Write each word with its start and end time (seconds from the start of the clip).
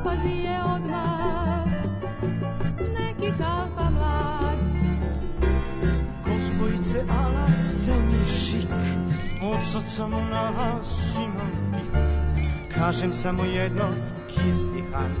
opazi 0.00 0.28
je 0.28 0.58
odmah 0.74 1.64
neki 2.98 3.32
kalpa 3.38 3.90
mlad. 3.90 4.58
Gospojice, 6.24 7.04
ala 7.08 7.46
ste 7.48 7.94
mi 8.06 8.28
šik, 8.28 8.70
od 9.42 9.58
srca 9.72 10.06
mu 10.06 10.20
na 10.30 10.50
vas 10.50 11.14
imam 11.16 11.72
pik. 11.72 12.00
Kažem 12.74 13.12
samo 13.12 13.44
jedno, 13.44 13.84
kizdihan, 14.28 15.12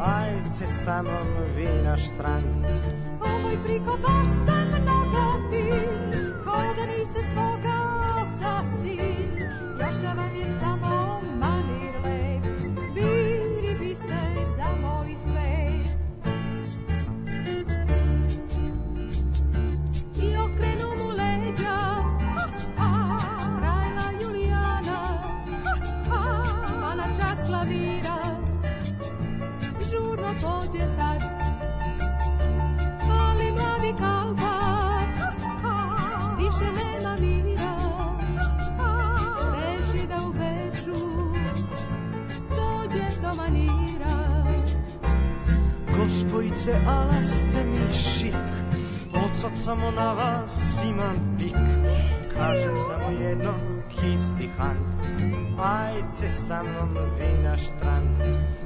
ajte 0.00 0.74
sa 0.84 1.02
mnom 1.02 1.28
vi 1.56 1.68
na 1.84 1.96
štrand. 1.96 2.64
Ovoj 3.20 3.56
priko 3.64 3.98
baš 4.02 4.28
ste 4.28 4.80
mnogo 4.80 5.50
fin, 5.50 6.22
kao 6.44 6.74
da 6.76 6.86
niste 6.86 7.22
svoga 7.32 7.47
Gospojice, 46.68 46.86
ala 46.86 47.22
ste 47.22 47.64
mi 47.64 47.92
šik, 47.92 48.34
od 49.14 49.40
sad 49.40 49.50
samo 49.64 49.90
na 49.90 50.12
vas 50.12 50.78
imam 50.88 51.36
pik. 51.38 51.54
Kažem 52.34 52.76
samo 52.76 53.18
jedno, 53.20 53.54
kizdihan, 53.88 54.76
ajte 55.58 56.32
sa 56.46 56.62
mnom 56.62 56.88
vi 57.18 57.42
na 57.42 57.56
štrand. 57.56 58.20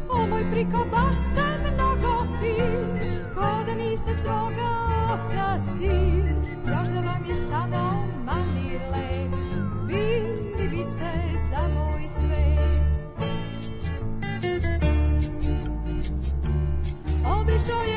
o 0.08 0.26
moj 0.26 0.44
priko 0.52 0.84
baš 0.90 1.16
ste 1.16 1.70
mnogo 1.74 2.26
fin 2.40 2.98
ko 3.34 3.64
da 3.66 3.74
niste 3.74 4.14
svoga 4.22 4.70
oca 5.12 5.60
sin. 5.78 6.36
Još 6.66 6.88
da 6.88 7.00
vam 7.00 7.24
je 7.24 7.34
samo 7.50 8.06
manir 8.24 8.80
lep 8.92 9.32
bili 9.86 10.68
biste 10.70 11.12
za 11.50 11.68
moj 11.68 12.02
svet. 12.18 12.82
Obišao 17.40 17.82
je 17.82 17.91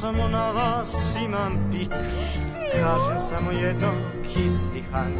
samo 0.00 0.28
na 0.28 0.50
vas 0.50 1.16
imam 1.24 1.70
pik. 1.72 1.90
Kažem 2.72 3.20
samo 3.30 3.50
jedno, 3.50 3.92
kizdihan, 4.22 5.12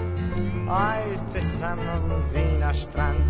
ajte 0.71 1.41
sa 1.59 1.75
mnom 1.75 2.23
vi 2.35 2.59
na 2.61 2.73
štrand. 2.75 3.25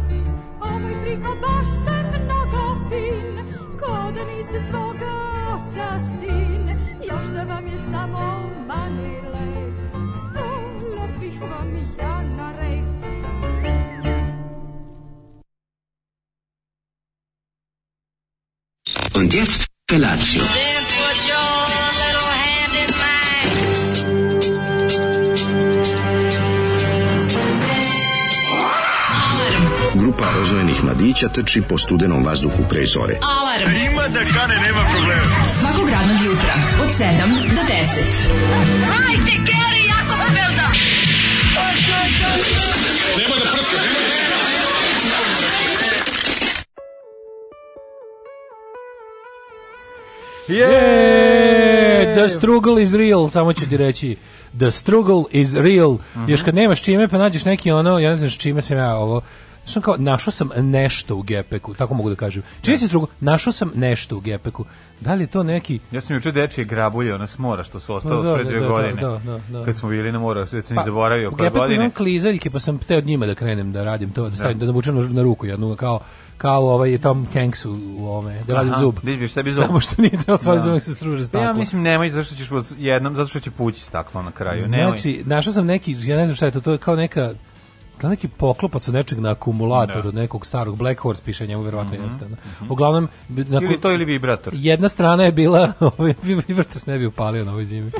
Ovoj 0.61 0.95
priko 1.05 1.37
baš 1.43 1.69
ste 1.69 2.19
mnogo 2.25 2.63
fin 2.89 3.37
ko 3.81 4.13
da 4.15 4.25
niste 4.25 4.61
svoga 4.71 5.15
oca 5.55 5.89
sin 6.21 6.69
još 7.11 7.27
da 7.35 7.43
vam 7.43 7.67
je 7.67 7.79
samo 7.93 8.51
manir 8.67 9.23
lep 9.35 9.75
stolo 10.17 11.09
bih 11.21 11.41
vam 11.41 11.77
ja 11.99 12.23
na 12.23 12.53
rep 12.53 12.85
Und 19.15 19.35
jetzt 19.35 19.69
Felatio. 19.91 20.78
Grupa 30.49 30.61
rozvojenih 30.61 30.85
mladića 30.85 31.29
trči 31.29 31.63
po 31.69 31.79
studenom 31.79 32.25
vazduhu 32.25 32.63
pre 32.69 32.85
zore. 32.87 33.15
Alarm. 33.23 33.93
Ima 33.93 34.09
da 34.09 34.21
kane, 34.21 34.55
nema 34.55 34.81
problema. 34.95 35.23
Svakog 35.61 35.89
radnog 35.91 36.17
jutra, 36.27 36.55
od 36.83 36.89
7 36.89 37.05
do 37.55 37.63
10. 37.63 37.75
Hajde, 38.87 39.33
Geri, 39.49 39.83
jako 39.89 40.15
se 40.17 40.29
velda. 40.35 40.69
Je, 50.49 52.15
the 52.15 52.29
struggle 52.29 52.83
is 52.83 52.95
real, 52.95 53.31
samo 53.31 53.53
ću 53.53 53.69
ti 53.69 53.77
reći. 53.77 54.17
The 54.59 54.71
struggle 54.71 55.25
is 55.31 55.55
real. 55.55 55.93
Mhm. 56.17 56.31
Još 56.31 56.43
kad 56.43 56.55
nemaš 56.55 56.83
čime, 56.83 57.09
pa 57.09 57.19
nađeš 57.19 57.45
neki 57.45 57.71
ono, 57.71 57.99
ja 57.99 58.11
ne 58.11 58.17
znam 58.17 58.31
s 58.31 58.39
čime 58.39 58.61
sam 58.63 58.77
ja 58.77 58.97
ovo, 58.97 59.23
Ono 59.77 59.83
kao, 59.85 59.97
našao 59.99 60.31
sam 60.31 60.51
nešto 60.57 61.17
u 61.17 61.23
gepeku, 61.23 61.75
tako 61.75 61.95
mogu 61.95 62.11
da 62.11 62.17
kažem. 62.17 62.43
Čini 62.63 62.79
se 62.79 62.87
struggle, 62.87 63.09
našao 63.21 63.53
sam 63.53 63.71
nešto 63.75 64.17
u 64.17 64.21
gepeku. 64.21 64.65
Da 65.01 65.15
li 65.15 65.23
je 65.23 65.27
to 65.27 65.43
neki... 65.43 65.79
Ja 65.93 66.01
sam 66.01 66.17
juče 66.17 66.33
dečije 66.33 66.65
grabulje, 66.65 67.15
ona 67.15 67.27
s 67.27 67.39
mora 67.39 67.65
što 67.65 67.81
su 67.81 67.95
ostalo 67.95 68.23
Pa 68.23 68.29
da, 68.29 68.35
pre 68.35 68.45
da, 68.45 68.51
dvije 68.51 68.63
da, 68.63 68.69
godine. 68.69 69.03
da, 69.03 69.21
da, 69.25 69.41
da. 69.59 69.65
Kad 69.65 69.77
smo 69.77 69.89
bili 69.89 70.13
na 70.13 70.19
moru, 70.19 70.47
sve 70.47 70.63
sam 70.63 70.77
Pa, 70.77 70.83
zaboravio 70.85 71.31
koje 71.31 71.51
godine. 71.51 71.75
imam 71.75 71.91
klizaljke, 71.91 72.51
pa 72.51 72.61
sam 72.61 72.79
teo 72.79 72.99
od 72.99 73.07
njima 73.07 73.27
da 73.27 73.35
krenem 73.35 73.73
da 73.73 73.85
radim 73.85 74.11
to, 74.11 74.29
da 74.29 74.37
stavim, 74.37 74.59
da, 74.59 74.67
navučem 74.67 74.95
na, 74.97 75.09
na 75.09 75.23
ruku 75.23 75.47
jednu, 75.47 75.77
kao 75.77 76.01
kao 76.39 76.71
ovaj 76.75 76.99
Tom 76.99 77.27
Hanks 77.35 77.65
u, 77.65 77.77
u 77.99 78.07
ovome, 78.07 78.43
da 78.47 78.55
radim 78.55 78.73
Aha, 78.73 78.81
zub. 78.81 78.95
da 79.03 79.11
izbiješ 79.11 79.33
sebi 79.33 79.51
zub. 79.51 79.65
Samo 79.67 79.81
što 79.81 80.03
nije 80.03 80.11
trebalo 80.11 80.39
svoj 80.39 80.57
Da. 80.57 80.63
zub 80.63 80.79
se 80.81 80.95
struže 80.95 81.25
s 81.25 81.31
Pa 81.31 81.39
Ja 81.39 81.53
mislim 81.53 81.83
nemoj 81.83 82.11
zato 82.11 82.25
što 82.25 82.35
ćeš 82.35 82.49
jednom 82.79 83.15
zato 83.15 83.29
što 83.29 83.41
će 83.41 83.51
pući 83.51 83.81
staklo 83.81 84.23
na 84.23 84.33
kraju. 84.33 84.69
Nemoj. 84.69 84.87
Znači, 84.87 85.23
našao 85.27 85.53
sam 85.53 85.67
neki, 85.67 85.97
ja 86.03 86.17
ne 86.17 86.27
znam 86.27 86.37
šta 86.37 86.47
je 86.47 86.53
to, 86.53 86.61
to 86.61 86.73
je 86.73 86.79
kao 86.79 86.97
neka 86.97 87.33
kao 87.99 88.11
neki 88.11 88.29
poklopac 88.29 88.89
od 88.89 88.95
nečeg 88.95 89.19
na 89.19 89.31
akumulatoru, 89.31 90.03
Da. 90.03 90.09
od 90.09 90.15
nekog 90.15 90.47
starog 90.47 90.77
Black 90.77 91.01
Horse 91.01 91.23
piše 91.25 91.47
njemu 91.47 91.63
verovatno 91.63 91.95
jeste. 92.05 92.25
ono. 92.25 92.37
Uglavnom 92.71 93.09
na, 93.29 93.61
Ili 93.63 93.81
to 93.81 93.93
ili 93.93 94.05
vibrator. 94.05 94.53
jedna 94.57 94.89
strana 94.89 95.25
je 95.25 95.33
bila, 95.33 95.73
ovaj 95.99 96.15
vibrator 96.23 96.81
se 96.81 96.91
ne 96.91 96.99
bi 96.99 97.07
upalio 97.07 97.45
na 97.45 97.53
ovoj 97.53 97.65
zimi. 97.65 97.91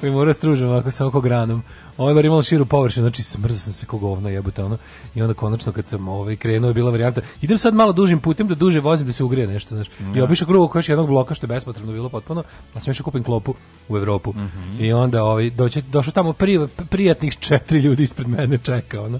Koji 0.00 0.12
mora 0.12 0.34
stružem 0.34 0.68
ovako 0.68 0.90
sa 0.90 1.06
oko 1.06 1.20
granom. 1.20 1.62
Ovaj 1.98 2.14
bar 2.14 2.24
imao 2.24 2.42
širu 2.42 2.66
površinu, 2.66 3.04
znači 3.04 3.22
smrzao 3.22 3.58
sam 3.58 3.72
se 3.72 3.86
kog 3.86 4.00
govna 4.00 4.30
jebote 4.30 4.64
ono. 4.64 4.78
I 5.14 5.22
onda 5.22 5.34
konačno 5.34 5.72
kad 5.72 5.88
sam 5.88 6.08
ovaj 6.08 6.36
krenuo 6.36 6.70
je 6.70 6.74
bila 6.74 6.90
varijanta. 6.90 7.20
Idem 7.42 7.58
sad 7.58 7.74
malo 7.74 7.92
dužim 7.92 8.20
putem 8.20 8.48
da 8.48 8.54
duže 8.54 8.80
vozim 8.80 9.06
da 9.06 9.12
se 9.12 9.24
ugrije 9.24 9.46
nešto, 9.46 9.74
znači. 9.74 9.90
I 10.16 10.20
obišao 10.20 10.46
krug 10.48 10.62
oko 10.64 10.78
još 10.78 10.88
jednog 10.88 11.06
bloka 11.08 11.34
što 11.34 11.44
je 11.44 11.48
bespotrebno 11.48 11.92
bilo 11.92 12.08
potpuno. 12.08 12.42
A 12.74 12.80
sam 12.80 12.90
išao 12.90 13.04
kupim 13.04 13.22
klopu 13.22 13.54
u 13.88 13.96
Evropu. 13.96 14.34
I 14.80 14.92
onda 14.92 15.24
ovaj 15.24 15.50
doći 15.50 15.82
došao 15.82 16.12
tamo 16.12 16.32
pri, 16.32 16.60
prijatnih 16.90 17.36
četiri 17.38 17.78
ljudi 17.78 18.02
ispred 18.02 18.28
mene 18.28 18.58
čeka 18.58 19.02
ono. 19.02 19.18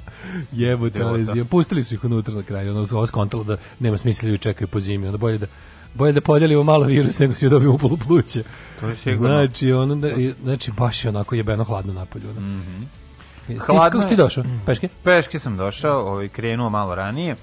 Jebote, 0.53 1.03
ali 1.03 1.44
pustili 1.44 1.82
su 1.82 1.94
ih 1.94 2.04
unutra 2.04 2.34
na 2.34 2.42
kraju. 2.42 2.70
Ono 2.70 2.87
ovo 2.92 3.06
skontalo 3.06 3.44
da 3.44 3.56
nema 3.78 3.98
smisla 3.98 4.28
ljudi 4.28 4.42
čekaju 4.42 4.69
po 4.69 4.81
zimi, 4.81 5.06
onda 5.06 5.19
bolje 5.19 5.38
da 5.38 5.47
bolje 5.94 6.12
da 6.12 6.20
podelimo 6.20 6.62
malo 6.62 6.87
virusa 6.87 7.25
nego 7.25 7.34
svi 7.34 7.48
dobijemo 7.48 7.78
polu 7.78 7.97
pluće. 7.97 8.42
To 8.81 8.88
je 8.88 8.96
sigurno. 8.96 9.28
Znači, 9.28 9.73
ono, 9.73 9.94
da, 9.94 10.08
znači 10.43 10.73
baš 10.73 11.05
je 11.05 11.08
onako 11.08 11.34
jebeno 11.34 11.64
hladno 11.64 11.93
napolju. 11.93 12.31
Ono. 12.31 12.40
Mm 12.40 12.87
Mhm. 13.49 13.58
Hladno 13.58 13.90
kako 13.90 14.02
si 14.02 14.08
ti 14.08 14.17
došao? 14.17 14.44
Peške? 14.67 14.88
Peške 15.05 15.38
sam 15.38 15.56
došao, 15.56 16.00
ovaj 16.00 16.28
krenuo 16.28 16.70
malo 16.70 16.94
ranije. 16.94 17.37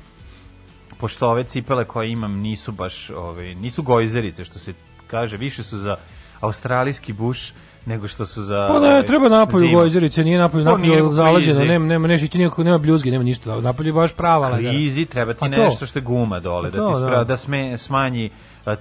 Pošto 0.97 1.29
ove 1.29 1.43
cipele 1.43 1.85
koje 1.85 2.11
imam 2.11 2.33
nisu 2.33 2.71
baš, 2.71 3.09
ovaj 3.09 3.55
nisu 3.55 3.83
gojzerice 3.83 4.43
što 4.43 4.59
se 4.59 4.73
kaže, 5.07 5.37
više 5.37 5.63
su 5.63 5.77
za 5.77 5.95
australijski 6.39 7.13
buš 7.13 7.53
nego 7.85 8.07
što 8.07 8.25
su 8.25 8.41
za 8.41 8.67
Pa 8.67 8.79
ne, 8.79 8.87
ovaj, 8.87 9.05
treba 9.05 9.29
napolju 9.29 9.71
gojzerice, 9.71 10.23
nije 10.23 10.39
napolju, 10.39 10.65
Pa 10.65 10.71
napolju 10.71 11.11
klizi. 11.33 11.53
nema, 11.53 11.85
nema, 11.85 12.07
neće 12.07 12.27
ti 12.27 12.37
nikako, 12.37 12.63
nema 12.63 12.77
bljuzge, 12.77 13.11
nema 13.11 13.23
ništa, 13.23 13.61
napolju 13.61 13.89
je 13.89 13.93
baš 13.93 14.13
prava 14.13 14.49
lagana. 14.49 14.69
krizi 14.69 15.05
treba 15.05 15.33
ti 15.33 15.49
nešto 15.49 15.85
što 15.85 15.99
je 15.99 16.03
guma 16.03 16.39
dole, 16.39 16.71
da 16.71 16.77
To, 16.77 16.89
ti 16.89 16.95
spra, 16.97 17.17
da. 17.17 17.23
da 17.23 17.37
sme, 17.37 17.77
smanji 17.77 18.29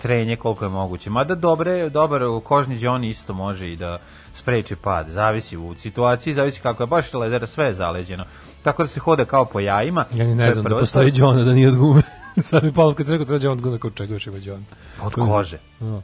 trenje 0.02 0.37
koliko 0.37 0.64
je 0.64 0.69
moguće. 0.69 1.10
Mada 1.10 1.34
dobre, 1.34 1.88
dobar 1.88 2.22
kožni 2.44 2.78
đon 2.78 3.04
isto 3.04 3.34
može 3.34 3.72
i 3.72 3.76
da 3.76 3.99
spreči 4.34 4.76
pad. 4.76 5.06
Zavisi 5.08 5.56
u 5.56 5.75
situaciji, 5.75 6.34
zavisi 6.34 6.60
kako 6.60 6.82
je 6.82 6.87
baš 6.87 7.14
ledera, 7.14 7.46
sve 7.46 7.66
je 7.66 7.75
zaleđeno. 7.75 8.25
Tako 8.62 8.82
da 8.82 8.87
se 8.87 9.00
hode 9.00 9.25
kao 9.25 9.44
po 9.44 9.60
jajima. 9.60 10.04
Ja 10.14 10.25
ni 10.25 10.34
ne 10.34 10.50
znam 10.50 10.64
da 10.64 10.78
postoji. 10.78 11.10
Đona, 11.10 11.43
da 11.43 11.52
nije 11.52 11.69
od 11.69 11.76
gume. 11.76 12.02
Sad 12.43 12.64
mi 12.64 12.72
palo 12.72 12.94
kad 12.94 13.06
se 13.06 13.12
rekao 13.12 13.25
treba 13.26 13.38
Đon 13.38 13.52
od 13.52 13.60
gume, 13.60 13.78
kao 13.78 13.90
čega 13.90 14.14
još 14.14 14.26
ima 14.26 14.38
Đon. 14.38 14.64
Od 15.02 15.12
kože. 15.14 15.58
Da. 15.81 16.02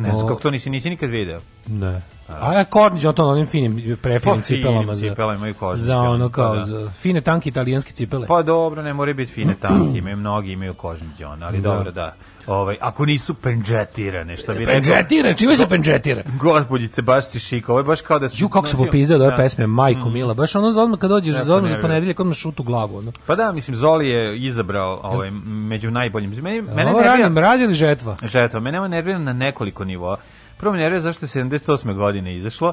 Ne 0.00 0.12
znam 0.12 0.24
O, 0.24 0.28
kako 0.28 0.40
to 0.40 0.50
nisi, 0.50 0.70
nisi 0.70 0.90
nikad 0.90 1.10
video. 1.10 1.40
Ne. 1.68 2.00
A 2.40 2.52
ja 2.52 2.64
Kornić, 2.64 3.04
on 3.04 3.14
to 3.14 3.24
na 3.24 3.32
onim 3.32 3.46
finim, 3.46 3.96
prefinim 4.02 4.38
Pa, 4.38 4.42
finim 4.42 4.62
cipelama. 4.62 4.94
Za, 4.94 5.08
cipelama 5.08 5.34
imaju 5.34 5.54
Kornić, 5.54 5.80
Za 5.80 5.96
ono 5.96 6.28
pa 6.28 6.34
kao, 6.34 6.54
da. 6.56 6.64
za 6.64 6.90
fine 6.90 7.20
tanke 7.20 7.48
italijanske 7.48 7.92
cipele. 7.92 8.26
Pa 8.26 8.42
dobro, 8.42 8.82
ne 8.82 8.94
moraju 8.94 9.14
biti 9.14 9.32
fine 9.32 9.54
tanke, 9.54 9.98
imaju 9.98 10.16
mnogi, 10.16 10.52
imaju 10.52 10.74
kožni 10.74 11.08
ali 11.42 11.60
Da. 11.60 11.74
dobro, 11.74 11.90
da. 11.90 12.14
Ovaj, 12.46 12.76
ako 12.80 13.06
nisu 13.06 13.34
penđetirane, 13.34 14.36
što 14.36 14.52
bi 14.52 14.58
rekao... 14.58 14.74
Penđetira, 14.74 15.34
čime 15.34 15.56
se 15.56 15.68
penđetira? 15.68 16.22
Gospodjice, 16.40 17.02
baš 17.02 17.28
si 17.28 17.38
šika, 17.38 17.72
ovo 17.72 17.80
je 17.80 17.84
baš 17.84 18.00
kao 18.00 18.18
da 18.18 18.28
si... 18.28 18.42
Ju 18.42 18.48
kako 18.48 18.66
se 18.66 18.76
popizdao 18.76 19.18
da 19.18 19.24
ove 19.24 19.36
pesme, 19.36 19.66
majko 19.66 20.08
mila, 20.10 20.34
baš 20.34 20.56
ono 20.56 20.70
za 20.70 20.82
odmah 20.82 20.98
kad 20.98 21.10
dođeš, 21.10 21.34
za 21.36 21.54
odmah 21.54 21.70
za 21.70 21.78
ponedeljak, 21.78 22.20
odmah 22.20 22.36
šut 22.36 22.60
u 22.60 22.62
glavu, 22.62 22.98
ono. 22.98 23.12
Pa 23.26 23.34
da, 23.36 23.52
mislim, 23.52 23.76
Zoli 23.76 24.08
je 24.08 24.38
izabrao 24.38 25.00
ovaj, 25.02 25.30
među 25.44 25.90
najboljim. 25.90 26.30
Mene, 26.30 26.62
mene 26.62 26.90
nervira- 26.92 27.04
radim, 27.04 27.32
mraz 27.32 27.60
ili 27.60 27.74
žetva? 27.74 28.16
žetva. 28.22 28.60
Mene 28.60 28.88
nervira 28.88 29.18
na 29.18 29.32
nekoliko 29.32 29.84
nivoa. 29.84 30.16
Prvo 30.56 30.72
me 30.72 30.78
nervira 30.78 31.00
zašto 31.00 31.24
je 31.24 31.28
78. 31.28 31.94
godine 31.94 32.34
izašlo, 32.34 32.72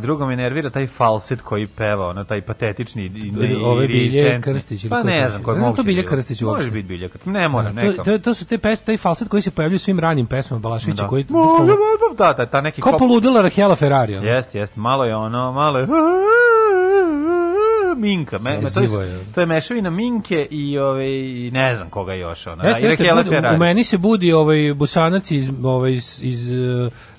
drugo 0.00 0.26
me 0.26 0.36
nervira 0.36 0.70
taj 0.70 0.86
falset 0.86 1.40
koji 1.40 1.66
peva, 1.66 2.06
ono, 2.08 2.24
taj 2.24 2.40
patetični 2.40 3.04
i 3.04 3.30
ne, 3.30 3.56
Ove 3.64 3.86
Bilje. 3.86 4.40
Krstić 4.40 4.84
ili 4.84 4.90
Pa 4.90 5.02
ko 5.02 5.08
ne 5.08 5.30
znam, 5.30 5.42
koji 5.42 5.54
znam 5.54 5.64
moguće 5.64 5.76
to 5.76 5.82
Bilje. 5.84 6.04
Krstić 6.04 6.42
uopšte. 6.42 6.58
Može 6.58 6.70
biti 6.70 6.88
Bilje 6.88 7.08
Krstić, 7.08 7.26
ne 7.26 7.48
mora, 7.48 7.68
To, 7.68 7.74
neka. 7.74 8.02
to, 8.04 8.18
to 8.18 8.34
su 8.34 8.46
te 8.46 8.58
pesme, 8.58 8.86
taj 8.86 8.96
falset 8.96 9.28
koji 9.28 9.42
se 9.42 9.50
pojavljuje 9.50 9.76
u 9.76 9.80
svim 9.80 10.00
ranim 10.00 10.26
pesmama 10.26 10.60
Balaševića, 10.60 11.02
Da. 11.02 11.08
koji 11.08 11.24
Da, 12.18 12.32
da, 12.32 12.46
ta 12.46 12.60
neki 12.60 12.80
kao 12.82 12.92
kop- 12.92 12.98
poludela 12.98 13.42
Rahela 13.42 13.76
Ferrari. 13.76 14.16
ono. 14.16 14.26
Jeste, 14.26 14.58
jeste, 14.58 14.80
malo 14.80 15.04
je 15.04 15.16
ono, 15.16 15.52
malo 15.52 15.78
je 15.78 15.86
Minka, 17.96 18.38
me, 18.38 18.50
me, 18.52 18.70
to, 18.70 18.80
je, 19.02 19.24
to 19.34 19.40
je 19.40 19.46
mešavina 19.46 19.90
Minke 19.90 20.46
i 20.50 20.78
ove 20.78 21.06
i 21.20 21.50
ne 21.50 21.74
znam 21.74 21.90
koga 21.90 22.14
još 22.14 22.46
ona. 22.46 22.64
Jeste, 22.64 22.82
jeste, 22.82 23.04
Ferrari. 23.24 23.54
u 23.56 23.58
meni 23.58 23.84
se 23.84 23.98
budi 23.98 24.32
ovaj 24.32 24.74
busanac 24.74 25.30
iz, 25.30 25.50
ovaj, 25.64 25.92
iz, 25.92 26.20
iz 26.22 26.50
eh, 26.50 26.54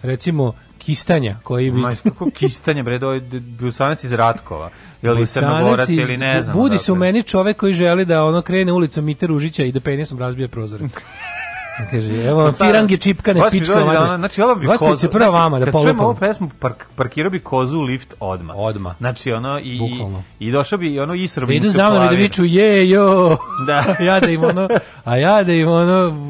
recimo, 0.03 0.53
kistanja, 0.85 1.37
koji 1.43 1.71
bi... 1.71 1.81
Kako 2.03 2.29
kistanje, 2.33 2.83
bre, 2.83 2.99
do 2.99 3.19
Busanac 3.59 4.03
iz 4.03 4.13
Ratkova. 4.13 4.69
Ili 5.01 5.27
Crnogorac, 5.27 5.89
ili 5.89 6.17
ne 6.17 6.41
znam. 6.43 6.57
Budi 6.57 6.77
se 6.77 6.91
u 6.91 6.95
meni 6.95 7.23
čovek 7.23 7.57
koji 7.57 7.73
želi 7.73 8.05
da 8.05 8.25
ono 8.25 8.41
krene 8.41 8.71
ulicom 8.71 9.05
Mite 9.05 9.27
Ružića 9.27 9.63
i 9.63 9.71
da 9.71 9.79
penisom 9.79 10.19
razbije 10.19 10.47
prozore. 10.47 10.85
Kaže, 11.91 12.23
evo 12.23 12.51
Stara- 12.51 12.67
firange 12.67 12.97
čipkane, 12.97 13.41
pička 13.51 13.75
da 13.75 13.83
ona- 13.83 14.17
Znači, 14.17 14.41
ovo 14.41 14.55
bi 14.55 14.67
kozu. 14.67 15.05
je 15.05 15.11
prva 15.11 15.25
znači, 15.25 15.33
vama 15.33 15.59
da 15.59 15.65
Kad 15.65 15.73
čujem 15.73 15.87
ovu 15.89 15.97
polupam. 15.97 16.19
pesmu, 16.19 16.49
park, 16.59 16.85
parkirao 16.95 17.29
bi 17.29 17.39
kozu 17.39 17.77
u 17.77 17.81
lift 17.81 18.13
odmah. 18.19 18.55
Odmah. 18.59 18.97
Znači, 18.97 19.31
ono, 19.31 19.59
i, 19.59 19.63
i, 19.63 19.79
Bukvalno. 19.79 20.23
i 20.39 20.51
došao 20.51 20.77
bi, 20.79 20.99
ono, 20.99 21.13
isro 21.13 21.41
Da 21.41 21.45
bi 21.45 21.55
idu 21.55 21.65
mi 21.65 21.71
se 21.71 21.77
za 21.77 21.89
mnom 21.89 22.03
i 22.03 22.09
da 22.09 22.15
viču 22.15 22.45
je, 22.45 22.89
jo. 22.89 23.37
Da. 23.67 23.95
ja 24.05 24.19
da 24.19 24.27
im 24.27 24.43
ono, 24.43 24.67
a 25.03 25.17
ja 25.17 25.43
da 25.43 25.53
im 25.53 25.67
ono, 25.69 26.27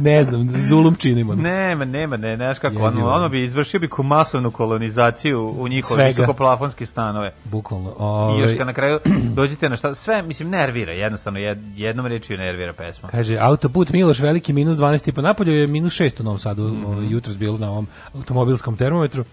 ne 0.00 0.24
znam, 0.24 0.48
zulum 0.50 0.94
činim. 0.94 1.30
Ono. 1.30 1.42
Nema, 1.42 1.84
nema, 1.84 2.16
ne, 2.16 2.36
znaš 2.36 2.58
kako, 2.58 2.82
ono, 2.82 3.08
ono 3.08 3.28
bi 3.28 3.44
izvršio 3.44 3.80
bi 3.80 3.88
masovnu 3.98 4.50
kolonizaciju 4.50 5.54
u 5.58 5.68
njihove 5.68 6.04
visokoplafonske 6.04 6.86
stanove. 6.86 7.32
Bukvalno. 7.44 7.90
I 7.90 7.94
Ovaj, 7.98 8.42
još 8.42 8.58
kad 8.58 8.66
na 8.66 8.72
kraju 8.72 8.98
dođete 9.34 9.68
na 9.68 9.76
šta, 9.76 9.94
sve, 9.94 10.22
mislim, 10.22 10.50
nervira, 10.50 10.92
jednostavno, 10.92 11.38
jed, 11.38 11.58
jednom 11.76 12.06
rečju 12.06 12.36
nervira 12.36 12.72
pesma. 12.72 13.08
Kaže, 13.08 13.38
autoput 13.38 13.90
Miloš 13.90 14.18
Veliki 14.18 14.52
minus 14.52 14.73
12 14.76 15.02
tipa 15.02 15.22
napolju 15.22 15.52
je 15.52 15.66
minus 15.66 15.92
6 15.94 16.20
u 16.20 16.24
Novom 16.24 16.38
Sadu, 16.38 16.62
Mhm. 16.64 16.84
ovaj, 16.84 17.06
jutros 17.06 17.36
bilo 17.36 17.58
na 17.58 17.70
ovom 17.70 17.86
automobilskom 18.14 18.76
termometru. 18.76 19.24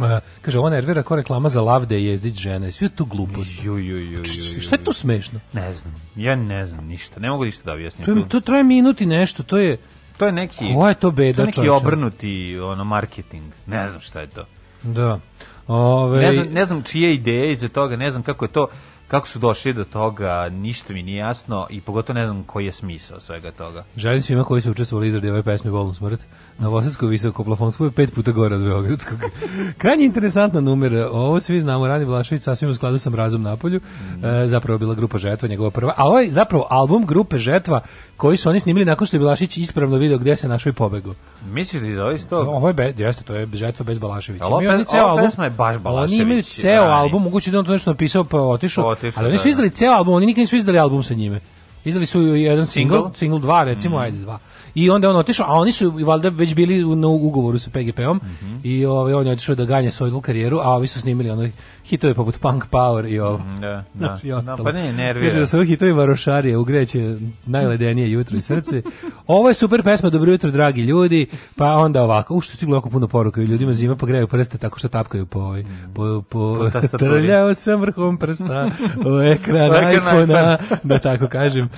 E, 0.00 0.20
kaže, 0.42 0.58
ovo 0.58 0.70
nervira 0.70 1.02
kao 1.02 1.16
reklama 1.16 1.48
za 1.48 1.60
lavde 1.60 2.02
jezdit 2.02 2.34
žene. 2.34 2.72
Sve 2.72 2.84
je 2.84 2.90
tu 2.90 3.04
glupost. 3.04 3.64
Ju, 3.64 3.78
ju, 3.78 3.96
ju, 3.96 3.98
ju, 4.00 4.18
ju, 4.54 4.60
Šta 4.60 4.76
je 4.76 4.84
tu 4.84 4.92
smešno? 4.92 5.40
Ne 5.52 5.72
znam, 5.72 5.94
ja 6.16 6.36
ne 6.36 6.64
znam 6.66 6.86
ništa, 6.86 7.20
ne 7.20 7.30
mogu 7.30 7.44
ništa 7.44 7.62
da 7.64 7.72
objasnim. 7.72 8.04
To, 8.04 8.12
je, 8.12 8.28
to 8.28 8.40
traje 8.40 8.64
minut 8.64 9.00
i 9.00 9.06
nešto, 9.06 9.42
to 9.42 9.58
je... 9.58 9.76
To 10.16 10.26
je 10.26 10.32
neki 10.32 10.72
Koja 10.74 10.88
je 10.88 10.94
to 10.94 11.10
beda, 11.10 11.36
To 11.36 11.42
je 11.42 11.46
neki 11.46 11.68
obrnuti 11.68 12.58
ono 12.58 12.84
marketing. 12.84 13.52
Ne 13.66 13.88
znam 13.88 14.00
šta 14.00 14.20
je 14.20 14.26
to. 14.26 14.44
Da. 14.82 15.20
Ove, 15.66 16.22
Ne 16.22 16.32
znam, 16.32 16.46
ne 16.46 16.64
znam 16.64 16.82
čije 16.82 17.14
ideje 17.14 17.52
iza 17.52 17.68
toga, 17.68 17.96
ne 17.96 18.10
znam 18.10 18.22
kako 18.22 18.44
je 18.44 18.48
to 18.48 18.66
kako 19.08 19.28
su 19.28 19.38
došli 19.38 19.72
do 19.72 19.84
toga, 19.84 20.48
ništa 20.48 20.92
mi 20.92 21.02
nije 21.02 21.18
jasno 21.18 21.66
i 21.70 21.80
pogotovo 21.80 22.18
ne 22.18 22.26
znam 22.26 22.44
koji 22.44 22.66
je 22.66 22.72
smisao 22.72 23.20
svega 23.20 23.50
toga. 23.50 23.84
Želim 23.96 24.22
svima 24.22 24.44
koji 24.44 24.62
su 24.62 24.70
učestvovali 24.70 25.08
izradi 25.08 25.30
ove 25.30 25.42
pesme 25.42 25.70
Bolnu 25.70 25.94
smrt. 25.94 26.20
Na 26.58 26.68
Vosadsku 26.68 27.06
visoko 27.06 27.44
plafonsku 27.44 27.84
je 27.84 27.90
pet 27.90 28.14
puta 28.14 28.32
gore 28.32 28.56
od 28.56 28.62
Beogradskog. 28.62 29.18
Krajnje 29.78 30.04
interesantna 30.04 30.60
numera. 30.60 31.08
Ovo 31.10 31.40
svi 31.40 31.60
znamo, 31.60 31.86
Rani 31.86 32.04
Vlašević 32.04 32.42
sasvim 32.42 32.70
u 32.70 32.74
skladu 32.74 32.98
sa 32.98 33.10
mrazom 33.10 33.42
napolju. 33.42 33.80
E, 34.16 34.46
zapravo 34.46 34.74
je 34.74 34.78
bila 34.78 34.94
grupa 34.94 35.18
Žetva, 35.18 35.48
njegova 35.48 35.70
prva. 35.70 35.94
A 35.96 36.06
ovaj 36.06 36.28
zapravo 36.28 36.66
album 36.70 37.06
grupe 37.06 37.38
Žetva 37.38 37.80
koji 38.16 38.36
su 38.36 38.48
oni 38.48 38.60
snimili 38.60 38.84
nakon 38.84 39.06
što 39.06 39.16
je 39.16 39.20
Vlašić 39.20 39.56
ispravno 39.58 39.96
video 39.96 40.18
gde 40.18 40.36
se 40.36 40.48
našao 40.48 40.70
i 40.70 40.74
pobegao. 40.74 41.14
Misliš 41.44 41.82
da 41.82 41.88
iz 41.88 41.98
ovih 41.98 42.24
toga? 42.24 42.50
Ovo 42.50 42.68
je 42.68 42.74
be, 42.74 42.94
jeste, 42.98 43.24
to 43.24 43.34
je 43.34 43.48
Žetva 43.48 43.84
bez 43.84 43.98
Balaševića. 43.98 44.44
Ali 44.46 44.66
ova 44.66 44.84
ceo 44.84 45.00
ova 45.00 45.10
album. 45.10 45.24
pesma 45.24 45.44
je 45.44 45.50
baš 45.50 45.76
Oni 45.76 45.76
imaju 45.76 45.96
Balašević, 45.96 46.46
ceo 46.46 46.72
Rani. 46.76 46.92
album, 46.92 47.22
moguće 47.22 47.50
da 47.50 47.58
on 47.58 47.64
to 47.64 47.72
nešto 47.72 47.90
napisao 47.90 48.24
pa 48.24 48.38
otišao, 48.38 48.86
Otišao, 48.86 49.12
ali 49.16 49.26
oni 49.26 49.36
da, 49.36 49.38
su 49.38 49.44
da. 49.44 49.50
izdali 49.50 49.70
ceo 49.70 49.92
album, 49.92 50.14
oni 50.14 50.26
nikad 50.26 50.40
nisu 50.40 50.56
izdali 50.56 50.78
album 50.78 51.02
sa 51.02 51.14
njime. 51.14 51.40
Izdali 51.84 52.06
su 52.06 52.20
jedan 52.20 52.66
single, 52.66 52.98
Single? 52.98 53.14
single 53.14 53.38
2 53.40 53.64
recimo, 53.64 53.96
Mhm. 53.96 54.02
ajde 54.02 54.18
dva. 54.18 54.38
I 54.78 54.90
onda 54.90 55.10
on 55.10 55.16
otišao, 55.16 55.46
a 55.48 55.52
oni 55.52 55.72
su 55.72 55.90
valjda 55.90 56.28
već 56.28 56.54
bili 56.54 56.84
u, 56.84 56.92
ugovoru 57.06 57.58
sa 57.58 57.70
PGP-om 57.70 58.16
Mhm. 58.16 58.56
i 58.64 58.86
ovaj, 58.86 59.14
on 59.14 59.26
je 59.26 59.32
otišao 59.32 59.54
da 59.54 59.64
ganje 59.64 59.90
svoju 59.90 60.20
karijeru, 60.20 60.58
a 60.58 60.70
ovi 60.70 60.86
su 60.86 61.00
snimili 61.00 61.30
ono 61.30 61.48
hitove 61.88 62.14
poput 62.14 62.40
Punk 62.40 62.64
Power 62.70 63.06
i 63.06 63.20
ovo. 63.20 63.40
Da, 63.60 63.66
da. 63.94 64.06
Znaš, 64.06 64.24
i 64.24 64.28
No, 64.28 64.56
pa 64.64 64.72
ne, 64.72 64.92
nervira. 64.92 65.26
Kaže 65.28 65.40
da 65.40 65.46
su 65.46 65.64
hitovi 65.64 65.92
varošarije, 65.92 66.56
ugreće 66.56 67.16
najledenije 67.46 68.10
jutro 68.10 68.36
i 68.36 68.40
srce. 68.40 68.82
Ovo 69.26 69.48
je 69.48 69.54
super 69.54 69.82
pesma, 69.82 70.10
dobro 70.10 70.32
jutro, 70.32 70.50
dragi 70.50 70.82
ljudi. 70.82 71.26
Pa 71.56 71.66
onda 71.66 72.02
ovako, 72.02 72.34
u 72.34 72.40
što 72.40 72.56
stiglo 72.56 72.76
jako 72.76 72.90
puno 72.90 73.08
poruka 73.08 73.40
i 73.40 73.44
ljudima 73.44 73.72
zima 73.72 73.96
pa 73.96 74.06
greju 74.06 74.26
prste 74.26 74.58
tako 74.58 74.78
što 74.78 74.88
tapkaju 74.88 75.26
po 75.26 75.38
ovaj, 75.38 75.64
po, 75.94 76.22
po, 76.28 76.56
Po 76.58 76.70
tastaturi. 76.80 77.10
trljao 77.10 77.54
sam 77.54 77.80
vrhom 77.80 78.16
prsta 78.18 78.70
u 78.96 79.20
ekran 79.20 79.92
iPhone-a, 79.94 80.56
da 80.82 80.98
tako 80.98 81.26
kažem. 81.26 81.68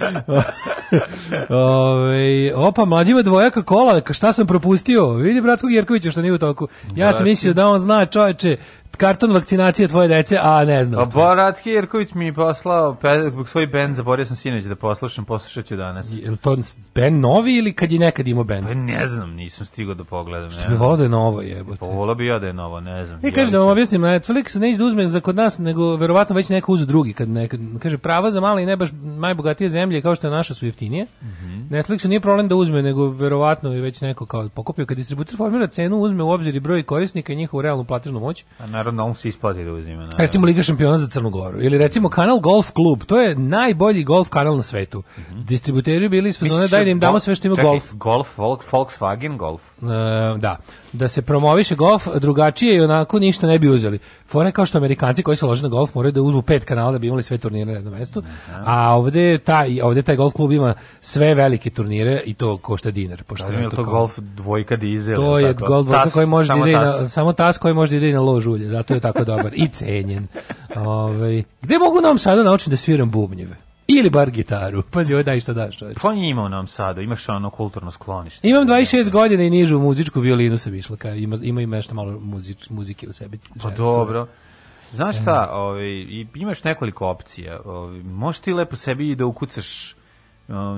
Ove, 1.48 2.54
opa, 2.54 2.84
mlađima 2.84 3.22
dvojaka 3.22 3.62
kola, 3.62 4.00
šta 4.10 4.32
sam 4.32 4.46
propustio? 4.46 5.10
Vidi 5.12 5.40
Bratskog 5.40 5.72
Jerkovića 5.72 6.10
što 6.10 6.22
nije 6.22 6.32
u 6.32 6.38
toku. 6.38 6.68
Ja 6.96 7.12
sam 7.12 7.24
mislio 7.24 7.54
da 7.54 7.66
on 7.66 7.78
zna 7.78 8.06
čoveče 8.06 8.56
karton 9.00 9.32
vakcinacije 9.32 9.88
tvoje 9.88 10.08
dece, 10.08 10.38
a 10.43 10.64
ne 10.64 10.81
A 10.81 10.85
znam. 10.85 11.11
Boratski 11.11 11.70
Jerković 11.70 12.14
mi 12.14 12.26
je 12.26 12.35
poslao 12.35 12.94
pe, 12.94 13.08
svoj 13.47 13.67
bend, 13.67 13.94
zaboravio 13.94 14.25
sam 14.26 14.37
sinoć 14.37 14.64
da 14.64 14.75
poslušam, 14.75 15.25
poslušat 15.25 15.67
ću 15.67 15.76
danas. 15.76 16.12
Je 16.12 16.31
li 16.31 16.37
to 16.37 16.56
band 16.94 17.20
novi 17.20 17.56
ili 17.56 17.73
kad 17.73 17.93
je 17.93 17.99
nekad 17.99 18.29
imao 18.29 18.44
band? 18.44 18.67
Pa 18.67 18.75
ne 18.75 19.06
znam, 19.06 19.31
nisam 19.31 19.67
stigao 19.67 19.94
da 19.94 20.05
pogledam. 20.05 20.50
Što 20.50 20.61
bi 20.61 20.67
znam. 20.67 20.79
volao 20.79 20.97
da 20.97 21.02
je 21.02 21.08
novo 21.08 21.43
jebote. 21.43 21.79
Pa 21.79 21.87
volao 21.87 22.14
bi 22.14 22.26
ja 22.26 22.38
da 22.38 22.47
je 22.47 22.52
novo, 22.52 22.80
ne 22.80 23.07
znam. 23.07 23.21
E, 23.23 23.30
kaže 23.30 23.50
da 23.50 23.59
vam 23.59 23.69
objasnim, 23.69 24.02
Netflix 24.02 24.61
neće 24.61 24.78
da 24.78 24.85
uzme 24.85 25.07
za 25.07 25.21
kod 25.21 25.37
nas, 25.37 25.59
nego 25.59 25.97
verovatno 25.97 26.37
već 26.37 26.49
neko 26.49 26.73
uzu 26.73 26.87
drugi. 26.87 27.12
Kad 27.12 27.28
nekad, 27.28 27.61
kaže, 27.83 27.99
prava 27.99 28.30
za 28.30 28.40
male 28.40 28.62
i 28.62 28.66
ne 28.66 28.76
baš 28.76 28.90
najbogatije 29.02 29.69
zemlje, 29.69 30.02
kao 30.02 30.14
što 30.14 30.26
je 30.26 30.30
naša, 30.30 30.54
su 30.54 30.66
jeftinije. 30.66 31.07
Netflixu 31.71 32.09
nije 32.09 32.21
problem 32.21 32.49
da 32.49 32.57
uzme, 32.57 32.83
nego 32.83 33.09
verovatno 33.09 33.73
je 33.73 33.80
već 33.80 34.00
neko 34.00 34.26
kao 34.26 34.49
pokupio. 34.54 34.87
Kad 34.87 34.97
distributer 34.97 35.37
formira 35.37 35.66
cenu, 35.66 35.97
uzme 35.97 36.23
u 36.23 36.30
obzir 36.30 36.57
i 36.57 36.61
broj 36.61 36.83
korisnika 36.83 37.33
i 37.33 37.37
njihovu 37.37 37.62
realnu 37.62 37.85
platežnu 37.85 38.21
moć. 38.21 38.45
A 38.59 38.66
naravno, 38.92 39.04
on 39.04 39.14
se 39.14 39.28
isplati 39.28 39.64
da 39.64 39.73
uzima. 39.73 39.94
naravno. 39.94 40.18
Recimo 40.18 40.47
Liga 40.47 40.62
šampiona 40.62 40.97
za 40.97 41.09
Crnu 41.09 41.30
Goru. 41.30 41.62
Ili 41.62 41.78
recimo 41.78 42.09
kanal 42.09 42.40
Golf 42.40 42.70
Klub. 42.70 43.04
To 43.04 43.20
je 43.20 43.35
najbolji 43.35 44.04
golf 44.04 44.28
kanal 44.28 44.56
na 44.56 44.62
svetu. 44.62 45.02
Distributeri 45.44 46.09
bili 46.09 46.28
iz 46.28 46.38
fazona, 46.38 46.56
Misliš 46.56 46.70
daj 46.70 46.85
da 46.85 46.90
im 46.90 46.99
damo 47.00 47.18
sve 47.18 47.35
što 47.35 47.47
ima 47.47 47.56
čekaj, 47.56 47.70
golf. 47.70 47.92
Golf, 47.92 48.38
Volks- 48.38 48.70
Volkswagen 48.70 49.37
Golf. 49.37 49.62
E, 49.82 49.87
da, 50.38 50.56
da 50.92 51.08
se 51.08 51.22
promoviše 51.22 51.75
golf 51.75 52.08
drugačije 52.14 52.76
i 52.76 52.80
onako 52.80 53.18
ništa 53.18 53.46
ne 53.46 53.58
bi 53.58 53.68
uzeli. 53.68 53.99
Fore 54.26 54.52
kao 54.52 54.66
što 54.66 54.78
Amerikanci 54.78 55.22
koji 55.22 55.37
se 55.37 55.46
lože 55.46 55.62
na 55.62 55.68
golf 55.68 55.94
moraju 55.94 56.12
da 56.12 56.22
uzmu 56.22 56.42
pet 56.42 56.64
kanala 56.64 56.92
da 56.92 56.99
bi 56.99 57.06
imali 57.06 57.22
sve 57.22 57.38
turnire 57.38 57.64
na 57.66 57.72
jednom 57.72 57.94
mestu, 57.94 58.22
a 58.56 58.96
ovde 58.96 59.38
taj, 59.38 59.80
ovde 59.80 60.02
taj 60.02 60.16
golf 60.16 60.32
klub 60.34 60.52
ima 60.52 60.75
sve 61.00 61.34
velike 61.34 61.70
turnire 61.70 62.22
i 62.25 62.34
to 62.34 62.56
košta 62.56 62.90
dinar. 62.90 63.22
Pošto 63.22 63.46
Šta 63.46 63.54
je 63.54 63.62
je 63.62 63.70
to 63.70 63.76
kao- 63.76 63.84
golf 63.87 64.18
dvojka 64.18 64.76
dizel? 64.76 65.16
to 65.16 65.38
je 65.38 65.54
tako? 65.54 65.66
golf 65.66 65.87
dvojka 65.87 66.10
koji 66.10 66.26
može 66.26 66.49
da 66.50 66.58
ide 66.60 66.72
tas. 66.75 67.00
na, 67.00 67.08
samo 67.08 67.32
tas 67.32 67.58
koji 67.58 67.75
može 67.75 67.90
da 67.90 67.96
ide 67.99 68.14
na 68.14 68.20
lož 68.20 68.46
ulje, 68.46 68.68
zato 68.68 68.94
je 68.94 69.00
tako 69.00 69.25
dobar 69.25 69.52
i 69.54 69.68
cenjen. 69.68 70.26
Ovaj 70.76 71.42
gde 71.62 71.78
mogu 71.78 72.00
nam 72.00 72.18
sada 72.18 72.42
naučiti 72.42 72.70
da 72.70 72.76
sviram 72.76 73.10
bubnjeve? 73.10 73.56
Ili 73.99 74.11
bar 74.11 74.30
gitaru. 74.30 74.82
Pazi, 74.92 75.14
ovo 75.14 75.23
daj 75.23 75.40
šta 75.40 75.52
daš, 75.52 75.78
čovječ. 75.78 75.99
Pa 76.02 76.12
ima 76.12 76.42
u 76.42 76.49
Novom 76.49 76.66
Sadu, 76.66 77.00
imaš 77.00 77.28
ono 77.28 77.50
kulturno 77.50 77.90
sklonište. 77.90 78.49
Imam 78.49 78.66
26 78.66 79.11
godina 79.11 79.42
i 79.42 79.50
nižu 79.50 79.78
muzičku 79.78 80.20
violinu 80.20 80.59
sam 80.59 80.75
išla, 80.75 80.97
kao 80.97 81.14
ima, 81.14 81.37
ima 81.42 81.61
i 81.61 81.66
nešto 81.66 81.94
malo 81.94 82.20
muzič, 82.20 82.70
muzike 82.70 83.09
u 83.09 83.12
sebi. 83.12 83.38
Pa 83.62 83.68
Žena, 83.68 83.76
dobro. 83.76 84.26
Znaš 84.92 85.20
šta, 85.20 85.50
ovaj, 85.52 85.88
imaš 86.35 86.64
nekoliko 86.64 87.09
opcija. 87.09 87.61
Ovaj, 87.64 88.02
možeš 88.02 88.40
ti 88.40 88.52
lepo 88.52 88.76
sebi 88.76 89.14
da 89.14 89.26
ukucaš 89.26 89.94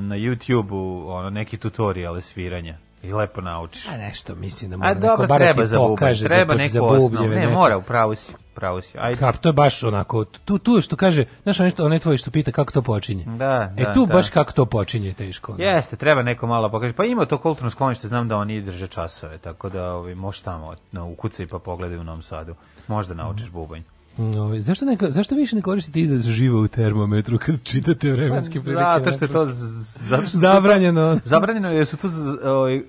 na 0.01 0.17
YouTube-u 0.17 1.09
ono, 1.09 1.31
neki 1.31 1.57
tutoriale 1.57 2.21
sviranja 2.21 2.79
i 3.03 3.13
lepo 3.13 3.41
naučiš. 3.41 3.89
A 3.89 3.97
nešto 3.97 4.35
mislim 4.35 4.71
da 4.71 4.75
A 4.75 4.79
mora 4.79 4.89
neko 4.91 5.07
dobro, 5.07 5.27
bar 5.27 5.41
da 5.41 5.45
treba 5.45 5.67
ti 5.67 5.75
pokaže 5.77 6.27
treba 6.27 6.55
neko 6.55 6.73
za 6.73 6.83
osnov. 6.83 7.01
bubnjeve. 7.01 7.35
Ne, 7.37 7.41
neko. 7.41 7.53
mora, 7.53 7.77
upravo 7.77 8.15
si. 8.15 8.33
pravo 8.55 8.81
si. 8.83 8.99
Ajde. 8.99 9.19
Kap, 9.19 9.37
to 9.37 9.49
je 9.49 9.53
baš 9.53 9.83
onako, 9.83 10.25
tu, 10.25 10.59
tu 10.59 10.81
što 10.81 10.97
kaže, 10.97 11.25
znaš, 11.43 11.61
onaj, 11.61 11.73
onaj 11.79 11.99
tvoj 11.99 12.17
što 12.17 12.31
pita 12.31 12.53
kako 12.53 12.73
to 12.73 12.83
počinje. 12.83 13.25
Da, 13.27 13.73
E 13.77 13.85
da, 13.85 13.93
tu 13.93 14.07
da. 14.07 14.13
baš 14.15 14.31
kako 14.31 14.53
to 14.53 14.67
počinje 14.67 15.09
je 15.09 15.15
teško. 15.15 15.53
ono. 15.53 15.65
Jeste, 15.65 15.97
treba 15.97 16.23
neko 16.23 16.47
malo 16.47 16.71
pokaže. 16.71 16.93
Pa 16.93 17.05
ima 17.05 17.25
to 17.25 17.39
kulturno 17.39 17.71
sklonište, 17.71 18.09
znam 18.09 18.29
da 18.29 18.37
oni 18.37 18.61
drže 18.61 18.87
časove, 18.87 19.39
tako 19.39 19.69
da 19.69 19.95
ovaj, 19.95 20.15
možeš 20.15 20.41
tamo 20.41 20.75
na, 20.93 21.05
ukucaj 21.05 21.47
pa 21.47 21.59
pogledaj 21.59 21.99
u 21.99 22.05
Novom 22.05 22.23
Sadu. 22.23 22.55
Možda 22.89 23.15
naučiš 23.15 23.51
bubanj. 23.51 23.83
Mm, 24.19 24.39
ovaj, 24.39 24.61
zašto, 24.61 24.85
neka, 24.85 25.11
zašto 25.11 25.35
više 25.35 25.57
ne 25.57 25.63
koristite 25.63 26.01
izraz 26.01 26.23
živo 26.23 26.63
u 26.63 26.69
termometru 26.69 27.39
kad 27.39 27.63
čitate 27.63 28.13
vremenske 28.13 28.61
prilike? 28.61 28.83
Pa, 28.83 28.99
Zato 29.01 29.13
što 29.13 29.25
je 29.25 29.31
to 29.31 29.47
zato 29.47 30.23
što 30.23 30.31
su 30.31 30.33
to- 30.33 30.39
Zabranjeno. 30.41 31.19
Zabranjeno 31.25 31.69
je 31.71 31.77
jer 31.77 31.87
su 31.87 31.97
z- 32.03 32.39
ovaj, 32.45 32.83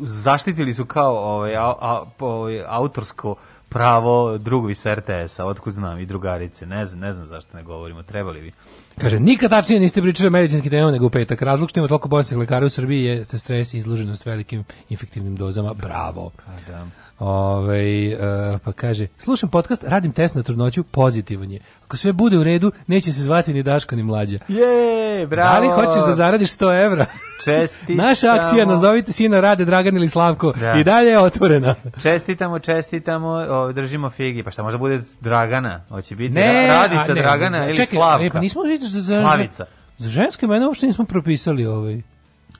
zaštitili 0.00 0.74
su 0.74 0.84
kao 0.84 1.14
ovaj, 1.16 1.56
a, 1.56 1.74
a, 1.80 2.04
ovaj, 2.20 2.62
autorsko 2.66 3.34
pravo 3.68 4.38
drugovi 4.38 4.74
sa 4.74 4.94
RTS-a, 4.94 5.44
otkud 5.44 5.72
znam, 5.72 5.98
i 5.98 6.06
drugarice. 6.06 6.66
Ne 6.66 6.84
znam, 6.84 7.00
ne 7.00 7.12
znam 7.12 7.26
zašto 7.26 7.56
ne 7.56 7.62
govorimo, 7.62 8.02
trebali 8.02 8.40
bi. 8.40 8.52
Kaže, 8.98 9.20
nikad 9.20 9.50
tačnije 9.50 9.80
niste 9.80 10.02
pričali 10.02 10.26
o 10.26 10.30
medicinskim 10.30 10.70
temama 10.70 10.92
nego 10.92 11.06
u 11.06 11.10
petak. 11.10 11.42
Razlog 11.42 11.70
što 11.70 11.80
ima 11.80 11.88
toliko 11.88 12.08
bolesnih 12.08 12.38
lekara 12.38 12.66
u 12.66 12.70
Srbiji 12.70 13.04
jeste 13.04 13.38
stres 13.38 13.74
i 13.74 13.78
izloženost 13.78 14.26
velikim 14.26 14.64
infektivnim 14.88 15.36
dozama. 15.36 15.74
Bravo. 15.74 16.30
Da. 16.68 16.86
Ove, 17.18 17.78
e, 18.04 18.16
pa 18.64 18.72
kaže, 18.72 19.06
slušam 19.18 19.48
podcast, 19.48 19.84
radim 19.84 20.12
test 20.12 20.34
na 20.34 20.42
trudnoću, 20.42 20.84
pozitivan 20.84 21.50
je. 21.50 21.60
Ako 21.84 21.96
sve 21.96 22.12
bude 22.12 22.38
u 22.38 22.44
redu, 22.44 22.72
neće 22.86 23.12
se 23.12 23.22
zvati 23.22 23.54
ni 23.54 23.62
Daško 23.62 23.96
ni 23.96 24.02
Mlađa. 24.02 24.38
Je, 24.48 25.26
bravo. 25.26 25.50
Da 25.50 25.58
li 25.58 25.86
hoćeš 25.86 26.02
da 26.02 26.12
zaradiš 26.12 26.50
100 26.50 26.84
evra? 26.84 27.06
Čestitamo. 27.44 28.02
Naša 28.02 28.34
akcija, 28.34 28.66
nazovite 28.66 29.12
sina 29.12 29.40
Rade, 29.40 29.64
Dragan 29.64 29.96
ili 29.96 30.08
Slavko, 30.08 30.52
Da. 30.52 30.72
i 30.72 30.84
dalje 30.84 31.08
je 31.08 31.18
otvorena. 31.20 31.74
Čestitamo, 32.02 32.58
čestitamo, 32.58 33.28
o, 33.28 33.72
držimo 33.72 34.10
figi. 34.10 34.42
Pa 34.42 34.50
šta 34.50 34.62
možda 34.62 34.78
bude 34.78 35.00
Dragana? 35.20 35.80
Hoće 35.88 36.16
biti 36.16 36.34
Ne, 36.34 36.42
Ra- 36.42 36.82
Radica 36.82 37.00
a 37.02 37.14
ne, 37.14 37.22
Dragana 37.22 37.58
za- 37.58 37.64
ili 37.64 37.76
čekaj, 37.76 37.96
Slavka? 37.96 38.24
e, 38.24 38.30
pa 38.30 38.40
nismo 38.40 38.62
vidjeli 38.62 38.90
za, 38.90 39.00
za, 39.00 39.20
Slavica. 39.22 39.64
Za 39.98 40.08
žensko 40.08 40.46
imena 40.46 40.66
uopšte 40.66 40.86
nismo 40.86 41.04
propisali 41.04 41.66
ovaj. 41.66 42.02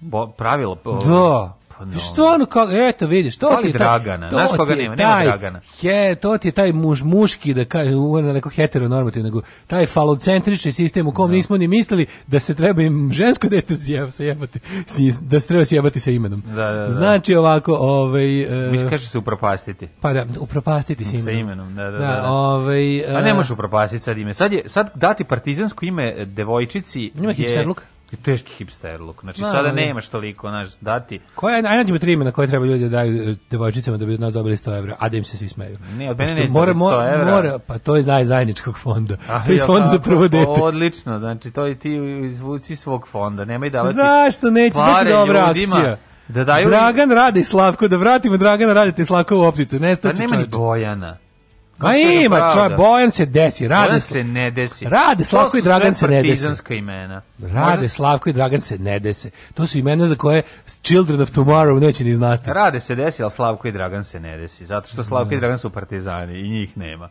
Bo, 0.01 0.27
pravilo. 0.29 0.77
o, 0.85 1.05
Da. 1.05 1.56
Pa 1.79 1.85
no. 1.85 1.99
Stvarno, 1.99 2.47
kako, 2.47 2.73
eto 2.73 3.07
vidiš, 3.07 3.37
to 3.37 3.59
ti 3.63 3.67
je 3.67 3.73
taj, 3.73 3.79
Dragana, 3.79 4.31
to 4.31 4.37
znaš 4.37 4.51
koga 4.51 4.75
nema? 4.75 4.95
Nema 4.95 5.13
taj- 5.13 5.27
Dragana. 5.27 5.61
Je, 5.83 6.15
to 6.15 6.39
ti 6.39 6.49
je 6.49 6.53
taj 6.53 6.73
muž, 6.73 7.03
muški, 7.03 7.55
da 7.55 7.65
kaže, 7.65 7.95
uvijek 7.95 8.35
neko 8.35 8.49
heteronormativno, 8.49 9.27
nego 9.27 9.41
taj 9.67 9.87
falocentrični 9.87 10.73
sistem 10.73 11.07
u 11.07 11.13
kom 11.13 11.31
nismo 11.31 11.57
ni 11.57 11.69
mislili 11.69 12.07
da 12.27 12.41
se 12.41 12.55
treba 12.55 12.83
im 12.83 13.13
žensko 13.13 13.49
dete 13.49 13.75
sjeb- 13.75 14.11
sjebati, 14.11 14.61
da 15.21 15.41
se 15.41 15.49
treba 15.49 15.65
sjebati 15.65 16.01
sa 16.01 16.11
imenom. 16.11 16.43
Da, 16.47 16.55
da, 16.55 16.73
da. 16.73 16.91
Znači 16.91 17.35
ovako, 17.35 17.75
ovaj... 17.75 18.43
e, 18.67 18.71
Mi 18.71 18.91
kaže 18.91 19.07
se 19.09 19.19
upropastiti. 19.19 19.89
pa 20.01 20.13
da, 20.13 20.27
upropastiti 20.41 21.05
sa 21.05 21.11
imenom. 21.11 21.25
Sa 21.27 21.31
imenom, 21.31 21.75
da, 21.75 21.85
da, 21.85 21.91
da, 21.91 21.99
da. 21.99 22.31
ovaj... 22.31 23.17
A 23.17 23.21
ne 23.21 23.31
e, 23.31 23.35
može 23.35 23.53
upropastiti 23.53 24.05
sad 24.05 24.19
ime. 24.19 24.35
Sad, 24.35 24.53
je, 24.53 24.63
sad 24.67 24.91
dati 24.95 25.25
partizansko 25.25 25.85
ime 25.85 26.25
devojčici 26.25 27.11
Ima 27.15 27.29
je... 27.29 27.35
hipsterluk? 27.35 27.83
Je 28.13 28.19
teški 28.23 28.53
hipsterluk. 28.53 29.21
Znači, 29.21 29.43
Ma, 29.43 29.49
sada 29.49 29.69
ali- 29.69 29.87
nemaš 29.87 30.09
toliko, 30.09 30.49
znaš, 30.49 30.69
dati... 30.81 31.21
Koja, 31.35 31.57
aj 31.57 31.63
nađemo 31.63 31.99
tri 31.99 32.13
imena 32.13 32.31
koje 32.31 32.49
treba 32.49 32.67
ljudi 32.67 32.85
da 32.85 32.89
daju 32.89 33.31
e, 33.31 33.35
devojčicama 33.51 33.97
da 33.97 34.07
bi 34.07 34.15
od 34.15 34.21
nas 34.21 34.35
dobili 34.35 34.57
100 34.57 34.79
evra, 34.79 34.97
a 34.99 35.09
da 35.09 35.17
im 35.17 35.25
se 35.25 35.37
svi 35.37 35.49
smeju. 35.49 35.79
Ne, 35.99 36.11
od 36.11 36.19
mene 36.19 36.35
neće 36.35 36.53
mora, 36.53 36.73
dobiti 36.73 36.85
100 36.85 36.91
mora, 36.91 37.15
evra. 37.15 37.35
mora, 37.35 37.59
pa 37.59 37.79
to 37.79 37.97
je 37.97 38.01
iz 38.01 38.07
zajedničkog 38.27 38.79
fonda. 38.79 39.17
Ah, 39.29 39.45
to 39.45 39.53
je 39.53 39.55
iz 39.55 39.63
fonda 39.67 39.89
za 39.89 39.99
prvo 39.99 40.29
dete. 40.29 40.51
Odlično, 40.51 41.19
znači, 41.19 41.51
to 41.51 41.67
je 41.67 41.79
ti 41.79 41.95
izvuci 42.29 42.77
svog 42.77 43.09
fonda. 43.09 43.45
Nemoj 43.45 43.71
davati 43.71 43.95
Zašto 43.95 44.51
neće? 44.51 44.79
Baš 44.79 45.09
dobra 45.09 45.49
ljudima 45.49 45.77
akcija. 45.77 45.97
Da 46.29 46.45
daju... 46.45 46.69
Dragan 46.69 47.11
radi 47.11 47.45
Slavko, 47.45 47.89
da 47.89 47.97
vratimo 47.97 48.37
Dragana 48.37 48.73
radite 48.73 49.05
Slavko 49.05 49.37
u 49.37 49.43
opticu. 49.43 49.77
Pa 49.77 49.87
Nestaće 49.87 50.23
nema 50.23 50.37
ni. 50.37 50.47
Bojana. 50.47 51.17
Ma 51.79 51.97
ima, 51.97 52.51
čovjek, 52.55 52.77
Bojan 52.77 53.11
se 53.11 53.27
desi, 53.27 53.69
rade, 53.69 53.87
Bojan 53.89 54.01
se 54.01 54.25
ne 54.25 54.51
desi. 54.51 54.85
Rade 54.85 55.25
Slavko 55.25 55.59
i 55.59 55.63
Dragan 55.63 55.95
se 55.95 56.09
ne 56.09 56.23
desi. 56.23 56.49
imena. 56.69 57.23
Rade 57.43 57.71
Možda- 57.71 57.89
Slavko 57.89 58.31
i 58.31 58.33
Dragan 58.33 58.61
se 58.61 58.79
ne 58.79 58.99
dese. 58.99 59.31
To 59.55 59.67
su 59.67 59.79
imena 59.79 60.07
za 60.07 60.15
koje 60.15 60.43
Children 60.67 61.21
of 61.21 61.31
Tomorrow 61.31 61.81
neće 61.81 62.05
ni 62.05 62.15
znati. 62.15 62.51
Rade 62.51 62.81
se 62.81 62.95
desi, 62.95 63.23
ali 63.23 63.31
Slavko 63.31 63.69
i 63.69 63.73
Dragan 63.73 64.05
se 64.05 64.21
ne 64.21 64.39
desi. 64.39 64.67
Zato 64.67 64.89
što 64.89 65.05
Slavko 65.05 65.35
i 65.35 65.39
Dragan 65.39 65.59
su 65.59 65.71
partizani 65.71 66.41
i 66.41 66.49
njih 66.49 66.77
nema. 66.79 67.09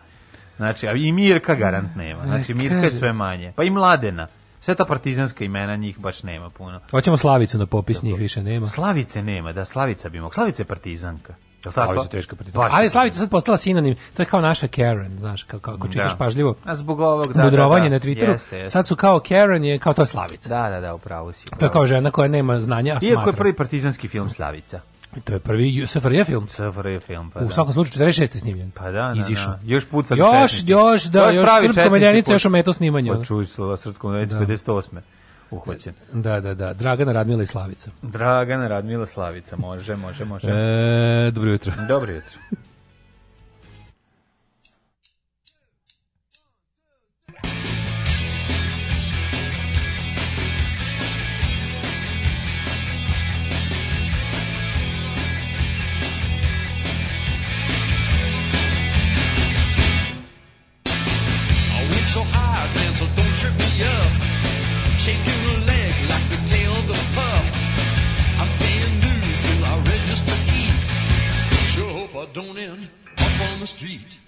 Znači, 0.57 0.87
a 0.87 0.91
i 0.91 1.11
Mirka 1.11 1.55
garant 1.55 1.95
nema. 1.95 2.23
Znači, 2.25 2.53
Mirka 2.53 2.75
je 2.75 2.91
sve 2.91 3.13
manje. 3.13 3.53
Pa 3.55 3.63
i 3.63 3.69
Mladena. 3.69 4.27
Sve 4.61 4.75
ta 4.75 4.85
partizanska 4.85 5.43
imena 5.45 5.75
njih 5.75 5.99
baš 5.99 6.23
nema 6.23 6.49
puno. 6.49 6.79
Hoćemo 6.91 7.17
Slavicu 7.17 7.57
na 7.57 7.65
popis, 7.65 8.01
njih 8.03 8.19
više 8.19 8.43
nema. 8.43 8.67
Slavice 8.67 9.21
nema, 9.21 9.53
da, 9.53 9.65
Slavica 9.65 10.09
bi 10.09 10.19
mogla. 10.19 10.33
Slavica 10.33 10.61
je 10.61 10.67
partizanka. 10.67 11.33
Slavica 11.71 12.03
je 12.03 12.09
teška. 12.09 12.35
Baš 12.53 12.71
Ali 12.71 12.85
je 12.85 12.89
Slavica 12.89 13.19
sad 13.19 13.29
postala 13.29 13.57
sinonim, 13.57 13.95
to 14.13 14.21
je 14.21 14.25
kao 14.25 14.41
naša 14.41 14.67
Karen, 14.67 15.19
znaš, 15.19 15.43
kako, 15.43 15.71
kako 15.71 15.87
čitaš 15.87 16.11
Da. 16.11 16.17
pažljivo. 16.17 16.55
A 16.63 16.75
zbog 16.75 16.99
ovog, 16.99 17.33
da, 17.33 17.43
mudrovanje 17.43 17.83
da, 17.83 17.89
da. 17.89 17.95
na 17.95 18.11
Twitteru, 18.11 18.31
Jeste, 18.31 18.57
jeste. 18.57 18.67
sad 18.67 18.87
su 18.87 18.95
kao 18.95 19.19
Karen 19.19 19.63
je 19.63 19.79
kao 19.79 19.93
to 19.93 20.01
je 20.01 20.05
Slavica. 20.05 20.49
Da, 20.51 20.69
da, 20.69 20.79
da, 20.81 20.93
upravo 20.93 21.33
si. 21.33 21.45
To 21.59 21.65
je 21.65 21.71
kao 21.71 21.87
žena 21.87 22.11
koja 22.11 22.27
nema 22.27 22.59
znanja, 22.59 22.91
a 22.91 22.95
Iako 22.95 23.05
je 23.05 23.13
smatra. 23.13 23.33
prvi 23.33 23.55
partizanski 23.55 24.07
film 24.07 24.29
Slavica. 24.29 24.79
To 25.23 25.33
je 25.33 25.39
prvi 25.39 25.87
SFRJ 25.87 26.23
film. 26.23 26.47
SFRJ 26.49 26.99
film, 26.99 27.31
pa 27.31 27.39
U 27.39 27.43
da. 27.43 27.49
svakom 27.49 27.73
slučaju 27.73 28.07
46. 28.07 28.37
snimljen. 28.37 28.71
Pa 28.71 28.83
da, 28.83 28.91
da, 28.91 29.13
Izišao. 29.17 29.53
da. 29.53 29.59
Još 29.65 29.85
pucali 29.85 30.19
Još, 30.19 30.51
četnici. 30.51 30.71
još, 30.71 31.03
da, 31.03 31.29
još 31.29 31.45
pravi 31.45 31.65
srpska 31.65 31.81
četnici 31.81 31.91
medjanica, 31.91 32.31
još 32.31 32.45
ometao 32.45 32.73
snimanje. 32.73 33.11
Pa 33.11 33.23
čuj 33.23 33.45
slova 33.45 33.77
srpskom 33.77 34.11
medjanica, 34.11 34.39
Da. 34.39 34.45
58. 34.45 35.01
Uhvaćen. 35.51 35.93
Da, 36.13 36.39
da, 36.39 36.53
da. 36.53 36.73
Dragana 36.73 37.11
Radmila 37.11 37.43
i 37.43 37.45
Slavica. 37.45 37.91
Dragana 38.01 38.67
Radmila 38.67 39.05
Slavica, 39.05 39.55
može, 39.57 39.95
može, 39.95 40.25
može. 40.25 40.47
E, 40.47 41.31
dobro 41.31 41.51
jutro. 41.51 41.73
Dobro 41.87 42.11
jutro. 42.13 42.39
Street. 73.65 74.24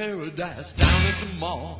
Paradise 0.00 0.72
down 0.72 1.06
at 1.08 1.20
the 1.20 1.26
mall. 1.38 1.78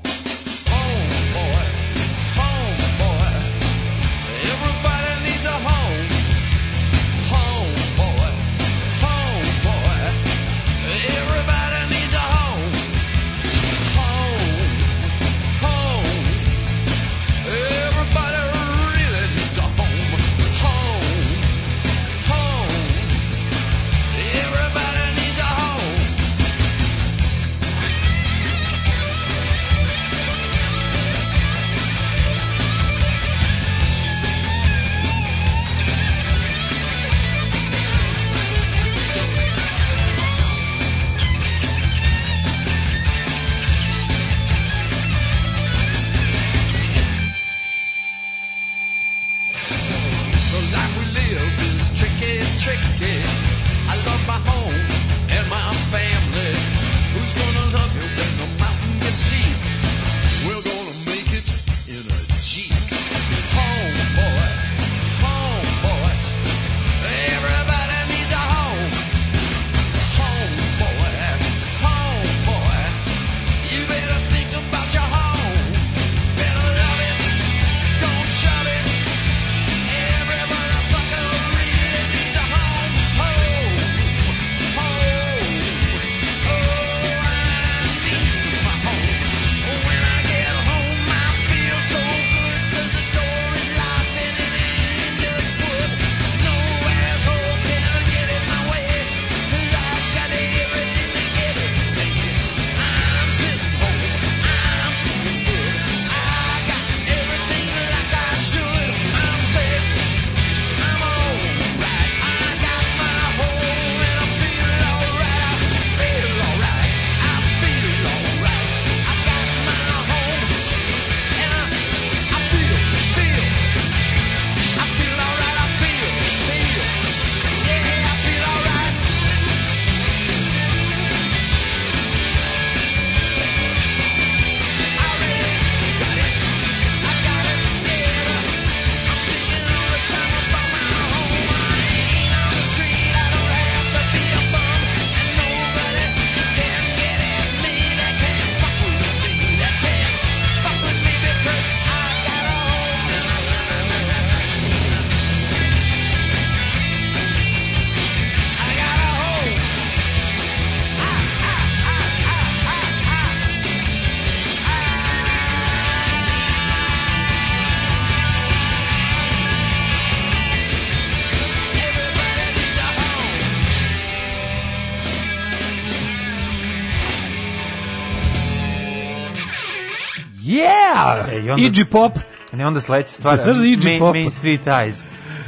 Yeah! 180.51 181.29
E, 181.29 181.37
i 181.37 181.51
onda- 181.51 181.63
Iggy 181.63 181.85
Pop. 181.85 182.13
Ne, 182.53 182.67
onda 182.67 182.81
sledeća 182.81 183.09
stvar, 183.09 183.37
Znaš 183.37 183.57
za 183.57 183.65
Iggy 183.65 183.85
Main, 183.85 183.99
Popa? 183.99 184.13
Main 184.13 184.31
Street 184.31 184.65
Eyes. 184.67 184.95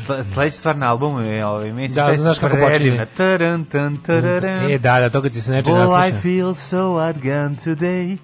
Sle- 0.06 0.24
Sledeća 0.34 0.56
stvar 0.56 0.76
na 0.76 0.88
albumu 0.88 1.20
je 1.20 1.46
ovaj 1.46 1.72
Main 1.72 1.88
Da, 1.88 1.92
Street 1.94 2.08
Eyes. 2.10 2.22
znaš 2.22 2.38
kako 2.38 2.56
počinje. 2.58 3.06
Taran, 3.16 3.64
tan, 3.64 3.96
tararan. 3.96 4.70
E, 4.72 4.78
da, 4.78 5.00
da, 5.00 5.10
to 5.10 5.22
kad 5.22 5.32
si 5.32 5.40
se 5.40 5.50
nečeg 5.52 5.74
Well, 5.74 5.86
I 5.86 6.10
nasluša. 6.10 6.20
feel 6.20 6.54
so 6.54 6.78
outgunned 6.98 7.58
today. 7.58 8.16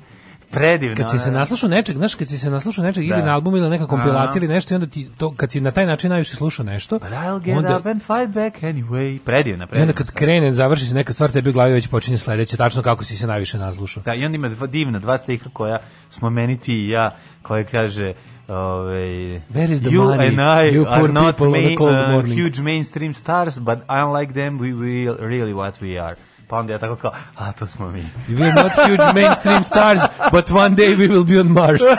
Predivno. 0.50 0.96
Kad 0.96 1.10
si 1.10 1.18
se 1.18 1.28
ono. 1.30 1.38
naslušao 1.38 1.68
nečeg, 1.68 1.96
znaš, 1.96 2.14
kad 2.14 2.28
si 2.28 2.38
se 2.38 2.50
naslušao 2.50 2.84
nečeg 2.84 3.04
ili 3.04 3.16
Da. 3.20 3.24
na 3.24 3.34
albumu 3.34 3.56
ili 3.56 3.70
neka 3.70 3.86
kompilacija 3.86 4.40
ili 4.40 4.48
nešto 4.54 4.74
i 4.74 4.76
onda 4.76 4.86
ti 4.86 5.08
to, 5.18 5.34
kad 5.34 5.50
si 5.50 5.60
na 5.60 5.70
taj 5.70 5.86
način 5.86 6.10
najviše 6.10 6.36
slušao 6.36 6.64
nešto, 6.64 6.98
But 6.98 7.08
I'll 7.08 7.40
get 7.40 7.56
onda, 7.56 7.78
up 7.78 7.86
and 7.86 8.00
fight 8.02 8.34
back 8.34 8.62
anyway. 8.62 9.18
Predivna, 9.18 9.64
i 9.64 9.66
predivna. 9.66 9.82
onda 9.82 9.92
kad 9.92 10.10
krene, 10.10 10.52
završi 10.52 10.86
se 10.86 10.94
neka 10.94 11.12
stvar, 11.12 11.30
tebi 11.30 11.50
u 11.50 11.52
glavi 11.52 11.72
već 11.72 11.88
počinje 11.88 12.18
sledeće, 12.18 12.56
tačno 12.56 12.82
kako 12.82 13.04
si 13.04 13.16
se 13.16 13.26
najviše 13.26 13.58
naslušao. 13.58 14.02
Da, 14.02 14.14
i 14.14 14.24
onda 14.24 14.36
ima 14.36 14.48
dva, 14.48 14.66
divna 14.66 14.98
dva 14.98 15.18
stiha 15.18 15.50
koja 15.52 15.78
smo 16.10 16.30
meni 16.30 16.60
ti 16.60 16.74
i 16.74 16.88
ja, 16.88 17.14
koje 17.42 17.64
kaže 17.64 18.12
Ove, 18.48 19.40
Where 19.52 19.72
is 19.72 19.80
the 19.80 19.90
you 19.90 20.02
money? 20.02 20.28
and 20.28 20.40
I 20.40 20.76
You 20.76 20.86
are 20.88 21.12
not 21.12 21.38
main, 21.40 21.76
uh, 21.80 22.24
huge 22.24 22.62
mainstream 22.62 23.14
stars, 23.14 23.58
but 23.58 23.78
unlike 23.88 24.32
them, 24.32 24.58
we 24.58 24.72
will 24.74 25.16
really 25.20 25.52
what 25.52 25.72
we 25.80 26.02
are. 26.02 26.16
Pa 26.48 26.56
onda 26.56 26.72
ja 26.72 26.78
tako 26.78 26.96
kao, 26.96 27.12
a 27.36 27.52
to 27.52 27.66
smo 27.66 27.90
mi. 27.90 28.04
We're 28.28 28.62
not 28.62 28.72
huge 28.72 29.22
mainstream 29.22 29.64
stars, 29.64 30.00
but 30.32 30.50
one 30.50 30.76
day 30.76 30.96
we 30.96 31.08
will 31.08 31.24
be 31.24 31.40
on 31.40 31.46
Mars. 31.52 31.82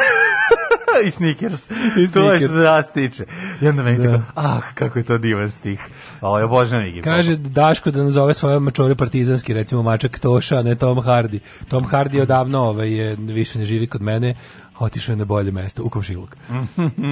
I 1.05 1.11
Snickers. 1.11 1.69
I 1.97 2.11
To 2.13 2.31
je 2.31 2.39
što 2.39 2.47
se 2.47 2.55
nas 2.55 2.91
tiče. 2.91 3.25
I 3.61 3.67
onda 3.67 3.83
meni 3.83 3.97
Da. 3.97 4.11
tako, 4.11 4.23
ah, 4.35 4.61
kako 4.73 4.99
je 4.99 5.05
to 5.05 5.17
divan 5.17 5.51
stih. 5.51 5.87
Ovo 6.21 6.37
je 6.37 6.45
obožavam 6.45 6.85
Iggy. 6.85 7.03
Kaže 7.03 7.35
Daško 7.35 7.91
da 7.91 8.03
nazove 8.03 8.33
svoje 8.33 8.59
mačore 8.59 8.95
partizanski, 8.95 9.53
recimo 9.53 9.83
mačak 9.83 10.19
Toša, 10.19 10.61
ne 10.61 10.75
Tom 10.75 10.97
Hardy. 10.97 11.39
Tom 11.67 11.85
Hardy 11.85 12.15
je 12.15 12.21
odavno 12.21 12.59
ovaj, 12.59 12.91
je, 12.91 13.15
više 13.19 13.59
ne 13.59 13.65
živi 13.65 13.87
kod 13.87 14.01
mene, 14.01 14.35
otišao 14.79 15.13
je 15.13 15.17
na 15.17 15.25
bolje 15.25 15.51
mesto, 15.51 15.83
u 15.83 15.89
komšiluk. 15.89 16.37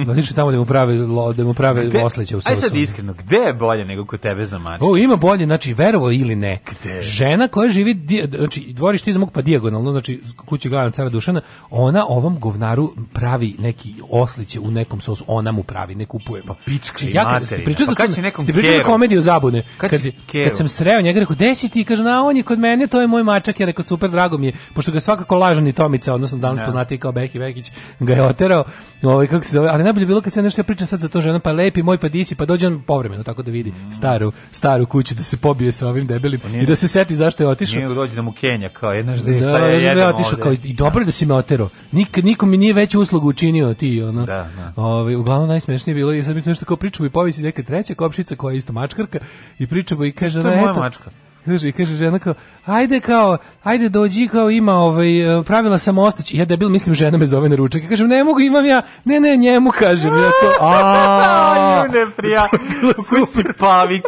otišao 0.02 0.30
je 0.30 0.34
tamo 0.34 0.50
da 0.50 0.58
mu 0.58 0.64
prave, 0.64 0.94
lo- 0.94 1.32
da 1.32 1.44
mu 1.44 1.54
prave 1.54 1.86
Gde- 1.86 2.02
osleće 2.02 2.36
u 2.36 2.38
Aj 2.38 2.42
sosu. 2.44 2.60
sad 2.62 2.76
iskreno, 2.76 3.14
gde 3.14 3.36
je 3.36 3.54
bolje 3.54 3.84
nego 3.84 4.04
kod 4.04 4.20
tebe 4.20 4.44
za 4.44 4.58
mač? 4.58 4.80
O, 4.82 4.96
ima 4.96 5.16
bolje, 5.16 5.44
znači, 5.44 5.74
verovo 5.74 6.10
ili 6.12 6.36
ne. 6.36 6.58
Gde? 6.72 7.02
Žena 7.02 7.48
koja 7.48 7.68
živi, 7.68 7.96
znači, 8.30 8.66
dvorište 8.68 9.10
iza 9.10 9.18
mog 9.18 9.32
pa 9.32 9.42
dijagonalno, 9.42 9.90
znači, 9.92 10.20
kuće 10.38 10.68
glavna 10.68 10.90
cara 10.90 11.08
Dušana, 11.08 11.40
ona 11.70 12.06
ovom 12.08 12.38
govnaru 12.38 12.92
pravi 13.12 13.54
neki 13.58 13.94
osliće 14.10 14.60
u 14.60 14.70
nekom 14.70 15.00
sosu, 15.00 15.24
ona 15.26 15.52
mu 15.52 15.62
pravi, 15.62 15.94
ne 15.94 16.04
kupuje. 16.04 16.42
Pa 16.42 16.54
pička 16.56 16.96
i 17.00 17.08
ja, 17.08 17.12
kad 17.14 17.24
materina. 17.24 17.46
ste 17.46 17.64
pričali 17.64 17.86
Pa 17.88 17.94
kad 17.94 18.14
si 18.14 18.22
nekom 18.22 18.44
ste 18.44 18.52
pričali 18.52 18.82
komediju 18.82 19.20
zabune. 19.20 19.62
Kad 19.76 19.90
Kad, 19.90 20.00
kad 20.44 20.56
sam 20.56 20.68
sreo 20.68 21.00
njega, 21.00 21.20
rekao, 21.20 21.34
gde 21.34 21.54
si 21.54 21.68
ti? 21.68 21.84
Kaže, 21.84 22.02
na, 22.02 22.22
on 22.22 22.36
je 22.36 22.42
kod 22.42 22.58
mene, 22.58 22.86
to 22.86 23.00
je 23.00 23.06
moj 23.06 23.22
mačak. 23.24 23.60
Ja 23.60 23.66
rekao, 23.66 23.82
super, 23.82 24.10
drago 24.10 24.38
mi 24.38 24.46
je, 24.46 24.52
pošto 24.74 24.92
ga 24.92 25.00
svakako 25.00 25.36
lažani 25.36 25.72
Tomica, 25.72 26.14
odnosno 26.14 26.38
danas 26.38 26.58
Da. 26.58 26.64
poznatiji 26.64 26.98
kao 26.98 27.12
Beki 27.12 27.38
Bekić, 27.58 27.72
ga 28.00 28.12
je 28.14 28.22
oterao, 28.22 28.64
ovaj, 29.02 29.26
kako 29.26 29.44
se 29.44 29.52
zove, 29.52 29.68
ali 29.68 29.84
najbolje 29.84 30.02
je 30.02 30.06
bilo 30.06 30.20
kad 30.20 30.32
se 30.32 30.42
nešto 30.42 30.60
ja 30.60 30.64
pričam 30.64 30.86
sad 30.86 31.00
za 31.00 31.08
to 31.08 31.20
ženom, 31.20 31.40
pa 31.40 31.52
lepi 31.52 31.82
moj, 31.82 31.98
pa 31.98 32.08
disi, 32.08 32.34
pa 32.34 32.44
dođe 32.44 32.66
on 32.66 32.82
povremeno, 32.82 33.22
tako 33.22 33.42
da 33.42 33.50
vidi 33.50 33.72
staru, 33.92 34.32
staru 34.52 34.86
kuću, 34.86 35.14
da 35.14 35.22
se 35.22 35.36
pobije 35.36 35.72
sa 35.72 35.88
ovim 35.88 36.06
debelim 36.06 36.40
i 36.62 36.66
da 36.66 36.76
se 36.76 36.88
seti 36.88 37.14
zašto 37.14 37.42
je 37.42 37.48
otišao. 37.48 37.82
Nije 37.82 37.94
dođe 37.94 38.14
da 38.14 38.22
mu 38.22 38.32
Kenja, 38.32 38.68
kao 38.68 38.92
jedna 38.92 39.16
žde, 39.16 39.40
Da, 39.40 39.58
da, 39.58 39.58
je 39.58 39.94
da, 39.94 40.00
da, 40.00 40.08
otišao 40.08 40.38
kao 40.38 40.52
i 40.52 40.72
dobro 40.72 41.04
da 41.04 41.12
si 41.12 41.26
me 41.26 41.34
otero. 41.34 41.68
Nik 41.92 42.16
niko 42.16 42.46
mi 42.46 42.56
nije 42.56 42.72
veću 42.72 43.00
uslugu 43.00 43.28
učinio 43.28 43.74
ti, 43.74 44.02
ono. 44.02 44.26
Da, 44.26 44.48
da. 44.56 44.72
Ovaj 44.76 45.14
uglavnom 45.14 45.48
najsmešnije 45.48 45.92
je 45.92 45.96
bilo 45.96 46.12
i 46.12 46.24
sad 46.24 46.36
mi 46.36 46.42
to 46.42 46.50
nešto 46.50 46.64
kao 46.64 46.76
pričamo 46.76 47.06
i 47.06 47.10
povisi 47.10 47.42
neka 47.42 47.62
treća 47.62 47.94
kopšica 47.94 48.36
koja 48.36 48.52
je 48.52 48.58
isto 48.58 48.72
mačkarka 48.72 49.18
i 49.58 49.66
pričamo 49.66 50.04
i 50.04 50.12
kaže 50.12 50.40
je 50.40 50.46
ona, 50.46 50.56
moja 50.56 50.70
eto, 50.70 50.80
mačka. 50.80 51.10
Kaže, 51.44 51.72
kaže 51.72 51.96
žena 51.96 52.18
kao, 52.18 52.34
ajde 52.66 53.00
kao, 53.00 53.38
ajde 53.62 53.88
dođi 53.88 54.28
kao 54.28 54.50
ima 54.50 54.74
ovaj, 54.74 55.38
e, 55.38 55.42
pravila 55.42 55.78
sam 55.78 55.98
ostaći. 55.98 56.36
Ja 56.36 56.44
debil 56.44 56.68
mislim 56.68 56.94
žena 56.94 57.18
me 57.18 57.26
zove 57.26 57.48
na 57.48 57.56
ručak. 57.56 57.82
Ja 57.82 57.88
kažem, 57.88 58.08
ne 58.08 58.24
mogu, 58.24 58.40
imam 58.40 58.64
ja. 58.64 58.82
Ne, 59.04 59.20
ne, 59.20 59.36
njemu 59.36 59.70
kažem. 59.70 60.14
Ja 60.14 60.30
kao, 60.40 60.68
a 60.68 61.86
ne 61.92 62.06
prija. 62.16 62.48
Kusi 62.96 63.44
Pavić. 63.58 64.04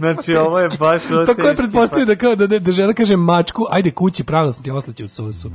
Znači, 0.00 0.34
ovo 0.34 0.58
je 0.58 0.68
baš... 0.78 1.02
Tako 1.02 1.20
je 1.20 1.26
teški 1.26 1.56
pretpostavio 1.56 2.06
da 2.06 2.16
kao 2.16 2.34
da, 2.34 2.46
da, 2.46 2.58
da 2.58 2.72
žena 2.72 2.92
kaže 2.92 3.16
mačku, 3.16 3.66
ajde 3.70 3.90
kući, 3.90 4.24
pravila 4.24 4.52
sam 4.52 4.64
ti 4.64 4.70
osliće 4.70 5.04
u 5.04 5.08
sosu. 5.08 5.50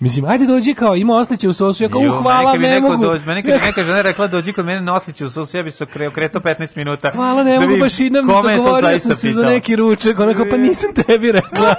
Mislim, 0.00 0.24
ajde 0.24 0.46
dođi 0.46 0.74
kao, 0.74 0.96
ima 0.96 1.14
osliće 1.14 1.48
u 1.48 1.52
sosu. 1.52 1.82
Ja 1.82 1.88
kao, 1.88 2.00
Ju, 2.00 2.12
u, 2.12 2.22
hvala, 2.22 2.56
ne 2.56 2.80
mogu. 2.80 3.04
Meni 3.26 3.42
kad 3.42 3.60
neka 3.66 3.84
žena 3.84 4.02
rekla 4.02 4.26
dođi 4.26 4.52
kod 4.52 4.64
mene 4.64 4.80
na 4.80 4.94
osliće 4.94 5.24
u 5.24 5.30
sosu, 5.30 5.56
ja 5.56 5.62
bi 5.62 5.70
se 5.70 5.84
okre, 5.84 6.08
okretao 6.08 6.40
15 6.40 6.76
minuta. 6.76 7.10
Hvala, 7.14 7.44
ne 7.44 7.58
da 7.58 7.60
mogu 7.60 7.76
baš 7.80 8.00
idem, 8.00 8.28
je 8.28 8.34
to 8.34 8.42
dogovorio 8.56 8.98
sam 8.98 9.14
se 9.14 9.30
za 9.30 9.42
neki 9.42 9.76
ručak, 9.76 10.18
onako, 10.18 10.46
pa 10.50 10.56
nisam 10.68 10.94
tebi 10.94 11.32
rekla. 11.32 11.68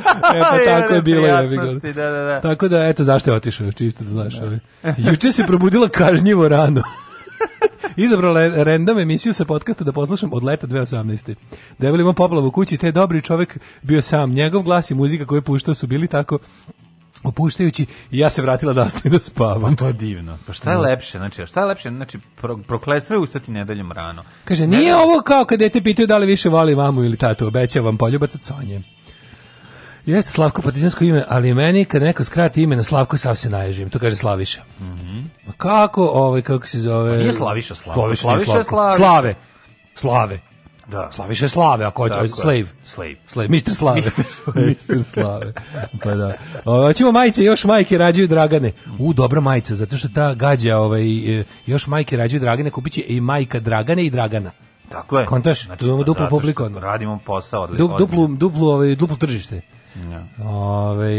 e, 0.34 0.40
pa 0.40 0.58
tako 0.64 0.94
je 0.94 1.02
bilo. 1.02 1.26
Neprijatnosti, 1.26 1.92
Da, 1.92 2.10
da, 2.10 2.22
da. 2.22 2.40
Tako 2.40 2.68
da, 2.68 2.86
eto, 2.86 3.04
zašto 3.04 3.30
je 3.30 3.36
otišao, 3.36 3.72
čisto 3.72 4.04
da 4.04 4.10
znaš. 4.10 4.40
ali. 4.40 4.58
Juče 4.96 5.32
se 5.32 5.46
probudila 5.46 5.88
kažnjivo 5.88 6.48
rano. 6.48 6.82
Izabrala 7.96 8.40
je 8.40 8.64
random 8.64 8.98
emisiju 8.98 9.32
sa 9.32 9.44
podcasta 9.44 9.84
da 9.84 9.92
poslušam 9.92 10.32
od 10.32 10.44
leta 10.44 10.66
2018. 10.66 11.34
Devel 11.78 12.00
ima 12.00 12.12
poplavu 12.12 12.46
u 12.46 12.50
kući, 12.50 12.76
te 12.76 12.86
je 12.86 12.92
dobri 12.92 13.22
čovek 13.22 13.58
bio 13.82 14.02
sam. 14.02 14.32
Njegov 14.32 14.62
glas 14.62 14.90
i 14.90 14.94
muzika 14.94 15.26
koju 15.26 15.36
je 15.36 15.42
puštao 15.42 15.74
su 15.74 15.86
bili 15.86 16.06
tako 16.06 16.38
opuštajući 17.22 17.86
i 18.10 18.18
ja 18.18 18.30
se 18.30 18.42
vratila 18.42 18.72
da 18.72 18.82
ostavim 18.82 19.12
da 19.12 19.18
spavam. 19.18 19.76
To 19.76 19.86
je 19.86 19.92
divno. 19.92 20.38
Pa 20.46 20.52
šta 20.52 20.70
je 20.70 20.76
lepše? 20.76 21.18
Znači, 21.18 21.46
šta 21.46 21.60
je 21.60 21.66
lepše? 21.66 21.90
Znači, 21.90 22.18
pro, 22.40 22.56
prokletstvo 22.56 23.14
je 23.14 23.20
ustati 23.20 23.50
nedeljom 23.50 23.92
rano. 23.92 24.22
Kaže, 24.44 24.66
nije 24.66 24.92
ne. 24.92 24.96
ovo 24.96 25.20
kao 25.20 25.44
kad 25.44 25.58
dete 25.58 25.80
pitaju 25.80 26.06
da 26.06 26.18
li 26.18 26.26
više 26.26 26.48
voli 26.48 26.76
mamu 26.76 27.04
ili 27.04 27.16
tatu, 27.16 27.46
obećavam 27.46 27.96
poljubac 27.96 28.34
od 28.34 28.42
Sonje. 28.42 28.82
Jeste 30.06 30.30
Slavko 30.30 30.62
partizansko 30.62 31.04
ime, 31.04 31.24
ali 31.28 31.54
meni 31.54 31.84
kad 31.84 32.02
neko 32.02 32.24
skrati 32.24 32.62
ime 32.62 32.76
na 32.76 32.82
Slavko 32.82 33.16
sav 33.16 33.34
se 33.36 33.50
naježim, 33.50 33.90
to 33.90 33.98
kaže 33.98 34.16
Slaviša. 34.16 34.62
Ma 35.46 35.52
kako, 35.56 36.06
ovaj, 36.06 36.42
kako 36.42 36.66
se 36.66 36.78
zove? 36.78 37.12
Pa 37.12 37.16
nije 37.16 37.32
Slaviša 37.32 37.74
Slavko. 37.74 38.00
Slaviša, 38.00 38.22
Slaviša. 38.22 38.64
Slaviša. 38.64 38.96
Slave. 38.96 39.34
Slave. 39.94 40.49
Da. 40.90 41.08
Slaviša 41.12 41.44
je 41.44 41.48
Slave, 41.48 41.84
ako 41.84 42.02
hoće. 42.02 42.14
Slave. 42.34 42.64
Slave. 42.84 43.14
Slave, 43.26 43.48
Mr. 43.48 43.74
Slave. 43.74 44.00
Mr. 44.54 45.02
Slave. 45.12 45.52
Pa 46.02 46.14
da. 46.14 46.34
Hoćemo 46.64 47.12
majice, 47.12 47.44
još 47.44 47.64
majke 47.64 47.98
rađaju 47.98 48.28
Dragane. 48.28 48.72
U, 48.98 49.12
dobra 49.12 49.40
majica, 49.40 49.74
zato 49.74 49.96
što 49.96 50.08
ta 50.08 50.34
gađa, 50.34 50.78
ovaj, 50.78 51.40
e, 51.40 51.44
još 51.66 51.86
majke 51.86 52.16
rađaju 52.16 52.40
Dragane, 52.40 52.70
kupit 52.70 52.92
će 52.92 53.02
i 53.08 53.20
majka 53.20 53.60
Dragane 53.60 54.04
i 54.04 54.10
Dragana. 54.10 54.50
Tako 54.88 55.18
je. 55.18 55.26
Kontaš? 55.26 55.64
Imamo 55.80 55.98
pa 55.98 56.04
duplu 56.04 56.26
publiku. 56.30 56.68
Radimo 56.80 57.18
posao. 57.26 57.62
Odli, 57.62 57.78
Du, 57.78 57.94
duplu, 57.98 58.26
duplu, 58.26 58.68
ovaj, 58.68 58.94
duplo 58.94 59.16
tržište. 59.16 59.60
Ja. 60.02 60.26
Ove, 60.46 61.12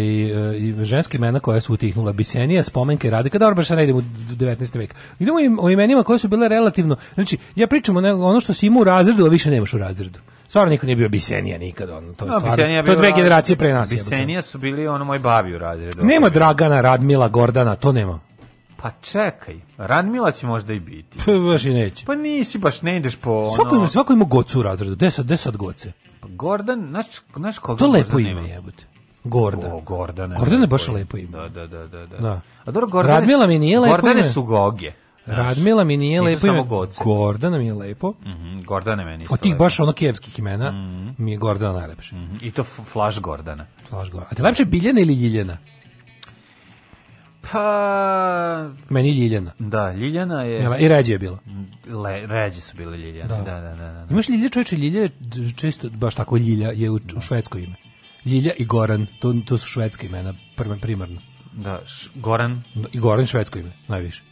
i 0.57 0.75
ženske 0.81 1.17
imena 1.17 1.39
koja 1.39 1.61
su 1.61 1.73
utihnula 1.73 2.11
Bisenija, 2.11 2.63
spomenke 2.63 3.09
Radika, 3.09 3.37
dobro, 3.37 3.55
baš 3.55 3.67
sad 3.67 3.77
ne 3.77 3.83
idemo 3.83 3.99
u 3.99 4.01
19. 4.01 4.77
vek. 4.77 4.95
Idemo 5.19 5.39
im- 5.39 5.59
o 5.59 5.69
imenima 5.69 6.03
koje 6.03 6.19
su 6.19 6.27
bile 6.27 6.47
relativno, 6.47 6.95
znači, 7.13 7.37
ja 7.55 7.67
pričam 7.67 7.97
o 7.97 8.01
ne- 8.01 8.13
ono 8.13 8.39
što 8.39 8.53
si 8.53 8.65
imao 8.65 8.81
u 8.81 8.85
razredu, 8.85 9.25
a 9.25 9.29
više 9.29 9.51
nemaš 9.51 9.73
u 9.73 9.77
razredu. 9.77 10.19
Stvarno 10.47 10.71
niko 10.71 10.85
nije 10.85 10.95
bio 10.95 11.09
Bisenija 11.09 11.57
nikad, 11.57 11.89
ono, 11.89 12.13
to 12.13 12.25
je 12.25 12.31
No, 12.31 12.39
stvarno, 12.39 12.55
to 12.83 12.91
je 12.91 12.97
dve 12.97 13.11
generacije 13.11 13.55
pre 13.55 13.73
nas. 13.73 13.89
Bisenija 13.89 14.41
su 14.41 14.57
bili 14.57 14.87
ono 14.87 15.05
moj 15.05 15.19
babi 15.19 15.55
u 15.55 15.59
razredu. 15.59 16.03
Nema 16.03 16.29
Dragana, 16.29 16.81
Radmila, 16.81 17.27
Gordana, 17.27 17.75
to 17.75 17.91
nema. 17.91 18.19
Pa 18.77 18.91
čekaj, 18.91 19.55
Radmila 19.77 20.31
će 20.31 20.47
možda 20.47 20.73
i 20.73 20.79
biti. 20.79 21.17
To 21.25 21.39
baš 21.41 21.65
i 21.65 21.73
neće. 21.73 22.05
Pa 22.05 22.15
nisi 22.15 22.57
baš, 22.57 22.81
ne 22.81 22.97
ideš 22.97 23.15
po 23.15 23.31
ono... 23.31 23.51
Svako 23.51 23.75
ima, 23.75 23.87
svako 23.87 24.13
ima 24.13 24.25
gocu 24.25 24.59
u 24.59 24.63
razredu, 24.63 24.95
gde 25.17 25.37
sad 25.37 25.57
goce? 25.57 25.91
Pa 26.21 26.27
Gordon, 26.27 26.85
znaš, 26.89 27.05
znaš 27.35 27.59
koga 27.59 27.79
To 27.79 27.87
lepo 27.87 28.09
Gordon 28.11 28.31
ime 28.31 28.49
jebote. 28.49 28.83
Gordan. 29.23 29.71
O, 29.71 29.79
Gordana. 29.81 30.35
Gordana 30.35 30.61
je 30.61 30.67
baš 30.67 30.87
lepo 30.87 31.17
ime. 31.17 31.27
Da, 31.29 31.49
da, 31.49 31.67
da, 31.67 31.87
da. 31.87 32.05
da. 32.05 32.17
Da. 32.17 32.41
A 32.65 32.71
dobro, 32.71 32.87
Gordane, 32.87 33.15
Radmila 33.15 33.47
mi 33.47 33.59
nije 33.59 33.79
lepo 33.79 33.91
Gordane 33.91 34.19
ime. 34.19 34.29
su 34.29 34.43
goge. 34.43 34.91
znaš. 35.25 35.37
Radmila 35.37 35.83
mi 35.83 35.97
nije 35.97 36.21
lepo 36.21 36.39
samo 36.39 36.53
ime. 36.53 36.63
goce. 36.63 37.03
Gordana 37.03 37.57
mi 37.57 37.65
je 37.65 37.73
lepo. 37.73 38.13
Mhm, 38.21 38.59
Gordane 38.61 39.05
meni 39.05 39.23
isto 39.23 39.33
Od 39.33 39.39
tih 39.39 39.51
lepo. 39.51 39.63
baš 39.63 39.79
ono 39.79 39.91
kijevskih 39.91 40.39
imena 40.39 40.71
mi 41.17 41.31
je 41.31 41.37
Gordana 41.37 41.73
najlepše. 41.73 42.15
Mhm, 42.15 42.35
I 42.41 42.51
to 42.51 42.63
Flash 42.63 43.19
Gordana. 43.19 43.65
Flaš 43.89 44.09
Gordana. 44.09 44.27
A 44.31 44.35
ti 44.35 44.41
lepše 44.41 44.65
Biljana 44.65 44.99
ili 44.99 45.13
Ljiljana? 45.13 45.57
Pa... 47.51 48.69
Meni 48.89 49.09
je 49.09 49.15
Ljiljana. 49.15 49.51
Da, 49.59 49.91
Ljiljana 49.91 50.43
je... 50.43 50.53
Jel, 50.53 50.73
I 50.79 50.87
ređe 50.87 51.13
je 51.13 51.19
bilo. 51.19 51.39
Le, 51.87 52.27
ređe 52.27 52.61
su 52.61 52.77
bile 52.77 52.97
Ljiljane. 52.97 53.27
Da, 53.27 53.35
Da. 53.35 53.43
da, 53.43 53.61
da. 53.61 53.75
da, 53.75 53.91
da. 53.93 54.07
Imaš 54.09 54.29
Ljilja 54.29 54.49
čoveče, 54.49 54.75
Ljilja 54.75 55.01
je 55.01 55.09
često, 55.55 55.89
baš 55.89 56.15
tako 56.15 56.37
Ljilja 56.37 56.71
je 56.71 56.89
u, 56.89 56.95
u 57.17 57.21
švedsko 57.21 57.57
ime. 57.57 57.75
Ljilja 58.25 58.51
i 58.57 58.65
Goran, 58.65 59.07
to, 59.21 59.33
to 59.45 59.57
su 59.57 59.67
švedska 59.67 60.05
imena, 60.05 60.33
prvo 60.55 60.75
primarno. 60.81 61.21
Da, 61.53 61.81
š, 61.85 62.09
Goran, 62.15 62.63
I 62.93 62.99
Goran 62.99 63.19
je 63.19 63.27
švedsko 63.27 63.59
ime, 63.59 63.71
najviše. 63.87 64.23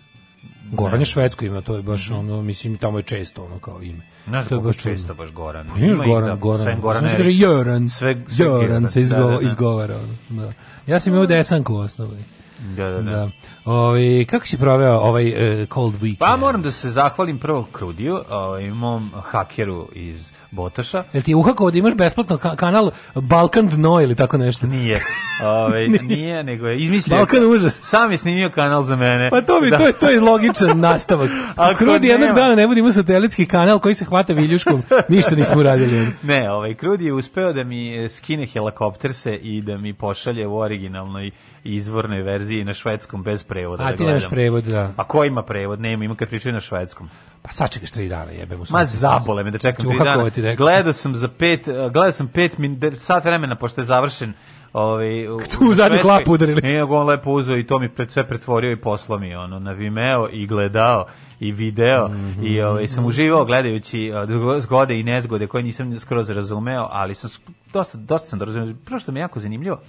Goran 0.71 0.99
je 0.99 1.05
švedsko 1.05 1.45
ime, 1.45 1.61
to 1.61 1.75
je 1.75 1.81
baš 1.83 2.11
ono, 2.11 2.41
mislim, 2.41 2.77
tamo 2.77 2.97
je 2.99 3.03
često 3.03 3.43
ono 3.43 3.59
kao 3.59 3.81
ime. 3.81 4.05
je 4.27 4.43
kako 4.49 4.61
baš 4.61 4.77
često 4.77 5.07
čudno. 5.07 5.13
baš 5.13 5.31
Goran. 5.31 5.67
Pa 5.67 5.79
imaš 5.79 5.97
Goran, 5.97 6.29
da, 6.29 6.35
Goran. 6.35 6.63
Sven 6.63 6.81
Goran 6.81 7.07
se 7.07 7.17
kaže. 7.17 7.29
Jöran. 7.29 7.89
Sve, 7.89 8.23
sve 8.27 8.45
Jöran 8.45 8.87
se 8.87 9.01
izgo, 9.01 9.17
Da, 9.17 9.27
da, 9.27 9.37
da. 9.37 9.41
izgovara. 9.41 9.95
ono, 9.97 10.41
Da. 10.41 10.53
Ja 10.87 10.99
sam 10.99 11.13
imao 11.13 11.25
desanku 11.25 11.73
u 11.73 11.77
osnovi. 11.77 12.23
Da, 12.59 12.91
da, 12.91 13.01
da. 13.01 13.11
Da. 13.11 13.31
Ovi, 13.69 14.25
kako 14.25 14.45
si 14.45 14.58
proveo 14.58 14.93
ovaj 14.93 15.27
uh, 15.27 15.67
cold 15.67 15.93
weekend? 15.95 16.17
Pa 16.19 16.38
moram 16.38 16.62
da 16.62 16.71
se 16.71 16.89
zahvalim 16.89 17.39
prvo 17.39 17.67
Krudiju, 17.71 18.19
ovaj, 18.29 18.69
mom 18.69 19.12
hakeru 19.23 19.89
iz 19.93 20.32
Botoša. 20.51 21.03
Jel 21.13 21.23
ti 21.23 21.32
je 21.32 21.36
uhako 21.36 21.71
da 21.71 21.77
imaš 21.77 21.95
besplatno 21.95 22.38
ka- 22.38 22.55
kanal 22.55 22.91
Balkan 23.15 23.67
dno 23.67 24.01
ili 24.01 24.15
tako 24.15 24.38
nešto? 24.38 24.67
Nije. 24.67 24.99
Ove, 25.65 25.88
nije, 25.88 26.43
nego 26.43 26.67
je 26.67 26.79
izmislio. 26.79 27.17
Balkan 27.17 27.43
užas. 27.45 27.82
Sam 27.84 28.12
je 28.12 28.17
snimio 28.17 28.49
kanal 28.49 28.84
za 28.84 28.95
mene. 28.95 29.29
Pa 29.29 29.41
to 29.41 29.62
bi, 29.62 29.69
Da. 29.69 29.77
to 29.77 29.88
je, 29.88 29.93
to 29.93 30.10
je 30.10 30.21
logičan 30.21 30.79
nastavak. 30.89 31.29
Ako 31.55 31.75
Krudi 31.75 32.08
jednog 32.08 32.27
nema- 32.27 32.36
dana 32.36 32.55
ne 32.55 32.67
bude 32.67 32.79
imao 32.79 32.91
satelitski 32.91 33.45
kanal 33.45 33.79
koji 33.79 33.95
se 33.95 34.05
hvata 34.05 34.34
viljuškom, 34.34 34.84
ništa 35.10 35.36
nismo 35.36 35.60
uradili. 35.60 36.08
Ne, 36.23 36.51
ovaj 36.51 36.73
Krudi 36.73 37.05
je 37.05 37.13
uspeo 37.13 37.53
da 37.53 37.63
mi 37.63 37.95
e, 37.95 38.10
skine 38.10 38.45
helikopterse 38.45 39.36
i 39.36 39.62
da 39.62 39.77
mi 39.77 39.93
pošalje 39.93 40.47
u 40.47 40.58
originalnoj 40.58 41.32
izvornoj 41.63 42.21
verziji 42.21 42.63
na 42.63 42.73
švedskom 42.73 43.23
bez 43.23 43.43
prevoda. 43.59 43.83
A 43.83 43.91
da 43.91 43.97
ti 43.97 44.03
nemaš 44.05 44.29
prevod, 44.29 44.63
da. 44.63 44.91
A 44.97 45.03
ko 45.03 45.23
ima 45.23 45.43
prevod? 45.43 45.79
Nema, 45.79 46.05
ima 46.05 46.15
kad 46.15 46.29
pričaju 46.29 46.53
na 46.53 46.59
švedskom. 46.59 47.09
Pa 47.41 47.51
sačekaš 47.51 47.91
tri 47.91 48.09
dana, 48.09 48.31
jebem 48.31 48.61
u 48.61 48.65
Ma 48.69 48.85
zabole 48.85 49.43
me 49.43 49.51
da 49.51 49.57
čekam 49.57 49.85
tri 49.87 49.97
dana. 49.99 50.29
Gledao 50.55 50.93
sam 50.93 51.15
za 51.15 51.27
pet, 51.29 51.67
eh, 51.67 51.71
gledao 51.71 52.11
sam 52.11 52.27
pet 52.27 52.57
min, 52.57 52.79
sat 52.97 53.25
vremena 53.25 53.55
pošto 53.55 53.81
je 53.81 53.85
završen 53.85 54.33
ovaj 54.73 55.27
u- 55.27 55.39
zadnju 55.73 55.97
klapu 55.99 56.31
udarili. 56.33 56.61
Nije 56.61 56.85
ga 56.85 56.95
on 56.95 57.07
lepo 57.07 57.31
uzeo 57.31 57.57
i 57.57 57.67
to 57.67 57.79
mi 57.79 57.89
pred 57.89 58.11
sve 58.11 58.27
pretvorio 58.27 58.71
i 58.71 58.75
poslao 58.75 59.19
mi 59.19 59.35
ono 59.35 59.59
na 59.59 59.71
Vimeo 59.71 60.27
i 60.31 60.47
gledao 60.47 61.05
i 61.39 61.51
video 61.51 62.07
Mhm. 62.07 62.45
i 62.45 62.61
ovaj 62.61 62.87
sam 62.87 63.05
uživao 63.05 63.45
gledajući 63.45 64.07
eh, 64.07 64.25
zgode 64.59 64.99
i 64.99 65.03
nezgode 65.03 65.47
koje 65.47 65.63
nisam 65.63 65.99
skroz 65.99 66.29
razumeo, 66.29 66.87
ali 66.91 67.15
sam 67.15 67.29
dosta 67.73 67.97
dosta 67.97 68.27
sam 68.27 68.39
da 68.39 68.45
razumeo. 68.45 68.73
Prvo 68.85 68.99
što 68.99 69.11
mi 69.11 69.19
je 69.19 69.21
jako 69.21 69.39
zanimljivo 69.39 69.79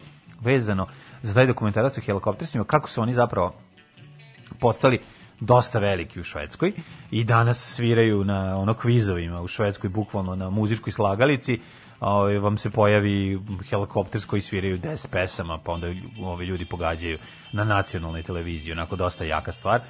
vezano 0.41 0.87
za 1.23 1.35
taj 1.35 1.47
dokumentarac 1.47 1.99
o 1.99 2.01
helikoptersima 2.01 2.65
kako 2.65 2.89
su 2.89 3.03
oni 3.03 3.15
zapravo 3.15 3.55
postali 4.61 4.99
dosta 5.41 5.79
veliki 5.79 6.21
u 6.21 6.25
Švedskoj 6.25 6.73
i 7.11 7.25
danas 7.25 7.75
sviraju 7.75 8.25
na 8.25 8.57
ono 8.57 8.75
kvizovima 8.75 9.41
u 9.41 9.49
Švedskoj 9.49 9.91
bukvalno 9.91 10.35
na 10.35 10.51
muzičkoj 10.51 10.93
slagalici 10.93 11.61
ovaj 12.01 12.39
vam 12.39 12.59
se 12.59 12.71
pojavi 12.71 13.41
helikopter 13.71 14.21
s 14.21 14.25
koji 14.25 14.43
sviraju 14.43 14.79
10 14.79 15.07
pesama 15.13 15.59
pa 15.65 15.73
onda 15.73 15.87
ovi 16.23 16.47
ljudi 16.47 16.65
pogađaju 16.65 17.19
na 17.53 17.65
nacionalnoj 17.65 18.23
televiziji 18.23 18.73
onako 18.73 18.97
dosta 18.97 19.25
jaka 19.25 19.53
stvar 19.53 19.81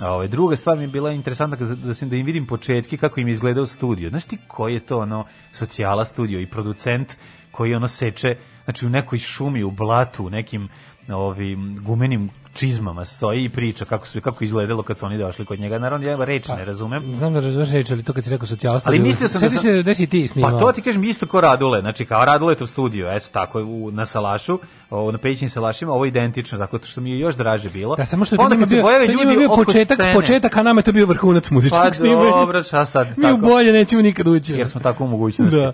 Ovaj 0.00 0.28
druga 0.28 0.56
stvar 0.56 0.76
mi 0.76 0.84
je 0.84 0.88
bila 0.88 1.12
interesantna 1.12 1.56
da 1.84 1.94
sam 1.94 2.08
da 2.08 2.16
im 2.16 2.26
vidim 2.26 2.46
početke 2.46 2.96
kako 2.96 3.20
im 3.20 3.28
izgledao 3.28 3.66
studio. 3.66 4.10
Znaš 4.10 4.24
ti 4.24 4.38
koji 4.48 4.74
je 4.74 4.80
to 4.80 4.98
ono 4.98 5.24
socijala 5.52 6.04
studio 6.04 6.40
i 6.40 6.46
producent 6.46 7.18
koji 7.50 7.74
ono 7.74 7.88
seče 7.88 8.36
znači 8.64 8.86
u 8.86 8.90
nekoj 8.90 9.18
šumi 9.18 9.62
u 9.62 9.70
blatu 9.70 10.26
u 10.26 10.30
nekim 10.30 10.68
ovim 11.08 11.78
gumenim 11.84 12.30
čizmama 12.54 13.04
stoji 13.04 13.44
i 13.44 13.48
priča 13.48 13.84
kako 13.84 14.06
su 14.06 14.20
kako 14.20 14.44
izgledalo 14.44 14.82
kad 14.82 14.98
su 14.98 15.06
oni 15.06 15.18
došli 15.18 15.44
kod 15.44 15.60
njega. 15.60 15.78
Naravno 15.78 16.08
ja 16.08 16.24
reč 16.24 16.48
ne 16.48 16.64
razumem. 16.64 17.14
Znam 17.14 17.32
da 17.32 17.40
razumeš 17.40 17.70
reći, 17.70 17.92
ali 17.92 18.02
to 18.02 18.12
kad 18.12 18.24
si 18.24 18.30
rekao 18.30 18.46
socijalnost. 18.46 18.86
Ali 18.86 18.98
mislio 18.98 19.28
sam 19.28 19.40
da 19.40 19.50
se 19.50 19.78
gde 19.82 19.94
si 19.94 20.06
ti 20.06 20.28
snimao. 20.28 20.50
Pa 20.50 20.58
to 20.58 20.72
ti 20.72 20.82
kažem 20.82 21.04
isto 21.04 21.26
kao 21.26 21.40
Radule, 21.40 21.80
znači 21.80 22.04
kao 22.04 22.24
Radule 22.24 22.54
to 22.54 22.66
studio, 22.66 23.12
eto 23.12 23.28
tako 23.32 23.62
u, 23.62 23.90
na 23.90 24.06
Salašu, 24.06 24.58
o, 24.90 25.12
na 25.12 25.18
Pećinim 25.18 25.50
Salašima, 25.50 25.92
ovo 25.92 26.04
je 26.04 26.08
identično, 26.08 26.58
tako 26.58 26.78
što 26.82 27.00
mi 27.00 27.10
je 27.10 27.18
još 27.18 27.36
draže 27.36 27.70
bilo. 27.70 27.96
Da, 27.96 28.06
samo 28.06 28.24
što 28.24 28.36
Pa 28.36 28.42
onda 28.42 28.66
se 28.66 28.80
pojave 28.80 29.06
ljudi 29.06 29.36
bio 29.36 29.48
početak, 29.48 29.96
scene, 29.96 30.14
početak, 30.14 30.56
a 30.56 30.62
nama 30.62 30.78
je 30.78 30.82
to 30.82 30.92
bio 30.92 31.06
vrhunac 31.06 31.50
muzičkog 31.50 31.80
Pa 31.82 31.92
snimanja. 31.92 32.30
dobro, 32.30 32.62
šta 32.62 32.86
sad? 32.86 33.06
Mi 33.16 33.32
u 33.32 33.36
tako? 33.36 33.46
bolje 33.46 33.72
nećemo 33.72 34.02
nikad 34.02 34.28
ući. 34.28 34.52
jer 34.52 34.68
smo 34.68 34.80
tako 34.80 35.04
u 35.04 35.08
mogućnosti. 35.08 35.56
Da. 35.56 35.72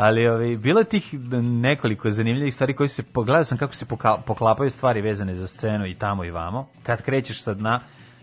Ali 0.00 0.28
ovi, 0.28 0.56
bilo 0.56 0.80
je 0.80 0.84
tih 0.84 1.14
nekoliko 1.42 2.10
zanimljivih 2.10 2.54
stvari 2.54 2.74
koji 2.74 2.88
se, 2.88 3.02
pogledao 3.02 3.44
sam 3.44 3.58
kako 3.58 3.74
se 3.74 3.86
poka- 3.86 4.20
poklapaju 4.26 4.70
stvari 4.70 5.00
vezane 5.00 5.34
za 5.34 5.46
scenu 5.46 5.86
i 5.86 5.94
tamo 5.94 6.24
i 6.24 6.30
vamo. 6.30 6.68
Kad 6.82 7.02
krećeš 7.02 7.42
sa 7.42 7.54
dna 7.54 7.80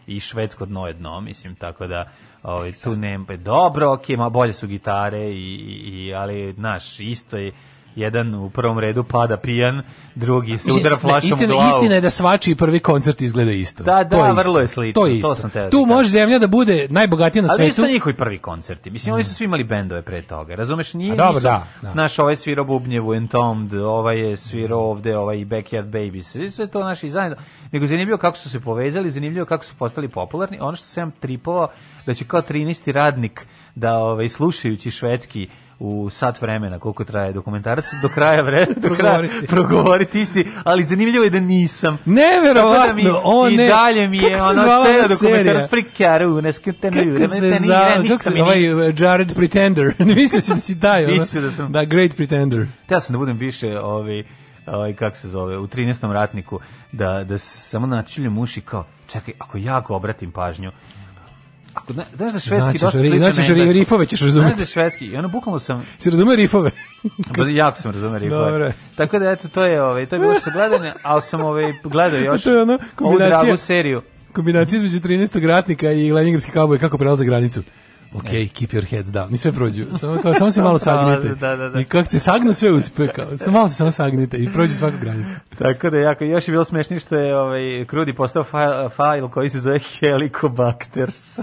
i 0.08 0.20
švedsko 0.20 0.66
dno 0.66 0.88
je 0.88 0.94
dno, 0.94 1.22
mislim, 1.22 1.56
tako 1.56 1.88
da 1.88 2.10
ovaj, 2.44 2.72
tu 2.84 2.96
nema, 2.96 3.36
dobro, 3.38 3.94
ok, 3.94 4.10
ma 4.10 4.30
bolje 4.30 4.54
su 4.54 4.68
gitare, 4.68 5.30
i, 5.32 5.56
i, 5.86 6.14
ali, 6.14 6.54
znaš, 6.54 7.00
isto 7.00 7.38
je, 7.38 7.52
jedan 7.96 8.36
u 8.36 8.50
prvom 8.50 8.80
redu 8.80 9.04
pada 9.04 9.38
pijan, 9.38 9.82
drugi 10.16 10.58
se 10.58 10.72
udara 10.72 10.98
flašom 10.98 11.30
istina, 11.30 11.54
u 11.54 11.58
glavu. 11.58 11.70
Istina 11.70 11.96
je 11.96 12.02
da 12.02 12.10
svačiji 12.10 12.56
prvi 12.56 12.80
koncert 12.80 13.22
izgleda 13.22 13.52
isto. 13.52 13.84
Da, 13.84 14.04
da, 14.04 14.10
To 14.10 14.26
je 14.26 14.34
vrlo 14.34 14.42
isto. 14.44 14.60
je 14.62 14.68
slično, 14.68 15.02
To 15.02 15.08
je 15.08 15.12
to 15.12 15.18
isto. 15.18 15.36
sam 15.36 15.50
teo 15.50 15.64
da 15.64 15.70
tu 15.70 15.86
može 15.88 16.10
zemlja 16.10 16.40
da 16.40 16.48
bude 16.48 16.88
najbogatija 16.90 17.42
na 17.42 17.48
Ali 17.50 17.56
svetu. 17.58 17.68
nisu 17.68 17.82
to 17.82 17.88
njihovi 17.88 18.16
prvi 18.16 18.38
koncerti. 18.38 18.90
Mislim, 18.90 19.16
oni 19.16 19.24
su 19.24 19.34
svi 19.34 19.46
imali 19.46 19.64
bendove 19.64 20.02
pre 20.02 20.22
toga. 20.22 20.56
Razumeš, 20.56 20.94
nije 20.94 21.14
A 21.14 21.16
dobro, 21.16 21.34
nisu, 21.34 21.44
da, 21.44 21.68
da. 21.82 21.94
Naš, 21.94 22.20
ovaj 22.20 22.32
je 22.32 22.38
svirao 22.38 22.66
Bubnjevu, 22.66 23.14
Entombed, 23.14 23.74
ovaj 23.76 24.20
je 24.20 24.38
svirao 24.38 24.80
ovde, 24.82 25.18
ovaj 25.18 25.38
i 25.38 25.46
Backyard 25.46 25.86
Babies. 25.86 26.36
Sve 26.52 26.68
to 26.68 26.80
naši 26.80 27.10
zajedno. 27.10 27.38
Nego 27.72 27.88
zanimljivo 27.88 28.18
kako 28.18 28.38
su 28.38 28.50
se 28.50 28.60
povezali, 28.60 29.10
zanimljivo 29.10 29.46
kako 29.46 29.66
su 29.66 29.76
postali 29.76 30.08
popularni. 30.08 30.58
Ono 30.62 30.76
što 30.76 30.86
sam 30.86 31.12
tripovao, 31.12 31.68
da 32.06 32.14
će 32.14 32.26
kao 32.26 32.42
13. 32.42 32.92
radnik 32.92 33.46
da 33.76 33.98
ovaj, 33.98 34.30
slušajući 34.30 34.92
švedski 34.92 35.48
u 35.80 36.10
sat 36.10 36.42
vremena 36.42 36.80
koliko 36.80 37.04
traje 37.04 37.34
dokumentarac 37.34 37.86
do 38.02 38.10
kraja 38.10 38.42
vremena 38.42 38.74
do 38.78 38.90
kraja 38.90 39.14
Progovoriti. 39.14 39.48
progovoriti 39.48 40.22
isti 40.22 40.48
ali 40.64 40.84
zanimljivo 40.84 41.24
je 41.24 41.30
da 41.30 41.40
nisam 41.40 41.98
Neverovatno, 42.06 42.88
da 42.88 42.94
mi, 42.94 43.04
o 43.24 43.50
i 43.50 43.58
ne. 43.58 43.68
dalje 43.68 44.08
mi 44.08 44.18
je 44.18 44.42
ona 44.44 44.54
dokumentarac 44.56 45.20
serija? 45.20 45.68
prikaru 45.68 46.42
ne 46.42 46.54
Kako 46.54 47.28
se 47.30 47.52
za, 47.52 48.04
kako 48.10 48.24
se, 48.24 48.42
ovaj 48.42 48.74
uh, 48.74 48.94
Jared 49.00 49.36
Pretender, 49.36 49.94
mislio 50.16 50.42
si 50.42 50.54
da 50.54 50.60
si 50.60 50.80
taj? 50.80 51.08
Mislio 51.08 51.42
da 51.42 51.52
sam- 51.52 51.72
Da, 51.72 51.84
Great 51.84 52.16
Pretender. 52.16 52.68
Teo 52.88 53.00
sam 53.00 53.14
da 53.14 53.18
budem 53.18 53.38
više 53.38 53.80
ovaj 53.80 54.24
ovaj 54.68 54.94
kako 54.94 55.18
se 55.18 55.28
zove 55.28 55.58
u 55.58 55.68
13. 55.68 56.12
ratniku 56.14 56.60
da 56.92 57.24
da 57.24 57.38
samo 57.38 57.88
načuljam 57.88 58.38
uši 58.38 58.62
kao 58.62 58.86
čekaj 59.08 59.34
ako 59.40 59.58
ja 59.58 59.80
ga 59.80 59.94
obratim 59.94 60.32
pažnju 60.32 60.72
ako 61.76 61.94
znaš 61.94 62.34
da 62.34 62.40
švedski 62.40 62.72
dosta 62.74 62.92
sličan 62.92 63.00
na 63.00 63.26
ri- 63.30 63.50
engleskom. 63.52 63.72
rifove 63.72 64.06
ćeš 64.06 64.20
Znaš 64.20 64.34
da 64.34 64.42
razumeti. 64.42 64.66
švedski 64.66 65.06
i 65.06 65.18
ono 65.18 65.28
bukvalno 65.28 65.60
sam 65.60 65.86
Si 65.98 66.10
razume 66.10 66.36
rifove? 66.36 66.72
jako 67.54 67.78
sam 67.78 67.92
razumeo 67.92 68.18
rifove. 68.20 68.52
Dobro. 68.52 68.72
Tako 68.96 69.20
da 69.20 69.32
eto 69.32 69.48
to 69.48 69.64
je 69.64 69.84
ovaj 69.84 70.06
to 70.06 70.16
je 70.16 70.20
bilo 70.20 70.36
što 70.36 70.52
gledanje, 70.52 70.94
ali 71.04 71.22
sam 71.22 71.42
ovaj 71.42 71.74
gledao 71.84 72.20
još 72.20 72.44
To 72.44 72.52
je 72.52 72.62
ono 72.62 72.80
ovu 73.00 73.18
dragu 73.20 73.58
seriju. 73.58 74.02
Kombinacija 74.34 74.76
između 74.78 75.00
13. 75.00 75.46
ratnika 75.46 75.92
i 75.92 76.12
leningradski 76.12 76.52
kauboj 76.52 76.80
kako 76.80 76.98
prelaze 76.98 77.26
granicu. 77.26 77.62
Ok, 78.16 78.24
keep 78.54 78.70
your 78.70 78.86
heads 78.86 79.10
down. 79.10 79.34
I 79.34 79.38
sve 79.38 79.52
prođu. 79.52 79.86
Samo, 79.98 80.22
kao, 80.22 80.34
samo 80.34 80.52
se 80.52 80.62
malo 80.62 80.80
sagnite. 80.88 81.36
Da, 81.36 81.56
da, 81.56 81.70
da. 81.70 81.80
I 81.80 81.84
kako 81.84 82.10
se 82.10 82.20
sagnu, 82.20 82.54
sve 82.54 82.72
uspe. 82.72 83.08
Kao, 83.08 83.38
samo 83.38 83.52
malo 83.52 83.70
se 83.70 83.76
samo 83.76 83.92
sagnite 83.92 84.38
i 84.38 84.50
prođe 84.52 84.74
svaku 84.74 84.98
granicu. 85.02 85.36
Tako 85.60 85.90
da 85.90 85.98
jako 85.98 86.24
još 86.24 86.48
je 86.48 86.52
bilo 86.52 86.66
smešnije 86.66 87.00
što 87.00 87.16
je 87.16 87.38
ovaj 87.38 87.86
Krudi 87.86 88.14
postao 88.14 88.44
fajl, 88.44 88.90
fajl 88.90 89.28
koji 89.28 89.50
se 89.50 89.60
zove 89.60 89.80
Helicobacters. 89.80 91.40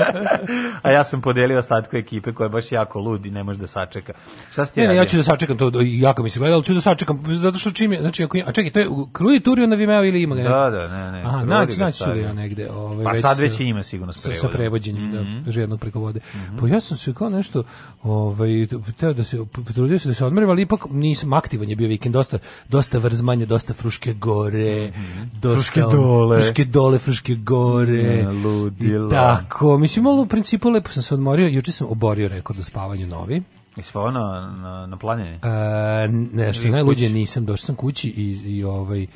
A 0.82 0.90
ja 0.90 1.04
sam 1.04 1.20
podelio 1.20 1.58
ostatku 1.58 1.96
ekipe 1.96 2.32
koja 2.32 2.44
je 2.44 2.50
baš 2.50 2.72
jako 2.72 3.00
lud 3.00 3.26
i 3.26 3.30
ne 3.30 3.42
može 3.44 3.58
da 3.58 3.66
sačeka. 3.66 4.12
Šta 4.52 4.66
si 4.66 4.74
ti 4.74 4.80
Ne, 4.80 4.86
ne, 4.86 4.96
ja 4.96 5.04
ću 5.04 5.16
da 5.16 5.22
sačekam 5.22 5.58
to, 5.58 5.70
jako 5.82 6.22
mi 6.22 6.30
se 6.30 6.38
gleda, 6.38 6.54
ali 6.54 6.64
ću 6.64 6.74
da 6.74 6.80
sačekam, 6.80 7.22
zato 7.26 7.58
što 7.58 7.70
čim 7.70 7.92
je, 7.92 8.00
znači, 8.00 8.24
ako, 8.24 8.38
a 8.46 8.52
čekaj, 8.52 8.70
to 8.70 8.78
je 8.78 8.86
Krudi 9.12 9.40
Turio 9.40 9.66
na 9.66 9.76
Vimeo 9.76 10.04
ili 10.04 10.22
ima 10.22 10.34
ga? 10.34 10.42
Da, 10.42 10.70
da, 10.70 10.88
ne, 10.88 11.12
ne. 11.12 11.22
Aha, 11.26 11.44
naći, 11.44 11.80
naći 11.80 11.98
ću 11.98 12.04
ga 12.06 12.20
ja 12.20 12.32
negde. 12.32 12.70
Ovaj, 12.70 13.04
Pa 13.04 13.14
sad 13.14 13.36
sa- 13.36 13.42
već 13.42 13.60
ima 13.60 13.82
sigurno 13.82 14.12
s 14.12 14.16
sa, 14.16 14.20
sa 14.20 14.28
prevodom. 14.28 14.48
Mhm. 14.48 14.56
prevođenjem, 14.56 15.12
da, 15.44 15.50
žednog 15.50 15.80
preko 15.86 16.00
vode. 16.00 16.20
Pa 16.60 16.68
ja 16.68 16.80
sam 16.80 16.98
se 16.98 17.14
kao 17.14 17.28
nešto, 17.30 17.62
ovaj, 18.02 18.66
teo 18.96 19.12
da 19.12 19.24
se, 19.24 19.38
potrudio 19.46 19.98
se 19.98 20.08
da 20.08 20.14
se 20.14 20.24
odmorim, 20.24 20.50
ali 20.50 20.62
ipak 20.62 20.80
nisam 20.90 21.32
aktivan 21.32 21.68
je 21.68 21.76
bio 21.76 21.88
vikend, 21.88 22.12
dosta, 22.12 22.38
dosta 22.68 22.98
vrzmanje, 22.98 23.46
dosta 23.46 23.74
fruške 23.74 24.12
gore, 24.14 24.90
dosta, 25.32 25.48
Mhm. 25.48 25.54
Fruške 25.54 25.80
dole. 25.82 26.36
fruške 26.38 26.64
dole, 26.64 26.98
fruške 26.98 27.34
gore, 27.34 28.26
ludilo. 28.34 29.08
i 29.08 29.10
tako, 29.10 29.78
mislim, 29.78 30.06
ali 30.06 30.20
u 30.20 30.26
principu 30.26 30.70
lepo 30.70 30.90
sam 30.90 31.02
se 31.02 31.14
odmorio, 31.14 31.48
juče 31.48 31.72
sam 31.72 31.86
oborio 31.90 32.28
rekord 32.28 32.58
u 32.58 32.62
spavanju 32.62 33.06
novi, 33.06 33.42
I 33.76 33.82
spao 33.82 34.10
na, 34.10 34.24
na, 34.56 34.86
na 34.86 34.96
planini? 34.96 35.34
E, 35.34 36.08
ne, 36.32 36.52
što 36.52 36.68
najluđe 36.68 37.08
nisam, 37.08 37.44
došao 37.44 37.66
sam 37.66 37.74
kući 37.74 38.08
i, 38.08 38.24
i 38.46 38.64
ovaj, 38.64 39.02
e, 39.02 39.06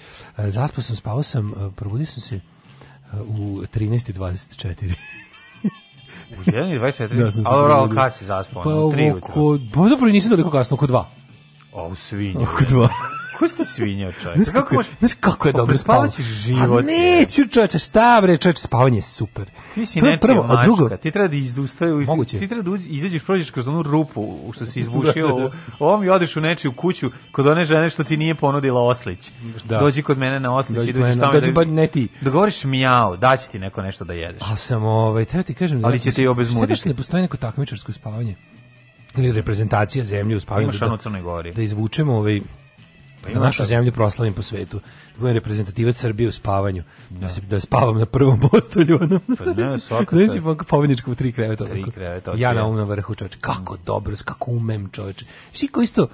zaspao 0.51 0.83
sam, 0.83 0.97
spavao 0.97 1.23
sam, 1.23 1.51
e, 1.51 1.71
probudio 1.77 2.07
sam 2.07 2.21
se 2.21 2.37
e, 2.37 2.41
u 3.21 3.63
13.24. 3.65 4.95
U 6.31 6.43
1.24? 6.51 7.25
Da, 7.25 7.31
sam 7.31 7.43
se 7.43 7.49
Ali, 7.53 7.73
ali 7.73 7.95
kad 7.95 8.14
si 8.16 8.25
zaspao? 8.25 8.62
Pa, 8.62 8.71
u 8.71 8.93
3 8.93 9.12
ujutru? 9.12 9.19
oko, 9.19 9.59
pa 9.75 9.88
zapravo 9.88 10.12
nisam 10.12 10.31
toliko 10.31 10.51
kasno, 10.51 10.75
oko 10.75 10.87
2. 10.87 11.05
O, 11.73 11.88
u 11.88 11.95
svinju. 11.95 12.43
Oko 12.43 12.64
2. 12.64 12.88
Ko 13.40 13.48
si 13.48 13.57
ti 13.57 13.64
svinjao, 13.66 14.12
čovječ? 14.12 14.37
Znaš 14.37 14.48
kako, 14.55 14.83
znaš 14.98 15.11
kako 15.14 15.48
je 15.48 15.53
dobro 15.55 15.76
spavao? 15.76 16.03
Prespavaćeš 16.03 16.35
život. 16.37 16.79
A 16.79 16.87
neću 16.87 17.46
čoveče, 17.46 17.79
šta 17.79 18.18
bre, 18.22 18.37
čoveče, 18.37 18.61
spavanje 18.61 18.98
je 18.98 19.03
super. 19.03 19.50
Ti 19.74 19.87
si 19.87 20.00
To 20.00 20.07
je 20.07 20.12
nečija 20.12 20.20
prvo, 20.20 20.46
a 20.50 20.62
drugo, 20.62 20.83
mačka. 20.83 20.96
Ti 20.96 21.11
treba 21.11 21.29
da 21.29 21.37
izdustaju, 21.37 22.05
Moguće. 22.07 22.38
ti 22.38 22.48
treba 22.48 22.62
da 22.68 22.85
izađeš, 22.87 23.22
prođeš 23.22 23.50
kroz 23.50 23.68
onu 23.68 23.83
rupu 23.83 24.20
u 24.44 24.53
što 24.53 24.66
si 24.66 24.81
izbušio 24.81 25.29
Da, 25.29 25.35
da, 25.35 25.40
da. 25.40 25.50
ovom 25.79 26.05
i 26.05 26.09
odeš 26.09 26.37
u 26.37 26.40
nečiju 26.40 26.72
kuću 26.72 27.11
kod 27.33 27.46
one 27.46 27.64
žene 27.64 27.90
što 27.90 28.05
ti 28.05 28.16
nije 28.16 28.35
ponudila 28.35 28.81
oslić. 28.83 29.31
Da. 29.64 29.79
Dođi 29.79 30.03
kod 30.03 30.18
mene 30.18 30.40
na 30.40 30.57
oslić 30.57 30.76
Dođi 30.79 30.90
i 30.90 30.94
mene, 30.94 31.20
tamo 31.20 31.33
dođi 31.33 31.53
da, 31.53 31.64
ne 31.64 31.87
ti. 31.87 32.09
dogovoriš 32.20 32.64
mijao, 32.64 33.16
daći 33.16 33.50
ti 33.50 33.59
neko 33.59 33.83
nešto 33.83 34.05
da 34.05 34.12
jedeš. 34.12 34.42
ali 34.42 34.57
sam, 34.57 34.85
ovaj, 34.85 35.24
treba 35.24 35.42
ti 35.42 35.55
kažem... 35.55 35.81
da- 35.81 35.88
Ali 35.88 35.98
će 35.98 36.11
te 36.12 36.22
i 36.22 36.26
obezmuditi. 36.26 36.66
Šteta 36.66 36.76
što 36.76 36.88
ne 36.88 36.94
postoji 36.94 37.22
neko 37.22 37.37
takmičarsko 37.37 37.92
spavanje 37.92 38.37
ili 39.16 39.33
reprezentacija 39.33 40.05
zemlje 40.05 40.37
u 40.37 40.40
spavanju. 40.40 40.70
Da- 40.70 41.20
Gori. 41.20 41.53
da 41.53 41.62
izvučemo 41.62 42.14
ovaj 42.14 42.40
da 43.25 43.31
ima 43.31 43.41
našu 43.41 43.65
zemlju 43.65 43.93
proslavim 43.93 44.35
po 44.35 44.43
svetu. 44.43 44.79
Da 45.15 45.19
budem 45.19 45.35
reprezentativac 45.35 45.97
Srbije 45.97 46.29
u 46.29 46.33
spavanju. 46.33 46.83
Da, 47.11 47.29
se, 47.29 47.41
da 47.41 47.61
spavam 47.61 47.99
na 47.99 48.07
prvom 48.07 48.41
postolju. 48.51 48.99
Onom. 49.03 49.21
Pa 49.39 49.45
ne, 49.45 49.53
da 49.55 49.79
si 50.29 50.41
pobedničko 50.69 51.11
u 51.11 51.15
tri 51.15 51.33
kreveta. 51.33 51.65
Tri 51.65 51.85
kreveta, 51.91 52.33
Ja 52.37 52.53
na 52.53 52.65
ovom 52.65 52.77
na 52.77 52.85
vrhu 52.85 53.15
čoveče. 53.15 53.39
Kako 53.41 53.77
dobro, 53.77 54.17
kako 54.25 54.51
umem 54.51 54.89
čoveče. 54.93 55.25
Svi 55.53 55.69
isto, 55.83 56.09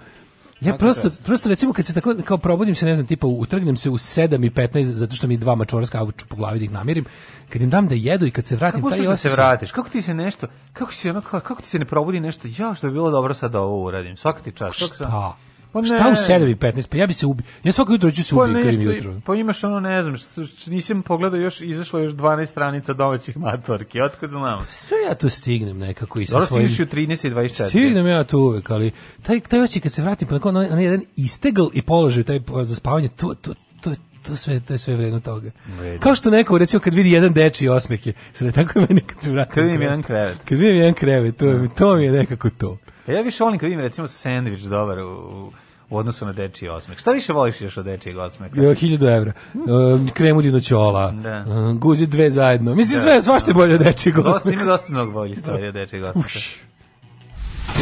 Ja 0.60 0.74
prosto, 0.74 1.10
prosto 1.24 1.48
recimo 1.48 1.72
kad 1.72 1.86
se 1.86 1.94
tako 1.94 2.14
kao 2.24 2.38
probudim 2.38 2.74
se, 2.74 2.86
ne 2.86 2.94
znam, 2.94 3.06
tipa 3.06 3.26
utrgnem 3.26 3.76
se 3.76 3.90
u 3.90 3.98
7 3.98 4.46
i 4.46 4.50
15 4.50 4.82
zato 4.82 5.16
što 5.16 5.26
mi 5.26 5.36
dva 5.36 5.54
mačora 5.54 5.86
skavuću 5.86 6.26
po 6.26 6.36
glavi 6.36 6.58
da 6.58 6.64
ih 6.64 6.70
namirim. 6.70 7.04
Kad 7.48 7.62
im 7.62 7.70
dam 7.70 7.88
da 7.88 7.94
jedu 7.94 8.26
i 8.26 8.30
kad 8.30 8.44
se 8.44 8.56
vratim 8.56 8.80
Kako 8.80 8.90
taj 8.90 8.98
da 8.98 9.04
se 9.04 9.10
osjećaj- 9.28 9.32
vratiš? 9.32 9.72
Kako 9.72 9.88
ti 9.88 10.02
se 10.02 10.14
nešto, 10.14 10.46
kako 10.72 10.92
si 10.94 11.10
ono, 11.10 11.20
kako, 11.20 11.40
kako 11.40 11.62
ti 11.62 11.68
se 11.68 11.78
ne 11.78 11.84
probudi 11.84 12.20
nešto, 12.20 12.48
ja 12.58 12.74
što 12.74 12.86
bi 12.86 12.92
bilo 12.92 13.10
dobro 13.10 13.34
sad 13.34 13.52
da 13.52 13.60
ovo 13.60 13.84
uradim, 13.84 14.16
svaka 14.16 14.42
ti 14.42 14.52
čast. 14.52 14.76
Šta? 14.76 15.36
Pa 15.76 15.80
ne. 15.82 15.86
Šta 15.88 16.08
u 16.08 16.38
7 16.38 16.50
i 16.50 16.56
15? 16.56 16.88
Pa 16.88 16.96
ja 16.96 17.06
bi 17.06 17.12
se 17.12 17.26
ubio. 17.26 17.44
Ja 17.64 17.72
svako 17.72 17.92
jutro 17.92 18.10
ću 18.10 18.24
se 18.24 18.34
Pa 18.34 18.42
ubiti 18.42 18.62
kad 18.62 18.74
jutro. 18.74 19.20
pa 19.26 19.34
imaš 19.34 19.64
ono, 19.64 19.80
ne 19.80 20.02
znam, 20.02 20.16
što, 20.16 20.46
što 20.46 20.70
nisam 20.70 21.02
pogledao 21.02 21.40
još, 21.40 21.60
izašlo 21.60 21.98
je 21.98 22.04
još 22.04 22.12
12 22.12 22.46
stranica 22.46 22.92
domaćih 22.92 23.36
matorki, 23.36 24.00
otkud 24.00 24.30
znam. 24.30 24.66
Sve 24.70 24.96
ja 25.08 25.14
to 25.14 25.28
stignem 25.28 25.78
nekako 25.78 26.20
i 26.20 26.26
sa 26.26 26.32
Dobro 26.32 26.46
svojim... 26.46 26.68
stigneš 26.68 26.80
i 26.80 27.02
u 27.02 27.06
13 27.06 27.26
i 27.26 27.30
24. 27.30 27.68
Stignem 27.68 28.06
ja 28.06 28.24
tu 28.24 28.38
uvek, 28.38 28.70
ali 28.70 28.90
taj, 29.22 29.40
taj 29.40 29.60
osjećaj 29.60 29.82
kad 29.82 29.92
se 29.92 30.02
vratim, 30.02 30.28
pa 30.28 30.34
na 30.34 30.40
onaj 30.44 30.66
onaj 30.66 30.84
jedan 30.84 31.02
istegl 31.16 31.64
i 31.72 31.82
položaj 31.82 32.22
taj 32.22 32.40
za 32.62 32.74
spavanje, 32.74 33.08
to, 33.08 33.34
to, 33.34 33.54
to, 33.80 33.90
to 34.22 34.36
sve 34.36 34.60
to 34.60 34.74
je 34.74 34.78
sve 34.78 34.96
vredno 34.96 35.20
toga. 35.20 35.50
Vredno. 35.78 36.00
Kao 36.00 36.14
što 36.14 36.30
neko 36.30 36.58
recimo 36.58 36.80
kad 36.80 36.94
vidi 36.94 37.10
jedan 37.12 37.32
dečiji 37.32 37.68
osmeh 37.68 38.06
je, 38.06 38.12
sve 38.32 38.52
tako 38.52 38.78
je 38.78 38.86
meni 38.88 39.00
kad 39.00 39.20
se 39.22 39.30
vratim. 39.30 39.54
Kad 39.54 39.64
vidim 39.64 39.82
jedan 39.82 40.02
krevet. 40.02 40.38
Kad 40.44 40.58
vidim 40.58 40.76
jedan 40.76 40.94
krevet, 40.94 41.36
to, 41.36 41.44
mi- 41.46 41.68
to 41.68 41.96
mi 41.96 42.04
je 42.04 42.12
nekako 42.12 42.50
to. 42.50 42.78
A 43.06 43.12
ja 43.12 43.20
više 43.22 43.44
volim 43.44 43.58
kad 43.58 43.66
vidim 43.66 43.80
recimo 43.80 44.06
sandvič 44.06 44.60
dobar 44.62 44.98
u, 44.98 45.08
u 45.08 45.52
odnosu 45.90 46.26
na 46.26 46.32
dečiji 46.32 46.68
osmeh. 46.68 46.98
Šta 46.98 47.10
više 47.10 47.32
voliš 47.32 47.60
još 47.60 47.76
od 47.76 47.84
dečijeg 47.84 48.18
osmeha? 48.18 48.54
Jo, 48.56 48.70
1000 48.70 49.16
evra. 49.16 49.32
Um, 49.54 50.10
kremu 50.14 50.42
dinoćola. 50.42 51.10
Da. 51.12 51.44
Um, 51.48 51.80
guzi 51.80 52.06
dve 52.06 52.30
zajedno. 52.30 52.74
Mislim, 52.74 52.96
Da. 52.96 53.02
sve, 53.02 53.22
svašta 53.22 53.50
je 53.50 53.54
bolje 53.54 53.74
od 53.74 53.80
dečijeg 53.80 54.16
Dosta, 54.16 54.30
osmeha. 54.30 54.54
ima 54.54 54.64
dosta 54.64 54.92
mnogo 54.92 55.12
boljih 55.12 55.38
stvari 55.38 55.66
od 55.66 55.74
dečijeg 55.74 56.04
osmeha. 56.04 56.28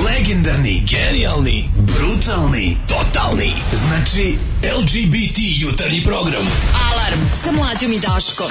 Legendarni, 0.07 0.83
genijalni, 0.87 1.65
brutalni, 1.79 2.77
totalni. 2.89 3.53
Znači, 3.73 4.35
LGBT 4.79 5.39
jutarnji 5.63 6.03
program. 6.05 6.47
Alarm 6.85 7.21
sa 7.35 7.53
mlađom 7.53 7.93
i 7.93 7.99
Daškom. 8.01 8.51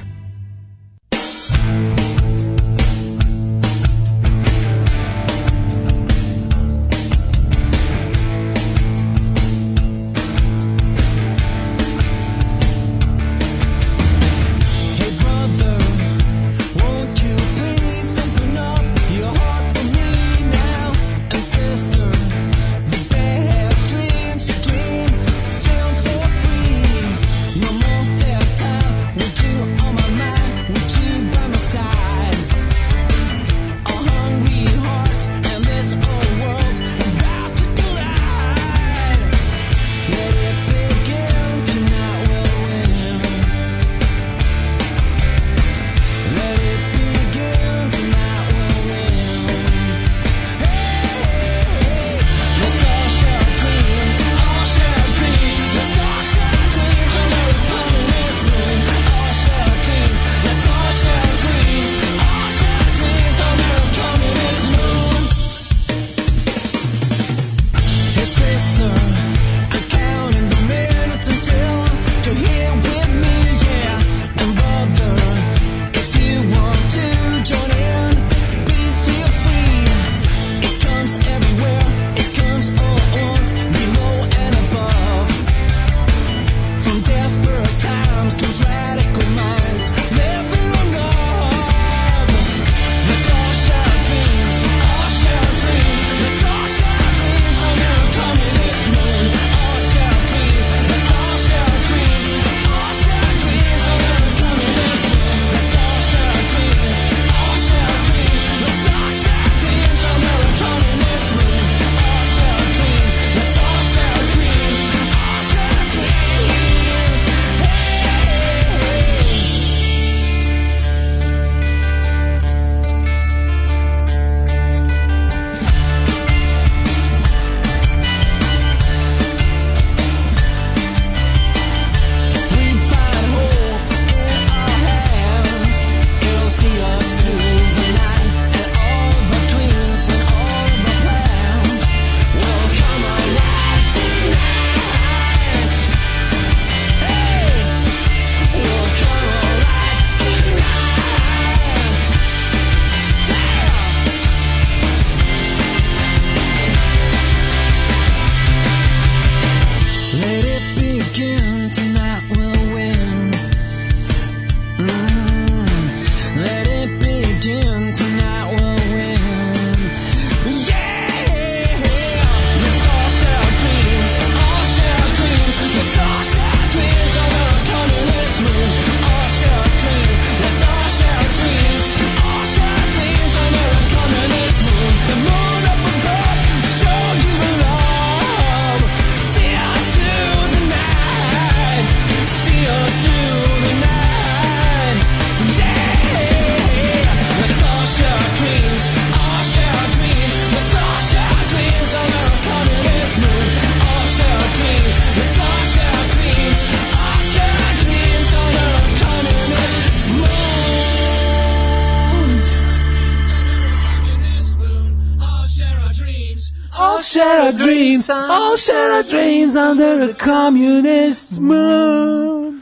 dreams 219.51 219.55
under 219.55 220.09
a 220.09 220.13
communist 220.13 221.39
moon. 221.39 222.61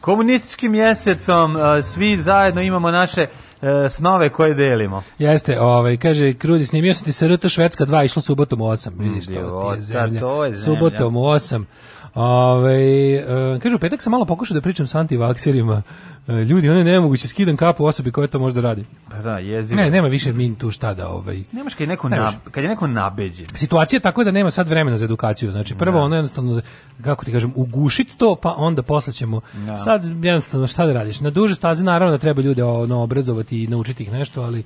Komunističkim 0.00 0.72
mjesecom 0.72 1.56
uh, 1.56 1.62
svi 1.84 2.22
zajedno 2.22 2.62
imamo 2.62 2.90
naše 2.90 3.26
uh, 3.62 3.68
snove 3.90 4.28
koje 4.28 4.54
delimo. 4.54 5.02
Jeste, 5.18 5.60
ovaj, 5.60 5.96
kaže, 5.96 6.34
Krudi, 6.34 6.66
snimio 6.66 6.94
sam 6.94 7.04
ti 7.04 7.12
se 7.12 7.28
RT 7.28 7.48
Švedska 7.48 7.86
2, 7.86 8.04
išlo 8.04 8.22
subotom 8.22 8.60
u 8.60 8.64
8. 8.64 8.90
Vidiš, 8.98 9.26
to 9.26 9.32
ti 9.32 9.78
je 9.78 9.82
zemlja. 9.82 10.20
to 10.20 10.44
je 10.44 10.54
zemlja. 10.54 10.76
Subotom 10.76 11.16
u 11.16 11.20
8. 11.20 11.64
Ove, 12.14 13.14
e, 13.14 13.58
kaže, 13.62 13.76
u 13.76 13.78
petak 13.78 14.02
sam 14.02 14.10
malo 14.10 14.24
pokušao 14.24 14.54
da 14.54 14.60
pričam 14.60 14.86
s 14.86 14.94
antivakserima. 14.94 15.82
E, 16.28 16.32
ljudi, 16.32 16.68
ono 16.68 16.78
je 16.78 16.84
nemoguće, 16.84 17.28
skidam 17.28 17.56
kapu 17.56 17.84
osobi 17.84 18.10
koja 18.10 18.26
to 18.26 18.38
možda 18.38 18.60
radi. 18.60 18.84
Pa 19.10 19.18
da, 19.18 19.38
jezivo. 19.38 19.80
Ne, 19.80 19.90
nema 19.90 20.08
više 20.08 20.32
min 20.32 20.54
tu 20.54 20.70
šta 20.70 20.94
da, 20.94 21.08
ovaj... 21.08 21.42
Nemaš 21.52 21.74
kad 21.74 21.80
je 21.80 21.86
neko, 21.86 22.08
Ne 22.08 22.16
na, 22.16 22.32
kad 22.50 22.64
je 22.64 22.70
neko 22.70 22.86
nabeđen. 22.86 23.46
Situacija 23.54 23.96
je 23.96 24.00
tako 24.00 24.24
da 24.24 24.30
nema 24.30 24.50
sad 24.50 24.68
vremena 24.68 24.98
za 24.98 25.04
edukaciju. 25.04 25.50
Znači, 25.50 25.74
prvo 25.74 26.00
ono 26.00 26.16
jednostavno, 26.16 26.60
kako 27.04 27.24
ti 27.24 27.32
kažem, 27.32 27.52
ugušit 27.56 28.16
to, 28.16 28.34
pa 28.34 28.54
onda 28.56 28.82
posle 28.82 29.12
ćemo. 29.12 29.40
Da. 29.66 29.76
Sad 29.76 30.04
jednostavno 30.24 30.66
šta 30.66 30.86
da 30.86 30.92
radiš? 30.92 31.20
Na 31.20 31.30
duže 31.30 31.54
staze 31.54 31.84
naravno 31.84 32.12
da 32.12 32.18
treba 32.18 32.42
ljude 32.42 32.64
ono, 32.64 33.02
obrazovati 33.02 33.64
i 33.64 33.66
naučiti 33.66 34.02
ih 34.02 34.12
nešto, 34.12 34.42
ali 34.42 34.64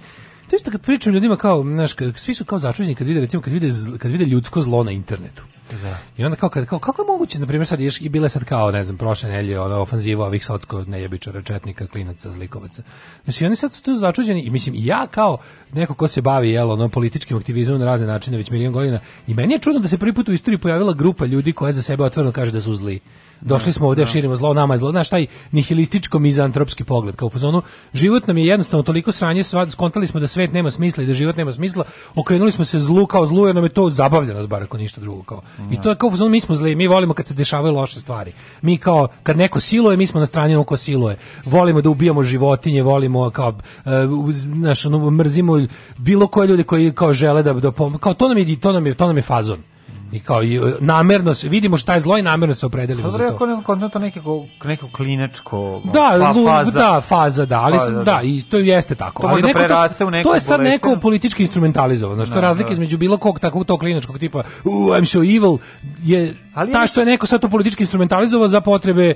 To 0.50 0.56
isto 0.56 0.70
kad 0.70 0.82
pričam 0.82 1.12
ljudima 1.12 1.36
kao, 1.36 1.62
znaš, 1.62 1.94
svi 2.16 2.34
su 2.34 2.44
kao 2.44 2.58
začuđeni 2.58 2.94
kad 2.94 3.06
vide, 3.06 3.20
recimo, 3.20 3.42
kad 3.42 3.52
vide, 3.52 3.70
kad 3.98 4.10
vide 4.10 4.24
ljudsko 4.24 4.60
zlo 4.60 4.84
na 4.84 4.90
internetu. 4.90 5.42
Da. 5.82 5.98
I 6.16 6.24
onda 6.24 6.36
kao, 6.36 6.48
kad, 6.48 6.66
kao 6.66 6.78
kako 6.78 7.02
je 7.02 7.06
moguće, 7.06 7.38
na 7.38 7.46
primjer 7.46 7.66
sad 7.66 7.80
ješ, 7.80 8.00
i 8.00 8.08
bile 8.08 8.28
sad 8.28 8.44
kao, 8.44 8.70
ne 8.70 8.82
znam, 8.84 8.98
prošle 8.98 9.30
nelje, 9.30 9.60
ona 9.60 9.78
ofanziva 9.78 10.26
ovih 10.26 10.44
socko 10.44 10.84
nejebičara, 10.84 11.42
četnika, 11.42 11.86
klinaca, 11.86 12.30
zlikovaca. 12.30 12.82
Znači, 13.24 13.46
oni 13.46 13.56
sad 13.56 13.74
su 13.74 13.82
tu 13.82 13.96
začuđeni 13.96 14.42
i 14.42 14.50
mislim, 14.50 14.74
i 14.74 14.86
ja 14.86 15.06
kao 15.06 15.38
neko 15.72 15.94
ko 15.94 16.08
se 16.08 16.22
bavi, 16.22 16.50
jel, 16.50 16.70
ono, 16.70 16.88
političkim 16.88 17.36
aktivizmom 17.36 17.78
na 17.78 17.84
razne 17.84 18.06
načine 18.06 18.36
već 18.36 18.50
milion 18.50 18.72
godina, 18.72 19.00
i 19.26 19.34
meni 19.34 19.54
je 19.54 19.58
čudno 19.58 19.80
da 19.80 19.88
se 19.88 19.98
prvi 19.98 20.14
put 20.14 20.28
u 20.28 20.32
istoriji 20.32 20.58
pojavila 20.58 20.92
grupa 20.92 21.26
ljudi 21.26 21.52
koja 21.52 21.72
za 21.72 21.82
sebe 21.82 22.04
otvoreno 22.04 22.32
kaže 22.32 22.52
da 22.52 22.60
su 22.60 22.74
zli. 22.74 23.00
Došli 23.40 23.72
smo 23.72 23.86
ovde, 23.86 24.06
širimo 24.06 24.36
zlo, 24.36 24.54
nama 24.54 24.74
je 24.74 24.78
zlo. 24.78 24.90
Znaš, 24.90 25.08
taj 25.08 25.26
nihilističko 25.52 26.18
mizantropski 26.18 26.84
pogled, 26.84 27.16
kao 27.16 27.26
u 27.26 27.30
fazonu, 27.30 27.62
život 27.94 28.26
nam 28.26 28.38
je 28.38 28.46
jednostavno 28.46 28.82
toliko 28.82 29.12
sranje, 29.12 29.42
sva- 29.42 29.68
skontali 29.68 30.06
smo 30.06 30.20
da 30.20 30.26
svet 30.26 30.52
nema 30.52 30.70
smisla 30.70 31.02
i 31.02 31.06
da 31.06 31.12
život 31.12 31.36
nema 31.36 31.52
smisla, 31.52 31.84
okrenuli 32.14 32.52
smo 32.52 32.64
se 32.64 32.78
zlu 32.78 33.06
kao 33.06 33.26
zlu, 33.26 33.46
jer 33.46 33.54
nam 33.54 33.64
je 33.64 33.70
to 33.70 33.90
zabavlja 33.90 34.34
nas 34.34 34.46
bar 34.46 34.62
ako 34.62 34.78
ništa 34.78 35.00
drugo. 35.00 35.22
Kao. 35.22 35.42
I 35.70 35.82
to 35.82 35.90
je 35.90 35.96
kao 35.96 36.06
u 36.06 36.10
fazonu, 36.10 36.30
mi 36.30 36.40
smo 36.40 36.54
zli, 36.54 36.74
mi 36.74 36.86
volimo 36.86 37.14
kad 37.14 37.26
se 37.26 37.34
dešavaju 37.34 37.74
loše 37.74 38.00
stvari. 38.00 38.32
Mi 38.62 38.78
kao, 38.78 39.08
kad 39.22 39.36
neko 39.36 39.60
siluje, 39.60 39.96
mi 39.96 40.06
smo 40.06 40.20
na 40.20 40.26
strani 40.26 40.64
ko 40.64 40.76
siluje. 40.76 41.16
Volimo 41.44 41.80
da 41.80 41.90
ubijamo 41.90 42.22
životinje, 42.22 42.82
volimo 42.82 43.30
kao, 43.30 43.48
uh, 43.48 44.32
znaš, 44.32 44.86
ono, 44.86 45.10
mrzimo 45.10 45.66
bilo 45.98 46.26
koje 46.26 46.48
ljude 46.48 46.62
koji 46.62 46.92
kao 46.92 47.12
žele 47.12 47.42
da, 47.42 47.52
da 47.52 47.72
kao 48.00 48.14
to 48.14 48.28
nam 48.28 48.38
je, 48.38 48.60
to 48.60 48.72
nam 48.72 48.86
je, 48.86 48.94
to 48.94 49.06
nam 49.06 49.16
je 49.16 49.22
fazon. 49.22 49.75
I 50.12 50.20
kao 50.20 50.42
i, 50.42 50.56
e, 50.56 50.60
namerno 50.80 51.34
se 51.34 51.48
vidimo 51.48 51.76
šta 51.76 51.94
je 51.94 52.00
zlo 52.00 52.18
i 52.18 52.22
namerno 52.22 52.54
se 52.54 52.66
opredelimo 52.66 53.10
za 53.10 53.18
Dobro, 53.18 53.30
to. 53.30 53.34
ako 53.34 53.46
neko 53.76 53.88
to 53.88 53.98
neko 53.98 54.46
neko 54.64 54.88
klinačko 54.88 55.80
Da, 55.84 56.18
pa- 56.20 56.34
faza. 56.46 56.70
da, 56.72 57.00
faza, 57.00 57.46
da, 57.46 57.60
ali 57.60 57.78
Faza, 57.78 57.92
da. 57.92 58.02
da, 58.02 58.20
i 58.22 58.42
to 58.42 58.56
jeste 58.58 58.94
tako. 58.94 59.22
To 59.22 59.28
ali 59.28 59.42
neko 59.42 59.58
preraste 59.58 60.04
u 60.04 60.10
neku 60.10 60.28
to 60.28 60.34
je 60.34 60.40
sad 60.40 60.60
neko 60.60 60.96
politički 60.96 61.42
instrumentalizovano. 61.42 62.14
Znači, 62.14 62.30
to 62.30 62.38
je 62.38 62.42
Da, 62.42 62.48
razlika 62.48 62.68
da. 62.68 62.72
između 62.72 62.98
bilo 62.98 63.16
kog 63.16 63.38
takvog 63.40 63.64
tog 63.66 63.80
kliničkog 63.80 64.18
tipa, 64.18 64.38
uh, 64.64 64.72
I'm 64.72 65.04
so 65.06 65.18
evil, 65.18 65.58
je 66.02 66.36
Ali 66.56 66.72
ta 66.72 66.86
što 66.86 67.00
je 67.00 67.06
neko 67.06 67.26
sad 67.26 67.40
to 67.40 67.48
politički 67.48 67.82
instrumentalizovao 67.82 68.48
za 68.48 68.60
potrebe, 68.60 69.14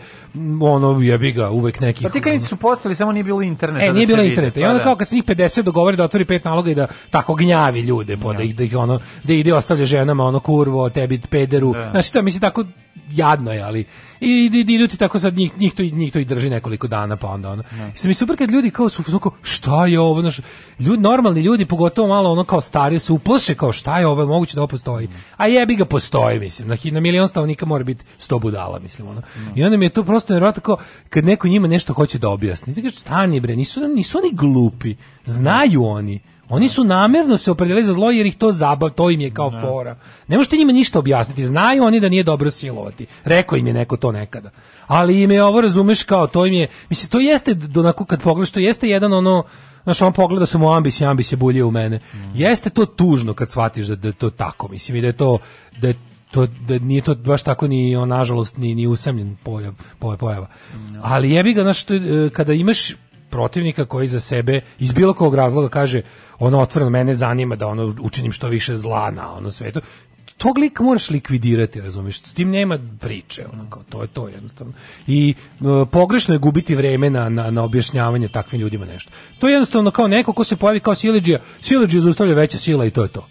ono, 0.60 1.00
jebi 1.00 1.32
ga, 1.32 1.50
uvek 1.50 1.80
nekih. 1.80 2.08
Pa 2.12 2.20
ti 2.20 2.40
su 2.40 2.56
postali, 2.56 2.96
samo 2.96 3.12
nije 3.12 3.24
bilo 3.24 3.42
interneta. 3.42 3.84
E, 3.84 3.88
da 3.88 3.94
nije 3.94 4.06
bilo 4.06 4.22
interneta. 4.22 4.60
I 4.60 4.62
Pa 4.62 4.68
onda 4.68 4.78
da. 4.78 4.84
kao 4.84 4.96
kad 4.96 5.08
se 5.08 5.14
njih 5.14 5.24
50 5.24 5.62
dogovori 5.62 5.96
da 5.96 6.04
otvori 6.04 6.24
pet 6.24 6.44
naloga 6.44 6.70
i 6.70 6.74
da 6.74 6.86
tako 7.10 7.34
gnjavi 7.34 7.80
ljude, 7.80 8.16
po, 8.16 8.32
da 8.32 8.42
ih 8.42 8.56
da 8.56 8.64
ih 8.64 8.76
ono 8.76 9.00
da 9.24 9.32
ide 9.32 9.54
ostavlja 9.54 9.84
ženama 9.84 10.24
ono 10.24 10.40
kurvo, 10.40 10.90
tebi 10.90 11.20
pederu. 11.30 11.72
Da. 11.72 11.90
Znači, 11.90 12.12
to 12.12 12.22
mislim 12.22 12.40
tako 12.40 12.64
jadno 13.10 13.52
je, 13.52 13.62
ali 13.62 13.84
i 14.20 14.50
i- 14.66 14.74
idu 14.74 14.88
ti 14.88 14.96
tako 14.96 15.18
sad 15.18 15.36
njih 15.36 15.58
njih 15.58 15.74
to 15.74 15.82
i- 15.82 15.90
njih 15.92 16.12
to 16.12 16.18
i 16.18 16.24
drži 16.24 16.50
nekoliko 16.50 16.86
dana 16.88 17.16
pa 17.16 17.28
onda 17.28 17.50
ono. 17.50 17.62
I 17.94 17.98
sad 17.98 18.06
mi 18.06 18.14
super 18.14 18.36
kad 18.36 18.50
ljudi 18.50 18.70
kao 18.70 18.88
su 18.88 19.02
kao 19.18 19.32
šta 19.42 19.86
je 19.86 20.00
ovo, 20.00 20.20
znaš, 20.20 20.40
ljudi 20.80 21.02
normalni 21.02 21.40
ljudi 21.40 21.66
pogotovo 21.66 22.08
malo 22.08 22.32
ono 22.32 22.44
kao 22.44 22.60
stari 22.60 22.98
se 22.98 23.12
uplaše 23.12 23.54
kao 23.54 23.72
šta 23.72 23.98
je 23.98 24.06
ovo, 24.06 24.26
moguće 24.26 24.54
da 24.54 24.60
ovo 24.60 24.66
postoji. 24.68 25.08
A 25.36 25.46
jebi 25.46 25.76
ga 25.76 25.84
postoji, 25.84 26.40
mislim. 26.40 26.68
Na, 26.68 26.76
na 26.84 27.00
milion 27.00 27.28
stanovnika 27.28 27.66
mora 27.66 27.84
biti 27.84 28.04
100 28.18 28.40
budala, 28.40 28.78
mislim 28.78 29.08
ono. 29.08 29.22
I 29.54 29.64
onda 29.64 29.76
mi 29.76 29.84
je 29.84 29.88
to 29.88 30.04
prosto 30.04 30.32
nevjerojatno 30.32 30.62
kao 30.62 30.76
kad 31.10 31.24
neko 31.24 31.48
njima 31.48 31.68
nešto 31.68 31.92
hoće 31.92 32.18
da 32.18 32.28
objasni. 32.28 32.74
Ti 32.74 32.82
kažeš 32.82 32.98
stani 32.98 33.40
bre, 33.40 33.56
nisu 33.56 33.88
nisu 33.88 34.18
oni 34.18 34.30
glupi. 34.32 34.94
Znaju 35.24 35.84
oni. 35.84 36.20
Oni 36.50 36.68
su 36.68 36.84
namjerno 36.84 37.38
se 37.38 37.50
opredelili 37.50 37.86
za 37.86 37.92
zlo 37.92 38.10
jer 38.10 38.26
ih 38.26 38.36
to 38.36 38.52
zabav, 38.52 38.90
to 38.90 39.10
im 39.10 39.20
je 39.20 39.30
kao 39.30 39.50
fora. 39.50 39.96
Ne 40.28 40.36
možete 40.36 40.56
njima 40.56 40.72
ništa 40.72 40.98
objasniti. 40.98 41.46
Znaju 41.46 41.84
oni 41.84 42.00
da 42.00 42.08
nije 42.08 42.22
dobro 42.22 42.50
silovati. 42.50 43.06
Rekao 43.24 43.56
im 43.58 43.66
je 43.66 43.72
neko 43.72 43.96
to 43.96 44.12
nekada. 44.12 44.50
Ali 44.86 45.22
im 45.22 45.30
je 45.30 45.44
ovo, 45.44 45.60
razumeš, 45.60 46.02
kao 46.02 46.26
to 46.26 46.46
im 46.46 46.52
je, 46.52 46.66
mislim, 46.88 47.10
to 47.10 47.20
jeste, 47.20 47.54
d- 47.54 47.80
onako 47.80 48.04
kad 48.04 48.22
pogledaš, 48.22 48.50
to 48.50 48.60
jeste 48.60 48.88
jedan 48.88 49.12
ono, 49.12 49.44
znaš, 49.84 50.02
on 50.02 50.12
pogleda 50.12 50.46
sam 50.46 50.62
u 50.62 50.72
ambis 50.72 51.00
i 51.00 51.04
ambis 51.04 51.32
je 51.32 51.36
bulje 51.36 51.64
u 51.64 51.70
mene. 51.70 52.00
Jeste 52.34 52.70
to 52.70 52.86
tužno 52.86 53.34
kad 53.34 53.50
shvatiš 53.50 53.86
da, 53.86 53.96
da 53.96 54.08
je 54.08 54.12
to 54.14 54.30
tako, 54.30 54.68
mislim, 54.68 54.96
i 54.96 55.00
da 55.00 55.06
je 55.06 55.12
to, 55.16 55.38
da 55.80 55.88
je 55.88 55.94
to 56.30 56.46
da 56.46 56.78
nije 56.78 57.02
to 57.02 57.14
baš 57.14 57.42
tako 57.42 57.68
ni 57.68 57.96
on 57.96 58.08
nažalost 58.08 58.56
ni 58.56 58.74
ni 58.74 58.86
usamljen 58.86 59.36
pojav 59.44 59.74
pojava, 59.98 60.16
pojava. 60.16 60.46
Ali 61.02 61.30
jebi 61.30 61.52
ga 61.52 61.60
e, 61.70 62.30
kada 62.32 62.52
imaš 62.52 62.94
protivnika 63.30 63.84
koji 63.84 64.08
za 64.08 64.20
sebe 64.20 64.60
iz 64.78 64.92
bilo 64.92 65.14
kog 65.14 65.34
razloga 65.34 65.68
kaže 65.68 66.02
ono 66.38 66.60
otvoreno 66.60 66.90
mene 66.90 67.14
zanima 67.14 67.56
da 67.56 67.66
ono 67.66 67.94
učinim 68.00 68.32
što 68.32 68.48
više 68.48 68.76
zla 68.76 69.10
na 69.10 69.32
ono 69.36 69.50
svetu 69.50 69.80
tog 70.40 70.58
lika 70.58 70.82
moraš 70.82 71.10
likvidirati, 71.10 71.80
razumiješ? 71.80 72.22
S 72.22 72.34
tim 72.34 72.50
nema 72.50 72.78
priče, 73.00 73.44
ono 73.52 73.70
kao, 73.70 73.82
to 73.88 74.02
je 74.02 74.08
to 74.08 74.28
jednostavno. 74.28 74.72
I 75.06 75.34
e, 75.34 75.64
pogrešno 75.90 76.34
je 76.34 76.38
gubiti 76.38 76.74
vreme 76.74 77.10
na, 77.10 77.28
na, 77.28 77.50
na 77.50 77.62
objašnjavanje 77.62 78.28
takvim 78.28 78.60
ljudima 78.60 78.86
nešto. 78.86 79.10
To 79.38 79.48
je 79.48 79.52
jednostavno 79.52 79.90
kao 79.90 80.08
neko 80.08 80.32
ko 80.32 80.44
se 80.44 80.56
pojavi 80.56 80.80
kao 80.80 80.94
sileđija, 80.94 81.40
sileđija 81.60 82.00
zaustavlja 82.00 82.34
veća 82.34 82.58
sila 82.58 82.86
i 82.86 82.90
to 82.90 83.02
je 83.02 83.08
to. 83.08 83.26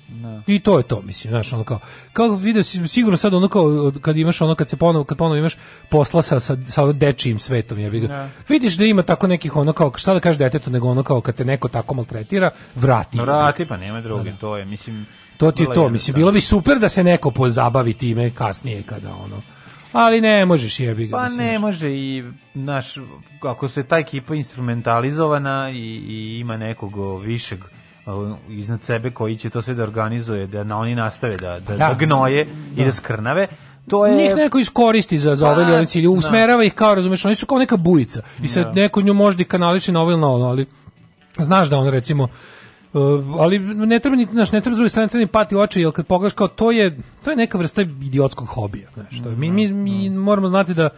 I 0.48 0.60
to 0.60 0.78
je 0.78 0.84
to, 0.84 1.02
mislim, 1.02 1.32
znaš, 1.32 1.54
ono 1.54 1.64
kao, 1.64 1.80
kao 2.14 2.36
video 2.36 2.64
si, 2.64 2.88
sigurno 2.88 3.18
sad 3.18 3.34
ono 3.34 3.48
kao, 3.48 3.92
kad 4.02 4.18
imaš 4.18 4.42
ono, 4.42 4.56
kad 4.56 4.70
se 4.70 4.78
ponovo, 4.78 5.04
kad 5.04 5.18
ponovo 5.18 5.36
imaš 5.36 5.56
posla 5.90 6.22
sa, 6.22 6.40
sa, 6.40 6.58
sa 6.68 6.84
ono 6.84 6.94
dečijim 6.94 7.40
svetom, 7.40 7.80
jebi 7.80 8.00
ga, 8.00 8.30
vidiš 8.50 8.78
da 8.78 8.86
ima 8.86 9.04
tako 9.04 9.28
nekih 9.28 9.56
ono 9.56 9.74
kao, 9.74 9.92
šta 9.96 10.14
da 10.14 10.20
kažeš 10.20 10.40
detetu, 10.40 10.72
nego 10.72 10.88
ono 10.88 11.04
kao, 11.04 11.22
kad 11.22 11.36
te 11.36 11.46
neko 11.46 11.68
tako 11.68 11.94
maltretira, 11.94 12.52
vrati. 12.76 13.18
No, 13.18 13.24
vrati, 13.24 13.66
pa 13.66 13.78
nema 13.78 14.02
druge, 14.02 14.34
to 14.40 14.58
je, 14.58 14.66
mislim... 14.66 15.06
To 15.38 15.52
ti 15.52 15.64
je 15.64 15.74
to, 15.74 15.90
mislim, 15.90 16.16
bilo 16.16 16.32
bi 16.32 16.42
super 16.42 16.80
da 16.80 16.90
se 16.90 17.04
neko 17.04 17.32
pozabavi 17.32 17.94
time 17.94 18.32
kasnije 18.32 18.84
kada 18.84 19.14
ono, 19.14 19.42
ali 19.92 20.22
ne 20.22 20.46
možeš 20.46 20.80
jebi 20.80 21.08
ga. 21.08 21.18
Pa 21.18 21.24
mislim, 21.24 21.48
ne 21.48 21.60
može 21.60 21.90
i 21.92 22.24
naš 22.54 22.96
ako 23.42 23.68
se 23.68 23.84
ta 23.84 23.98
ekipa 23.98 24.36
instrumentalizovana 24.36 25.70
i, 25.70 26.04
i 26.08 26.40
ima 26.40 26.58
nekog 26.58 27.22
višeg 27.24 27.60
iznad 28.50 28.84
sebe 28.84 29.12
koji 29.12 29.38
će 29.38 29.50
to 29.50 29.62
sve 29.62 29.74
da 29.74 29.84
organizuje, 29.84 30.48
da 30.48 30.64
na 30.64 30.78
oni 30.78 30.96
nastave 30.96 31.38
da, 31.38 31.48
da, 31.50 31.60
da, 31.60 31.76
Da. 31.78 31.96
gnoje 31.96 32.48
i 32.76 32.86
da 32.86 32.92
skrnave, 32.92 33.48
to 33.88 34.06
je... 34.06 34.16
Njih 34.18 34.36
neko 34.36 34.60
iskoristi 34.60 35.18
za, 35.18 35.36
za 35.36 35.48
ove 35.48 35.56
Pa, 35.56 35.62
ili 35.62 35.74
one 35.74 35.86
cilje, 35.86 36.04
da. 36.04 36.10
usmerava 36.10 36.64
ih 36.64 36.74
kao, 36.74 36.96
razumeš, 36.96 37.26
oni 37.26 37.36
su 37.36 37.46
kao 37.46 37.60
neka 37.60 37.78
bujica 37.78 38.22
i 38.44 38.48
sad 38.48 38.64
Da. 38.66 38.72
neko 38.74 39.02
nju 39.02 39.14
možda 39.14 39.42
i 39.42 39.46
kanališe 39.46 39.92
na 39.92 40.02
ovo 40.02 40.12
ili 40.12 40.22
na 40.22 40.28
ono, 40.28 40.46
ali 40.46 40.66
znaš 41.38 41.70
da 41.70 41.78
on 41.78 41.88
recimo 41.88 42.24
uh, 42.94 43.02
ali 43.40 43.60
ne 43.60 44.00
treba 44.00 44.16
ni 44.18 44.28
znaš, 44.32 44.52
ne 44.52 44.62
treba 44.62 44.76
druge 44.76 44.90
strane 44.90 45.10
crni 45.10 45.28
pati 45.28 45.56
oči, 45.56 45.82
jer 45.82 45.92
kad 45.92 46.08
pogledaš 46.08 46.34
kao 46.34 46.48
to 46.48 46.72
je 46.72 46.98
to 47.24 47.30
je 47.30 47.38
neka 47.38 47.58
vrsta 47.58 47.82
idiotskog 47.82 48.48
hobija, 48.48 48.90
znaš, 48.94 49.24
to 49.24 49.30
je- 49.30 49.36
mi, 49.36 49.52
mi, 49.52 49.68
mi 49.68 50.10
moramo 50.10 50.48
znati 50.48 50.74
da 50.74 50.90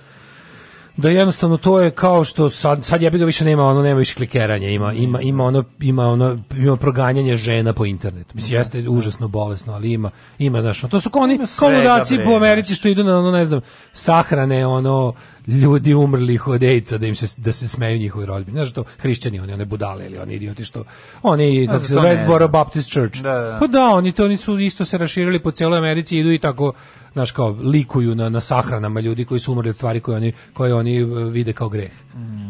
da 0.97 1.09
jednostavno 1.09 1.57
to 1.57 1.79
je 1.79 1.91
kao 1.91 2.23
što 2.23 2.49
sad 2.49 2.85
sad 2.85 3.01
jebi 3.01 3.17
ga 3.17 3.25
više 3.25 3.45
nema 3.45 3.65
ono 3.65 3.81
nema 3.81 3.99
više 3.99 4.15
klikeranja 4.15 4.69
ima 4.69 4.93
ima 4.93 5.21
ima 5.21 5.43
ono 5.43 5.63
ima 5.79 6.07
ono 6.07 6.39
ima 6.57 6.75
proganjanje 6.77 7.35
žena 7.35 7.73
po 7.73 7.85
internetu 7.85 8.31
mislim 8.33 8.57
jeste 8.57 8.89
užasno 8.89 9.27
bolesno 9.27 9.73
ali 9.73 9.91
ima 9.91 10.11
ima 10.39 10.61
znaš 10.61 10.81
to 10.81 11.01
su 11.01 11.09
kao 11.09 11.21
oni 11.21 11.39
kao 11.59 11.69
ludaci 11.69 12.15
bre. 12.15 12.25
po 12.25 12.31
Americi 12.31 12.75
što 12.75 12.87
idu 12.87 13.03
na 13.03 13.19
ono 13.19 13.31
ne 13.31 13.45
znam 13.45 13.61
sahrane 13.91 14.67
ono 14.67 15.13
ljudi 15.47 15.93
umrlih 15.93 16.47
od 16.47 16.63
AIDS-a 16.63 16.97
da 16.97 17.07
im 17.07 17.15
se 17.15 17.41
da 17.41 17.51
se 17.51 17.67
smeju 17.67 17.99
njihovi 17.99 18.25
rodbini 18.25 18.57
znaš 18.57 18.73
to 18.73 18.83
hrišćani 18.97 19.39
oni 19.39 19.53
one 19.53 19.65
budale 19.65 20.05
ili 20.05 20.17
oni 20.17 20.33
idioti 20.33 20.65
što 20.65 20.83
oni 21.21 21.67
kako 21.67 21.85
se 21.85 21.95
Westboro. 21.95 22.47
Baptist 22.47 22.91
Church 22.91 23.21
Da, 23.21 23.33
da. 23.33 23.57
pa 23.59 23.67
da 23.67 23.81
oni 23.81 24.11
to 24.11 24.25
oni 24.25 24.37
su 24.37 24.59
isto 24.59 24.85
se 24.85 24.97
raširili 24.97 25.39
po 25.39 25.51
celoj 25.51 25.77
Americi 25.77 26.17
idu 26.17 26.31
i 26.31 26.39
tako 26.39 26.73
znaš 27.13 27.31
kao 27.31 27.49
likuju 27.49 28.15
na 28.15 28.29
na 28.29 28.41
sahranama 28.41 28.99
ljudi 28.99 29.25
koji 29.25 29.39
su 29.39 29.51
umrli 29.51 29.69
od 29.69 29.75
stvari 29.75 29.99
koje 29.99 30.17
oni 30.17 30.33
koje 30.53 30.73
oni 30.73 30.97
e, 30.97 31.05
vide 31.05 31.53
kao 31.53 31.69
greh. 31.69 31.91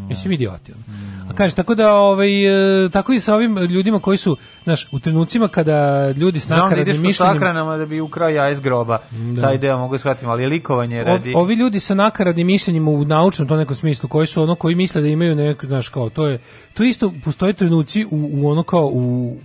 Mislim 0.08 0.34
idioti. 0.34 0.72
ono. 0.72 0.84
A 1.30 1.36
kaže 1.36 1.56
tako 1.56 1.76
da 1.76 1.96
ovaj 1.96 2.86
e, 2.86 2.90
tako 2.90 3.14
i 3.14 3.20
sa 3.20 3.36
ovim 3.36 3.58
ljudima 3.58 4.00
koji 4.00 4.18
su 4.18 4.38
znaš 4.64 4.88
u 4.92 5.00
trenucima 5.00 5.48
kada 5.48 6.10
ljudi 6.12 6.40
s 6.40 6.48
da 6.48 6.56
nakaradnim 6.56 7.02
mišljenjem 7.02 7.14
sahranama 7.14 7.78
da 7.78 7.86
bi 7.86 8.02
ukrao 8.02 8.30
jaje 8.30 8.52
iz 8.52 8.60
groba. 8.60 9.00
Taj 9.42 9.58
deo 9.58 9.78
mogu 9.78 9.98
shvatiti, 9.98 10.26
ali 10.26 10.44
je 10.44 10.50
likovanje 10.50 11.00
Ov- 11.00 11.06
radi... 11.06 11.34
ovi 11.36 11.56
ljudi 11.56 11.80
sa 11.80 11.96
nakaradnim 11.96 12.48
mišljenjima 12.48 12.92
u 12.92 13.06
naučnom 13.06 13.48
to 13.48 13.56
nekom 13.56 13.76
smislu 13.76 14.10
koji 14.10 14.28
su 14.28 14.44
ono 14.44 14.56
koji 14.56 14.76
misle 14.76 15.02
da 15.02 15.08
imaju 15.08 15.36
neko 15.36 15.66
znaš 15.66 15.90
kao 15.90 16.10
to 16.10 16.28
je 16.28 16.40
to 16.74 16.84
isto 16.84 17.14
postoje 17.24 17.54
trenuci 17.54 18.06
u, 18.06 18.30
u 18.34 18.50
ono 18.50 18.64
kao 18.64 18.90
u 18.94 19.36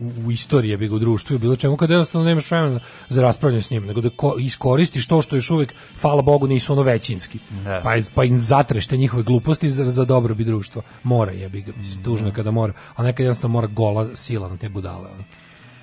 u, 0.00 0.26
u 0.26 0.32
istoriji 0.32 0.76
bi 0.76 0.88
u 0.88 0.98
društvu 0.98 1.36
i 1.36 1.38
bilo 1.38 1.56
čemu 1.56 1.76
kad 1.76 1.90
jednostavno 1.90 2.26
nemaš 2.26 2.50
vremena 2.50 2.80
za 3.08 3.22
raspravljanje 3.22 3.62
s 3.62 3.70
njim, 3.70 3.86
nego 3.86 4.00
da 4.00 4.10
ko, 4.10 4.34
iskoristiš 4.38 5.06
to 5.06 5.22
što 5.22 5.36
još 5.36 5.50
uvijek, 5.50 5.74
hvala 6.00 6.22
Bogu, 6.22 6.46
nisu 6.46 6.72
ono 6.72 6.82
većinski. 6.82 7.38
Da. 7.64 7.80
Pa, 7.84 7.94
pa 8.14 8.24
im 8.24 8.40
zatrešte 8.40 8.96
njihove 8.96 9.22
gluposti 9.22 9.70
za, 9.70 9.84
za 9.84 10.04
dobro 10.04 10.34
bi 10.34 10.44
društva. 10.44 10.82
Mora 11.02 11.32
jebi 11.32 11.60
ga, 11.62 11.72
tužno 12.04 12.28
je 12.28 12.34
kada 12.34 12.50
mora, 12.50 12.72
a 12.96 13.02
nekad 13.02 13.24
jednostavno 13.24 13.52
mora 13.52 13.66
gola 13.66 14.16
sila 14.16 14.48
na 14.48 14.56
te 14.56 14.68
budale. 14.68 15.08
ono. 15.10 15.24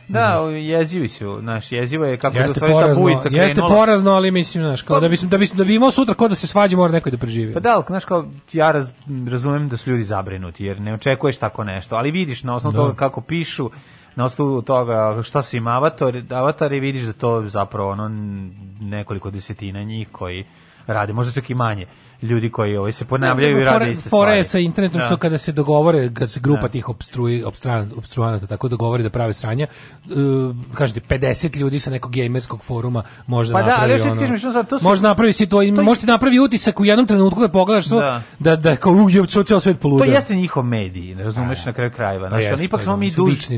Da, 0.07 0.37
jezivi 0.51 1.07
su, 1.07 1.41
naš 1.41 1.71
jezivo 1.71 2.05
je 2.05 2.17
kako 2.17 2.37
je 2.37 2.41
Jeste 2.41 2.53
stvari 2.53 2.73
ta 2.73 2.79
porazno, 2.79 3.03
bujica 3.03 3.29
jeste 3.31 3.53
krenula. 3.53 3.75
porazno, 3.75 4.11
ali 4.11 4.31
mislim, 4.31 4.63
znaš, 4.63 4.81
kao 4.81 4.99
da 4.99 5.09
bi, 5.09 5.17
da 5.23 5.37
bi, 5.37 5.47
da 5.53 5.63
bi 5.63 5.75
imao 5.75 5.91
sutra 5.91 6.13
ko 6.15 6.27
da 6.27 6.35
se 6.35 6.47
svađa, 6.47 6.77
mora 6.77 6.91
neko 6.91 7.09
da 7.09 7.17
preživi. 7.17 7.53
Pa 7.53 7.59
da, 7.59 7.75
ali, 7.75 7.83
znaš 7.87 8.05
kao, 8.05 8.25
ja 8.53 8.71
raz, 8.71 8.91
razumem 9.29 9.69
da 9.69 9.77
su 9.77 9.89
ljudi 9.89 10.03
zabrinuti, 10.03 10.65
jer 10.65 10.81
ne 10.81 10.93
očekuješ 10.93 11.37
tako 11.37 11.63
nešto, 11.63 11.95
ali 11.95 12.11
vidiš 12.11 12.43
na 12.43 12.55
osnovu 12.55 12.71
Da. 12.71 12.77
toga 12.77 12.95
kako 12.95 13.21
pišu, 13.21 13.69
na 14.15 14.25
osnovu 14.25 14.61
toga 14.61 15.23
šta 15.23 15.41
su 15.41 15.57
im 15.57 15.67
avatar, 15.67 16.21
avatari, 16.29 16.79
vidiš 16.79 17.03
da 17.03 17.13
to 17.13 17.43
zapravo 17.47 17.91
ono 17.91 18.09
nekoliko 18.81 19.31
desetina 19.31 19.83
njih 19.83 20.09
koji 20.11 20.45
rade, 20.87 21.13
možda 21.13 21.33
čak 21.33 21.49
i 21.49 21.55
manje 21.55 21.85
ljudi 22.25 22.49
koji 22.49 22.77
ovaj 22.77 22.91
se 22.91 23.05
ponavljaju 23.05 23.51
i 23.51 23.61
Fore- 23.61 23.71
rade 23.71 23.91
iste 23.91 24.09
stvari. 24.09 24.37
je 24.37 24.43
sa 24.45 24.59
internetom 24.59 24.99
Da. 24.99 25.05
što 25.05 25.17
kada 25.17 25.37
se 25.37 25.51
dogovore, 25.51 26.13
kad 26.13 26.31
se 26.31 26.39
grupa 26.39 26.61
Da. 26.61 26.67
tih 26.67 26.89
obstruji, 26.89 27.43
obstruan- 27.43 27.91
obstruanata 27.97 28.47
tako 28.47 28.67
dogovori 28.67 29.03
da 29.03 29.09
prave 29.09 29.33
sranja, 29.33 29.67
uh, 30.05 30.11
kažete 30.73 30.99
50 31.01 31.25
ljudi 31.55 31.79
sa 31.79 31.91
nekog 31.91 32.11
gamerskog 32.13 32.63
foruma 32.63 33.03
može 33.27 33.53
Pa 33.53 33.61
da, 33.61 33.67
napravi 33.67 33.83
ali 33.83 33.93
još 33.93 34.01
ono, 34.03 34.21
kažem, 34.21 34.37
što 34.37 34.51
sad, 34.51 34.69
to 34.69 34.79
su- 34.79 34.83
može 34.83 35.03
napravi 35.03 35.33
si 35.33 35.45
to, 35.45 35.49
to 35.49 35.61
je- 35.61 35.71
može 35.73 35.99
ti 36.01 36.07
napravi 36.07 36.39
utisak 36.39 36.79
u 36.79 36.85
jednom 36.85 37.07
trenutku 37.07 37.39
kad 37.41 37.51
pogledaš 37.51 37.89
to, 37.89 37.99
Da. 37.99 38.21
da, 38.39 38.55
da, 38.55 38.75
kao, 38.75 38.93
u, 38.93 39.09
je, 39.09 39.23
ceo 39.25 39.59
svet 39.59 39.75
To 39.75 39.81
poludeo. 39.81 40.05
jeste 40.07 40.35
njihov 40.35 40.63
medij, 40.65 41.15
ne 41.15 41.23
razumeš 41.23 41.65
na 41.65 41.73
kraju 41.73 41.91
krajeva. 41.91 42.25
Pa 42.25 42.29
Znaš, 42.29 42.41
jeste, 42.41 42.53
oni 42.53 42.63
ipak 42.63 42.79
pa 42.79 42.83
smo 42.83 42.93
da, 42.93 42.97
mi 42.97 43.11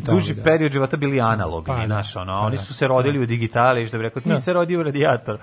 duži 0.03 0.34
da. 0.34 0.43
period 0.43 0.72
života 0.72 0.97
bili 0.97 1.22
analogni, 1.22 1.65
Pa 1.68 1.76
da, 1.78 1.86
znaš, 1.86 2.15
ono, 2.15 2.34
pa 2.34 2.39
oni 2.39 2.55
da, 2.55 2.61
su 2.61 2.74
se 2.74 2.88
rodili 2.88 3.20
u 3.20 3.26
digitali, 3.26 3.88
što 3.88 3.97
bi 3.97 4.03
rekao, 4.03 4.22
ti 4.22 4.30
Da. 4.30 4.39
se 4.39 4.53
rodio 4.53 4.80
u 4.80 4.84
radijator. 4.84 5.38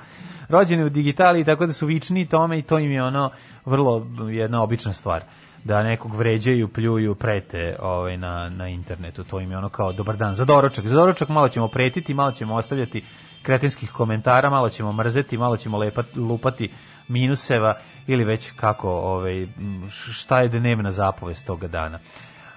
Rođeni 0.55 0.85
u 0.85 0.89
digitali, 0.89 1.45
tako 1.45 1.67
da 1.67 1.73
su 1.73 1.87
vični 1.87 2.27
tome 2.27 2.59
i 2.59 2.63
to 2.63 2.79
im 2.79 2.91
je 2.91 3.03
ono 3.03 3.31
vrlo 3.65 4.07
jedna 4.31 4.63
obična 4.63 4.93
stvar 4.93 5.23
da 5.65 5.83
nekog 5.83 6.15
vređaju, 6.15 6.69
pljuju, 6.69 7.15
prete 7.15 7.77
ovaj, 7.81 8.17
na, 8.17 8.49
na 8.49 8.69
internetu. 8.69 9.25
To 9.25 9.41
im 9.41 9.51
je 9.51 9.59
ono 9.59 9.69
kao 9.69 9.93
dobar 9.93 10.17
dan. 10.17 10.35
Za 10.35 10.45
doručak. 10.45 10.87
Za 10.87 10.97
doručak 10.97 11.29
malo 11.29 11.49
ćemo 11.49 11.69
pretiti, 11.69 12.15
malo 12.15 12.33
ćemo 12.33 12.55
ostavljati 12.55 13.05
kretenskih 13.43 13.91
komentara, 13.91 14.51
malo 14.51 14.69
ćemo 14.69 14.93
mrzeti, 14.93 15.39
malo 15.39 15.57
ćemo 15.57 15.79
lepat, 15.79 16.07
lupati 16.17 16.71
minuseva 17.09 17.77
ili 18.07 18.25
već 18.25 18.51
kako, 18.57 18.91
ovaj, 18.91 19.47
šta 20.13 20.41
je 20.41 20.49
dnevna 20.49 20.91
zapovest 20.91 21.47
toga 21.47 21.69
dana. 21.69 21.99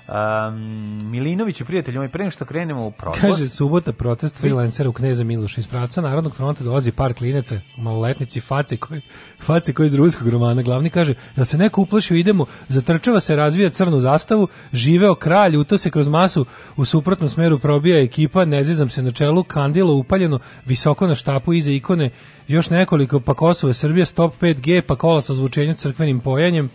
Um, 0.07 1.11
Milinović, 1.11 1.63
prijatelj 1.63 1.97
moj, 1.97 2.09
pre 2.09 2.23
nego 2.23 2.31
što 2.31 2.45
krenemo 2.45 2.85
u 2.85 2.91
prošlost, 2.91 3.21
Kaže, 3.21 3.49
subota 3.49 3.93
protest 3.93 4.37
freelancera 4.37 4.89
u 4.89 4.93
Kneza 4.93 5.23
Miloša. 5.23 5.61
Iz 5.61 5.67
pravca 5.67 6.01
Narodnog 6.01 6.35
fronta 6.35 6.63
dolazi 6.63 6.91
par 6.91 7.13
klinaca, 7.13 7.59
maloletnici, 7.77 8.41
face 8.41 8.77
koji, 8.77 9.01
face 9.39 9.73
koji 9.73 9.87
iz 9.87 9.95
ruskog 9.95 10.29
romana. 10.29 10.61
Glavni 10.61 10.89
kaže, 10.89 11.13
da 11.35 11.45
se 11.45 11.57
neko 11.57 11.81
uplašio, 11.81 12.17
idemo, 12.17 12.45
zatrčava 12.67 13.19
se, 13.19 13.35
razvija 13.35 13.69
crnu 13.69 13.99
zastavu, 13.99 14.47
živeo 14.73 15.15
kralj, 15.15 15.57
uto 15.57 15.77
se 15.77 15.89
kroz 15.89 16.07
masu, 16.07 16.45
u 16.77 16.85
suprotnom 16.85 17.29
smeru 17.29 17.59
probija 17.59 18.01
ekipa, 18.01 18.45
ne 18.45 18.63
zizam 18.63 18.89
se 18.89 19.01
na 19.01 19.11
čelu, 19.11 19.43
kandilo 19.43 19.95
upaljeno, 19.95 20.39
visoko 20.65 21.07
na 21.07 21.15
štapu 21.15 21.53
iza 21.53 21.71
ikone, 21.71 22.09
još 22.47 22.69
nekoliko, 22.69 23.19
pa 23.19 23.33
Kosovo, 23.33 23.73
Srbija, 23.73 24.05
stop 24.05 24.33
5G, 24.41 24.81
pa 24.87 24.95
kola 24.95 25.21
sa 25.21 25.33
zvučenjem 25.33 25.75
crkvenim 25.75 26.19
pojanjem. 26.19 26.69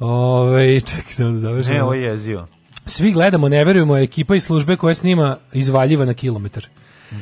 Ove, 0.00 0.80
čekaj 0.80 1.12
samo 1.12 1.30
da 1.32 1.38
završim. 1.38 1.74
ne, 1.74 1.82
ovo 1.82 1.94
je 1.94 2.02
jezio. 2.02 2.46
Svi 2.84 3.12
gledamo, 3.12 3.48
ne 3.48 3.64
verujemo, 3.64 3.96
ekipa 3.96 4.34
iz 4.34 4.44
službe 4.44 4.76
koja 4.76 4.94
snima 4.94 5.36
izvaljiva 5.52 6.04
na 6.04 6.14
kilometar. 6.14 6.66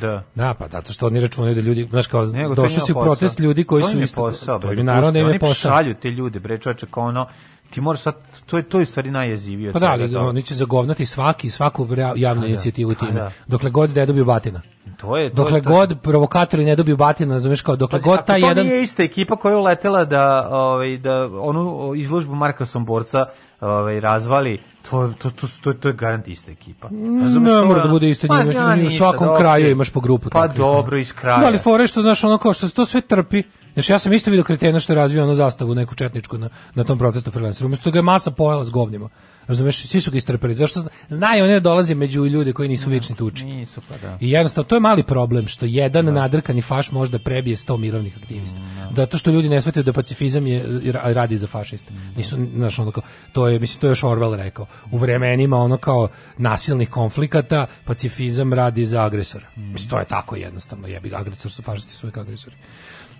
Da. 0.01 0.23
Da, 0.35 0.53
pa 0.53 0.67
zato 0.67 0.93
što 0.93 1.07
oni 1.07 1.19
računaju 1.19 1.55
da 1.55 1.61
ljudi, 1.61 1.87
znaš 1.89 2.07
kao, 2.07 2.25
Nego, 2.25 2.51
je 2.51 2.55
došli 2.55 2.81
su 2.81 2.93
u 2.97 3.01
protest 3.01 3.39
ljudi 3.39 3.63
koji 3.63 3.81
to 3.81 3.87
su 3.87 3.93
im 3.93 3.99
je 3.99 4.03
isto... 4.03 4.21
posao, 4.21 4.59
to 4.59 4.71
je 4.71 4.83
naravno 4.83 5.11
da 5.11 5.19
im 5.19 5.25
je 5.25 5.29
Oni 5.29 5.39
posao. 5.39 5.71
šalju 5.71 5.95
te 6.01 6.09
ljude, 6.09 6.39
bre, 6.39 6.57
čoveče, 6.57 6.85
kao 6.91 7.03
ono, 7.03 7.27
ti 7.69 7.81
moraš 7.81 8.01
sad, 8.01 8.15
to 8.45 8.57
je, 8.57 8.63
to 8.63 8.79
je 8.79 8.85
stvari 8.85 9.11
najjezivije. 9.11 9.71
Pa 9.71 9.79
da, 9.79 9.91
ali 9.91 10.15
oni 10.15 10.41
će 10.41 10.55
zagovnati 10.55 11.05
svaki, 11.05 11.49
svaku 11.49 11.87
javnu 12.15 12.41
Pa 12.41 12.47
da, 12.47 12.47
inicijativu 12.47 12.93
pa 12.99 13.05
time. 13.05 13.19
da. 13.19 13.31
Dokle 13.47 13.69
god 13.69 13.95
ne 13.95 14.05
dobiju 14.05 14.25
batina. 14.25 14.61
To 15.01 15.17
je, 15.17 15.29
to 15.29 15.35
Dokle 15.35 15.57
je, 15.57 15.61
to 15.63 15.69
god 15.69 15.99
provokatori 16.01 16.65
ne 16.65 16.75
dobiju 16.75 16.97
batina, 16.97 17.33
razumeš 17.33 17.61
kao, 17.61 17.75
dokle 17.75 17.99
Pazi, 17.99 18.09
god 18.09 18.25
taj 18.25 18.41
to 18.41 18.47
jedan... 18.47 18.65
nije 18.65 18.81
ista 18.81 19.03
ekipa 19.03 19.35
koja 19.35 19.51
je 19.51 19.57
uletela 19.57 20.05
da, 20.05 20.47
ovaj, 20.51 20.97
da 20.97 21.29
onu 21.33 21.93
izložbu 21.95 22.35
Marka 22.35 22.65
Somborca 22.65 23.25
ovaj, 23.61 23.99
razvali, 23.99 24.59
to, 24.89 25.13
to, 25.21 25.29
to, 25.29 25.47
to, 25.63 25.73
to 25.73 25.87
je 25.87 25.93
garant 25.93 26.27
ista 26.27 26.51
ekipa. 26.51 26.87
Razumeš, 27.21 27.51
Ne 27.51 27.53
to 27.53 27.65
mora 27.65 27.69
je 27.69 27.75
da 27.75 27.81
ono- 27.83 27.89
bude 27.89 28.09
isto, 28.09 28.27
Pa, 28.27 28.43
njima, 28.43 28.53
ja, 28.53 28.75
njima 28.75 28.87
u 28.87 28.91
svakom 28.91 29.27
da, 29.27 29.35
kraju 29.37 29.63
okej. 29.63 29.71
imaš 29.71 29.89
po 29.89 29.99
grupu. 29.99 30.29
Pa 30.29 30.39
ono. 30.39 30.53
dobro, 30.53 30.97
iz 30.97 31.13
kraja. 31.13 31.37
Da, 31.37 31.47
ali 31.47 31.57
fore 31.57 31.87
što, 31.87 32.01
znaš, 32.01 32.23
ono 32.23 32.37
kao 32.37 32.53
što 32.53 32.67
se 32.67 32.73
to 32.73 32.85
sve 32.85 33.01
trpi. 33.01 33.43
Znaš, 33.73 33.89
ja 33.89 33.99
sam 33.99 34.13
isto 34.13 34.31
vidio 34.31 34.43
kretena 34.43 34.79
što 34.79 34.93
je 34.93 34.97
razvio 34.97 35.23
ono 35.23 35.33
zastavu, 35.33 35.75
neku 35.75 35.95
četničku 35.95 36.37
na, 36.37 36.49
na 36.75 36.83
tom 36.83 36.97
protestu 36.97 37.31
freelanceru. 37.31 37.67
Umesto 37.67 37.83
toga 37.83 37.99
je 37.99 38.03
masa 38.03 38.31
pojela 38.31 38.65
s 38.65 38.69
govnima. 38.69 39.09
Razumeš, 39.47 39.85
svi 39.85 40.01
su 40.01 40.11
ga 40.11 40.17
istrpeli. 40.17 40.55
Zašto? 40.55 40.79
zna- 40.79 40.89
Znaju 41.09 41.43
oni 41.43 41.53
da 41.53 41.59
dolaze 41.59 41.95
među 41.95 42.25
ljude 42.25 42.53
koji 42.53 42.69
nisu 42.69 42.89
vični 42.89 43.15
tuči. 43.15 43.45
Nisu, 43.45 43.81
pa 43.81 43.97
da. 43.97 44.17
I 44.19 44.31
jednostavno, 44.31 44.67
to 44.67 44.75
je 44.75 44.79
mali 44.79 45.03
problem, 45.03 45.47
što 45.47 45.65
jedan 45.65 46.05
nadrkani 46.05 46.61
faš 46.61 46.91
može 46.91 47.11
da 47.11 47.19
prebije 47.19 47.55
100 47.55 47.77
mirovnih 47.77 48.17
aktivista. 48.17 48.59
Zato 48.95 49.17
što 49.17 49.31
ljudi 49.31 49.49
ne 49.49 49.61
shvataju 49.61 49.83
da 49.83 49.93
pacifizam 49.93 50.47
je 50.47 50.65
ra- 50.67 51.13
radi 51.13 51.37
za 51.37 51.47
fašiste. 51.47 51.93
Nisu, 52.17 52.37
znaš, 52.55 52.79
ono 52.79 52.91
kao, 52.91 53.03
to 53.31 53.47
je, 53.47 53.59
mislim, 53.59 53.81
to 53.81 53.87
je 53.87 53.91
još 53.91 54.01
Orwell 54.01 54.35
rekao. 54.35 54.65
U 54.91 54.97
vremenima 54.97 55.57
ono 55.57 55.77
kao 55.77 56.07
nasilnih 56.37 56.89
konflikata, 56.89 57.65
pacifizam 57.85 58.53
radi 58.53 58.85
za 58.85 59.03
agresora. 59.03 59.45
Mislim, 59.57 59.89
to 59.89 59.99
je 59.99 60.05
tako 60.05 60.35
jednostavno. 60.35 60.87
Jebi 60.87 61.15
agresor 61.15 61.51
su 61.51 61.61
fašisti 61.61 61.93
su 61.93 62.07
uvijek 62.07 62.17
agresori. 62.17 62.55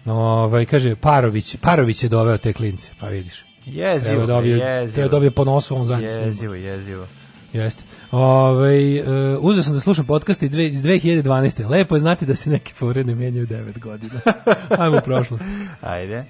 Ovaj 0.06 0.66
kaže 0.66 0.96
Parović, 0.96 1.56
Parović 1.58 2.04
je 2.04 2.10
doveo 2.10 2.38
te 2.38 2.54
klince, 2.54 2.90
pa 3.00 3.08
vidiš. 3.08 3.46
Jezivo, 3.66 4.26
dobio, 4.26 4.56
jezivo. 4.56 4.96
treba 4.96 5.10
dobio 5.10 5.32
po 5.32 5.46
nosu 5.46 5.76
on 5.76 5.86
zadnji. 5.86 6.08
Jezivo, 6.08 6.54
jezivo. 6.54 7.08
Jeste. 7.54 7.84
Ovaj 8.12 9.00
uh, 9.00 9.08
uzeo 9.42 9.64
sam 9.64 9.74
da 9.74 9.80
slušam 9.80 10.06
podcast 10.06 10.44
iz 10.44 10.52
2012. 10.52 11.70
Lepo 11.70 11.96
je 11.96 12.00
znati 12.00 12.26
da 12.26 12.36
se 12.36 12.50
neke 12.50 12.74
fore 12.74 13.04
ne 13.04 13.16
menjaju 13.16 13.48
9 13.48 13.80
godina. 13.80 14.20
Ajmo 14.80 14.98
u 14.98 15.02
prošlost. 15.02 15.44
Ajde. 15.82 16.26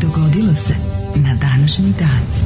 Dogodilo 0.00 0.54
se 0.54 0.74
na 1.14 1.34
današnji 1.40 1.92
dan. 1.98 2.45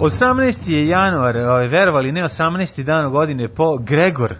18. 0.00 0.68
je 0.68 0.86
januar, 0.88 1.36
ovaj, 1.36 1.68
verovali 1.68 2.12
ne 2.12 2.22
18. 2.22 2.82
dan 2.82 3.10
godine 3.12 3.48
po 3.48 3.76
Gregor 3.78 4.34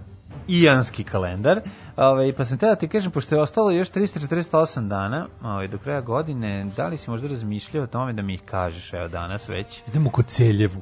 Ijanski 0.49 1.05
kalendar. 1.05 1.61
Ovaj 1.97 2.33
pa 2.33 2.45
sam 2.45 2.59
te 2.59 2.67
da 2.67 2.75
ti 2.75 2.89
kažem 2.89 3.11
pošto 3.11 3.35
je 3.35 3.43
ostalo 3.43 3.71
još 3.71 3.91
348 3.91 4.89
dana, 4.89 5.27
ovaj 5.43 5.69
do 5.69 5.79
kraja 5.79 6.01
godine, 6.01 6.67
da 6.77 6.87
li 6.87 6.97
si 6.97 7.11
možda 7.11 7.29
razmišljao 7.29 7.85
o 7.85 7.87
tome 7.87 8.13
da 8.13 8.23
mi 8.23 8.35
ih 8.35 8.43
kažeš 8.43 8.93
evo 8.93 9.09
danas 9.09 9.49
već? 9.49 9.81
Idemo 9.89 10.11
kod 10.11 10.27
Celjevu. 10.27 10.81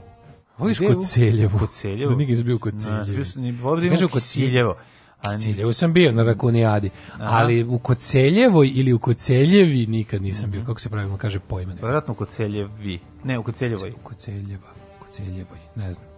Voliš 0.58 0.78
kod 0.78 0.96
u- 0.96 1.02
Celjevu? 1.02 1.58
Kod 1.58 1.70
Celjevu? 1.70 2.10
Da 2.10 2.16
nisi 2.16 2.44
bio 2.44 2.58
kod 2.58 2.74
Celjevu. 2.78 3.24
volio 3.62 3.90
da 3.90 3.96
u 3.96 3.98
kod 4.00 4.10
Koceljevo. 4.10 4.76
A 5.22 5.38
Celjevu 5.38 5.72
sam 5.72 5.92
bio 5.92 6.12
na 6.12 6.22
Rakunijadi, 6.22 6.90
ali 7.18 7.64
u 7.64 7.78
Koceljevoj 7.78 8.70
ili 8.74 8.92
u 8.92 8.98
Koceljevi 8.98 9.86
nikad 9.86 10.22
nisam 10.22 10.50
bio. 10.50 10.64
Kako 10.66 10.80
se 10.80 10.90
pravilno 10.90 11.16
kaže 11.16 11.40
pojme? 11.40 11.74
Verovatno 11.82 12.14
kod 12.14 12.28
Celjevi. 12.28 13.00
Ne, 13.24 13.38
u 13.38 13.42
Koceljevoj. 13.42 13.90
U 13.90 13.98
Koceljeva, 14.02 14.68
Koceljevoj, 14.98 15.58
ne 15.76 15.92
znam. 15.92 16.08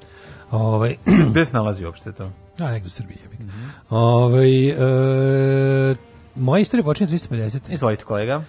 Ovaj 0.51 0.97
Gde 1.31 1.45
se 1.45 1.53
nalazi 1.53 1.85
uopšte 1.85 2.13
to? 2.13 2.31
A, 2.59 2.71
negdje 2.71 2.87
u 2.87 2.91
Srbiji 2.91 3.19
jebi 3.23 3.37
ga. 3.45 3.53
Ovaj, 3.91 4.69
e, 4.69 5.95
moja 6.37 6.61
istorija 6.61 6.85
počinje 6.85 7.11
350. 7.11 7.59
Izvolite 7.69 8.05
kolega. 8.05 8.45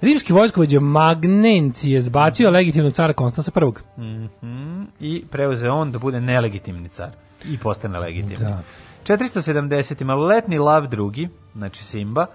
Rimski 0.00 0.32
vojskovođa 0.32 0.80
Magnenci 0.80 1.90
je 1.90 2.00
zbacio 2.00 2.50
legitimnog 2.50 2.92
cara 2.92 3.12
Konstansa 3.12 3.50
I. 3.96 4.00
Mhm. 4.00 4.82
I 5.00 5.24
preuzeo 5.30 5.74
on 5.74 5.92
da 5.92 5.98
bude 5.98 6.20
nelegitimni 6.20 6.88
car. 6.88 7.10
I 7.44 7.58
postane 7.58 7.98
legitimni. 7.98 8.36
Da. 8.36 8.62
470. 9.06 10.04
maloletni 10.04 10.58
Lav 10.58 10.84
II, 10.84 11.28
znači 11.54 11.84
Simba, 11.84 12.26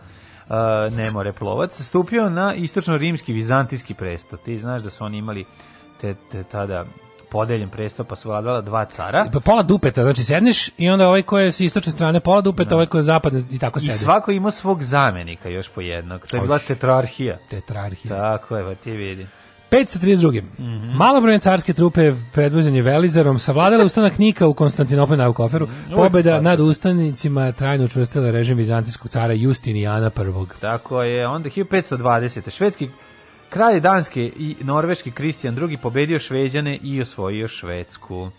uh, 0.50 0.98
Nemore 0.98 1.34
plovac, 1.34 1.82
stupio 1.82 2.30
na 2.30 2.56
istočno-rimski 2.56 3.34
vizantijski 3.34 3.94
presto. 3.94 4.38
Ti 4.38 4.58
znaš 4.58 4.82
da 4.82 4.90
su 4.90 5.04
oni 5.06 5.18
imali 5.18 5.46
te, 6.02 6.16
te 6.32 6.44
tada 6.44 6.86
podeljen 7.32 7.70
presto, 7.70 8.04
pa 8.04 8.16
su 8.16 8.30
vladala 8.30 8.62
dva 8.62 8.86
cara. 8.86 9.26
Pa 9.34 9.40
pola 9.40 9.64
dupeta, 9.64 10.04
znači 10.04 10.24
sedneš 10.24 10.70
i 10.78 10.90
onda 10.90 11.08
ovaj 11.08 11.22
ko 11.22 11.40
je 11.40 11.52
s 11.52 11.60
istočne 11.60 11.92
strane 11.92 12.20
pola 12.20 12.42
dupeta, 12.42 12.76
ovaj 12.76 12.86
ko 12.86 12.98
je 12.98 13.04
zapadne 13.04 13.42
i 13.52 13.60
tako 13.60 13.80
I 13.80 13.82
sedi. 13.82 13.98
svako 13.98 14.32
imao 14.32 14.52
svog 14.52 14.84
zamenika 14.84 15.50
još 15.50 15.70
po 15.70 15.82
jednog. 15.82 16.28
To 16.28 16.38
je 16.38 16.42
bila 16.42 16.60
tetrarhija. 16.60 17.38
Tetrarhija. 17.50 18.16
Tako 18.16 18.58
je, 18.58 18.64
pa 18.64 18.76
ti 18.76 18.92
vidi. 18.92 19.28
532. 19.72 20.42
Mhm. 20.60 20.98
Malobrojne 20.98 21.40
carske 21.40 21.74
trupe 21.74 22.14
predvođenje 22.34 22.82
Velizarom 22.82 23.40
savladale 23.40 23.86
ustanak 23.86 24.18
Nika 24.18 24.48
u 24.48 24.54
Konstantinopolju 24.54 25.18
na 25.18 25.34
Koferu. 25.34 25.68
Mhm. 25.68 25.96
Pobeda 25.96 26.42
nad 26.42 26.60
ustanicima 26.60 27.52
trajno 27.52 27.84
učvrstila 27.84 28.32
režim 28.32 28.58
vizantijskog 28.58 29.12
cara 29.12 29.34
Justinijana 29.34 30.08
I. 30.08 30.60
Tako 30.62 31.04
je, 31.04 31.28
onda 31.28 31.50
1520. 31.50 32.50
Švedski 32.50 32.90
kralj 33.50 33.80
Danske 33.80 34.22
i 34.22 34.56
norveški 34.62 35.12
Kristijan 35.12 35.58
II 35.70 35.78
pobedio 35.78 36.20
Šveđane 36.20 36.80
i 36.84 37.02
osvojio 37.02 37.48
Švedsku. 37.48 38.30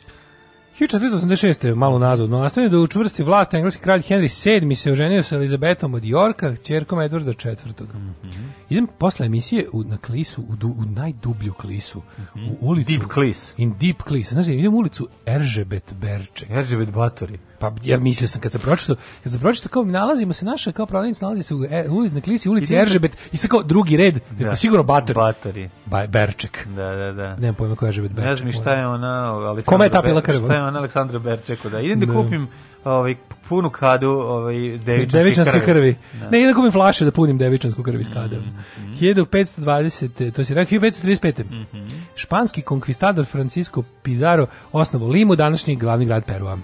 1486. 0.80 1.74
malo 1.74 1.98
nazad, 1.98 2.30
no 2.30 2.38
nastavio 2.38 2.70
da 2.70 2.78
učvrsti 2.78 3.22
vlast 3.22 3.54
engleski 3.54 3.82
kralj 3.82 4.00
Henry 4.00 4.60
VII 4.60 4.74
se 4.76 4.92
oženio 4.92 5.22
sa 5.22 5.36
Elizabetom 5.36 5.94
od 5.94 6.04
Jorka, 6.04 6.56
čerkom 6.56 7.00
Edvarda 7.00 7.30
IV. 7.30 7.84
Mhm. 8.24 8.44
Idem 8.68 8.86
posle 8.98 9.26
emisije 9.26 9.68
u, 9.72 9.84
na 9.84 9.98
klisu, 9.98 10.42
u, 10.42 10.66
u 10.66 10.84
najdublju 10.84 11.52
klisu, 11.52 12.02
u 12.34 12.56
ulicu... 12.60 12.90
Deep 12.90 13.12
Klis. 13.12 13.54
In 13.56 13.74
Deep 13.80 14.02
Klis. 14.02 14.28
Znaš, 14.32 14.46
idem 14.46 14.74
u 14.74 14.76
ulicu 14.76 15.08
Eržebet 15.26 15.94
Berček. 16.00 16.50
Eržebet 16.50 16.90
Batori. 16.90 17.38
Pa 17.60 17.72
ja 17.82 17.98
mislio 17.98 18.28
sam 18.28 18.40
kad 18.40 18.52
sam 18.52 18.60
pročitao, 18.60 18.96
kad 19.22 19.32
sam 19.32 19.40
pročitao 19.40 19.68
kao 19.70 19.84
nalazimo 19.84 20.32
se 20.32 20.44
naša 20.44 20.72
kao 20.72 20.86
prodavnica 20.86 21.24
nalazi 21.24 21.42
se 21.42 21.54
u 21.54 21.64
e, 21.64 21.84
uli- 21.88 22.10
na 22.10 22.20
klisi 22.20 22.48
ulici 22.48 22.74
Eržebet 22.74 23.16
i 23.32 23.36
sad 23.36 23.50
kao 23.50 23.62
drugi 23.62 23.96
red, 23.96 24.18
da. 24.30 24.56
sigurno 24.56 24.82
Bator. 24.82 25.14
Batori. 25.14 25.70
Ba, 25.86 26.06
Berček. 26.06 26.66
Da, 26.66 26.82
da, 26.86 27.12
da. 27.12 27.36
Nemam 27.36 27.54
pojma 27.54 27.76
ko 27.76 27.84
je 27.84 27.88
Eržebet 27.88 28.12
Berček. 28.12 28.26
Ne 28.26 28.36
znam 28.36 28.52
šta 28.52 28.72
je 28.72 28.86
ona 28.86 29.08
Aleksandra 29.28 29.62
Kome 29.66 29.84
je 29.84 29.90
ta 29.90 30.02
pila 30.02 30.20
krv? 30.20 30.38
Šta 30.38 30.54
je 30.54 30.62
ona 30.62 30.78
Aleksandra 30.78 31.18
Berčeku, 31.18 31.68
da. 31.68 31.80
Idem 31.80 32.00
da, 32.00 32.06
Da. 32.06 32.12
kupim 32.12 32.48
ovaj 32.84 33.14
punu 33.48 33.70
kadu 33.70 34.10
ovaj 34.10 34.54
devičanske, 34.78 35.18
Devičanske 35.18 35.60
krvi. 35.60 35.96
Da. 36.20 36.30
Ne, 36.30 36.46
da 36.46 36.54
kupim 36.54 36.72
flaše 36.72 37.04
da 37.04 37.10
punim 37.10 37.38
devičansku 37.38 37.82
krv 37.82 38.00
iz 38.00 38.06
kada. 38.12 38.36
Mhm. 38.36 38.94
1520. 39.00 40.30
To 40.30 40.44
si 40.44 40.54
rekao 40.54 40.78
1535. 40.80 41.44
Mhm. 41.44 41.88
Španski 42.14 42.62
konkvistador 42.62 43.26
Francisco 43.26 43.82
Pizarro 44.02 44.46
osnovo 44.72 45.08
Limu, 45.08 45.36
današnji 45.36 45.76
glavni 45.76 46.06
grad 46.06 46.24
Perua. 46.24 46.58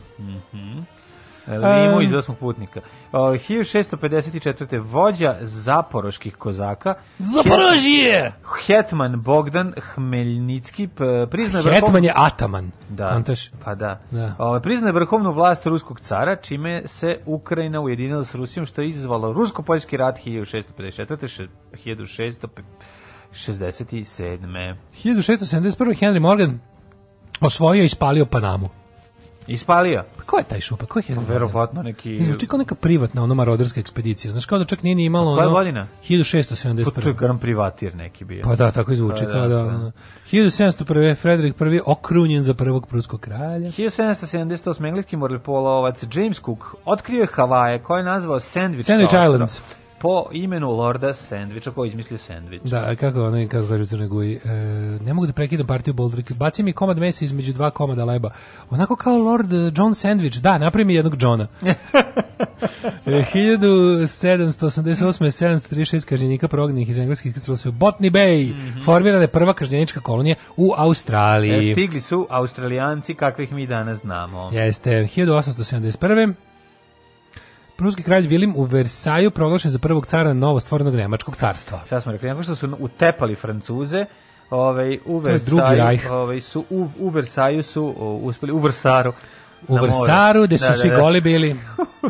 Limu 1.49 2.01
iz 2.01 2.15
osmog 2.15 2.39
putnika. 2.39 2.81
O, 3.13 3.19
1654. 3.19 4.47
vođa 4.83 5.37
zaporoških 5.41 6.37
kozaka. 6.37 6.95
Zaporožje! 7.19 8.33
Hetman 8.57 9.21
Bogdan 9.21 9.73
Hmeljnicki 9.85 10.89
p- 10.89 11.05
priznao 11.31 11.61
je 11.61 11.65
Hetman 11.65 11.81
vrhovnu- 11.83 12.05
je 12.05 12.13
ataman. 12.17 12.71
Da, 12.89 13.09
Kontaš? 13.09 13.51
pa 13.65 13.75
da. 13.75 14.01
Da. 14.11 14.61
Priznaje 14.63 14.93
vrhovnu 14.93 15.33
vlast 15.33 15.67
ruskog 15.67 16.01
cara, 16.01 16.37
čime 16.37 16.83
se 16.87 17.19
Ukrajina 17.27 17.81
ujedinila 17.81 18.25
s 18.25 18.35
Rusijom, 18.35 18.67
što 18.67 18.81
je 18.81 18.89
izazvalo 18.89 19.33
rusko-poljski 19.33 19.97
rat 19.97 20.19
1654. 20.19 21.29
še- 21.29 21.49
1667. 23.33 24.77
1671. 24.95 25.55
Henry 25.95 26.21
Morgan 26.21 26.59
osvojio 27.41 27.85
i 27.85 27.89
spalio 27.89 28.27
Panamu. 28.27 28.69
Ispalio. 29.47 30.03
Pa 30.17 30.23
ko 30.23 30.39
je 30.39 30.45
taj 30.45 30.61
šupa? 30.61 30.87
Ko 30.87 30.99
je 30.99 31.03
Henry? 31.03 31.29
Verovatno 31.29 31.83
neki... 31.83 32.23
Zvuči 32.23 32.47
kao 32.47 32.59
neka 32.59 32.75
privatna, 32.75 33.23
ono 33.23 33.35
maroderska 33.35 33.81
ekspedicija. 33.81 34.33
Znaš, 34.33 34.47
kao 34.47 34.59
da 34.59 34.65
čak 34.65 34.83
nije 34.83 34.95
ni 34.95 35.05
imalo 35.05 35.37
Koja 35.37 35.47
ono... 35.47 35.57
godina? 35.57 35.87
1671. 36.09 36.91
Pa 36.95 37.01
to 37.01 37.09
je 37.09 37.15
gran 37.15 37.39
privatir 37.39 37.97
neki 37.97 38.25
bio. 38.25 38.43
Pa 38.45 38.57
da, 38.57 38.71
tako 38.71 38.93
i 38.93 38.97
zvuči. 38.97 39.25
Pa 39.25 39.31
kao 39.31 39.49
da, 39.49 39.61
ono. 39.61 39.93
1701. 40.33 41.17
Frederik 41.17 41.55
I. 41.61 41.81
okrunjen 41.87 42.43
za 42.43 42.55
prvog 42.55 42.87
pruskog 42.87 43.21
kralja. 43.21 43.71
1778. 43.71 44.89
engleski 44.89 45.17
morepolovac 45.17 46.05
James 46.13 46.41
Cook 46.41 46.75
otkrio 46.85 47.21
je 47.21 47.29
Havaje 47.33 47.83
koje 47.83 48.01
je 48.01 48.05
nazvao 48.05 48.41
Sandwich, 48.41 48.93
Sandwich 48.93 49.35
Islands. 49.35 49.61
Po 49.99 50.27
imenu 50.33 50.71
Lorda 50.71 51.15
Sandviča 51.15 51.71
koji 51.71 51.89
izmislio 51.89 52.19
sandvič. 52.19 52.63
Da, 52.63 52.97
kako 52.97 53.25
ono, 53.25 53.49
kako 53.49 53.69
kaže 53.69 53.83
u 53.83 53.87
Crnoj 53.87 54.09
Guji, 54.09 54.41
e, 54.45 54.49
ne 55.05 55.15
mogu 55.15 55.27
da 55.27 55.33
prekidam 55.33 55.67
partiju 55.67 55.95
Boldrik, 55.95 56.33
baci 56.33 56.63
mi 56.63 56.73
komad 56.73 56.99
mesa 56.99 57.25
između 57.25 57.53
dva 57.53 57.71
komada 57.71 58.05
leba. 58.05 58.31
Onako 58.71 58.97
kao 58.97 59.19
Lord 59.19 59.53
John 59.53 59.93
Sandwich, 59.93 60.41
da, 60.41 60.59
napravi 60.59 60.85
mi 60.85 60.95
jednog 60.95 61.23
Johna. 61.23 61.47
E, 63.07 63.25
1788. 63.35 65.25
736 65.25 66.05
kažnjenika 66.09 66.49
prognanih 66.49 66.89
iz 66.89 66.99
engleskih 66.99 67.31
iskrcalo 67.31 67.57
se 67.57 67.69
u 67.69 67.73
Botany 67.73 68.11
Bay. 68.11 68.55
Formirana 68.85 69.23
je 69.23 69.29
prva 69.29 69.53
kažnjenička 69.53 70.01
kolonija 70.01 70.37
u 70.57 70.73
Australiji. 70.77 71.71
E, 71.71 71.73
stigli 71.73 72.01
su 72.01 72.27
Australijanci 72.31 73.15
kakvih 73.15 73.53
mi 73.53 73.67
danas 73.67 73.99
znamo. 73.99 74.51
Jeste, 74.53 74.91
1871. 74.91 76.35
Pruski 77.77 78.03
kralj 78.03 78.27
Vilim 78.27 78.57
u 78.57 78.63
Versaju 78.63 79.31
proglašen 79.31 79.71
za 79.71 79.79
prvog 79.79 80.07
cara 80.07 80.33
novostvorenog 80.33 80.95
Nemačkog 80.95 81.37
carstva. 81.37 81.81
Šta 81.87 82.01
smo 82.01 82.13
rekli, 82.13 82.29
nakon 82.29 82.43
što 82.43 82.55
su 82.55 82.77
utepali 82.79 83.35
Francuze, 83.35 84.05
ovaj, 84.51 84.99
u 85.05 85.19
Versaju, 85.19 85.99
ovaj, 86.11 86.41
su 86.41 86.65
u, 86.71 86.89
u 86.99 87.09
Versaju 87.09 87.63
su 87.63 87.95
o, 87.99 88.15
uspeli, 88.15 88.53
u 88.53 88.59
Versaru, 88.59 89.13
U. 89.69 89.75
Versaru, 89.75 90.43
gde 90.43 90.59
su 90.59 90.65
Da, 90.65 90.71
da, 90.71 90.77
svi 90.77 90.91
da. 90.91 90.97
goli 90.97 91.21
bili. 91.21 91.57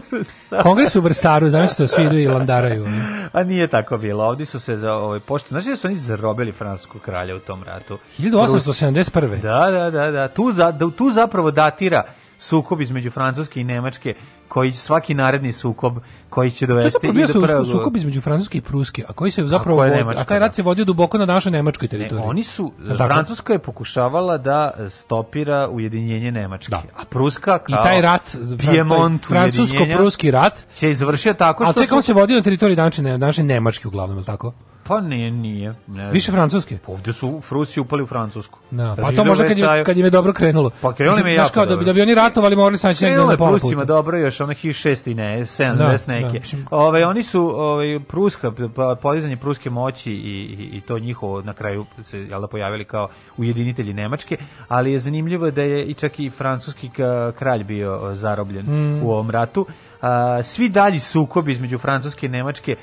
Kongres 0.62 0.96
u 0.96 1.00
Versaru, 1.00 1.48
zamislite 1.48 1.82
da 1.82 1.86
svi 1.86 2.04
idu 2.04 2.18
i 2.18 2.28
landaraju. 2.28 2.86
A 3.32 3.42
nije 3.42 3.66
tako 3.66 3.98
bilo. 3.98 4.24
Ovdje 4.24 4.46
su 4.46 4.60
se 4.60 4.76
za 4.76 4.92
ovaj 4.92 5.20
pošto, 5.20 5.48
znači 5.48 5.68
da 5.68 5.76
su 5.76 5.86
oni 5.86 5.96
zarobili 5.96 6.52
francuskog 6.52 7.02
kralja 7.02 7.36
u 7.36 7.38
tom 7.38 7.62
ratu. 7.62 7.98
1871. 8.18 9.40
Da, 9.40 9.70
da, 9.70 9.90
da, 9.90 10.10
da. 10.10 10.28
Tu, 10.28 10.52
da, 10.52 10.78
tu 10.96 11.10
zapravo 11.10 11.50
datira 11.50 12.02
sukob 12.38 12.80
između 12.80 13.10
Francuske 13.10 13.60
i 13.60 13.64
Nemačke, 13.64 14.14
koji 14.48 14.72
svaki 14.72 15.14
naredni 15.14 15.52
sukob 15.52 15.96
koji 16.30 16.50
će 16.50 16.66
To 16.66 16.72
je 16.72 16.74
dovesti 16.74 16.92
zapravo 16.92 17.12
bio 17.12 17.24
i 17.62 17.66
sukob 17.68 17.96
između 17.96 18.20
Francuske 18.20 18.58
i 18.58 18.60
Pruske, 18.60 19.04
a 19.08 19.12
koji 19.12 19.30
se 19.30 19.42
zapravo 19.44 19.84
je 19.84 20.04
vodi- 20.04 20.18
a 20.18 20.24
taj 20.24 20.38
rat 20.38 20.54
se 20.54 20.62
vodio 20.62 20.84
duboko 20.84 21.18
na 21.18 21.26
našoj 21.26 21.52
nemačkoj 21.52 21.86
Ne, 21.86 21.90
teritoriji. 21.90 22.26
oni 22.26 22.42
su, 22.42 22.72
tako? 22.88 22.96
Francuska 23.06 23.52
je 23.52 23.58
pokušavala 23.58 24.38
da 24.38 24.70
stopira 24.88 25.68
ujedinjenje 25.68 26.30
Nemačke, 26.30 26.70
Da. 26.70 26.82
a 26.96 27.04
Pruska 27.04 27.58
I 27.68 27.72
kao 27.72 27.84
taj 27.84 28.00
rat, 28.00 28.36
Piemont 28.60 29.22
taj 29.22 29.28
francusko-pruski 29.30 30.30
rat, 30.30 30.66
će 30.76 30.90
izvršio 30.90 31.34
tako 31.34 31.64
a 31.64 31.66
što 31.66 31.82
čekaj, 31.82 31.96
on 31.96 32.02
su... 32.02 32.06
se 32.06 32.12
vodio 32.12 32.36
na 32.36 32.42
teritoriji 32.42 32.76
današnje, 32.76 33.18
današnje 33.18 33.44
Nemačke 33.44 33.88
uglavnom, 33.88 34.18
je 34.18 34.24
tako? 34.24 34.52
Pa 34.88 35.00
nije, 35.00 35.30
nije. 35.30 35.74
Ne, 35.86 36.10
Više 36.10 36.32
francuske. 36.32 36.78
Pa 36.86 36.92
Ovdje 36.92 37.12
su 37.12 37.40
Rusi 37.50 37.80
upali 37.80 38.02
u 38.02 38.06
Francusku. 38.06 38.58
Da, 38.70 38.96
pa 38.96 39.12
to 39.12 39.24
možda 39.24 39.48
kad, 39.48 39.58
je, 39.58 39.84
kad 39.84 39.96
im 39.98 40.04
je 40.04 40.10
dobro 40.10 40.32
krenulo. 40.32 40.70
Pa 40.80 40.92
krenulo 40.92 41.18
im 41.18 41.26
je 41.26 41.34
jako 41.34 41.50
kao 41.50 41.62
da, 41.62 41.68
bi- 41.68 41.72
dobro. 41.72 41.84
da 41.86 41.92
bi 41.92 42.02
oni 42.02 42.14
ratovali, 42.14 42.56
morali 42.56 42.78
saći 42.78 43.04
negdje 43.04 43.24
na 43.26 43.36
pola 43.36 43.50
Prusima 43.50 43.70
puta. 43.72 43.84
dobro 43.86 44.18
još 44.18 44.40
onih 44.40 44.58
6 44.58 45.10
i 45.10 45.14
ne, 45.14 45.38
70 45.38 45.74
Da, 45.76 45.96
neke. 46.08 46.38
da, 46.52 46.66
Ove, 46.70 47.06
oni 47.06 47.22
su 47.22 47.52
ovaj, 47.56 48.00
Pruska, 48.00 48.52
pa- 48.76 48.96
podizanje 48.96 49.36
pruske 49.36 49.70
moći 49.70 50.12
i, 50.12 50.42
i, 50.72 50.80
to 50.80 50.98
njihovo 50.98 51.42
na 51.42 51.52
kraju 51.52 51.86
se 52.02 52.18
jel 52.20 52.40
da, 52.40 52.46
pojavili 52.46 52.84
kao 52.84 53.08
ujedinitelji 53.36 53.92
Nemačke, 53.92 54.36
ali 54.68 54.92
je 54.92 54.98
zanimljivo 54.98 55.50
da 55.50 55.62
je 55.62 55.84
i 55.84 55.94
čak 55.94 56.20
i 56.20 56.30
francuski 56.30 56.90
kralj 57.34 57.64
bio 57.64 58.10
zarobljen 58.14 58.66
Mm. 58.66 59.02
u 59.02 59.10
ovom 59.10 59.30
ratu. 59.30 59.66
A, 60.02 60.42
svi 60.42 60.68
dalji 60.68 61.00
sukobi 61.00 61.52
između 61.52 61.78
Francuske 61.78 62.26
i 62.26 62.30
Nemačke 62.30 62.76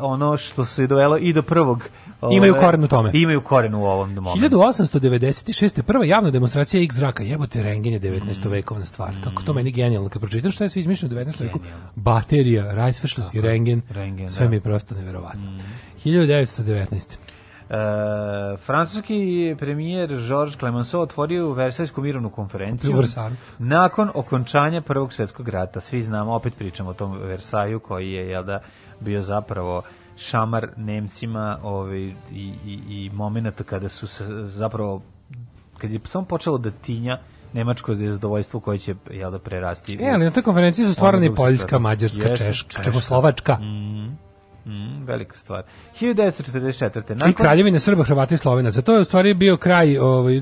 ono 0.00 0.36
što 0.36 0.64
se 0.64 0.86
dovelo 0.86 1.18
i 1.18 1.32
do 1.32 1.42
prvog 1.42 1.88
ove, 2.20 2.36
Imaju 2.36 2.54
koren 2.54 2.84
u 2.84 2.88
tome. 2.88 3.10
Imaju 3.14 3.40
koren 3.40 3.74
u 3.74 3.84
ovom 3.84 4.14
momentu. 4.14 4.58
1896. 4.58 5.82
prva 5.82 6.04
javna 6.04 6.30
demonstracija 6.30 6.82
X 6.82 6.94
zraka, 6.94 7.22
jebote 7.22 7.62
rengen 7.62 7.92
je 7.92 8.00
19. 8.00 8.46
Mm. 8.46 8.50
vekovna 8.50 8.84
stvar. 8.84 9.14
Kako 9.24 9.42
to 9.42 9.52
meni 9.52 9.70
genijalno 9.70 10.08
kad 10.08 10.22
pročitam 10.22 10.50
šta 10.50 10.64
je 10.64 10.68
sve 10.68 10.80
izmišljeno 10.80 11.14
u 11.14 11.18
19. 11.18 11.40
veku. 11.42 11.58
Baterija, 11.94 12.74
Reichsverschluss 12.74 13.34
i 13.34 13.40
rengen, 13.40 13.82
rengen, 13.90 14.30
sve 14.30 14.44
da. 14.46 14.50
mi 14.50 14.56
je 14.56 14.60
prosto 14.60 14.94
neverovatno. 14.94 15.58
1919. 16.04 17.16
E, 17.72 18.56
francuski 18.56 19.56
premijer 19.58 20.20
Georges 20.28 20.56
Clemenceau 20.58 21.02
otvorio 21.02 21.48
u 21.48 21.52
Versajsku 21.52 22.00
mirovnu 22.00 22.30
konferenciju 22.30 23.02
nakon 23.58 24.10
okončanja 24.14 24.80
Prvog 24.80 25.12
svjetskog 25.12 25.48
rata. 25.48 25.80
Svi 25.80 26.02
znamo, 26.02 26.34
opet 26.34 26.54
pričamo 26.58 26.90
o 26.90 26.94
tom 26.94 27.18
Versaju 27.18 27.80
koji 27.80 28.12
je 28.12 28.28
jel 28.28 28.44
da, 28.44 28.60
bio 29.02 29.22
zapravo 29.22 29.82
šamar 30.16 30.68
Nemcima 30.76 31.58
ovaj, 31.62 32.00
i, 32.00 32.12
i, 32.66 32.80
i 32.88 33.10
momenta 33.12 33.64
kada 33.64 33.88
su 33.88 34.06
se 34.06 34.24
zapravo 34.44 35.02
kad 35.78 35.90
je 35.90 36.00
samo 36.04 36.24
počelo 36.24 36.58
da 36.58 36.70
tinja 36.70 37.18
nemačko 37.52 37.94
zadovoljstvo 37.94 38.60
koje 38.60 38.78
će 38.78 38.94
jel 39.10 39.30
da 39.30 39.38
prerasti. 39.38 39.98
E, 40.00 40.10
ali 40.14 40.24
na 40.24 40.30
toj 40.30 40.42
konferenciji 40.42 40.86
su 40.86 40.92
stvarane 40.92 41.26
i 41.26 41.28
Ono 41.28 41.36
da 41.36 41.42
Poljska. 41.42 41.78
Mađarska, 41.78 42.28
Jeste, 42.28 42.44
Češka, 42.44 42.82
Čekoslovačka. 42.82 43.56
Mm, 43.56 44.18
mm, 44.70 45.04
velika 45.04 45.36
stvar. 45.36 45.62
1944. 46.00 47.12
I 47.12 47.14
Nakon, 47.14 47.32
kraljevine 47.32 47.78
Srba, 47.78 48.04
Hrvata 48.04 48.34
i 48.34 48.38
Slovenaca. 48.38 48.82
To 48.82 48.94
je 48.94 49.00
u 49.00 49.04
stvari 49.04 49.34
bio 49.34 49.56
kraj 49.56 49.98
ovaj 49.98 50.34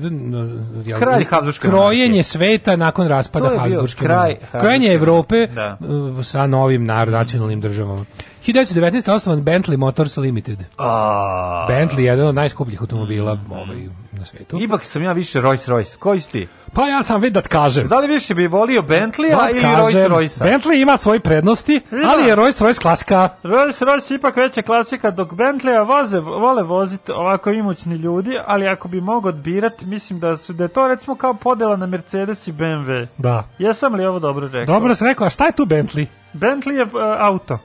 jel, 0.85 0.99
Kraj 0.99 1.23
Habsburške 1.23 1.67
krojenje 1.67 2.23
sveta 2.23 2.75
nakon 2.75 3.07
raspada 3.07 3.49
Habsburške 3.59 4.05
kraj 4.05 4.37
Krojenje 4.59 4.93
Evrope 4.93 5.47
Da. 5.47 5.77
sa 6.23 6.47
novim 6.47 6.85
narod, 6.85 7.13
nacionalnim 7.13 7.61
državama. 7.61 8.05
1919. 8.47 9.11
osnovan 9.11 9.41
Bentley 9.41 9.77
Motors 9.77 10.17
Limited. 10.17 10.59
A, 10.77 11.65
Bentley 11.69 11.99
je 11.99 12.05
jedan 12.05 12.27
od 12.27 12.35
najskupljih 12.35 12.81
automobila 12.81 13.37
ovaj, 13.49 13.77
na 14.11 14.25
svetu. 14.25 14.57
Ipak 14.61 14.83
sam 14.83 15.03
ja 15.03 15.11
više 15.11 15.41
Rolls 15.41 15.67
Royce. 15.67 15.97
Koji 15.97 16.21
si 16.21 16.31
ti? 16.31 16.47
Pa 16.73 16.87
ja 16.87 17.03
sam 17.03 17.21
vid 17.21 17.33
da 17.33 17.41
kažem. 17.41 17.87
Da 17.87 17.99
li 17.99 18.07
više 18.07 18.35
bi 18.35 18.47
volio 18.47 18.81
Bentleya 18.81 19.37
Da 19.37 19.49
ili 19.49 19.61
Rolls 19.61 19.93
Royce? 19.93 20.43
Bentley 20.43 20.81
ima 20.81 20.97
svoje 20.97 21.19
prednosti, 21.19 21.81
ali 22.07 22.29
je 22.29 22.35
Rolls 22.35 22.61
Royce 22.61 22.81
klasika. 22.81 23.29
Rolls 23.43 23.81
Royce 23.81 24.15
ipak 24.15 24.35
veća 24.35 24.61
klasika, 24.61 25.11
dok 25.11 25.33
Bentleya 25.33 25.83
voze, 25.83 26.19
vole 26.19 26.63
voziti 26.63 27.11
ovako 27.11 27.49
imućni 27.49 27.95
ljudi, 27.95 28.31
ali 28.45 28.67
ako 28.67 28.87
bi 28.87 29.01
mogao 29.01 29.29
odbirat, 29.29 29.81
mislim 29.81 30.19
da 30.19 30.37
su 30.37 30.53
da 30.53 30.63
je 30.63 30.67
to 30.67 30.87
recimo 30.87 31.15
kao 31.15 31.33
podela 31.33 31.75
na 31.75 31.85
Mercedes 31.85 32.47
i 32.47 32.51
BMW. 32.53 33.07
Da. 33.17 33.43
Jesam 33.59 33.95
li 33.95 34.05
ovo 34.05 34.19
dobro 34.19 34.47
rekao? 34.47 34.75
Dobro 34.75 34.95
sam 34.95 35.07
rekao, 35.07 35.27
a 35.27 35.29
šta 35.29 35.45
je 35.45 35.51
tu 35.51 35.65
Bentley? 35.65 36.05
Bentley 36.33 36.71
je 36.71 36.83
uh, 36.83 36.91
auto. 37.19 37.59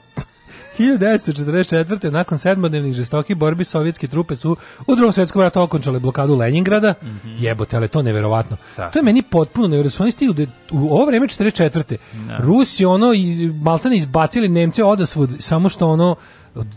1944. 0.79 2.09
nakon 2.09 2.37
sedmodnevnih 2.37 2.93
žestokih 2.93 3.35
borbi 3.37 3.63
sovjetske 3.63 4.07
trupe 4.07 4.35
su 4.35 4.57
u 4.87 4.95
drugom 4.95 5.13
svjetskom 5.13 5.41
ratu 5.41 5.61
okončale 5.61 5.99
blokadu 5.99 6.35
Leningrada. 6.35 6.93
Jebote, 7.39 7.77
ali 7.77 7.87
to 7.87 8.01
neverovatno. 8.01 8.57
Da. 8.77 8.89
To 8.89 8.99
je 8.99 9.03
meni 9.03 9.21
potpuno 9.21 9.67
neverovatno. 9.67 10.03
Oni 10.03 10.11
stigli 10.11 10.33
da- 10.35 10.51
u 10.71 10.87
ovo 10.87 11.05
vreme 11.05 11.27
44. 11.27 11.97
Rusi 12.39 12.85
ono 12.85 13.13
i 13.13 13.51
Maltene 13.53 13.97
izbacili 13.97 14.49
Nemce 14.49 14.83
odasvud 14.83 15.29
samo 15.39 15.69
što 15.69 15.87
ono 15.87 16.15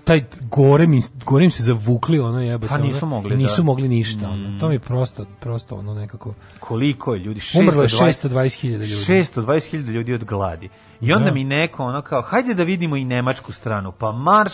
taj 0.04 0.24
gore 0.40 0.86
mi, 0.86 1.00
gore 1.24 1.44
im 1.44 1.50
se 1.50 1.62
zavukli 1.62 2.18
ono 2.18 2.40
jebote. 2.40 2.68
Pa 2.68 2.78
nisu 2.78 3.06
mogli, 3.06 3.36
Nisu 3.36 3.56
da. 3.56 3.62
mogli 3.62 3.88
ništa. 3.88 4.28
Ono. 4.28 4.60
To 4.60 4.68
mi 4.68 4.74
je 4.74 4.78
prosto, 4.78 5.24
prosto 5.40 5.74
ono 5.74 5.94
nekako... 5.94 6.34
Koliko 6.60 7.14
je 7.14 7.20
ljudi? 7.20 7.40
Umrlo 7.54 7.82
je 7.82 7.88
620 7.88 8.28
620.000 8.28 8.68
ljudi. 8.70 8.86
620.000 8.86 9.90
ljudi 9.90 10.14
od 10.14 10.24
gladi. 10.24 10.68
I 11.00 11.12
onda 11.12 11.24
Da. 11.24 11.32
mi 11.32 11.44
neko 11.44 11.84
ono 11.84 12.02
kao, 12.02 12.22
hajde 12.22 12.54
da 12.54 12.62
vidimo 12.62 12.96
i 12.96 13.04
nemačku 13.04 13.52
stranu, 13.52 13.92
pa 13.92 14.12
marš, 14.12 14.52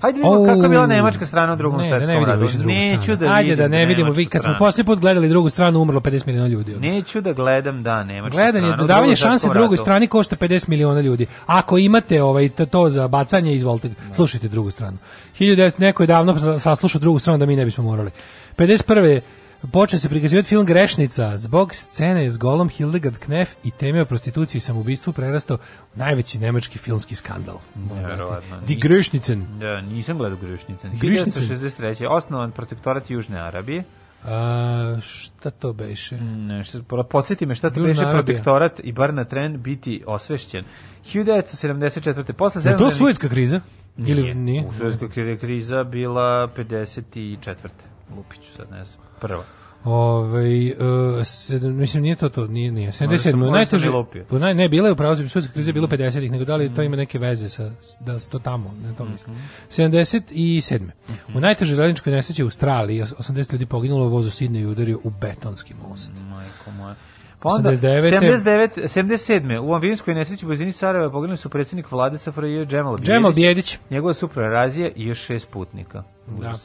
hajde 0.00 0.20
da 0.20 0.28
vidimo 0.28 0.46
kako 0.46 0.62
je 0.62 0.68
bila 0.68 0.86
nemačka 0.86 1.26
strana 1.26 1.52
u 1.52 1.56
drugom 1.56 1.80
ne, 1.80 1.84
da 1.84 1.90
ne 1.90 1.96
svetskom 1.96 2.14
vidimo 2.14 2.26
ratu. 2.26 2.42
više 2.42 2.58
drugu 2.58 2.70
Neću 2.70 3.02
stranu. 3.02 3.18
da 3.18 3.26
Ajde 3.28 3.42
vidim 3.44 3.56
da 3.58 3.68
ne 3.68 3.86
vidimo, 3.86 4.10
vi 4.10 4.26
kad 4.26 4.42
smo 4.42 4.54
posljednji 4.58 4.86
put 4.86 4.98
gledali 4.98 5.28
drugu 5.28 5.50
stranu, 5.50 5.80
umrlo 5.80 6.00
50 6.00 6.26
miliona 6.26 6.48
ljudi. 6.48 6.72
ono. 6.72 6.80
Neću 6.82 7.20
da 7.20 7.32
gledam, 7.32 7.82
da, 7.82 8.04
nemačku 8.04 8.36
Gledanje, 8.36 8.52
stranu. 8.60 8.74
u 8.74 8.76
dodavanje 8.78 9.04
Drugom 9.06 9.16
šanse 9.22 9.48
drugoj 9.48 9.76
ratu. 9.76 9.84
strani 9.84 10.06
košta 10.06 10.36
50 10.36 10.68
miliona 10.68 11.00
ljudi. 11.00 11.26
Ako 11.46 11.78
imate 11.78 12.22
ovaj 12.22 12.48
to, 12.48 12.88
za 12.88 13.08
bacanje, 13.08 13.54
izvolite, 13.54 13.90
slušajte 14.12 14.48
drugu 14.48 14.70
stranu. 14.70 14.98
1900 15.34 15.80
neko 15.80 16.02
je 16.02 16.06
davno 16.06 16.38
sa- 16.38 16.58
saslušao 16.58 16.98
drugu 16.98 17.18
stranu 17.18 17.38
da 17.38 17.46
mi 17.46 17.56
ne 17.56 17.64
bismo 17.64 17.84
morali. 17.84 18.10
51. 18.56 19.20
Počeo 19.72 19.98
se 19.98 20.08
prikazivati 20.08 20.48
film 20.48 20.66
Grešnica 20.66 21.36
zbog 21.36 21.74
scene 21.74 22.30
s 22.30 22.38
golom 22.38 22.68
Hildegard 22.68 23.18
Knef 23.18 23.50
i 23.64 23.70
teme 23.70 24.02
o 24.02 24.04
prostituciji 24.04 24.58
i 24.58 24.62
samobistvu 24.62 25.12
prerastao 25.12 25.56
u 25.94 25.98
najveći 25.98 26.38
nemački 26.38 26.78
filmski 26.78 27.14
skandal. 27.14 27.58
Nevjerovatno. 27.94 28.60
Die 28.60 28.76
Grešnicen. 28.76 29.44
Da, 29.58 29.80
nisam 29.80 30.18
gledao 30.18 30.38
Grešnicen. 30.38 30.90
Grešnicen. 30.92 31.48
1963. 31.48 32.06
Osnovan 32.06 32.50
protektorat 32.50 33.10
Južne 33.10 33.38
Arabije. 33.38 33.84
A, 34.24 34.96
šta 35.00 35.50
to 35.50 35.72
beše? 35.72 36.16
Ne, 36.16 36.64
šta, 36.64 36.78
po- 36.82 37.02
podsjeti 37.02 37.46
me 37.46 37.54
šta 37.54 37.70
to 37.70 37.80
Južna 37.80 37.90
beše 37.90 38.00
Arabija. 38.00 38.22
protektorat 38.24 38.80
i 38.80 38.92
bar 38.92 39.14
na 39.14 39.24
tren 39.24 39.62
biti 39.62 40.02
osvešćen. 40.06 40.64
1974. 41.04 42.32
Posle 42.32 42.62
Je 42.64 42.76
to 42.76 42.90
Suetska 42.90 43.28
kriza? 43.28 43.60
Nije. 43.96 44.10
Ili 44.10 44.34
nije? 44.34 44.62
U 44.62 44.70
kri- 45.06 45.40
kriza 45.40 45.84
bila 45.84 46.48
54. 46.48 47.54
Lupiću 48.16 48.52
sad, 48.56 48.70
ne 48.70 48.84
znam. 48.84 49.03
Prva. 49.26 49.44
Ovaj 49.84 50.70
uh, 50.70 50.76
sedam, 51.24 51.76
mislim 51.76 52.02
nije 52.02 52.16
to 52.16 52.28
to, 52.28 52.46
nije 52.46 52.72
nije. 52.72 52.92
77. 52.92 53.06
Možda 53.08 53.18
sam- 53.18 53.38
možda 53.38 53.46
sam 53.46 53.54
najteže. 53.54 53.90
u 54.30 54.38
Naj 54.38 54.54
ne 54.54 54.68
bila 54.68 54.88
je 54.88 54.92
u 54.92 54.96
pravu 54.96 55.16
svjetska 55.16 55.52
kriza 55.52 55.68
je 55.68 55.72
bilo 55.72 55.86
50-ih, 55.86 56.30
nego 56.30 56.44
da 56.44 56.56
li 56.56 56.74
to 56.74 56.82
ima 56.82 56.96
neke 56.96 57.18
veze 57.18 57.48
sa 57.48 57.70
da 58.00 58.18
to 58.18 58.38
tamo, 58.38 58.74
ne 58.82 58.94
to 58.98 59.04
mislim. 59.04 59.36
77. 59.68 60.90
U 61.34 61.40
najtežoj 61.40 61.76
željezničkoj 61.76 62.12
nesreći 62.12 62.42
u 62.42 62.46
Australiji 62.46 63.02
80 63.02 63.52
ljudi 63.52 63.66
poginulo, 63.66 64.06
u 64.06 64.22
Sidneju 64.22 64.68
i 64.68 64.72
udario 64.72 64.98
u 65.04 65.10
betonski 65.10 65.74
most. 65.88 66.12
Majko 66.30 66.70
moja. 66.70 66.94
Pa 67.40 67.48
onda, 67.48 67.70
89. 67.70 68.10
79. 68.20 68.68
77. 68.76 69.60
U 69.60 69.74
ambijenskoj 69.74 70.14
nesreći 70.14 70.46
u 70.46 70.48
blizini 70.48 70.72
Sarajeva 70.72 71.10
poginuli 71.12 71.36
su 71.36 71.48
predsjednik 71.48 71.90
vlade 71.92 72.18
SFRJ 72.18 72.64
Džemal 72.66 72.96
Bijedić, 72.96 73.06
Džemal 73.06 73.32
Bijedić. 73.32 73.78
njegova 73.90 74.14
supra 74.14 74.48
Razija 74.48 74.90
i 74.96 75.04
još 75.04 75.18
šest 75.18 75.48
putnika. 75.50 76.02
Da. 76.40 76.58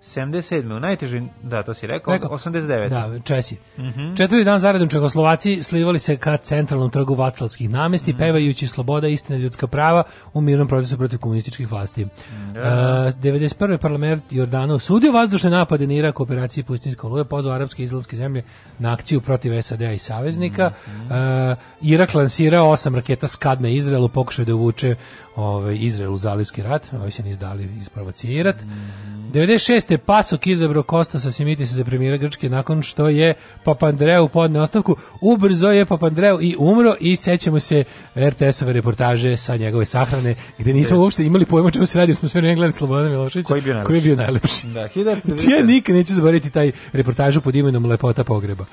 Užas. 0.00 0.10
77. 0.16 0.76
U 0.76 0.80
najtežoj, 0.80 1.22
da, 1.42 1.62
to 1.62 1.74
si 1.74 1.86
rekao, 1.86 2.12
Rekao. 2.14 2.30
89. 2.30 2.88
Da, 2.88 3.18
Česi. 3.24 3.56
Mhm. 3.78 4.14
Četvrti 4.16 4.44
dan 4.44 4.58
zaredom 4.58 4.88
Čehoslovaci 4.88 5.62
slivali 5.62 5.98
se 5.98 6.16
ka 6.16 6.36
centralnom 6.36 6.90
trgu 6.90 7.14
Vaclavskih 7.14 7.70
namesti, 7.70 8.10
Mhm. 8.12 8.18
pevajući 8.18 8.66
sloboda, 8.66 9.08
istina, 9.08 9.38
ljudska 9.38 9.66
prava 9.66 10.02
u 10.34 10.40
mirnom 10.40 10.68
procesu 10.68 10.96
protiv 10.98 11.18
komunističkih 11.18 11.70
vlasti. 11.72 12.06
Da. 12.54 12.60
E, 12.60 13.12
91. 13.22 13.78
parlament 13.78 14.22
Jordana 14.30 14.74
osudio 14.74 15.12
vazdušne 15.12 15.50
napade 15.50 15.86
na 15.86 15.92
Irak 15.94 16.20
operaciji 16.20 16.64
Pustinjska 16.64 17.06
oluja, 17.06 17.24
pozvao 17.24 17.54
arapske 17.54 17.82
i 17.82 17.84
izraelske 17.84 18.16
zemlje 18.16 18.42
na 18.78 18.92
akciju 18.92 19.20
protiv 19.20 19.62
SAD-a 19.62 19.92
i 19.92 19.98
saveznika. 19.98 20.70
Mhm. 20.88 21.12
E, 21.12 21.56
Irak 21.82 22.14
lansirao 22.14 22.70
osam 22.70 22.94
raketa 22.94 23.26
Skad 23.26 23.62
na 23.62 23.68
Izraelu, 23.68 24.08
pokušao 24.08 24.44
da 24.44 24.54
uvuče 24.54 24.94
ovaj, 25.36 25.76
Izrael 25.80 26.12
u 26.12 26.18
zalivski 26.18 26.62
rat, 26.62 26.92
ovi 27.02 27.10
se 27.10 27.22
nisu 27.22 27.38
dali 27.40 27.68
isprovocirati. 27.80 28.64
Mhm. 28.64 29.10
96. 29.32 29.96
Pasok 29.96 30.46
izabrao 30.46 30.82
Kostasa 30.82 31.30
Simitisa 31.30 31.74
za 31.74 31.84
premijera 31.84 32.16
Grčke 32.16 32.48
nakon 32.48 32.82
što 32.82 33.08
je 33.08 33.34
Papandreou 33.64 34.28
podne 34.28 34.60
ostavku. 34.60 34.96
Ubrzo 35.20 35.68
je 35.68 35.86
Papandreou 35.86 36.42
i 36.42 36.56
umro 36.58 36.94
i 37.00 37.16
sećamo 37.16 37.60
se 37.60 37.84
RTS-ove 38.16 38.72
reportaže 38.72 39.36
sa 39.36 39.56
njegove 39.56 39.84
sahrane 39.84 40.34
gde 40.58 40.72
nismo 40.72 40.98
uopšte 41.00 41.24
imali 41.24 41.46
pojma 41.46 41.70
čemu 41.70 41.86
se 41.86 41.98
radi, 41.98 42.14
smo 42.14 42.28
sve 42.28 42.40
vreme 42.40 42.54
gledali 42.54 42.72
Slobodana 42.72 43.08
Miloševića 43.08 43.48
Koji 43.48 43.58
je 43.58 43.62
bio 43.62 43.84
koji 43.86 43.96
je 43.96 44.02
bio 44.02 44.16
najlepši. 44.16 44.66
Da, 44.66 44.88
1990. 44.88 45.20
Znači, 45.24 45.50
ja 45.50 45.64
nikad 45.64 45.96
neću 45.96 46.14
zaboraviti 46.14 46.50
taj 46.50 46.72
reportažu 46.92 47.40
pod 47.40 47.54
imenom 47.54 47.86
Lepota 47.86 48.24
pogreba. 48.24 48.64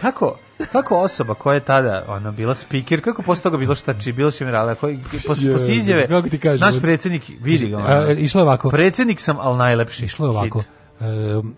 Kako, 0.00 0.38
kako 0.72 0.96
osoba 0.96 1.34
koja 1.34 1.54
je 1.54 1.60
tada 1.60 2.04
ona 2.08 2.30
bila 2.30 2.54
speaker, 2.54 3.04
kako 3.04 3.22
posle 3.22 3.42
toga 3.42 3.56
bilo 3.56 3.74
šta 3.74 3.94
či, 3.94 4.12
bilo 4.12 4.30
šemirala, 4.30 4.74
koji 4.74 4.98
posle 5.26 5.52
posle 5.52 5.74
izjave, 5.74 6.06
Kako 6.08 6.28
ti 6.28 6.38
kažem? 6.38 6.66
naš 6.66 6.80
predsjednik, 6.80 7.22
vidi 7.40 7.68
ga, 7.68 7.76
ono, 7.76 8.10
išlo 8.12 8.40
je 8.40 8.42
ovako. 8.42 8.70
predsjednik 8.70 9.20
sam, 9.20 9.38
al 9.40 9.56
najlepši. 9.56 10.04
Išlo 10.04 10.26
je 10.26 10.30
ovako. 10.30 10.62
E, 11.00 11.04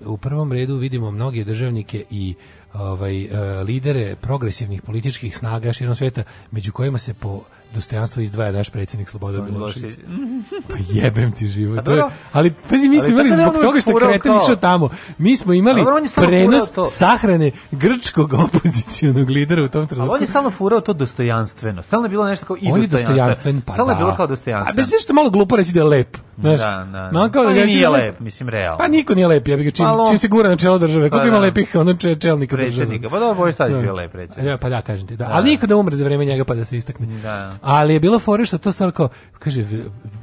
u 0.06 0.16
prvom 0.16 0.52
redu 0.52 0.76
vidimo 0.76 1.10
mnoge 1.10 1.44
državnike 1.44 2.04
i 2.10 2.34
ovaj 2.74 3.24
e, 3.24 3.28
lidere 3.64 4.16
progresivnih 4.20 4.82
političkih 4.82 5.38
snaga 5.38 5.72
širom 5.72 5.94
sveta, 5.94 6.22
među 6.50 6.72
kojima 6.72 6.98
se 6.98 7.14
po 7.14 7.42
dostojanstvu 7.72 8.22
izdvaja 8.22 8.52
naš 8.52 8.70
predsjednik 8.70 9.08
Slobodan 9.08 9.44
Milošević. 9.44 9.94
Pa 10.68 10.74
jebem 10.90 11.32
ti 11.32 11.48
život. 11.48 11.78
A 11.78 11.82
To 11.82 11.92
je, 11.92 12.02
ali 12.32 12.52
pazi, 12.62 12.88
mi 12.88 12.96
smo 12.96 13.04
Ali 13.04 13.12
imali 13.12 13.30
da 13.30 13.36
zbog 13.36 13.54
toga 13.56 13.80
što 13.80 13.94
kreten 13.96 14.32
išao 14.36 14.56
tamo. 14.56 14.88
Mi 15.18 15.36
smo 15.36 15.52
imali 15.52 15.84
prenos 16.16 16.62
sahrane 16.88 17.50
grčkog 17.72 18.32
opozicionog 18.34 19.30
lidera 19.30 19.62
u 19.62 19.68
tom 19.68 19.80
Ali 19.80 19.88
trenutku. 19.88 20.14
on 20.14 20.20
je 20.20 20.26
stalno 20.26 20.50
furao 20.50 20.80
to 20.80 20.92
dostojanstveno. 20.92 21.82
Stalno 21.82 22.06
je 22.06 22.10
bilo 22.10 22.26
nešto 22.26 22.46
kao 22.46 22.56
i 22.56 22.60
on 22.62 22.80
dostojanstven. 22.80 23.06
dostojanstven, 23.06 23.60
pa 23.60 23.72
Stalno 23.72 23.92
je 23.92 23.94
da. 23.94 23.98
bilo 23.98 24.16
kao 24.16 24.24
A 24.24 24.28
dostojanstven. 24.28 24.76
bez 24.76 24.92
što 25.02 25.12
je 25.12 25.14
malo 25.14 25.30
glupo 25.30 25.56
reći 25.56 25.72
da 25.72 25.80
je 25.80 25.84
lep. 25.84 26.16
Znaš, 26.38 26.60
Da, 26.60 26.66
da. 26.86 27.10
Ma, 27.12 27.28
kao 27.28 27.42
da 27.42 27.48
Ali 27.48 27.54
reći 27.56 27.66
nije 27.68 27.82
da 27.82 27.90
lep, 27.90 28.20
mislim, 28.20 28.48
realno. 28.48 28.78
Pa 28.78 28.88
niko 28.88 29.14
nije 29.14 29.26
lep, 29.26 29.48
ja 29.48 29.56
bih 29.56 29.66
ga 29.66 29.70
čim, 29.70 29.84
Malo- 29.84 30.08
čim 30.08 30.18
se 30.18 30.28
gura 30.28 30.48
na 30.48 30.56
čelo 30.56 30.78
države. 30.78 31.10
Koliko 31.10 31.22
Pa 31.22 31.28
ima 31.28 31.36
da. 31.36 31.42
lepih 31.42 31.70
ono 31.74 31.94
če, 31.94 32.14
čelnika 32.14 32.56
države? 32.56 32.66
Predsjednika. 32.68 33.08
Pa 33.08 33.18
dobro, 33.18 33.34
Boris 33.34 33.56
Tadić 33.56 33.74
Da. 33.76 33.82
bio 33.82 33.94
lep 33.94 34.12
predsjednik. 34.12 34.60
Pa 34.60 34.68
da, 34.68 34.80
kažem 34.82 35.06
ti, 35.06 35.16
da. 35.16 35.28
Ali 35.32 35.50
niko 35.50 35.66
da 35.66 35.76
umre 35.76 35.96
za 35.96 36.04
vreme 36.04 36.24
njega 36.24 36.44
pa 36.44 36.54
da 36.54 36.64
se 36.64 36.76
istakne. 36.76 37.06
Da. 37.06 37.52
Ali 37.62 37.94
je 37.94 38.00
bilo 38.00 38.18
fore 38.18 38.46
što 38.46 38.58
to 38.58 38.72
stvar 38.72 38.92
kao, 38.92 39.08
kaže, 39.38 39.64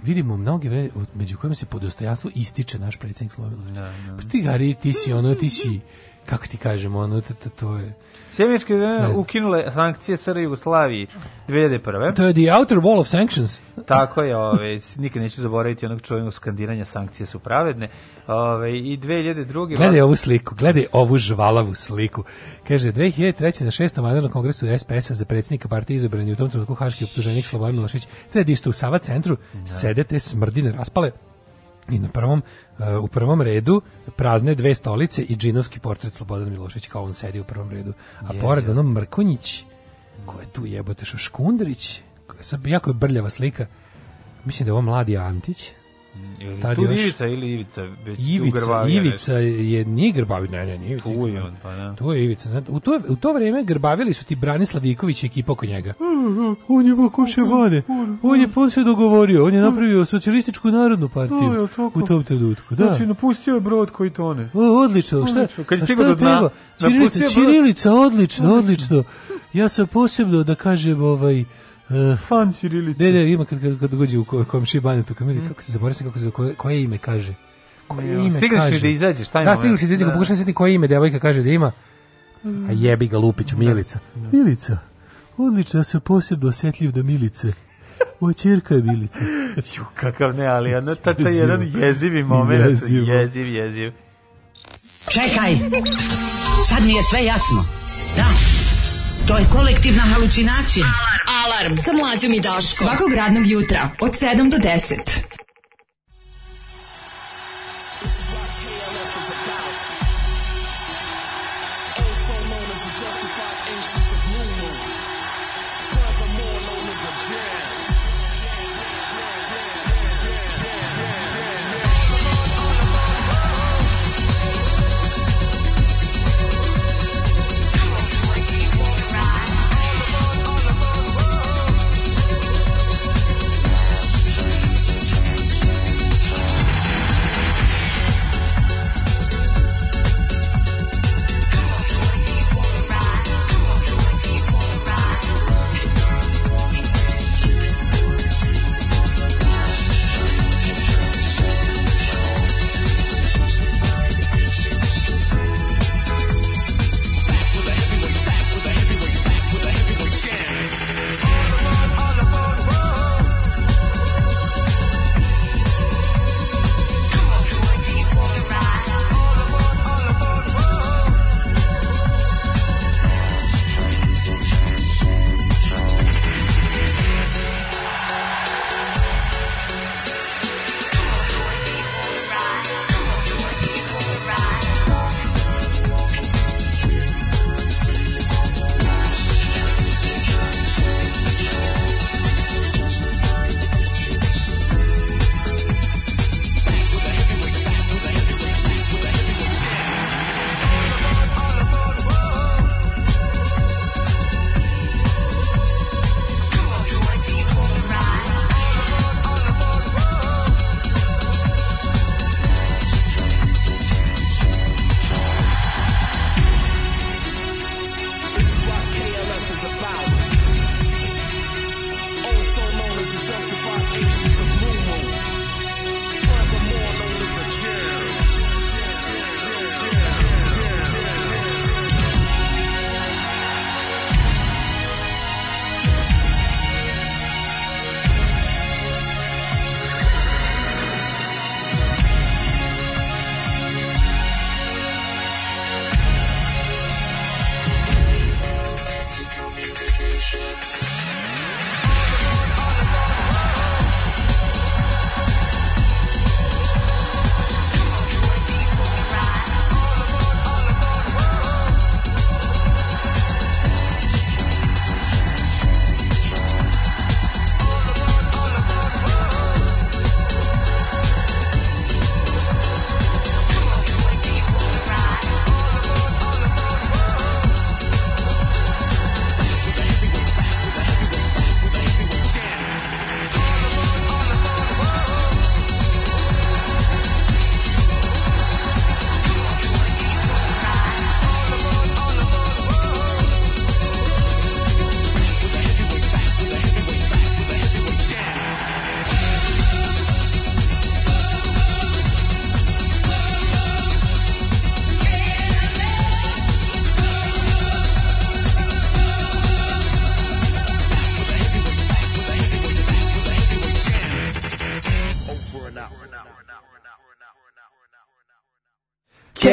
vidimo 0.04 0.38
mnogi, 0.38 0.70
vre- 0.70 0.90
među 1.16 1.38
kojima 1.38 1.56
se 1.56 1.66
po 1.66 1.80
dostojanstvu 1.80 2.32
ističe 2.36 2.80
naš 2.80 2.98
predsjednik 2.98 3.34
Slobodan 3.34 3.60
Milošević. 3.60 3.90
Pa 4.24 4.30
ti, 4.30 4.42
Gari, 4.42 4.74
ti 4.74 4.94
si 4.94 5.14
ono, 5.14 5.36
ti 5.36 5.50
si, 5.50 5.80
kako 6.26 6.48
ti 6.48 6.58
kažemo, 6.58 7.00
ono, 7.00 7.22
to, 7.22 7.34
to, 7.34 7.50
to 7.50 7.78
je... 7.78 7.94
Sjemeničke 8.34 8.78
znam. 8.78 9.16
ukinule 9.16 9.72
sankcije 9.72 10.18
SR 10.18 10.38
Jugoslaviji 10.38 11.08
2001. 11.48 12.16
To 12.16 12.24
je 12.24 12.34
the 12.34 12.54
outer 12.60 12.78
wall 12.78 13.00
of 13.00 13.08
sanctions. 13.08 13.62
Tako 13.86 14.22
je, 14.22 14.38
ove, 14.38 14.80
nikad 14.96 15.22
neću 15.22 15.42
zaboraviti 15.42 15.86
onog 15.86 16.02
čuvenog 16.02 16.34
skandiranja 16.34 16.86
sankcije 16.86 17.28
su 17.28 17.40
pravedne. 17.40 17.90
Ove, 18.28 18.78
I 18.78 18.98
2002. 18.98 19.78
Gledaj 19.78 20.02
ovu 20.02 20.16
sliku, 20.16 20.56
gledaj 20.56 20.86
ovu 20.92 21.18
žvalavu 21.18 21.76
sliku. 21.76 22.24
Kaže, 22.68 22.92
2003. 22.92 23.64
na 23.64 23.72
šestom 23.72 24.04
vanrednom 24.04 24.32
kongresu 24.32 24.66
SPS-a 24.78 25.14
za 25.14 25.26
predsjednika 25.26 25.68
partije 25.68 25.96
izabran 25.96 26.28
je 26.28 26.34
u 26.34 26.38
tom 26.38 26.50
trenutku 26.50 26.74
haški 26.74 27.04
optuženik 27.04 27.46
Slobodan 27.46 27.76
Milošević. 27.76 28.08
Treba 28.32 28.52
isto 28.52 28.70
u 28.70 28.74
Sava 28.74 29.00
centru, 29.00 29.38
sedete 29.66 30.20
smrdine 30.20 30.72
raspale 30.72 31.12
i 31.92 32.00
na 32.00 32.10
prvom, 32.10 32.42
uh, 32.80 32.86
u 33.04 33.08
prvom 33.08 33.42
redu 33.42 33.82
prazne 34.16 34.56
dve 34.56 34.76
stolice 34.76 35.22
i 35.22 35.36
džinovski 35.36 35.80
portret 35.80 36.14
Slobodan 36.14 36.50
Milošević 36.50 36.88
kao 36.88 37.04
on 37.04 37.14
sedi 37.14 37.40
u 37.40 37.44
prvom 37.44 37.72
redu. 37.72 37.94
A 38.20 38.26
Jezivo. 38.26 38.42
pored 38.42 38.70
ono 38.70 38.84
Mrkonjić, 38.84 39.64
ko 40.26 40.40
je 40.40 40.46
tu 40.46 40.66
jebote 40.66 41.06
što 41.06 41.18
Škundrić, 41.18 42.02
ko 42.28 42.38
je 42.38 42.44
sad 42.44 42.68
jako 42.68 42.90
je 42.90 42.94
brljava 42.94 43.30
slika. 43.30 43.66
Mislim 44.46 44.66
da 44.66 44.70
je 44.70 44.74
ovo 44.74 44.82
mladi 44.82 45.18
Antić. 45.18 45.72
Ili 46.42 46.62
Tad 46.62 46.76
tu 46.76 46.84
još- 46.84 47.00
Ivica 47.00 47.28
ili 47.28 47.54
Ivica? 47.54 47.82
već 48.06 48.20
Ivica, 48.20 48.60
Grbavija 48.60 49.02
Ivica 49.02 49.34
je 49.34 49.86
nije 49.86 50.12
Grbavi, 50.12 50.48
ne, 50.48 50.66
ne, 50.66 50.78
nije 50.78 50.92
Ivica. 50.92 51.10
Tu 51.14 51.28
je 51.28 51.44
on, 51.44 51.56
pa 51.64 51.76
da. 51.76 51.96
Tu 51.96 52.14
je 52.14 52.24
Ivica. 52.24 52.62
U 52.68 52.80
to, 52.80 53.00
u 53.08 53.16
to 53.16 53.34
vreme 53.34 53.64
Grbavili 53.64 54.14
su 54.14 54.26
ti 54.26 54.36
Branislav 54.36 54.86
Iković 54.86 55.24
i 55.24 55.26
ekipa 55.26 55.52
oko 55.52 55.66
njega. 55.66 55.94
On 56.68 56.86
je 56.88 56.96
pokušao 56.96 57.46
vode. 57.46 57.82
On 58.22 58.42
je 58.42 58.48
posle 58.48 58.84
dogovorio. 58.84 59.46
On 59.46 59.54
je 59.54 59.62
napravio 59.62 60.06
socijalističku 60.06 60.68
narodnu 60.68 61.10
partiju 61.10 61.68
u 61.94 62.02
tom 62.02 62.24
trenutku. 62.24 62.76
Da. 62.76 62.86
Znači, 62.86 63.06
napustio 63.06 63.54
je 63.54 63.62
brod 63.62 63.92
koji 63.92 64.10
tone. 64.10 64.50
O, 64.54 64.84
odlično, 64.84 65.28
šta? 65.28 65.40
Odlično. 65.40 65.64
Kad 65.64 65.80
je 65.80 65.84
a 65.84 65.86
stigao 65.86 66.06
šta 66.06 66.14
do 66.14 66.16
dna, 66.16 66.40
brod. 66.40 67.32
Ćirilica, 67.34 67.94
odlično, 67.94 68.54
odlično. 68.54 69.04
Ja 69.54 69.70
sam 69.70 69.88
posebno 69.88 70.44
da 70.44 70.56
kažem 70.56 71.04
ovaj 71.04 71.44
Uh, 71.90 72.20
Fan 72.20 72.54
Ćirilice. 72.54 73.04
ne, 73.04 73.12
ne, 73.12 73.32
ima 73.32 73.46
kad, 73.46 73.62
kad, 73.62 73.80
kad 73.80 73.92
dođe 73.92 74.18
u 74.18 74.26
ko- 74.26 74.44
komši 74.44 74.80
banetu, 74.80 75.14
kad 75.14 75.28
mi 75.28 75.48
kako 75.48 75.62
se 75.62 75.72
zaboravim 75.72 76.04
kako 76.04 76.20
se 76.20 76.32
koje, 76.32 76.54
koje 76.54 76.84
ime 76.84 76.98
kaže. 76.98 77.34
Koje 77.88 78.06
Ne, 78.08 78.14
ime 78.16 78.30
stigneš 78.32 78.52
li 78.56 78.72
kaže? 78.72 78.80
da 78.80 78.88
izađeš, 78.88 79.28
taj 79.28 79.46
Da, 79.46 79.50
moment? 79.52 79.60
stigli 79.62 79.78
si 79.78 79.88
da 79.88 79.94
izađeš, 79.94 80.08
Da. 80.08 80.14
pokušaj 80.14 80.36
se 80.36 80.46
ti 80.46 80.54
koje 80.54 80.74
ime 80.74 80.88
devojka 80.88 81.20
kaže 81.20 81.44
da 81.44 81.50
ima. 81.50 81.72
A 82.46 82.72
jebi 82.72 83.08
ga 83.08 83.18
Lupiću, 83.18 83.58
Milica. 83.58 84.00
Milica, 84.32 84.78
odlično, 85.38 85.80
ja 85.80 85.84
sam 85.84 86.02
posebno 86.02 86.50
osjetljiv 86.50 86.92
da 86.92 87.04
Milice. 87.04 87.54
Moja 88.20 88.34
čerka 88.34 88.76
je 88.76 88.82
Milica. 88.84 89.20
Ju, 89.78 89.84
kakav 89.96 90.36
ne, 90.36 90.46
ali 90.48 90.76
ono, 90.76 90.96
ta, 90.96 91.14
ta 91.16 91.30
jedan 91.30 91.72
jezivi 91.76 92.24
moment, 92.24 92.66
Jezivo. 92.66 93.06
jeziv, 93.08 93.48
jeziv. 93.48 93.92
Čekaj, 95.08 95.58
sad 96.62 96.84
mi 96.84 96.94
je 96.94 97.04
sve 97.04 97.26
jasno. 97.26 97.66
Da, 98.16 98.26
to 99.28 99.38
je 99.38 99.46
kolektivna 99.48 100.02
halucinacija. 100.04 100.86
Alarm 101.30 101.78
sa 101.78 101.94
mlađom 101.94 102.34
i 102.34 102.40
Daškom. 102.40 102.88
Svakog 102.88 103.14
radnog 103.14 103.48
jutra 103.48 103.90
od 104.00 104.12
7 104.12 104.50
do 104.50 104.58
10. 104.58 105.19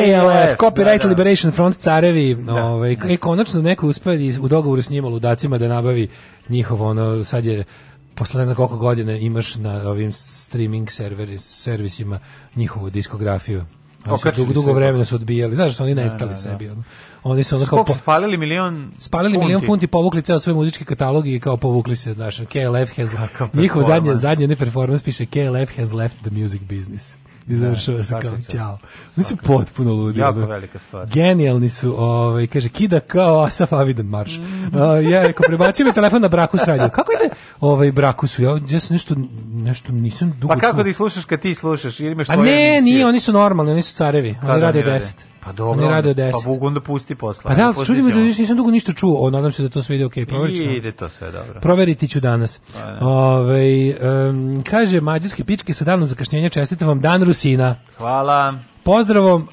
KLF, 0.07 0.59
Copyright 0.59 0.99
da, 0.99 1.03
da. 1.03 1.09
Liberation 1.09 1.53
Front 1.53 1.77
carevi, 1.77 2.45
ovaj, 2.49 2.97
e, 3.05 3.17
konačno 3.17 3.63
neko 3.63 3.89
uspeo 3.89 4.13
iz- 4.13 4.39
u 4.39 4.49
dogovoru 4.49 4.83
s 4.83 4.91
njima 4.91 5.09
ludacima 5.09 5.59
da 5.59 5.69
nabavi 5.69 6.09
njihovo, 6.49 6.87
ono, 6.87 7.25
sad 7.25 7.45
je 7.45 7.65
posle 8.15 8.39
ne 8.39 8.45
znam 8.45 8.57
koliko 8.57 8.77
godina 8.77 9.13
imaš 9.13 9.55
na 9.57 9.73
ovim 9.73 10.13
streaming 10.13 10.91
serveri, 10.91 11.39
servisima 11.39 12.19
njihovu 12.57 12.91
diskografiju. 12.91 13.65
Oni 14.07 14.19
su 14.19 14.31
dugo, 14.33 14.53
dugo 14.53 14.73
vremena 14.73 15.05
su 15.05 15.15
odbijali. 15.15 15.57
Znaš 15.57 15.69
da 15.69 15.75
su 15.75 15.83
oni 15.83 15.95
Da, 15.95 16.03
nestali 16.05 16.29
da, 16.29 16.33
da. 16.33 16.37
sebi. 16.37 16.69
Ono. 16.69 16.83
Oni 17.25 17.45
su 17.45 17.57
ono 17.57 17.67
kao... 17.67 17.85
Po- 17.85 17.95
spalili 17.95 18.37
milion 18.37 18.91
spalili 18.99 19.39
milion 19.39 19.61
funti, 19.63 19.87
povukli 19.87 20.23
ceo 20.23 20.39
svoj 20.39 20.55
muzički 20.55 20.85
katalog 20.85 21.29
i 21.29 21.41
kao 21.41 21.57
povukli 21.57 21.97
se, 21.97 22.13
znaš, 22.13 22.37
KLF 22.39 22.97
has... 22.97 23.11
Njihov 23.55 23.83
zadnje, 23.83 24.15
zadnje 24.15 24.47
ne 24.49 24.57
performance 24.57 25.05
piše 25.05 25.27
KLF 25.27 25.77
has 25.77 25.93
left 25.93 26.17
the 26.23 26.31
music 26.33 26.63
business. 26.63 27.15
I 27.49 27.57
završava 27.57 28.03
se 28.03 28.15
kao, 28.23 28.37
ćao. 28.53 28.79
Oni 29.17 29.25
su 29.25 29.37
potpuno 29.37 29.93
ludi. 29.93 30.21
Jako 30.21 30.39
velika 30.39 30.79
stvar. 30.79 31.07
Genijalni 31.07 31.69
su, 31.69 31.95
ovaj, 31.99 32.47
kaže, 32.47 32.69
kida 32.69 33.01
kao 33.01 33.45
Asaf 33.45 33.73
Avidan 33.73 34.07
marš. 34.07 34.39
Uh, 34.39 34.43
ja 35.11 35.23
rekao, 35.23 35.45
prebacio 35.47 35.87
mi 35.87 35.93
telefon 35.93 36.23
na 36.23 36.29
Brakus 36.29 36.65
radio. 36.65 36.89
Kako 36.89 37.13
ide 37.13 37.35
ovaj 37.61 37.93
Brakusu? 37.93 38.43
Ja, 38.43 38.59
ja 38.69 38.81
sam 38.81 38.95
nešto, 38.95 39.15
nešto 39.53 39.93
nisam 39.93 40.33
dugo 40.41 40.55
Pa 40.55 40.61
kako 40.61 40.83
da 40.83 40.89
ih 40.89 40.97
slušaš 40.97 41.25
kad 41.25 41.41
ti 41.41 41.55
slušaš? 41.55 42.01
Ili 42.01 42.13
imaš 42.13 42.29
A 42.29 42.37
ne, 42.37 42.81
nije, 42.83 43.07
oni 43.07 43.21
su 43.21 43.33
normalni, 43.33 43.73
oni 43.73 43.83
su 43.83 43.95
carevi. 43.95 44.37
Kada 44.41 44.53
Oni 44.53 44.63
rade 44.63 44.79
oni 44.79 45.01
10. 45.01 45.36
Pa 45.47 45.53
dobro. 45.53 45.85
Oni 45.85 45.95
rade 45.95 46.11
od 46.11 46.17
10. 46.17 46.33
Pa 46.33 46.51
Bog 46.51 46.63
onda 46.63 46.81
pusti 46.81 47.15
posla. 47.15 47.43
Pa 47.51 47.55
da, 47.55 47.73
ali 47.77 47.87
čudi 47.87 48.03
me 48.03 48.13
da 48.13 48.19
nisam 48.19 48.57
dugo 48.57 48.71
ništa 48.71 48.93
čuo. 48.93 49.27
O, 49.27 49.31
nadam 49.31 49.53
se 49.53 49.63
da 49.63 49.69
to 49.69 49.83
sve 49.83 49.97
ide 49.97 50.05
okej. 50.05 50.27
Proverit 50.27 50.57
ću 50.57 50.63
danas. 50.65 50.77
Ide 50.77 50.93
to 50.93 51.09
sve 51.09 51.33
dobro. 51.33 51.61
Proveriti 51.61 52.09
ću 52.09 52.21
danas. 52.21 52.61
Pa 52.75 52.81
da. 52.81 52.99
Ovaj, 53.01 53.91
em, 53.91 54.63
kaže, 54.63 55.01
mađarske 55.01 55.45
pičke 55.45 55.75
sa 55.75 55.85
danom 55.85 56.07
zakašnjenja 56.07 56.49
čestitam 56.49 56.89
vam 56.89 57.01
dan 57.01 57.23
Rusina. 57.23 57.77
Hvala. 57.97 58.55
Pozdravom 58.83 59.49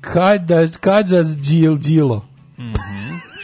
kada, 0.00 0.66
kada 0.80 1.22
džil, 1.24 1.78
džilo. 1.78 2.24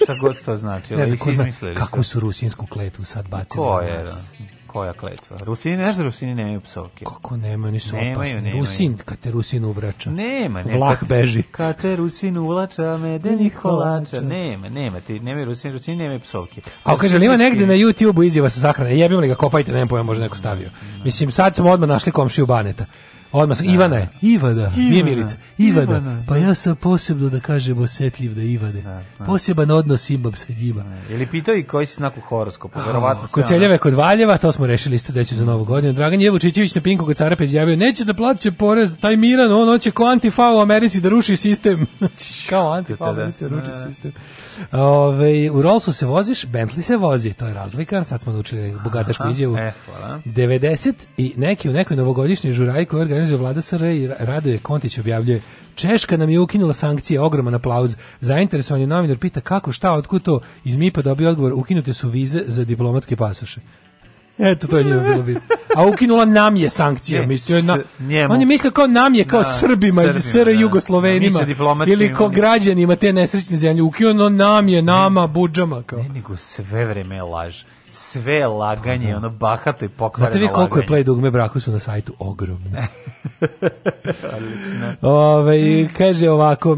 Šta 0.02 0.14
god 0.20 0.44
to 0.44 0.56
znači. 0.56 0.94
Ne 0.94 1.06
znam 1.06 1.18
ko 1.18 1.30
zna 1.30 1.52
sve. 1.52 1.74
su 2.02 2.20
rusinsku 2.20 2.66
kletvu 2.66 3.04
sad 3.04 3.28
bacili 3.28 3.64
Ko 3.64 3.80
je? 3.80 4.04
da? 4.04 4.53
Koja 4.74 4.92
kletva? 4.92 5.36
Rusini, 5.40 5.82
znaš 5.82 5.96
da 5.96 6.04
Rusini 6.04 6.34
nemaju 6.34 6.60
psovke? 6.60 7.04
Kako 7.04 7.36
nema, 7.36 7.68
oni 7.68 7.78
su 7.78 7.96
Nemaju, 7.96 8.12
opasni. 8.12 8.34
nemaju. 8.34 8.56
Rusin, 8.56 8.96
kad 8.96 9.18
te 9.18 9.30
Rusin 9.30 9.64
uvrača. 9.64 10.10
Nema, 10.10 10.62
ne. 10.62 10.76
Vlah 10.76 10.98
kad- 10.98 11.08
beži. 11.08 11.42
Kad 11.42 11.80
te 11.80 11.96
Rusin 11.96 12.36
uvlača, 12.38 12.96
medenih 12.96 13.56
kolača. 13.56 14.20
Nema, 14.20 14.68
nema, 14.68 15.00
ti 15.00 15.20
nemaju 15.20 15.44
Rusini, 15.46 15.72
Rusini 15.72 15.96
nemaju 15.96 16.20
psovke. 16.20 16.60
A 16.84 16.96
kaže, 16.96 17.16
ima 17.16 17.36
negde 17.36 17.66
na 17.66 17.74
YouTube-u 17.74 18.22
izjava 18.22 18.50
sa 18.50 18.60
sahrane. 18.60 18.98
Jebim 18.98 19.18
li 19.18 19.28
ga, 19.28 19.34
kopajte, 19.34 19.72
nemam 19.72 19.88
pojma, 19.88 20.02
možda 20.02 20.22
neko 20.24 20.36
stavio. 20.36 20.70
Mislim, 21.04 21.30
sad 21.30 21.56
smo 21.56 21.70
odmah 21.70 21.88
našli 21.88 22.12
komšiju 22.12 22.46
Baneta. 22.46 22.84
Odmah, 23.34 23.56
sam- 23.56 23.66
Ivana 23.66 23.96
je. 23.96 24.08
Ivada, 24.22 24.70
nije 24.70 24.90
Ivana, 24.90 25.10
Milica. 25.10 25.36
Ivada. 25.58 25.92
Ivana. 25.92 26.24
Pa 26.28 26.36
ja 26.36 26.54
sam 26.54 26.76
posebno, 26.76 27.28
da 27.28 27.40
kažem, 27.40 27.78
osetljiv 27.78 28.34
da 28.34 28.42
Ivade. 28.42 28.82
Poseban 29.18 29.70
odnos 29.70 30.10
imam 30.10 30.34
sa 30.34 30.46
njima. 30.50 30.84
Je 31.10 31.16
li 31.16 31.26
pitao 31.26 31.54
i 31.54 31.62
koji 31.64 31.86
si 31.86 31.94
znak 31.94 32.16
u 32.16 32.20
horoskopu? 32.20 32.78
Verovatno 32.80 33.28
Kod 33.28 33.48
Seljave, 33.48 33.78
kod 33.78 33.94
Valjeva, 33.94 34.38
to 34.38 34.52
smo 34.52 34.66
rešili 34.66 34.96
isto 34.96 35.12
deću 35.12 35.34
za 35.34 35.44
novu 35.44 35.64
godinu. 35.64 35.92
Dragan 35.92 36.20
Jevučićević 36.20 36.74
na 36.74 36.80
Pinku 36.80 37.04
kod 37.06 37.16
Carapa 37.16 37.44
izjavio, 37.44 37.76
neće 37.76 38.04
da 38.04 38.14
plaće 38.14 38.52
porez, 38.52 38.96
taj 38.98 39.16
Miran, 39.16 39.52
on 39.52 39.68
hoće 39.68 39.90
ko 39.90 40.04
antifa 40.04 40.50
u 40.50 40.60
Americi 40.60 41.00
da 41.00 41.08
ruši 41.08 41.36
sistem. 41.36 41.86
Kao 42.50 42.72
antifa 42.72 43.04
u 43.04 43.06
Da, 43.06 43.12
Americi 43.12 43.44
da 43.44 43.50
da. 43.50 43.56
ruši 43.56 43.70
sistem. 43.86 44.12
Ove, 44.72 45.50
u 45.50 45.62
Rollsu 45.62 45.92
se 45.92 46.06
voziš, 46.06 46.44
Bentley 46.44 46.80
se 46.80 46.96
vozi, 46.96 47.32
to 47.32 47.46
je 47.46 47.54
razlika, 47.54 48.04
sad 48.04 48.20
smo 48.20 48.32
naučili 48.32 48.76
bogatašku 48.84 49.28
izjavu. 49.28 49.56
e, 49.56 49.72
hvala. 49.86 50.20
90 50.26 50.92
i 51.16 51.34
neki 51.36 51.70
u 51.70 51.72
nekoj 51.72 51.96
novogodišnjoj 51.96 52.52
žuraji 52.52 52.86
koju 52.86 53.04
organizuje 53.24 53.38
vlada 53.38 53.62
SR 53.62 53.82
i 53.84 54.08
Ra- 54.08 54.16
Radoje 54.20 54.58
Kontić 54.58 54.98
objavljuje 54.98 55.40
Češka 55.74 56.16
nam 56.16 56.30
je 56.30 56.40
ukinula 56.40 56.74
sankcije, 56.74 57.20
ogroman 57.20 57.54
aplauz. 57.54 57.96
Zainteresovani 58.20 58.86
novinar 58.86 59.18
pita 59.18 59.40
kako, 59.40 59.72
šta, 59.72 59.92
otkud 59.92 60.22
to? 60.22 60.40
Iz 60.64 60.76
MIPA 60.76 61.02
dobio 61.02 61.30
odgovor, 61.30 61.52
ukinute 61.52 61.92
su 61.92 62.08
vize 62.08 62.42
za 62.46 62.64
diplomatske 62.64 63.16
pasoše. 63.16 63.60
Eto, 64.38 64.66
to 64.66 64.78
je 64.78 64.84
njima 64.84 65.02
bilo 65.02 65.22
bitno. 65.22 65.40
A 65.76 65.86
ukinula 65.86 66.24
nam 66.24 66.56
je 66.56 66.68
sankcije, 66.68 67.20
Ne, 67.20 67.26
mislio 67.26 67.56
je 67.56 67.62
na, 67.62 67.78
njemu. 68.00 68.34
on 68.34 68.40
je 68.40 68.46
mislio 68.46 68.70
kao 68.70 68.86
nam 68.86 69.14
je, 69.14 69.24
kao 69.24 69.40
Da, 69.40 69.44
Srbima, 69.44 70.02
ili 70.02 70.12
Srbima, 70.12 70.44
SR 70.44 70.44
da. 70.46 70.50
Jugoslovenima, 70.52 71.40
diplomatskim- 71.40 71.92
ili 71.92 72.14
kao 72.14 72.28
građanima 72.30 72.96
te 72.96 73.12
nesrećne 73.12 73.56
zemlje, 73.56 73.82
ukinulo 73.82 74.28
nam 74.28 74.68
je, 74.68 74.82
nama, 74.82 75.26
budžama, 75.26 75.82
kao. 75.82 75.98
Ne, 75.98 76.08
nego 76.08 76.36
sve 76.36 76.84
vreme 76.84 77.14
je 77.14 77.22
laž. 77.22 77.62
Sve 77.96 78.34
je 78.34 78.46
laganje, 78.46 79.16
ono 79.16 79.30
bahato 79.30 79.84
i 79.84 79.88
pokvareno 79.88 80.32
Znate 80.32 80.38
vi 80.38 80.48
koliko 80.48 80.78
je 80.78 80.86
play 80.86 81.02
dugme 81.02 81.30
braku 81.30 81.60
su 81.60 81.72
na 81.72 81.78
sajtu? 81.78 82.12
Ogromno. 82.18 82.70
Ove, 85.02 85.88
kaže 85.98 86.30
ovako, 86.30 86.72
e, 86.72 86.76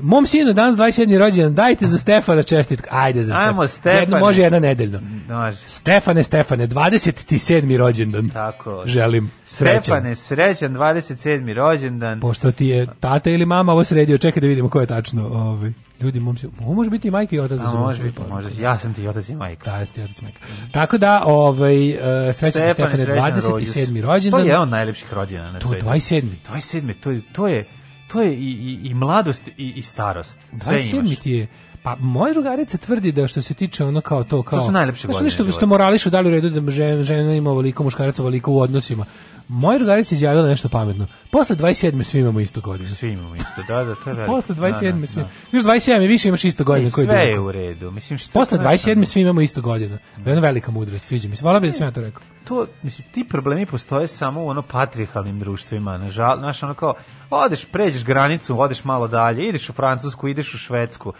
mom 0.00 0.26
sinu 0.26 0.52
danas 0.52 0.76
27. 0.76 1.18
rođendan, 1.18 1.54
dajte 1.54 1.86
za 1.86 1.98
Stefana 1.98 2.42
čestitku. 2.42 2.88
Ajde 2.90 3.22
za 3.22 3.34
Ajmo, 3.36 3.66
Stefana. 3.66 3.92
Jedno, 3.92 4.06
Stefane. 4.06 4.20
može 4.20 4.42
jedna 4.42 4.58
nedeljno. 4.58 5.00
Može. 5.28 5.56
Stefane, 5.58 6.22
Stefane, 6.22 6.68
27. 6.68 7.76
rođendan. 7.76 8.30
Tako. 8.30 8.82
Želim. 8.86 9.30
Srećan. 9.44 9.82
Stefane, 9.82 10.16
srećan 10.16 10.74
27. 10.74 11.54
rođendan. 11.54 12.20
Pošto 12.20 12.52
ti 12.52 12.66
je 12.66 12.86
tata 13.00 13.30
ili 13.30 13.46
mama 13.46 13.72
ovo 13.72 13.84
sredio, 13.84 14.18
čekaj 14.18 14.40
da 14.40 14.46
vidimo 14.46 14.68
ko 14.68 14.80
je 14.80 14.86
tačno. 14.86 15.26
Ovaj. 15.26 15.72
Ljudi, 16.00 16.20
mom 16.20 16.36
sinu, 16.36 16.52
ovo 16.60 16.74
može 16.74 16.90
biti 16.90 17.08
i 17.08 17.10
majka 17.10 17.36
i 17.36 17.40
otac. 17.40 17.58
da 17.58 17.66
može 17.70 18.02
biti, 18.02 18.20
može. 18.30 18.48
Ja 18.60 18.78
sam 18.78 18.94
ti 18.94 19.08
otac 19.08 19.28
i 19.28 19.34
majka. 19.34 19.70
Da, 19.70 19.76
jeste 19.76 20.04
otac 20.04 20.18
i 20.18 20.24
majka. 20.24 20.38
Tako 20.72 20.98
da, 20.98 21.22
ovaj, 21.26 21.90
uh, 21.90 21.96
srećan 22.32 22.62
Stefane, 22.72 22.90
srećan 22.96 23.14
27. 23.14 23.46
rođus. 23.46 24.04
rođendan. 24.04 24.40
To 24.40 24.46
je 24.46 24.58
on 24.58 24.68
najlepših 24.68 25.12
rođena 25.12 25.52
na 25.52 25.58
To, 25.58 25.68
svetu. 25.68 25.86
27. 25.86 26.22
27. 26.48 26.94
To 27.00 27.10
je, 27.10 27.20
to 27.32 27.48
je, 27.48 27.64
to 28.08 28.22
je 28.22 28.34
i, 28.34 28.50
i, 28.50 28.88
i 28.88 28.94
mladost 28.94 29.48
i, 29.48 29.72
i 29.76 29.82
starost. 29.82 30.38
Sve 30.62 30.78
27 30.78 31.06
imaš. 31.06 31.18
ti 31.18 31.30
je 31.30 31.46
Pa 31.86 31.96
moja 32.00 32.32
drugarica 32.32 32.78
tvrdi 32.78 33.12
da 33.12 33.28
što 33.28 33.42
se 33.42 33.54
tiče 33.54 33.84
ono 33.84 34.00
kao 34.00 34.24
to 34.24 34.42
kao 34.42 34.66
su 34.66 34.72
najlepše 34.72 35.08
godine 35.08 35.30
života. 35.30 35.50
što 35.50 35.66
morališu 35.66 36.10
da 36.10 36.20
li 36.20 36.28
u 36.28 36.30
redu 36.30 36.50
da 36.50 36.70
žena, 36.70 37.02
žena 37.02 37.34
ima 37.34 37.50
ovoliko 37.50 37.82
muškarac 37.82 38.18
ovoliko 38.18 38.52
u 38.52 38.60
odnosima. 38.60 39.04
Moja 39.48 39.78
drugarica 39.78 40.14
je 40.14 40.16
izjavila 40.16 40.48
nešto 40.48 40.68
pametno. 40.68 41.06
Posle 41.30 41.56
27 41.56 42.02
svi 42.02 42.20
imamo 42.20 42.40
isto 42.40 42.60
godinu. 42.60 42.88
Svi 42.88 43.08
imamo 43.12 43.36
isto, 43.36 43.62
da, 43.68 43.84
da, 43.84 43.94
to 43.94 44.10
je. 44.10 44.26
Posle 44.26 44.54
27 44.54 44.92
Da, 44.92 45.00
da, 45.00 45.06
svi. 45.06 45.22
da. 45.22 45.28
Još 45.52 45.64
27 45.64 46.04
i 46.04 46.06
više 46.06 46.28
imaš 46.28 46.44
isto 46.44 46.64
koji 46.64 46.90
sve 46.90 47.14
je 47.14 47.36
ko. 47.36 47.42
u 47.42 47.52
redu. 47.52 47.90
Mislim, 47.90 48.18
šta 48.18 48.38
Posle 48.38 48.58
znaš, 48.58 48.80
27 48.82 49.04
svi 49.04 49.20
imamo 49.20 49.40
isto 49.40 49.60
godinu. 49.60 49.98
To 50.24 50.30
je 50.30 50.40
velika 50.40 50.70
mudrost, 50.70 51.06
sviđa 51.06 51.28
mi 51.28 51.36
se. 51.36 51.42
Hvala 51.42 51.60
bi 51.60 51.66
da 51.66 51.72
sam 51.72 51.86
ja 51.86 51.90
to 51.90 52.00
rekao. 52.00 52.22
to, 52.48 52.66
mislim, 52.82 53.08
ti 53.12 53.24
problemi 53.28 53.66
postoje 53.66 54.08
samo 54.08 54.44
u 54.44 54.48
ono 54.48 54.62
patrihalnim 54.62 55.38
društvima, 55.38 55.98
nažal, 55.98 56.38
znaš, 56.38 56.62
ono 56.62 56.74
kao, 56.74 56.94
odeš, 57.30 57.64
pređeš 57.64 58.04
granicu, 58.04 58.60
odeš 58.60 58.84
malo 58.84 59.08
dalje, 59.08 59.48
ideš 59.48 59.68
u 59.68 59.72
Francusku, 59.72 60.28
ideš 60.28 60.54
u 60.54 60.58
Švedsku, 60.58 61.12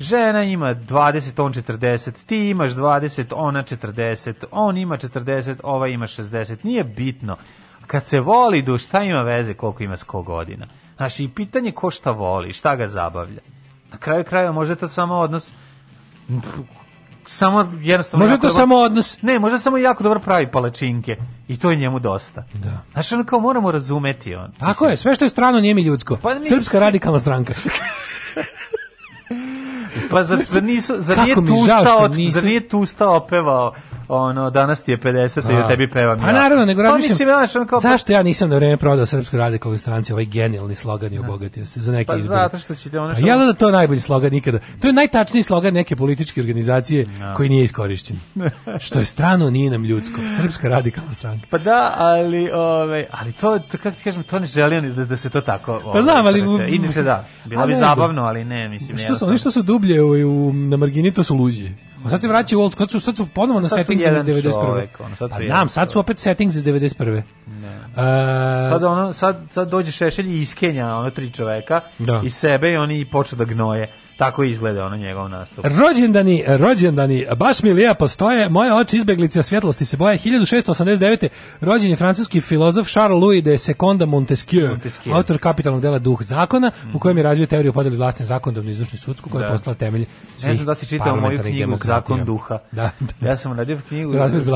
žena 0.00 0.42
ima 0.42 0.74
20, 0.74 1.42
on 1.42 1.52
40, 1.52 2.10
ti 2.26 2.36
imaš 2.48 2.70
20, 2.70 3.24
ona 3.34 3.62
40, 3.62 4.34
on 4.50 4.76
ima 4.76 4.96
40, 4.96 5.56
ova 5.62 5.88
ima 5.88 6.06
60, 6.06 6.56
nije 6.62 6.84
bitno. 6.84 7.36
Kad 7.86 8.06
se 8.06 8.20
voli 8.20 8.62
duš, 8.62 8.84
šta 8.84 9.02
ima 9.02 9.22
veze 9.22 9.54
koliko 9.54 9.82
ima 9.82 9.96
sko 9.96 10.22
godina? 10.22 10.66
Znaš, 10.96 11.20
i 11.20 11.28
pitanje 11.28 11.72
ko 11.72 11.90
šta 11.90 12.10
voli, 12.10 12.52
šta 12.52 12.76
ga 12.76 12.86
zabavlja. 12.86 13.40
Na 13.92 13.98
kraju 13.98 14.24
kraja 14.24 14.52
možda 14.52 14.72
je 14.72 14.78
to 14.78 14.88
samo 14.88 15.14
odnos 15.14 15.52
samo 17.26 17.72
jednostavno 17.74 18.26
jako 18.26 18.36
to 18.38 18.48
dobar- 18.48 18.52
samo 18.52 18.76
odnos. 18.76 19.22
ne, 19.22 19.38
možda 19.38 19.58
samo 19.58 19.78
jako 19.78 20.02
dobro 20.02 20.20
pravi 20.20 20.50
palačinke 20.50 21.16
i 21.48 21.56
to 21.56 21.70
je 21.70 21.76
njemu 21.76 21.98
dosta. 21.98 22.44
Da. 22.54 22.78
Znaš, 22.92 23.12
ono 23.12 23.24
kao 23.24 23.40
moramo 23.40 23.70
razumeti 23.70 24.34
on. 24.34 24.52
Tako 24.52 24.86
je, 24.86 24.96
sve 24.96 25.14
što 25.14 25.24
je 25.24 25.28
strano 25.28 25.60
nije 25.60 25.74
mi 25.74 25.82
ljudsko. 25.82 26.16
Pa 26.16 26.34
mi- 26.34 26.44
Srpska 26.44 26.78
radikalna 26.78 27.18
stranka. 27.18 27.54
Pa 30.10 30.22
zar, 30.22 30.38
zar 30.40 30.62
nisu, 30.62 30.94
zar 30.98 31.16
Kako 31.16 31.40
nije 31.40 31.56
tu 31.56 31.64
stao, 31.64 32.08
nisu- 32.08 32.30
zar 32.30 32.44
nije 32.44 32.68
tu 32.68 32.86
stao 32.86 33.16
opevao 33.16 33.74
ono, 34.08 34.50
danas 34.50 34.82
ti 34.82 34.90
je 34.90 34.98
50 34.98 35.52
i 35.52 35.56
da 35.56 35.68
tebi 35.68 35.90
pevam 35.90 36.18
Pa 36.20 36.26
ja. 36.26 36.32
naravno, 36.32 36.64
nego 36.64 36.82
pa, 36.82 36.96
mislim, 36.96 37.28
ono 37.54 37.66
kao, 37.66 37.78
zašto 37.80 38.12
ja 38.12 38.22
nisam 38.22 38.50
na 38.50 38.56
vreme 38.56 38.76
prodao 38.76 39.06
Srpskoj 39.06 39.38
radikalnoj 39.38 39.78
stranci 39.78 40.12
ovaj 40.12 40.24
genijalni 40.24 40.74
slogan 40.74 41.12
i 41.12 41.18
obogatio 41.18 41.66
se 41.66 41.80
za 41.80 41.92
neke 41.92 42.06
Pa 42.06 42.16
izbore. 42.16 42.38
zato 42.38 42.58
što 42.58 42.74
ćete 42.74 42.98
ono 42.98 43.08
Pa 43.08 43.14
što- 43.14 43.26
jel 43.26 43.38
da 43.38 43.52
to 43.52 43.66
je 43.66 43.72
najbolji 43.72 44.00
slogan 44.00 44.34
ikada? 44.34 44.58
To 44.80 44.86
je 44.86 44.92
najtačniji 44.92 45.42
slogan 45.42 45.74
neke 45.74 45.96
političke 45.96 46.40
organizacije 46.40 47.06
koji 47.36 47.48
nije 47.48 47.64
iskorišćen. 47.64 48.18
Što 48.80 48.98
je 48.98 49.04
strano, 49.04 49.50
nije 49.50 49.70
nam 49.70 49.84
ljudsko. 49.84 50.20
Srpska 50.36 50.68
radikalna 50.68 51.12
stranka. 51.14 51.46
Pa 51.50 51.58
da, 51.58 51.94
ali, 51.96 52.50
ove, 52.52 53.06
ali 53.10 53.32
to, 53.32 53.58
to, 53.60 53.78
kako 53.78 53.96
ti 53.96 54.04
kažem, 54.04 54.22
to 54.22 54.38
ne 54.38 54.46
želi 54.46 54.76
oni 54.76 54.92
da, 54.92 55.04
da 55.04 55.16
se 55.16 55.30
to 55.30 55.40
tako... 55.40 55.80
Pa 55.92 56.02
znam, 56.02 56.26
ali- 56.26 56.42
ovaj, 56.42 56.68
Inače 56.68 57.02
da, 57.02 57.24
bilo 57.44 57.62
A 57.62 57.66
bi 57.66 57.74
zabavno, 57.74 58.22
ali 58.22 58.44
ne, 58.44 58.68
mislim, 58.68 58.98
Što 58.98 59.16
su, 59.16 59.26
oni 59.26 59.38
što 59.38 59.50
su 59.50 59.62
dublje 59.62 60.02
u, 60.02 60.10
u, 60.48 60.52
na 60.52 60.76
margini, 60.76 61.12
to 61.12 61.22
su 61.22 61.34
luđi. 61.34 61.70
Sad 62.10 62.20
se 62.20 62.28
vraćaju 62.28 62.60
u 62.60 62.62
old 62.62 62.72
school, 62.72 62.88
sad 62.88 62.92
su, 62.92 63.00
sad 63.00 63.16
su 63.16 63.26
ponovo 63.34 63.60
na 63.60 63.68
settingsima 63.68 64.16
iz 64.16 64.28
jedan 64.28 64.42
91. 64.42 64.52
čovek, 64.52 65.00
ono, 65.00 65.16
sad 65.16 65.30
pa 65.30 65.38
znam, 65.40 65.68
sad 65.68 65.92
su 65.92 65.98
opet 66.00 66.18
settings 66.18 66.54
iz 66.54 66.64
91. 66.64 67.16
E, 67.18 67.22
Sad, 68.70 68.84
ono, 68.84 69.12
sad, 69.12 69.42
sad 69.50 69.70
dođe 69.70 69.90
Šešelj 69.92 70.28
i 70.28 70.40
iskenja 70.40 70.96
ono 70.96 71.10
tri 71.10 71.30
čoveka 71.30 71.80
Da. 71.98 72.20
i 72.24 72.30
sebe 72.30 72.68
i 72.68 72.76
oni 72.76 73.10
počnu 73.10 73.38
da 73.38 73.44
gnoje. 73.44 73.88
Tako 74.16 74.44
izgleda 74.44 74.86
ono 74.86 74.96
njegov 74.96 75.28
nastup. 75.28 75.64
Rođendani, 75.64 76.44
rođendani, 76.48 77.26
baš 77.36 77.62
mi 77.62 77.72
lijepo 77.72 78.08
stoje, 78.08 78.48
moje 78.48 78.74
oči 78.74 78.96
izbeglice, 78.96 79.42
svjetlosti 79.42 79.84
se 79.84 79.96
boje. 79.96 80.18
1689. 80.18 81.28
rođen 81.60 81.90
je 81.90 81.96
francuski 81.96 82.40
filozof 82.40 82.88
Charles 82.88 83.22
Louis 83.22 83.44
de 83.44 83.58
Seconda 83.58 84.06
Montesquieu, 84.06 84.68
Montesquieu. 84.70 85.14
autor 85.14 85.38
kapitalnog 85.38 85.80
dela 85.82 85.98
Duh 85.98 86.22
zakona, 86.22 86.70
u 86.94 86.98
kojem 86.98 87.16
je 87.16 87.22
razvio 87.22 87.46
teoriju 87.46 87.72
podeli 87.72 87.96
vlasti 87.96 88.24
zakonodavnu 88.24 88.70
izvršnu 88.70 88.98
sudsku, 88.98 89.30
koja 89.30 89.42
je 89.42 89.46
Da. 89.46 89.52
postala 89.52 89.74
temelj 89.74 90.04
svih 90.34 90.48
Ne 90.48 90.54
znam 90.54 90.66
da 90.66 90.74
si 90.74 90.86
čitao 90.86 91.16
moju 91.16 91.38
knjigu 91.38 91.58
demokratija. 91.58 91.94
Zakon 91.96 92.24
duha. 92.24 92.58
Da, 92.72 92.90
da. 93.20 93.28
Ja 93.28 93.36
sam 93.36 93.52
radio 93.52 93.78
knjigu. 93.88 94.12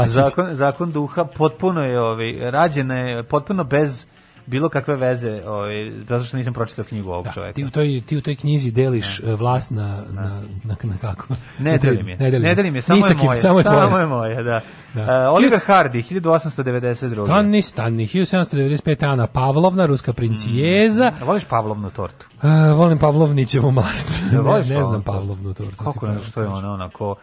Zakon, 0.06 0.54
Zakon 0.56 0.92
duha, 0.92 1.24
potpuno 1.24 1.84
je 1.84 2.00
ovaj, 2.00 2.50
rađena 2.50 2.98
je 2.98 3.22
potpuno 3.22 3.64
bez 3.64 4.06
bilo 4.49 4.68
kakve 4.68 4.96
veze, 4.96 5.42
ovaj, 5.46 5.92
zato 6.09 6.24
što 6.24 6.36
nisam 6.36 6.55
pročitao 6.55 6.84
knjigu 6.84 7.11
ovog 7.11 7.26
čoveka. 7.34 7.53
Ti 7.53 7.64
u 7.64 7.70
toj 7.70 8.01
ti 8.07 8.16
u 8.16 8.20
toj 8.20 8.36
knjizi 8.36 8.70
deliš 8.70 9.20
e, 9.20 9.34
vlast 9.34 9.70
na 9.70 10.05
na 10.12 10.42
na, 10.64 10.76
na 10.82 10.96
kako? 11.01 11.34
Ne 11.59 11.78
delim 11.78 12.09
je. 12.09 12.16
Ne 12.16 12.30
delim, 12.30 12.49
Ne 12.49 12.55
delim 12.55 12.76
je, 12.76 12.82
samo 12.82 12.96
Ni 12.96 13.03
sa 13.03 13.09
je 13.09 13.16
moje. 13.24 13.36
Samo 13.36 13.59
je 13.59 13.64
tvoje. 13.64 14.07
moje, 14.07 14.42
da. 14.42 14.61
Da. 14.94 15.03
Uh, 15.03 15.36
Oliver 15.36 15.59
Hardy, 15.66 16.03
1892. 16.03 17.24
Stani, 17.24 17.62
stani, 17.62 18.07
1795. 18.07 19.07
Ana 19.07 19.26
Pavlovna, 19.26 19.86
ruska 19.86 20.12
princijeza. 20.12 21.11
Mm. 21.11 21.24
Voliš 21.24 21.44
Pavlovnu 21.44 21.90
tortu? 21.90 22.26
E, 22.42 22.72
volim 22.72 22.99
Pavlovnićevu 22.99 23.70
mast. 23.70 24.22
Ja, 24.32 24.42
ne, 24.42 24.59
ne 24.59 24.82
znam 24.82 25.03
Pavlovnu 25.03 25.55
tortu. 25.55 25.76
Kako 25.76 26.07
ne, 26.07 26.12
pravo 26.12 26.24
što 26.24 26.40
je 26.40 26.49
ona 26.49 26.72
onako 26.72 27.16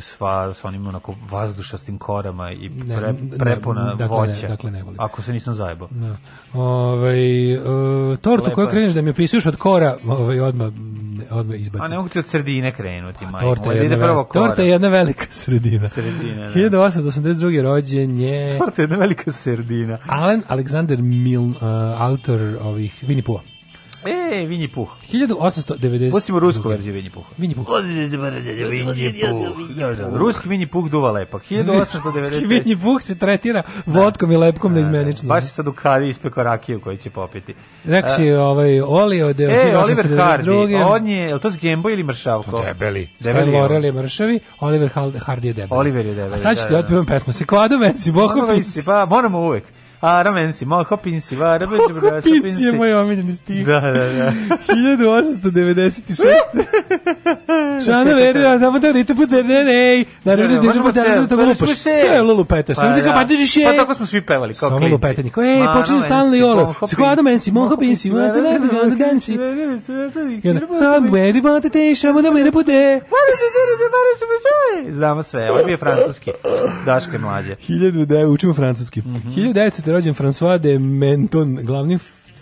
sva 0.00 0.54
sa 0.54 0.68
onim 0.68 0.86
onako 0.86 1.14
vazdušastim 1.30 1.98
korama 1.98 2.52
i 2.52 2.68
Ne, 2.68 2.96
pre, 2.96 3.12
ne, 3.12 3.38
prepuna 3.38 3.94
dakle 3.94 4.20
ne, 4.20 4.26
voća. 4.26 4.48
dakle 4.48 4.70
ne 4.70 4.82
volim. 4.82 5.00
Ako 5.00 5.22
se 5.22 5.32
nisam 5.32 5.54
zajebao. 5.54 5.88
Da. 5.90 6.16
Ovaj 6.54 7.52
e, 7.52 8.16
tortu 8.16 8.50
koju 8.54 8.68
kreneš 8.68 8.92
da 8.92 9.02
mi 9.02 9.10
opisuješ 9.10 9.46
od 9.46 9.56
kora, 9.56 9.96
ovaj 10.06 10.40
odmah 10.40 10.72
odmah 11.30 11.60
izbacim. 11.60 11.84
A 11.84 11.88
ne 11.88 11.96
mogu 11.96 12.08
ti 12.08 12.18
od 12.18 12.26
sredine 12.26 12.74
krenuti, 12.74 13.24
majko. 13.24 13.38
Torta 13.40 13.72
je, 13.72 13.82
jedna, 13.82 13.96
prvo 14.06 14.24
kora. 14.24 14.46
torta 14.46 14.62
je 14.62 14.68
jedna 14.68 14.88
velika 14.88 15.26
sredina. 15.30 15.88
Sredina, 15.88 16.46
da. 16.46 16.52
1882. 16.52 17.62
rođen 17.62 18.20
je 18.20 18.58
Torta 18.58 18.82
je 18.82 18.84
jedna 18.84 18.96
velika 18.96 19.32
sredina. 19.32 19.98
Alan 20.06 20.42
Alexander 20.48 21.00
Milne, 21.02 21.48
uh, 21.50 22.00
autor 22.00 22.40
ovih 22.62 23.04
Winnie 23.08 23.24
Pooh. 23.24 23.40
E, 24.06 24.46
Vinji 24.46 24.68
Puh. 24.68 24.88
1890. 25.02 26.10
Pustimo 26.10 26.38
rusku 26.40 26.68
verziju 26.68 26.94
Vinji 26.94 27.10
Pooh. 27.10 27.24
Vinji 27.38 27.54
Puh. 27.54 27.66
Ruski 30.12 30.48
Vinji 30.48 30.66
Puh 30.66 30.88
duva 30.88 31.10
lepak. 31.10 31.42
1895. 31.42 32.46
Winnie 32.46 32.76
Pooh 32.76 33.02
se 33.02 33.14
tretira 33.14 33.62
vodkom 33.86 34.32
i 34.32 34.36
lepkom 34.36 34.72
neizmenično. 34.72 35.28
Baš 35.28 35.44
je 35.44 35.48
sad 35.48 35.66
u 35.68 35.72
kadi 35.72 36.08
ispekao 36.08 36.44
rakiju 36.44 36.80
koju 36.80 36.96
će 36.96 37.10
popiti. 37.10 37.54
Rekao 37.84 38.10
si 38.10 38.30
ovaj 38.30 38.80
Oli 38.80 39.22
od 39.22 39.40
E, 39.40 39.44
Oliver 39.76 40.06
1892. 40.06 40.16
Hardy, 40.18 40.84
on 40.86 41.06
je, 41.06 41.18
je 41.18 41.34
li 41.34 41.40
to 41.40 41.50
s 41.50 41.56
Gembo 41.56 41.90
ili 41.90 42.02
Mršavko? 42.02 42.62
Debeli. 42.62 43.08
Stan 43.20 43.48
je 43.48 43.54
Laurel 43.54 43.84
je 43.84 43.92
mršavi, 43.92 44.40
Oliver 44.60 44.88
Hardy 45.16 45.44
je 45.44 45.52
debeli. 45.52 45.80
Oliver 45.80 46.06
je 46.06 46.14
debeli, 46.14 46.34
A 46.34 46.38
sad 46.38 46.56
ću 46.56 46.62
da, 46.62 46.66
ti 46.66 46.72
da. 46.72 46.78
otpivam 46.78 47.06
pesmu. 47.06 47.32
Se 47.32 47.46
kvado 47.46 47.78
menci, 47.78 48.12
boho 48.12 48.26
Moramo 48.28 48.52
pinci. 48.54 48.68
isti, 48.68 48.82
Pa, 48.84 49.06
moramo 49.06 49.38
uvek. 49.40 49.64
A, 50.00 50.22
ramensi, 50.22 50.66
moho 50.66 50.96
pinsi, 50.96 51.36
va, 51.36 51.56
rabe, 51.56 51.76
Boho 51.78 52.20
pinci 52.22 52.64
je 52.64 52.72
moj 52.72 52.94
omiljeni 52.94 53.36
stih. 53.36 53.66
Da, 53.66 53.80
da, 53.80 53.92
da. 53.92 54.32
1896. 54.68 56.26
Šana 57.80 58.12
verio, 58.12 58.58
samo 58.58 58.78
da 58.78 58.90
rite 58.90 59.14
puta 59.14 59.36
ne 59.36 59.64
ne. 59.64 60.04
Naravno 60.24 60.56
da 60.56 60.62
možemo 60.62 60.92
da 60.92 61.02
ceo, 61.04 61.22
da 61.22 61.36
da 61.36 61.42
lupaš. 61.44 61.70
sve. 61.70 62.00
Sve 62.00 62.22
lupetaš. 62.22 62.76
Samo 62.76 62.88
Pa 62.88 62.96
da 62.96 63.02
da. 63.02 63.12
pa 63.12 63.20
Pa 63.66 63.76
tako 63.76 63.94
smo 63.94 64.06
svi 64.06 64.20
pevali, 64.20 64.54
kao 64.54 64.68
Samo 64.68 64.78
klinci. 64.78 64.92
lupetanje. 64.92 65.30
Ko 65.30 65.42
ej, 65.42 65.58
Mano 65.58 65.80
počinju 65.80 66.00
stalno 66.00 66.36
i 66.36 66.42
olo. 66.42 66.54
moho 66.56 66.86
Squad 66.86 67.22
mensi, 67.22 67.52
moho 67.52 67.76
pinsi, 67.76 68.10
ma 68.10 68.20
da 68.20 68.32
da 68.32 68.40
da 68.40 68.88
da 68.88 68.94
dansi. 68.96 69.32
I 69.32 69.38
onda, 70.48 70.66
Somewhere 70.66 71.32
you 71.32 71.42
want 71.42 71.62
to 71.62 71.68
take, 71.68 71.94
samo 71.96 72.22
da 72.22 72.30
mene 72.30 72.50
bude. 72.50 73.00
Znamo 74.88 75.22
sve, 75.22 75.50
ovo 75.50 75.58
je 75.60 75.76
francuski. 75.78 76.30
Daška 76.86 77.12
je 77.12 77.18
mlađe. 77.18 77.56
1000 77.58 78.04
da 78.06 78.28
učimo 78.28 78.54
francuski. 78.54 79.00
Mhm. 79.00 79.28
1900 79.30 79.85
je 79.86 79.94
rođen 79.94 80.14
François 80.14 80.58
de 80.58 80.78
Menton, 80.78 81.58
glavni 81.62 81.98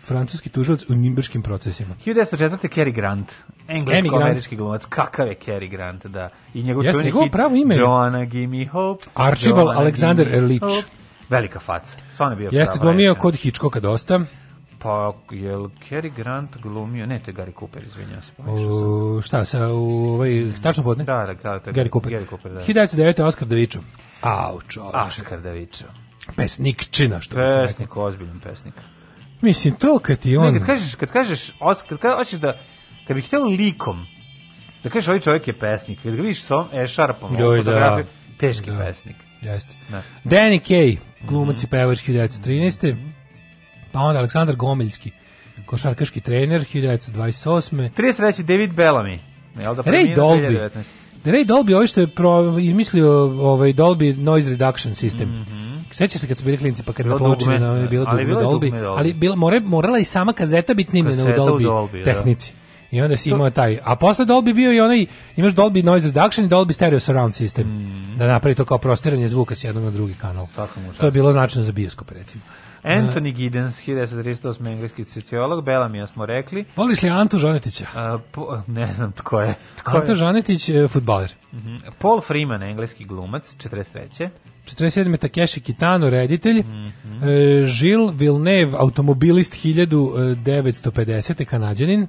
francuski 0.06 0.48
tužilac 0.48 0.90
u 0.90 0.94
nimberškim 0.94 1.42
procesima. 1.42 1.94
1904. 2.06 2.68
Cary 2.68 2.92
Grant, 2.92 3.32
englesko-američki 3.68 4.56
glumac. 4.56 4.84
Kakav 4.88 5.26
je 5.26 5.36
Cary 5.46 5.70
Grant, 5.70 6.06
da. 6.06 6.30
I 6.54 6.62
njegov 6.62 6.84
čuveni 6.84 7.04
njegovo 7.04 7.24
hit 7.24 7.32
pravo 7.32 7.56
ime 7.56 7.76
Joanna, 7.76 8.24
give 8.24 8.46
me 8.46 8.66
hope. 8.66 9.04
Archibald 9.14 9.66
Joanna, 9.66 9.80
Alexander 9.80 10.60
hope. 10.60 10.88
Velika 11.28 11.60
faca. 11.60 11.96
Stvarno 12.12 12.36
bio 12.36 12.50
Jeste 12.52 12.78
glumio 12.82 13.14
kod 13.14 13.34
Hitchcocka 13.34 13.80
dosta. 13.80 14.20
Pa, 14.78 15.12
je 15.30 15.56
li 15.56 15.68
Cary 15.88 16.14
Grant 16.16 16.56
glumio? 16.62 17.06
Ne, 17.06 17.18
to 17.18 17.30
je 17.30 17.34
Gary 17.34 17.58
Cooper, 17.58 17.84
izvinjam 17.84 18.22
se. 18.22 18.32
U, 18.38 19.20
šta 19.20 19.44
sa 19.44 19.68
u 19.72 20.08
ovaj 20.08 20.30
tačno 20.62 20.84
podne? 20.84 21.04
Da, 21.04 21.26
da, 21.26 21.34
da, 21.34 21.58
to 21.58 21.70
je 21.70 21.74
Gary 21.74 21.92
Cooper. 21.92 22.12
Gary 22.12 22.28
Cooper, 22.28 22.52
da. 22.52 22.60
1909 22.60 23.22
Oskar 23.22 23.48
Davičo. 23.48 23.80
Au, 24.20 24.60
čoveče. 24.68 24.98
Oskar 25.06 25.40
Davičo. 25.40 25.84
Pesnikčina, 26.36 27.20
što 27.20 27.36
bi 27.36 27.42
se 27.42 27.48
rekao. 27.48 27.66
Pesnik, 27.66 27.96
ozbiljan 27.96 28.40
pesnik. 28.40 28.74
Mislim, 29.40 29.74
to 29.74 29.98
kad 29.98 30.18
ti 30.18 30.36
on... 30.36 30.54
Ne, 30.54 30.58
kad 30.58 30.66
kažeš, 30.66 30.94
kad 30.94 31.10
kažeš, 31.10 31.52
Oskar, 31.60 31.98
kad 31.98 32.16
hoćeš 32.18 32.40
da, 32.40 32.58
kad 33.06 33.16
bih 33.16 33.26
hteo 33.26 33.44
likom, 33.44 34.06
da 34.82 34.90
kažeš 34.90 35.08
ovaj 35.08 35.20
čovjek 35.20 35.48
je 35.48 35.58
pesnik, 35.58 35.98
kad 36.02 36.16
ga 36.16 36.22
vidiš 36.22 36.42
sa 36.42 36.54
ovom 36.56 36.68
e-šarpom, 36.72 37.36
Joj, 37.38 37.62
da. 37.62 38.02
teški 38.38 38.70
Da. 38.70 38.78
pesnik. 38.78 39.16
Jeste. 39.42 39.74
Da. 39.88 40.02
Danny 40.24 40.60
Kaye, 40.60 40.96
glumac 41.22 41.62
i 41.62 41.66
pevač 41.66 41.98
1913. 41.98 42.96
Pa 43.92 44.00
onda 44.00 44.18
Aleksandar 44.18 44.56
Gomiljski, 44.56 45.10
košarkaški 45.66 46.20
trener 46.20 46.60
1928. 46.60 47.90
33. 47.96 48.42
David 48.42 48.70
Bellamy. 48.70 49.18
Jel 49.60 49.74
da 49.74 49.82
Ray 49.82 49.84
preminuo 49.84 50.16
Dolby. 50.16 50.48
2019. 50.48 50.82
Ray 51.24 51.46
Dolby, 51.46 51.74
ovaj 51.74 51.86
što 51.86 52.00
je 52.00 52.06
pro, 52.06 52.58
izmislio 52.58 53.10
ovaj 53.50 53.72
Dolby 53.72 54.20
Noise 54.20 54.50
Reduction 54.50 54.94
System. 54.94 55.44
Sećaš 55.94 56.20
se 56.20 56.28
kad 56.28 56.36
smo 56.36 56.44
bili 56.44 56.58
klinci, 56.58 56.82
pa 56.82 56.92
kad. 56.92 57.06
Bilo 57.06 57.36
na 57.46 57.58
na 57.58 57.80
je 57.80 57.88
bilo 57.88 58.04
dugme 58.04 58.70
Dolby. 58.70 58.94
ali 58.98 59.12
bila, 59.12 59.36
more, 59.36 59.60
morala 59.60 59.98
i 59.98 60.04
sama 60.04 60.32
kazeta 60.32 60.74
biti 60.74 60.90
snimljena 60.90 61.24
u 61.24 61.26
Dolby, 61.26 61.98
da. 61.98 62.04
tehnici. 62.04 62.52
I 62.90 63.00
onda 63.00 63.16
si 63.16 63.30
imao 63.30 63.50
taj, 63.50 63.78
a 63.84 63.96
posle 63.96 64.24
Dolby 64.24 64.54
bio 64.54 64.72
i 64.72 64.80
onaj, 64.80 65.06
imaš 65.36 65.52
Dolby 65.52 65.84
Noise 65.84 66.06
Reduction 66.06 66.46
i 66.46 66.48
Dolby 66.48 66.72
Stereo 66.72 67.00
Surround 67.00 67.34
System, 67.34 67.64
da 68.16 68.26
napravi 68.26 68.54
to 68.54 68.64
kao 68.64 68.78
prostiranje 68.78 69.28
zvuka 69.28 69.54
s 69.54 69.64
jednog 69.64 69.84
na 69.84 69.90
drugi 69.90 70.14
kanal. 70.20 70.46
To 70.98 71.06
je 71.06 71.12
bilo 71.12 71.32
značajno 71.32 71.64
za 71.64 71.72
bioskop, 71.72 72.10
recimo. 72.10 72.42
Anthony 72.84 73.34
Giddens, 73.34 73.80
1938. 73.86 74.72
engleski 74.72 75.04
sociolog, 75.04 75.64
Bellamy 75.64 76.06
smo 76.12 76.26
rekli. 76.26 76.64
Voliš 76.76 77.02
li 77.02 77.08
Antu 77.08 77.38
Žonetića? 77.38 77.86
A, 77.94 78.18
po, 78.32 78.62
ne 78.66 78.92
znam 78.92 79.12
tko 79.12 79.40
je. 79.40 79.54
Tko 79.76 79.96
Anto 79.96 80.12
je? 80.12 80.16
Žonetić, 80.16 80.68
e, 80.68 80.88
futbaler. 80.88 81.32
Mhm. 81.52 81.76
Paul 81.98 82.20
Freeman, 82.20 82.62
engleski 82.62 83.04
glumac, 83.04 83.54
43. 83.56 84.28
47. 84.66 85.16
Takeshi 85.18 85.60
Kitano, 85.60 86.10
reditelj. 86.10 86.60
Mhm. 86.60 87.24
E, 87.24 87.64
Žil 87.66 88.08
Villeneuve, 88.08 88.76
automobilist 88.76 89.54
1950. 89.54 91.44
kanadjanin. 91.44 92.06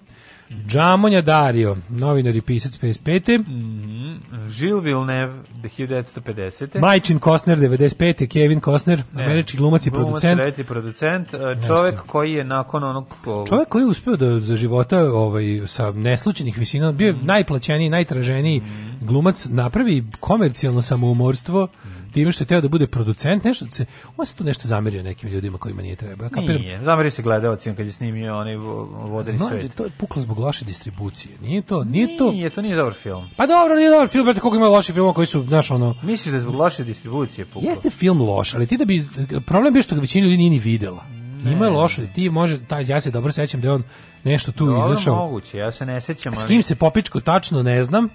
Džamonja 0.68 1.22
Dario, 1.24 1.78
novinar 1.92 2.36
i 2.36 2.42
pisac 2.42 2.78
55. 2.78 3.38
Mhm. 3.40 4.16
Gilles 4.50 4.84
Villeneuve, 4.84 5.34
1950. 5.64 6.80
Majčin 6.80 7.20
Kostner, 7.20 7.58
95. 7.60 7.98
Kevin 8.28 8.60
Kostner, 8.60 9.02
američki 9.14 9.58
glumac 9.58 9.86
i 9.86 9.92
producent. 9.92 10.38
Glumac, 10.38 10.56
producent, 10.58 11.34
e, 11.34 11.38
čovek 11.68 11.96
koji 12.02 12.32
je 12.32 12.44
nakon 12.44 12.84
onog... 12.84 13.08
po- 13.24 13.46
Čovjek 13.50 13.68
koji 13.70 13.82
je 13.82 13.88
uspeo 13.88 14.16
da 14.16 14.40
za 14.40 14.56
života 14.56 15.00
ovaj, 15.02 15.44
sa 15.66 15.92
neslučenih 15.92 16.58
visina, 16.58 16.92
bio 16.92 17.12
Mhm. 17.12 17.20
je 17.20 17.26
najplaćeniji, 17.26 17.90
najtraženiji 17.90 18.62
glumac, 19.02 19.46
napravi 19.46 20.04
komercijalno 20.20 20.82
samoumorstvo, 20.82 21.68
time 22.16 22.32
što 22.32 22.44
je 22.44 22.48
teo 22.48 22.62
da 22.62 22.68
bude 22.68 22.88
producent, 22.88 23.44
nešto 23.44 23.66
se, 23.68 23.86
on 24.18 24.26
se 24.26 24.36
tu 24.36 24.44
nešto 24.44 24.68
zamerio 24.68 25.04
nekim 25.04 25.30
ljudima 25.30 25.58
kojima 25.58 25.82
nije 25.82 25.96
treba. 25.96 26.24
Ja 26.24 26.30
kapiram, 26.30 26.62
Nije, 26.62 26.84
zamerio 26.84 27.12
se 27.12 27.22
gledalcima 27.22 27.76
kad 27.76 27.86
je 27.86 27.92
snimio 27.92 28.38
onaj 28.38 28.56
vo- 28.58 28.84
vodeni 28.86 29.38
Mlađe, 29.40 29.60
svet. 29.60 29.76
to 29.76 29.84
je 29.84 29.90
puklo 29.92 30.22
zbog 30.22 30.40
loše 30.40 30.66
distribucije. 30.66 31.38
Nije 31.40 31.62
to, 31.62 31.84
nije 31.84 32.18
to. 32.18 32.32
Nije, 32.32 32.50
to 32.50 32.62
nije 32.62 32.76
dobar 32.76 32.94
film. 32.94 33.30
Pa 33.38 33.48
dobro, 33.48 33.76
nije 33.76 33.90
dobar 33.90 34.08
film, 34.08 34.26
brate, 34.26 34.40
koliko 34.40 34.58
ima 34.58 34.68
loših 34.68 34.94
filmova 34.94 35.14
koji 35.14 35.28
su, 35.28 35.44
znaš, 35.44 35.72
ono, 35.72 35.96
Misliš 36.04 36.32
da 36.32 36.38
je 36.38 36.42
zbog 36.42 36.56
loše 36.56 36.84
distribucije 36.84 37.46
puklo? 37.46 37.70
jeste 37.70 37.90
film 37.90 38.22
loš, 38.22 38.54
ali 38.54 38.68
ti 38.68 38.78
da 38.78 38.86
bi, 38.86 39.04
problem 39.42 39.74
bio 39.74 39.84
što 39.84 39.96
ga 39.96 40.02
većina 40.02 40.26
ljudi 40.26 40.38
nije 40.38 40.50
ni 40.50 40.60
videla. 40.60 41.06
Ima 41.46 41.66
je 41.66 41.72
loše, 41.72 42.08
ti 42.08 42.30
može, 42.30 42.60
taj, 42.60 42.86
ja 42.88 43.02
se 43.02 43.12
dobro 43.12 43.32
sećam 43.32 43.62
da 43.62 43.68
je 43.68 43.74
on 43.74 43.84
nešto 44.24 44.52
tu 44.52 44.66
Dobro, 44.66 44.92
izašao. 44.92 45.16
moguće, 45.18 45.58
ja 45.58 45.72
se 45.72 45.86
ne 45.86 46.02
sećam. 46.02 46.36
S 46.36 46.40
ali- 46.40 46.48
kim 46.48 46.64
se 46.64 46.76
popičko 46.76 47.20
tačno 47.22 47.64
ne 47.64 47.84
znam, 47.84 48.10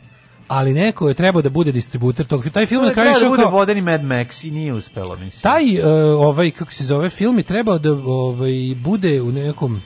ali 0.51 0.73
neko 0.75 1.09
je 1.09 1.15
trebao 1.15 1.43
da 1.43 1.51
bude 1.51 1.73
distributer 1.73 2.27
tog. 2.27 2.49
Taj 2.49 2.67
film 2.67 2.81
To 2.81 2.85
na 2.85 2.91
je 2.91 2.95
kraju 2.95 3.15
trebao 3.15 3.37
da 3.37 3.43
kao... 3.43 3.53
vodeni 3.53 3.81
Mad 3.83 4.01
Max 4.03 4.47
i 4.47 4.51
nije 4.51 4.73
uspelo, 4.73 5.17
mislim. 5.17 5.43
Taj, 5.43 5.77
e, 5.77 5.85
ovaj, 6.07 6.51
kako 6.51 6.73
se 6.73 6.85
zove, 6.85 7.09
film 7.11 7.39
je 7.39 7.45
trebao 7.45 7.79
da 7.79 7.93
ovaj, 7.93 8.53
bude 8.77 9.23
u 9.23 9.33
nekom 9.33 9.81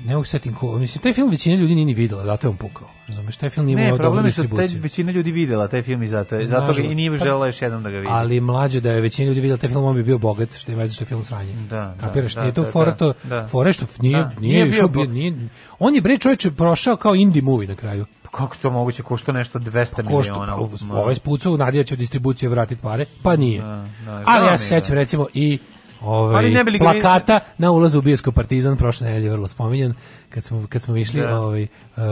ne 0.00 0.12
mogu 0.12 0.24
se 0.24 0.30
setim 0.30 0.54
ko, 0.54 0.78
mislim, 0.78 1.02
taj 1.02 1.12
film 1.12 1.30
većina 1.30 1.56
ljudi 1.56 1.74
nije 1.74 1.84
ni 1.84 1.94
videla, 1.94 2.24
zato 2.24 2.46
je 2.46 2.50
on 2.50 2.56
pukao. 2.56 2.88
Razumeš, 3.08 3.36
taj 3.36 3.50
film 3.50 3.66
nije 3.66 3.76
Ne, 3.76 3.82
imao 3.82 3.90
dobru 3.90 4.04
problem 4.04 4.26
je 4.26 4.32
što 4.32 4.42
te 4.42 4.46
distribuciju. 4.46 4.80
većina 4.82 5.12
ljudi 5.12 5.32
videla 5.32 5.68
taj 5.68 5.82
film 5.82 6.02
i 6.02 6.08
zato, 6.08 6.34
je- 6.36 6.48
zato 6.48 6.72
ga 6.72 6.82
i 6.82 6.94
nije 6.94 7.10
Pa- 7.10 7.16
želela 7.16 7.46
još 7.46 7.62
jednom 7.62 7.82
da 7.82 7.90
ga 7.90 7.96
vidi. 7.96 8.08
Ali 8.10 8.40
mlađe 8.40 8.80
da 8.80 8.92
je 8.92 9.00
većina 9.00 9.28
ljudi 9.28 9.40
videla 9.40 9.58
taj 9.58 9.70
film, 9.70 9.84
on 9.84 9.94
bi 9.94 10.02
bio 10.02 10.18
bogat, 10.18 10.54
što 10.54 10.72
je 10.72 10.76
veze 10.76 10.94
što 10.94 11.02
je 11.02 11.08
film 11.08 11.24
sranje. 11.24 11.52
Da, 11.70 11.76
da, 11.76 11.94
Kapiraš, 12.00 12.34
da, 12.34 12.40
nije 12.40 12.54
to 12.54 12.62
da, 12.62 12.70
fora 12.70 12.90
da, 12.90 12.96
to, 12.96 13.12
da. 13.24 13.46
fora 13.46 13.68
je 13.68 13.72
što 13.72 13.86
nije, 14.00 14.16
Da, 14.16 14.32
nije, 14.40 14.52
nije 14.54 14.66
bio 14.66 14.88
bio, 14.88 15.04
nije, 15.04 15.48
on 15.78 15.94
je 15.94 16.00
bre 16.00 16.18
čovječe 16.18 16.50
prošao 16.50 16.96
kao 16.96 17.14
indie 17.14 17.42
movie 17.42 17.68
na 17.68 17.74
kraju. 17.74 18.06
Kako 18.36 18.56
to 18.56 18.70
moguće, 18.70 19.02
košta 19.02 19.32
nešto 19.32 19.58
200 19.58 19.94
Ko 20.06 20.22
što, 20.22 20.32
miliona? 20.32 20.56
pa, 20.88 20.94
ovaj 20.94 21.14
spucao, 21.14 21.56
Nadija 21.56 21.84
će 21.84 21.94
od 21.94 21.98
distribucije 21.98 22.48
vratiti 22.48 22.82
pare, 22.82 23.04
pa 23.22 23.36
nije. 23.36 23.60
da, 23.60 23.88
Ali 24.06 24.24
žao 24.36 24.44
ja 24.44 24.58
se 24.58 24.64
sećam 24.64 24.88
da. 24.88 25.00
recimo 25.00 25.26
i 25.34 25.58
ovaj, 26.00 26.36
Ali 26.36 26.50
ne 26.50 26.64
bi 26.64 26.70
li 26.70 26.78
ga- 26.78 26.84
plakata 26.84 27.40
na 27.58 27.70
ulazu 27.70 27.98
u 27.98 28.02
bioskop 28.02 28.34
Partizan 28.34 28.76
prošle 28.76 29.06
nedelje 29.06 29.30
vrlo 29.30 29.48
spominjan 29.48 29.94
kad 30.28 30.44
smo 30.44 30.66
kad 30.68 30.82
smo 30.82 30.96
išli 30.96 31.20
Da. 31.20 31.40
ovaj 31.40 31.62
um, 31.96 32.02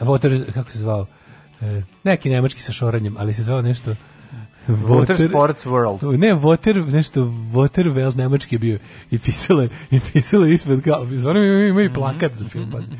Water 0.00 0.52
kako 0.52 0.70
se 0.70 0.78
zvao 0.78 1.06
E, 1.60 1.82
neki 2.04 2.30
nemački 2.30 2.62
sa 2.62 2.72
šoranjem 2.72 3.16
ali 3.18 3.34
se 3.34 3.42
zvao 3.42 3.62
nešto 3.62 3.94
Water 4.68 5.28
Sports 5.28 5.66
World. 5.66 6.18
Ne, 6.18 6.34
Water, 6.34 6.92
nešto, 6.92 7.20
Water 7.52 7.92
Well 7.92 8.16
nemački 8.16 8.54
je 8.54 8.58
bio 8.58 8.78
i 9.10 9.18
pisalo 9.18 9.62
je, 9.62 9.68
i 9.90 10.00
pisalo 10.12 10.46
je 10.46 10.54
ispred 10.54 10.82
kao, 10.82 11.06
stvarno 11.18 11.44
ima, 11.44 11.82
i 11.82 11.92
plakat 11.92 12.34
za 12.34 12.48
film, 12.48 12.70
pazi. 12.70 12.90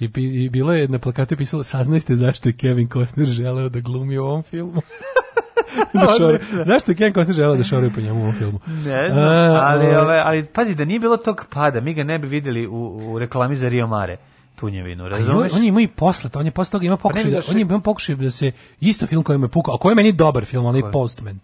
I, 0.00 0.10
I 0.44 0.48
bilo 0.48 0.72
je, 0.72 0.88
na 0.88 0.98
plakatu 0.98 1.34
je 1.34 1.38
pisalo, 1.38 1.64
saznajte 1.64 2.16
zašto 2.16 2.48
je 2.48 2.52
Kevin 2.52 2.88
Costner 2.88 3.26
želeo 3.26 3.68
da 3.68 3.80
glumi 3.80 4.18
u 4.18 4.24
ovom 4.24 4.42
filmu. 4.42 4.82
da 5.94 6.06
šore. 6.18 6.38
Zašto 6.64 6.92
je 6.92 6.96
Kevin 6.96 7.14
Costner 7.14 7.36
želeo 7.36 7.56
da 7.56 7.64
šoruje 7.64 7.92
po 7.92 8.00
njemu 8.00 8.20
u 8.20 8.22
ovom 8.22 8.34
filmu? 8.34 8.60
Ne 8.66 9.10
znam, 9.10 9.28
A, 9.28 9.60
ali, 9.64 9.86
ovaj, 9.86 9.96
ove, 9.96 10.22
ali 10.24 10.44
pazi, 10.44 10.74
da 10.74 10.84
nije 10.84 11.00
bilo 11.00 11.16
tog 11.16 11.46
pada, 11.50 11.80
mi 11.80 11.94
ga 11.94 12.04
ne 12.04 12.18
bi 12.18 12.28
videli 12.28 12.66
u, 12.66 13.00
u 13.02 13.18
reklami 13.18 13.56
za 13.56 13.68
Rio 13.68 13.86
Mare, 13.86 14.16
tunjevinu, 14.60 15.08
razumeš? 15.08 15.52
on 15.52 15.62
je 15.62 15.68
imao 15.68 15.80
i 15.80 15.88
posle, 15.88 16.30
to, 16.30 16.38
on 16.38 16.46
je 16.46 16.52
posle 16.52 16.72
toga 16.72 16.86
ima 16.86 16.96
pokušaj, 16.96 17.24
ne 17.24 17.30
da, 17.30 17.42
on 17.48 17.56
je 17.56 17.62
imao 17.62 17.80
pokušaj 17.80 18.14
da 18.16 18.30
se, 18.30 18.52
isto 18.80 19.06
film 19.06 19.22
koji 19.22 19.38
je 19.38 19.48
pukao, 19.48 19.74
a 19.74 19.78
koji 19.78 19.92
je 19.92 19.96
meni 19.96 20.12
dobar 20.12 20.44
film, 20.44 20.66
onaj 20.66 20.82
Postman. 20.92 21.38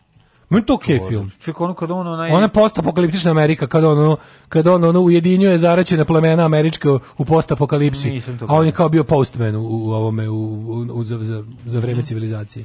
Meni 0.48 0.66
to 0.66 0.74
okej 0.74 1.00
film. 1.00 1.30
Čekaj, 1.40 1.64
ono 1.64 1.74
kad 1.74 1.90
on 1.90 2.06
onaj... 2.06 2.30
Ona 2.30 2.42
je 2.42 2.48
postapokaliptična 2.48 3.30
Amerika 3.30 3.66
kada 3.66 3.88
ono 3.88 4.16
kada 4.48 4.72
on 4.72 4.84
ono 4.84 5.00
ujedinjuje 5.00 5.58
zaraćene 5.58 6.04
plemena 6.04 6.44
američka 6.44 6.88
u 7.18 7.24
postapokalipsi. 7.24 8.20
A 8.40 8.54
on 8.54 8.66
je 8.66 8.72
kao 8.72 8.88
bio 8.88 9.04
postman 9.04 9.56
u, 9.56 9.60
u 9.60 9.90
ovome 9.90 10.28
u, 10.28 10.34
u, 10.34 10.86
u- 10.90 11.02
za, 11.02 11.18
za, 11.18 11.44
za 11.66 11.80
vreme 11.80 12.02
civilizacije. 12.02 12.64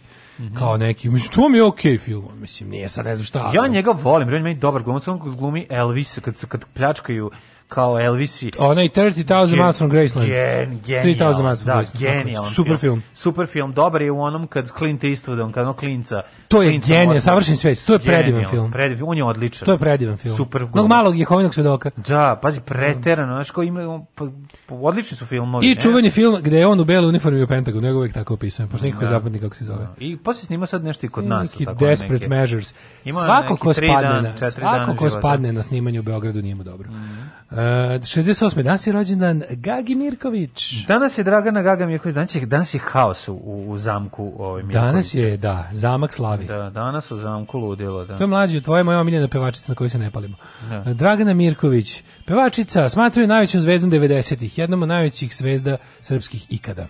Kao 0.53 0.77
neki, 0.77 1.09
mislim, 1.09 1.31
to 1.33 1.49
mi 1.49 1.57
je 1.57 1.63
okej 1.63 1.97
film, 1.97 2.25
mislim, 2.35 2.69
nije 2.69 2.89
sad 2.89 3.05
ne 3.05 3.15
znam 3.15 3.25
šta. 3.25 3.51
Ja 3.55 3.67
njega 3.67 3.91
volim, 3.93 4.27
on 4.27 4.33
je 4.33 4.39
meni 4.39 4.55
dobar 4.55 4.83
glumac, 4.83 5.07
on 5.07 5.35
glumi 5.37 5.67
Elvis, 5.69 6.19
kad, 6.19 6.35
se- 6.37 6.47
kad 6.47 6.65
pljačkaju 6.73 7.31
kao 7.71 7.99
Elvisi. 7.99 8.51
Onaj 8.59 8.87
30,000 8.87 9.55
Miles 9.55 9.77
from 9.77 9.89
Graceland. 9.89 10.29
Gen, 10.29 10.69
3000 10.71 10.81
genijalan, 10.83 11.43
Miles 11.43 11.59
from 11.59 11.67
da, 11.67 11.73
Graceland. 11.73 11.99
genijalan 12.15 12.49
Super 12.51 12.77
film. 12.77 13.03
Super 13.13 13.47
film, 13.47 13.73
dobar 13.73 14.01
je 14.01 14.11
u 14.11 14.21
onom 14.21 14.47
kad 14.47 14.69
Clint 14.69 15.03
Eastwoodom, 15.03 15.51
kad 15.51 15.63
ono 15.63 15.73
klinca. 15.73 16.21
To 16.47 16.61
je 16.61 16.71
genijalno, 16.71 17.05
mora- 17.07 17.19
savršen 17.19 17.57
svet, 17.57 17.85
to 17.85 17.93
je 17.93 17.99
predivan 17.99 18.23
Genijalan, 18.23 18.49
film. 18.51 18.71
Predivan, 18.71 19.09
on 19.09 19.17
je 19.17 19.23
odličan. 19.23 19.65
To 19.65 19.71
je 19.71 19.77
predivan 19.77 20.17
film. 20.17 20.35
Super 20.35 20.61
glumac. 20.63 20.89
malog 20.89 21.17
Jehovinog 21.17 21.53
svedoka. 21.53 21.91
Da, 21.97 22.39
pazi, 22.41 22.59
preterano, 22.61 23.33
znaš, 23.33 23.51
kao 23.51 23.63
ima, 23.63 23.81
on- 23.83 24.05
pa, 24.15 24.25
pa, 24.67 24.75
odlični 24.75 25.17
su 25.17 25.25
filmovi. 25.25 25.65
I 25.65 25.75
ne? 25.75 25.81
čuveni 25.81 26.09
film 26.09 26.37
gde 26.41 26.57
je 26.57 26.67
on 26.67 26.79
u 26.79 26.85
beloj 26.85 27.09
uniformi 27.09 27.43
u 27.43 27.47
Pentagonu, 27.47 27.87
ja 27.87 27.91
ga 27.91 27.97
uvijek 27.97 28.13
tako 28.13 28.33
opisujem, 28.33 28.69
pošto 28.69 28.85
nikako 28.85 29.03
Da. 29.03 29.09
zapadni 29.09 29.39
kako 29.39 29.55
se 29.55 29.63
zove. 29.63 29.87
I 29.99 30.17
posle 30.17 30.43
snima 30.43 30.65
sad 30.65 30.83
nešto 30.83 31.05
i 31.05 31.09
kod 31.09 31.25
nas. 31.25 31.51
neki 31.51 31.65
tako 31.65 31.85
desperate 31.85 32.13
neke- 32.15 32.29
measures. 32.29 32.73
Ima 33.05 33.19
svako 33.19 33.55
ko 33.55 33.73
spadne 33.73 34.01
dan, 34.03 34.23
na 34.23 34.49
svako 34.51 34.95
ko 34.95 35.09
spadne 35.09 35.53
na 35.53 35.63
snimanju 35.63 35.99
u 35.99 36.03
Beogradu 36.03 36.41
nije 36.41 36.55
mu 36.55 36.63
dobro. 36.63 36.89
E, 37.51 37.55
68. 37.55 38.63
danas 38.63 38.87
je 38.87 38.93
rođendan 38.93 39.43
Gagi 39.49 39.95
Mirković. 39.95 40.85
Danas 40.87 41.17
je 41.17 41.23
Dragana 41.23 41.61
Gaga 41.61 41.85
Mirković, 41.85 42.15
danas 42.15 42.35
je, 42.35 42.45
danas 42.45 42.73
je 42.73 42.79
haos 42.79 43.27
u, 43.27 43.33
u 43.67 43.77
zamku 43.77 44.33
ovaj 44.37 44.63
Danas 44.63 45.13
Mirkovića. 45.13 45.31
je, 45.31 45.37
da, 45.37 45.69
zamak 45.71 46.13
slavi. 46.13 46.45
Da, 46.45 46.69
danas 46.69 47.11
u 47.11 47.17
zamku 47.17 47.57
ludilo, 47.59 48.05
da. 48.05 48.17
To 48.17 48.23
je 48.23 48.27
mlađe, 48.27 48.61
tvoja 48.61 48.83
moja 48.83 48.99
omiljena 48.99 49.27
pevačica 49.27 49.71
na 49.71 49.75
koju 49.75 49.89
se 49.89 49.97
ne 49.97 50.11
palimo. 50.11 50.35
Da. 50.69 50.93
Dragana 50.93 51.33
Mirković, 51.33 52.03
pevačica, 52.25 52.89
smatraju 52.89 53.27
najvećom 53.27 53.61
zvezdom 53.61 53.91
90-ih, 53.91 54.57
jednom 54.57 54.81
od 54.81 54.89
najvećih 54.89 55.35
zvezda 55.35 55.77
srpskih 56.01 56.45
ikada. 56.49 56.87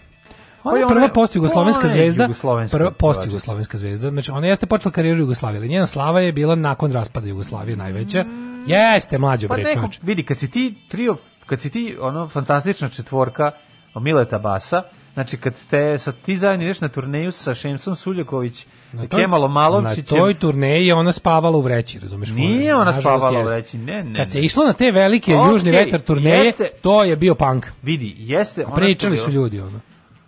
Ona 0.64 0.74
Pa 0.74 0.78
je 0.78 0.86
ona 0.86 0.96
prva 0.96 1.08
post-jugoslovenska 1.10 1.88
zvezda, 1.88 2.30
prva 2.72 2.92
post-jugoslovenska 2.92 3.78
zvezda, 3.78 4.10
znači 4.10 4.32
ona 4.32 4.48
jeste 4.48 4.66
počela 4.66 4.92
karijeru 4.92 5.18
u 5.18 5.22
Jugoslaviji, 5.22 5.60
ali 5.60 5.68
njena 5.70 5.88
slava 5.88 6.22
je 6.22 6.32
bila 6.32 6.56
nakon 6.56 6.92
raspada 6.92 7.28
Jugoslavije 7.28 7.78
najveća. 7.78 8.26
Jeste, 8.68 9.18
mlađo 9.18 9.48
Pa 9.48 9.58
neko, 9.58 9.90
vidi, 10.02 10.24
kad 10.24 10.38
si 10.38 10.52
ti 10.52 10.76
trio, 10.88 11.16
kad 11.46 11.62
si 11.62 11.70
ti 11.70 11.98
ono 12.02 12.28
fantastična 12.28 12.90
četvorka 12.90 13.52
Mileta 13.96 14.40
Basa, 14.40 14.84
znači 15.14 15.38
kad 15.38 15.54
te, 15.70 15.98
sad 15.98 16.16
ti 16.26 16.38
zajedno 16.38 16.64
ideš 16.66 16.82
na 16.82 16.88
turneju 16.90 17.32
sa 17.32 17.54
Šemsom 17.54 17.96
Suljaković, 17.96 18.66
Na 18.94 19.04
toj- 19.04 19.22
Kemalom 19.22 19.52
Malovčićem, 19.54 20.18
Na 20.18 20.24
toj 20.24 20.34
turneji 20.34 20.88
je 20.88 20.94
ona 20.94 21.12
spavala 21.12 21.58
u 21.58 21.62
vreći, 21.62 22.00
razumeš? 22.00 22.30
Nije 22.30 22.76
ona 22.76 22.86
Nažalost, 22.86 23.02
spavala 23.02 23.40
u 23.40 23.42
jeste. 23.42 23.56
vreći, 23.56 23.78
ne, 23.78 24.04
ne, 24.04 24.16
Kad 24.16 24.32
se 24.32 24.42
išlo 24.42 24.66
na 24.66 24.74
te 24.74 24.92
velike 24.92 25.36
Okej, 25.36 25.52
južni 25.52 25.72
vetar 25.72 26.00
turneje, 26.00 26.46
jeste. 26.46 26.70
to 26.82 27.04
je 27.04 27.16
bio 27.16 27.36
punk. 27.36 27.66
vidi, 27.84 28.16
jeste... 28.18 28.66
ona 28.66 28.76
Pričali 28.76 29.18
su 29.18 29.32
ljudi 29.32 29.60
ono. 29.60 29.80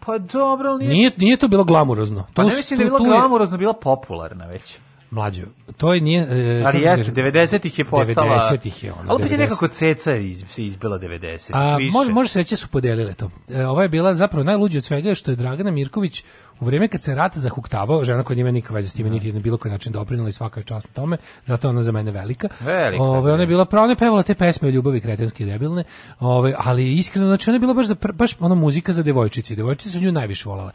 Pa 0.05 0.17
dobro, 0.17 0.69
ali 0.69 0.79
nije... 0.79 0.93
Nije, 0.93 1.11
nije 1.17 1.37
to 1.37 1.47
bilo 1.47 1.63
glamurozno. 1.63 2.23
pa 2.25 2.33
To 2.33 2.41
ne 2.43 2.55
mislim 2.55 2.77
da 2.79 2.83
je 2.85 2.87
je- 2.87 3.09
glamurozno, 3.09 3.57
bila 3.57 3.73
popularna 3.73 4.45
već. 4.45 4.77
Mlađo, 5.11 5.41
to 5.77 5.93
je 5.93 6.01
nije... 6.01 6.21
e, 6.21 6.55
Ali 6.55 6.63
kako 6.63 6.77
jeste, 6.79 7.11
kažem, 7.11 7.15
90-ih 7.15 7.79
je 7.79 7.85
postala... 7.85 8.39
90-ih 8.51 8.83
je 8.83 8.91
ona. 8.93 9.01
Ali 9.07 9.15
opet 9.15 9.31
je 9.31 9.37
90. 9.37 9.39
nekako 9.39 9.67
ceca 9.67 10.15
iz, 10.15 10.43
se 10.49 10.65
izbila 10.65 10.99
90 10.99 11.49
A, 11.53 11.75
više. 11.77 11.91
može, 11.93 12.11
može 12.11 12.29
se 12.29 12.39
reći 12.39 12.53
da 12.53 12.57
su 12.57 12.67
podelile 12.67 13.13
to. 13.13 13.29
E, 13.49 13.65
ova 13.65 13.83
je 13.83 13.89
bila 13.89 14.13
zapravo 14.13 14.43
najluđe 14.43 14.77
od 14.77 14.83
svega 14.83 15.15
što 15.15 15.31
je 15.31 15.35
Dragana 15.35 15.71
Mirković 15.71 16.23
u 16.63 16.65
vrijeme 16.65 16.87
kad 16.87 17.03
se 17.03 17.15
rat 17.15 17.37
zahuktavao, 17.37 18.05
žena 18.05 18.23
koja 18.23 18.37
nima 18.37 18.51
nikakve 18.51 18.75
veze 18.75 18.89
s 18.89 18.93
time 18.93 19.09
niti 19.09 19.27
je 19.27 19.33
na 19.33 19.39
bilo 19.39 19.57
koji 19.57 19.71
način 19.71 19.93
doprinula 19.93 20.29
i 20.29 20.31
svaka 20.31 20.59
je 20.59 20.63
čast 20.63 20.87
na 20.87 20.93
tome, 20.93 21.17
zato 21.45 21.67
je 21.67 21.69
ona 21.69 21.83
za 21.83 21.91
mene 21.91 22.11
velika. 22.11 22.47
Velika, 22.59 23.03
Ove, 23.03 23.33
ona 23.33 23.43
je 23.43 23.47
bila 23.47 23.65
pravo, 23.65 23.83
ona 23.83 23.91
je 23.91 23.97
pevala 23.97 24.23
te 24.23 24.35
pesme 24.35 24.67
o 24.67 24.71
ljubavi 24.71 25.01
kretenske 25.01 25.43
i 25.43 25.47
debilne, 25.47 25.83
ove, 26.19 26.53
ali 26.57 26.93
iskreno, 26.93 27.27
znači 27.27 27.49
ona 27.49 27.55
je 27.55 27.59
bila 27.59 27.73
baš, 27.73 27.85
za, 27.85 27.95
baš 28.13 28.35
ona 28.39 28.55
muzika 28.55 28.93
za 28.93 29.03
devojčice. 29.03 29.55
Devojčice 29.55 29.91
su 29.91 30.03
nju 30.03 30.11
najviše 30.11 30.49
volale. 30.49 30.71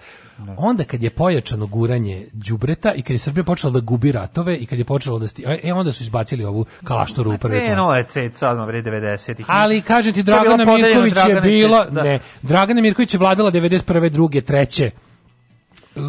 Onda 0.57 0.85
kad 0.85 1.03
je 1.03 1.11
pojačano 1.11 1.67
guranje 1.67 2.27
đubreta 2.33 2.93
i 2.95 3.03
kad 3.03 3.11
je 3.11 3.19
Srbija 3.19 3.45
počela 3.45 3.73
da 3.73 3.81
gubi 3.81 4.13
ratove 4.13 4.57
i 4.57 4.67
kad 4.67 4.79
je 4.79 4.85
počelo 4.85 5.19
da 5.19 5.27
sti, 5.27 5.45
e 5.63 5.73
onda 5.73 5.93
su 5.93 6.03
izbacili 6.03 6.45
ovu 6.45 6.67
kalaštoru 6.85 7.35
u 7.35 7.39
prvi 7.39 7.61
plan. 7.75 7.97
Je 7.97 8.05
ceca 8.05 8.51
odmah 8.51 8.67
bre 8.67 8.83
90-ih. 8.83 9.47
Ali 9.49 9.83
kažem 9.83 10.15
ti 10.15 10.23
bila 10.23 10.41
Dragana 10.41 10.65
Mirković 10.65 11.15
je 11.29 11.41
bila, 11.41 11.85
da. 11.85 12.03
ne, 12.03 12.21
Dragana 12.43 12.81
Mirković 12.81 13.15
je 13.15 13.19
vladala 13.19 13.51
91. 13.51 14.09
druge, 14.09 14.41
treće. 14.41 14.91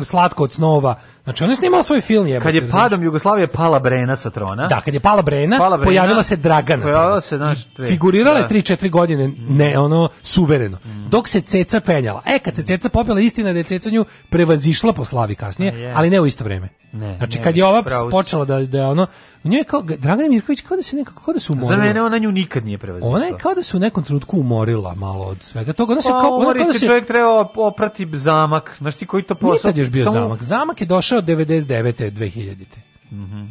Slatko 0.05 0.43
od 0.43 0.53
snova. 0.53 0.95
Znači 1.29 1.43
ona 1.43 1.51
je 1.51 1.55
snimala 1.55 1.83
svoj 1.83 2.01
film 2.01 2.27
jebote. 2.27 2.43
Kad 2.43 2.55
je 2.55 2.69
padom 2.69 3.03
Jugoslavije 3.03 3.47
pala 3.47 3.79
Brena 3.79 4.15
sa 4.15 4.29
trona. 4.29 4.67
Da, 4.67 4.81
kad 4.81 4.93
je 4.93 4.99
pala 4.99 5.21
Brena, 5.21 5.57
Pala 5.57 5.77
Brena, 5.77 5.85
pojavila 5.85 6.23
se 6.23 6.35
Dragana. 6.35 6.83
pojavila 6.83 7.21
se, 7.21 7.37
znaš, 7.37 7.65
dve. 7.67 7.87
Figurirala 7.87 8.37
je 8.37 8.43
Da. 8.43 8.49
3-4 8.49 8.89
godine, 8.89 9.33
ne, 9.49 9.79
ono, 9.79 10.09
suvereno. 10.23 10.77
Dok 11.09 11.27
se 11.27 11.41
Ceca 11.41 11.79
penjala. 11.79 12.21
E, 12.25 12.39
kad 12.39 12.55
se 12.55 12.63
Ceca 12.63 12.89
popela, 12.89 13.19
istina 13.19 13.53
da 13.53 13.57
je 13.57 13.63
Ceca 13.63 13.89
nju 13.89 14.05
prevazišla 14.29 14.93
po 14.93 15.05
slavi 15.05 15.35
kasnije, 15.35 15.73
je. 15.73 15.93
ali 15.95 16.09
ne 16.09 16.21
u 16.21 16.25
isto 16.25 16.43
vreme. 16.43 16.69
Ne, 16.91 17.17
znači, 17.17 17.37
ne, 17.37 17.43
kad 17.43 17.57
je 17.57 17.65
ova 17.65 17.83
počela 18.11 18.45
da, 18.45 18.59
da 18.59 18.77
je 18.77 18.85
ono, 18.85 19.07
nju 19.43 19.57
je 19.57 19.63
kao, 19.63 19.81
Dragana 19.81 20.29
Mirković 20.29 20.61
kao 20.61 20.77
da 20.77 20.83
se 20.83 20.95
nekako, 20.95 21.23
kao 21.23 21.33
da 21.33 21.39
se 21.39 21.51
umorila. 21.51 21.69
Za 21.69 21.83
mene 21.83 22.01
ona 22.01 22.17
nju 22.17 22.31
nikad 22.31 22.65
nije 22.65 22.77
prevazišla. 22.77 23.09
Ona 23.09 23.25
je 23.25 23.33
kao 23.37 23.53
da 23.55 23.63
se 23.63 23.77
u 23.77 23.79
nekom 23.79 24.03
trenutku 24.03 24.39
umorila 24.39 24.95
malo 24.95 25.25
od 25.25 25.37
svega 25.41 25.73
toga. 25.73 25.91
Ona 25.93 26.01
se 26.01 26.09
Pa, 26.09 26.21
kao, 26.21 26.29
ona 26.29 26.53
kao 26.53 26.63
da 26.67 26.73
se 26.73 26.85
čovjek 26.85 27.07
treba 27.07 27.45
oprati 27.55 28.07
zamak. 28.13 28.75
Znaš 28.77 28.95
ti 28.95 29.05
koji 29.05 29.23
to 29.23 29.35
posao? 29.35 29.51
Nije 29.53 29.61
tad 29.61 29.77
još 29.77 29.89
bio 29.89 30.03
Samo- 30.05 30.13
zamak. 30.13 30.43
Zamak 30.43 30.81
je 30.81 30.87
došao 30.87 31.18
99. 31.21 32.11
2000. 32.11 32.98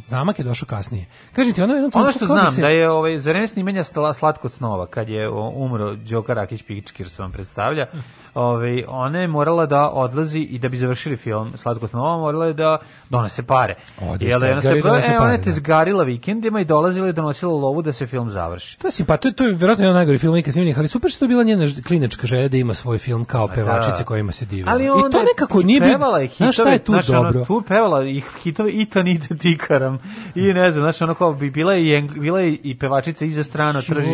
Zamak 0.05 0.39
je 0.39 0.45
došao 0.45 0.67
kasnije. 0.67 1.05
Kažem 1.33 1.53
ti, 1.53 1.61
ono 1.61 1.73
je 1.73 1.77
jednom 1.77 1.91
Ono 1.95 2.11
što 2.11 2.19
da 2.19 2.25
znam, 2.25 2.47
se- 2.47 2.61
da 2.61 2.67
je 2.69 2.89
ovaj, 2.89 3.17
za 3.17 3.31
vreme 3.31 3.47
snimanja 3.47 3.83
Sla- 3.83 4.13
Slatko 4.13 4.49
snova, 4.49 4.87
kad 4.87 5.09
je 5.09 5.29
umro 5.55 5.95
Đoka 5.95 6.33
Rakić 6.33 6.63
Pičkir, 6.63 7.09
se 7.09 7.21
vam 7.21 7.31
predstavlja, 7.31 7.85
ovaj, 8.33 8.83
ona 8.87 9.19
je 9.19 9.27
morala 9.27 9.65
da 9.65 9.89
odlazi 9.89 10.39
i 10.39 10.59
da 10.59 10.69
bi 10.69 10.77
završili 10.77 11.17
film 11.17 11.51
Slatko 11.55 11.87
snova, 11.87 12.17
morala 12.17 12.45
je 12.45 12.53
da 12.53 12.77
donese 13.09 13.43
pare. 13.43 13.75
Jel, 14.19 14.43
ona 14.43 14.61
se, 14.61 14.81
donese 14.81 15.11
e, 15.11 15.19
ona 15.19 15.31
je 15.31 15.41
te 15.41 15.49
da. 15.49 15.51
zgarila 15.51 16.03
vikendima 16.03 16.61
i 16.61 16.65
dolazila 16.65 17.09
i 17.09 17.13
donosila 17.13 17.53
lovu 17.53 17.81
da 17.81 17.93
se 17.93 18.07
film 18.07 18.29
završi. 18.29 18.79
To 18.79 18.87
je 18.89 19.05
pa 19.07 19.17
to 19.17 19.27
je 19.27 19.33
to 19.33 19.43
je 19.43 19.53
verovatno 19.53 19.85
jedan 19.85 19.95
najgori 19.95 20.17
film 20.17 20.35
ikad 20.35 20.53
snimljenih, 20.53 20.77
ali 20.79 20.87
super 20.87 21.11
što 21.11 21.25
je 21.25 21.29
bila 21.29 21.43
njena 21.43 21.65
klinačka 21.87 22.27
želja 22.27 22.47
da 22.47 22.57
ima 22.57 22.73
svoj 22.73 22.97
film 22.97 23.25
kao 23.25 23.47
pevačica 23.47 23.97
da. 23.97 24.03
kojima 24.03 24.31
se 24.31 24.45
divi. 24.45 24.63
Ali 24.67 24.83
I 24.85 25.11
to 25.11 25.23
nekako 25.23 25.61
nije 25.61 25.79
bilo. 25.79 25.91
pevala 25.91 26.19
je 26.19 26.27
hitove, 26.27 26.45
Znaš 26.45 26.55
šta 26.55 26.69
je 26.69 26.79
tu 26.79 26.93
dobro? 27.07 27.45
tu 27.45 27.63
pevala 27.67 28.05
i 28.05 28.21
hitove 28.37 28.71
i 28.71 28.85
to 28.85 29.03
nide 29.03 29.27
tikaram 29.51 29.99
i 30.35 30.41
ne 30.41 30.71
znam, 30.71 30.83
znaš, 30.83 31.01
ono 31.01 31.13
kao 31.13 31.33
bi 31.33 31.49
bila 31.49 31.73
je 31.73 32.01
bila 32.01 32.41
je 32.41 32.57
i 32.63 32.77
pevačica 32.77 33.25
i 33.25 33.31
za 33.31 33.43
strano 33.43 33.81
tržište. 33.81 34.11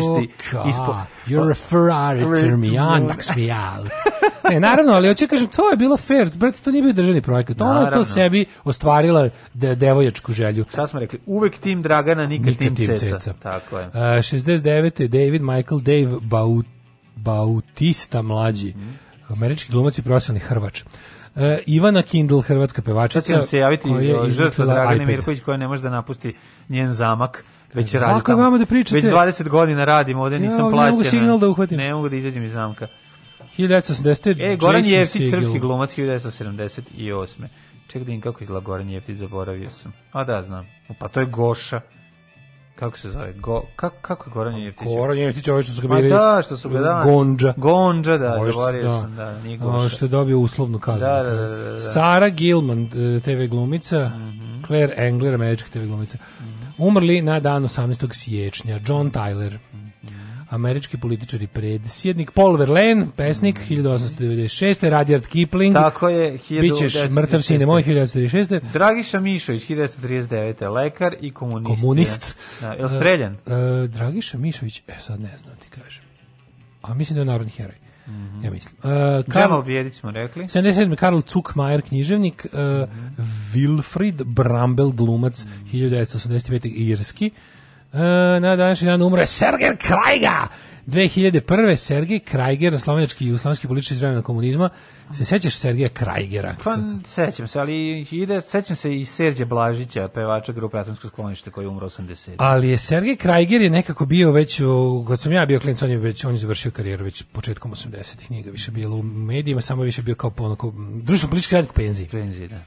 Joka, 0.52 0.68
ispo- 0.68 1.02
You're 1.26 1.50
a 1.50 1.54
Ferrari, 1.54 2.40
turn 2.40 2.60
me 2.60 2.80
on, 2.80 3.04
knocks 3.04 3.28
me 3.36 3.42
out. 3.42 3.90
Ne, 4.50 4.60
naravno, 4.60 4.92
ali 4.92 5.08
hoću 5.08 5.24
da 5.24 5.28
kažem, 5.28 5.46
to 5.46 5.70
je 5.70 5.76
bilo 5.76 5.96
fair, 5.96 6.30
brate, 6.34 6.58
to 6.58 6.70
nije 6.70 6.82
bio 6.82 6.92
državni 6.92 7.22
projekat. 7.22 7.60
Ona 7.60 7.80
je 7.80 7.92
to 7.92 8.04
sebi 8.04 8.44
ostvarila 8.64 9.28
de, 9.54 9.74
devojačku 9.74 10.32
želju. 10.32 10.64
Šta 10.68 10.86
smo 10.86 11.00
rekli? 11.00 11.18
Uvek 11.26 11.58
tim 11.58 11.82
Dragana, 11.82 12.26
nikad, 12.26 12.46
Nikad 12.46 12.76
tim 12.76 12.86
Ceca. 12.86 13.06
Ceca. 13.18 13.32
Tako 13.32 13.78
je. 13.78 13.86
Uh, 13.86 13.92
69. 13.94 15.08
David 15.08 15.42
Michael 15.42 15.80
Dave 15.80 16.16
Bautista 17.16 18.22
mlađi, 18.22 18.74
američki 19.28 19.72
glumac 19.72 19.98
i 19.98 20.02
profesionalni 20.02 20.40
hrvač. 20.40 20.82
E, 21.36 21.62
Ivana 21.66 22.02
Kindle, 22.02 22.42
hrvatska 22.42 22.82
pevačica. 22.82 23.22
Sad 23.22 23.48
se 23.48 23.58
javiti 23.58 23.90
o, 23.90 24.28
žrtva 24.28 24.64
Dragane. 24.64 25.04
Mirković 25.06 25.40
koja 25.40 25.56
ne 25.56 25.68
može 25.68 25.82
da 25.82 25.90
napusti 25.90 26.34
njen 26.68 26.92
zamak. 26.92 27.44
Već 27.74 27.94
radi 27.94 28.12
Lako 28.12 28.32
je 28.32 28.34
tamo. 28.34 28.42
vama 28.42 28.58
da 28.58 28.66
pričate. 28.66 28.94
Već 28.94 29.04
20 29.04 29.48
godina 29.48 29.84
radim, 29.84 30.18
ovde 30.18 30.36
Ja 30.36 30.40
nisam 30.40 30.60
ovdje 30.60 30.70
ne 30.70 30.76
plaćena. 30.76 30.90
mogu 30.90 31.04
signal 31.04 31.38
da 31.38 31.48
uhvatim. 31.48 31.78
Ne 31.78 31.94
mogu 31.94 32.08
da 32.08 32.16
izađem 32.16 32.44
iz 32.44 32.52
zamka. 32.52 32.86
1980. 33.58 34.52
E, 34.52 34.56
Goran 34.56 34.80
Jason 34.80 34.92
Jeftić, 34.92 35.22
Segel. 35.22 35.40
srpski 35.42 35.58
glumac, 35.58 35.96
1978. 35.96 37.46
Ček 37.86 38.04
da 38.04 38.12
im 38.12 38.20
kako 38.20 38.44
izgleda 38.44 38.64
Goran 38.64 38.90
Jeftić, 38.90 39.16
zaboravio 39.16 39.70
sam. 39.70 39.92
A 40.12 40.24
da, 40.24 40.42
znam. 40.42 40.66
Pa 40.98 41.08
to 41.08 41.20
je 41.20 41.26
Goša. 41.26 41.80
Kako 42.76 42.98
se 42.98 43.10
zove? 43.10 43.32
Go, 43.32 43.62
kako, 43.76 43.96
kako 44.02 44.30
je 44.30 44.32
Goran 44.32 44.56
Jeftić? 44.56 44.86
Goran 44.88 45.18
Jeftić, 45.18 45.48
ovaj 45.48 45.62
što 45.62 45.72
su 45.72 45.82
ga 45.82 45.88
Ma 45.88 45.96
bili... 45.96 46.08
da, 46.08 46.40
što 46.44 46.56
su 46.56 46.68
ga 46.68 46.78
da. 46.80 47.00
Gonđa. 47.04 47.54
Gonđa, 47.56 48.18
da, 48.18 48.26
Ovaj 48.28 48.40
što- 48.42 48.52
zaboravio 48.52 48.88
sam, 48.90 49.16
da, 49.16 49.38
nije 49.38 49.58
Ovo 49.62 49.72
Goša. 49.72 49.88
što 49.88 50.04
je 50.04 50.10
dobio 50.10 50.38
uslovnu 50.38 50.78
kaznu. 50.78 51.00
Da, 51.00 51.22
da, 51.22 51.30
da, 51.32 51.46
da, 51.48 51.70
da. 51.72 51.78
Sara 51.78 52.28
Gilman, 52.28 52.82
eh, 52.84 53.20
TV 53.20 53.46
glumica, 53.46 54.08
Mhm. 54.08 54.62
Claire 54.66 54.94
Engler, 54.98 55.34
američka 55.34 55.68
TV 55.70 55.78
glumica. 55.80 56.18
Umrli 56.78 57.22
na 57.22 57.40
dan 57.40 57.64
18. 57.64 58.14
siječnja. 58.14 58.80
John 58.86 59.10
Tyler, 59.10 59.58
Mhm. 59.72 59.85
Američki 60.50 60.98
političar 60.98 61.42
i 61.42 61.46
predsjednik. 61.46 62.30
Paul 62.30 62.56
Verlaine, 62.56 63.06
pesnik, 63.16 63.58
1896. 63.68 64.90
Rudyard 64.90 65.26
Kipling. 65.26 65.74
Tako 65.74 66.08
je, 66.08 66.38
1936. 66.38 66.60
Bićeš 66.60 67.10
mrtav 67.10 67.40
sine 67.40 67.66
moj, 67.66 67.82
1936. 67.82 68.60
Dragiša 68.72 69.20
Mišović, 69.20 69.68
1939. 69.68 70.72
Lekar 70.72 71.14
i 71.20 71.30
komunist. 71.32 71.80
Komunist. 71.80 72.36
Da, 72.60 72.72
je 72.72 72.88
streljan? 72.88 73.32
E, 73.32 73.86
Dragiša 73.88 74.38
Mišović, 74.38 74.82
e 74.88 74.94
sad 75.00 75.20
ne 75.20 75.36
znam 75.36 75.56
ti 75.56 75.68
kažem. 75.70 76.04
A 76.82 76.94
mislim 76.94 77.14
da 77.14 77.20
je 77.20 77.24
narodni 77.24 77.52
heroj. 77.52 77.74
Ja 78.42 78.50
mislim. 78.50 78.74
E, 78.84 79.22
Džemal 79.32 79.62
Bijedić 79.62 79.94
smo 79.94 80.10
rekli. 80.10 80.44
77. 80.44 80.96
Karl 80.96 81.16
Zuckmayer, 81.16 81.82
književnik, 81.88 82.46
uh, 82.52 82.58
Wilfried 83.54 84.24
Brambel, 84.24 84.90
glumac, 84.90 85.44
1985. 85.72 86.72
irski. 86.76 87.30
Uh, 87.96 88.02
na 88.42 88.56
današnji 88.56 88.86
dan 88.86 89.02
umre 89.02 89.26
Sergej 89.26 89.76
Krajga, 89.76 90.48
2001. 90.86 91.76
Sergej 91.76 92.18
Krajger, 92.18 92.80
slovenački 92.80 93.24
i 93.24 93.28
jugoslovenski 93.28 93.68
politički 93.68 93.94
iz 93.94 94.00
vremena 94.00 94.22
komunizma. 94.22 94.70
Se 95.12 95.24
sećaš 95.24 95.54
Sergeja 95.54 95.88
Krajgera? 95.88 96.56
Pa 96.64 96.76
sećam 97.04 97.48
se, 97.48 97.60
ali 97.60 98.06
ide, 98.10 98.40
sećam 98.40 98.76
se 98.76 98.96
i 98.96 99.04
Serđe 99.04 99.44
Blažića, 99.44 100.08
pevača 100.08 100.52
grupe 100.52 100.78
Atomsko 100.78 101.08
sklonište 101.08 101.50
koji 101.50 101.64
je 101.64 101.68
umro 101.68 101.88
80. 101.88 102.34
Ali 102.38 102.68
je 102.68 102.78
Sergej 102.78 103.16
Krajger 103.16 103.60
je 103.60 103.70
nekako 103.70 104.06
bio 104.06 104.32
već, 104.32 104.60
u, 104.60 105.04
kad 105.08 105.20
sam 105.20 105.32
ja 105.32 105.46
bio 105.46 105.60
klinac, 105.60 105.82
on 105.82 105.90
je 105.90 105.98
već, 105.98 106.24
on 106.24 106.32
je 106.32 106.38
završio 106.38 106.70
karijeru 106.70 107.04
već 107.04 107.22
početkom 107.22 107.72
80-ih, 107.72 108.30
nije 108.30 108.50
više 108.50 108.70
bilo 108.70 108.96
u 108.96 109.02
medijima, 109.02 109.60
samo 109.60 109.82
više 109.82 110.02
bio 110.02 110.14
kao 110.14 110.30
ponako, 110.30 110.72
društveno 111.02 111.30
politički 111.30 111.54
radnik 111.54 111.70
u 111.70 111.74
penziji. 111.74 112.08
Penziji, 112.08 112.48
da. 112.48 112.60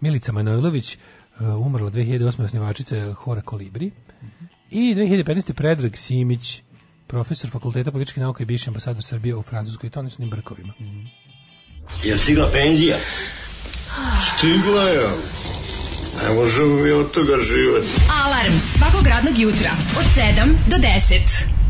Milica 0.00 0.32
Manojlović, 0.32 0.96
uh, 1.40 1.66
umrla 1.66 1.90
2008. 1.90 2.44
osnivačica 2.44 3.12
Hora 3.12 3.40
Kolibri. 3.40 3.90
I 4.70 4.94
2015. 4.94 5.52
Predrag 5.52 5.96
Simić, 5.96 6.60
profesor 7.06 7.50
fakulteta 7.50 7.92
političke 7.92 8.20
nauke 8.20 8.42
i 8.42 8.46
bivši 8.46 8.70
ambasador 8.70 9.02
Srbije 9.02 9.36
u 9.36 9.42
Francuskoj 9.42 9.86
i 9.86 9.90
to 9.90 10.00
onim 10.00 10.30
brkovima. 10.30 10.72
Je 12.04 12.18
stigla 12.18 12.50
penzija? 12.52 12.96
Stigla 14.36 14.82
je. 14.82 15.08
Ne 16.22 16.34
možemo 16.34 16.74
mi 16.74 16.90
od 16.90 17.10
toga 17.10 17.36
živeti. 17.42 17.88
Alarm 18.24 18.52
svakog 18.52 19.06
radnog 19.06 19.38
jutra 19.38 19.70
od 19.98 20.04
7 20.04 20.54
do 20.70 20.76
10. 20.76 21.65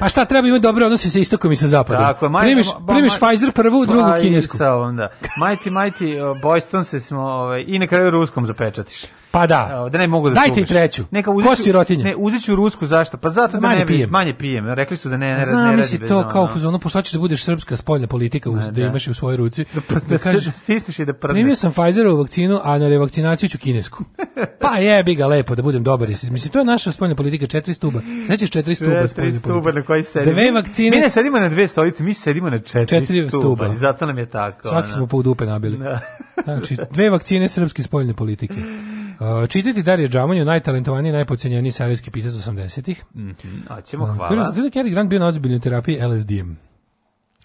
Pa 0.00 0.08
šta, 0.08 0.24
treba 0.24 0.48
imati 0.48 0.62
dobre 0.62 0.84
odnose 0.84 1.10
sa 1.10 1.18
istokom 1.18 1.52
i 1.52 1.56
sa 1.56 1.66
zapadom. 1.66 2.02
Tako 2.02 2.26
je, 2.26 2.30
maj- 2.30 2.40
primiš, 2.42 2.66
ba- 2.68 2.92
primiš 2.94 3.12
ma- 3.12 3.28
Pfizer 3.28 3.52
prvu, 3.52 3.86
drugu 3.86 4.08
i 4.10 4.20
kinesku. 4.20 4.56
onda. 4.62 5.08
Mighty, 5.36 5.70
Mighty, 5.70 6.04
Boyston 6.42 6.84
se 6.84 7.00
smo, 7.00 7.20
ovaj, 7.20 7.64
i 7.66 7.78
na 7.78 7.86
kraju 7.86 8.10
ruskom 8.10 8.46
zapečatiš. 8.46 9.04
Pa 9.30 9.46
da. 9.46 9.88
Da 9.92 9.98
ne 9.98 10.06
mogu 10.06 10.28
da 10.28 10.34
Dajte 10.34 10.60
i 10.60 10.66
treću. 10.66 11.04
Neka 11.10 11.30
Ko 11.30 11.36
uzet 11.36 11.50
ću- 11.50 11.62
sirotinja? 11.62 12.04
Ne, 12.04 12.14
uzet 12.16 12.42
ću 12.42 12.56
rusku, 12.56 12.86
zašto? 12.86 13.16
Pa 13.16 13.28
zato 13.28 13.52
da 13.52 13.60
Manje 13.60 13.78
ne 13.78 13.84
bi, 13.84 13.92
pijem. 13.92 14.10
manje 14.10 14.34
pijem. 14.34 14.68
Rekli 14.68 14.96
su 14.96 15.08
da 15.08 15.16
ne, 15.16 15.26
ne, 15.28 15.36
ne, 15.36 15.46
Znam, 15.46 15.64
radi 15.70 15.98
bez 15.98 16.08
to 16.08 16.18
ono. 16.18 16.28
kao 16.28 16.44
u 16.44 16.48
fazonu, 16.48 16.78
pošto 16.78 17.02
ćeš 17.02 17.12
da 17.12 17.18
budeš 17.18 17.44
srpska 17.44 17.76
spoljna 17.76 18.06
politika, 18.06 18.50
uz, 18.50 18.64
da, 18.64 18.70
da. 18.70 18.80
imaš 18.80 19.06
je 19.06 19.10
u 19.10 19.14
svojoj 19.14 19.36
ruci. 19.36 19.64
Da, 19.74 19.80
da, 20.00 20.18
se- 20.18 20.32
da 20.32 20.40
stisneš 20.62 20.98
i 20.98 21.04
da 21.04 21.12
prdneš. 21.12 21.34
Primio 21.34 21.56
sam 21.56 21.72
Pfizerovu 21.72 22.18
vakcinu, 22.18 22.60
a 22.62 22.78
na 22.78 22.88
revakcinaciju 22.88 23.48
ću 23.48 23.58
kinesku. 23.58 24.04
Pa 24.60 24.76
jebi 24.76 25.14
ga 25.14 25.26
lepo, 25.26 25.54
da 25.54 25.62
budem 25.62 25.82
dobar. 25.82 26.08
Mislim, 26.08 26.52
to 26.52 26.58
je 26.58 26.64
naša 26.64 26.92
spoljna 26.92 27.14
politika, 27.14 27.46
četiri 27.46 27.74
stuba. 27.74 28.00
Sećaš 28.26 28.50
četiri 28.50 28.74
stuba 28.74 29.08
spoljne 29.08 29.32
stuba 29.32 29.54
politike? 29.54 29.72
na 29.72 29.84
koji 29.84 30.02
sedimo. 30.04 30.32
Dve 30.32 30.50
vakcine. 30.52 30.90
Mi 30.90 30.96
ne 30.96 31.10
sedimo 31.10 31.38
na 31.38 31.48
dve 31.48 31.68
stolice, 31.68 32.02
mi 32.02 32.14
sedimo 32.14 32.50
na 32.50 32.58
četiri, 32.58 32.86
Četiri 32.88 33.28
stuba. 33.28 33.40
stuba. 33.42 33.66
I 33.66 33.76
zato 33.76 34.06
nam 34.06 34.18
je 34.18 34.26
tako. 34.26 34.68
Svaki 34.68 34.90
smo 34.90 35.06
po 35.06 35.22
dupe 35.22 35.46
nabili. 35.46 35.78
Da. 35.78 36.00
Znači, 36.44 36.76
dve 36.90 37.10
vakcine 37.10 37.48
srpske 37.48 37.82
spoljne 37.82 38.14
politike. 38.14 38.54
Uh, 39.20 39.48
čitati 39.48 39.82
Darija 39.82 40.08
Džamanju, 40.08 40.44
najtalentovaniji, 40.44 41.12
najpocenjeniji 41.12 41.72
serijski 41.72 42.10
pisac 42.10 42.32
80-ih. 42.32 43.04
Mhm, 43.16 43.32
A 43.68 43.80
ćemo, 43.80 44.04
Uh, 44.04 44.10
hvala. 44.10 44.28
Kaže, 44.28 44.40
da 44.52 44.64
je 44.64 44.70
Cary 44.72 44.90
Grant 44.90 45.08
bio 45.10 45.18
na 45.18 45.26
ozbiljnoj 45.26 45.60
terapiji 45.60 45.98
LSD-em. 45.98 46.58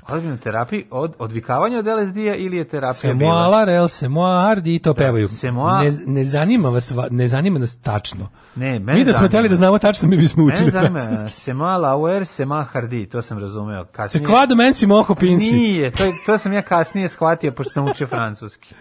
Ozbiljna 0.08 0.38
terapija 0.38 0.84
od 0.92 1.14
odvikavanja 1.20 1.80
od 1.80 1.86
LSD-a 1.88 2.36
ili 2.36 2.58
je 2.58 2.64
terapija 2.66 2.94
Se 2.94 3.08
bila? 3.10 3.30
moala, 3.30 3.66
rel, 3.66 3.88
se 3.88 4.10
moa, 4.10 4.50
ardi 4.50 4.76
i 4.76 4.80
to 4.80 4.94
pevaju. 4.94 5.28
se 5.28 5.52
moa- 5.52 5.84
Ne, 5.84 5.90
ne 6.06 6.24
zanima 6.24 6.70
vas, 6.70 6.92
va- 6.92 7.08
ne 7.12 7.28
zanima 7.28 7.60
nas 7.60 7.78
tačno. 7.78 8.28
Ne, 8.56 8.80
mene 8.80 8.94
Mi 8.94 9.06
da 9.06 9.14
smo 9.14 9.28
hteli 9.28 9.50
da 9.50 9.56
znamo 9.56 9.78
tačno, 9.80 10.10
mi 10.10 10.18
bismo 10.18 10.44
učili 10.44 10.72
Mene 10.74 11.00
zanima. 11.00 11.28
Sema 11.30 11.78
Lauer, 11.78 12.26
Sema 12.26 12.64
Hardi, 12.64 13.06
to 13.06 13.22
sam 13.22 13.40
razumeo. 13.40 13.86
Se 13.86 13.92
Kasnije, 13.92 14.26
kvado 14.26 14.56
men 14.56 14.74
si 14.74 14.88
moho 14.88 15.16
pinci. 15.16 15.52
Nije, 15.54 15.92
to, 15.92 16.04
to 16.26 16.38
sam 16.38 16.54
ja 16.54 16.62
kasnije 16.62 17.10
shvatio, 17.10 17.52
pošto 17.52 17.72
sam 17.72 17.86
učio 17.86 18.08
francuski. 18.08 18.76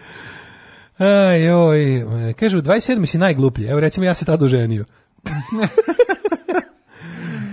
Aj, 0.97 1.45
joj, 1.45 1.97
e, 2.29 2.33
kaže, 2.33 2.57
u 2.57 2.61
27. 2.61 3.05
si 3.05 3.17
najgluplji. 3.17 3.67
Evo, 3.67 3.79
recimo, 3.79 4.05
ja 4.05 4.13
se 4.13 4.25
tada 4.25 4.45
oženio. 4.45 4.85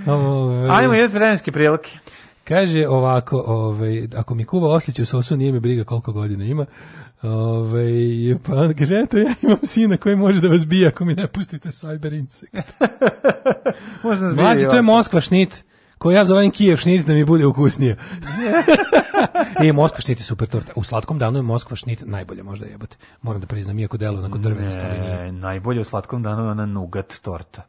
Ove, 0.07 0.69
Ajmo, 0.71 0.95
idete 0.95 1.15
vremenske 1.15 1.53
prilike. 1.53 1.99
Kaže 2.45 2.89
ovako, 2.89 3.45
ovaj, 3.47 4.09
ako 4.17 4.35
mi 4.35 4.45
kuva 4.45 4.69
osliće 4.69 5.03
u 5.03 5.07
sosu, 5.07 5.37
nije 5.37 5.53
mi 5.53 5.61
briga 5.61 5.85
koliko 5.85 6.13
godina 6.13 6.45
ima. 6.45 6.67
Ovaj, 7.23 7.93
pa 8.47 8.55
onda 8.55 8.75
kaže, 8.75 9.01
eto, 9.05 9.19
ja 9.19 9.35
imam 9.43 9.59
sina 9.63 9.97
koji 9.97 10.17
može 10.17 10.41
da 10.41 10.49
vas 10.49 10.67
bije 10.67 10.89
ako 10.89 11.05
mi 11.05 11.15
ne 11.15 11.29
pustite 11.29 11.69
cyber 11.69 12.19
insekt. 12.19 12.73
Možda 14.05 14.25
nas 14.25 14.35
Mlađi, 14.35 14.59
bili 14.59 14.71
to 14.71 14.77
je. 14.77 14.83
Moskva 14.83 15.21
šnit, 15.21 15.65
koji 16.03 16.15
ja 16.15 16.25
zovem 16.25 16.51
Kijev 16.51 16.77
šnit 16.77 17.07
da 17.07 17.15
mi 17.15 17.25
bude 17.25 17.47
ukusnije. 17.47 17.97
e, 19.65 19.73
Moskva 19.73 20.01
šnit 20.01 20.21
je 20.21 20.25
super 20.25 20.49
torta. 20.49 20.73
U 20.77 20.83
slatkom 20.85 21.19
danu 21.19 21.39
je 21.39 21.43
Moskva 21.43 21.77
šnit 21.77 22.03
najbolje, 22.07 22.43
možda 22.43 22.67
jebote. 22.67 22.97
Moram 23.23 23.41
da 23.41 23.47
priznam, 23.47 23.79
iako 23.79 23.97
delo 23.97 24.19
onako 24.19 24.39
drvenost, 24.39 24.79
ali 24.85 24.99
nije. 24.99 25.17
Ne, 25.17 25.33
najbolje 25.33 25.81
u 25.81 25.85
slatkom 25.85 26.23
danu 26.23 26.45
je 26.45 26.51
ona 26.51 26.67
nugat 26.67 27.15
torta. 27.23 27.63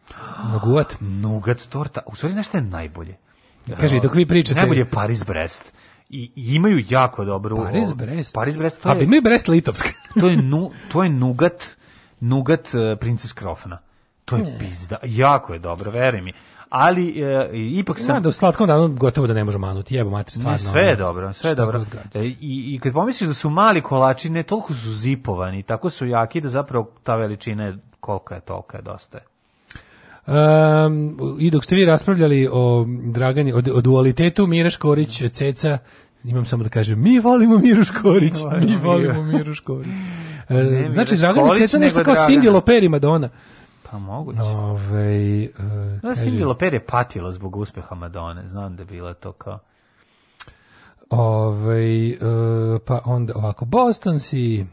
Noguvat? 0.51 0.95
Nugat 0.99 1.61
torta. 1.69 2.01
U 2.05 2.15
stvari, 2.15 2.43
šta 2.43 2.57
je 2.57 2.63
najbolje? 2.63 3.15
Kaže, 3.79 3.99
dok 3.99 4.15
vi 4.15 4.25
pričate- 4.25 4.59
Najbolje 4.59 4.79
je 4.79 4.85
Paris 4.85 5.23
Brest. 5.23 5.73
I, 6.09 6.31
i 6.35 6.55
imaju 6.55 6.83
jako 6.89 7.25
dobru... 7.25 7.55
Paris 7.55 7.93
Brest? 7.93 8.33
Paris 8.33 8.57
Brest, 8.57 8.81
to 8.81 8.89
A 8.89 8.93
je... 8.93 8.99
bi 8.99 9.07
mi 9.07 9.21
Brest 9.21 9.47
Litovsk. 9.47 9.85
to 10.19 10.27
je 10.27 10.37
nu, 10.37 10.71
to 10.91 11.03
je 11.03 11.09
nugat 11.09 11.63
nugat 12.19 12.73
uh, 12.73 12.99
Princess 12.99 13.33
Krofna. 13.33 13.79
To 14.25 14.37
je 14.37 14.57
pizda. 14.59 14.97
Jako 15.03 15.53
je 15.53 15.59
dobro, 15.59 15.91
veruj 15.91 16.21
mi. 16.21 16.33
Ali 16.75 17.21
e, 17.21 17.49
ipak 17.53 17.97
sam 17.97 18.05
Znam 18.05 18.23
da 18.23 18.29
u 18.29 18.31
slatkom 18.31 18.67
danu 18.67 18.87
gotovo 18.87 19.27
da 19.27 19.33
ne 19.33 19.43
može 19.43 19.57
manuti, 19.57 19.95
jebo 19.95 20.09
mater, 20.09 20.33
stvarno. 20.33 20.51
Ne, 20.51 20.59
sve 20.59 20.81
je 20.81 20.95
dobro, 20.95 21.33
sve 21.33 21.51
je 21.51 21.55
dobro. 21.55 21.85
gradi. 21.91 22.09
E, 22.13 22.23
I, 22.25 22.75
I 22.75 22.79
kad 22.83 22.93
pomisliš 22.93 23.27
da 23.27 23.33
su 23.33 23.49
mali 23.49 23.81
kolači, 23.81 24.29
ne 24.29 24.43
toliko 24.43 24.73
su 24.73 24.93
zipovani, 24.93 25.63
tako 25.63 25.89
su 25.89 26.05
jaki 26.05 26.41
da 26.41 26.49
zapravo 26.49 26.91
ta 27.03 27.15
veličina 27.15 27.63
je 27.63 27.77
kolika 27.99 28.35
je, 28.35 28.41
tolika 28.41 28.77
je, 28.77 28.81
dosta 28.81 29.17
je. 29.17 29.23
Um, 30.27 31.17
I 31.39 31.51
dok 31.51 31.63
ste 31.63 31.75
vi 31.75 31.85
raspravljali 31.85 32.49
o 32.51 32.85
Dragani, 33.03 33.53
o, 33.53 33.57
o 33.57 33.81
dualitetu 33.81 34.47
Mira 34.47 34.69
Škorić, 34.69 35.23
Ceca, 35.31 35.77
imam 36.23 36.45
samo 36.45 36.63
da 36.63 36.69
kažem, 36.69 37.01
mi 37.01 37.19
volimo 37.19 37.57
Miru 37.57 37.83
Škorić, 37.83 38.33
mi 38.61 38.77
volimo 38.77 39.23
Miru. 39.23 39.53
Škorić. 39.53 39.93
E, 40.49 40.89
znači, 40.93 41.17
Škorić, 41.17 41.59
Ceca 41.59 41.79
nešto 41.79 42.03
kao 42.03 42.13
Dragana. 42.13 42.41
Cindy 42.41 42.53
Loper 42.53 42.83
i 42.83 42.89
Madonna. 42.89 43.29
Pa 43.93 43.99
moguće. 43.99 44.39
Ove, 44.41 45.47
uh, 45.59 46.03
No, 46.03 46.09
Cindy 46.15 46.45
Loper 46.45 46.73
je 46.73 46.85
patila 46.85 47.31
zbog 47.31 47.55
uspeha 47.55 47.95
Madone, 47.95 48.47
znam 48.47 48.75
da 48.75 48.81
je 48.81 48.85
bila 48.85 49.13
to 49.13 49.31
kao... 49.31 49.59
Ove, 51.09 52.09
e, 52.09 52.17
pa 52.85 53.01
onda 53.05 53.33
ovako, 53.35 53.65
Boston 53.65 54.19
si, 54.19 54.65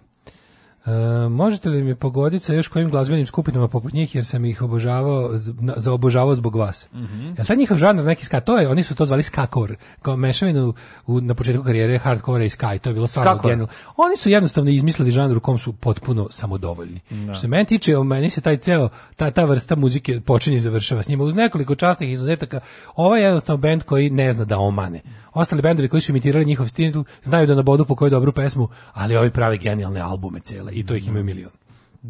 e, 0.86 0.90
možete 1.28 1.68
li 1.68 1.82
mi 1.82 1.94
pogoditi 1.94 2.44
sa 2.44 2.54
još 2.54 2.68
kojim 2.68 2.90
glazbenim 2.90 3.26
skupinama 3.26 3.68
poput 3.68 3.92
njih, 3.92 4.14
jer 4.14 4.24
sam 4.24 4.44
ih 4.44 4.62
obožavao, 4.62 5.30
z- 5.32 5.52
na- 5.60 5.74
zaobožavao 5.76 6.34
zbog 6.34 6.56
vas. 6.56 6.88
Mhm. 6.94 7.26
Jel 7.26 7.46
taj 7.46 7.56
njihov 7.56 7.76
žanr 7.76 8.04
neki 8.04 8.24
ska, 8.24 8.40
to 8.40 8.58
je, 8.58 8.68
oni 8.68 8.82
su 8.82 8.94
to 8.94 9.06
zvali 9.06 9.22
skakor, 9.22 9.74
kao 10.02 10.16
mešavinu 10.16 10.74
u, 11.06 11.20
na 11.20 11.34
početku 11.34 11.62
karijere 11.62 11.98
hardcore 11.98 12.46
i 12.46 12.50
ska, 12.50 12.74
i 12.74 12.78
to 12.78 12.90
je 12.90 12.94
bilo 12.94 13.06
stvarno 13.06 13.30
genijalno. 13.42 13.66
Oni 13.96 14.16
su 14.16 14.30
jednostavno 14.30 14.70
izmislili 14.70 15.10
žanr 15.10 15.36
u 15.36 15.40
kom 15.40 15.58
su 15.58 15.72
potpuno 15.72 16.26
samodovoljni. 16.30 17.00
Što 17.24 17.34
se 17.34 17.48
meni 17.48 17.64
tiče, 17.64 17.96
o 17.96 18.04
meni 18.04 18.30
se 18.30 18.40
taj 18.40 18.56
ceo, 18.56 18.88
ta, 19.16 19.30
ta 19.30 19.44
vrsta 19.44 19.76
muzike 19.76 20.20
počinje 20.20 20.56
i 20.56 20.60
završava 20.60 21.02
s 21.02 21.08
njima. 21.08 21.24
Uz 21.24 21.34
nekoliko 21.34 21.74
časnih 21.74 22.12
izuzetaka, 22.12 22.60
ovo 22.96 23.16
je 23.16 23.22
jednostavno 23.22 23.60
bend 23.60 23.82
koji 23.82 24.10
ne 24.10 24.32
zna 24.32 24.44
da 24.44 24.58
omane. 24.58 25.00
Ostali 25.32 25.62
bendovi 25.62 25.88
koji 25.88 26.00
su 26.00 26.12
imitirali 26.12 26.44
njihov 26.44 26.68
stil 26.68 26.92
znaju 27.22 27.46
da 27.46 27.54
nabodu 27.54 27.84
po 27.84 27.94
koju 27.94 28.10
dobru 28.10 28.32
pesmu, 28.32 28.68
ali 28.92 29.16
ovi 29.16 29.30
pravi 29.30 29.58
genijalne 29.58 30.00
albume 30.00 30.40
cele 30.40 30.72
i 30.72 30.86
to 30.86 30.94
ih 30.94 31.08
imaju 31.08 31.24
milion. 31.24 31.50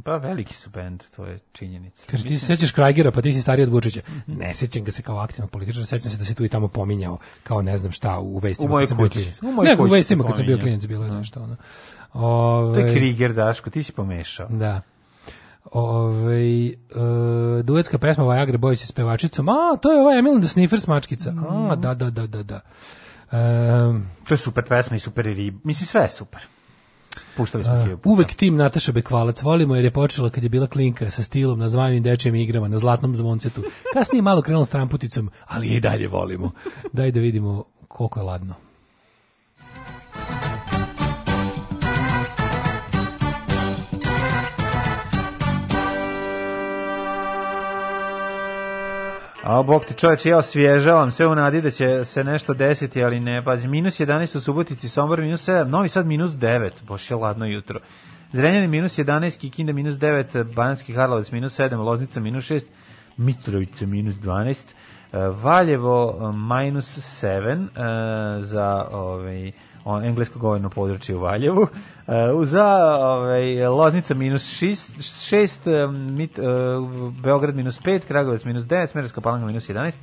Pa 0.04 0.16
veliki 0.16 0.54
su 0.54 0.70
bend, 0.70 1.02
to 1.16 1.24
je 1.24 1.38
činjenica. 1.52 2.04
Kaže, 2.06 2.22
ti 2.24 2.38
se 2.38 2.46
sećaš 2.46 2.70
Krajgera, 2.70 3.10
pa 3.10 3.22
ti 3.22 3.32
si 3.32 3.40
stariji 3.40 3.64
od 3.64 3.72
Vučića. 3.72 4.00
Ne 4.26 4.54
sećam 4.54 4.84
ga 4.84 4.90
se 4.90 5.02
kao 5.02 5.18
aktivnog 5.18 5.50
političara, 5.50 5.86
sećam 5.86 6.10
se 6.10 6.18
da 6.18 6.24
se 6.24 6.34
tu 6.34 6.44
i 6.44 6.48
tamo 6.48 6.68
pominjao 6.68 7.18
kao 7.42 7.62
ne 7.62 7.78
znam 7.78 7.92
šta 7.92 8.18
u 8.18 8.38
vestima 8.38 8.74
U 8.74 8.78
kad 8.78 8.88
sam 8.88 8.96
bio 8.96 9.06
kući. 9.08 9.18
klinac. 9.18 9.42
U 9.42 9.46
mojoj 9.46 9.68
Ne, 9.68 9.74
u 9.74 9.78
kući 9.78 9.90
se 9.90 9.96
vestima 9.96 10.24
kad 10.24 10.36
sam 10.36 10.46
bio 10.46 10.58
klinac 10.58 10.86
bilo 10.86 11.04
je 11.04 11.10
nešto 11.10 11.42
ono. 11.42 11.56
Ove, 12.12 12.74
To 12.74 12.80
je 12.80 12.94
Kriger, 12.94 13.32
Daško, 13.32 13.70
ti 13.70 13.82
si 13.82 13.92
pomešao. 13.92 14.48
Da. 14.48 14.80
Ove, 15.64 16.66
e, 16.66 16.72
duetska 17.62 17.98
pesma 17.98 18.24
Viagra 18.24 18.58
Boys 18.58 18.74
sa 18.74 18.86
spevačicom. 18.86 19.48
A, 19.48 19.76
to 19.82 19.92
je 19.92 20.00
ova 20.00 20.18
Emil 20.18 20.38
the 20.40 20.48
Sniffer 20.48 20.80
smačkica. 20.80 21.34
A, 21.70 21.76
da, 21.76 21.94
da, 21.94 22.10
da, 22.10 22.26
da, 22.26 22.42
da. 22.42 22.60
Um, 23.32 24.06
To 24.28 24.34
je 24.34 24.38
super 24.38 24.64
pesma 24.68 24.96
i 24.96 25.00
super 25.00 25.24
rib. 25.24 25.54
Mislim, 25.64 25.86
sve 25.86 26.02
je 26.02 26.08
super. 26.08 26.40
Puštali 27.36 27.64
smo 27.64 27.84
puta. 27.84 28.08
uvek 28.08 28.34
tim 28.34 28.56
Nataša 28.56 28.92
Bekvalac 28.92 29.42
volimo 29.42 29.76
jer 29.76 29.84
je 29.84 29.90
počela 29.90 30.30
kad 30.30 30.42
je 30.42 30.48
bila 30.48 30.66
klinka 30.66 31.10
sa 31.10 31.22
stilom 31.22 31.58
na 31.58 31.68
zvajnim 31.68 32.02
dečjem 32.02 32.34
igrama 32.34 32.68
na 32.68 32.78
zlatnom 32.78 33.16
zvoncetu. 33.16 33.62
Kasnije 33.94 34.22
malo 34.22 34.42
krenula 34.42 34.64
s 34.64 34.70
tramputicom, 34.70 35.30
ali 35.46 35.68
je 35.68 35.76
i 35.76 35.80
dalje 35.80 36.08
volimo. 36.08 36.50
Daj 36.92 37.10
da 37.12 37.20
vidimo 37.20 37.64
koliko 37.88 38.20
je 38.20 38.24
ladno. 38.24 38.69
A 49.42 49.62
bog 49.62 49.84
ti 49.84 49.94
čoveče, 49.94 50.28
ja 50.28 50.38
osvježavam 50.38 51.10
sve 51.10 51.26
u 51.26 51.34
nadi 51.34 51.60
da 51.60 51.70
će 51.70 52.04
se 52.04 52.24
nešto 52.24 52.54
desiti, 52.54 53.04
ali 53.04 53.20
ne, 53.20 53.44
pazi, 53.44 53.68
minus 53.68 54.00
11 54.00 54.36
u 54.36 54.40
Subotici, 54.40 54.88
Sombor 54.88 55.20
minus 55.20 55.48
7, 55.48 55.64
Novi 55.64 55.88
Sad 55.88 56.06
minus 56.06 56.30
9, 56.30 56.70
boš 56.82 57.10
je 57.10 57.16
ladno 57.16 57.46
jutro. 57.46 57.80
Zrenjanin 58.32 58.70
minus 58.70 58.98
11, 58.98 59.40
Kikinda 59.40 59.72
minus 59.72 59.94
9, 59.94 60.54
Bananski 60.54 60.94
Karlovac 60.94 61.30
minus 61.30 61.60
7, 61.60 61.76
Loznica 61.76 62.20
minus 62.20 62.50
6, 62.50 62.64
Mitrovica 63.16 63.86
minus 63.86 64.14
12, 64.14 64.56
eh, 65.12 65.18
Valjevo 65.42 66.18
eh, 66.20 66.36
minus 66.36 66.98
7 67.24 67.66
eh, 67.66 68.42
za 68.42 68.86
ovaj, 68.92 69.52
englesko 70.04 70.38
govorno 70.38 70.70
područje 70.70 71.16
u 71.16 71.20
Valjevu, 71.20 71.62
eh, 71.62 72.12
za 72.44 72.66
ovaj, 73.00 73.66
Loznica 73.66 74.14
minus 74.14 74.42
6, 74.42 75.02
6 75.02 75.88
mit, 75.90 76.38
eh, 76.38 76.42
Beograd 77.22 77.54
minus 77.54 77.80
5, 77.80 78.06
Kragovac 78.06 78.44
minus 78.44 78.62
9, 78.62 78.90
Smerovska 78.90 79.20
palanka 79.20 79.46
minus 79.46 79.68
11, 79.68 79.98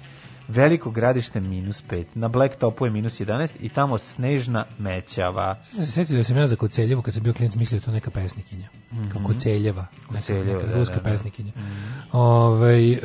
Veliko 0.47 0.91
gradište 0.91 1.39
minus 1.39 1.83
5, 1.89 2.05
na 2.15 2.27
Black 2.27 2.55
Topu 2.55 2.85
je 2.85 2.91
minus 2.91 3.19
11 3.19 3.53
i 3.59 3.69
tamo 3.69 3.97
snežna 3.97 4.65
mećava. 4.77 5.55
Se 5.63 5.91
sjećam 5.91 6.17
da 6.17 6.23
sam 6.23 6.37
ja 6.37 6.47
za 6.47 6.55
Koceljevo, 6.55 7.01
kad 7.01 7.13
sam 7.13 7.23
bio 7.23 7.33
klinac, 7.33 7.55
mislio 7.55 7.79
da 7.79 7.85
to 7.85 7.91
neka 7.91 8.11
pesnikinja. 8.11 8.67
Kao 9.11 9.21
Koceljeva. 9.23 9.85
Neka, 10.11 10.19
Koceljeva, 10.19 10.53
neka 10.53 10.67
da, 10.67 10.73
ruska 10.73 10.95
da, 10.95 11.01
da. 11.01 11.09
pesnikinja. 11.09 11.51
Ovaj, 12.11 12.91
e, 12.91 12.99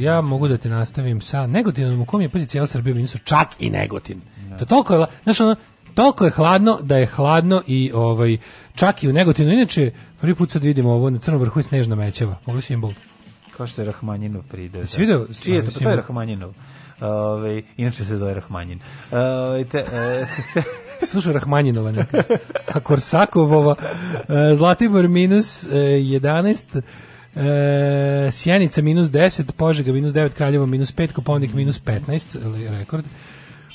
ja 0.00 0.20
mogu 0.20 0.48
da 0.48 0.58
te 0.58 0.68
nastavim 0.68 1.20
sa 1.20 1.46
Negotinom, 1.46 2.00
u 2.00 2.04
kom 2.04 2.20
je, 2.20 2.28
pazi, 2.28 2.46
cijela 2.46 2.66
Srbija 2.66 2.92
u 2.92 2.96
minusu, 2.96 3.18
čak 3.18 3.48
i 3.58 3.70
Negotin. 3.70 4.20
To 4.58 4.64
toliko 4.64 4.94
je, 4.94 5.06
znaš, 5.22 5.40
ono, 5.40 5.56
toliko 5.94 6.24
je 6.24 6.30
hladno 6.30 6.78
da 6.82 6.96
je 6.96 7.06
hladno 7.06 7.62
i 7.66 7.90
ovaj 7.94 8.36
čak 8.74 9.02
i 9.02 9.08
u 9.08 9.12
Negotinu. 9.12 9.52
Inače, 9.52 9.90
prvi 10.20 10.34
put 10.34 10.50
sad 10.50 10.62
vidimo 10.62 10.92
ovo 10.92 11.10
na 11.10 11.18
crnom 11.18 11.40
vrhu 11.40 11.58
je 11.58 11.62
snežna 11.62 11.94
mećava. 11.94 12.38
Mogli 12.46 12.62
simbol. 12.62 12.92
Kao 13.56 13.66
što 13.66 13.82
je 13.82 13.86
Rahmanjinov 13.86 14.42
pride. 14.42 14.78
Jesi 14.78 15.00
video? 15.00 15.26
Čiji 15.42 15.54
je 15.54 15.64
to? 15.64 15.70
Pa 15.74 15.84
to 15.84 15.90
je? 15.90 15.96
Rahmanjinov. 15.96 16.52
Ove, 17.00 17.62
inače 17.76 18.04
se 18.04 18.16
zove 18.16 18.34
Rahmanjin. 18.34 18.80
Ove, 19.10 19.64
te, 19.64 19.78
e, 19.78 20.26
Slušaj 21.10 21.32
Rahmanjinova 21.32 21.92
neka. 21.92 22.22
A 22.74 22.80
Korsakovova, 22.80 23.74
e, 24.28 24.54
Zlatibor 24.56 25.08
minus 25.08 25.66
e, 25.66 25.68
11, 25.70 26.82
e, 27.36 28.30
Sjenica 28.32 28.82
minus 28.82 29.08
10, 29.08 29.52
Požega 29.52 29.92
minus 29.92 30.12
9, 30.12 30.32
Kraljevo 30.32 30.66
minus 30.66 30.94
5, 30.94 31.12
Kopovnik 31.12 31.54
minus 31.54 31.82
15, 31.82 32.38
ali 32.44 32.68
rekord. 32.68 33.04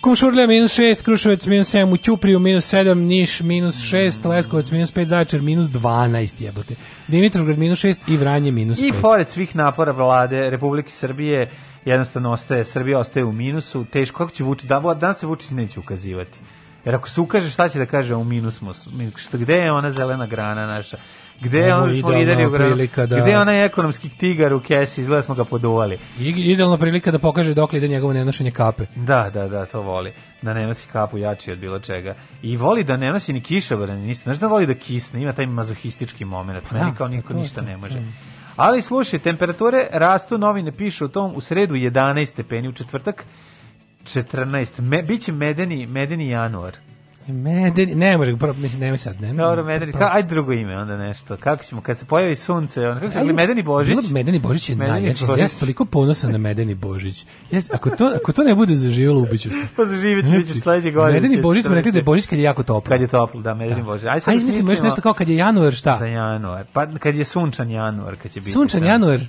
Kumšurlja 0.01 0.47
minus 0.47 0.79
6, 0.79 1.03
Kruševac 1.03 1.47
minus 1.47 1.73
7, 1.73 1.93
u 1.93 1.97
Ćupriju 1.97 2.39
minus 2.39 2.73
7, 2.73 2.93
Niš 2.93 3.41
minus 3.41 3.75
6, 3.75 4.25
Leskovac 4.25 4.71
minus 4.71 4.93
5, 4.93 5.05
Zaječar 5.05 5.41
minus 5.41 5.65
12, 5.65 6.43
jebote. 6.43 6.75
Dimitrovgrad 7.07 7.57
minus 7.57 7.83
6 7.83 7.97
i 8.07 8.17
Vranje 8.17 8.51
minus 8.51 8.79
5. 8.79 8.87
I 8.87 9.01
pored 9.01 9.29
svih 9.29 9.55
napora 9.55 9.91
vlade 9.91 10.49
Republike 10.49 10.91
Srbije, 10.91 11.51
jednostavno 11.85 12.31
ostaje, 12.31 12.65
Srbija 12.65 12.99
ostaje 12.99 13.25
u 13.25 13.31
minusu, 13.31 13.85
teško, 13.85 14.17
kako 14.17 14.31
će 14.31 14.43
Vučić, 14.43 14.69
da, 14.69 14.79
danas 14.79 15.19
se 15.19 15.27
Vučić 15.27 15.49
neće 15.49 15.79
ukazivati. 15.79 16.39
Jer 16.87 16.95
ako 16.95 17.09
se 17.09 17.21
ukaže, 17.21 17.49
šta 17.49 17.69
će 17.69 17.79
da 17.79 17.85
kaže, 17.85 18.15
u 18.15 18.23
minus 18.23 18.55
smo, 18.55 18.71
mi- 18.93 19.11
šta, 19.17 19.37
gde 19.37 19.55
je 19.55 19.71
ona 19.71 19.91
zelena 19.91 20.25
grana 20.25 20.65
naša? 20.67 20.97
Gde 21.41 21.59
je 21.59 21.75
ono 21.75 21.87
da 21.87 21.93
smo 21.93 22.09
lideri 22.09 22.45
u 22.45 22.49
granu? 22.49 22.65
prilika 22.65 23.05
da- 23.05 23.19
Gde 23.19 23.31
je 23.31 23.39
onaj 23.39 23.65
ekonomski 23.65 24.09
tigar 24.09 24.53
u 24.53 24.59
kesi? 24.59 25.01
Izgleda 25.01 25.21
smo 25.21 25.35
ga 25.35 25.43
poduvali. 25.43 25.97
I, 26.19 26.29
idealna 26.29 26.77
prilika 26.77 27.11
da 27.11 27.19
pokaže 27.19 27.53
dokle 27.53 27.77
ide 27.77 27.87
njegovo 27.87 28.13
nenošenje 28.13 28.51
kape. 28.51 28.85
Da, 28.95 29.29
da, 29.29 29.47
da, 29.47 29.65
to 29.65 29.81
voli. 29.81 30.13
Da 30.41 30.53
ne 30.53 30.67
nosi 30.67 30.87
kapu 30.87 31.17
jači 31.17 31.51
od 31.51 31.59
bilo 31.59 31.79
čega. 31.79 32.15
I 32.41 32.57
voli 32.57 32.83
da 32.83 32.97
ne 32.97 33.11
nosi 33.11 33.33
ni 33.33 33.41
kišobran, 33.41 33.99
ni 33.99 34.07
ništa. 34.07 34.23
Znaš 34.23 34.37
da 34.37 34.47
voli 34.47 34.65
da 34.65 34.73
kisne, 34.75 35.21
ima 35.21 35.33
taj 35.33 35.45
mazohistički 35.45 36.25
moment. 36.25 36.71
Meni 36.71 36.85
Da, 36.85 36.97
kao 36.97 37.07
niko 37.07 37.33
to, 37.33 37.39
ništa 37.39 37.61
ne 37.61 37.77
može. 37.77 37.95
to. 37.95 38.01
Ali 38.55 38.81
slušaj, 38.81 39.19
temperature 39.19 39.87
rastu, 39.91 40.37
novine 40.37 40.71
pišu 40.71 41.05
o 41.05 41.09
tom 41.09 41.31
u 41.35 41.41
sredu 41.41 41.75
11 41.75 42.25
stepeni, 42.25 42.67
u 42.67 42.73
četvrtak 42.73 43.25
14. 44.07 44.81
Me, 44.81 45.01
biće 45.03 45.31
medeni, 45.31 45.85
medeni 45.85 46.29
januar. 46.29 46.77
Medeni, 47.27 47.95
ne 47.95 48.17
može, 48.17 48.37
prvo, 48.37 48.53
mislim, 48.53 48.79
nemoj 48.79 48.97
sad, 48.97 49.21
ne. 49.21 49.33
Dobro, 49.33 49.63
medeni, 49.63 49.91
ka, 49.91 50.09
ajde 50.13 50.29
drugo 50.29 50.51
ime 50.51 50.77
onda 50.77 50.97
nešto. 50.97 51.37
Kako 51.37 51.63
ćemo, 51.63 51.81
kad 51.81 51.97
se 51.97 52.05
pojavi 52.05 52.35
sunce, 52.35 52.87
onda, 52.87 52.99
kako 52.99 53.11
se 53.11 53.33
medeni 53.33 53.63
Božić? 53.63 53.89
Bilo 53.89 54.01
bi 54.01 54.13
Medeni 54.13 54.39
Božić 54.39 54.69
je 54.69 54.75
Medeni 54.75 55.01
naj, 55.01 55.01
znači, 55.01 55.25
Božić. 55.27 55.41
ja 55.41 55.47
sam 55.47 55.59
toliko 55.59 55.85
ponosan 55.85 56.31
na 56.31 56.37
Medeni 56.37 56.75
Božić. 56.75 57.25
Ja, 57.51 57.61
ako, 57.73 57.89
to, 57.89 58.11
ako 58.15 58.33
to 58.33 58.43
ne 58.43 58.55
bude 58.55 58.75
zaživjelo, 58.75 59.21
ubiću 59.21 59.49
se. 59.49 59.67
Pa 59.75 59.85
zaživjet 59.85 60.25
će, 60.25 60.31
bit 60.31 60.47
će 60.47 60.53
sledeće 60.53 60.91
godine. 60.91 61.21
Medeni 61.21 61.41
Božić 61.41 61.65
smo 61.65 61.75
rekli 61.75 61.91
da 61.91 61.97
je 61.97 62.03
Božić 62.03 62.25
kad 62.25 62.39
je 62.39 62.43
jako 62.43 62.63
toplo. 62.63 62.89
Kad 62.89 63.01
je 63.01 63.07
toplo, 63.07 63.41
da, 63.41 63.53
medeni 63.53 63.83
Božić. 63.83 64.05
Ajde 64.05 64.19
sad 64.19 64.31
Ajde, 64.31 64.39
da 64.39 64.45
mislimo 64.45 64.71
još 64.71 64.81
nešto 64.81 65.01
kao 65.01 65.13
kad 65.13 65.29
je 65.29 65.35
januar, 65.35 65.73
šta? 65.73 65.97
Za 65.99 66.05
januar. 66.05 66.65
Pa 66.73 66.87
kad 66.99 67.15
je 67.15 67.25
sunčan 67.25 67.71
januar, 67.71 68.15
kad 68.15 68.31
će 68.31 68.39
biti. 68.39 68.51
Sunčan 68.51 68.79
sad. 68.79 68.87
januar. 68.87 69.19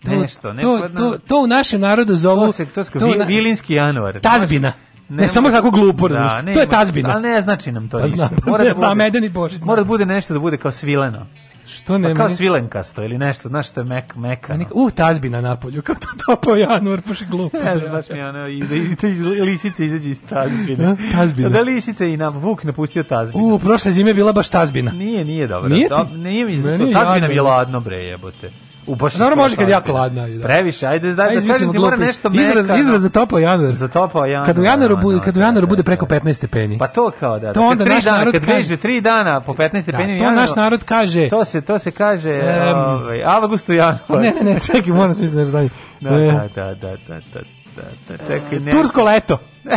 To, 0.00 0.10
Nešto, 0.12 0.52
ne, 0.52 0.62
to, 0.62 0.88
to, 0.88 1.18
to 1.18 1.36
u 1.36 1.46
našem 1.46 1.80
narodu 1.80 2.16
zovu... 2.16 2.46
To 2.46 2.52
se 2.52 2.66
to 2.66 2.84
se 2.84 2.90
to 2.90 3.06
vi, 3.06 3.14
na- 3.14 3.24
vilinski 3.24 3.74
januar. 3.74 4.20
Tazbina. 4.20 4.72
Ne, 5.08 5.16
Ne 5.16 5.28
samo 5.28 5.48
kako 5.50 5.70
glupo, 5.70 6.08
Da, 6.08 6.14
razumiješ. 6.14 6.44
ne, 6.46 6.52
to 6.52 6.60
je 6.60 6.68
tazbina. 6.68 7.08
Ali 7.10 7.22
ne 7.22 7.40
znači 7.40 7.72
nam 7.72 7.88
to 7.88 7.98
Pa 7.98 8.04
ništa. 8.04 8.30
Mora 8.46 8.64
ne 8.64 8.70
da 8.70 8.74
bude- 8.76 8.94
medeni 8.94 9.28
Božić 9.28 9.60
Mora 9.60 9.76
da 9.76 9.82
znači. 9.82 9.88
bude 9.88 10.06
nešto 10.06 10.34
da 10.34 10.40
bude 10.40 10.56
kao 10.56 10.72
svileno. 10.72 11.26
Što 11.66 11.98
ne? 11.98 12.08
Pa 12.08 12.14
kao 12.14 12.28
svilenkasto 12.28 13.02
ili 13.04 13.18
nešto, 13.18 13.48
znaš 13.48 13.68
što 13.68 13.80
je 13.80 13.84
mek, 13.84 14.16
mekano. 14.16 14.58
meni- 14.58 14.70
Uh, 14.72 14.90
tazbina 14.90 15.40
napolju, 15.40 15.82
kao 15.82 15.94
to 15.96 16.08
topao 16.26 16.56
januar, 16.56 17.00
baš 17.06 17.20
je 17.20 17.26
glupo. 17.26 17.58
Ne 17.58 17.78
znam, 17.78 17.92
baš 17.92 18.04
mi 18.08 18.20
ono, 18.20 18.48
i 18.48 18.60
da, 18.60 18.74
i 18.74 18.94
da 18.94 19.08
iz 19.08 19.20
lisice 19.20 19.86
izađe 19.86 20.10
iz 20.10 20.22
tazbine. 20.24 20.84
A, 20.86 20.96
tazbina. 21.12 21.48
Da 21.48 21.60
lisice 21.60 22.12
i 22.12 22.16
na 22.16 22.28
Vuk 22.28 22.64
napustio 22.64 23.02
tazbinu. 23.02 23.44
U, 23.44 23.58
prošle 23.58 23.92
zime 23.92 24.10
je 24.10 24.14
bila 24.14 24.32
baš 24.32 24.48
tazbina. 24.48 24.90
Nije, 24.92 25.24
nije 25.24 25.46
dobro. 25.46 25.68
Nije 25.68 25.88
nije 26.14 26.44
mi, 26.44 26.56
Meni 26.56 26.86
je 26.86 26.92
tazbina 26.92 27.28
mi 27.28 27.34
je 27.34 27.42
ladno, 27.42 27.80
bre, 27.80 27.96
jebote. 27.96 28.50
U 28.88 28.94
baš 28.94 29.14
je 29.14 29.18
to 29.18 29.36
može 29.36 29.56
kad 29.56 29.68
je 29.68 29.72
jako 29.72 29.92
ladno, 29.92 30.22
ajde, 30.22 30.38
da. 30.38 30.44
Previše, 30.46 30.86
ajde, 30.86 31.14
da, 31.14 31.22
Ajde, 31.22 31.40
da 31.40 31.52
kažem 31.52 31.72
ti 31.72 31.78
mora 31.78 31.96
nešto 31.96 32.30
Izraz, 32.34 32.66
mekano. 32.66 32.80
izraz 32.80 33.02
za 33.02 33.08
topao 33.10 33.38
januar. 33.38 33.72
Za 33.72 33.88
topao 33.88 34.24
januar. 34.24 34.46
Kad 34.46 34.58
u 34.58 34.62
januaru 34.62 34.94
ono, 34.94 35.02
bude, 35.02 35.18
kad 35.24 35.36
u 35.36 35.40
da, 35.40 35.44
januaru 35.44 35.66
da, 35.66 35.70
bude 35.70 35.82
da. 35.82 35.86
preko 35.86 36.06
15 36.06 36.32
stepeni. 36.32 36.78
Pa 36.78 36.86
to 36.86 37.10
kao 37.20 37.38
da. 37.38 37.52
To 37.52 37.60
da, 37.60 37.66
onda 37.66 37.84
kad 37.84 37.86
tri 37.86 37.94
naš 37.94 38.04
dana, 38.04 38.18
narod 38.18 38.32
kad 38.32 38.44
veže 38.44 38.76
tri 38.76 39.00
dana 39.00 39.40
po 39.40 39.52
15 39.52 39.82
stepeni 39.82 40.16
u 40.16 40.18
to 40.18 40.30
naš 40.30 40.54
narod 40.56 40.84
kaže... 40.84 41.28
To 41.28 41.44
se 41.44 41.60
to 41.60 41.78
se 41.78 41.90
kaže 41.90 42.30
Em, 42.30 42.76
ovaj 42.78 43.24
avgust 43.24 43.68
u 43.68 43.72
januar. 43.72 44.20
Ne, 44.22 44.34
ne, 44.42 44.54
ne, 44.54 44.60
čekaj, 44.60 44.92
moram 44.92 45.16
nešto 45.20 45.44
znanje. 45.44 45.68
Da, 46.00 46.10
E, 46.10 46.32
da, 46.32 46.48
da, 46.54 46.74
da, 46.74 46.74
da, 46.74 47.14
da, 47.34 47.40
da, 47.76 47.82
da, 48.08 48.16
čekaj, 48.26 48.58
ne. 48.60 48.70
Tursko 48.72 49.02
leto. 49.04 49.38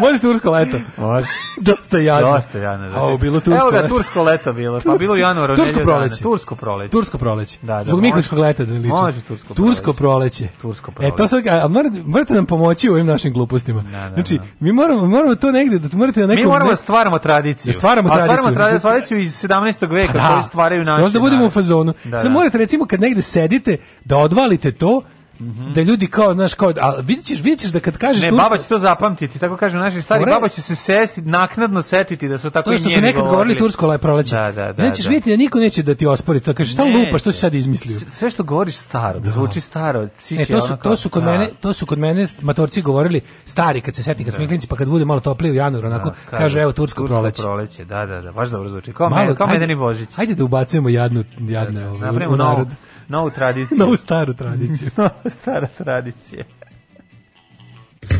Može 0.00 0.20
tursko 0.20 0.50
leto. 0.50 0.78
Može. 0.96 1.26
Dosta 1.60 1.98
jadno. 1.98 2.32
Dosta 2.32 2.58
jadno. 2.58 2.88
da. 2.88 3.04
A, 3.04 3.16
bilo 3.16 3.40
tursko 3.40 3.60
Evo 3.60 3.70
ga, 3.70 3.76
leto. 3.76 3.88
tursko 3.88 4.22
leto 4.22 4.52
bilo. 4.52 4.80
Pa 4.80 4.96
bilo 4.96 5.14
u 5.14 5.18
januaru. 5.18 5.56
Tursko 5.56 5.80
proleće. 5.80 6.22
Tursko 6.22 6.54
proleće. 6.56 6.90
Tursko 6.90 7.18
proleće. 7.18 7.58
Da, 7.62 7.74
da, 7.74 7.84
Zbog. 7.84 8.00
Miholjskog 8.00 8.38
leta 8.38 8.64
da 8.64 8.74
liči. 8.74 8.88
Može 8.88 9.20
tursko 9.20 9.54
Tursko 9.54 9.92
proleće. 9.92 10.48
Tursko 10.62 10.90
E, 10.90 10.94
proleće. 10.94 11.16
to 11.16 11.28
sad, 11.28 11.46
a 11.46 11.68
morate, 11.68 11.96
morate 12.06 12.34
nam 12.34 12.46
pomoći 12.46 12.90
u 12.90 12.92
ovim 12.92 13.06
našim 13.06 13.32
glupostima. 13.32 13.82
Da, 13.82 13.90
da, 13.90 14.08
znači, 14.08 14.38
da. 14.38 14.44
mi 14.60 14.72
moramo, 14.72 15.06
moramo 15.06 15.34
to 15.34 15.50
negde, 15.52 15.78
da 15.78 15.96
morate 15.96 16.20
na 16.20 16.26
nekom... 16.26 16.42
Mi 16.42 16.48
moramo 16.48 16.70
da 16.70 16.76
stvaramo 16.76 17.18
tradiciju. 17.18 17.68
Da 17.68 17.78
stvaramo 17.78 18.08
A 18.08 18.12
tradiciju. 18.12 18.38
stvaramo 18.38 18.56
tradiciju, 18.56 18.80
tradiciju 18.82 19.18
iz 19.18 19.42
17. 19.42 19.52
veka, 19.88 20.12
Pa 20.14 20.28
koju 20.28 20.42
stvaraju 20.42 20.80
naši. 20.80 20.96
skroz 20.96 21.12
da 21.12 21.20
budemo 21.20 21.46
u 21.46 21.50
fazonu. 21.50 21.92
Da, 22.04 22.16
Sad 22.16 22.26
da. 22.26 22.32
morate 22.32 22.58
recimo 22.58 22.86
kad 22.86 23.00
negde 23.00 23.22
sedite 23.22 23.76
da 24.04 24.16
odvalite 24.18 24.72
to 24.72 25.02
Mhm. 25.42 25.72
da 25.72 25.82
ljudi 25.82 26.06
kao, 26.06 26.34
znaš, 26.34 26.54
kao, 26.54 26.72
a 26.80 26.94
vidit 26.98 27.24
ćeš, 27.24 27.40
vidit 27.40 27.58
ćeš 27.58 27.70
da 27.70 27.80
kad 27.80 27.98
kažeš 27.98 28.22
Ne, 28.22 28.30
tursko- 28.30 28.42
baba 28.42 28.58
će 28.58 28.68
to 28.68 28.78
zapamtiti, 28.78 29.38
tako 29.38 29.56
kažu 29.56 29.78
naši 29.78 30.02
stari, 30.02 30.24
baba 30.26 30.48
će 30.48 30.62
se 30.62 30.74
sesti, 30.76 31.22
naknadno 31.22 31.82
setiti 31.82 32.28
da 32.28 32.38
su 32.38 32.50
tako 32.50 32.64
To 32.64 32.72
i 32.72 32.78
što 32.78 32.84
su 32.84 32.90
njeni 32.90 33.02
nekad 33.02 33.22
govorili 33.24 33.56
tursko 33.56 33.86
le 33.86 33.98
proleće. 33.98 34.34
Da, 34.34 34.52
da, 34.52 34.72
da. 34.72 34.82
Nećeš 34.82 35.04
da. 35.04 35.08
vidjeti 35.08 35.30
da 35.30 35.36
niko 35.36 35.58
neće 35.58 35.82
da 35.82 35.94
ti 35.94 36.06
ospori 36.06 36.40
to. 36.40 36.54
Kaže, 36.54 36.72
šta 36.72 36.84
lupa, 36.84 37.18
što 37.18 37.32
si 37.32 37.38
sad 37.38 37.54
izmislio? 37.54 37.98
Sve 38.00 38.30
što 38.30 38.42
govoriš 38.42 38.76
staro, 38.76 39.20
da 39.20 39.30
zvuči 39.30 39.60
staro, 39.60 40.02
E, 40.30 40.44
to 40.46 40.60
su, 40.60 40.76
to 40.76 40.96
su 40.96 41.08
kod 41.08 41.22
da. 41.22 41.30
mene, 41.32 41.50
to 41.60 41.72
su 41.72 41.86
kod 41.86 41.98
mene 41.98 42.26
matorci 42.42 42.82
govorili 42.82 43.20
stari 43.44 43.80
kad 43.80 43.94
se 43.94 44.02
seti 44.02 44.24
kad 44.24 44.34
smo 44.34 44.46
klinci 44.46 44.66
pa 44.66 44.76
kad 44.76 44.88
bude 44.88 45.04
malo 45.04 45.20
toplije 45.20 45.52
u 45.52 45.56
januaru 45.56 45.86
onako 45.86 46.10
Da, 46.10 46.14
kaže 46.30 46.60
evo 46.60 46.72
tursko, 46.72 47.04
proleće. 47.06 47.42
proleće, 47.42 47.84
da, 47.84 48.06
da, 48.06 48.20
da, 48.20 48.32
baš 48.32 48.48
dobro 48.48 48.68
zvuči. 48.68 48.92
Kao, 48.92 49.08
Malo, 49.10 49.34
kao 49.34 49.46
ajde- 49.48 49.76
Božić. 49.76 50.08
Ajde 50.16 50.34
da 50.34 50.44
ubacujemo 50.44 50.88
jadnu 50.88 51.24
jadne 51.40 51.88
ovaj, 51.88 52.00
Napravimo 52.00 52.34
u 52.34 52.36
novu, 52.36 52.50
narod. 52.50 52.68
Novu 53.12 53.30
tradiciju. 53.30 53.78
Novu 53.78 53.96
staru 53.96 54.34
tradiciju. 54.34 54.90
Nova 54.96 55.30
stara 55.40 55.68
tradicija. 55.78 56.44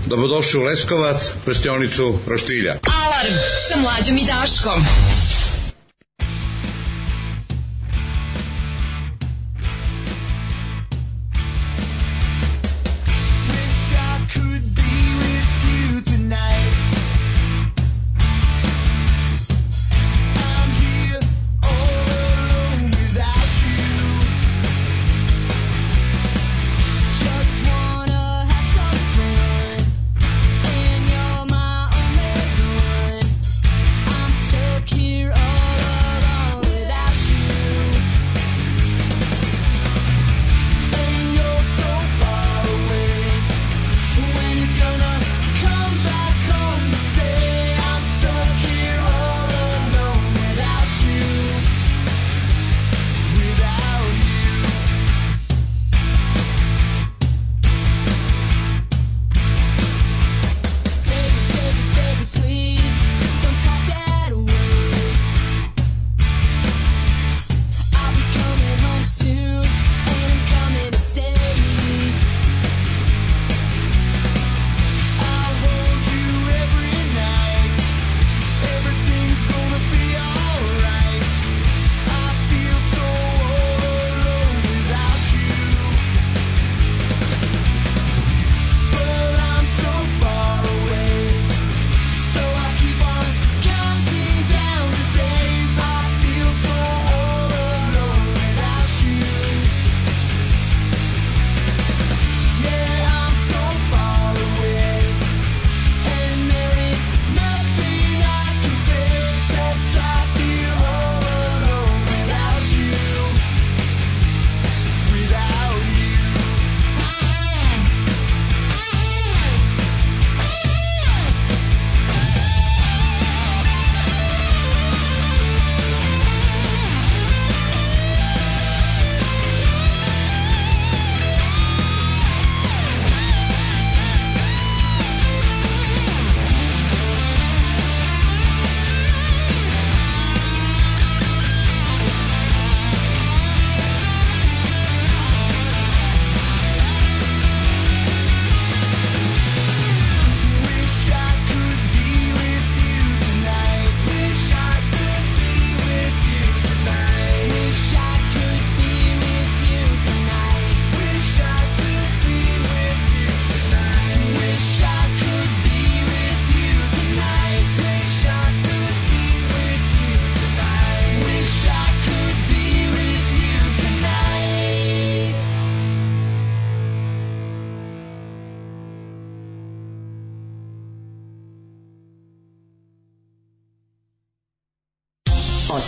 Dobrodošli 0.06 0.60
u 0.60 0.62
Leskovac, 0.62 1.32
prštionicu 1.44 2.19
Roštilja. 2.27 2.73
Alarm 3.05 3.35
sa 3.69 3.81
mlađom 3.81 4.16
i 4.16 4.27
Daškom. 4.27 4.82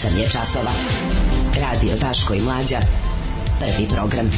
8 0.05 0.19
je 0.19 0.29
časova. 0.29 0.71
Radio 1.61 1.97
Daško 2.01 2.35
i 2.35 2.41
Mlađa. 2.41 2.79
Prvi 3.59 3.89
program. 3.95 4.31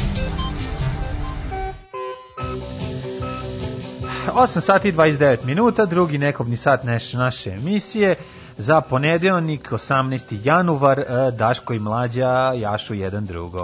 8 4.33 4.59
sati 4.59 4.89
i 4.89 4.93
29 4.93 5.45
minuta, 5.45 5.85
drugi 5.85 6.17
nekobni 6.17 6.57
sat 6.57 6.83
neš, 6.83 7.13
naše 7.13 7.49
emisije. 7.49 8.15
Za 8.57 8.81
ponedeljnik, 8.81 9.71
18. 9.71 10.37
januar, 10.43 10.99
e, 10.99 11.05
Daško 11.31 11.73
i 11.73 11.79
Mlađa 11.79 12.53
jašu 12.55 12.93
jedan 12.93 13.25
drugo. 13.25 13.63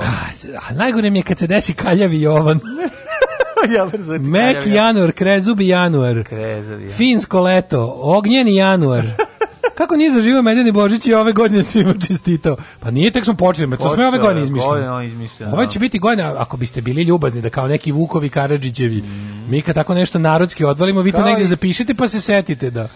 A 0.69 0.73
najgore 0.73 1.09
mi 1.09 1.19
je 1.19 1.23
kad 1.23 1.37
se 1.37 1.47
desi 1.47 1.73
kaljavi 1.73 2.21
Jovan. 2.21 2.59
ja 3.75 3.89
kažem, 3.91 4.73
januar, 4.73 5.11
krezubi 5.11 5.67
januar. 5.67 6.23
Krezubi. 6.23 6.89
Finsko 6.89 7.41
leto, 7.41 7.93
ognjeni 7.97 8.55
januar. 8.55 9.03
Kako 9.75 9.95
nije 9.95 10.11
zaživao 10.11 10.41
Medeni 10.41 10.71
Božić 10.71 11.07
i 11.07 11.13
ove 11.13 11.31
godine 11.33 11.63
svima 11.63 11.93
čestitao? 11.99 12.57
Pa 12.79 12.91
nije, 12.91 13.11
tek 13.11 13.23
smo 13.25 13.33
počeli, 13.33 13.77
to 13.77 13.89
smo 13.89 14.03
ove 14.03 14.17
godine 14.19 14.41
izmišljeno, 14.41 15.05
Ovo 15.43 15.57
da. 15.57 15.67
će 15.67 15.79
biti 15.79 15.99
godina, 15.99 16.35
ako 16.37 16.57
biste 16.57 16.81
bili 16.81 17.03
ljubazni, 17.03 17.41
da 17.41 17.49
kao 17.49 17.67
neki 17.67 17.91
Vukovi 17.91 18.29
Karadžićevi, 18.29 19.03
mi 19.49 19.61
kad 19.61 19.75
tako 19.75 19.93
nešto 19.93 20.19
narodski 20.19 20.65
odvalimo, 20.65 21.01
vi 21.01 21.11
to 21.11 21.23
negde 21.23 21.43
i- 21.43 21.47
zapišite 21.47 21.93
pa 21.93 22.07
se 22.07 22.21
setite 22.21 22.69
da. 22.69 22.87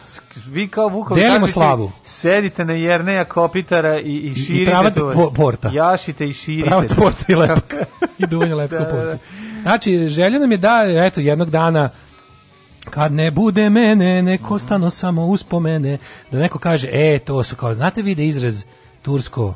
Vi 0.46 0.68
kao 0.68 0.88
Vukovi 0.88 1.22
Delimo 1.22 1.48
slavu. 1.48 1.92
Sedite 2.04 2.66
na 2.66 2.74
Jerneja 2.74 3.26
Kopitara 3.26 4.00
i, 4.00 4.16
i 4.18 4.36
širite 4.36 4.72
pravac 4.72 4.96
to. 4.96 5.12
po- 5.12 5.32
porta. 5.32 5.70
Jašite 5.70 6.28
i 6.28 6.34
širite. 6.34 6.68
Pravac 6.68 6.94
porta 6.94 7.26
i 7.28 7.36
lepak. 7.36 7.76
I 8.20 8.28
duvanje 8.28 8.56
lepka 8.56 8.78
Da, 8.78 8.84
u 8.84 8.86
da, 8.86 8.90
portu. 8.92 9.24
Znači, 9.62 10.10
želja 10.10 10.40
nam 10.40 10.52
je 10.52 10.58
da, 10.58 10.80
eto, 10.98 11.22
jednog 11.22 11.50
dana 11.50 11.90
kad 12.90 13.14
ne 13.14 13.32
bude 13.32 13.70
mene, 13.70 14.22
neko 14.22 14.60
stano 14.60 14.90
samo 14.90 15.26
uspomene, 15.26 15.98
da 16.32 16.38
neko 16.38 16.60
kaže, 16.60 16.90
e, 16.92 17.20
to 17.20 17.44
su 17.44 17.56
kao, 17.56 17.74
znate 17.74 18.02
vi 18.02 18.16
da 18.16 18.22
izraz 18.22 18.64
tursko 19.02 19.54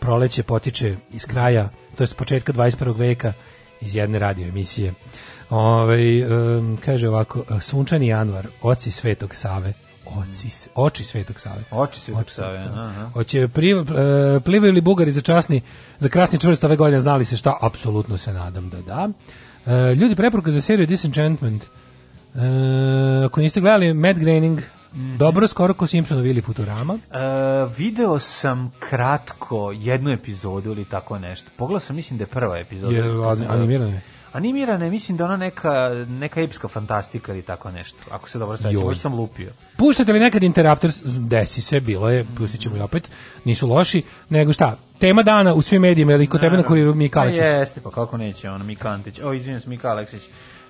proleće 0.00 0.42
potiče 0.42 0.96
iz 1.10 1.26
kraja, 1.26 1.68
to 1.96 2.02
je 2.02 2.06
s 2.06 2.14
početka 2.14 2.52
21. 2.52 2.96
veka, 2.98 3.32
iz 3.80 3.94
jedne 3.94 4.18
radio 4.18 4.48
emisije. 4.48 4.94
Ovaj, 5.50 6.20
em, 6.20 6.76
kaže 6.84 7.08
ovako, 7.08 7.44
sunčani 7.60 8.06
januar, 8.06 8.46
oci 8.62 8.90
Svetog 8.90 9.34
Save, 9.34 9.72
oci, 10.06 10.68
oči 10.74 11.04
Svetog 11.04 11.40
Save. 11.40 11.64
Oči 11.70 12.00
Svetog 12.00 12.20
Oči 12.20 12.34
Svetog 12.34 12.60
Save, 12.62 12.80
aha. 12.86 13.10
Hoće 13.12 13.48
pri, 13.48 13.70
e, 13.70 14.40
plivaju 14.44 14.72
li 14.72 14.80
Bugari 14.80 15.10
za 15.10 15.20
časni, 15.20 15.62
za 15.98 16.08
krasni 16.08 16.38
čvrst 16.38 16.64
ove 16.64 16.76
godine, 16.76 17.00
znali 17.00 17.24
se 17.24 17.36
šta? 17.36 17.58
Apsolutno 17.60 18.16
se 18.16 18.32
nadam 18.32 18.70
da 18.70 18.82
da. 18.82 19.08
E, 19.66 19.94
ljudi, 19.94 20.16
preporuka 20.16 20.50
za 20.50 20.60
seriju 20.60 20.86
Disenchantment. 20.86 21.64
E, 22.36 22.40
ako 23.24 23.40
niste 23.40 23.60
gledali 23.60 23.94
Matt 23.94 24.18
Groening, 24.18 24.60
Mhm. 24.92 25.16
dobro, 25.16 25.48
skoro 25.48 25.74
ko 25.74 25.86
Simpsonovi 25.86 26.30
ili 26.30 26.40
Futurama. 26.40 26.94
E, 26.94 27.18
video 27.76 28.18
sam 28.18 28.72
kratko 28.80 29.72
jednu 29.72 30.10
epizodu 30.10 30.70
ili 30.70 30.84
tako 30.84 31.18
nešto. 31.18 31.50
Pogledao 31.56 31.80
sam, 31.80 31.96
mislim 31.96 32.18
da 32.18 32.22
je 32.22 32.28
prva 32.28 32.58
epizoda. 32.58 32.96
Je 32.96 33.02
an- 33.02 33.46
animirano 33.50 33.90
je. 33.90 34.00
Animirana 34.32 34.84
je, 34.84 34.90
mislim 34.90 35.18
da 35.18 35.24
ona 35.24 35.36
neka, 35.36 35.70
neka 36.08 36.40
epska 36.40 36.68
fantastika 36.68 37.32
ili 37.32 37.42
tako 37.42 37.70
nešto. 37.70 37.98
Ako 38.10 38.28
se 38.28 38.38
dobro 38.38 38.56
Joj. 38.64 38.74
možda 38.74 39.00
sam 39.00 39.14
lupio. 39.14 39.52
Puštate 39.76 40.12
li 40.12 40.20
nekad 40.20 40.42
Interrupters? 40.42 40.96
Desi 41.04 41.60
se, 41.60 41.80
bilo 41.80 42.08
je, 42.10 42.26
pustit 42.36 42.60
ćemo 42.60 42.76
i 42.76 42.80
opet, 42.80 43.10
nisu 43.44 43.66
loši, 43.68 44.02
nego 44.28 44.52
šta, 44.52 44.76
tema 44.98 45.22
dana 45.22 45.54
u 45.54 45.62
svim 45.62 45.82
medijima, 45.82 46.12
ili 46.12 46.26
kod 46.26 46.40
tebe 46.40 46.56
na 46.56 46.62
kuriru 46.62 46.94
Mika 46.94 47.20
Aleksić. 47.20 47.42
Jeste, 47.42 47.80
pa 47.80 47.90
kako 47.90 48.16
neće, 48.16 48.50
ono, 48.50 48.64
Mika 48.64 48.88
Antić. 48.88 49.20
O, 49.20 49.32
izvinim 49.32 49.60
se, 49.60 49.68
Mika 49.68 49.88
Aleksić. 49.88 50.22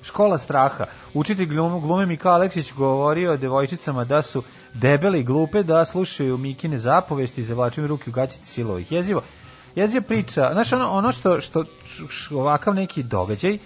Škola 0.03 0.39
straha. 0.39 0.85
Učitelj 1.15 1.47
glume, 1.47 1.81
glume 1.81 2.07
Mika 2.07 2.31
Aleksić 2.31 2.73
govorio 2.73 3.37
devojčicama 3.37 4.05
da 4.05 4.23
su 4.23 4.43
debele 4.75 5.21
i 5.21 5.25
glupe, 5.25 5.63
da 5.63 5.85
slušaju 5.85 6.39
Mikine 6.39 6.79
zapovesti, 6.79 7.45
zavlačuju 7.45 7.87
ruke 7.87 8.11
u 8.11 8.13
gaćici 8.13 8.47
silovih. 8.47 8.93
Jezivo. 8.93 9.23
Jeziva 9.75 10.03
priča, 10.03 10.51
znaš, 10.53 10.73
ono, 10.73 10.91
ono 10.91 11.13
što, 11.13 11.41
što, 11.41 11.65
što 12.09 12.39
ovakav 12.39 12.75
neki 12.75 13.03
događaj 13.03 13.59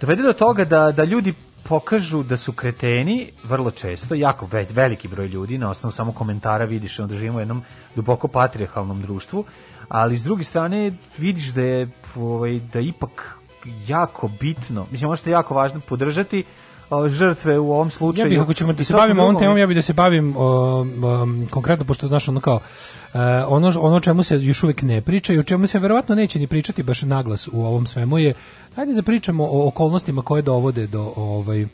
dovede 0.00 0.22
do 0.22 0.32
toga 0.32 0.64
da, 0.64 0.92
da 0.92 1.04
ljudi 1.04 1.34
pokažu 1.64 2.22
da 2.22 2.36
su 2.36 2.52
kreteni 2.52 3.30
vrlo 3.44 3.70
često, 3.70 4.14
jako 4.14 4.46
ve, 4.46 4.66
veliki 4.70 5.08
broj 5.08 5.26
ljudi, 5.26 5.58
na 5.58 5.70
osnovu 5.70 5.92
samo 5.92 6.12
komentara 6.12 6.64
vidiš 6.64 6.98
da 6.98 7.14
živimo 7.14 7.36
u 7.36 7.40
jednom 7.40 7.62
duboko 7.96 8.28
patrijarhalnom 8.28 9.02
društvu, 9.02 9.44
ali 9.88 10.18
s 10.18 10.24
druge 10.24 10.44
strane 10.44 10.92
vidiš 11.18 11.46
da 11.46 11.62
je 11.62 11.90
ovaj, 12.16 12.60
da 12.72 12.80
ipak 12.80 13.38
jako 13.86 14.28
bitno, 14.40 14.86
mislim 14.90 15.08
možda 15.08 15.30
je 15.30 15.32
jako 15.32 15.54
važno 15.54 15.80
podržati 15.80 16.44
žrtve 17.08 17.58
u 17.58 17.72
ovom 17.72 17.90
slučaju. 17.90 18.26
Ja 18.26 18.28
bih, 18.28 18.40
ako 18.40 18.54
ćemo 18.54 18.72
da 18.72 18.84
se 18.84 18.94
bavimo 18.94 19.22
ovom 19.22 19.38
temom, 19.38 19.58
ja 19.58 19.66
bih 19.66 19.74
da 19.74 19.82
se 19.82 19.92
bavim 19.92 20.34
o, 20.36 20.80
um, 20.80 21.46
konkretno, 21.50 21.84
pošto 21.84 22.06
znaš 22.06 22.28
ono 22.28 22.40
kao, 22.40 22.60
e, 23.14 23.18
ono, 23.46 23.72
ono 23.80 23.96
o 23.96 24.00
čemu 24.00 24.22
se 24.22 24.38
još 24.40 24.62
uvijek 24.62 24.82
ne 24.82 25.00
priča 25.00 25.32
i 25.32 25.38
o 25.38 25.42
čemu 25.42 25.66
se 25.66 25.78
verovatno 25.78 26.14
neće 26.14 26.38
ni 26.38 26.46
pričati 26.46 26.82
baš 26.82 27.02
naglas 27.02 27.48
u 27.52 27.64
ovom 27.64 27.86
svemu 27.86 28.18
je, 28.18 28.34
ajde 28.76 28.94
da 28.94 29.02
pričamo 29.02 29.44
o 29.44 29.68
okolnostima 29.68 30.22
koje 30.22 30.42
dovode 30.42 30.86
do 30.86 31.12
ovaj, 31.16 31.62
e, 31.62 31.66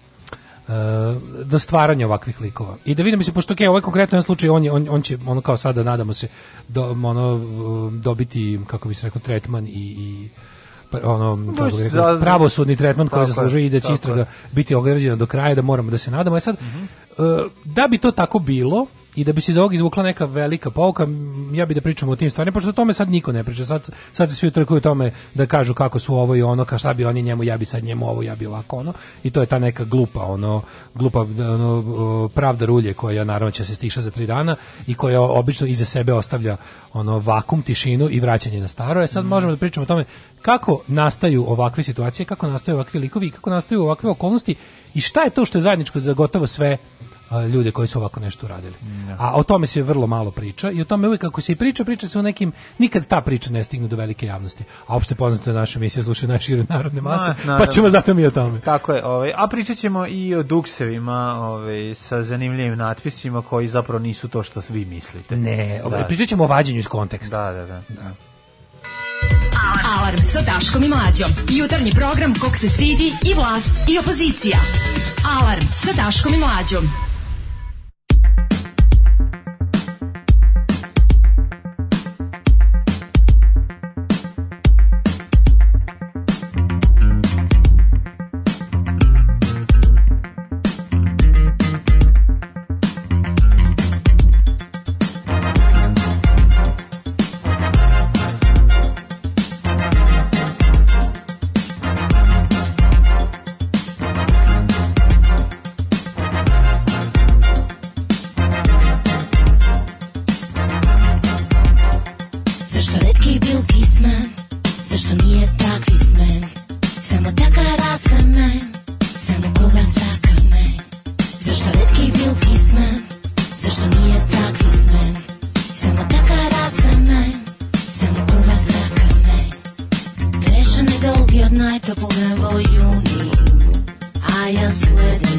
do 1.45 1.59
stvaranja 1.59 2.07
ovakvih 2.07 2.41
likova. 2.41 2.77
I 2.85 2.95
da 2.95 3.03
vidimo 3.03 3.23
se, 3.23 3.33
pošto 3.33 3.55
okay, 3.55 3.69
ovaj 3.69 3.83
konkretan 3.83 4.23
slučaj, 4.23 4.49
on, 4.49 4.65
je, 4.65 4.73
on, 4.73 4.87
on 4.91 5.03
će, 5.03 5.19
ono 5.27 5.41
kao 5.41 5.57
sada, 5.57 5.83
nadamo 5.83 6.13
se, 6.13 6.29
do, 6.69 6.91
ono, 7.05 7.41
dobiti, 8.03 8.61
kako 8.67 8.89
bi 8.89 8.95
se 8.95 9.07
rekao, 9.07 9.21
tretman 9.21 9.67
i, 9.67 9.71
i 9.75 10.29
ono, 10.95 11.53
kako 11.55 11.67
bih 11.67 11.85
rekao, 11.85 12.15
za- 12.15 12.21
pravosudni 12.21 12.77
tretman 12.77 13.09
koji 13.09 13.27
zaslužuje 13.27 13.67
i 13.67 13.71
da 13.71 13.81
će 13.81 13.93
istraga 13.93 14.21
je. 14.21 14.27
biti 14.53 14.75
ograđena 14.75 15.17
do 15.17 15.27
kraja, 15.27 15.55
da 15.55 15.63
moramo 15.63 15.91
da 15.91 15.99
se 15.99 16.11
nadamo. 16.11 16.37
E 16.37 16.41
sad, 16.41 16.57
e, 16.57 16.59
da 17.65 17.89
bi 17.89 17.99
to 17.99 18.11
tako 18.11 18.39
bilo, 18.39 18.87
i 19.15 19.25
da 19.25 19.33
bi 19.33 19.41
se 19.41 19.53
iz 19.53 19.57
ovog 19.57 19.75
izvukla 19.75 20.03
neka 20.03 20.25
velika 20.25 20.71
pouka, 20.71 21.07
ja 21.53 21.67
bi 21.67 21.75
da 21.75 21.81
pričamo 21.81 22.13
o 22.13 22.17
tim 22.17 22.31
stvarima, 22.31 22.55
pošto 22.55 22.69
o 22.69 22.73
tome 22.73 22.93
sad 22.93 23.11
niko 23.11 23.33
ne 23.33 23.45
priča. 23.45 23.65
Sad, 23.65 23.89
sad 24.13 24.29
se 24.29 24.35
svi 24.35 24.49
utrkuju 24.49 24.81
tome 24.81 25.13
da 25.35 25.47
kažu 25.47 25.75
kako 25.75 25.99
su 25.99 26.15
ovo 26.15 26.37
i 26.37 26.43
ono, 26.43 26.65
ka 26.65 26.79
šta 26.79 26.95
bi 26.95 27.05
oni 27.05 27.23
njemu, 27.23 27.45
ja 27.45 27.57
bi 27.57 27.65
sad 27.65 27.85
njemu 27.85 28.09
ovo, 28.09 28.23
ja 28.23 28.35
bi 28.35 28.47
ovako 28.47 28.77
ono. 28.77 28.93
I 29.23 29.31
to 29.31 29.41
je 29.41 29.47
ta 29.47 29.59
neka 29.59 29.85
glupa, 29.85 30.25
ono, 30.25 30.63
glupa 30.95 31.21
ono, 31.21 32.29
pravda 32.35 32.67
rulje 32.67 32.95
koja 32.95 33.25
naravno 33.25 33.51
će 33.51 33.65
se 33.65 33.75
stiša 33.75 34.01
za 34.01 34.11
tri 34.11 34.27
dana 34.27 34.57
i 34.87 34.95
koja 34.95 35.21
obično 35.21 35.67
iza 35.67 35.85
sebe 35.85 36.13
ostavlja 36.13 36.57
ono 36.93 37.19
vakum, 37.19 37.63
tišinu 37.63 38.09
i 38.11 38.21
vraćanje 38.21 38.61
na 38.61 38.69
staro. 38.69 39.03
E 39.03 39.07
sad 39.07 39.25
možemo 39.25 39.53
da 39.53 39.59
pričamo 39.59 39.83
o 39.83 39.87
tome 39.87 40.05
kako 40.43 40.83
nastaju 40.87 41.45
ovakve 41.49 41.83
situacije, 41.83 42.27
kako 42.27 42.47
nastaju 42.47 42.77
ovakvi 42.77 43.01
likovi 43.01 43.31
kako 43.31 43.51
nastaju 43.51 43.83
ovakve 43.83 44.11
okolnosti 44.11 44.55
i 44.95 45.01
šta 45.01 45.21
je 45.21 45.31
to 45.31 45.45
što 45.45 45.59
je 45.59 45.63
zajedničko 45.63 46.01
za 46.01 46.13
gotovo 46.13 46.47
sve 46.47 46.77
ljude 47.53 47.71
koji 47.71 47.89
su 47.89 47.99
ovako 47.99 48.21
nešto 48.21 48.47
uradili. 48.47 48.75
A 49.19 49.37
o 49.37 49.43
tome 49.43 49.67
se 49.67 49.83
vrlo 49.83 50.07
malo 50.07 50.31
priča 50.31 50.71
i 50.71 50.81
o 50.81 50.85
tome 50.85 51.07
uvijek 51.07 51.21
kako 51.21 51.41
se 51.41 51.53
i 51.53 51.57
priča, 51.57 51.85
priča 51.85 52.09
se 52.09 52.19
o 52.19 52.23
nekim, 52.23 52.53
nikad 52.79 53.07
ta 53.07 53.21
priča 53.21 53.53
ne 53.53 53.65
stigne 53.65 53.89
do 53.89 53.97
velike 53.97 54.27
javnosti. 54.27 54.65
A 54.87 54.97
opšte 54.97 55.15
poznato 55.15 55.53
da 55.53 55.61
naša 55.61 55.79
emisija 55.79 56.03
slušaju 56.03 56.29
najšire 56.29 56.65
narodne 56.69 57.01
mase, 57.01 57.35
Ma, 57.47 57.59
pa 57.59 57.67
ćemo 57.67 57.91
zato 57.91 58.15
mi 58.15 58.27
o 58.27 58.31
tome. 58.31 58.61
Tako 58.61 58.93
je, 58.93 59.07
ovaj, 59.07 59.33
a 59.37 59.49
pričat 59.49 59.79
ćemo 59.79 60.07
i 60.07 60.35
o 60.35 60.43
duksevima 60.43 61.37
ovaj, 61.41 61.95
sa 61.95 62.23
zanimljivim 62.23 62.79
natpisima 62.79 63.43
koji 63.43 63.69
zapravo 63.69 63.99
nisu 63.99 64.29
to 64.29 64.43
što 64.43 64.63
vi 64.69 64.85
mislite. 64.85 65.37
Ne, 65.37 65.83
ovaj, 65.85 66.01
Da. 66.01 66.07
pričat 66.07 66.29
ćemo 66.29 66.45
o 66.45 66.47
vađenju 66.47 66.79
iz 66.79 66.89
konteksta. 66.89 67.53
Da, 67.53 67.67
da, 67.67 67.83
da. 67.89 68.11
Alarm 69.99 70.23
sa 70.23 70.41
Daškom 70.41 70.83
i 70.83 70.89
Mlađom. 70.89 71.31
Jutarnji 71.49 71.91
program 71.91 72.35
kog 72.41 72.57
se 72.57 72.69
stidi 72.69 73.13
i 73.25 73.35
vlast 73.35 73.89
i 73.89 73.99
opozicija. 73.99 74.59
Alarm 75.41 75.65
sa 75.75 76.03
Daškom 76.05 76.35
i 76.35 76.39
Mlađom. 76.39 77.10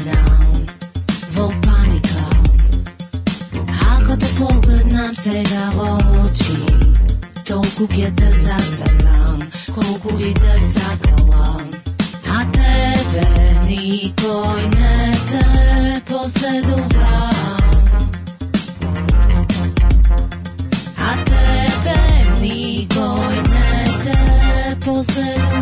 down, 0.04 0.66
vulkanika 1.34 2.24
Ako 3.90 4.16
te 4.16 4.26
pogledam 4.38 5.14
svega 5.14 5.70
oči 6.24 6.56
Toliko 7.46 7.86
da 8.10 8.30
zasakam, 8.30 9.40
koliko 9.74 10.16
bi 10.16 10.34
da 10.34 10.54
sakala 10.72 11.60
A 12.28 12.44
tebe 12.52 13.54
nikoj 13.68 14.62
ne 14.78 15.12
te 15.30 16.00
posleduva 16.08 17.30
A 20.98 21.14
tebe 21.24 22.00
nikoj 22.40 23.36
ne 23.50 23.84
te 24.04 24.76
posleduva 24.84 25.61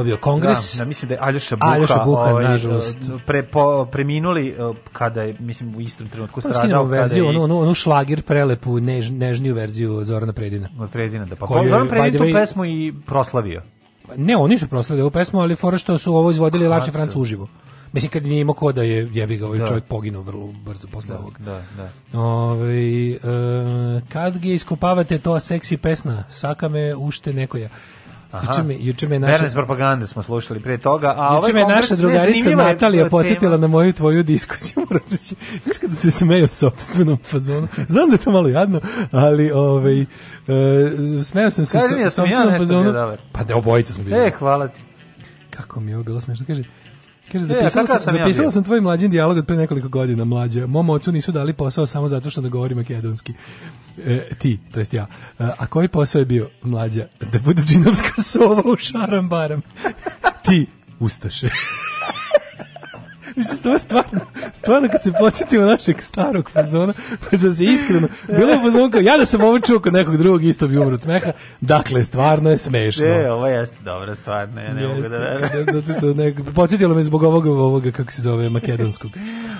Je 0.00 0.04
bio 0.04 0.16
kongres. 0.16 0.74
Da, 0.76 0.84
da, 0.84 0.88
mislim 0.88 1.08
da 1.08 1.14
je 1.14 1.18
Aljoša 1.22 1.56
Buha, 1.56 1.72
Aljoša 1.72 2.02
Buha, 2.04 2.22
ovaj, 2.22 2.44
nažalost. 2.44 2.98
pre, 3.26 3.42
po, 3.42 3.86
preminuli 3.92 4.48
eh, 4.48 4.54
kada 4.92 5.22
je, 5.22 5.36
mislim, 5.38 5.76
u 5.76 5.80
istom 5.80 6.08
trenutku 6.08 6.34
Pa 6.34 6.40
stradao. 6.40 6.62
skinemo 6.62 6.84
verziju, 6.84 7.28
onu, 7.28 7.42
onu, 7.42 7.58
onu 7.60 7.74
šlagir 7.74 8.22
prelepu, 8.22 8.80
než, 8.80 9.10
nežniju 9.10 9.54
verziju 9.54 10.04
Zorana 10.04 10.32
Predina. 10.32 10.68
Predina, 10.92 11.24
da. 11.24 11.36
Pa 11.36 11.46
Koju 11.46 11.68
Zoran 11.70 11.88
Predin 11.88 12.20
tu 12.20 12.32
pesmu 12.32 12.64
i 12.64 12.94
proslavio. 13.06 13.62
Ne, 14.16 14.36
oni 14.36 14.58
su 14.58 14.68
proslavili 14.68 15.02
ovu 15.02 15.10
pesmu, 15.10 15.40
ali 15.40 15.56
fora 15.56 15.78
što 15.78 15.98
su 15.98 16.14
ovo 16.14 16.30
izvodili 16.30 16.66
Aha, 16.66 16.74
lakše 16.76 16.92
Francu 16.92 17.20
uživo. 17.20 17.48
Mislim, 17.92 18.10
kad 18.10 18.22
nije 18.26 18.40
imao 18.40 18.54
ko 18.54 18.72
da 18.72 18.82
je 18.82 19.08
jebi 19.12 19.36
ga, 19.36 19.46
ovaj 19.46 19.58
Da. 19.58 19.66
čovjek 19.66 19.84
poginuo 19.84 20.22
vrlo 20.22 20.52
brzo 20.64 20.86
posle 20.92 21.16
ovog. 21.16 21.38
Da, 21.38 21.62
da. 21.76 22.20
Ove, 22.20 23.10
e, 23.10 23.18
kad 24.08 24.38
ga 24.38 24.48
iskopavate 24.48 25.18
to 25.18 25.40
seksi 25.40 25.76
pesna, 25.76 26.24
saka 26.28 26.68
me 26.68 26.94
ušte 26.94 27.32
nekoja. 27.32 27.68
Juče 28.32 28.62
me, 28.62 28.76
juče 28.80 29.08
me 29.08 29.18
naša... 29.18 29.32
Bernes 29.32 29.54
propagande 29.54 30.06
smo 30.06 30.22
slušali 30.22 30.60
pre 30.60 30.78
toga, 30.78 31.14
a 31.16 31.34
Juče 31.34 31.38
ovaj 31.38 31.52
me 31.52 31.74
naša 31.74 31.96
drugarica 31.96 32.50
Natalija 32.50 33.08
podsjetila 33.08 33.56
na 33.56 33.66
moju 33.66 33.92
tvoju 33.92 34.22
diskusiju. 34.22 34.86
Reći, 35.10 35.34
znaš 35.64 35.76
kada 35.80 35.94
se 35.94 36.10
smeju 36.10 36.48
sopstvenom 36.48 37.18
fazonu. 37.24 37.68
Znam 37.88 38.08
da 38.08 38.14
je 38.14 38.18
to 38.18 38.30
malo 38.30 38.48
jadno, 38.48 38.80
ali 39.12 39.50
ovaj, 39.50 40.00
e, 40.00 40.06
smeo 41.24 41.50
sam 41.50 41.66
se 41.66 41.78
da 41.78 41.96
ja 41.96 42.10
sopstvenom 42.10 42.46
nešto 42.46 42.58
fazonu. 42.58 43.16
Pa 43.32 43.44
da 43.44 43.56
obojica 43.56 43.92
smo 43.92 44.04
bili. 44.04 44.16
E, 44.16 44.30
hvala 44.38 44.68
ti. 44.68 44.80
Kako 45.50 45.80
mi 45.80 45.90
je 45.90 45.96
ovo 45.96 46.04
bilo 46.04 46.20
smešno. 46.20 46.46
Kaže, 46.46 46.64
kaže 47.32 47.44
E, 47.44 47.46
zapisala, 47.46 47.66
a 47.66 47.86
sam, 47.86 47.86
sam 47.86 48.16
ja 48.16 48.22
zapisala 48.22 48.44
bio? 48.44 48.50
sam 48.50 48.64
tvoj 48.64 48.80
mlađin 48.80 49.10
dijalog 49.10 49.36
od 49.38 49.46
pre 49.46 49.56
nekoliko 49.56 49.88
godina, 49.88 50.24
mlađa. 50.24 50.66
Mom 50.66 50.90
ocu 50.90 51.12
nisu 51.12 51.32
dali 51.32 51.52
posao 51.52 51.86
samo 51.86 52.08
zato 52.08 52.30
što 52.30 52.40
ne 52.40 52.48
govori 52.48 52.74
makedonski. 52.74 53.32
E, 54.04 54.28
ti, 54.38 54.58
to 54.72 54.78
jest 54.78 54.94
ja. 54.94 55.06
E, 55.38 55.44
a 55.58 55.66
koji 55.66 55.88
posao 55.88 56.18
je 56.18 56.24
bio, 56.24 56.50
mlađa? 56.62 57.06
Da 57.32 57.38
bude 57.38 57.62
džinovska 57.62 58.22
sova 58.22 58.62
u 58.72 58.76
šaram 58.76 59.28
baram. 59.28 59.62
ti, 60.46 60.66
ustaše. 61.00 61.48
Mislim, 63.36 63.58
to 63.58 63.72
je 63.72 63.78
stvarno, 63.78 64.20
stvarno 64.54 64.88
kad 64.88 65.02
se 65.02 65.12
podsjetimo 65.12 65.64
našeg 65.64 65.96
starog 66.00 66.50
fazona, 66.50 66.92
pa 67.20 67.36
da 67.36 67.50
se 67.50 67.64
iskreno, 67.64 68.08
bilo 68.28 68.50
je 68.50 68.60
fazon 68.60 68.90
kao, 68.90 69.00
ja 69.00 69.16
da 69.16 69.26
sam 69.26 69.42
ovo 69.42 69.60
čuo 69.60 69.78
kod 69.80 69.92
nekog 69.92 70.16
drugog, 70.16 70.44
isto 70.44 70.68
bi 70.68 70.78
umro 70.78 70.94
od 70.94 71.02
smeha, 71.02 71.32
dakle, 71.60 72.04
stvarno 72.04 72.50
je 72.50 72.58
smešno. 72.58 73.06
E, 73.06 73.30
ovo 73.30 73.46
jeste 73.46 73.76
dobra 73.80 74.14
stvar, 74.14 74.48
ne, 74.48 74.68
ne 74.70 74.88
mogu 74.88 75.02
da 75.02 75.08
kada- 75.40 75.72
zato 75.72 75.92
što 75.92 76.14
nek, 76.14 76.36
podsjetilo 76.54 76.94
me 76.94 77.02
zbog 77.02 77.22
ovoga, 77.22 77.50
ovoga, 77.50 77.90
kako 77.90 78.12
se 78.12 78.22
zove, 78.22 78.50
makedonskog. 78.50 79.10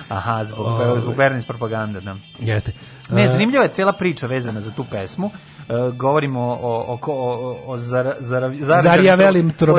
Aha, 0.09 0.45
zbog, 0.45 0.65
Ove. 0.65 1.01
zbog 1.01 1.15
Bernes 1.15 1.45
propagande, 1.45 2.01
da. 2.01 2.15
Jeste. 2.39 2.71
Ne, 3.09 3.27
zanimljiva 3.29 3.63
je 3.63 3.69
cijela 3.69 3.93
priča 3.93 4.27
vezana 4.27 4.61
za 4.61 4.71
tu 4.71 4.85
pesmu. 4.85 5.31
E, 5.71 5.91
govorimo 5.97 6.41
o, 6.41 6.55
o, 6.61 6.99
o, 7.01 7.13
o, 7.13 7.57
o 7.67 7.77
zar, 7.77 8.13
zar, 8.19 8.43
o 8.43 8.51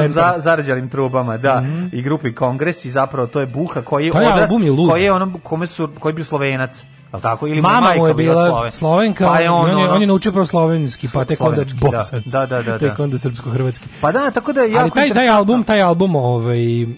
za, 0.09 0.35
zarađalim 0.39 0.89
trubama, 0.89 1.37
da, 1.37 1.65
i 1.93 2.03
grupi 2.03 2.35
Kongres 2.35 2.85
i 2.85 2.91
zapravo 2.91 3.27
to 3.27 3.41
je 3.41 3.47
Buha 3.47 3.83
koji 3.83 4.07
je 4.07 4.13
odrast, 4.13 4.53
koji 4.91 5.03
je 5.03 5.13
ono, 5.13 5.39
kome 5.43 5.67
su, 5.67 5.89
koji 6.01 6.15
bio 6.15 6.25
slovenac, 6.25 6.85
tako? 7.21 7.47
Ili 7.47 7.61
Mama 7.63 7.81
majka 7.81 7.99
mu 7.99 8.09
je 8.09 8.15
bila 8.15 8.49
Sloven. 8.49 8.73
slovenka, 8.73 9.27
pa 9.27 9.39
je 9.39 9.51
on, 9.51 9.71
on, 9.71 9.79
je, 9.81 9.89
on 9.91 10.01
je 10.01 10.07
naučio 10.07 10.33
prvo 10.33 10.47
slovenski, 10.47 11.09
pa 11.15 11.25
tek 11.25 11.41
onda 11.41 11.65
da. 11.65 11.75
bosan. 11.81 12.23
Da, 12.27 12.47
da, 12.47 12.63
da, 12.63 12.79
Tek 12.79 12.97
da. 12.97 13.05
onda 13.05 13.19
srpsko-hrvatski. 13.19 13.87
Pa 14.01 14.13
da, 14.13 14.31
tako 14.31 14.53
da 14.53 14.61
jako 14.63 14.81
Ali 14.81 14.91
taj, 14.91 15.11
taj 15.11 15.29
album, 15.29 15.65
taj 15.65 15.83
album, 15.83 16.17
ovaj... 16.17 16.83
Uh, 16.85 16.91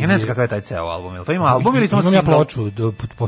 Ja 0.00 0.06
ne 0.06 0.18
znam 0.18 0.28
kakav 0.28 0.44
je 0.44 0.48
taj 0.48 0.60
ceo 0.60 0.84
album, 0.84 1.14
jel 1.14 1.24
to 1.24 1.32
ima 1.32 1.46
album 1.46 1.76
ili 1.76 1.88
samo 1.88 2.02
Imam 2.02 2.14
ja 2.14 2.22
ploču, 2.22 2.70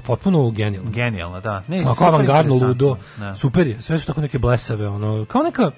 potpuno 0.07 0.51
genijalno. 0.51 0.91
Genijalno, 0.91 1.41
da. 1.41 1.63
Ne, 1.69 1.77
Ako 1.77 1.95
super 1.95 2.09
avangardno, 2.09 2.55
ludo, 2.55 2.97
Da. 3.17 3.35
super 3.35 3.67
je, 3.67 3.77
sve 3.81 3.99
su 3.99 4.07
tako 4.07 4.21
neke 4.21 4.39
blesave, 4.39 4.89
ono, 4.89 5.25
kao 5.25 5.43
neka, 5.43 5.71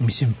mislim, 0.00 0.34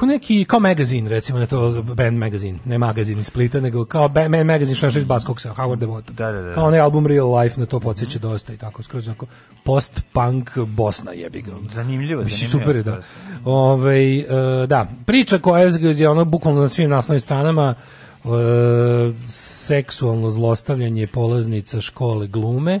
kao 0.00 0.06
neki, 0.06 0.44
kao 0.44 0.60
magazin, 0.60 1.08
recimo, 1.08 1.38
ne 1.38 1.46
to 1.46 1.82
band 1.82 2.18
magazin, 2.18 2.58
ne 2.64 2.78
magazin 2.78 3.18
iz 3.18 3.26
Splita, 3.26 3.60
nego 3.60 3.84
kao 3.84 4.08
band, 4.08 4.30
band 4.30 4.46
magazin 4.46 4.74
što 4.74 4.86
je 4.86 4.92
iz 4.96 5.04
Baskoksa, 5.04 5.54
Howard 5.54 5.78
Devoto. 5.78 6.12
Da, 6.12 6.32
da, 6.32 6.42
da. 6.42 6.52
Kao 6.52 6.64
onaj 6.66 6.80
album 6.80 7.06
Real 7.06 7.38
Life, 7.38 7.60
na 7.60 7.66
to 7.66 7.80
podsjeća 7.80 8.18
dosta 8.18 8.52
i 8.52 8.56
tako, 8.56 8.82
skroz 8.82 9.08
onako, 9.08 9.26
post-punk 9.64 10.58
Bosna 10.58 11.12
jebi 11.12 11.42
ga. 11.42 11.52
Zanimljivo, 11.74 12.22
Mislim, 12.22 12.50
zanimljivo. 12.50 12.60
super 12.60 12.76
je, 12.76 12.82
da. 12.82 13.02
Ove, 13.44 14.18
e, 14.18 14.26
da, 14.66 14.86
priča 15.06 15.38
koja 15.38 15.64
je, 15.64 16.08
ono 16.08 16.24
bukvalno 16.24 16.60
na 16.60 16.68
svim 16.68 16.90
naslovnim 16.90 17.20
stranama, 17.20 17.74
e, 18.24 18.28
seksualno 19.66 20.30
zlostavljanje 20.30 21.06
polaznica 21.06 21.80
škole 21.80 22.26
glume, 22.26 22.80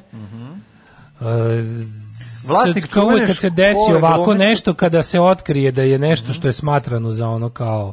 E, 1.20 1.24
Vlasnik 2.48 2.88
čuvene 2.92 3.26
kad 3.26 3.36
se 3.36 3.50
desi 3.50 3.92
ovako 3.96 4.34
nešto, 4.34 4.74
kada 4.74 5.02
se 5.02 5.20
otkrije 5.20 5.72
da 5.72 5.82
je 5.82 5.98
nešto 5.98 6.32
što 6.32 6.48
je 6.48 6.52
smatrano 6.52 7.10
za 7.10 7.28
ono 7.28 7.50
kao 7.50 7.92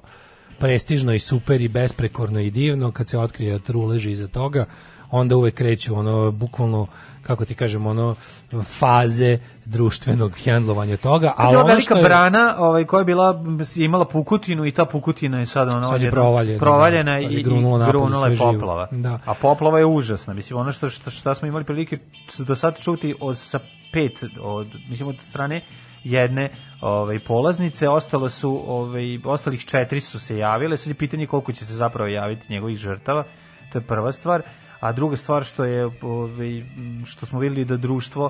prestižno 0.59 1.13
i 1.13 1.19
super 1.19 1.61
i 1.61 1.67
besprekorno 1.67 2.39
i 2.39 2.51
divno, 2.51 2.91
kad 2.91 3.09
se 3.09 3.17
otkrije 3.17 3.51
da 3.51 3.59
truleži 3.59 4.11
iza 4.11 4.27
toga, 4.27 4.65
onda 5.11 5.35
uvek 5.35 5.55
kreću 5.55 5.95
ono, 5.95 6.31
bukvalno, 6.31 6.87
kako 7.23 7.45
ti 7.45 7.55
kažem, 7.55 7.85
ono, 7.85 8.15
faze 8.63 9.39
društvenog 9.65 10.35
hendlovanja 10.43 10.97
toga, 10.97 11.33
ali 11.37 11.55
ova 11.55 11.63
ono 11.63 11.67
velika 11.67 11.81
što 11.81 11.97
je... 11.97 12.03
brana, 12.03 12.55
ovaj 12.59 12.85
koja 12.85 12.99
je 12.99 13.05
bila 13.05 13.43
imala 13.75 14.05
pukutinu 14.05 14.65
i 14.65 14.71
ta 14.71 14.85
pukutina 14.85 15.39
je 15.39 15.45
sad 15.45 15.69
ono 15.69 15.83
Sad 15.83 16.01
je 16.01 16.11
provaljena, 16.11 16.59
provaljena 16.59 17.13
da. 17.13 17.21
Sad 17.21 17.31
je 17.31 17.39
i, 17.39 17.43
napolje 17.43 17.87
grunula 17.91 18.27
je 18.27 18.37
poplava. 18.37 18.87
Da. 18.91 19.19
A 19.25 19.33
poplava 19.33 19.79
je 19.79 19.85
užasna. 19.85 20.33
Mislim 20.33 20.59
ono 20.59 20.71
što 20.71 20.89
što, 20.89 21.11
šta 21.11 21.35
smo 21.35 21.47
imali 21.47 21.63
prilike 21.63 21.97
do 22.37 22.55
sad 22.55 22.81
čuti 22.81 23.15
od 23.19 23.37
sa 23.37 23.59
pet 23.91 24.11
od 24.41 24.67
mislim 24.89 25.09
od 25.09 25.21
strane 25.21 25.61
jedne 26.03 26.49
ovaj 26.81 27.19
polaznice 27.19 27.89
ostalo 27.89 28.29
su 28.29 28.63
ovaj 28.67 29.19
ostalih 29.25 29.65
četiri 29.65 29.99
su 29.99 30.19
se 30.19 30.37
javile 30.37 30.77
sad 30.77 30.87
je 30.87 30.93
pitanje 30.95 31.27
koliko 31.27 31.51
će 31.51 31.65
se 31.65 31.73
zapravo 31.73 32.07
javiti 32.09 32.45
njegovih 32.49 32.77
žrtava 32.77 33.23
to 33.71 33.77
je 33.77 33.83
prva 33.83 34.11
stvar 34.11 34.41
a 34.79 34.91
druga 34.91 35.15
stvar 35.15 35.43
što 35.43 35.63
je 35.63 35.85
ovaj 36.01 36.63
što 37.05 37.25
smo 37.25 37.39
videli 37.39 37.65
da 37.65 37.77
društvo 37.77 38.29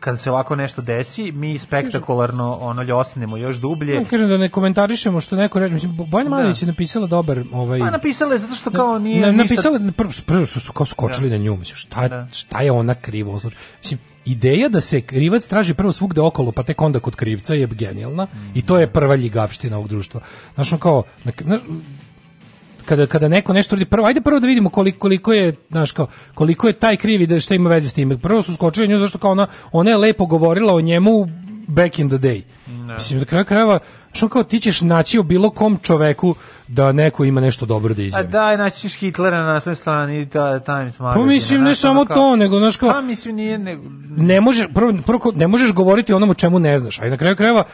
kada 0.00 0.16
se 0.16 0.30
ovako 0.30 0.56
nešto 0.56 0.82
desi, 0.82 1.32
mi 1.32 1.58
spektakularno 1.58 2.54
ono 2.54 2.82
ljosnemo 2.82 3.36
još 3.36 3.56
dublje. 3.56 3.94
Ja 3.94 4.04
kažem 4.04 4.28
da 4.28 4.36
ne 4.36 4.48
komentarišemo 4.48 5.20
što 5.20 5.36
neko 5.36 5.58
reče, 5.58 5.74
mislim 5.74 5.96
Bojana 5.98 6.30
Da. 6.30 6.36
Malović 6.36 6.62
je 6.62 6.66
napisala 6.66 7.06
dobar 7.06 7.40
ovaj 7.52 7.80
Pa 7.80 7.90
napisala 7.90 8.32
je 8.32 8.38
zato 8.38 8.54
što 8.54 8.70
kao 8.70 8.98
nije 8.98 9.16
ništa- 9.16 9.32
napisala 9.32 9.80
prvo, 9.92 10.10
prvo 10.26 10.46
su, 10.46 10.60
su 10.60 10.72
kao 10.72 10.86
skočili 10.86 11.30
Da. 11.30 11.36
na 11.38 11.44
nju, 11.44 11.56
mislim 11.56 11.76
šta 11.76 12.08
Da. 12.08 12.26
šta 12.32 12.60
je 12.60 12.72
ona 12.72 12.94
krivo? 12.94 13.40
Mislim 13.78 14.00
ideja 14.24 14.68
da 14.68 14.80
se 14.80 15.00
krivac 15.00 15.46
traži 15.46 15.74
prvo 15.74 15.92
svugde 15.92 16.20
okolo, 16.20 16.52
pa 16.52 16.62
tek 16.62 16.80
onda 16.82 17.00
kod 17.00 17.16
krivca 17.16 17.54
je 17.54 17.66
genijalna 17.66 18.26
i 18.54 18.62
to 18.62 18.78
je 18.78 18.86
prva 18.86 19.14
ljigavština 19.14 19.76
ovog 19.76 19.88
društva. 19.88 20.20
Znaš, 20.54 20.72
ono 20.72 20.80
kao, 20.80 21.02
na- 21.24 21.32
na- 21.44 21.58
kada 22.84 23.06
kada 23.06 23.28
neko 23.28 23.52
nešto 23.52 23.76
radi 23.76 23.84
prvo 23.84 24.06
ajde 24.06 24.20
prvo 24.20 24.40
da 24.40 24.46
vidimo 24.46 24.70
koliko 24.70 24.98
koliko 24.98 25.32
je 25.32 25.54
znaš 25.70 25.92
kao 25.92 26.06
koliko 26.34 26.66
je 26.66 26.72
taj 26.72 26.96
krivi 26.96 27.26
da 27.26 27.40
šta 27.40 27.54
ima 27.54 27.70
veze 27.70 27.88
s 27.88 27.92
tim 27.92 28.18
prvo 28.22 28.42
su 28.42 28.54
skočili 28.54 28.88
nju 28.88 28.98
zašto 28.98 29.18
kao 29.18 29.30
ona 29.30 29.46
ona 29.72 29.90
je 29.90 29.96
lepo 29.96 30.26
govorila 30.26 30.74
o 30.74 30.80
njemu 30.80 31.26
back 31.66 31.98
in 31.98 32.08
the 32.08 32.18
day 32.18 32.42
mislim 32.94 33.20
da 33.20 33.24
kraju 33.26 33.44
krajeva 33.44 33.78
što 34.12 34.28
kao 34.28 34.42
ti 34.42 34.60
ćeš 34.60 34.80
naći 34.80 35.18
o 35.18 35.22
bilo 35.22 35.50
kom 35.50 35.78
čoveku 35.82 36.34
da 36.68 36.92
neko 36.92 37.24
ima 37.24 37.40
nešto 37.40 37.66
dobro 37.66 37.94
da 37.94 38.02
A 38.02 38.04
izjavi 38.04 38.28
daj, 38.28 38.56
naći 38.56 38.80
ćeš 38.80 38.94
Hitlera 38.94 39.42
na 39.42 39.52
naslovnoj 39.52 39.76
strani 39.76 40.28
ta, 40.28 40.60
Times 40.60 40.98
magazine. 40.98 41.24
Pa 41.24 41.28
mislim 41.28 41.62
ne 41.62 41.74
samo 41.74 42.04
kao- 42.04 42.16
to, 42.16 42.36
nego 42.36 42.58
znaš 42.58 42.76
kao 42.76 42.90
Pa 42.90 43.00
mislim 43.00 43.36
nije... 43.36 43.58
Ne, 43.58 43.78
ne 44.16 44.40
može 44.40 44.68
prvo, 44.74 44.92
prvo 45.06 45.32
ne 45.34 45.46
možeš 45.46 45.72
govoriti 45.72 46.12
o 46.12 46.16
onom 46.16 46.30
o 46.30 46.34
čemu 46.34 46.58
ne 46.58 46.78
znaš, 46.78 47.00
a 47.00 47.06
i 47.06 47.10
na 47.10 47.16
kraju 47.16 47.36
krajeva 47.36 47.64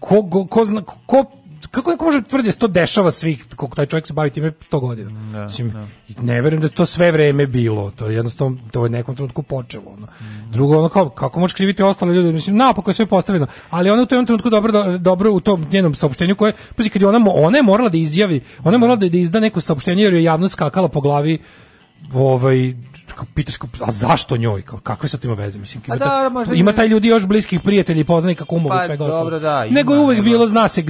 ko, 0.00 0.28
ko, 0.30 0.46
ko, 0.46 0.82
ko 1.06 1.24
kako 1.72 1.90
neko 1.90 2.04
može 2.04 2.22
tvrditi 2.22 2.48
da 2.48 2.52
se 2.52 2.58
to 2.58 2.68
dešava 2.68 3.10
svih, 3.10 3.46
koliko 3.56 3.76
taj 3.76 3.86
čovjek 3.86 4.06
se 4.06 4.12
bavi 4.12 4.30
time 4.30 4.52
100 4.62 4.80
godina. 4.80 5.10
Da, 5.32 5.42
Mislim, 5.44 5.72
ne 6.18 6.40
verujem 6.40 6.60
da 6.60 6.66
je 6.66 6.70
to 6.70 6.86
sve 6.86 7.12
vreme 7.12 7.46
bilo, 7.46 7.90
to 7.90 8.06
je 8.06 8.14
jednostavno, 8.14 8.58
to 8.70 8.84
je 8.84 8.90
nekom 8.90 9.16
trenutku 9.16 9.42
počelo. 9.42 9.84
Ono. 9.88 10.06
Drugo, 10.50 10.78
ono 10.78 10.88
kao, 10.88 11.08
kako 11.08 11.40
možeš 11.40 11.54
kriviti 11.54 11.82
ostale 11.82 12.14
ljude, 12.14 12.32
mislim, 12.32 12.56
napako 12.56 12.90
je 12.90 12.94
sve 12.94 13.06
postavljeno, 13.06 13.46
ali 13.70 13.90
ona 13.90 14.02
u 14.02 14.06
tom 14.06 14.26
trenutku 14.26 14.50
dobro, 14.50 14.72
do- 14.72 14.98
dobro 14.98 15.32
u 15.32 15.40
tom 15.40 15.66
njenom 15.72 15.94
saopštenju 15.94 16.36
koje, 16.36 16.52
pazi, 16.76 16.90
kad 16.90 17.02
je 17.02 17.08
ona, 17.08 17.30
ona 17.30 17.56
je 17.56 17.62
morala 17.62 17.88
da 17.88 17.98
izjavi, 17.98 18.40
ona 18.64 18.74
je 18.74 18.78
morala 18.78 18.96
da, 18.96 19.08
da 19.08 19.18
izda 19.18 19.40
neko 19.40 19.60
saopštenje 19.60 20.02
jer 20.02 20.14
je 20.14 20.24
javnost 20.24 20.52
skakala 20.52 20.88
po 20.88 21.00
glavi 21.00 21.38
ovaj 22.14 22.74
pitaš 23.26 23.54
a 23.80 23.92
zašto 23.92 24.36
njoj 24.36 24.62
kao 24.62 24.78
kakve 24.78 25.08
sa 25.08 25.18
to 25.18 25.26
ima 25.26 25.36
veze 25.36 25.58
mislim 25.58 25.82
A 25.82 25.86
ima, 25.86 25.96
da, 25.96 26.28
možda 26.28 26.54
ima 26.54 26.72
taj 26.72 26.86
ljudi 26.86 27.08
još 27.08 27.26
bliskih 27.26 27.60
prijatelja 27.60 28.00
i 28.00 28.04
poznanika 28.04 28.44
kumova 28.44 28.76
Pa, 28.76 28.82
i 28.82 28.86
svega 28.86 29.04
dobro, 29.06 29.38
da, 29.38 29.64
ima, 29.64 29.74
nego 29.74 29.94
je 29.94 30.00
uvek 30.00 30.16
nego- 30.16 30.24
bilo 30.24 30.46
zna 30.46 30.68
se 30.68 30.84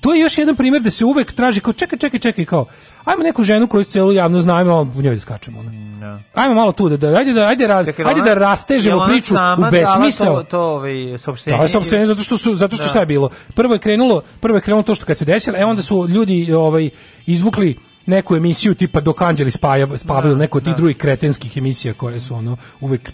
to 0.00 0.14
je 0.14 0.20
još 0.20 0.38
jedan 0.38 0.56
primjer 0.56 0.82
da 0.82 0.90
se 0.90 1.04
uvek 1.04 1.32
traži 1.32 1.60
kao 1.60 1.72
čekaj 1.72 1.98
čekaj 1.98 2.20
čekaj 2.20 2.44
kao 2.44 2.66
ajmo 3.04 3.22
neku 3.22 3.44
ženu 3.44 3.66
koju 3.66 3.84
celu 3.84 4.12
javno 4.12 4.40
znamo 4.40 4.92
u 4.96 5.02
njoj 5.02 5.14
da 5.14 5.20
skačemo 5.20 5.60
ono. 5.60 5.70
da. 6.00 6.20
ajmo 6.34 6.54
malo 6.54 6.72
tu 6.72 6.88
da, 6.88 6.96
da 6.98 7.08
ajde 7.08 7.32
da 7.32 7.46
ajde, 7.46 7.66
ra- 7.66 7.84
Čekaj, 7.84 8.04
ajde 8.04 8.20
ona- 8.20 8.24
da 8.24 8.34
rastežemo 8.34 9.06
priču 9.08 9.34
u 9.34 9.70
besmisao 9.70 10.34
To, 10.34 10.42
to 10.42 10.60
ovaj, 10.60 10.94
saopštenje. 11.18 11.56
da, 11.56 11.62
je 11.62 11.68
saopštenje 11.68 12.04
zato 12.06 12.22
što 12.22 12.38
su 12.38 12.54
zato 12.54 12.76
što 12.76 12.84
Da. 12.84 12.88
šta 12.88 13.00
je 13.00 13.06
bilo. 13.06 13.30
Prvo 13.54 13.74
je 13.74 13.78
krenulo, 13.78 14.22
prvo 14.40 14.56
je 14.56 14.62
krenulo 14.62 14.82
to 14.82 14.94
što 14.94 15.06
kad 15.06 15.18
se 15.18 15.24
desilo, 15.24 15.56
e 15.58 15.64
onda 15.64 15.82
su 15.82 16.08
ljudi 16.08 16.52
ovaj 16.52 16.90
izvukli 17.26 17.78
neku 18.06 18.36
emisiju 18.36 18.74
tipa 18.74 19.00
dok 19.00 19.22
anđeli 19.22 19.50
spaja, 19.50 19.98
spavaju 19.98 20.34
Da, 20.34 20.40
neko 20.40 20.58
od 20.58 20.64
tih 20.64 20.72
da. 20.72 20.76
drugih 20.76 20.96
kretenskih 20.96 21.56
emisija 21.56 21.94
koje 21.94 22.20
su 22.20 22.34
ono 22.34 22.56
uvek 22.80 23.12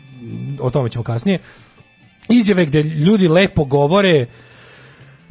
o 0.60 0.70
tome 0.70 0.90
ćemo 0.90 1.04
kasnije. 1.04 1.38
Izjave 2.28 2.66
gde 2.66 2.82
ljudi 2.82 3.28
lepo 3.28 3.64
govore 3.64 4.26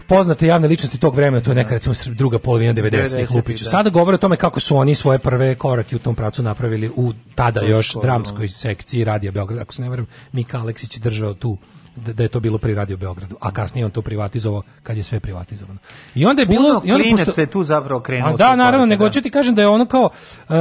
poznate 0.07 0.47
javne 0.47 0.67
ličnosti 0.67 0.97
tog 0.97 1.15
vremena, 1.15 1.43
to 1.43 1.51
je 1.51 1.55
neka 1.55 1.73
recimo 1.73 1.95
sr- 1.95 2.13
druga 2.13 2.39
polovina 2.39 2.73
90-ih 2.73 2.91
90-ih, 2.93 3.31
Lupiću. 3.31 3.63
da. 3.63 3.69
Sada 3.69 3.89
govore 3.89 4.15
o 4.15 4.17
tome 4.17 4.35
kako 4.35 4.59
su 4.59 4.77
oni 4.77 4.95
svoje 4.95 5.19
prve 5.19 5.55
korake 5.55 5.95
u 5.95 5.99
tom 5.99 6.15
pravcu 6.15 6.43
napravili 6.43 6.91
u 6.95 7.13
tada 7.35 7.61
još 7.61 7.95
dramskoj 8.01 8.49
sekciji 8.49 9.03
Radija 9.03 9.31
Beograd. 9.31 9.59
Ako 9.59 9.73
se 9.73 9.81
ne 9.81 9.89
varam, 9.89 10.05
Mika 10.31 10.59
Aleksić 10.59 10.97
je 10.97 11.01
držao 11.01 11.33
tu 11.33 11.57
da, 11.95 12.13
da 12.13 12.23
je 12.23 12.29
to 12.29 12.39
bilo 12.39 12.57
pri 12.57 12.73
Radio 12.75 12.97
Beogradu, 12.97 13.35
a 13.39 13.51
kasnije 13.51 13.85
on 13.85 13.91
to 13.91 14.01
privatizovao 14.01 14.61
kad 14.83 14.97
je 14.97 15.03
sve 15.03 15.19
privatizovano. 15.19 15.79
I 16.15 16.25
onda 16.25 16.41
je 16.41 16.45
bilo 16.45 16.69
Puno 16.69 16.81
i 16.85 16.91
onda 16.91 17.03
pošto- 17.25 17.41
je 17.41 17.47
tu 17.47 17.63
zapravo 17.63 18.01
u 18.33 18.37
da, 18.37 18.45
naravno, 18.47 18.69
korake, 18.77 18.85
nego 18.85 19.03
da. 19.03 19.09
hoću 19.09 19.21
ti 19.21 19.29
kažem 19.29 19.55
da 19.55 19.61
je 19.61 19.67
ono 19.67 19.85
kao 19.85 20.09
e, 20.49 20.53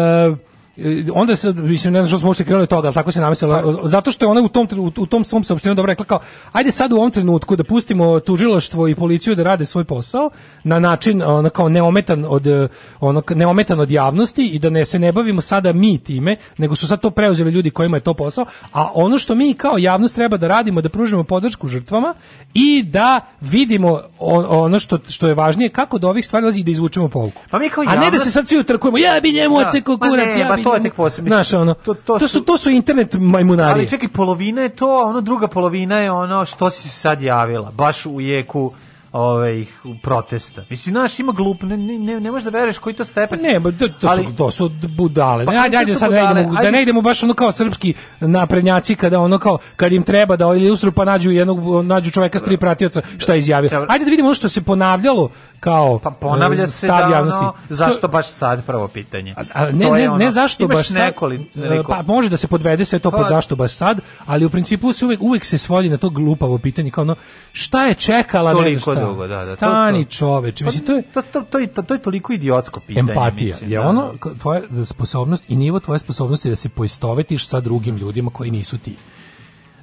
onda 1.13 1.37
se 1.37 1.53
mislim 1.53 1.93
ne 1.93 2.03
znam 2.03 2.09
što 2.09 2.19
smo 2.19 2.29
uopšte 2.29 2.45
krenuli 2.45 2.63
od 2.63 2.69
toga, 2.69 2.89
ali 2.89 2.95
tako 2.95 3.13
se 3.13 3.21
namestilo. 3.21 3.79
Pa- 3.83 3.89
Zato 3.89 4.11
što 4.11 4.25
je 4.25 4.29
ona 4.29 4.41
u 4.41 4.49
tom 4.49 4.69
u, 4.97 5.07
tom 5.07 5.25
svom 5.25 5.45
saopštenju 5.45 5.75
dobro 5.75 5.91
rekla 5.91 6.05
kao 6.05 6.19
ajde 6.53 6.71
sad 6.71 6.93
u 6.93 6.97
ovom 6.97 7.11
trenutku 7.11 7.57
da 7.57 7.65
pustimo 7.65 8.21
tužilaštvo 8.21 8.89
i 8.89 8.95
policiju 8.95 9.35
da 9.35 9.43
rade 9.43 9.67
svoj 9.67 9.85
posao 9.85 10.31
na 10.65 10.79
način 10.79 11.23
ono 11.23 11.51
kao 11.51 11.69
neometan 11.69 12.25
od 12.29 12.47
e, 12.47 12.69
ono 13.01 13.23
neometan 13.31 13.81
od 13.81 13.91
javnosti 13.91 14.47
i 14.47 14.59
da 14.59 14.71
ne 14.71 14.85
se 14.85 14.99
ne 14.99 15.13
bavimo 15.13 15.41
sada 15.41 15.73
mi 15.73 15.99
time, 15.99 16.37
nego 16.59 16.77
su 16.77 16.87
sad 16.87 17.01
to 17.01 17.11
preuzeli 17.11 17.51
ljudi 17.51 17.71
kojima 17.71 17.97
je 17.97 18.01
to 18.01 18.15
posao, 18.15 18.45
a 18.73 18.91
ono 18.95 19.19
što 19.19 19.35
mi 19.35 19.55
kao 19.55 19.79
javnost 19.79 20.15
treba 20.15 20.37
da 20.37 20.49
radimo 20.49 20.81
da 20.81 20.89
pružimo 20.89 21.25
podršku 21.25 21.69
žrtvama 21.69 22.15
i 22.55 22.83
da 22.85 23.21
vidimo 23.41 24.01
ono 24.19 24.79
što 24.79 24.99
što 25.09 25.29
je 25.29 25.35
važnije 25.35 25.69
kako 25.71 25.99
do 25.99 26.09
ovih 26.09 26.27
stvari 26.27 26.43
dolazi 26.43 26.63
da 26.63 26.71
izvučemo 26.71 27.09
pouku. 27.09 27.43
Pa 27.51 27.59
mi 27.59 27.69
kao 27.69 27.85
A 27.85 27.87
ne 27.87 27.97
da 28.01 28.03
javnost- 28.07 28.19
se 28.19 28.31
sad 28.31 28.49
svi 28.49 28.59
utrkujemo, 28.59 28.99
ja 28.99 29.21
bi 29.21 29.33
njemu 29.33 29.59
Da, 29.59 29.67
ocekao 29.69 29.97
ma 29.97 30.09
kurac, 30.09 30.35
ne, 30.35 30.41
ja 30.41 30.49
ma 30.49 30.57
bi 30.57 30.63
to 30.71 30.77
je 30.77 30.83
tek 30.83 30.95
posebno. 30.95 31.29
Znaš, 31.29 31.53
ono, 31.55 31.75
To- 31.75 31.95
to, 31.95 32.19
to 32.19 32.29
su, 32.29 32.41
to 32.41 32.59
su 32.59 32.71
internet 32.71 33.15
majmunarije. 33.19 33.73
Ali 33.73 33.89
čekaj, 33.89 34.09
polovina 34.09 34.63
je 34.63 34.69
to, 34.69 34.87
a 34.87 35.05
ono 35.05 35.21
druga 35.21 35.49
polovina 35.49 35.99
je 35.99 36.11
ono 36.11 36.45
što 36.45 36.71
si 36.71 36.89
sad 36.89 37.23
javila, 37.23 37.71
baš 37.71 38.07
u 38.07 38.21
jeku 38.21 38.73
ovaj 39.13 39.67
protesta. 40.03 40.63
Mislim, 40.71 40.93
znaš, 40.93 41.19
ima 41.19 41.33
glup, 41.33 41.63
ne, 41.63 41.77
ne, 41.77 41.99
ne, 41.99 42.21
ne 42.21 42.31
možeš 42.31 42.45
da 42.45 42.51
veruješ 42.51 42.79
koji 42.79 42.95
to 42.95 43.05
stepen. 43.05 43.39
Ne, 43.41 43.61
ba, 43.61 43.73
to, 43.73 43.89
to, 43.91 44.09
Ali- 44.09 44.25
su, 44.25 44.33
to 44.33 44.51
su 44.51 44.69
budale. 44.89 45.45
Pa, 45.45 45.53
Ne, 45.53 45.59
ajde, 45.59 45.77
ajde, 45.77 45.95
sad 45.95 46.11
ne 46.11 46.17
budale, 46.19 46.41
idemo, 46.41 46.55
da 46.55 46.59
ajde 46.59 46.73
ne 46.73 46.79
s- 46.79 46.83
idemo 46.83 47.01
baš 47.03 47.23
ono 47.23 47.35
kao 47.35 47.53
srpski 47.53 47.95
naprednjaci 48.21 48.95
kada 48.95 49.21
ono 49.21 49.39
kao 49.39 49.59
kad 49.77 49.93
im 49.93 50.03
treba 50.03 50.37
da 50.37 50.47
ilustru 50.47 50.93
pa 50.93 51.05
nađu 51.05 51.31
jednog 51.31 51.59
nađu 51.85 52.11
čoveka 52.11 52.39
s 52.39 52.43
tri 52.43 52.57
pratioca 52.57 53.03
šta 53.19 53.33
je 53.33 53.39
izjavio. 53.39 53.87
Ajde 53.89 54.05
da 54.05 54.11
vidimo 54.11 54.29
ono 54.29 54.35
što 54.35 54.49
se 54.49 54.63
ponavljalo 54.63 55.31
kao 55.61 55.99
Pa 55.99 56.11
ponavlja 56.11 56.65
e, 56.65 56.67
se 56.67 56.87
da 56.87 57.21
ono, 57.21 57.53
zašto 57.69 58.09
baš 58.09 58.29
sad 58.29 58.65
prvo 58.67 58.89
pitanje. 58.89 59.35
A 59.55 59.65
ne, 59.67 59.87
To 59.87 59.97
je 59.97 60.03
ne, 60.03 60.09
ono, 60.09 60.19
ne 60.19 60.33
zašto 60.33 60.69
baš 60.69 60.89
sad, 60.89 60.97
nekoliko- 60.97 61.45
pa 61.89 62.03
može 62.05 62.29
da 62.29 62.37
se 62.37 62.47
podvede 62.47 62.85
sve 62.85 62.99
to 62.99 63.11
pod 63.11 63.21
Pa- 63.21 63.29
zašto 63.29 63.57
baš 63.57 63.73
sad, 63.73 64.01
ali 64.27 64.45
u 64.45 64.51
principu 64.51 64.93
se 64.93 65.05
uvek, 65.05 65.21
uvek 65.23 65.45
se 65.45 65.59
svodi 65.59 65.89
na 65.89 65.97
to 65.97 66.11
glupavo 66.11 66.59
pitanje 66.59 66.91
kao 66.91 67.03
ono, 67.03 67.15
šta 67.53 67.85
je 67.85 67.95
čekala, 67.95 68.51
ne 68.53 68.57
Toliko 68.57 68.95
dugo, 69.01 69.27
da, 69.27 69.37
da, 69.37 69.45
to- 69.47 69.57
Stani 69.57 70.05
čoveče, 70.05 70.65
mislim, 70.65 70.87
to 70.87 70.93
je 70.93 71.03
to, 71.05 71.23
to, 71.23 71.43
to, 71.43 71.67
to, 71.67 71.83
to 71.83 71.95
je 71.95 72.03
toliko 72.03 72.33
idiotsko 72.33 72.81
pitanje. 72.81 73.11
empatija 73.11 73.47
mislim, 73.47 73.71
je 73.71 73.79
da. 73.79 73.89
ono 73.89 74.13
tvoja 74.39 74.63
sposobnost 74.85 75.45
i 75.49 75.57
nivo 75.57 75.81
tvoje 75.81 75.99
sposobnosti 75.99 76.51
da 76.51 76.57
se 76.57 76.69
poistovetiš 76.69 77.47
sa 77.47 77.61
drugim 77.61 77.97
ljudima 77.97 78.31
koji 78.31 78.51
nisu 78.51 78.79
ti. 78.79 78.97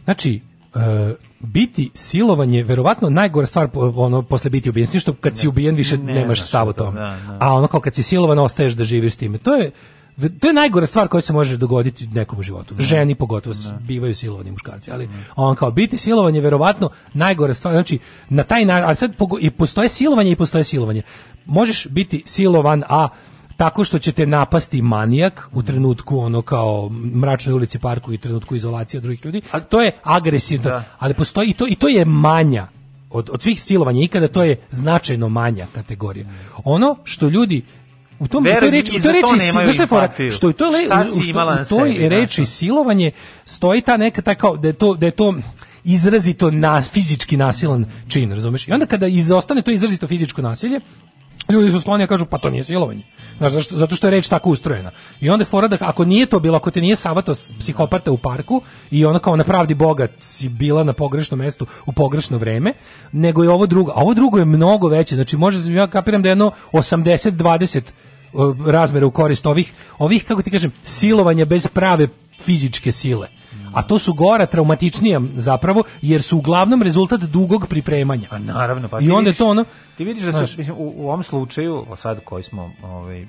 Znači, 0.04 0.42
e, 0.76 0.80
biti 1.40 1.92
silovanje 1.94 2.64
verovatno 2.64 3.10
najgora 3.10 3.48
stvar 3.48 3.70
ono 3.96 4.22
posle 4.22 4.50
biti 4.50 4.70
ubijen, 4.70 5.00
što 5.00 5.14
kad 5.14 5.38
si 5.38 5.48
ubijen 5.48 5.76
više 5.76 5.98
Ne 5.98 6.14
nemaš 6.14 6.42
stav 6.42 6.68
o 6.68 6.74
to, 6.74 6.84
tome. 6.84 7.00
da, 7.00 7.18
da. 7.28 7.38
A 7.40 7.54
ono 7.54 7.68
kao 7.68 7.80
kad 7.80 7.96
si 7.96 8.04
silovan 8.04 8.40
ostaješ 8.40 8.74
da 8.74 8.84
živiš 8.84 9.14
s 9.14 9.18
time. 9.18 9.38
To 9.38 9.56
je 9.56 9.72
to 10.32 10.48
je 10.48 10.54
najgora 10.54 10.86
stvar 10.86 11.08
koja 11.08 11.22
se 11.22 11.34
može 11.34 11.58
dogoditi 11.58 12.08
nekom 12.08 12.40
u 12.40 12.44
životu. 12.44 12.76
Ženi 12.80 13.16
pogotovo 13.16 13.54
s- 13.54 13.70
bivaju 13.80 14.16
silovani 14.16 14.52
muškarci, 14.52 14.92
ali 14.92 15.10
on 15.36 15.56
kao 15.56 15.72
biti 15.72 15.98
silovan 15.98 16.36
je 16.36 16.42
verovatno 16.42 16.90
najgora 17.14 17.54
stvar. 17.54 17.74
Znači 17.74 18.00
na 18.30 18.44
taj 18.44 18.66
način, 18.66 18.86
ali 18.86 18.96
sad 18.96 19.12
pogo- 19.12 19.38
i 19.40 19.50
postoje 19.50 19.90
silovanje 19.90 20.32
i 20.32 20.36
postoje 20.36 20.64
silovanje. 20.64 21.02
Možeš 21.46 21.88
biti 21.88 22.24
silovan, 22.26 22.84
a 22.90 23.08
tako 23.58 23.84
što 23.84 24.00
će 24.00 24.12
te 24.12 24.26
napasti 24.26 24.82
manijak 24.82 25.50
u 25.54 25.64
trenutku 25.64 26.20
ono 26.20 26.42
kao 26.42 26.90
mračnoj 27.16 27.54
ulici 27.54 27.80
parku 27.80 28.14
i 28.14 28.18
trenutku 28.18 28.56
izolacije 28.56 29.02
drugih 29.02 29.26
ljudi. 29.26 29.42
to 29.62 29.82
je 29.82 29.92
agresivno, 30.04 30.70
Da. 30.70 30.84
ali 31.00 31.14
postoji 31.14 31.50
i 31.50 31.54
to 31.54 31.68
i 31.68 31.76
to 31.76 31.88
je 31.88 32.06
manja 32.06 32.68
od, 33.10 33.30
od 33.30 33.42
svih 33.42 33.62
silovanja 33.62 34.02
ikada 34.02 34.28
to 34.28 34.44
je 34.44 34.56
značajno 34.70 35.30
manja 35.30 35.68
kategorija. 35.72 36.26
Ono 36.64 36.96
što 37.04 37.28
ljudi 37.28 37.62
u 38.20 38.28
tom 38.28 38.44
u 38.44 38.46
Veruj 38.46 38.60
toj 38.60 38.72
mi, 38.72 38.78
reči, 38.78 38.92
u 38.92 38.94
toj 38.94 39.02
to 39.04 39.12
reči, 39.12 39.52
znaš 39.52 39.74
šta 39.74 39.84
je 39.84 39.88
fora? 39.88 40.10
što 40.32 40.50
u 40.50 40.54
toj 40.54 40.70
le- 40.70 40.88
u- 41.10 41.22
što- 41.24 41.32
u 41.54 41.66
toj 41.70 41.94
sebi, 41.94 42.10
reči 42.10 42.36
znaš, 42.36 42.48
silovanje 42.48 43.12
stoji 43.46 43.82
ta 43.82 43.98
neka 43.98 44.22
taj 44.22 44.36
kao 44.36 44.58
da 44.58 44.68
je 44.68 44.74
to 44.74 44.94
da 44.94 45.06
je 45.06 45.12
to 45.12 45.36
izrazito 45.84 46.52
na 46.52 46.82
fizički 46.82 47.38
nasilan 47.38 47.86
čin, 48.08 48.32
razumeš? 48.32 48.68
I 48.68 48.72
onda 48.72 48.86
kada 48.86 49.08
izostane 49.08 49.62
to 49.62 49.72
izrazito 49.72 50.08
fizičko 50.08 50.42
nasilje, 50.42 50.80
ljudi 51.50 51.72
su 51.72 51.80
skloni 51.80 52.04
da 52.04 52.08
kažu 52.08 52.26
pa 52.26 52.38
to 52.38 52.50
nije 52.50 52.64
silovanje. 52.64 53.04
Znaš, 53.38 53.52
zašto, 53.52 53.78
zato 53.78 53.96
što 53.96 54.08
je 54.08 54.12
reč 54.12 54.28
tako 54.28 54.50
ustrojena. 54.50 54.92
I 55.20 55.30
onda 55.30 55.46
fora 55.46 55.68
da 55.68 55.78
ako 55.80 56.06
nije 56.06 56.26
to 56.26 56.40
bilo, 56.40 56.58
ako 56.58 56.72
te 56.72 56.82
nije 56.82 56.96
savato 56.96 57.34
psihopata 57.60 58.12
u 58.12 58.18
parku 58.18 58.62
i 58.92 59.06
ona 59.06 59.20
kao 59.20 59.36
na 59.36 59.44
pravdi 59.44 59.74
boga 59.74 60.08
si 60.20 60.50
bila 60.50 60.84
na 60.84 60.94
pogrešnom 60.94 61.40
mestu 61.40 61.66
u 61.86 61.94
pogrešno 61.94 62.38
vreme, 62.38 62.74
nego 63.12 63.44
je 63.44 63.50
ovo 63.50 63.66
drugo. 63.66 63.92
A 63.92 64.02
ovo 64.02 64.14
drugo 64.14 64.40
je 64.40 64.46
mnogo 64.46 64.88
veće. 64.88 65.16
Znači, 65.16 65.38
može, 65.38 65.74
ja 65.74 65.88
kapiram 65.88 66.22
da 66.22 66.30
je 66.30 66.32
jedno 66.32 66.52
80-20 66.72 67.82
o, 68.34 68.56
razmera 68.66 69.06
u 69.06 69.12
korist 69.12 69.46
ovih, 69.46 69.74
ovih, 69.98 70.26
kako 70.26 70.42
ti 70.42 70.52
kažem, 70.52 70.72
silovanja 70.84 71.46
bez 71.46 71.68
prave 71.68 72.08
fizičke 72.42 72.92
sile. 72.92 73.28
A 73.78 73.84
to 73.84 74.00
su 74.00 74.14
gora, 74.14 74.46
traumatičnija 74.46 75.22
zapravo, 75.36 75.84
jer 76.02 76.22
su 76.22 76.38
uglavnom 76.38 76.82
rezultat 76.82 77.22
dugog 77.22 77.68
pripremanja. 77.68 78.28
Pa 78.30 78.40
naravno, 78.40 78.88
pa 78.88 79.00
I 79.02 79.12
onda 79.12 79.30
vidiš- 79.30 79.38
to 79.38 79.48
ono... 79.48 79.66
Ti 79.98 80.04
vidiš 80.04 80.24
da 80.24 80.46
su, 80.46 80.58
mislim, 80.58 80.78
u, 80.78 80.94
u 80.96 81.08
ovom 81.08 81.24
slučaju, 81.24 81.86
sad 81.96 82.24
koji 82.24 82.44
smo 82.44 82.72
ovaj, 82.84 83.28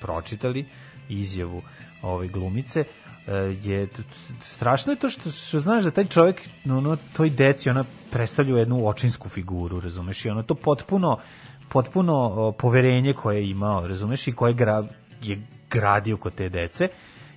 pročitali, 0.00 0.66
izjavu 1.08 1.62
ovaj, 2.02 2.28
glumice, 2.28 2.80
e, 3.26 3.32
je 3.62 3.88
strašno 4.44 4.92
je 4.92 4.98
to 4.98 5.10
što, 5.10 5.30
što 5.30 5.60
znaš 5.60 5.84
da 5.84 5.90
taj 5.90 6.04
čovjek 6.04 6.40
no, 6.64 6.78
ono, 6.78 6.96
toj 7.16 7.30
deci 7.30 7.70
ona 7.70 7.84
predstavlja 8.12 8.58
jednu 8.58 8.88
očinsku 8.88 9.28
figuru, 9.28 9.80
razumeš, 9.80 10.24
i 10.24 10.30
ono 10.30 10.42
to 10.42 10.54
potpuno 10.54 11.18
potpuno 11.68 12.52
poverenje 12.58 13.12
koje 13.12 13.36
je 13.36 13.50
imao, 13.50 13.86
razumeš, 13.86 14.28
i 14.28 14.32
koje 14.32 14.54
gra, 14.54 14.84
je 15.22 15.42
gradio 15.70 16.16
kod 16.16 16.34
te 16.34 16.48
dece, 16.48 16.88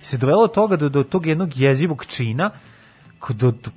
se 0.04 0.18
dovelo 0.18 0.46
do 0.46 0.52
toga 0.52 0.76
do, 0.76 0.88
do 0.88 1.02
tog 1.02 1.26
jednog 1.26 1.56
jezivog 1.56 2.06
čina 2.06 2.50
do, 3.28 3.50
do, 3.50 3.70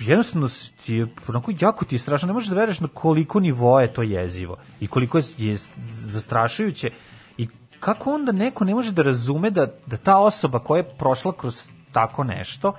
jednostavno 0.00 0.48
je 0.86 1.06
onako 1.28 1.52
jako 1.60 1.84
ti 1.84 1.94
je 1.94 1.98
strašno, 1.98 2.26
ne 2.26 2.32
možeš 2.32 2.48
da 2.48 2.56
veruješ 2.56 2.80
na 2.80 2.88
koliko 2.94 3.40
nivoa 3.40 3.82
je 3.82 3.92
to 3.92 4.02
jezivo 4.02 4.56
i 4.80 4.86
koliko 4.86 5.18
je, 5.18 5.24
je 5.38 5.56
zastrašujuće 5.82 6.90
i 7.38 7.48
kako 7.80 8.14
onda 8.14 8.32
neko 8.32 8.64
ne 8.64 8.74
može 8.74 8.92
da 8.92 9.02
razume 9.02 9.50
da, 9.50 9.66
da 9.86 9.96
ta 9.96 10.18
osoba 10.18 10.58
koja 10.58 10.78
je 10.78 10.96
prošla 10.98 11.32
kroz 11.32 11.68
tako 11.92 12.24
nešto 12.24 12.72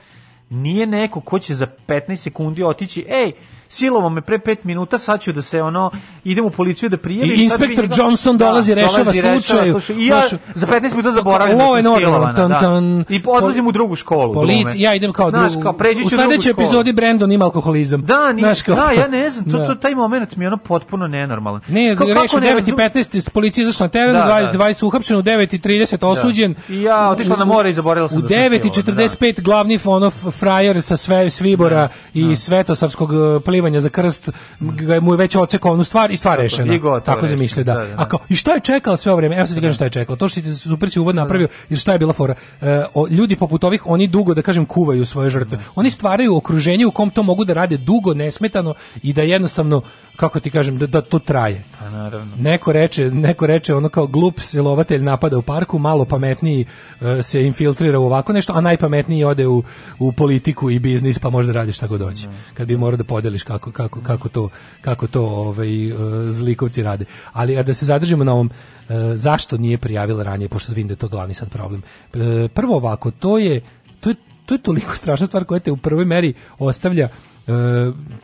nije 0.50 0.88
neko 0.88 1.22
ko 1.22 1.40
će 1.40 1.56
za 1.56 1.68
15 1.88 2.16
sekundi 2.16 2.64
otići, 2.64 3.06
ej, 3.10 3.32
silovo 3.72 4.10
me 4.10 4.22
pre 4.22 4.38
5 4.38 4.56
minuta, 4.64 4.98
sad 4.98 5.22
ću 5.22 5.32
da 5.32 5.42
se 5.42 5.62
ono, 5.62 5.92
idem 6.24 6.46
u 6.46 6.50
policiju 6.50 6.90
da 6.90 6.98
prijavim. 6.98 7.32
I 7.32 7.44
inspektor 7.44 7.84
njega- 7.84 7.96
Johnson 7.98 8.38
dolazi, 8.38 8.74
rešava 8.76 9.14
slučaj. 9.14 9.70
I 9.92 10.06
ja 10.06 10.22
Znaš, 10.22 10.42
za 10.56 10.68
15 10.68 10.92
minuta 10.92 11.12
zaboravim 11.12 11.58
da 11.58 11.64
sam 11.84 11.98
silovana. 11.98 12.34
tan, 12.34 12.50
da. 12.50 12.60
tan. 12.60 13.06
I 13.10 13.22
odlazim 13.28 13.68
u 13.68 13.72
drugu 13.72 13.96
školu. 13.96 14.34
Polici, 14.34 14.80
ja 14.80 14.96
idem 14.96 15.14
kao 15.14 15.32
drugu. 15.32 15.62
kao 15.62 15.76
u 16.06 16.10
sledećoj 16.10 16.52
epizodi 16.52 16.94
Brandon 16.94 17.32
ima 17.32 17.46
alkoholizam. 17.46 18.02
Da, 18.02 18.34
ni, 18.34 18.42
Znaš, 18.42 18.62
kao 18.62 18.76
da, 18.76 18.92
ja 18.92 19.08
ne 19.08 19.30
znam, 19.30 19.52
to, 19.52 19.58
Da. 19.58 19.68
to, 19.68 19.76
taj 19.76 19.96
moment 19.96 20.36
mi 20.36 20.44
je 20.44 20.48
ono 20.48 20.58
potpuno 20.58 21.08
nenormalan. 21.08 21.62
Ne, 21.68 21.96
Kao- 21.96 22.08
reč 22.08 22.16
kako 22.16 22.38
u 22.38 22.40
ne 22.40 22.48
9 22.48 22.58
i 22.58 22.62
razum- 22.62 22.76
15 22.76 23.16
iz 23.16 23.30
policije 23.30 23.64
izašla 23.64 23.86
na 23.86 23.90
teren, 23.90 24.14
Da, 24.14 24.20
20, 24.22 24.52
da. 24.52 24.58
20 24.58 24.84
uhapšen, 24.84 25.18
u 25.18 25.22
9 25.22 25.54
i 25.54 25.60
30 25.60 26.04
osuđen. 26.04 26.56
I 26.70 26.82
ja 26.82 27.10
otišla 27.10 27.36
na 27.36 27.46
more 27.46 27.70
i 27.70 27.74
zaboravila 27.74 28.10
sam 28.10 28.18
U 28.18 28.22
da 28.22 28.28
sam 28.28 28.38
9 28.38 28.46
i 28.60 28.74
silovan, 28.74 28.98
45 29.00 29.42
glavni 29.42 29.80
ono 29.86 30.08
f- 30.08 30.32
frajer 30.32 30.82
sa 30.82 30.98
sve 30.98 31.30
svibora 31.30 31.88
i 32.14 32.36
svetosavskog 32.36 33.12
e, 33.14 33.40
plivanja 33.62 33.82
za 33.82 33.90
krst, 33.90 34.30
ga 34.60 35.00
mu 35.00 35.14
je 35.14 35.18
već 35.18 35.36
ocekao 35.36 35.74
onu 35.74 35.84
stvar 35.84 36.12
i 36.12 36.18
stvar 36.18 36.40
rešena. 36.40 36.74
Tako 37.06 37.28
zamišlja, 37.28 37.64
da. 37.64 37.74
Da, 37.74 37.80
da, 37.80 37.88
da. 37.88 38.02
A 38.02 38.06
kao, 38.06 38.20
i 38.30 38.36
šta 38.36 38.54
je 38.54 38.60
čekala 38.60 38.98
sve 38.98 39.12
ovo 39.12 39.18
vreme? 39.18 39.36
Evo 39.38 39.48
sad 39.48 39.56
ti 39.56 39.62
kažem 39.62 39.74
šta 39.74 39.84
je 39.84 39.90
čekala. 39.90 40.18
To 40.18 40.28
što 40.28 40.36
si 40.36 40.44
ti 40.44 40.52
super 40.52 40.90
si 40.90 41.00
uvod 41.00 41.16
napravio, 41.16 41.48
jer 41.70 41.80
šta 41.80 41.92
je 41.92 42.00
bila 42.00 42.14
fora? 42.14 42.36
E, 42.62 42.84
o, 42.94 43.08
ljudi 43.10 43.36
poput 43.36 43.64
ovih, 43.64 43.82
oni 43.86 44.08
dugo, 44.08 44.34
da 44.34 44.42
kažem, 44.42 44.66
kuvaju 44.66 45.06
svoje 45.06 45.30
žrtve. 45.30 45.58
Oni 45.76 45.90
stvaraju 45.90 46.36
okruženje 46.36 46.86
u 46.86 46.92
kom 46.92 47.10
to 47.10 47.24
mogu 47.24 47.46
da 47.46 47.54
rade 47.54 47.78
dugo, 47.78 48.14
nesmetano 48.14 48.74
i 49.04 49.14
da 49.14 49.22
jednostavno, 49.22 49.82
kako 50.16 50.40
ti 50.40 50.50
kažem, 50.50 50.78
da, 50.78 50.88
da 50.88 51.02
to 51.02 51.20
traje. 51.20 51.64
Pa 51.80 51.90
naravno. 51.90 52.36
Neko 52.38 52.72
reče, 52.72 53.12
neko 53.12 53.48
reče 53.48 53.76
ono 53.76 53.90
kao 53.90 54.08
glup 54.08 54.40
silovatelj 54.40 55.04
napada 55.04 55.38
u 55.38 55.42
parku, 55.42 55.80
malo 55.80 56.06
pametniji 56.06 56.66
e, 57.02 57.24
se 57.24 57.46
infiltrira 57.46 58.00
u 58.00 58.06
ovako 58.06 58.34
nešto, 58.34 58.54
a 58.54 58.62
najpametniji 58.62 59.24
ode 59.24 59.48
u, 59.48 59.64
u 60.00 60.12
politiku 60.12 60.70
i 60.70 60.80
biznis 60.80 61.20
pa 61.20 61.30
može 61.30 61.48
da 61.48 61.54
radi 61.54 61.72
šta 61.72 61.88
god 61.88 62.02
hoće. 62.02 62.28
Kad 62.54 62.68
bi 62.68 62.78
morao 62.78 62.98
da 62.98 63.04
podeliš 63.04 63.44
kako, 63.52 63.72
kako, 63.72 64.02
kako 64.02 64.30
to, 64.30 64.50
kako 64.82 65.08
to 65.08 65.26
ovaj, 65.26 65.90
e, 65.90 65.94
zlikovci 66.32 66.84
rade. 66.84 67.06
Ali 67.34 67.64
da 67.64 67.74
se 67.74 67.86
zadržimo 67.86 68.24
na 68.24 68.34
ovom 68.34 68.50
e, 68.50 68.94
zašto 69.16 69.58
nije 69.58 69.78
prijavila 69.78 70.24
ranije, 70.24 70.50
pošto 70.50 70.72
vidim 70.72 70.88
da 70.88 70.92
je 70.92 70.98
to 70.98 71.08
glavni 71.08 71.34
sad 71.34 71.50
problem. 71.50 71.84
E, 72.14 72.48
prvo 72.48 72.76
ovako, 72.76 73.12
to 73.12 73.38
je, 73.38 73.62
to 74.00 74.10
je, 74.10 74.16
to 74.46 74.54
je 74.54 74.62
toliko 74.62 74.96
strašna 74.96 75.28
stvar 75.28 75.44
koja 75.46 75.60
te 75.60 75.72
u 75.72 75.78
prvoj 75.78 76.06
meri 76.06 76.34
ostavlja 76.60 77.10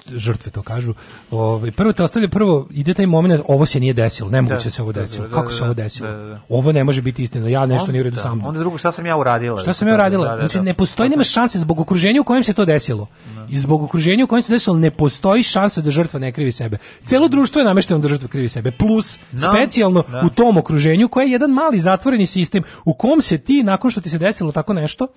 žrtve 0.07 0.51
to 0.51 0.61
kažu. 0.61 0.93
Ovaj 1.31 1.71
prvo 1.71 1.93
te 1.93 2.03
ostavlja 2.03 2.29
prvo 2.29 2.67
ide 2.71 2.93
taj 2.93 3.05
momenat 3.05 3.41
ovo 3.47 3.65
se 3.65 3.79
nije 3.79 3.93
desilo, 3.93 4.29
nemoguće 4.29 4.63
Da, 4.63 4.71
se 4.71 4.81
ovo 4.81 4.91
da, 4.91 5.01
desilo. 5.01 5.27
da, 5.27 5.33
Kako 5.33 5.47
da, 5.47 5.53
se 5.53 5.63
ovo 5.63 5.73
da, 5.73 5.83
desilo? 5.83 6.09
da, 6.09 6.17
da. 6.17 6.41
Ovo 6.49 6.71
ne 6.71 6.83
može 6.83 7.01
biti 7.01 7.23
istina. 7.23 7.49
Ja 7.49 7.65
nešto 7.65 7.91
nije 7.91 8.01
u 8.01 8.03
redu 8.03 8.15
Da, 8.15 8.21
sa 8.21 8.35
mnom. 8.35 8.47
Onda 8.47 8.59
drugo, 8.59 8.77
šta 8.77 8.91
sam 8.91 9.05
ja 9.05 9.17
uradila? 9.17 9.61
Šta 9.61 9.73
sam 9.73 9.87
ja 9.87 9.93
uradila? 9.93 10.25
Da, 10.25 10.31
da, 10.31 10.37
Znači 10.37 10.57
da. 10.57 10.63
ne 10.63 10.73
postoji 10.73 11.09
nema 11.09 11.23
šanse 11.23 11.59
zbog 11.59 11.79
okruženja 11.79 12.21
u 12.21 12.25
kojem 12.25 12.43
se 12.43 12.53
to 12.53 12.65
desilo. 12.65 13.07
I 13.49 13.57
zbog 13.57 13.83
okruženja 13.83 14.23
u 14.23 14.27
kojem 14.27 14.41
se 14.41 14.53
desilo 14.53 14.77
ne 14.77 14.91
postoji 14.91 15.43
šansa 15.43 15.81
da 15.81 15.91
žrtva 15.91 16.19
ne 16.19 16.31
krivi 16.31 16.51
sebe. 16.51 16.77
Celo 17.03 17.27
društvo 17.27 17.61
je 17.61 17.65
namešteno 17.65 17.99
da 17.99 18.07
žrtva 18.07 18.27
krivi 18.27 18.49
sebe. 18.49 18.71
Plus 18.71 19.19
No, 19.31 19.39
specijalno 19.41 20.03
da. 20.03 20.21
u 20.25 20.29
tom 20.29 20.57
okruženju 20.57 21.07
koje 21.07 21.25
je 21.25 21.31
jedan 21.31 21.51
mali 21.51 21.79
zatvoreni 21.79 22.25
sistem 22.25 22.63
u 22.85 22.93
kom 22.93 23.21
se 23.21 23.37
ti 23.37 23.63
nakon 23.63 23.91
što 23.91 24.01
ti 24.01 24.09
se 24.09 24.17
desilo 24.17 24.51
tako 24.51 24.73
nešto 24.73 25.07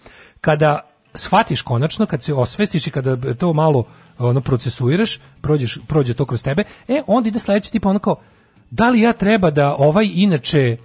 kada 0.40 0.80
shvatiš 1.14 1.62
konačno 1.62 2.06
kad 2.06 2.22
se 2.22 2.34
osvestiš 2.34 2.86
i 2.86 2.90
kada 2.90 3.34
to 3.34 3.52
malo 3.52 3.84
ono 4.18 4.40
procesuiraš, 4.40 5.18
prođeš 5.40 5.78
prođe 5.86 6.14
to 6.14 6.24
kroz 6.24 6.42
tebe, 6.42 6.64
e 6.88 7.02
onda 7.06 7.28
ide 7.28 7.38
sledeći 7.38 7.72
tip 7.72 7.86
ono 7.86 7.98
kao 7.98 8.16
da 8.70 8.90
li 8.90 9.00
ja 9.00 9.12
treba 9.12 9.50
da 9.50 9.74
ovaj 9.74 10.08
inače 10.14 10.76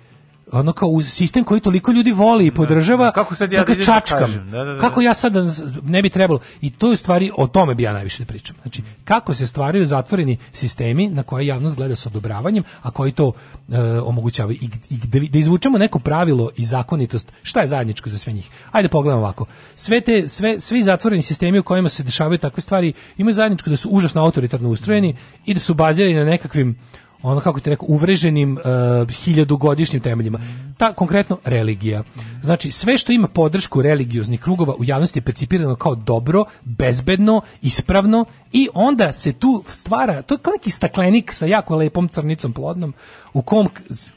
ono 0.51 0.73
kao 0.73 1.01
sistem 1.03 1.43
koji 1.43 1.61
toliko 1.61 1.91
ljudi 1.91 2.11
voli 2.11 2.45
i 2.45 2.51
podržava, 2.51 3.05
da. 3.05 3.11
Kako 3.11 3.35
sad 3.35 3.53
ja 3.53 3.59
da 3.59 3.65
ga 3.65 3.73
da 3.73 3.79
da 3.79 3.85
čačkam. 3.85 4.19
kažem? 4.19 4.51
Da, 4.51 4.63
da, 4.63 4.73
da. 4.73 4.79
Kako 4.79 5.01
ja 5.01 5.13
sad 5.13 5.33
da- 5.33 5.51
ne 5.83 6.01
bi 6.01 6.09
trebalo. 6.09 6.39
I 6.61 6.69
to 6.71 6.91
je 6.91 6.97
stvari, 6.97 7.31
o 7.37 7.47
tome 7.47 7.75
bi 7.75 7.83
ja 7.83 7.93
najviše 7.93 8.23
da 8.23 8.27
pričam. 8.27 8.55
Znači, 8.61 8.83
kako 9.05 9.33
se 9.33 9.47
stvaraju 9.47 9.85
zatvoreni 9.85 10.37
sistemi 10.53 11.07
na 11.07 11.23
koje 11.23 11.47
javnost 11.47 11.75
gleda 11.75 11.95
sa 11.95 12.09
odobravanjem, 12.09 12.63
a 12.81 12.91
koji 12.91 13.11
to 13.11 13.31
e, 13.69 13.79
omogućavaju. 13.99 14.57
I, 14.61 14.69
i 14.89 14.97
da, 14.97 15.19
da 15.29 15.37
izvučemo 15.39 15.77
neko 15.77 15.99
pravilo 15.99 16.49
i 16.57 16.65
zakonitost, 16.65 17.31
šta 17.43 17.61
je 17.61 17.67
zajedničko 17.67 18.09
za 18.09 18.17
sve 18.17 18.33
njih? 18.33 18.49
Ajde 18.71 18.89
pogledamo 18.89 19.21
ovako. 19.21 19.45
Sve 19.75 20.01
te, 20.01 20.27
sve, 20.27 20.59
svi 20.59 20.83
zatvoreni 20.83 21.21
sistemi 21.23 21.59
u 21.59 21.63
kojima 21.63 21.89
se 21.89 22.03
dešavaju 22.03 22.37
takve 22.37 22.61
stvari 22.61 22.93
imaju 23.17 23.33
zajedničko 23.33 23.69
da 23.69 23.77
su 23.77 23.89
užasno 23.89 24.21
autoritarno 24.21 24.69
ustrojeni 24.69 25.15
i 25.45 25.53
da 25.53 25.59
su 25.59 25.73
bazirani 25.73 26.15
na 26.15 26.23
nekakvim 26.25 26.75
ono 27.21 27.39
kako 27.41 27.59
ti 27.59 27.69
rekao 27.69 27.87
uvreženim 27.89 28.57
uh, 28.57 29.11
hiljadugodišnjim 29.11 30.01
temeljima. 30.01 30.39
Ta 30.77 30.93
konkretno 30.93 31.37
religija. 31.45 32.03
Znači 32.41 32.71
sve 32.71 32.97
što 32.97 33.11
ima 33.11 33.27
podršku 33.27 33.81
religioznih 33.81 34.39
krugova 34.39 34.73
u 34.79 34.83
javnosti 34.83 35.19
je 35.19 35.23
percipirano 35.23 35.75
kao 35.75 35.95
dobro, 35.95 36.45
bezbedno, 36.63 37.41
ispravno 37.61 38.25
i 38.51 38.69
onda 38.73 39.13
se 39.13 39.33
tu 39.33 39.63
stvara 39.67 40.21
to 40.21 40.33
je 40.33 40.39
kao 40.39 40.51
neki 40.51 40.69
staklenik 40.69 41.31
sa 41.31 41.45
jako 41.45 41.75
lepom 41.75 42.07
crnicom 42.07 42.53
plodnom 42.53 42.93
u 43.33 43.41
kom 43.41 43.69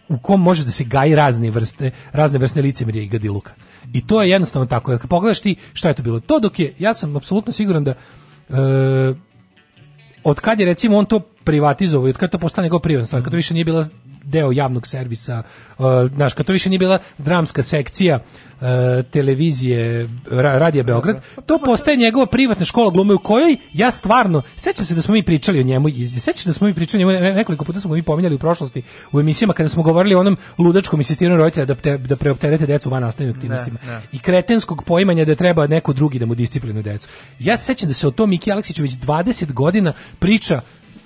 u 0.09 0.19
kom 0.19 0.43
može 0.43 0.65
da 0.65 0.71
se 0.71 0.85
gaji 0.85 1.15
razne 1.15 1.51
vrste 1.51 1.91
razne 2.13 2.39
vrste 2.39 2.63
licemerja 2.63 3.03
i 3.03 3.09
gadiluka. 3.09 3.53
I 3.93 4.07
to 4.07 4.23
je 4.23 4.31
jednostavno 4.31 4.67
tako. 4.67 4.99
Kad 4.99 5.11
pogledaš 5.11 5.41
ti 5.41 5.57
šta 5.73 5.89
je 5.89 5.95
to 5.95 6.03
bilo? 6.03 6.21
To 6.21 6.41
dok 6.41 6.59
je 6.59 6.75
ja 6.79 6.95
sam 6.95 7.17
apsolutno 7.17 7.53
siguran 7.53 7.85
da 7.85 7.91
e, 7.91 8.55
od 10.25 10.41
kad 10.41 10.61
je 10.61 10.67
recimo 10.67 10.97
on 10.97 11.05
to 11.05 11.21
privatizovao 11.21 12.09
i 12.09 12.11
od 12.11 12.17
kad 12.17 12.31
to 12.31 12.39
postane 12.39 12.67
njegov 12.67 12.81
privatna 12.81 13.07
stvar, 13.07 13.23
kad 13.23 13.31
to 13.31 13.37
više 13.37 13.55
nije 13.55 13.65
bila 13.65 13.85
deo 14.25 14.53
javnog 14.53 14.87
servisa, 14.87 15.43
uh, 15.79 15.87
znaš, 16.15 16.35
kad 16.35 16.47
to 16.47 16.53
više 16.53 16.69
nije 16.69 16.79
bila 16.79 16.99
dramska 17.19 17.63
sekcija 17.63 18.19
uh, 18.19 18.67
televizije 19.11 20.09
ra, 20.31 20.59
Radija 20.59 20.85
Beograd, 20.85 21.23
to 21.47 21.59
postaje 21.65 21.97
njegova 21.97 22.27
privatna 22.27 22.65
škola 22.65 22.91
glume 22.91 23.15
u 23.15 23.19
kojoj 23.19 23.57
ja 23.73 23.91
stvarno, 23.91 24.43
sećam 24.57 24.85
se 24.85 24.95
da 24.95 25.03
smo 25.03 25.15
mi 25.15 25.23
pričali 25.23 25.61
o 25.61 25.63
njemu, 25.63 25.89
sećam 26.21 26.37
se 26.43 26.49
da 26.49 26.53
smo 26.53 26.67
mi 26.67 26.75
pričali 26.75 27.05
o 27.05 27.09
njemu, 27.09 27.21
ne- 27.21 27.35
nekoliko 27.35 27.65
puta 27.65 27.81
smo 27.81 27.95
mi 27.95 28.03
pominjali 28.03 28.35
u 28.35 28.39
prošlosti 28.39 28.83
u 29.13 29.21
emisijama 29.21 29.53
kada 29.53 29.69
smo 29.69 29.83
govorili 29.83 30.15
o 30.15 30.21
onom 30.21 30.37
ludačkom 30.59 31.01
insistiranju 31.01 31.37
roditelja 31.39 31.67
da, 31.67 31.75
te, 31.75 31.99
da 31.99 32.17
preopterete 32.17 32.67
decu 32.67 32.91
van 32.91 33.03
nastavnim 33.03 33.35
aktivnostima 33.35 33.79
Ne, 33.87 33.93
ne. 33.93 34.01
i 34.13 34.19
kretenskog 34.19 34.85
poimanja 34.85 35.25
da 35.25 35.35
treba 35.35 35.67
neko 35.67 35.93
drugi 35.93 36.19
da 36.19 36.27
mu 36.27 36.35
disciplinuje 36.35 36.83
decu. 36.83 37.09
Ja 37.39 37.57
se 37.57 37.65
sećam 37.65 37.89
da 37.89 37.95
se 37.95 38.09
o 38.09 38.11
tom 38.11 38.31
Miki 38.31 38.53
Aleksiću 38.53 38.83
već 38.83 38.93
20 38.93 39.53
godina 39.53 39.93
priča 40.19 40.61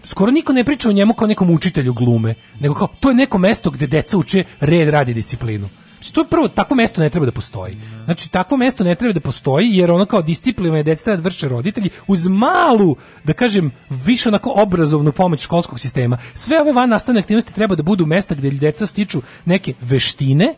skoro 0.04 0.32
niko 0.32 0.52
ne 0.52 0.64
priča 0.64 0.88
o 0.88 0.92
njemu 0.92 1.14
kao 1.14 1.28
nekom 1.28 1.50
učitelju 1.50 1.92
glume, 1.92 2.34
nego 2.60 2.74
kao 2.74 2.88
to 3.00 3.08
je 3.08 3.14
neko 3.14 3.38
mesto 3.38 3.70
gde 3.70 3.86
deca 3.86 4.18
uče 4.18 4.44
red, 4.60 4.88
rad 4.88 5.08
i 5.08 5.14
disciplinu. 5.14 5.68
Znači, 6.02 6.14
To 6.14 6.20
je 6.20 6.26
prvo, 6.26 6.48
takvo 6.48 6.76
mesto 6.76 7.00
ne 7.00 7.10
treba 7.10 7.26
da 7.26 7.32
postoji. 7.32 7.76
Znači, 8.04 8.30
takvo 8.30 8.56
mesto 8.56 8.84
ne 8.84 8.94
treba 8.94 9.12
da 9.12 9.20
postoji, 9.20 9.76
jer 9.76 9.90
ono 9.90 10.04
kao 10.04 10.22
disciplina 10.22 10.76
je 10.76 10.82
deca 10.82 11.16
da 11.16 11.22
vrše 11.22 11.48
roditelji 11.48 11.90
uz 12.06 12.26
malu, 12.26 12.96
da 13.24 13.32
kažem, 13.32 13.70
više 13.88 14.28
onako 14.28 14.52
obrazovnu 14.56 15.12
pomoć 15.12 15.42
školskog 15.42 15.80
sistema. 15.80 16.18
Sve 16.34 16.60
ove 16.60 16.72
van 16.72 16.88
nastavne 16.88 17.20
aktivnosti 17.20 17.54
treba 17.54 17.74
da 17.74 17.82
budu 17.82 18.06
mesta 18.06 18.34
gde 18.34 18.50
deca 18.50 18.86
stiču 18.86 19.22
neke 19.44 19.74
veštine, 19.80 20.54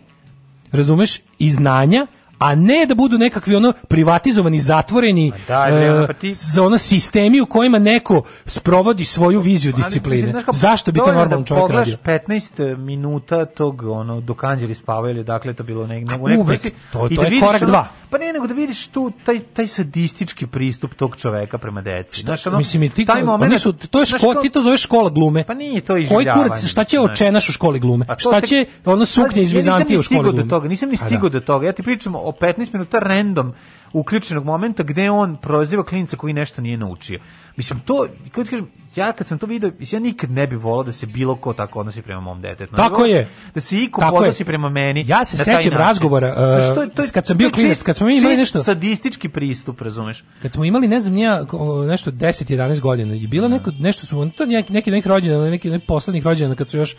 razumeš, 0.73 1.21
i 1.39 1.53
znanja, 1.53 2.07
a 2.39 2.55
ne 2.55 2.87
da 2.87 2.95
budu 2.95 3.19
nekakvi 3.19 3.57
ono 3.57 3.73
privatizovani, 3.89 4.61
zatvoreni 4.61 5.33
bre, 5.47 5.55
ono, 5.57 6.03
e, 6.03 6.07
pa 6.07 6.13
ti- 6.13 6.33
za 6.33 6.63
ono 6.63 6.79
sistemi 6.79 7.41
u 7.41 7.47
kojima 7.47 7.79
neko 7.79 8.23
sprovodi 8.47 9.05
svoju 9.05 9.41
viziju 9.41 9.73
Ali, 9.73 9.83
discipline. 9.83 10.17
mislim, 10.17 10.33
znaš 10.33 10.45
kako, 10.45 10.57
Zašto 10.57 10.93
bi 10.93 11.01
to 11.01 11.07
normalan 11.07 11.29
da 11.31 11.47
čovjek 11.47 11.71
radio? 11.71 11.97
15 11.99 12.77
minuta 12.77 13.45
tog 13.47 13.83
ono 13.83 14.21
dok 14.21 14.45
anđeli 14.45 14.75
spavaju 14.75 15.15
ili 15.15 15.25
dakle 15.25 15.55
to 15.55 15.63
bilo 15.63 15.87
neg, 15.87 16.05
nego 16.05 16.25
uvek, 16.33 16.63
to- 16.93 17.09
i 17.09 17.17
to 17.17 17.23
da 17.23 17.29
je 17.29 17.41
korak 17.41 17.63
ono- 17.63 17.67
dva. 17.67 17.89
Pa 18.11 18.19
ne, 18.19 18.33
nego 18.33 18.47
da 18.47 18.55
vidiš 18.55 18.87
tu 18.87 19.13
taj 19.25 19.39
taj 19.41 19.67
sadistički 19.67 20.47
pristup 20.47 20.95
tog 20.95 21.17
čoveka 21.17 21.59
prema 21.59 21.81
deci. 21.83 22.21
Znaš, 22.21 22.47
ono, 22.47 22.59
Mislim, 22.59 22.91
ti, 22.91 23.05
taj 23.05 23.17
oni 23.17 23.25
moment, 23.25 23.61
su, 23.61 23.73
to 23.73 24.01
je 24.01 24.07
kao- 24.21 24.35
ti 24.35 24.51
to 24.51 24.63
zoveš 24.63 24.83
škola 24.83 25.11
glume. 25.11 25.45
Pa 25.45 25.55
nije 25.55 25.81
to 25.81 25.95
Koji 26.09 26.27
kurac, 26.27 26.67
šta 26.67 26.85
će 26.85 27.01
očenaš 27.01 27.49
u 27.49 27.53
školi 27.53 27.81
glume? 27.81 28.05
Pa 28.07 28.15
to 28.15 28.21
Šta 28.21 28.41
će 28.41 28.65
ono 28.85 29.07
suknje 29.07 29.43
iz 29.43 29.53
Vizantije 29.53 29.99
u 29.99 30.03
školi 30.03 30.21
glume? 30.45 30.69
nisam 30.69 30.89
ni 30.89 30.97
Pa 30.97 31.07
stigao 31.07 31.29
da. 31.29 31.29
do 31.31 31.47
toga. 31.47 31.67
Ja 31.67 31.73
ti 31.73 31.83
pričam 31.83 32.15
o 32.25 32.33
15 32.33 32.73
minuta 32.73 32.99
random 32.99 33.53
uključenog 33.93 34.45
momenta 34.45 34.83
gde 34.83 35.11
on 35.11 35.37
proziva 35.37 35.85
klinca 35.85 36.17
koji 36.17 36.33
nešto 36.33 36.63
nije 36.63 36.77
naučio. 36.77 37.21
Mislim, 37.57 37.81
to, 37.81 38.07
kako 38.25 38.45
ti 38.45 38.51
kažem, 38.51 38.67
ja 38.97 39.13
kad 39.13 39.27
sam 39.27 39.39
to 39.39 39.47
video, 39.47 39.71
mislim, 39.79 40.03
ja 40.03 40.07
nikad 40.07 40.31
ne 40.31 40.47
bih 40.47 40.59
volao 40.59 40.83
da 40.83 40.93
se 40.93 41.07
bilo 41.07 41.37
ko 41.37 41.53
tako 41.53 41.81
odnosi 41.81 42.03
prema 42.03 42.21
mom 42.21 42.41
detetu. 42.41 42.75
Tako 42.75 42.95
Znači, 42.97 43.11
je. 43.11 43.29
Da 43.55 43.61
se 43.61 43.79
iko 43.79 44.01
Tako 44.01 44.25
je. 44.25 44.33
prema 44.37 44.69
meni. 44.69 45.05
Ja 45.07 45.25
se 45.25 45.37
sećam 45.37 45.73
razgovora, 45.73 46.29
uh, 46.29 46.35
Znaš, 46.37 46.75
to 46.75 46.83
je- 46.83 46.89
to 46.89 47.03
je- 47.03 47.09
kad 47.09 47.27
sam 47.27 47.39
bio 47.39 47.51
klinac, 47.51 47.73
čist- 47.73 47.83
kad 47.83 47.97
smo 47.97 48.07
mi 48.07 48.17
imali 48.19 48.33
čist 48.33 48.41
nešto- 48.41 48.63
sadistički 48.63 49.29
pristup, 49.29 49.81
razumeš? 49.81 50.25
Kad 50.43 50.53
smo 50.53 50.65
imali, 50.65 50.89
ne 50.89 51.01
znam, 51.01 51.15
nija, 51.15 51.45
nešto 51.87 52.11
10-11 52.11 52.81
godina 52.81 53.15
i 53.15 53.27
bilo 53.27 53.49
neko, 53.49 53.71
nešto 53.79 54.07
su, 54.07 54.31
to 54.37 54.47
neki, 54.47 54.73
neki 54.73 54.91
nekih 54.91 55.07
rođena, 55.07 55.51
neki, 55.51 55.71
neki 55.71 55.87
poslednjih 55.87 56.25
rođena 56.27 56.55
kad 56.55 56.69
su 56.69 56.77
još 56.79 56.97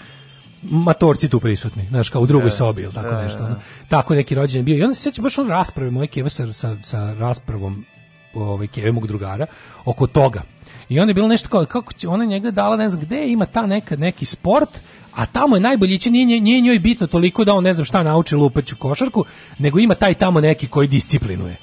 matorci 0.69 1.29
tu 1.29 1.39
prisutni, 1.39 1.87
znaš, 1.89 2.09
kao 2.09 2.21
u 2.21 2.25
drugoj 2.25 2.49
Da, 2.49 2.55
sobi 2.55 2.81
ili 2.81 2.93
tako 2.93 3.09
da, 3.09 3.21
nešto. 3.21 3.39
da. 3.39 3.45
Ono. 3.45 3.55
Tako 3.87 4.15
neki 4.15 4.35
rođen 4.35 4.65
bio. 4.65 4.77
I 4.77 4.83
onda 4.83 4.95
se 4.95 5.01
sjećam 5.01 5.23
baš 5.23 5.37
on 5.37 5.47
rasprave 5.47 5.91
moje 5.91 6.07
keve 6.07 6.29
sa, 6.29 6.53
sa, 6.53 6.77
sa 6.83 7.13
raspravom 7.13 7.85
ovaj, 8.33 8.67
keve 8.67 8.91
mog 8.91 9.07
drugara 9.07 9.45
oko 9.85 10.07
toga. 10.07 10.41
I 10.89 10.99
onda 10.99 11.09
je 11.09 11.13
bilo 11.13 11.27
nešto 11.27 11.49
kao, 11.49 11.65
kako 11.65 11.93
će, 11.93 12.07
ona 12.07 12.25
njega 12.25 12.51
dala, 12.51 12.75
ne 12.75 12.89
znam, 12.89 13.01
gde 13.01 13.27
ima 13.27 13.45
ta 13.45 13.65
neka, 13.65 13.95
neki 13.95 14.25
sport, 14.25 14.81
a 15.13 15.25
tamo 15.25 15.55
je 15.55 15.59
najbolji, 15.59 15.99
će, 15.99 16.11
nije, 16.11 16.41
nije 16.41 16.61
njoj 16.61 16.79
bitno 16.79 17.07
toliko 17.07 17.45
da 17.45 17.53
on 17.53 17.63
ne 17.63 17.73
znam 17.73 17.85
šta 17.85 18.03
nauči 18.03 18.35
lupeću 18.35 18.75
košarku, 18.75 19.25
nego 19.57 19.79
ima 19.79 19.95
taj 19.95 20.13
tamo 20.13 20.41
neki 20.41 20.67
koji 20.67 20.87
disciplinuje. 20.87 21.57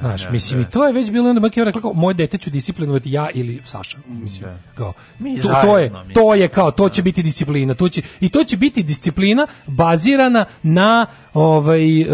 Znaš, 0.00 0.24
da, 0.24 0.30
mislim, 0.30 0.62
da. 0.62 0.68
i 0.68 0.70
to 0.70 0.86
je 0.86 0.92
već 0.92 1.10
bilo 1.10 1.28
onda 1.28 1.40
Bakio 1.40 1.64
rekao, 1.64 1.82
kao, 1.82 1.92
moje 1.92 2.14
dete 2.14 2.38
ću 2.38 2.50
disciplinovati 2.50 3.12
ja 3.12 3.30
ili 3.34 3.62
Saša. 3.64 3.98
Mislim, 4.06 4.50
kao, 4.74 4.92
Mi 5.18 5.40
to, 5.40 5.48
to 5.62 5.78
je, 5.78 5.92
to 6.14 6.34
je 6.34 6.48
kao, 6.48 6.70
to 6.70 6.88
će 6.88 7.02
biti 7.02 7.22
disciplina. 7.22 7.74
To 7.74 7.88
će, 7.88 8.02
I 8.20 8.28
to 8.28 8.44
će 8.44 8.56
biti 8.56 8.82
disciplina 8.82 9.46
bazirana 9.66 10.44
na 10.62 11.06
ovaj, 11.34 12.00
e, 12.00 12.06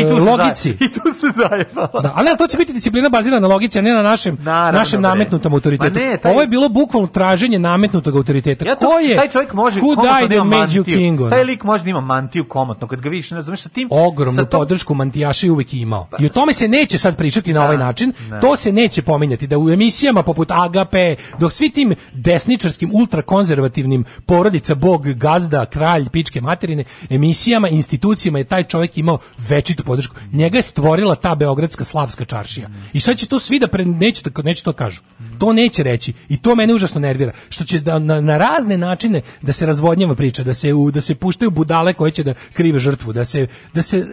I 0.00 0.04
logici. 0.04 0.70
I 0.84 0.92
tu 0.92 1.12
se 1.12 1.26
zajebala. 1.34 2.00
Da, 2.02 2.12
ali 2.16 2.28
to 2.38 2.46
će 2.46 2.56
biti 2.56 2.72
disciplina 2.72 3.08
bazirana 3.08 3.40
na 3.40 3.54
logici, 3.54 3.78
a 3.78 3.82
ne 3.82 3.92
na 3.92 4.02
našem, 4.02 4.38
Naravno, 4.40 4.78
našem 4.78 5.02
nametnutom 5.02 5.52
autoritetu. 5.54 5.94
Ne, 5.98 6.18
taj- 6.22 6.32
Ovo 6.32 6.40
je 6.40 6.46
bilo 6.46 6.68
bukvalno 6.68 7.08
traženje 7.08 7.58
nametnutog 7.58 8.16
autoriteta. 8.16 8.68
Ja 8.68 8.74
to, 8.76 8.86
Ko 8.86 8.98
je? 8.98 9.16
taj 9.16 9.28
čovjek 9.28 9.52
može 9.52 9.80
komotno 9.80 10.28
da 10.28 10.44
mantiju. 10.44 10.84
king? 10.84 11.20
ono? 11.20 11.30
Taj 11.30 11.44
lik 11.44 11.64
može 11.64 11.84
da 11.84 11.90
ima 11.90 12.00
mantiju 12.00 12.44
komotno. 12.48 12.88
Kad 12.88 13.00
ga 13.00 13.08
vidiš, 13.08 13.30
ne 13.30 13.40
znaš, 13.40 13.60
sa 13.60 13.68
tim... 13.68 13.88
ogromnu 13.90 14.34
sa 14.34 14.44
tom- 14.44 14.60
podršku 14.60 14.94
mantijaša 14.94 15.46
je 15.46 15.50
uvek 15.50 15.74
imao. 15.74 16.08
I 16.18 16.26
o 16.26 16.28
tome 16.28 16.52
se 16.52 16.68
neće 16.68 16.98
sad 16.98 17.16
pričati 17.22 17.52
na 17.52 17.64
ovaj 17.64 17.76
način. 17.78 18.12
da. 18.30 18.40
To 18.40 18.56
se 18.56 18.72
neće 18.72 19.02
pominjati 19.02 19.46
da 19.46 19.58
u 19.58 19.70
emisijama 19.70 20.22
poput 20.22 20.50
Agape, 20.50 21.16
dok 21.38 21.52
svi 21.52 21.70
tim 21.70 21.94
desničarskim 22.12 22.90
ultrakonzervativnim 22.92 24.04
porodica 24.26 24.74
bog, 24.74 25.12
gazda, 25.14 25.66
kralj, 25.66 26.08
pičke 26.08 26.40
materine, 26.40 26.84
emisijama, 27.10 27.68
institucijama 27.68 28.38
je 28.38 28.44
taj 28.44 28.64
čovjek 28.64 28.98
imao 28.98 29.18
večitu 29.38 29.84
podršku. 29.84 30.16
Njega 30.32 30.58
je 30.58 30.62
stvorila 30.62 31.14
ta 31.14 31.34
beogradska 31.34 31.84
slavska 31.84 32.24
čaršija. 32.24 32.68
I 32.92 33.00
sad 33.00 33.16
će 33.16 33.26
to 33.26 33.38
svi 33.38 33.58
da 33.58 33.66
pre, 33.68 33.84
neće, 33.84 34.22
to- 34.22 34.42
neće 34.42 34.64
to 34.64 34.72
kažu. 34.72 35.00
To 35.38 35.52
neće 35.52 35.82
reći. 35.82 36.12
I 36.28 36.36
to 36.36 36.54
mene 36.54 36.74
užasno 36.74 37.00
nervira. 37.00 37.32
Što 37.48 37.64
će 37.64 37.80
da, 37.80 37.98
na, 37.98 38.20
na 38.20 38.38
razne 38.38 38.78
načine 38.78 39.20
da 39.42 39.52
se 39.52 39.66
razvodnjava 39.66 40.14
priča, 40.14 40.42
da 40.42 40.54
se, 40.54 40.72
u, 40.72 40.90
da 40.90 41.00
se 41.00 41.14
puštaju 41.14 41.50
budale 41.50 41.92
koje 41.94 42.10
će 42.10 42.22
da 42.22 42.34
krive 42.52 42.78
žrtvu, 42.78 43.12
da 43.12 43.24
se, 43.24 43.46
da 43.74 43.82
se, 43.82 44.06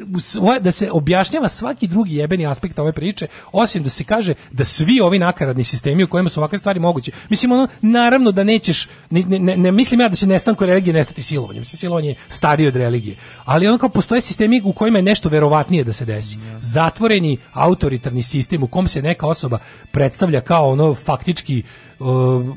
da 0.61 0.71
se 0.71 0.91
objašnjava 0.91 1.47
svaki 1.47 1.87
drugi 1.87 2.15
jebeni 2.15 2.45
aspekt 2.47 2.79
ove 2.79 2.91
priče 2.99 3.27
osim 3.51 3.83
da 3.83 3.89
se 3.89 4.03
kaže 4.03 4.33
da 4.51 4.65
svi 4.65 4.99
ovi 5.01 5.19
nakaradni 5.19 5.63
sistemi 5.63 6.03
u 6.03 6.07
kojima 6.07 6.29
su 6.29 6.39
ovakve 6.39 6.57
stvari 6.57 6.79
moguće. 6.79 7.11
Mislim, 7.29 7.51
ono, 7.51 7.67
naravno 7.81 8.31
da 8.31 8.43
nećeš, 8.43 8.87
ne, 9.09 9.23
ne, 9.23 9.39
ne- 9.39 9.57
ne 9.57 9.71
mislim 9.71 9.99
ja 9.99 10.09
da 10.09 10.15
će 10.15 10.27
nestanku 10.27 10.65
religije 10.65 10.93
nestati 10.93 11.23
silovanjem. 11.23 11.61
Mislim, 11.61 11.77
silovanje 11.77 12.09
je 12.09 12.15
starije 12.29 12.67
od 12.67 12.75
religije. 12.75 13.15
Ali 13.45 13.67
ono 13.67 13.77
kao 13.77 13.89
postoje 13.89 14.21
sistemi 14.21 14.61
u 14.65 14.73
kojima 14.73 14.97
je 14.99 15.03
nešto 15.03 15.29
verovatnije 15.29 15.83
da 15.83 15.93
se 15.93 16.05
desi. 16.05 16.37
Zatvoreni 16.59 17.37
autoritarni 17.53 18.23
sistem 18.23 18.63
u 18.63 18.67
kom 18.67 18.87
se 18.87 19.01
neka 19.01 19.27
osoba 19.27 19.59
predstavlja 19.91 20.41
kao 20.41 20.69
ono 20.69 20.95
faktički 20.95 21.63
uh, 21.99 22.07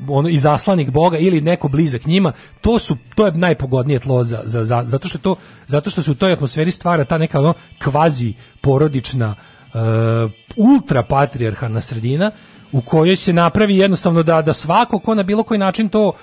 ono 0.09 0.29
izaslanik 0.29 0.89
Boga 0.91 1.17
ili 1.17 1.41
neko 1.41 1.67
blizak 1.67 2.05
njima, 2.05 2.31
to 2.61 2.79
su 2.79 2.97
to 3.15 3.25
je 3.25 3.31
najpogodnije 3.31 3.99
tlo 3.99 4.23
za, 4.23 4.41
za, 4.43 4.63
za- 4.63 4.83
zato 4.85 5.07
što 5.07 5.17
to 5.17 5.35
zato 5.67 5.89
što 5.89 6.01
se 6.01 6.11
u 6.11 6.15
toj 6.15 6.33
atmosferi 6.33 6.71
stvara 6.71 7.05
ta 7.05 7.17
neka 7.17 7.39
ono 7.39 7.53
kvazi 7.83 8.33
porodična 8.61 9.35
uh, 9.73 10.31
ultra 10.55 11.03
patrijarhalna 11.03 11.81
sredina 11.81 12.31
u 12.71 12.81
kojoj 12.81 13.15
se 13.15 13.33
napravi 13.33 13.77
jednostavno 13.77 14.23
da 14.23 14.41
da 14.41 14.53
svako 14.53 14.99
ko 14.99 15.15
na 15.15 15.23
bilo 15.23 15.43
koji 15.43 15.57
način 15.57 15.89
to 15.89 16.13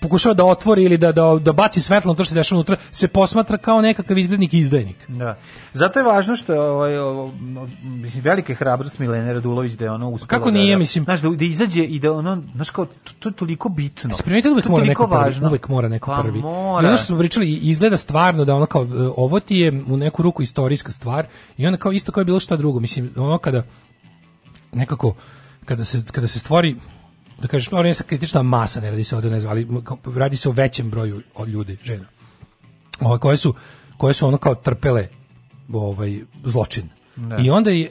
pokušava 0.00 0.34
da 0.34 0.44
otvori 0.44 0.82
ili 0.82 0.96
da, 0.98 1.12
da, 1.12 1.38
da 1.40 1.52
baci 1.52 1.80
svetlo 1.80 2.12
na 2.12 2.16
to 2.16 2.24
što 2.24 2.28
se 2.28 2.34
dešava 2.34 2.56
unutra, 2.56 2.76
se 2.90 3.08
posmatra 3.08 3.58
kao 3.58 3.80
nekakav 3.80 4.18
izglednik 4.18 4.54
i 4.54 4.58
izdajnik. 4.58 4.96
Da. 5.08 5.38
Zato 5.72 5.98
je 5.98 6.04
važno 6.04 6.36
što 6.36 6.52
je 6.52 6.60
ovaj, 6.60 6.92
mislim, 7.82 8.22
velika 8.22 8.52
je 8.52 8.56
hrabrost 8.56 8.98
Milene 8.98 9.32
Radulović 9.32 9.72
da 9.72 9.84
je 9.84 9.90
ono 9.90 10.08
uspela 10.10 10.28
Kako 10.28 10.50
da- 10.50 10.58
nije, 10.58 10.74
da, 10.74 10.78
mislim- 10.78 11.04
Znaš, 11.04 11.20
da, 11.20 11.30
da 11.30 11.44
izađe 11.44 11.84
i 11.84 11.98
da 11.98 12.12
ono, 12.12 12.42
znaš 12.54 12.70
kao, 12.70 12.84
to, 12.86 13.12
to 13.18 13.28
je 13.28 13.32
toliko 13.32 13.68
bitno. 13.68 14.14
Se 14.14 14.22
primetite 14.22 14.50
uvek 14.50 14.64
To 14.64 14.68
je 14.68 14.72
mora 14.72 14.84
neko 14.84 15.06
prvi, 15.06 15.18
važno. 15.18 15.48
uvek 15.48 15.68
mora 15.68 15.88
neko 15.88 16.10
Pa 16.10 16.22
prvi. 16.22 16.40
mora. 16.40 16.84
I 16.84 16.88
ono 16.88 16.96
što 16.96 17.06
smo 17.06 17.18
pričali 17.18 17.52
izgleda 17.52 17.96
stvarno 17.96 18.44
da 18.44 18.54
ono 18.54 18.66
kao 18.66 18.82
e, 18.82 18.86
ovo 19.16 19.40
ti 19.40 19.56
je 19.56 19.84
u 19.88 19.96
neku 19.96 20.22
ruku 20.22 20.42
istorijska 20.42 20.92
stvar 20.92 21.26
i 21.56 21.66
onda 21.66 21.78
kao 21.78 21.92
isto 21.92 22.12
kao 22.12 22.20
je 22.20 22.24
bilo 22.24 22.40
šta 22.40 22.56
drugo. 22.56 22.80
Mislim 22.80 23.10
ono 23.16 23.38
kada 23.38 23.62
nekako 24.72 25.14
kada 25.64 25.84
se 25.84 26.02
kada 26.12 26.26
se 26.26 26.38
stvori 26.38 26.76
da 27.38 27.48
kažeš, 27.48 27.72
ovo 27.72 27.82
nije 27.82 27.94
kritična 28.06 28.42
masa, 28.42 28.80
ne 28.80 28.90
radi 28.90 29.04
se 29.04 29.16
ovde, 29.16 29.30
ne 29.30 29.40
znam, 29.40 29.50
ali 29.50 29.68
radi 30.16 30.36
se 30.36 30.48
o 30.48 30.52
većem 30.52 30.90
broju 30.90 31.22
od 31.34 31.48
ljudi, 31.48 31.76
žena. 31.82 32.04
Ove, 33.00 33.18
koje 33.18 33.36
su 33.36 33.54
koje 33.98 34.14
su 34.14 34.26
ono 34.26 34.38
kao 34.38 34.54
trpele 34.54 35.08
ovaj 35.72 36.20
zločin. 36.44 36.88
Da. 37.18 37.36
I 37.38 37.50
onda 37.50 37.70
je, 37.70 37.88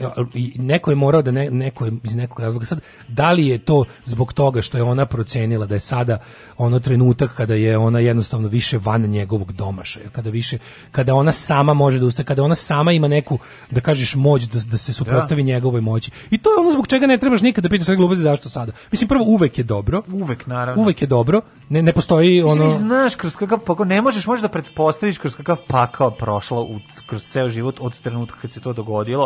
neko 0.56 0.92
je 0.92 0.96
morao 0.96 1.22
da 1.22 1.32
ne, 1.32 1.50
neko 1.52 1.86
je 1.86 1.92
iz 2.04 2.16
nekog 2.16 2.40
razloga 2.40 2.66
sad 2.66 2.80
da 3.08 3.32
li 3.32 3.48
je 3.48 3.58
to 3.58 3.86
zbog 4.06 4.34
toga 4.34 4.62
što 4.62 4.78
je 4.78 4.84
ona 4.84 5.06
procenila 5.06 5.66
da 5.66 5.76
je 5.76 5.80
sada 5.80 6.18
ono 6.58 6.80
trenutak 6.80 7.36
kada 7.36 7.54
je 7.54 7.78
ona 7.78 8.00
jednostavno 8.00 8.48
više 8.48 8.78
van 8.78 9.02
njegovog 9.02 9.52
domašaja, 9.52 10.10
kada 10.10 10.30
više 10.30 10.58
kada 10.92 11.14
ona 11.14 11.32
sama 11.32 11.74
može 11.74 12.00
da 12.00 12.06
ustaje, 12.06 12.26
kada 12.26 12.44
ona 12.44 12.56
sama 12.56 12.92
ima 12.92 13.08
neku 13.08 13.40
da 13.72 13.82
kažeš 13.82 14.16
moć 14.16 14.44
da, 14.44 14.60
da 14.72 14.78
se 14.78 14.94
suprotstavi 14.94 15.44
njegovoj 15.44 15.82
moći. 15.82 16.12
I 16.32 16.38
to 16.38 16.50
je 16.50 16.60
ono 16.60 16.72
zbog 16.72 16.88
čega 16.88 17.08
ne 17.08 17.18
trebaš 17.18 17.42
nikad 17.42 17.64
da 17.64 17.70
pitaš 17.70 17.86
sve 17.86 17.96
gluposti 17.96 18.24
zašto 18.24 18.50
sada. 18.50 18.72
Mislim 18.92 19.08
prvo 19.08 19.24
uvek 19.24 19.58
je 19.58 19.64
dobro. 19.64 20.02
Uvek, 20.14 20.48
naravno. 20.48 20.82
Uvek 20.82 21.02
je 21.02 21.08
dobro. 21.08 21.42
Ne 21.70 21.82
ne 21.82 21.94
postoji 21.94 22.44
Mislim, 22.44 22.62
ono 22.62 22.72
i 22.72 22.78
znaš 22.78 23.16
kroz 23.16 23.36
kakav 23.36 23.60
pakao, 23.60 23.86
ne 23.86 24.02
možeš 24.02 24.28
možda 24.28 24.48
da 24.48 24.52
pretpostaviš 24.52 25.18
kroz 25.18 25.36
kakav 25.36 25.58
pakao 25.68 26.12
prošla 26.12 26.62
u, 26.62 26.80
kroz 27.06 27.24
ceo 27.32 27.50
život 27.50 27.76
od 27.80 28.02
trenutka 28.02 28.38
kad 28.42 28.52
se 28.52 28.62
to 28.62 28.74
dogodilo. 28.74 29.17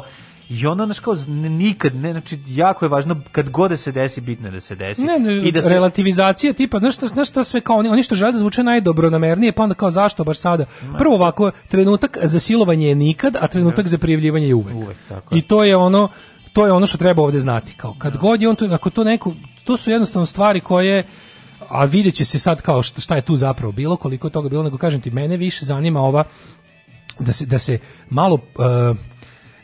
I 0.49 0.67
ono, 0.67 0.85
znaš, 0.85 0.99
kao, 0.99 1.15
nikad, 1.27 1.95
ne, 1.95 2.11
znači, 2.11 2.39
jako 2.47 2.85
je 2.85 2.89
važno, 2.89 3.21
kad 3.31 3.49
god 3.49 3.71
da 3.71 3.77
se 3.77 3.91
desi, 3.91 4.21
bitno 4.21 4.47
je 4.47 4.51
da 4.51 4.59
se 4.59 4.75
desi. 4.75 5.01
Ne, 5.01 5.19
ne, 5.19 5.47
I 5.47 5.51
da 5.51 5.61
se, 5.61 5.69
relativizacija 5.69 6.53
tipa, 6.53 6.79
znaš 6.79 6.95
šta, 6.95 7.07
znaš 7.07 7.29
šta 7.29 7.43
sve 7.43 7.61
kao 7.61 7.77
oni, 7.77 7.89
oni 7.89 8.03
što 8.03 8.15
žele 8.15 8.31
da 8.31 8.39
zvuče 8.39 8.63
najdobronamernije, 8.63 9.51
pa 9.51 9.63
onda 9.63 9.75
kao 9.75 9.89
zašto 9.89 10.23
baš 10.23 10.39
sada? 10.39 10.65
Prvo 10.97 11.15
ovako, 11.15 11.51
trenutak 11.67 12.17
za 12.23 12.39
silovanje 12.39 12.87
je 12.87 12.95
nikad, 12.95 13.35
a 13.41 13.47
trenutak 13.47 13.87
za 13.87 13.97
prijavljivanje 13.97 14.47
je 14.47 14.55
uvek. 14.55 14.75
Uvek, 14.75 14.97
tako 15.09 15.35
I 15.35 15.41
to 15.41 15.63
je 15.63 15.75
ono, 15.75 16.09
to 16.53 16.65
je 16.65 16.71
ono 16.71 16.87
što 16.87 16.97
treba 16.97 17.23
ovde 17.23 17.39
znati. 17.39 17.73
Kao, 17.77 17.95
kad 17.97 18.17
god 18.17 18.41
je 18.41 18.49
on 18.49 18.55
to, 18.55 18.65
ako 18.65 18.89
to 18.89 19.03
neko, 19.03 19.33
to 19.63 19.77
su 19.77 19.91
jednostavno 19.91 20.25
stvari 20.25 20.59
koje 20.59 21.03
a 21.69 21.85
vidjet 21.85 22.15
će 22.15 22.25
se 22.25 22.39
sad 22.39 22.61
kao 22.61 22.83
šta, 22.83 23.01
šta 23.01 23.15
je 23.15 23.21
tu 23.21 23.35
zapravo 23.35 23.71
bilo, 23.71 23.95
koliko 23.95 24.27
je 24.27 24.31
toga 24.31 24.49
bilo, 24.49 24.63
nego 24.63 24.77
kažem 24.77 25.01
ti, 25.01 25.11
mene 25.11 25.37
više 25.37 25.65
zanima 25.65 26.01
ova 26.01 26.23
da 27.19 27.33
se, 27.33 27.45
da 27.45 27.59
se 27.59 27.79
malo 28.09 28.35
uh, 28.35 28.97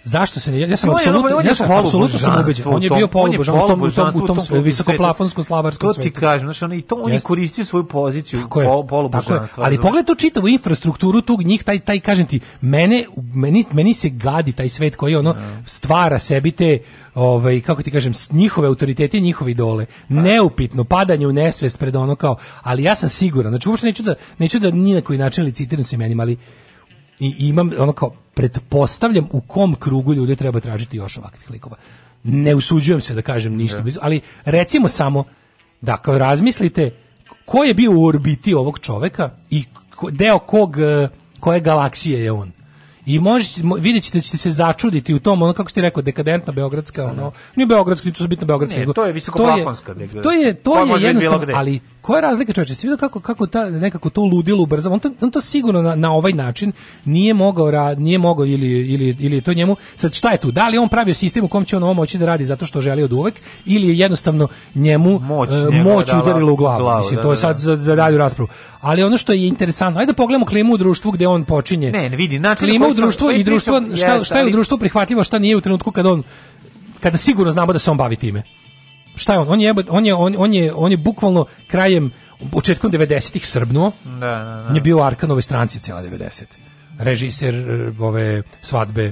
zašto 0.08 0.40
se 0.40 0.52
ne 0.52 0.60
ja 0.60 0.78
sam 0.78 0.90
On 0.90 0.96
apsolutno 0.96 1.38
on 1.38 1.46
ja 1.46 1.56
sam 1.56 1.72
apsolutno 1.72 2.20
sam 2.20 2.42
ubeđen. 2.42 2.66
On 2.68 2.84
je 2.84 2.92
u 2.92 2.96
bio 2.96 3.06
on 3.06 3.10
polubožan 3.12 3.56
u 3.56 3.68
tom 3.68 3.82
u 3.82 3.92
tom 3.92 4.10
u 4.16 4.28
tom 4.28 4.38
visokoplafonskom 4.64 5.44
slavarskom 5.44 5.90
To 5.90 5.94
ti 5.94 6.02
svetu. 6.02 6.20
kažem, 6.20 6.48
znači, 6.48 6.66
ono, 6.66 6.76
i 6.76 6.82
to 6.82 6.96
on 6.96 7.12
je 7.12 7.20
koristio 7.20 7.66
svoju 7.66 7.88
poziciju 7.88 8.42
polubožanstva. 8.90 9.66
Ali 9.66 9.78
pogledaj 9.78 10.06
tu 10.06 10.16
čitavu 10.16 10.48
infrastrukturu 10.48 11.22
tog 11.22 11.44
njih, 11.44 11.64
taj, 11.64 11.80
taj 11.80 12.00
kažem 12.00 12.26
ti, 12.26 12.40
mene, 12.62 13.06
meni, 13.34 13.66
meni 13.72 13.94
se 13.94 14.10
gadi 14.10 14.52
taj 14.52 14.70
svet 14.70 14.96
koji 14.96 15.16
ono 15.16 15.36
stvara 15.66 16.20
sebi 16.20 16.52
te, 16.52 16.80
ovaj, 17.16 17.62
kako 17.62 17.84
ti 17.84 17.92
kažem, 17.92 18.14
njihove 18.32 18.68
autoritete 18.68 19.18
i 19.18 19.22
njihove 19.22 19.52
idole. 19.52 19.86
Neupitno, 20.10 20.84
padanje 20.84 21.28
u 21.28 21.34
nesvest 21.34 21.80
pred 21.80 21.96
ono 21.96 22.16
kao, 22.16 22.36
ali 22.62 22.84
ja 22.84 22.96
sam 22.96 23.10
siguran, 23.10 23.52
znači 23.52 23.70
uopšte 23.70 23.88
neću 23.88 24.04
da, 24.04 24.16
neću 24.38 24.60
da 24.60 24.72
ni 24.72 24.94
na 24.94 25.02
koji 25.02 25.20
način 25.20 25.44
licitiram 25.44 25.84
se 25.84 25.96
imenima, 25.96 26.24
ali 26.24 26.38
i 27.20 27.36
imam 27.40 27.72
ono 27.80 27.94
kao 27.94 28.12
pretpostavljam 28.34 29.28
u 29.32 29.42
kom 29.42 29.76
krugu 29.76 30.14
ljudi 30.14 30.36
treba 30.36 30.60
tražiti 30.60 30.98
još 30.98 31.18
ovakvih 31.18 31.52
likova. 31.52 31.76
Ne 32.24 32.56
usuđujem 32.56 33.02
se 33.02 33.14
da 33.14 33.22
kažem 33.22 33.56
ništa 33.56 33.82
blizu, 33.82 34.00
ali 34.02 34.22
recimo 34.46 34.88
samo 34.88 35.24
da 35.82 35.98
kao 35.98 36.18
razmislite 36.18 36.92
ko 37.46 37.64
je 37.64 37.74
bio 37.74 37.92
u 37.92 38.06
orbiti 38.06 38.54
ovog 38.54 38.80
čoveka 38.80 39.30
i 39.50 39.64
deo 40.12 40.40
kog 40.40 40.80
e, 40.80 41.10
koje 41.40 41.60
galaksije 41.60 42.24
je 42.24 42.32
on. 42.32 42.52
I 43.08 43.20
možete 43.20 43.62
mo- 43.62 43.80
vidjet 43.80 44.04
ćete 44.04 44.18
da 44.18 44.22
ćete 44.22 44.38
se 44.38 44.52
začuditi 44.52 45.14
u 45.14 45.20
tom 45.20 45.42
ono 45.42 45.54
kako 45.54 45.70
ste 45.70 45.82
rekao 45.82 46.04
dekadentna 46.04 46.54
beogradska 46.54 47.06
ono 47.06 47.32
nije 47.56 47.68
beogradska 47.68 48.12
to 48.12 48.18
su 48.18 48.28
bitno 48.28 48.48
beogradska 48.48 48.80
Ne, 48.80 48.94
to 48.96 49.06
je 49.06 49.14
visokoplafonska, 49.14 49.94
to 49.94 50.02
je 50.02 50.22
to 50.22 50.32
je, 50.32 50.54
to 50.54 50.72
koja 50.72 50.98
je 50.98 51.08
jednostavno 51.08 51.54
ali 51.56 51.80
koja 52.02 52.18
je 52.18 52.22
razlika 52.22 52.54
čoveče 52.54 52.76
ste 52.76 52.88
vidio 52.88 52.98
kako 52.98 53.20
kako 53.20 53.48
ta 53.48 53.70
nekako 53.70 54.10
to 54.10 54.22
ludilo 54.22 54.64
ubrzava? 54.64 54.94
On 54.94 55.00
to, 55.00 55.12
on 55.22 55.32
to 55.32 55.42
sigurno 55.42 55.82
na, 55.82 55.96
na 55.96 56.14
ovaj 56.14 56.34
način 56.34 56.72
nije 57.06 57.34
mogao 57.34 57.72
rad 57.72 58.00
nije 58.00 58.18
mogao 58.18 58.46
ili 58.46 58.68
ili 58.68 59.16
ili 59.20 59.36
je 59.36 59.42
to 59.42 59.54
njemu. 59.54 59.76
Sad 59.96 60.14
šta 60.14 60.32
je 60.32 60.38
tu? 60.38 60.52
Da 60.52 60.68
li 60.68 60.78
on 60.78 60.90
pravio 60.90 61.14
sistem 61.14 61.44
u 61.44 61.48
kom 61.48 61.66
će 61.66 61.78
on 61.78 61.84
ovo 61.84 61.94
moći 61.94 62.18
da 62.18 62.26
radi 62.26 62.46
zato 62.46 62.66
što 62.66 62.82
želi 62.82 63.04
od 63.04 63.14
uvek 63.14 63.34
ili 63.66 63.88
je 63.88 63.98
jednostavno 63.98 64.48
njemu 64.76 65.20
Moć 65.20 65.50
njegova 65.50 65.84
moć 65.84 66.14
udarila 66.14 66.52
u 66.52 66.56
glavu, 66.56 66.80
glavu, 66.80 66.98
mislim 66.98 67.16
da, 67.16 67.22
to 67.22 67.32
je 67.32 67.36
da, 67.36 67.42
sad 67.42 67.56
da. 67.56 67.62
za, 67.62 67.78
za 67.78 67.96
dalju 67.96 68.18
raspravu 68.18 68.50
ali 68.88 69.04
ono 69.04 69.18
što 69.18 69.34
je 69.34 69.48
interesantno 69.48 70.00
ajde 70.00 70.12
da 70.12 70.16
pogledamo 70.16 70.46
klimu 70.46 70.74
u 70.74 70.78
društvu 70.78 71.12
gde 71.12 71.28
on 71.28 71.44
počinje 71.46 71.92
Ne, 71.92 72.10
ne 72.10 72.18
vidi, 72.18 72.40
način 72.40 72.68
na 72.68 72.72
klima 72.72 72.88
u 72.88 72.94
društvu 72.94 73.32
i 73.32 73.44
društvo 73.44 73.82
šta 73.96 74.24
šta 74.24 74.40
je 74.40 74.46
u 74.46 74.50
društvu 74.50 74.78
prihvatljivo 74.78 75.24
šta 75.24 75.40
nije 75.40 75.58
u 75.58 75.62
trenutku 75.62 75.92
kada 75.92 76.12
on 76.12 76.24
kada 77.00 77.18
sigurno 77.18 77.52
znamo 77.52 77.74
da 77.74 77.80
se 77.80 77.92
on 77.92 77.98
bavi 77.98 78.16
time 78.16 78.44
šta 79.16 79.34
je 79.34 79.40
on 79.40 79.48
on 79.50 79.62
je 79.62 79.74
on 79.90 80.06
je 80.06 80.14
on, 80.14 80.36
on 80.38 80.54
je 80.54 80.74
on 80.74 80.92
je 80.92 80.98
bukvalno 80.98 81.46
krajem 81.68 82.12
početkom 82.52 82.92
90-ih 82.92 83.48
srbnuo 83.48 83.92
Da, 84.04 84.20
da, 84.20 84.44
da. 84.44 84.66
on 84.70 84.76
je 84.76 84.82
bio 84.82 84.98
u 84.98 85.02
Arkanovoj 85.02 85.42
stranci 85.42 85.80
cijela 85.80 86.02
90. 86.02 86.44
Režiser 87.00 87.56
e, 87.56 87.92
ove 88.00 88.44
svadbe 88.62 89.12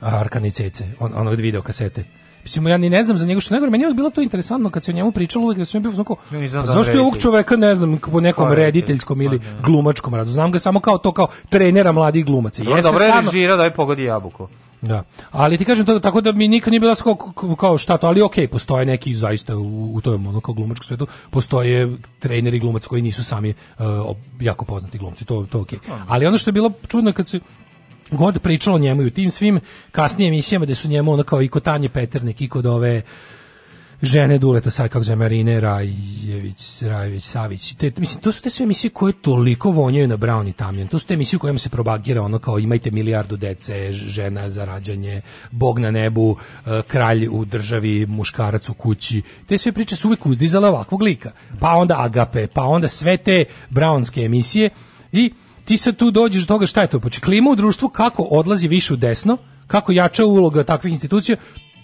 Arkan 0.00 0.44
i 0.44 0.50
Cece, 0.50 0.88
on, 1.00 1.12
ono 1.14 1.30
video 1.30 1.62
kasete. 1.62 2.04
Mislim, 2.50 2.66
ja 2.66 2.76
ni 2.76 2.90
ne 2.90 3.02
znam 3.02 3.18
za 3.18 3.26
njega 3.26 3.40
što 3.40 3.54
nego, 3.54 3.66
meni 3.66 3.84
je 3.84 3.94
bilo 3.94 4.10
to 4.10 4.22
interesantno 4.22 4.70
kad 4.70 4.84
se 4.84 4.90
o 4.90 4.94
njemu 4.94 5.12
pričalo, 5.12 5.44
uvijek 5.44 5.58
da 5.58 5.64
sam 5.64 5.82
bio 5.82 5.92
znako, 5.92 6.16
da 6.30 6.66
zašto 6.66 6.92
je 6.92 7.00
ovog 7.00 7.18
čoveka, 7.18 7.56
ne 7.56 7.74
znam, 7.74 7.98
po 8.02 8.20
nekom 8.20 8.44
reditelj? 8.44 8.64
rediteljskom 8.64 9.20
ili 9.20 9.38
Pa, 9.38 9.44
da. 9.46 9.60
glumačkom 9.60 10.14
radu. 10.14 10.30
Znam 10.30 10.52
ga 10.52 10.58
samo 10.58 10.80
kao 10.80 10.98
to, 10.98 11.12
kao 11.12 11.26
trenera 11.48 11.92
mladih 11.92 12.24
glumaca. 12.24 12.62
Jeste 12.62 12.82
dobro 12.82 13.04
je 13.04 13.10
stvarno- 13.10 13.30
režirao 13.30 13.56
da 13.56 13.64
je 13.64 13.74
pogodi 13.74 14.02
jabuku. 14.04 14.48
da. 14.82 15.02
Ali 15.30 15.58
ti 15.58 15.64
kažem 15.64 15.86
to 15.86 16.00
tako 16.00 16.20
da 16.20 16.32
mi 16.32 16.48
nikad 16.48 16.70
nije 16.70 16.80
bilo 16.80 16.94
kao, 16.94 17.16
kao- 17.56 17.78
šta 17.78 17.96
to, 17.96 18.06
ali 18.06 18.22
okej, 18.22 18.48
postoje 18.48 18.86
neki 18.86 19.14
zaista 19.14 19.56
u, 19.56 19.94
u 19.94 20.00
tom 20.00 20.26
ono 20.26 20.40
kao 20.40 20.54
glumačkom 20.54 20.84
svetu, 20.84 21.06
postoje 21.30 21.96
treneri 22.18 22.58
glumaca 22.58 22.88
koji 22.88 23.02
nisu 23.02 23.24
sami 23.24 23.54
uh, 23.78 23.84
jako 24.40 24.64
poznati 24.64 24.98
glumci, 24.98 25.24
to 25.24 25.46
to 25.50 25.60
okej. 25.60 25.78
Ali 26.08 26.26
ono 26.26 26.38
što 26.38 26.48
je 26.48 26.52
bilo 26.52 26.70
čudno 26.88 27.12
kad 27.12 27.28
se 27.28 27.40
god 28.10 28.38
pričalo 28.38 28.76
o 28.76 28.78
njemu 28.78 29.02
i 29.02 29.06
u 29.06 29.10
tim 29.10 29.30
svim 29.30 29.60
kasnijim 29.92 30.32
emisijama 30.32 30.64
gde 30.64 30.74
su 30.74 30.88
njemu 30.88 31.12
ono 31.12 31.22
kao 31.22 31.42
i 31.42 31.48
kod 31.48 31.62
Tanje 31.62 31.88
Peternik 31.88 32.40
i 32.40 32.48
kod 32.48 32.66
ove 32.66 33.02
žene 34.02 34.38
Duleta 34.38 34.70
sad 34.70 34.88
kako 34.88 35.02
zove 35.02 35.16
Marine 35.16 35.60
Rajević, 35.60 36.82
Rajević, 36.82 37.24
Savić. 37.24 37.74
Te, 37.74 37.92
mislim, 37.96 38.22
to 38.22 38.32
su 38.32 38.42
te 38.42 38.50
sve 38.50 38.64
emisije 38.64 38.90
koje 38.90 39.12
toliko 39.12 39.70
vonjaju 39.70 40.08
na 40.08 40.16
Brown 40.16 40.48
i 40.48 40.52
Tamjan. 40.52 40.88
To 40.88 40.98
su 40.98 41.06
te 41.06 41.14
emisije 41.14 41.36
u 41.36 41.40
kojima 41.40 41.58
se 41.58 41.68
probagira 41.68 42.22
ono 42.22 42.38
kao 42.38 42.58
imajte 42.58 42.90
milijardu 42.90 43.36
dece, 43.36 43.92
žena 43.92 44.50
za 44.50 44.64
rađanje, 44.64 45.22
bog 45.50 45.78
na 45.78 45.90
nebu, 45.90 46.36
e, 46.66 46.82
kralj 46.86 47.28
u 47.30 47.44
državi, 47.44 48.06
muškarac 48.06 48.68
u 48.68 48.74
kući. 48.74 49.22
Te 49.46 49.58
sve 49.58 49.72
priče 49.72 49.96
su 49.96 50.08
uvijek 50.08 50.26
uzdizale 50.26 50.68
ovakvog 50.68 51.02
lika. 51.02 51.30
Pa 51.60 51.70
onda 51.70 51.94
Agape, 51.98 52.46
pa 52.46 52.64
onda 52.64 52.88
sve 52.88 53.16
te 53.16 53.44
Brownske 53.70 54.24
emisije 54.24 54.70
i 55.12 55.32
ti 55.70 55.76
sad 55.76 55.96
tu 55.96 56.10
dođeš 56.10 56.42
do 56.42 56.46
toga 56.46 56.66
šta 56.66 56.80
je 56.80 56.86
to? 56.86 57.00
Poče 57.00 57.20
klima 57.20 57.50
u 57.50 57.56
društvu 57.56 57.88
kako 57.88 58.22
odlazi 58.22 58.68
više 58.68 58.94
u 58.94 58.96
desno, 58.96 59.36
kako 59.66 59.92
jača 59.92 60.24
uloga 60.24 60.64
takvih 60.64 60.92
institucija, 60.92 61.36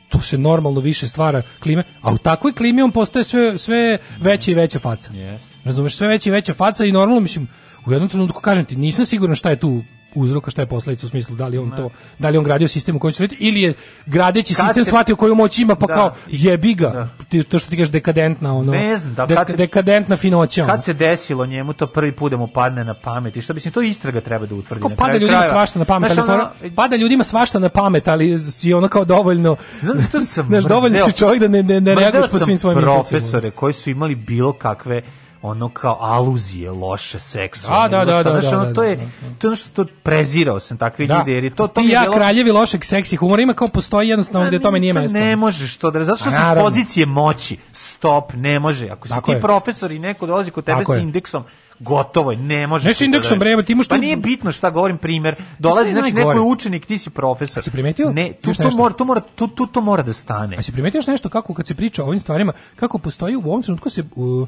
tu 0.09 0.21
se 0.21 0.39
normalno 0.39 0.81
više 0.81 1.09
stvara 1.09 1.43
klime, 1.63 1.85
a 2.03 2.13
u 2.13 2.19
takvoj 2.19 2.53
klimi 2.53 2.83
on 2.83 2.91
postaje 2.93 3.25
sve, 3.25 3.59
sve 3.59 3.99
veća 4.21 4.51
i 4.51 4.55
veća 4.55 4.79
faca. 4.79 5.13
Yes. 5.13 5.39
Razumeš, 5.65 5.97
sve 5.97 6.09
veća 6.09 6.31
i 6.31 6.33
veća 6.33 6.55
faca 6.55 6.85
i 6.85 6.93
normalno, 6.93 7.21
mislim, 7.21 7.49
u 7.87 7.93
jednom 7.93 8.09
trenutku 8.09 8.41
kažem 8.41 8.65
ti, 8.65 8.77
nisam 8.77 9.07
siguran 9.07 9.37
šta 9.37 9.51
je 9.51 9.61
tu 9.61 9.83
uzroka, 10.17 10.51
šta 10.51 10.63
je 10.63 10.67
posledica 10.67 11.07
u 11.07 11.11
smislu 11.11 11.37
da 11.37 11.47
li 11.47 11.59
on 11.59 11.71
to, 11.71 11.89
da 12.19 12.29
li 12.29 12.39
on 12.39 12.45
gradio 12.45 12.69
sistem 12.69 12.97
u 12.97 12.99
kojem 12.99 13.13
će 13.13 13.23
raditi, 13.23 13.37
ili 13.41 13.63
je 13.63 13.75
gradeći 14.07 14.55
Kad 14.55 14.65
sistem 14.65 14.85
se- 14.85 14.89
shvatio 14.89 15.17
koju 15.17 15.35
moć 15.35 15.59
ima, 15.59 15.75
pa 15.75 15.87
Da. 15.87 15.95
kao 15.95 16.13
jebi 16.29 16.75
ga, 16.75 17.09
Da. 17.31 17.43
to 17.43 17.59
što 17.59 17.71
ti 17.71 17.77
kažeš 17.77 17.91
dekadentna, 17.91 18.55
ono, 18.55 18.73
Ne 18.73 18.97
znam, 18.97 19.15
da, 19.17 19.27
dek- 19.27 19.47
se- 19.47 19.57
dekadentna 19.57 20.17
finoća. 20.17 20.63
ono. 20.65 20.73
Kad 20.73 20.85
se 20.85 20.93
desilo 20.93 21.47
njemu 21.47 21.73
to 21.73 21.87
prvi 21.89 22.13
put 22.13 22.31
da 22.31 22.37
mu 22.37 22.47
padne 22.49 22.85
na 22.85 22.95
pamet 22.95 23.37
i 23.37 23.43
šta 23.43 23.53
mislim 23.53 23.73
to 23.73 23.83
istraga 23.83 24.21
treba 24.21 24.47
da 24.47 24.55
utvrdi. 24.55 24.81
Kao 24.81 24.91
na 24.91 24.97
pada 24.97 25.13
ljudima 25.13 25.31
krajeva. 25.31 25.51
svašta 25.51 25.79
na 25.79 25.85
pamet, 25.85 26.13
Znaš, 26.13 26.29
ali 26.29 26.35
ono, 26.35 26.51
pada 26.73 26.97
ljudima 26.97 27.25
svašta 27.25 27.59
na 27.59 27.69
pamet, 27.69 28.09
ali 28.09 28.31
je 28.63 28.77
ono 28.77 28.89
kao 28.89 29.05
dovoljno, 29.05 29.57
Znam 29.81 29.97
što 30.03 30.21
sam 30.23 30.47
znaš, 30.51 30.65
dovoljno 30.65 30.99
si 31.01 31.13
čovjek 31.13 31.41
da 31.41 31.49
ne, 31.49 31.63
ne, 31.63 31.81
ne 31.81 31.95
reaguješ 31.95 32.31
po 32.31 32.39
svim 32.39 32.59
svojim 32.59 32.81
profesore 32.81 33.51
koji 33.51 33.73
su 33.75 33.91
imali 33.91 34.15
bilo 34.17 34.53
kakve 34.53 35.03
ono 35.47 35.69
kao 35.69 35.99
aluzije 36.01 36.71
loše 36.71 37.21
seksualne. 37.21 37.89
Da, 37.89 37.99
da, 37.99 38.13
da, 38.15 38.23
da, 38.25 38.31
Znaš, 38.31 38.45
da, 38.45 38.59
ono, 38.59 38.67
da, 38.67 38.75
to 38.75 38.83
je 38.83 38.97
da, 38.97 39.03
to 39.39 39.47
je 39.47 39.49
ono 39.49 39.57
što 39.57 39.85
to 39.85 39.93
prezirao 40.03 40.61
sam 40.61 40.79
takve 40.79 41.07
Da. 41.07 41.19
ljude 41.19 41.33
jer 41.33 41.45
je 41.45 41.51
to 41.51 41.67
to 41.67 41.81
Ti 41.83 41.89
ja 41.89 42.11
kraljevi 42.11 42.51
lošeg 42.51 42.85
seksi 42.85 43.17
humora 43.17 43.43
ima 43.43 43.55
kao 43.55 43.69
postoji 43.69 44.09
jednostavno 44.09 44.49
gde 44.49 44.59
tome 44.61 44.81
nije 44.81 44.95
to 44.95 45.01
mesto. 45.01 45.19
Ne 45.19 45.37
možeš 45.37 45.77
to 45.77 45.91
da 45.91 46.05
zato 46.05 46.17
što 46.17 46.29
A 46.29 46.33
si 46.33 46.37
s 46.37 46.41
naravno. 46.41 46.65
pozicije 46.65 47.07
moći. 47.07 47.57
Stop, 47.73 48.33
ne 48.35 48.59
može. 48.59 48.89
Ako 48.89 49.09
si 49.09 49.15
Tako 49.15 49.27
ti 49.27 49.37
je. 49.37 49.41
profesor 49.41 49.91
i 49.91 49.99
neko 49.99 50.27
dolazi 50.27 50.51
kod 50.51 50.65
tebe 50.65 50.79
Tako 50.79 50.95
s 50.95 50.99
indeksom, 50.99 51.45
gotovo 51.79 52.31
je, 52.31 52.37
ne 52.39 52.67
možeš. 52.67 52.87
Ne 52.87 52.95
s 52.95 53.01
indeksom, 53.01 53.39
da- 53.39 53.45
bre, 53.47 53.63
ti 53.63 53.73
imaš 53.73 53.89
Pa 53.89 53.95
tu- 53.95 54.01
nije 54.01 54.17
bitno 54.17 54.53
šta 54.53 54.71
govorim 54.71 54.99
primer. 54.99 55.35
Dolazi 55.59 55.91
znači 55.91 56.13
neko 56.13 56.33
je 56.33 56.41
učenik, 56.41 56.87
ti 56.87 56.99
si 56.99 57.11
profesor. 57.11 57.63
Si 57.63 57.71
primetio? 57.71 58.13
Ne, 58.13 58.33
tu 58.35 58.55
to 58.55 58.71
mora, 58.71 58.95
to 58.95 59.05
mora, 59.05 59.21
tu, 59.35 59.49
tu 59.49 59.67
to 59.67 59.81
mora 59.81 60.03
da 60.03 60.13
stane. 60.13 60.57
A 60.57 60.63
si 60.63 60.73
primetio 60.73 61.03
nešto 61.07 61.29
kako 61.29 61.55
kad 61.55 61.67
se 61.67 61.75
priča 61.75 62.03
o 62.03 62.07
ovim 62.07 62.21
stvarima, 62.21 62.53
kako 62.77 62.99
postoji 62.99 63.37
u 63.37 63.43
ovom 63.43 63.63
trenutku 63.63 63.91
se 63.91 64.05
u, 64.17 64.47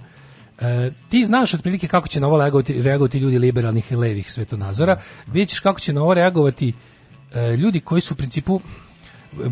e, 0.61 0.91
ti 1.09 1.25
znaš 1.25 1.55
otprilike 1.55 1.89
kako 1.89 2.09
će 2.09 2.21
na 2.21 2.27
ovo 2.27 2.39
reagovati, 2.39 2.83
reagovati 2.83 3.19
ljudi 3.19 3.39
liberalnih 3.39 3.93
i 3.93 3.97
levih 3.97 4.33
svetonazora, 4.33 5.01
vidjet 5.27 5.49
ćeš 5.49 5.61
kako 5.61 5.81
će 5.81 5.93
na 5.93 6.03
ovo 6.03 6.15
reagovati 6.15 6.73
e, 7.35 7.57
ljudi 7.57 7.81
koji 7.81 8.01
su 8.01 8.15
u 8.15 8.17
principu 8.17 8.61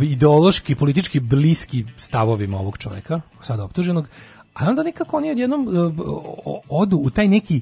ideološki, 0.02 0.74
politički 0.74 1.20
bliski 1.20 1.84
stavovima 1.96 2.58
ovog 2.58 2.78
čoveka, 2.78 3.20
sada 3.40 3.64
optuženog, 3.64 4.08
a 4.54 4.68
onda 4.68 4.82
nekako 4.82 5.16
oni 5.16 5.30
odjednom 5.30 5.68
e, 5.68 5.92
odu 6.68 6.96
u 6.96 7.10
taj 7.10 7.28
neki 7.28 7.60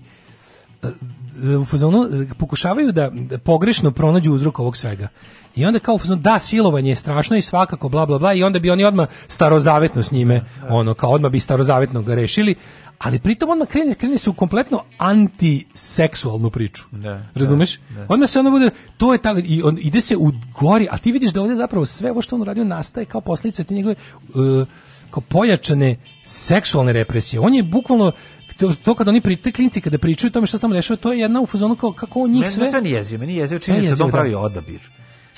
e, 0.82 1.56
u 1.56 1.64
fazonu 1.64 2.04
e, 2.04 2.34
pokušavaju 2.38 2.92
da 2.92 3.10
da 3.10 3.38
pogrešno 3.38 3.90
pronađu 3.90 4.32
uzrok 4.32 4.58
ovog 4.58 4.76
svega. 4.76 5.08
I 5.56 5.66
onda 5.66 5.78
kao 5.78 5.94
u 5.94 5.98
fazonu 5.98 6.22
da 6.22 6.38
silovanje 6.38 6.90
je 6.90 6.96
strašno 6.96 7.36
i 7.36 7.42
svakako 7.42 7.88
bla 7.88 8.06
bla 8.06 8.18
bla 8.18 8.34
i 8.34 8.42
onda 8.42 8.58
bi 8.58 8.70
oni 8.70 8.84
odmah 8.84 9.08
starozavetno 9.28 10.02
s 10.02 10.12
njime, 10.12 10.44
ono 10.68 10.94
kao 10.94 11.10
odmah 11.10 11.30
bi 11.30 11.40
starozavetno 11.40 12.02
ga 12.02 12.14
rešili, 12.14 12.54
ali 12.98 13.18
pritom 13.18 13.50
odmah 13.50 13.68
krene, 13.68 13.94
krene 13.94 14.18
se 14.18 14.30
u 14.30 14.34
kompletno 14.34 14.84
antiseksualnu 14.98 16.50
priču. 16.50 16.84
Da, 16.90 17.26
Razumeš? 17.34 17.78
da, 17.78 17.94
da. 17.94 18.06
Odmah 18.08 18.28
se 18.28 18.38
ono 18.38 18.50
bude, 18.50 18.70
to 18.96 19.12
je 19.12 19.18
tako, 19.18 19.40
i 19.44 19.62
on 19.62 19.78
ide 19.80 20.00
se 20.00 20.16
u 20.16 20.32
gori, 20.60 20.88
a 20.90 20.98
ti 20.98 21.12
vidiš 21.12 21.32
da 21.32 21.40
ovdje 21.40 21.56
zapravo 21.56 21.86
sve 21.86 22.10
ovo 22.10 22.22
što 22.22 22.36
on 22.36 22.42
radio 22.42 22.64
nastaje 22.64 23.04
kao 23.04 23.20
posljedica 23.20 23.64
te 23.64 23.74
njegove 23.74 23.94
uh, 24.28 24.66
kao 25.10 25.20
pojačane 25.20 25.96
seksualne 26.24 26.92
represije. 26.92 27.40
On 27.40 27.54
je 27.54 27.62
bukvalno 27.62 28.12
to, 28.56 28.72
to 28.84 28.94
kad 28.94 29.08
oni 29.08 29.20
pri, 29.20 29.36
te 29.36 29.52
klinci 29.52 29.80
kada 29.80 29.98
pričaju 29.98 30.28
o 30.28 30.32
tome 30.32 30.46
što 30.46 30.58
se 30.58 30.60
tamo 30.60 30.74
dešava, 30.74 30.96
to 30.96 31.12
je 31.12 31.18
jedna 31.18 31.40
u 31.40 31.46
fazonu 31.46 31.76
kao 31.76 31.92
kako 31.92 32.20
on 32.20 32.30
njih 32.30 32.40
Meni 32.40 32.52
sve... 32.52 32.70
sve 32.70 32.80
nije 32.80 32.96
jezio, 32.96 33.18
meni 33.18 33.34
je 33.34 33.38
jezio 33.38 33.58
Sve 33.58 33.74
činjenica 33.74 33.94
da 33.94 34.04
on 34.04 34.10
da. 34.10 34.16
pravi 34.16 34.34
odabir. 34.34 34.80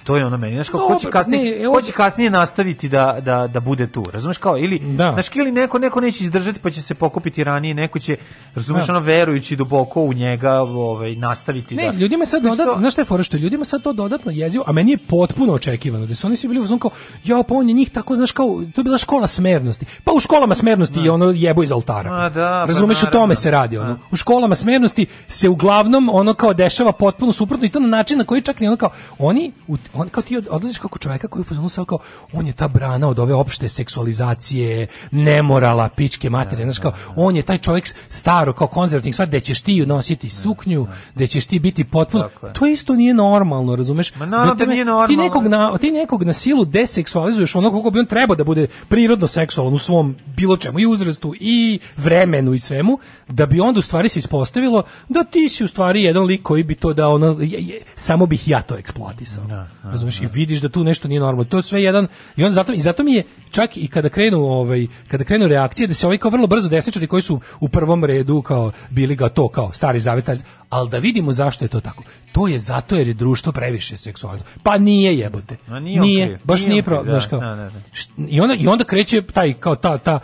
To 0.07 0.17
je 0.17 0.25
ono 0.25 0.37
meni, 0.37 0.55
znaš 0.55 0.69
kao, 0.69 0.81
ko 0.81 0.95
će 0.97 1.11
kasnije, 1.11 1.59
ne, 1.59 1.67
ko 1.67 1.83
će 1.83 1.93
kasnije 1.93 2.31
nastaviti 2.31 2.89
da, 2.89 3.19
da, 3.21 3.47
da 3.47 3.61
bude 3.61 3.87
tu, 3.87 4.05
razumeš 4.05 4.39
kao, 4.39 4.59
ili, 4.59 4.79
Da. 4.79 5.13
znaš, 5.13 5.27
ili 5.35 5.53
neko, 5.53 5.79
neko 5.79 6.01
neće 6.01 6.25
izdržati 6.25 6.61
pa 6.61 6.71
će 6.71 6.83
se 6.83 6.95
pokupiti 6.95 7.45
ranije, 7.45 7.75
neko 7.75 7.99
će, 7.99 8.17
razumeš, 8.55 8.87
Da. 8.87 8.93
ono, 8.93 9.01
verujući 9.01 9.57
duboko 9.57 10.01
u 10.03 10.13
njega, 10.13 10.53
ovaj, 10.55 11.15
nastaviti 11.15 11.75
Ne, 11.75 11.85
da... 11.85 11.99
ljudima 11.99 12.23
je 12.23 12.27
sad 12.27 12.43
dodatno, 12.43 12.65
to- 12.67 12.79
znaš 12.79 12.93
šta 12.93 13.01
je 13.01 13.07
fora 13.07 13.23
što 13.23 13.37
ljudima 13.37 13.65
sad 13.65 13.83
to 13.83 13.93
dodatno 13.93 14.33
jezivo, 14.33 14.65
a 14.67 14.73
meni 14.73 14.91
je 14.91 14.99
potpuno 14.99 15.53
očekivano 15.53 16.07
da 16.07 16.15
su 16.15 16.27
oni 16.27 16.37
svi 16.37 16.49
bili 16.49 16.61
u 16.61 16.65
fazonu 16.65 16.79
kao, 16.81 16.91
ja 17.25 17.43
pa 17.43 17.55
on 17.55 17.69
je 17.69 17.75
njih 17.75 17.91
tako, 17.91 18.17
znaš 18.17 18.33
kao, 18.33 18.47
to 18.75 18.81
je 18.81 18.85
bila 18.85 18.99
škola 18.99 19.27
smernosti. 19.27 19.87
Pa 20.05 20.13
u 20.13 20.21
školama 20.21 20.55
smernosti 20.55 21.01
je 21.01 21.11
ono 21.11 21.27
jebo 21.27 21.63
iz 21.63 21.73
oltara. 21.73 22.11
Ma 22.13 22.29
da, 22.29 22.63
pa 22.63 22.67
Razumeš, 22.67 23.03
o 23.03 23.07
tome 23.07 23.35
se 23.35 23.51
radi. 23.51 23.79
Ono. 23.79 23.99
U 24.11 24.17
školama 24.17 24.55
smernosti 24.55 25.07
se 25.29 25.49
uglavnom 25.49 26.09
ono 26.13 26.35
kao 26.35 26.55
dešava 26.55 26.93
potpuno 26.93 27.33
suprotno 27.33 27.67
i 27.67 27.71
to 27.71 27.81
na 27.81 27.89
način 27.89 28.19
na 28.19 28.25
koji 28.25 28.43
čak 28.43 28.61
ni 28.61 28.67
ono 28.67 28.77
kao, 28.77 28.91
oni, 29.19 29.53
u- 29.69 29.77
on 29.97 30.09
kao 30.09 30.23
ti 30.23 30.37
od- 30.37 30.49
odlaziš 30.51 30.79
kako 30.79 30.99
čoveka 30.99 31.29
koji 31.29 31.41
je 31.41 31.43
u 31.43 31.47
fazonu 31.47 31.69
sad 31.69 31.87
kao, 31.87 31.99
on 32.33 32.47
je 32.47 32.53
ta 32.53 32.69
brana 32.69 33.09
od 33.09 33.19
ove 33.19 33.35
opšte 33.35 33.69
seksualizacije, 33.69 34.87
nemorala, 35.13 35.89
pičke 35.89 36.31
materije, 36.31 36.65
znaš 36.65 36.79
kao, 36.79 36.93
on 37.17 37.37
je 37.37 37.43
taj 37.43 37.59
čovjek 37.59 37.77
staro, 38.09 38.53
kao 38.53 38.67
konzervativni, 38.69 39.13
sva, 39.13 39.27
da 39.27 39.41
ćeš 39.41 39.61
ti 39.61 39.87
nositi 39.87 40.31
suknju, 40.31 40.87
da 41.15 41.27
ćeš 41.27 41.47
ti 41.47 41.59
biti 41.59 41.85
potpuno, 41.85 42.25
to 42.51 42.67
isto 42.67 42.95
nije 42.95 43.15
normalno, 43.15 43.77
razumeš? 43.77 44.15
Ma 44.15 44.27
naravno 44.27 44.55
da 44.55 44.59
tebe- 44.59 44.73
nije 44.73 44.85
Ti 44.85 44.87
normalno. 44.87 45.23
nekog, 45.23 45.47
na, 45.47 45.79
ti 45.79 45.91
nekog 45.93 46.23
na 46.23 46.33
silu 46.33 46.65
deseksualizuješ 46.65 47.55
ono 47.55 47.71
kako 47.73 47.91
bi 47.91 47.99
on 47.99 48.07
trebao 48.07 48.37
da 48.37 48.45
bude 48.45 48.67
prirodno 48.89 49.27
seksualan 49.29 49.75
u 49.75 49.79
svom 49.79 50.17
bilo 50.29 50.57
čemu, 50.57 50.81
i 50.81 50.87
uzrastu, 50.87 51.35
i 51.37 51.57
vremenu, 51.97 52.55
i 52.55 52.59
svemu, 52.59 52.99
da 53.29 53.47
bi 53.47 53.61
onda 53.61 53.79
u 53.79 53.83
stvari 53.83 54.09
se 54.09 54.19
ispostavilo 54.19 54.83
da 55.09 55.25
ti 55.25 55.49
si 55.49 55.65
u 55.65 55.69
stvari 55.69 56.03
jedan 56.03 56.25
lik 56.25 56.43
koji 56.43 56.63
bi 56.63 56.75
to 56.75 56.93
da 56.93 57.09
ono, 57.09 57.27
je- 57.41 57.61
je- 57.61 57.81
samo 57.97 58.27
bih 58.27 58.49
ja 58.49 58.63
to 58.63 58.77
eksploatisao. 58.77 59.45
Razumeš? 59.91 60.21
I 60.21 60.27
vidiš 60.27 60.61
da 60.61 60.69
tu 60.69 60.85
nešto 60.85 61.09
nije 61.09 61.21
normalno. 61.21 61.45
To 61.45 61.57
je 61.57 61.63
sve 61.63 61.83
jedan, 61.83 62.07
i 62.37 62.45
on 62.45 62.53
zato, 62.53 62.73
i 62.73 62.81
zato 62.81 63.05
mi 63.05 63.13
je, 63.13 63.23
čak 63.51 63.77
i 63.77 63.89
kada 63.89 64.09
krenu, 64.09 64.39
ovaj, 64.39 64.87
kada 65.09 65.25
krenu 65.25 65.47
reakcije, 65.47 65.87
da 65.87 65.95
se 65.95 66.07
ovaj 66.07 66.19
kao 66.19 66.31
vrlo 66.31 66.47
brzo 66.47 66.69
desničari 66.69 67.07
koji 67.07 67.23
su 67.23 67.41
u 67.61 67.69
prvom 67.69 68.05
redu 68.05 68.43
kao 68.43 68.73
bili 68.91 69.17
ga 69.17 69.29
to 69.29 69.49
kao 69.49 69.73
stari 69.73 70.01
zavet, 70.01 70.25
stari 70.25 70.41
ali 70.71 70.91
da 70.91 70.99
vidimo 70.99 71.33
zašto 71.33 71.65
je 71.65 71.69
to 71.69 71.81
tako. 71.81 72.05
To 72.33 72.49
je 72.49 72.59
zato 72.59 72.97
jer 72.97 73.09
je 73.09 73.15
društvo 73.15 73.53
previše 73.53 73.97
seksualno. 73.97 74.43
Pa 74.63 74.79
nije 74.79 75.19
jebote. 75.19 75.57
Ma 75.67 75.81
nije 75.81 76.01
on 76.01 76.29
kriv, 76.29 76.39
baš 76.45 76.61
nije 76.61 76.71
nije, 76.71 76.83
pro, 76.83 77.03
da, 77.03 77.21
kao. 77.31 77.41
da, 77.41 77.55
da, 77.55 77.71
da. 77.71 77.81
I 78.29 78.41
onda 78.41 78.55
i 78.55 78.67
onda 78.67 78.85
kreće 78.85 79.23
taj 79.23 79.55
kao 79.55 79.75
ta 79.75 79.99
ta 79.99 80.19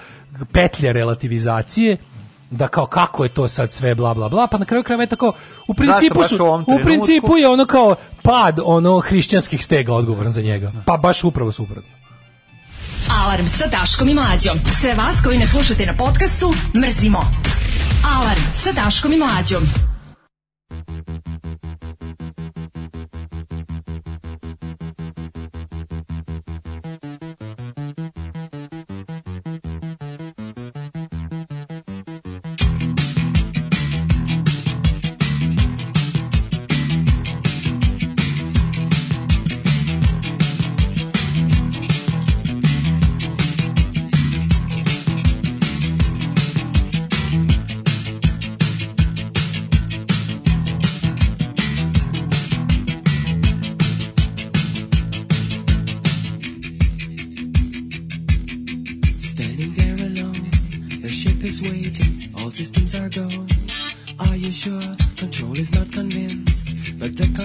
petlja 0.53 0.93
relativizacije 0.93 1.97
da 2.53 2.69
kao 2.69 2.87
kako 2.87 3.24
je 3.24 3.29
to 3.29 3.49
sad 3.49 3.73
sve 3.73 3.95
bla 3.95 4.15
bla 4.15 4.29
bla 4.29 4.47
pa 4.47 4.59
na 4.59 4.65
kraju 4.65 4.85
krajeva 4.85 5.03
je 5.03 5.09
tako 5.09 5.33
u 5.66 5.74
principu 5.74 6.24
su 6.29 6.65
u 6.66 6.85
principu 6.85 7.37
je 7.37 7.49
ono 7.49 7.66
kao 7.66 7.95
pad 8.23 8.61
ono 8.65 8.99
hrišćanskih 9.01 9.65
stega 9.65 9.95
odgovoran 9.95 10.33
za 10.33 10.43
njega 10.43 10.73
pa 10.87 10.97
baš 10.97 11.24
upravo 11.24 11.53
suprotno 11.53 12.03
Alarm 13.24 13.47
sa 13.47 13.66
Daškom 13.66 14.09
i 14.09 14.15
Mlađom. 14.15 14.59
Sve 14.81 14.95
vas 14.95 15.20
koji 15.24 15.39
ne 15.39 15.47
slušate 15.47 15.87
na 15.87 15.93
podcastu, 15.93 16.55
mrzimo. 16.77 17.31
Alarm 18.16 18.43
sa 18.55 18.73
Daškom 18.73 19.12
i 19.12 19.16
Mlađom. 19.16 19.62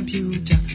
But 0.09 0.45
the 0.45 0.66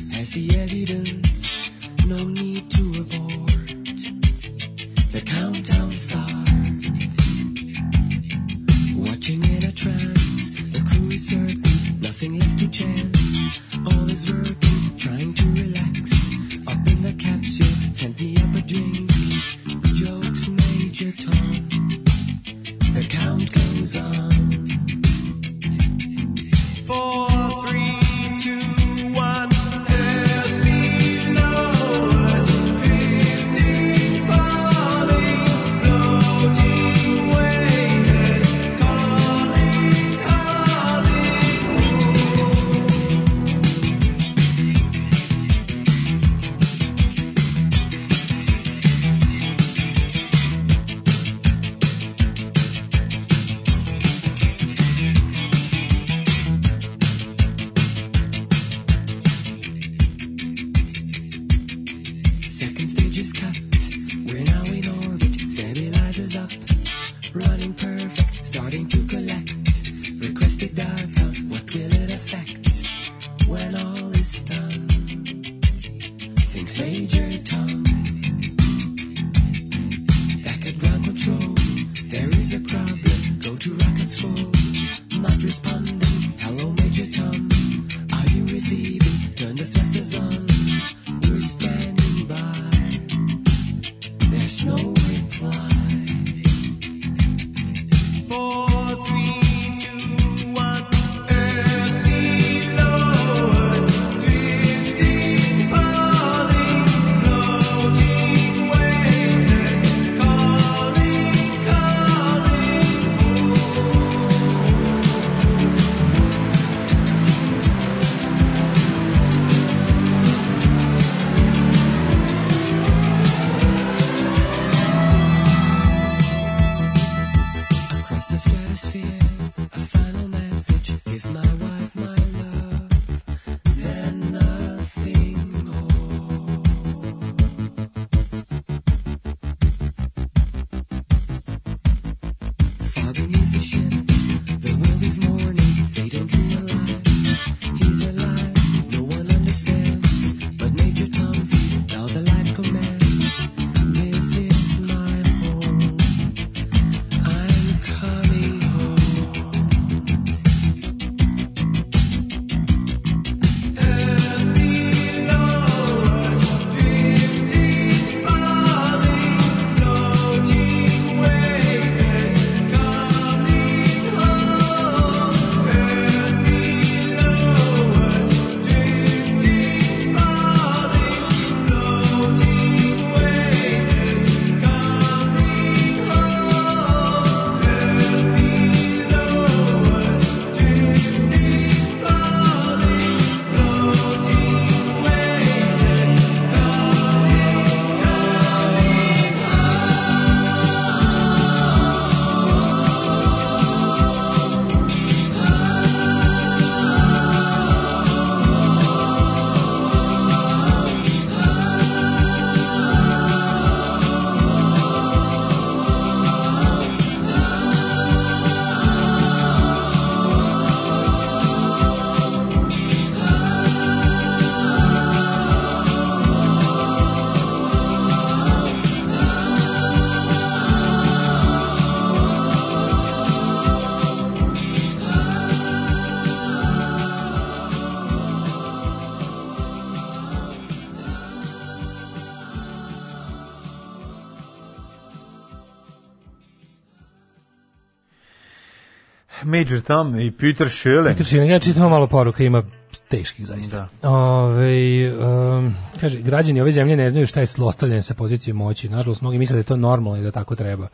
Major 249.53 249.81
Tom 249.81 250.21
i 250.21 250.31
Peter 250.31 250.71
Schilling. 250.71 251.09
Peter 251.09 251.27
Schilling, 251.27 251.51
ja 251.51 251.59
čitam 251.59 251.91
malo 251.91 252.07
poruka, 252.07 252.45
ima 252.45 252.63
teških 253.09 253.47
zaista. 253.47 253.89
Ove, 254.03 255.13
um, 255.15 255.75
kaže, 256.01 256.21
građani 256.21 256.61
ove 256.61 256.73
zemlje 256.73 256.97
ne 256.97 257.11
znaju 257.11 257.27
šta 257.27 257.41
je 257.41 257.47
zlostavljanje 257.47 258.03
sa 258.03 258.15
pozicije 258.15 258.55
moći. 258.55 258.89
Nažalost, 258.89 259.23
mnogi 259.23 259.39
misle 259.39 259.55
da 259.55 259.59
je 259.59 259.65
to 259.65 259.77
normalno 259.77 260.19
i 260.19 260.23
da 260.23 260.31
tako 260.31 260.57
treba. 260.57 260.89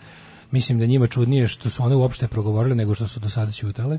Mislim 0.50 0.78
da 0.78 0.86
njima 0.86 1.06
čudnije 1.06 1.48
što 1.48 1.70
su 1.70 1.82
one 1.82 1.96
uopšte 1.96 2.28
progovorile 2.28 2.74
nego 2.74 2.94
što 2.94 3.06
su 3.06 3.20
do 3.20 3.28
sada 3.28 3.52
ćutale. 3.52 3.98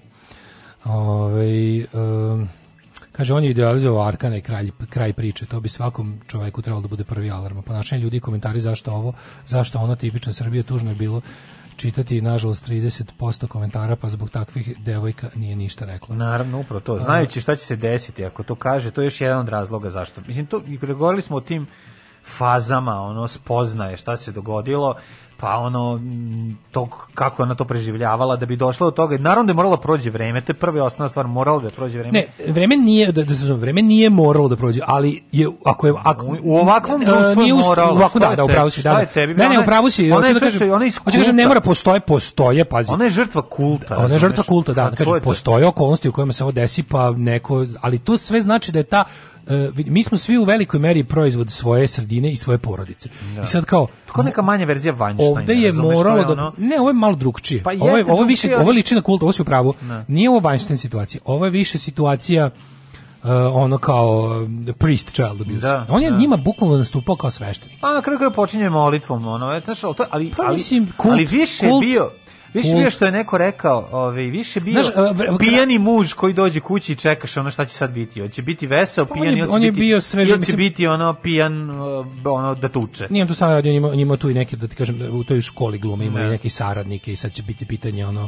Ove, 0.84 1.86
um, 1.94 2.49
kaže, 3.11 3.34
on 3.34 3.44
je 3.44 3.49
idealizovao 3.49 4.07
Arkana 4.07 4.38
i 4.38 4.41
kraj, 4.41 4.69
kraj 4.90 5.14
priče. 5.14 5.45
To 5.45 5.60
bi 5.60 5.69
svakom 5.69 6.19
čoveku 6.27 6.61
trebalo 6.61 6.81
da 6.81 6.88
bude 6.88 7.03
prvi 7.03 7.31
alarm. 7.31 7.61
Ponašanje 7.61 8.02
ljudi 8.02 8.18
i 8.18 8.19
komentari 8.19 8.61
zašto 8.61 8.91
ovo, 8.91 9.14
zašto 9.45 9.80
ono 9.80 9.95
tipično 9.95 10.34
Srbije 10.34 10.64
tužno 10.64 10.91
je 10.91 10.95
bilo 10.95 11.22
čitati 11.80 12.22
nažalost 12.22 12.69
30% 12.69 13.47
komentara 13.47 13.95
pa 13.95 14.10
zbog 14.10 14.30
takvih 14.30 14.80
devojka 14.80 15.30
nije 15.35 15.56
ništa 15.56 15.85
rekla. 15.85 16.15
Naravno, 16.15 16.60
upravo 16.60 16.80
to. 16.80 16.99
Znajući 16.99 17.41
šta 17.41 17.56
će 17.56 17.65
se 17.65 17.76
desiti, 17.76 18.26
ako 18.26 18.43
to 18.43 18.56
kaže, 18.56 18.91
to 18.91 19.01
je 19.01 19.06
još 19.06 19.22
jedan 19.22 19.39
od 19.39 19.49
razloga 19.49 19.89
zašto. 19.89 20.22
Mislim, 20.27 20.45
to, 20.45 20.61
i 20.68 20.80
pregovorili 20.80 21.22
smo 21.22 21.38
o 21.38 21.41
tim 21.41 21.68
fazama, 22.38 23.01
ono, 23.01 23.27
spoznaje 23.27 23.97
šta 23.97 24.18
se 24.18 24.31
dogodilo, 24.31 24.95
pa 25.40 25.57
ono, 25.57 25.99
to, 26.72 26.88
kako 27.14 27.44
ona 27.44 27.56
to 27.56 27.66
preživljavala, 27.66 28.36
da 28.36 28.45
bi 28.45 28.56
došla 28.56 28.88
do 28.88 28.91
toga. 28.91 29.18
Naravno 29.18 29.44
da 29.44 29.52
je 29.52 29.56
moralo 29.56 29.76
da 29.76 29.82
prođe 29.82 30.10
vreme, 30.10 30.41
prva 30.41 30.78
i 30.78 30.82
osnovna 30.82 31.10
stvar, 31.10 31.28
moralo 31.28 31.60
da 31.60 31.70
prođe 31.70 31.99
vreme. 31.99 32.11
Ne, 32.40 32.52
vreme 32.52 32.78
nije 32.78 33.11
da, 33.11 33.24
da 33.24 33.36
se 33.36 33.45
zove, 33.45 33.60
vreme 33.60 33.82
nije 33.82 34.10
moralo 34.10 34.48
da 34.48 34.56
prođe, 34.56 34.82
ali 34.86 35.24
je 35.32 35.48
ako 35.66 35.88
je 35.88 35.94
ako 36.03 36.26
U- 36.26 36.38
u 36.44 36.57
ovakvom 36.57 37.02
E, 37.02 37.06
društvu 37.06 37.41
nije 37.44 37.53
moralo. 37.53 37.91
Ovako 37.91 38.20
da, 38.20 38.36
da, 38.36 38.44
upravo 38.44 38.70
si, 38.70 38.82
da. 38.84 38.94
Da. 38.94 39.06
tebi? 39.06 39.34
Ne, 39.34 39.49
ne, 39.49 39.56
je- 39.56 39.60
upravo 39.60 39.90
si. 39.90 40.11
ona 40.11 40.34
da 40.34 40.40
kažem, 40.40 40.72
ona 40.72 40.86
hoću 40.86 41.02
da 41.06 41.18
kažem, 41.18 41.36
ne 41.36 41.48
mora 41.48 41.61
postoje, 41.61 41.99
postoje, 41.99 42.66
pazi. 42.66 42.94
Ona 42.94 43.03
je 43.03 43.10
žrtva 43.10 43.41
kulta. 43.41 43.98
Ona 43.98 44.14
je 44.14 44.20
žrtva 44.20 44.44
kulta, 44.44 44.74
da, 44.74 44.90
da 44.90 44.95
kažem, 44.95 45.14
to. 45.14 45.20
postoje 45.20 45.66
okolnosti 45.66 46.10
u 46.10 46.11
kojima 46.11 46.34
se 46.34 46.44
ovo 46.44 46.52
desi, 46.52 46.84
pa 46.84 47.11
neko, 47.11 47.66
ali 47.82 47.99
to 47.99 48.18
sve 48.18 48.41
znači 48.41 48.72
da 48.72 48.80
je 48.80 48.84
ta 48.84 49.03
mi 49.76 50.04
smo 50.04 50.18
svi 50.18 50.38
u 50.38 50.44
velikoj 50.44 50.80
meri 50.80 51.04
proizvod 51.04 51.52
svoje 51.52 51.88
sredine 51.88 52.32
i 52.32 52.36
svoje 52.36 52.58
porodice. 52.58 53.10
Da. 53.36 53.42
I 53.42 53.46
sad 53.46 53.66
kao 53.66 53.88
Tako 54.06 54.24
neka 54.24 54.42
manja 54.42 54.66
verzija 54.66 54.94
Weinsteina. 54.94 55.30
ovde 55.32 55.54
je 55.54 55.72
moralo 55.74 56.24
da 56.26 56.34
ono- 56.34 56.54
ne, 56.58 56.80
ovo 56.80 56.90
je 56.90 56.94
malo 56.94 57.16
drugčije. 57.16 57.64
Pa 57.64 57.72
ovo 57.72 57.98
je 57.98 58.06
ovo 58.06 58.22
je 58.22 58.28
više 58.28 58.48
ali- 58.48 58.62
ovo 58.62 58.72
liči 58.72 58.96
na 58.96 59.02
kult, 59.02 59.24
ovo 59.24 59.32
si 59.32 59.42
u 59.42 59.46
pravu. 59.46 59.74
Ne. 59.82 60.06
Nije 60.08 60.30
ovo 60.30 60.40
Weinstein 60.40 60.76
situacija. 60.76 61.22
Ovo 61.26 61.46
je 61.46 61.52
više 61.52 61.78
situacija 61.78 62.46
uh, 62.46 63.30
ono 63.54 63.78
kao 63.78 64.10
um, 64.38 64.68
priest 64.78 65.10
child 65.10 65.42
abuse. 65.42 65.60
Da, 65.60 65.86
On 65.90 66.02
je 66.04 66.12
da. 66.12 66.18
njima 66.18 66.38
bukvalno 66.38 66.78
nastupao 66.78 67.16
kao 67.16 67.30
sveštenik. 67.32 67.78
Pa 67.82 67.94
na 67.94 68.02
kraju 68.02 68.32
počinje 68.32 68.70
molitvom, 68.70 69.28
ono, 69.28 69.46
je, 69.48 69.62
ali, 69.92 69.96
ali, 70.10 70.32
Pa 70.38 70.44
ali, 70.44 70.54
mislim, 70.54 70.88
kult- 70.98 71.12
ali 71.12 71.26
više 71.26 71.66
kult- 71.66 71.80
bio, 71.82 72.12
više 72.54 72.74
bio 72.74 72.90
što 72.90 73.06
je 73.06 73.12
neko 73.12 73.38
rekao, 73.38 73.90
ovaj, 73.92 74.24
više 74.24 74.60
bio 74.60 74.74
Znaš, 74.74 74.96
vre- 74.96 75.38
pijani 75.40 75.80
muž 75.80 76.14
koji 76.14 76.34
dođe 76.34 76.60
kući 76.60 76.92
i 76.92 76.96
čekaš 76.96 77.38
ono 77.38 77.52
šta 77.52 77.66
će 77.66 77.78
sad 77.78 77.92
biti. 77.92 78.22
Hoće 78.22 78.42
biti 78.42 78.68
veseo, 78.68 79.06
Pa 79.06 79.14
on 79.14 79.20
pijan, 79.22 79.34
je- 79.34 79.40
ili 79.40 79.50
će 79.50 79.56
on 79.56 79.64
je 79.64 79.72
bio 79.72 80.02
će 80.02 80.18
mislim- 80.18 80.58
biti 80.58 80.88
ono 80.88 81.14
pijan, 81.14 81.70
uh, 81.72 82.06
ono 82.26 82.56
da 82.56 82.70
tuče. 82.70 83.08
Nije 83.10 83.28
tu 83.28 83.34
samo 83.34 83.54
radio, 83.54 83.72
on 83.72 83.78
ima, 83.78 83.88
on 83.88 84.00
ima 84.00 84.18
tu 84.18 84.30
i 84.30 84.34
neke, 84.34 84.56
da 84.56 84.68
ti 84.68 84.76
kažem, 84.76 85.00
u 85.12 85.24
toj 85.24 85.42
školi 85.42 85.78
glume 85.78 86.06
ima 86.06 86.20
Ne. 86.20 86.26
i 86.26 86.30
neke 86.30 86.50
saradnike 86.50 87.14
i 87.14 87.16
sad 87.16 87.32
će 87.32 87.44
biti 87.44 87.66
pitanje 87.66 88.06
ono, 88.06 88.28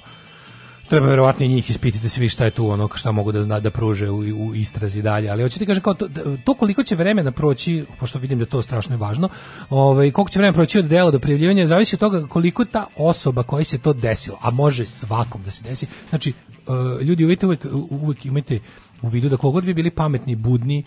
treba 0.92 1.08
verovatno 1.08 1.46
i 1.46 1.50
njih 1.50 1.70
ispitati 1.70 2.04
da 2.04 2.10
se 2.10 2.20
vidi 2.20 2.30
šta 2.30 2.46
je 2.46 2.52
tu 2.52 2.70
ono 2.70 2.90
šta 2.96 3.12
mogu 3.12 3.32
da 3.32 3.44
zna 3.44 3.60
da 3.60 3.72
pruže 3.72 4.10
u, 4.10 4.18
u 4.18 4.56
istrazi 4.56 5.02
dalje 5.02 5.30
ali 5.30 5.44
hoću 5.44 5.60
ti 5.60 5.66
kažem 5.66 5.84
kao 5.84 5.94
to, 5.94 6.08
to 6.44 6.54
koliko 6.54 6.84
će 6.84 6.96
vremena 6.96 7.32
proći 7.32 7.86
pošto 8.00 8.20
vidim 8.20 8.40
da 8.40 8.44
je 8.44 8.50
to 8.50 8.62
strašno 8.62 8.98
važno 8.98 9.30
ovaj 9.70 10.12
koliko 10.12 10.32
će 10.32 10.40
vremena 10.40 10.54
proći 10.54 10.80
od 10.80 10.86
dela 10.86 11.12
do 11.12 11.20
prijavljivanja 11.20 11.66
zavisi 11.68 11.96
od 11.96 12.00
toga 12.00 12.28
koliko 12.28 12.66
ta 12.66 12.86
osoba 12.98 13.44
koji 13.44 13.66
se 13.66 13.78
to 13.78 13.94
desilo 13.94 14.38
a 14.42 14.52
može 14.52 14.86
svakom 14.86 15.44
da 15.44 15.52
se 15.52 15.64
desi. 15.64 15.88
Znači 16.10 16.34
uh, 16.68 17.02
ljudi 17.02 17.26
uvijek 17.26 17.44
uvijek, 17.44 17.66
uvijek 17.90 18.26
imate 18.26 18.60
u 19.02 19.08
vidu 19.08 19.30
da 19.30 19.38
kogod 19.38 19.66
vi 19.66 19.74
bili 19.74 19.90
pametni, 19.90 20.36
budni, 20.36 20.84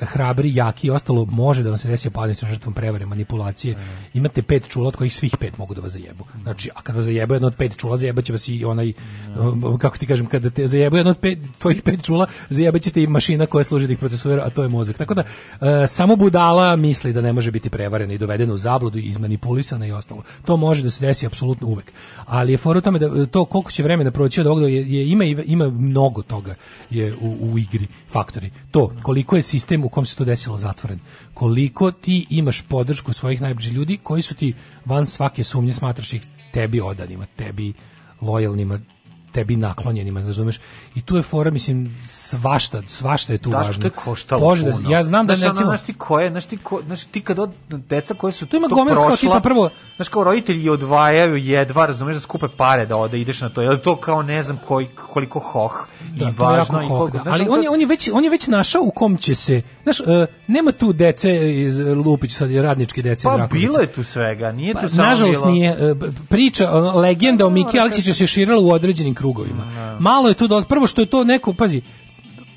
hrabri, 0.00 0.54
jaki 0.54 0.86
i 0.86 0.90
ostalo 0.90 1.24
može 1.24 1.62
da 1.62 1.68
vam 1.68 1.78
se 1.78 1.88
desi 1.88 2.10
padne 2.10 2.34
sa 2.34 2.46
žrtvom 2.46 2.74
prevare, 2.74 3.06
manipulacije. 3.06 3.76
Imate 4.14 4.42
pet 4.42 4.68
čula 4.68 4.88
od 4.88 4.96
kojih 4.96 5.14
svih 5.14 5.36
pet 5.40 5.58
mogu 5.58 5.74
da 5.74 5.80
vas 5.80 5.92
zajebu. 5.92 6.24
Znači, 6.42 6.70
a 6.74 6.82
kada 6.82 6.96
vas 6.96 7.06
zajebu 7.06 7.34
jedno 7.34 7.48
od 7.48 7.54
pet 7.56 7.76
čula, 7.76 7.98
zajebaće 7.98 8.32
vas 8.32 8.48
i 8.48 8.64
onaj 8.64 8.92
um, 9.40 9.78
kako 9.78 9.98
ti 9.98 10.06
kažem, 10.06 10.26
kada 10.26 10.50
te 10.50 10.66
zajebu 10.66 10.96
jedno 10.96 11.10
od 11.10 11.18
pet 11.18 11.38
tvojih 11.58 11.82
pet 11.82 12.02
čula, 12.04 12.26
zajebaće 12.50 12.90
te 12.90 13.02
i 13.02 13.06
mašina 13.06 13.46
koja 13.46 13.64
služi 13.64 13.86
da 13.86 13.92
ih 13.92 13.98
procesuira, 13.98 14.42
a 14.46 14.50
to 14.50 14.62
je 14.62 14.68
mozak. 14.68 14.96
Tako 14.96 15.14
da 15.14 15.22
e, 15.22 15.86
samo 15.86 16.16
budala 16.16 16.76
misli 16.76 17.12
da 17.12 17.20
ne 17.20 17.32
može 17.32 17.50
biti 17.50 17.70
prevarena 17.70 18.12
i 18.12 18.18
dovedena 18.18 18.54
u 18.54 18.58
zabludu 18.58 18.98
i 18.98 19.02
izmanipulisana 19.02 19.86
i 19.86 19.92
ostalo. 19.92 20.22
To 20.44 20.56
može 20.56 20.82
da 20.82 20.90
se 20.90 21.06
desi 21.06 21.26
apsolutno 21.26 21.68
uvek. 21.68 21.92
Ali 22.26 22.52
je 22.52 22.58
fora 22.58 22.78
u 22.78 22.82
tome 22.82 22.98
da 22.98 23.26
to 23.26 23.44
koliko 23.44 23.70
će 23.70 23.82
vremena 23.82 24.10
proći 24.10 24.40
od 24.40 24.46
ovoga 24.46 24.66
je, 24.66 24.92
je 24.92 25.08
ima 25.08 25.24
ima 25.24 25.70
mnogo 25.70 26.22
toga 26.22 26.54
je 26.90 27.14
u, 27.20 27.36
u 27.40 27.55
igri 27.58 27.86
faktori. 28.08 28.50
To 28.70 28.92
koliko 29.02 29.36
je 29.36 29.42
sistem 29.42 29.84
u 29.84 29.88
kom 29.88 30.06
se 30.06 30.16
to 30.16 30.24
desilo 30.24 30.58
zatvoren. 30.58 30.98
Koliko 31.34 31.90
ti 31.90 32.26
imaš 32.30 32.62
podršku 32.62 33.12
svojih 33.12 33.40
najbližih 33.40 33.72
ljudi 33.72 33.98
koji 34.02 34.22
su 34.22 34.34
ti 34.34 34.54
van 34.84 35.06
svake 35.06 35.44
sumnje 35.44 35.72
smatraš 35.72 36.12
ih 36.12 36.22
tebi 36.52 36.80
odanima, 36.80 37.26
tebi 37.36 37.72
lojalnima, 38.20 38.80
tebi 39.32 39.56
naklonjenima, 39.56 40.20
razumeš? 40.20 40.60
I 40.96 41.02
tu 41.02 41.16
je 41.16 41.22
fora, 41.22 41.50
mislim, 41.50 41.96
svašta, 42.06 42.82
svašta 42.86 43.32
je 43.32 43.38
tu 43.38 43.50
Da, 43.50 43.56
važno. 43.56 43.72
što 43.72 43.82
je 43.82 43.90
koštalo 43.90 44.40
Može 44.40 44.62
da, 44.62 44.70
ja 44.88 45.02
znam 45.02 45.26
da 45.26 45.36
znaš, 45.36 45.42
ono, 45.42 45.52
recimo, 45.52 45.68
znaš 45.68 45.82
ti 45.82 45.94
koje, 45.94 46.30
znaš 46.30 46.44
ti, 46.44 46.56
ko, 46.56 46.80
znaš 46.82 47.04
ti 47.04 47.20
kad 47.20 47.38
od 47.38 47.50
deca 47.68 48.14
koje 48.14 48.32
su 48.32 48.46
Tu 48.46 48.56
ima 48.56 48.68
prošla, 48.68 49.16
tipa 49.16 49.40
prvo- 49.40 49.70
znaš 49.96 50.08
kao 50.08 50.24
roditelji 50.24 50.68
odvajaju 50.68 51.36
jedva, 51.36 51.86
razumeš 51.86 52.14
da 52.14 52.20
skupe 52.20 52.46
pare 52.48 52.86
da 52.86 52.96
ode, 52.96 53.20
ideš 53.20 53.40
na 53.40 53.48
to, 53.48 53.62
je 53.62 53.78
to 53.78 53.96
kao 53.96 54.22
ne 54.22 54.42
znam 54.42 54.58
koji, 54.58 54.86
koliko 55.04 55.38
hoh 55.40 55.72
Da, 56.08 56.24
i 56.24 56.28
je 56.28 56.34
važno 56.34 56.82
i 56.82 56.88
koliko, 56.88 57.08
da. 57.08 57.22
znaš, 57.22 57.34
ali 57.34 57.48
on 57.48 57.62
je, 57.62 57.70
on 57.70 57.80
je 57.80 57.86
već 57.86 58.10
on 58.12 58.24
je 58.24 58.30
već 58.30 58.46
našao 58.46 58.82
u 58.82 58.90
kom 58.90 59.16
će 59.16 59.34
se 59.34 59.62
znaš 59.82 60.00
e, 60.00 60.04
nema 60.48 60.72
tu 60.72 60.92
dece 60.92 61.30
iz 61.54 61.78
Lupić 61.80 62.32
sad 62.32 62.50
je 62.50 62.62
radničke 62.62 63.02
dece 63.02 63.20
iz 63.20 63.24
Pa 63.24 63.36
Rakovice. 63.36 63.66
bilo 63.66 63.78
je 63.78 63.86
tu 63.86 64.04
svega, 64.04 64.52
nije 64.52 64.74
Pa, 64.74 64.80
tu 64.80 64.88
samo 64.88 65.02
nažalost 65.02 65.40
bilo... 65.40 65.52
nije 65.52 65.94
b- 65.94 66.06
priča 66.28 66.70
legenda 66.72 67.46
o 67.46 67.50
Miki 67.50 67.80
Aleksiću 67.80 68.14
se 68.14 68.26
širila 68.26 68.60
u 68.60 68.70
određenim 68.70 69.14
krugovima. 69.14 69.66
Malo 70.00 70.28
je 70.28 70.34
tu 70.34 70.48
do, 70.48 70.62
prvo 70.62 70.85
što 70.86 71.02
je 71.02 71.06
to 71.06 71.24
neko 71.24 71.52
pazi 71.52 71.82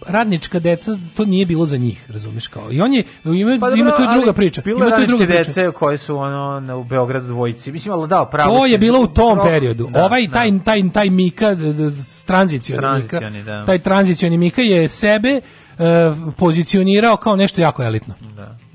radnička 0.07 0.59
deca 0.59 0.97
to 1.15 1.25
nije 1.25 1.45
bilo 1.45 1.65
za 1.65 1.77
njih, 1.77 2.05
razumeš 2.11 2.47
kao. 2.47 2.71
I 2.71 2.81
on 2.81 2.93
je 2.93 3.03
ima 3.25 3.57
Pa 3.59 3.69
dobro, 3.69 3.75
ima 3.75 3.91
tu 3.91 4.03
i 4.03 4.17
druga 4.17 4.33
priča. 4.33 4.61
Bilo 4.61 4.77
Ima 4.77 4.85
je 4.87 4.95
tu 4.95 5.01
i 5.03 5.07
druga 5.07 5.25
priča. 5.25 5.43
dece 5.43 5.71
koje 5.71 5.97
su 5.97 6.17
ono 6.17 6.59
na- 6.59 6.75
u 6.75 6.83
Beogradu 6.83 7.27
dvojici. 7.27 7.71
Mislim, 7.71 7.93
ali 7.93 8.07
da, 8.07 8.25
pravo. 8.25 8.57
To 8.57 8.65
je 8.65 8.77
bilo 8.77 8.99
u 8.99 9.07
tom 9.07 9.33
pro- 9.35 9.43
periodu. 9.43 9.87
Da, 9.91 10.05
ovaj 10.05 10.27
da. 10.27 10.33
taj 10.33 10.59
taj 10.65 10.89
taj 10.93 11.09
Mika 11.09 11.55
tranzicioni 12.25 12.87
Mika. 12.95 13.19
Da. 13.45 13.65
Taj 13.65 13.79
tranzicioni 13.79 14.37
Mika 14.37 14.61
je 14.61 14.87
sebe 14.87 15.29
e, 15.29 15.41
pozicionirao 16.37 17.17
kao 17.17 17.35
nešto 17.35 17.61
jako 17.61 17.83
elitno. 17.83 18.13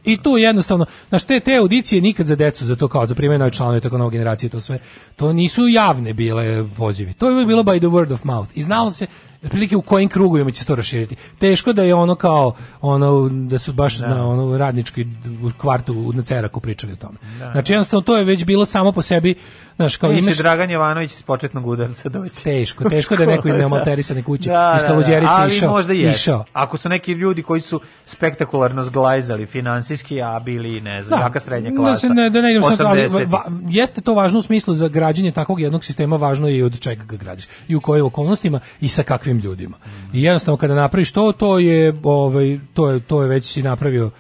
I 0.05 0.23
tu 0.23 0.31
jednostavno, 0.31 0.87
znaš, 1.09 1.25
te, 1.25 1.41
te 1.41 1.57
audicije 1.57 2.01
nikad 2.01 2.27
za 2.27 2.37
decu, 2.37 2.65
za 2.65 2.77
to 2.77 2.89
kao 2.89 3.07
za 3.07 3.15
primjer 3.15 3.39
nove 3.41 3.51
članove, 3.51 3.81
tako 3.81 3.99
nove 3.99 4.11
generacije, 4.11 4.51
to 4.51 4.61
sve, 4.61 4.79
to 5.17 5.33
nisu 5.33 5.69
javne 5.69 6.15
bile 6.15 6.65
pozivi. 6.77 7.13
To 7.13 7.31
je 7.31 7.47
bilo 7.47 7.63
by 7.63 7.79
the 7.79 7.87
word 7.87 8.13
of 8.13 8.25
mouth. 8.25 8.51
I 8.55 8.63
znalo 8.63 8.91
se, 8.91 9.07
otprilike 9.45 9.77
u 9.77 9.83
kojim 9.83 10.09
krugovima 10.09 10.51
će 10.51 10.61
se 10.61 10.66
to 10.66 10.75
raširiti. 10.75 11.16
Teško 11.39 11.73
da 11.73 11.83
je 11.83 11.95
ono 11.95 12.15
kao, 12.15 12.55
ono, 12.81 13.29
da 13.29 13.59
su 13.59 13.73
baš 13.73 13.99
na 13.99 14.29
ono 14.29 14.59
radničkoj 14.59 15.05
u 15.43 15.51
kvartu 15.59 16.12
na 16.15 16.23
Ceraku 16.23 16.61
pričali 16.61 16.93
o 16.93 16.97
tome. 16.97 17.19
Znači, 17.53 17.73
jednostavno, 17.73 18.03
to 18.03 18.16
je 18.16 18.25
već 18.25 18.45
bilo 18.45 18.66
samo 18.66 18.93
po 18.93 19.03
sebi, 19.03 19.35
znaš, 19.77 19.97
kao 19.97 20.12
imaš... 20.12 20.37
Dragan 20.37 20.71
Jovanović 20.71 21.12
iz 21.12 21.23
početnog 21.23 21.66
udarca 21.66 22.09
doći. 22.09 22.43
Teško, 22.45 22.89
teško 22.91 23.16
da 23.16 23.23
je 23.23 23.27
neko 23.27 23.49
iz 23.49 23.55
neomalterisane 23.55 24.23
kuće, 24.23 24.49
Da, 24.51 24.73
iz 24.77 24.83
da, 24.83 24.89
da, 24.89 24.93
Kaluđerice 24.93 25.33
ali 25.33 25.53
išao. 25.53 25.71
možda 25.71 25.93
je. 25.93 26.11
išao. 26.11 26.45
Ako 26.53 26.77
su 26.77 26.89
neki 26.89 27.12
ljudi 27.12 27.43
koji 27.43 27.61
su 27.61 27.81
spektakularno 28.07 28.83
zglajzali 28.83 29.47
finansijski, 29.47 30.23
a 30.23 30.41
bili, 30.41 30.81
ne 30.81 31.03
znam, 31.03 31.21
jaka 31.21 31.41
srednja 31.41 31.71
klasa. 31.77 31.93
Da 31.93 31.97
se 31.99 32.09
ne 32.09 32.31
da 32.31 32.41
ne 32.41 32.51
idem 32.51 32.62
sad, 32.62 32.81
ali 32.81 33.01
80-ih. 33.01 33.29
va- 33.29 33.45
jeste 33.69 34.01
to 34.01 34.15
važno 34.15 34.39
u 34.39 34.43
smislu 34.43 34.75
za 34.75 34.89
građenje 34.89 35.33
takvog 35.33 35.61
jednog 35.61 35.85
sistema, 35.85 36.16
važno 36.16 36.49
je 36.49 36.57
i 36.57 36.62
od 36.62 36.81
čega 36.81 37.05
ga 37.05 37.16
gradiš 37.16 37.45
i 37.69 37.77
u 37.77 37.81
kojim 37.81 38.07
okolnostima 38.07 38.61
i 38.81 38.89
sa 38.89 39.03
kakvim 39.03 39.34
ljudima. 39.39 39.77
I 40.12 40.23
jednostavno 40.23 40.56
kada 40.56 40.74
napraviš 40.74 41.12
to, 41.12 41.32
to 41.32 41.59
je 41.59 42.01
ovaj 42.02 42.59
to 42.74 42.90
je 42.90 43.01
to 43.01 43.23
je 43.23 43.28
već 43.28 43.52
si 43.52 43.62
napravio 43.62 44.11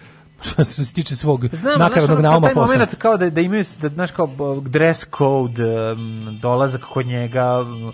što 0.50 0.64
se 0.64 0.92
tiče 0.92 1.16
svog 1.16 1.46
Znam, 1.52 1.78
nakaradnog 1.78 2.20
nauma 2.20 2.46
taj 2.46 2.54
posla. 2.54 2.74
moment 2.74 2.94
kao 2.94 3.16
da, 3.16 3.30
da 3.30 3.40
imaju, 3.40 3.64
da, 3.80 3.88
znaš, 3.88 4.10
kao 4.10 4.28
dress 4.66 5.06
code, 5.18 5.92
um, 5.92 6.38
dolazak 6.42 6.80
kod 6.80 7.06
njega, 7.06 7.60
um, 7.60 7.92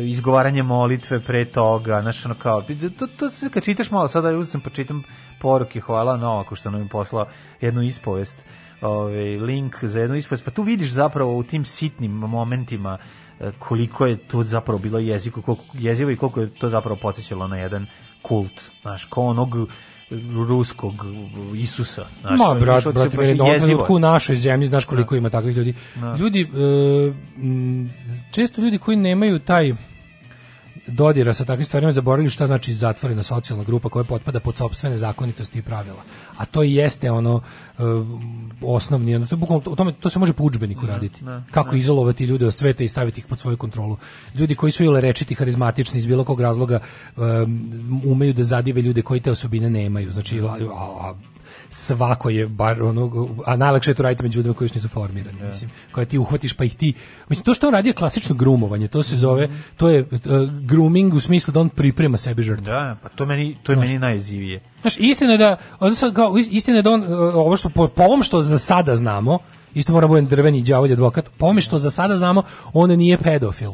izgovaranje 0.00 0.62
molitve 0.62 1.20
pre 1.20 1.44
toga, 1.44 2.02
znaš, 2.02 2.26
ono 2.26 2.34
kao, 2.34 2.62
to, 2.98 3.06
to 3.06 3.30
se 3.30 3.50
kad 3.50 3.64
čitaš 3.64 3.90
malo, 3.90 4.08
sada 4.08 4.28
uzem 4.28 4.46
sam 4.46 4.60
počitam 4.60 5.02
poruke, 5.40 5.80
hvala 5.80 6.16
Novaku 6.16 6.56
što 6.56 6.70
nam 6.70 6.82
je 6.82 6.88
poslao 6.88 7.26
jednu 7.60 7.82
ispovest, 7.82 8.36
ovaj, 8.80 9.36
link 9.36 9.84
za 9.84 10.00
jednu 10.00 10.16
ispovest, 10.16 10.44
pa 10.44 10.50
tu 10.50 10.62
vidiš 10.62 10.90
zapravo 10.90 11.36
u 11.36 11.42
tim 11.42 11.64
sitnim 11.64 12.12
momentima 12.12 12.98
koliko 13.58 14.06
je 14.06 14.16
to 14.16 14.42
zapravo 14.42 14.78
bilo 14.78 14.98
jezivo, 14.98 15.42
koliko, 15.42 15.64
jezivo 15.74 16.10
i 16.10 16.16
koliko 16.16 16.40
je 16.40 16.54
to 16.54 16.68
zapravo 16.68 16.96
podsjećalo 16.96 17.48
na 17.48 17.56
jedan 17.56 17.86
kult, 18.22 18.62
znaš, 18.82 19.04
kao 19.04 19.24
onog 19.24 19.56
ruskog 20.48 20.94
Isusa. 21.54 22.06
Znaš, 22.20 22.38
Ma, 22.38 22.54
brat, 22.60 22.84
brat, 22.84 23.14
baš 23.16 23.28
u 23.88 23.98
našoj 23.98 24.36
zemlji, 24.36 24.66
znaš 24.66 24.84
koliko 24.84 25.16
ima 25.16 25.30
takvih 25.30 25.56
ljudi. 25.56 25.74
Da. 25.94 26.16
Ljudi, 26.16 26.40
e, 26.40 26.46
m, 27.36 27.90
često 28.30 28.62
ljudi 28.62 28.78
koji 28.78 28.96
nemaju 28.96 29.38
taj 29.38 29.74
dodira 30.88 31.32
sa 31.32 31.44
takvim 31.44 31.64
stvarima 31.64 31.92
zaboravili 31.92 32.30
šta 32.30 32.46
znači 32.46 32.72
zatvorena 32.74 33.22
socijalna 33.22 33.64
grupa 33.64 33.88
koja 33.88 34.04
potpada 34.04 34.40
pod 34.40 34.56
sopstvene 34.56 34.98
zakonitosti 34.98 35.58
i 35.58 35.62
pravila. 35.62 36.02
A 36.36 36.44
to 36.44 36.62
i 36.62 36.74
jeste 36.74 37.10
ono 37.10 37.40
e, 37.78 37.82
osnovni, 38.62 39.16
ono, 39.16 39.26
to, 39.26 39.36
bukvalno, 39.36 39.62
o 39.66 39.76
tome, 39.76 39.92
to 40.00 40.10
se 40.10 40.18
može 40.18 40.32
po 40.32 40.44
udžbeniku 40.44 40.86
raditi. 40.86 41.24
da, 41.24 41.42
Kako 41.50 41.76
izolovati 41.76 42.24
ljude 42.24 42.46
od 42.46 42.54
sveta 42.54 42.84
i 42.84 42.88
staviti 42.88 43.20
ih 43.20 43.26
pod 43.26 43.40
svoju 43.40 43.56
kontrolu. 43.56 43.96
Ljudi 44.34 44.54
koji 44.54 44.72
su 44.72 44.84
ili 44.84 45.00
rečiti, 45.00 45.34
harizmatični 45.34 45.98
iz 45.98 46.06
bilo 46.06 46.24
kog 46.24 46.40
razloga 46.40 46.80
um, 47.16 48.02
umeju 48.04 48.32
da 48.32 48.42
zadive 48.42 48.82
ljude 48.82 49.02
koji 49.02 49.20
te 49.20 49.30
osobine 49.30 49.70
nemaju. 49.70 50.10
Znači, 50.10 50.40
a, 50.40 50.56
a 50.74 51.14
svako 51.70 52.30
je 52.30 52.46
bar 52.46 52.82
ono 52.82 53.28
a 53.46 53.56
najlakše 53.56 53.90
je 53.90 53.94
to 53.94 54.02
raditi 54.02 54.22
među 54.22 54.38
ljudima 54.38 54.54
koji 54.54 54.66
još 54.66 54.74
nisu 54.74 54.88
formirani 54.88 55.38
mislim 55.42 55.70
koje 55.92 56.06
ti 56.06 56.18
uhvatiš 56.18 56.52
pa 56.52 56.64
ih 56.64 56.76
ti 56.76 56.94
mislim 57.28 57.44
to 57.44 57.54
što 57.54 57.66
on 57.66 57.74
radi 57.74 57.88
je 57.88 57.92
klasično 57.92 58.34
grumovanje 58.34 58.88
to 58.88 59.02
se 59.02 59.16
zove 59.16 59.48
to 59.76 59.88
je 59.88 60.00
uh, 60.00 60.08
grooming 60.62 61.14
u 61.14 61.20
smislu 61.20 61.52
da 61.52 61.60
on 61.60 61.68
priprema 61.68 62.16
sebi 62.16 62.42
žrtvu 62.42 62.64
Da, 62.64 62.96
pa 63.02 63.08
to 63.08 63.26
meni 63.26 63.56
to 63.62 63.72
je 63.72 63.76
Znaš. 63.76 63.88
meni 63.88 63.98
najjezivije. 63.98 64.60
Znaš, 64.80 64.96
istina 64.98 65.32
je 65.32 65.38
da, 65.38 65.56
kao, 66.14 66.34
istina 66.50 66.76
je 66.76 66.82
da 66.82 66.90
on, 66.90 67.02
uh, 67.02 67.08
ovo 67.34 67.56
što, 67.56 67.68
po, 67.68 67.88
po 67.88 68.02
ovom 68.02 68.22
što 68.22 68.42
za 68.42 68.58
sada 68.58 68.96
znamo, 68.96 69.38
isto 69.74 69.92
mora 69.92 70.06
budem 70.06 70.26
drveni 70.26 70.62
đavolj 70.62 70.92
advokat, 70.92 71.30
po 71.38 71.44
ovome 71.44 71.60
što 71.60 71.78
za 71.78 71.90
sada 71.90 72.16
znamo, 72.16 72.42
on 72.72 72.90
nije 72.90 73.18
pedofil. 73.18 73.72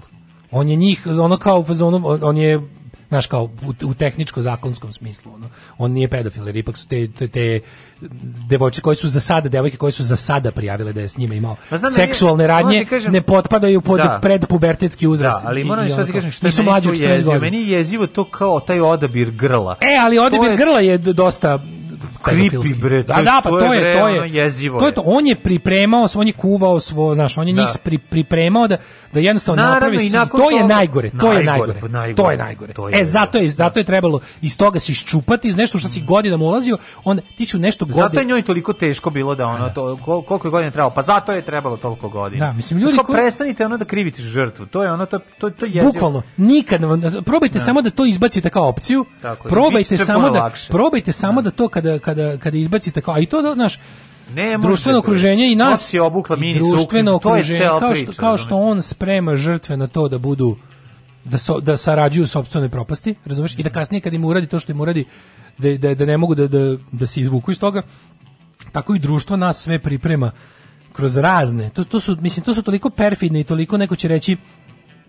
On 0.51 0.69
je 0.69 0.77
njih, 0.77 1.07
ono 1.07 1.37
kao, 1.37 1.61
u 1.61 1.65
fazonu, 1.65 2.03
on, 2.05 2.21
on 2.23 2.37
je, 2.37 2.61
znaš, 3.09 3.27
kao 3.27 3.43
u, 3.45 3.49
u 3.83 3.95
tehničko-zakonskom 3.95 4.93
smislu, 4.93 5.33
ono. 5.35 5.49
on 5.79 5.93
nije 5.93 6.09
pedofil, 6.09 6.47
jer 6.47 6.57
ipak 6.57 6.77
su 6.77 6.89
te, 6.89 7.09
te, 7.09 7.29
te 7.29 7.61
devojčice 8.49 8.83
koje 8.83 8.97
su 8.97 9.09
za 9.09 9.21
sada, 9.21 9.49
devojke 9.49 9.77
koje 9.77 9.93
su 9.93 10.05
za 10.05 10.17
sada 10.17 10.51
prijavile 10.51 10.93
da 10.93 11.01
je 11.01 11.09
s 11.09 11.17
njima 11.17 11.35
imao 11.35 11.57
Pa 11.71 11.77
znam, 11.77 11.91
seksualne 11.93 12.37
meni- 12.39 12.53
moram 12.53 12.65
radnje, 12.65 12.85
kažem- 12.87 13.13
ne 13.13 13.23
potpadaju 13.23 13.81
pod 13.81 13.99
Da. 13.99 14.19
predpubertetski 14.23 15.07
uzrast. 15.07 15.37
Da, 15.37 15.49
ali 15.49 15.65
moram 15.65 15.89
što 15.89 16.05
ti 16.05 16.13
kažem 16.13 16.31
što 16.31 16.47
nisu 16.47 16.63
mlađi 16.63 16.89
od 16.89 16.95
14 16.95 17.11
jezivo. 17.11 17.33
godina. 17.33 17.45
Meni 17.45 17.59
je 17.59 17.69
jezivo 17.69 18.07
to 18.07 18.25
kao 18.25 18.61
taj 18.61 18.81
odabir 18.81 19.31
grla. 19.31 19.77
E, 19.81 19.97
ali 20.01 20.19
odabir 20.19 20.51
je- 20.51 20.57
grla 20.57 20.81
je 20.81 20.99
dosta 20.99 21.59
pedofilski. 22.25 22.69
Creepy, 22.71 22.81
bre, 22.81 23.03
to 23.03 23.13
Da, 23.13 23.23
da, 23.23 23.41
pa 23.45 23.51
to 23.51 23.59
to 23.59 23.65
je, 23.65 23.79
je, 23.79 23.83
bre, 23.83 23.93
to 23.95 24.05
ono, 24.05 24.15
je, 24.15 24.35
jezivo 24.35 24.79
to 24.79 24.87
je 24.87 24.93
to. 24.93 25.03
On 25.03 25.27
je 25.27 25.35
pripremao, 25.37 26.09
on 26.15 26.27
je 26.27 26.33
kuvao 26.35 26.81
svo, 26.81 27.15
znaš, 27.15 27.39
on 27.39 27.49
je 27.49 27.55
Da. 27.55 27.63
njih 27.63 27.71
pri, 27.79 27.99
pripremao 28.01 28.69
da 28.69 28.77
da 29.13 29.21
jednostavno 29.21 29.63
Naravno, 29.63 29.75
napravi 29.89 30.11
nakon 30.11 30.41
to 30.41 30.51
je 30.51 30.65
najgore, 30.65 31.11
to 31.11 31.33
je 31.33 31.35
Najgore, 31.35 31.45
najgore. 31.45 31.81
pa 31.81 31.89
najgore. 31.89 32.17
To 32.17 32.31
je 32.31 32.37
najgore. 32.39 32.73
To 32.73 32.89
je 32.89 33.01
e, 33.01 33.05
zato 33.05 33.39
je 33.39 33.51
zato 33.51 33.81
je 33.81 33.85
trebalo 33.85 34.21
iz 34.43 34.57
toga 34.59 34.79
se 34.79 34.93
iščupati, 34.93 35.49
iz 35.49 35.57
nešto 35.57 35.79
što 35.79 35.89
si 35.89 36.03
godinama 36.03 36.45
ulazio, 36.45 36.77
on 37.05 37.21
ti 37.37 37.47
si 37.47 37.57
u 37.57 37.61
nešto 37.61 37.87
Zato 37.91 38.19
je 38.19 38.25
njoj 38.25 38.43
toliko 38.43 38.73
teško 38.73 39.11
bilo 39.11 39.35
da 39.35 39.47
ono 39.47 39.69
to 39.71 39.97
kol- 39.97 40.25
koliko 40.25 40.49
je 40.49 40.51
godina 40.51 40.71
trebalo. 40.71 40.91
Pa 40.91 41.03
zato 41.03 41.33
je 41.33 41.43
trebalo 41.43 41.77
toliko 41.77 42.09
godina. 42.09 42.47
Da, 42.47 42.53
mislim, 42.53 42.81
ljudi 42.81 42.99
koji- 42.99 43.17
prestanite 43.17 43.67
ono 43.67 43.77
da 43.77 43.85
krivite 43.85 44.23
žrtvu. 44.23 44.67
To 44.67 44.83
je 44.83 44.93
ono 44.93 45.07
to 45.07 45.19
to 45.39 45.51
to 45.51 45.65
je 45.65 45.71
jezivo. 45.71 45.93
Bukvalno, 45.93 46.23
nikad 46.37 46.81
probajte 47.25 47.59
samo 47.59 47.83
da 47.83 47.91
to 47.91 48.05
izbacite 48.07 48.51
kao 48.51 48.69
opciju. 48.69 49.05
Tako 49.23 49.49
je, 49.49 49.51
probajte 49.51 49.97
samo 49.97 50.31
da 50.31 50.51
probajte 50.69 51.13
samo 51.13 51.43
da 51.43 51.51
to 51.51 51.69
kada 51.69 51.99
kada 52.15 52.37
kada 52.37 52.59
izbacite 52.59 53.01
kao 53.01 53.15
a 53.15 53.19
i 53.19 53.27
to 53.27 53.43
da 53.43 53.55
naš 53.55 53.81
Ne 54.35 54.59
društveno 54.59 54.99
okruženje 54.99 55.53
i 55.53 55.57
nas 55.57 55.71
Nosi 55.71 55.99
obukla 55.99 56.37
mini 56.37 56.59
društveno 56.59 57.13
suknju, 57.13 57.19
to 57.23 57.29
je 57.29 57.41
okruženje 57.41 57.59
cela 57.59 57.81
kao 57.81 57.95
što 57.95 58.13
kao 58.13 58.39
što 58.39 58.57
on 58.57 58.83
sprema 58.83 59.37
žrtve 59.37 59.77
na 59.77 59.87
to 59.87 60.09
da 60.09 60.19
budu 60.19 60.57
da 61.25 61.39
so, 61.39 61.61
da 61.61 61.77
sarađuju 61.77 62.25
u 62.25 62.27
sopstvenoj 62.27 62.69
propasti, 62.69 63.15
razumeš? 63.25 63.59
I 63.59 63.63
da 63.63 63.71
kasnije 63.71 64.01
kad 64.01 64.15
im 64.15 64.25
uradi 64.25 64.47
to 64.47 64.61
što 64.61 64.73
im 64.73 64.81
uradi 64.81 65.05
da 65.59 65.77
da, 65.77 65.95
da 65.95 66.05
ne 66.05 66.17
mogu 66.17 66.35
da, 66.35 66.49
da 66.49 66.77
da 66.93 67.07
se 67.07 67.21
izvuku 67.21 67.51
iz 67.51 67.61
toga. 67.61 67.83
Tako 68.73 68.95
i 68.95 68.99
društvo 68.99 69.37
nas 69.37 69.63
sve 69.63 69.79
priprema 69.79 70.31
kroz 70.93 71.17
razne. 71.17 71.71
To, 71.71 71.85
to 71.85 72.01
su 72.01 72.17
mislim 72.21 72.45
to 72.45 72.55
su 72.55 72.63
toliko 72.63 72.91
perfidne 72.91 73.41
i 73.41 73.45
toliko 73.45 73.77
neko 73.77 73.97
će 73.97 74.09
reći 74.09 74.37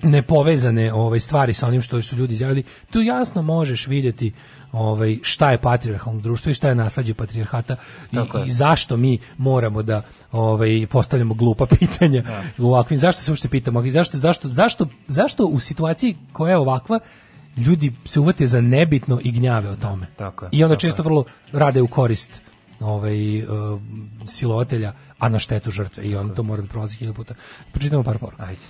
nepovezane 0.04 0.94
ovaj 0.94 1.20
stvari 1.20 1.54
sa 1.54 1.68
onim 1.68 1.82
što 1.82 2.02
su 2.02 2.16
ljudi 2.16 2.34
izjavili, 2.34 2.64
tu 2.92 3.02
jasno 3.02 3.42
možeš 3.42 3.88
vidjeti 3.88 4.34
ovaj 4.76 5.18
šta 5.22 5.52
je 5.52 5.58
patrijarhalno 5.58 6.22
društvo 6.22 6.50
i 6.50 6.54
šta 6.54 6.70
je 6.70 6.76
nasleđe 6.76 7.14
patrijarhata 7.14 7.76
i, 8.12 8.18
i 8.48 8.52
zašto 8.52 8.98
mi 8.98 9.20
moramo 9.38 9.84
da 9.84 10.02
ovaj 10.32 10.88
postavljamo 10.92 11.34
glupa 11.34 11.66
pitanja 11.80 12.24
u 12.58 12.68
ovakvim 12.68 13.00
zašto 13.00 13.22
se 13.22 13.32
uopšte 13.32 13.50
pitamo 13.50 13.84
i 13.84 13.92
zašto 13.92 14.18
zašto 14.18 14.48
zašto 14.48 14.88
zašto 15.08 15.46
u 15.46 15.60
situaciji 15.60 16.16
koja 16.32 16.52
je 16.52 16.58
ovakva 16.58 17.00
ljudi 17.58 17.94
se 18.06 18.20
uvate 18.20 18.48
za 18.48 18.62
nebitno 18.62 19.20
i 19.24 19.32
gnjave 19.32 19.70
o 19.70 19.76
tome. 19.76 20.08
tako 20.18 20.46
je, 20.46 20.50
I 20.52 20.64
onda 20.64 20.76
tako 20.76 20.82
često 20.82 21.02
je. 21.02 21.04
vrlo 21.04 21.24
rade 21.52 21.82
u 21.82 21.88
korist 21.88 22.42
ovaj 22.80 23.44
uh, 23.44 23.48
silovatelja, 24.28 24.94
a 25.20 25.30
na 25.30 25.40
štetu 25.40 25.72
žrtve 25.72 26.04
i 26.04 26.16
on 26.16 26.36
to 26.36 26.44
mora 26.44 26.62
da 26.62 26.68
prolazi 26.68 26.98
hiljadu 26.98 27.16
puta. 27.16 27.34
Pročitamo 27.72 28.04
par 28.04 28.18
poruka. 28.18 28.44
Ajde. 28.44 28.62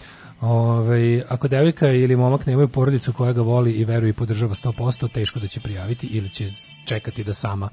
Ovaj, 0.46 1.22
ako 1.30 1.48
devojka 1.48 1.88
ili 1.88 2.16
momak 2.16 2.46
nemaju 2.46 2.68
porodicu 2.68 3.14
koja 3.14 3.34
ga 3.34 3.42
voli 3.42 3.72
i 3.72 3.86
veruje 3.86 4.10
i 4.10 4.14
podržava 4.14 4.54
100%, 4.56 5.12
teško 5.12 5.40
da 5.40 5.48
će 5.48 5.60
prijaviti 5.60 6.08
ili 6.08 6.30
će 6.30 6.50
čekati 6.86 7.24
da 7.24 7.34
sama 7.34 7.70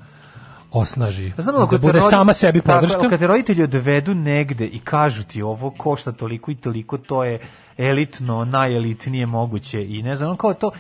osnaži. 0.71 1.33
Znam, 1.39 1.55
da 1.55 1.79
bude 1.79 1.99
rodi- 1.99 2.11
sama 2.11 2.35
sebi 2.35 2.61
podrška. 2.61 3.09
kad 3.09 3.19
te 3.19 3.27
roditelji 3.27 3.63
odvedu 3.63 4.15
negde 4.15 4.67
i 4.67 4.79
kažu 4.79 5.23
ti 5.25 5.43
ovo 5.43 5.71
košta 5.71 6.13
toliko 6.13 6.51
i 6.51 6.55
toliko, 6.55 6.99
to 6.99 7.25
je 7.25 7.41
elitno, 7.79 8.45
najelitnije 8.45 9.27
moguće 9.27 9.85
i 9.85 10.03
ne 10.03 10.17
znam, 10.17 10.29
ono 10.29 10.37
kao 10.37 10.55
to, 10.55 10.71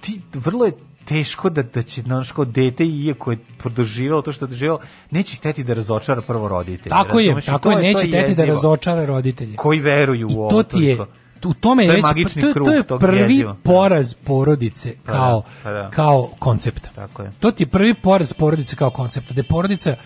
ti 0.00 0.20
vrlo 0.34 0.64
je 0.64 0.72
teško 1.04 1.50
da, 1.50 1.62
da 1.62 1.82
će, 1.82 2.00
znaš, 2.02 2.32
kao 2.32 2.44
dete, 2.44 2.84
iako 2.86 3.30
je 3.30 3.38
doživjelo 3.64 4.22
to 4.22 4.32
što 4.32 4.44
je 4.44 4.48
doživjelo, 4.48 4.80
neće 5.10 5.36
hteti 5.36 5.64
da 5.64 5.74
razočara 5.74 6.22
prvo 6.22 6.48
roditelje. 6.48 6.90
Tako 6.90 7.20
je, 7.20 7.40
tako 7.46 7.70
je, 7.70 7.76
neće 7.76 8.10
teti 8.10 8.34
da 8.34 8.44
razočara 8.44 9.06
roditelje. 9.06 9.56
Koji 9.56 9.78
veruju 9.80 10.28
I 10.30 10.34
u 10.34 10.40
ovo. 10.40 10.50
to 10.50 10.62
ti 10.62 10.82
je, 10.84 10.96
toliko. 10.96 11.17
U 11.44 11.54
tome 11.54 11.82
je, 11.82 11.88
To 11.88 11.92
je 11.92 11.96
već, 11.96 12.02
magični 12.02 12.42
to, 12.42 12.52
krug 12.52 12.66
to 12.66 12.72
je 12.72 12.84
prvi 13.00 13.20
jeziva. 13.20 13.56
poraz 13.62 14.14
porodice 14.14 14.94
Pa 15.04 15.12
da, 15.12 15.18
kao, 15.18 15.42
pa 15.64 15.70
da. 15.70 15.90
kao 15.90 16.30
koncepta. 16.38 16.90
Tako 16.94 17.22
je. 17.22 17.32
To 17.40 17.50
ti 17.50 17.62
je 17.62 17.66
prvi 17.66 17.94
poraz 17.94 18.32
porodice 18.32 18.76
kao 18.76 18.90
koncepta, 18.90 19.34
da 19.34 19.42
porodica 19.42 19.96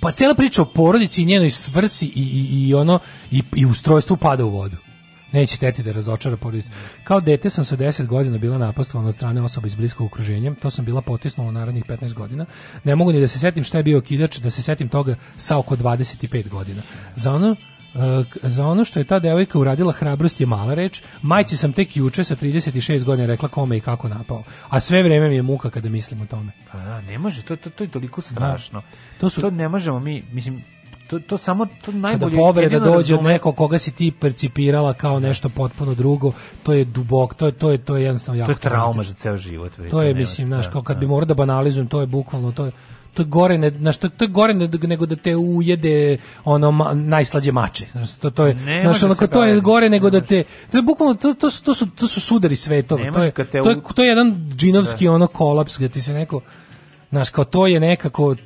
pa 0.00 0.12
cijela 0.12 0.34
priča 0.34 0.62
o 0.62 0.64
porodici 0.64 1.22
i 1.22 1.26
njenoj 1.26 1.50
svrsi 1.50 2.06
i, 2.06 2.10
i, 2.14 2.68
i 2.68 2.74
ono 2.74 2.98
i, 3.30 3.42
i 3.54 3.66
ustrojstvu 3.66 4.16
pada 4.16 4.44
u 4.44 4.50
vodu. 4.50 4.76
Neće 5.32 5.58
teti 5.58 5.82
da 5.82 5.92
razočara 5.92 6.36
porodicu. 6.36 6.70
Kao 7.04 7.20
dete 7.20 7.50
sam 7.50 7.64
sa 7.64 7.76
10 7.76 8.06
godina 8.06 8.38
bila 8.38 8.58
napastovana 8.58 9.08
od 9.08 9.14
strane 9.14 9.42
osoba 9.42 9.66
iz 9.66 9.74
bliskog 9.74 10.06
okruženja. 10.06 10.54
To 10.54 10.70
sam 10.70 10.84
bila 10.84 11.00
potisnula 11.00 11.48
u 11.48 11.52
narednih 11.52 11.84
15 11.84 12.14
godina. 12.14 12.46
Ne 12.84 12.96
mogu 12.96 13.12
ni 13.12 13.20
da 13.20 13.28
se 13.28 13.38
setim 13.38 13.64
šta 13.64 13.78
je 13.78 13.84
bio 13.84 14.00
kidač, 14.00 14.38
da 14.38 14.50
se 14.50 14.62
setim 14.62 14.88
toga 14.88 15.16
sa 15.36 15.58
oko 15.58 15.76
25 15.76 16.48
godina. 16.48 16.82
Za 17.14 17.32
ono 17.32 17.56
za 18.42 18.66
ono 18.66 18.84
što 18.84 19.00
je 19.00 19.04
ta 19.04 19.18
devojka 19.18 19.58
uradila 19.58 19.92
hrabrost 19.92 20.40
je 20.40 20.46
mala 20.46 20.74
reč. 20.74 21.02
Majci 21.22 21.56
sam 21.56 21.72
tek 21.72 21.96
juče 21.96 22.24
sa 22.24 22.36
36 22.36 23.04
godina 23.04 23.26
rekla 23.26 23.48
kome 23.48 23.76
i 23.76 23.80
kako 23.80 24.08
napao. 24.08 24.42
A 24.68 24.80
sve 24.80 25.02
vreme 25.02 25.28
mi 25.28 25.34
je 25.34 25.42
muka 25.42 25.70
kada 25.70 25.88
mislim 25.88 26.20
o 26.20 26.26
tome. 26.26 26.52
Pa 26.72 26.78
da, 26.78 27.00
ne 27.00 27.18
može, 27.18 27.42
to, 27.42 27.56
to, 27.56 27.70
to 27.70 27.84
je 27.84 27.90
toliko 27.90 28.20
strašno. 28.20 28.82
To 29.20 29.30
su- 29.30 29.40
to 29.40 29.50
ne 29.50 29.68
možemo 29.68 30.00
mi, 30.00 30.24
mislim, 30.32 30.64
to, 31.06 31.18
to 31.18 31.38
samo, 31.38 31.66
to 31.66 31.72
Kada 31.84 31.98
najbolje... 31.98 32.36
povreda 32.36 32.74
jedino 32.76 32.92
dođe 32.92 33.14
od 33.14 33.24
nekog 33.24 33.56
koga 33.56 33.78
si 33.78 33.90
ti 33.90 34.12
percipirala 34.20 34.92
kao 34.92 35.20
nešto 35.20 35.48
potpuno 35.48 35.94
drugo, 35.94 36.32
to 36.62 36.72
je 36.72 36.84
dubok, 36.84 37.34
to 37.34 37.46
je 37.46 37.52
to 37.52 37.70
je 37.70 37.78
to 37.78 37.96
je 37.96 38.02
jednostavno 38.02 38.38
jako 38.40 38.46
To 38.46 38.52
je 38.52 38.60
trauma 38.72 39.02
za 39.02 39.14
ceo 39.14 39.36
život. 39.36 39.72
To 39.90 40.02
je 40.02 40.14
mislim, 40.14 40.46
znaš, 40.46 40.64
da, 40.66 40.72
kao 40.72 40.82
kad 40.82 40.96
da. 40.96 41.00
bi 41.00 41.06
morao 41.06 41.26
da 41.26 41.34
banalizujem, 41.34 41.88
to 41.88 42.00
je 42.00 42.06
bukvalno 42.06 42.52
to 42.52 42.64
je 42.64 42.72
to 43.16 43.22
je 43.22 43.26
gore 43.26 43.58
ne, 43.58 43.70
znaš, 43.70 43.96
to, 43.96 44.08
to 44.08 44.24
je 44.24 44.28
gore 44.28 44.54
ne- 44.54 44.68
nego 44.82 45.06
da 45.06 45.16
te 45.16 45.36
ujede 45.36 46.18
ono 46.44 46.70
ma, 46.70 46.94
najslađe 46.94 47.52
mače. 47.52 47.86
Znaš, 47.92 48.12
to 48.12 48.30
to 48.30 48.46
je 48.46 48.54
Ne 48.54 48.82
znaš, 48.82 49.00
se 49.00 49.06
kao, 49.18 49.28
to 49.28 49.44
je 49.44 49.60
gore 49.60 49.88
nego 49.90 50.10
da 50.10 50.20
te 50.20 50.44
to 50.70 50.78
je 50.78 50.82
bukvalno 50.82 51.14
to, 51.14 51.34
to, 51.34 51.50
su, 51.50 51.64
to 51.64 51.74
su 51.74 51.90
to 51.90 52.08
su 52.08 52.20
sudari 52.20 52.56
svetova. 52.56 53.12
To 53.12 53.22
je 53.22 53.32
te 53.32 53.44
to 53.62 53.70
je 53.70 53.80
to 53.94 54.02
je 54.02 54.08
jedan 54.08 54.54
džinovski 54.56 55.08
ono 55.08 55.26
kolaps 55.26 55.78
gde 55.78 55.88
ti 55.88 56.02
se 56.02 56.12
neko 56.12 56.40
Znaš, 57.10 57.30
kao 57.30 57.44
to 57.44 57.66
je 57.66 57.80
nekako, 57.80 58.36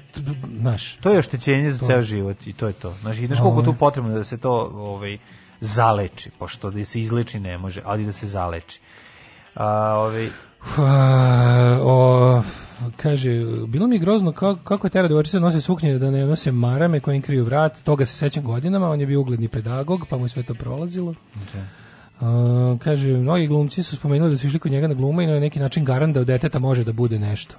znaš, 0.58 0.92
To 0.92 1.10
je 1.10 1.18
oštećenje 1.18 1.70
za 1.70 1.86
ceo 1.86 2.02
život 2.02 2.46
i 2.46 2.52
to 2.52 2.66
je 2.66 2.72
to. 2.72 2.94
Znači, 3.00 3.26
znaš 3.26 3.40
koliko 3.40 3.62
tu 3.62 3.74
potrebno 3.78 4.14
da 4.14 4.24
se 4.24 4.38
to 4.38 4.70
ovaj, 4.74 5.18
zaleči, 5.60 6.30
pošto 6.38 6.70
da 6.70 6.84
se 6.84 7.00
izleči 7.00 7.40
ne 7.40 7.58
može, 7.58 7.82
ali 7.84 8.04
da 8.04 8.12
se 8.12 8.26
zaleči. 8.26 8.80
A, 9.54 9.94
ovaj, 9.98 10.28
A, 10.76 11.78
o, 11.82 12.42
kaže, 12.96 13.30
bilo 13.66 13.86
mi 13.86 13.96
je 13.96 13.98
grozno 13.98 14.32
kako, 14.32 14.64
kako 14.64 14.86
je 14.86 14.90
tera 14.90 15.08
devojčica 15.08 15.38
da 15.38 15.44
nose 15.44 15.60
suknje, 15.60 15.98
da 15.98 16.10
ne 16.10 16.26
nose 16.26 16.52
marame 16.52 17.00
koje 17.00 17.16
im 17.16 17.22
kriju 17.22 17.44
vrat, 17.44 17.82
toga 17.82 18.04
se 18.04 18.16
sećam 18.16 18.44
godinama, 18.44 18.90
on 18.90 19.00
je 19.00 19.06
bio 19.06 19.20
ugledni 19.20 19.48
pedagog, 19.48 20.06
pa 20.10 20.16
mu 20.16 20.24
je 20.24 20.28
sve 20.28 20.42
to 20.42 20.54
prolazilo. 20.54 21.14
A, 22.20 22.76
kaže, 22.82 23.12
mnogi 23.12 23.46
glumci 23.46 23.82
su 23.82 23.96
spomenuli 23.96 24.30
da 24.30 24.36
su 24.36 24.46
išli 24.46 24.58
kod 24.58 24.72
njega 24.72 24.88
na 24.88 24.94
glumu 24.94 25.22
i 25.22 25.26
na 25.26 25.40
neki 25.40 25.60
način 25.60 25.84
garant 25.84 26.14
da 26.14 26.20
od 26.20 26.26
deteta 26.26 26.58
može 26.58 26.84
da 26.84 26.92
bude 26.92 27.18
nešto. 27.18 27.54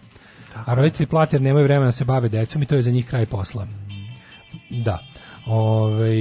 A 0.65 0.73
roditelji 0.73 1.07
plate 1.07 1.35
jer 1.35 1.41
nemaju 1.41 1.63
vremena 1.63 1.85
da 1.85 1.91
se 1.91 2.05
bave 2.05 2.29
decom 2.29 2.61
i 2.61 2.65
to 2.65 2.75
je 2.75 2.81
za 2.81 2.91
njih 2.91 3.05
kraj 3.05 3.25
posla. 3.25 3.67
Da. 4.69 4.99
Ove, 5.45 6.15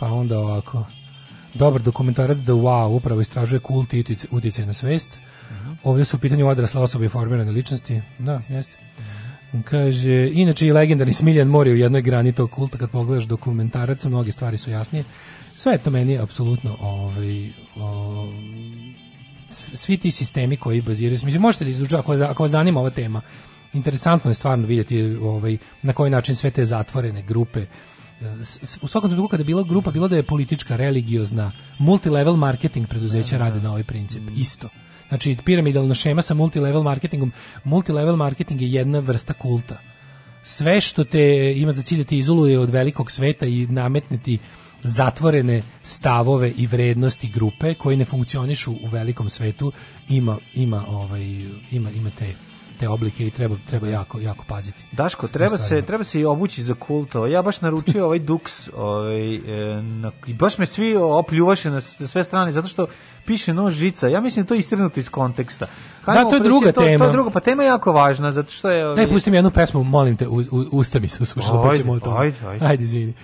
pa 0.00 0.06
onda 0.06 0.38
ovako. 0.38 0.84
Dobar 1.54 1.82
dokumentarac 1.82 2.38
The 2.38 2.52
Wow 2.52 2.96
upravo 2.96 3.20
istražuje 3.20 3.60
kult 3.60 3.94
i 3.94 4.04
uticaj 4.30 4.66
na 4.66 4.72
svest. 4.72 5.18
Ovdje 5.84 6.04
su 6.04 6.16
u 6.16 6.20
pitanju 6.20 6.48
odrasle 6.48 6.80
osobe 6.80 7.06
i 7.06 7.08
formirane 7.08 7.50
ličnosti. 7.52 8.00
Da, 8.18 8.42
jeste. 8.48 8.76
Kaže, 9.64 10.30
inače 10.32 10.66
i 10.66 10.72
legendarni 10.72 11.12
Smiljan 11.12 11.48
Mori 11.48 11.72
u 11.72 11.76
jednoj 11.76 12.02
grani 12.02 12.32
tog 12.32 12.50
kulta, 12.50 12.78
kad 12.78 12.90
pogledaš 12.90 13.24
dokumentarac, 13.24 14.04
mnoge 14.04 14.32
stvari 14.32 14.58
su 14.58 14.70
jasnije. 14.70 15.04
Sve 15.56 15.72
je 15.72 15.78
to 15.78 15.90
meni 15.90 16.18
apsolutno 16.18 16.76
ovaj, 16.80 17.50
o, 17.76 18.32
s- 19.50 19.68
svi 19.74 19.96
ti 19.96 20.10
sistemi 20.10 20.56
koji 20.56 20.82
baziraju, 20.82 21.18
mislim, 21.24 21.42
možete 21.42 21.64
da 21.64 21.70
izučiti, 21.70 21.96
ako, 21.96 22.12
ako 22.14 22.42
vas 22.42 22.50
zanima 22.50 22.80
ova 22.80 22.90
tema, 22.90 23.20
interesantno 23.72 24.30
je 24.30 24.34
stvarno 24.34 24.66
vidjeti 24.66 25.02
ovaj, 25.02 25.56
na 25.82 25.92
koji 25.92 26.10
način 26.10 26.34
sve 26.34 26.50
te 26.50 26.64
zatvorene 26.64 27.22
grupe, 27.22 27.66
u 28.82 28.88
svakom 28.88 29.10
trenutku 29.10 29.28
kada 29.28 29.40
je 29.40 29.44
bila 29.44 29.62
grupa, 29.62 29.90
bilo 29.90 30.08
da 30.08 30.16
je 30.16 30.22
politička, 30.22 30.76
religiozna, 30.76 31.52
multilevel 31.78 32.36
marketing 32.36 32.88
preduzeća 32.88 33.38
rade 33.38 33.60
na 33.60 33.70
ovaj 33.70 33.82
princip, 33.82 34.22
isto. 34.36 34.68
Znači, 35.10 35.36
piramidalna 35.44 35.94
šema 35.94 36.22
sa 36.22 36.34
multilevel 36.34 36.82
marketingom, 36.82 37.32
multilevel 37.64 38.16
marketing 38.16 38.62
je 38.62 38.72
jedna 38.72 38.98
vrsta 38.98 39.32
kulta. 39.32 39.78
Sve 40.42 40.80
što 40.80 41.04
te 41.04 41.54
ima 41.56 41.72
za 41.72 41.82
cilj 41.82 41.98
da 41.98 42.04
te 42.04 42.16
izoluje 42.16 42.58
od 42.58 42.70
velikog 42.70 43.10
sveta 43.10 43.46
i 43.46 43.66
nametneti 43.66 44.38
zatvorene 44.82 45.62
stavove 45.82 46.52
i 46.56 46.66
vrednosti 46.66 47.28
grupe 47.28 47.74
koji 47.74 47.96
ne 47.96 48.04
funkcionišu 48.04 48.72
u 48.72 48.86
velikom 48.92 49.30
svetu 49.30 49.72
ima 50.08 50.38
ima 50.54 50.84
ovaj 50.88 51.22
ima 51.70 51.90
ima 51.90 52.10
te 52.18 52.34
te 52.80 52.88
oblike 52.88 53.26
i 53.26 53.30
treba 53.30 53.56
treba 53.68 53.88
jako 53.88 54.20
jako 54.20 54.44
paziti. 54.48 54.84
Daško, 54.92 55.26
treba 55.26 55.58
se, 55.58 55.82
treba 55.82 56.04
se 56.04 56.20
i 56.20 56.24
obući 56.24 56.62
za 56.62 56.74
kult. 56.74 57.14
Ovo, 57.14 57.26
Ja 57.26 57.42
baš 57.42 57.60
naručio 57.60 58.04
ovaj 58.04 58.20
Dux 58.20 58.70
ovaj, 58.76 59.34
e, 59.34 59.82
na, 59.82 60.12
i 60.26 60.34
baš 60.34 60.58
me 60.58 60.66
svi 60.66 60.96
opljuvaše 60.96 61.70
na 61.70 61.80
sve 61.80 62.24
strane, 62.24 62.50
zato 62.50 62.68
što 62.68 62.86
piše 63.26 63.54
nož 63.54 63.74
žica. 63.74 64.08
Ja 64.08 64.20
mislim 64.20 64.42
da 64.42 64.44
je 64.44 64.48
to 64.48 64.54
istirnuto 64.54 65.00
iz 65.00 65.08
konteksta. 65.08 65.66
Da, 66.06 66.24
to 66.24 66.34
je 66.34 66.40
druga 66.40 66.66
to, 66.66 66.80
To 66.80 66.86
tema. 66.86 67.04
je 67.04 67.12
druga, 67.12 67.30
pa 67.30 67.40
tema 67.40 67.62
je 67.62 67.66
jako 67.66 67.92
važna, 67.92 68.32
zato 68.32 68.52
što 68.52 68.70
je... 68.70 68.94
Daj 68.94 69.08
pusti 69.08 69.30
mi 69.30 69.36
jednu 69.36 69.50
pesmu, 69.50 69.84
molim 69.84 70.16
te, 70.16 70.28
u, 70.28 70.36
u, 70.50 70.64
usta 70.72 71.00
mi 71.00 71.08
se 71.08 71.22
usušila, 71.22 71.62
pa 71.62 71.74
ćemo 71.74 71.92
o 71.92 72.00
tome. 72.00 72.20
ajde, 72.20 72.36
ajde. 72.48 72.66
Ajde, 72.66 72.84
izvini. 72.84 73.14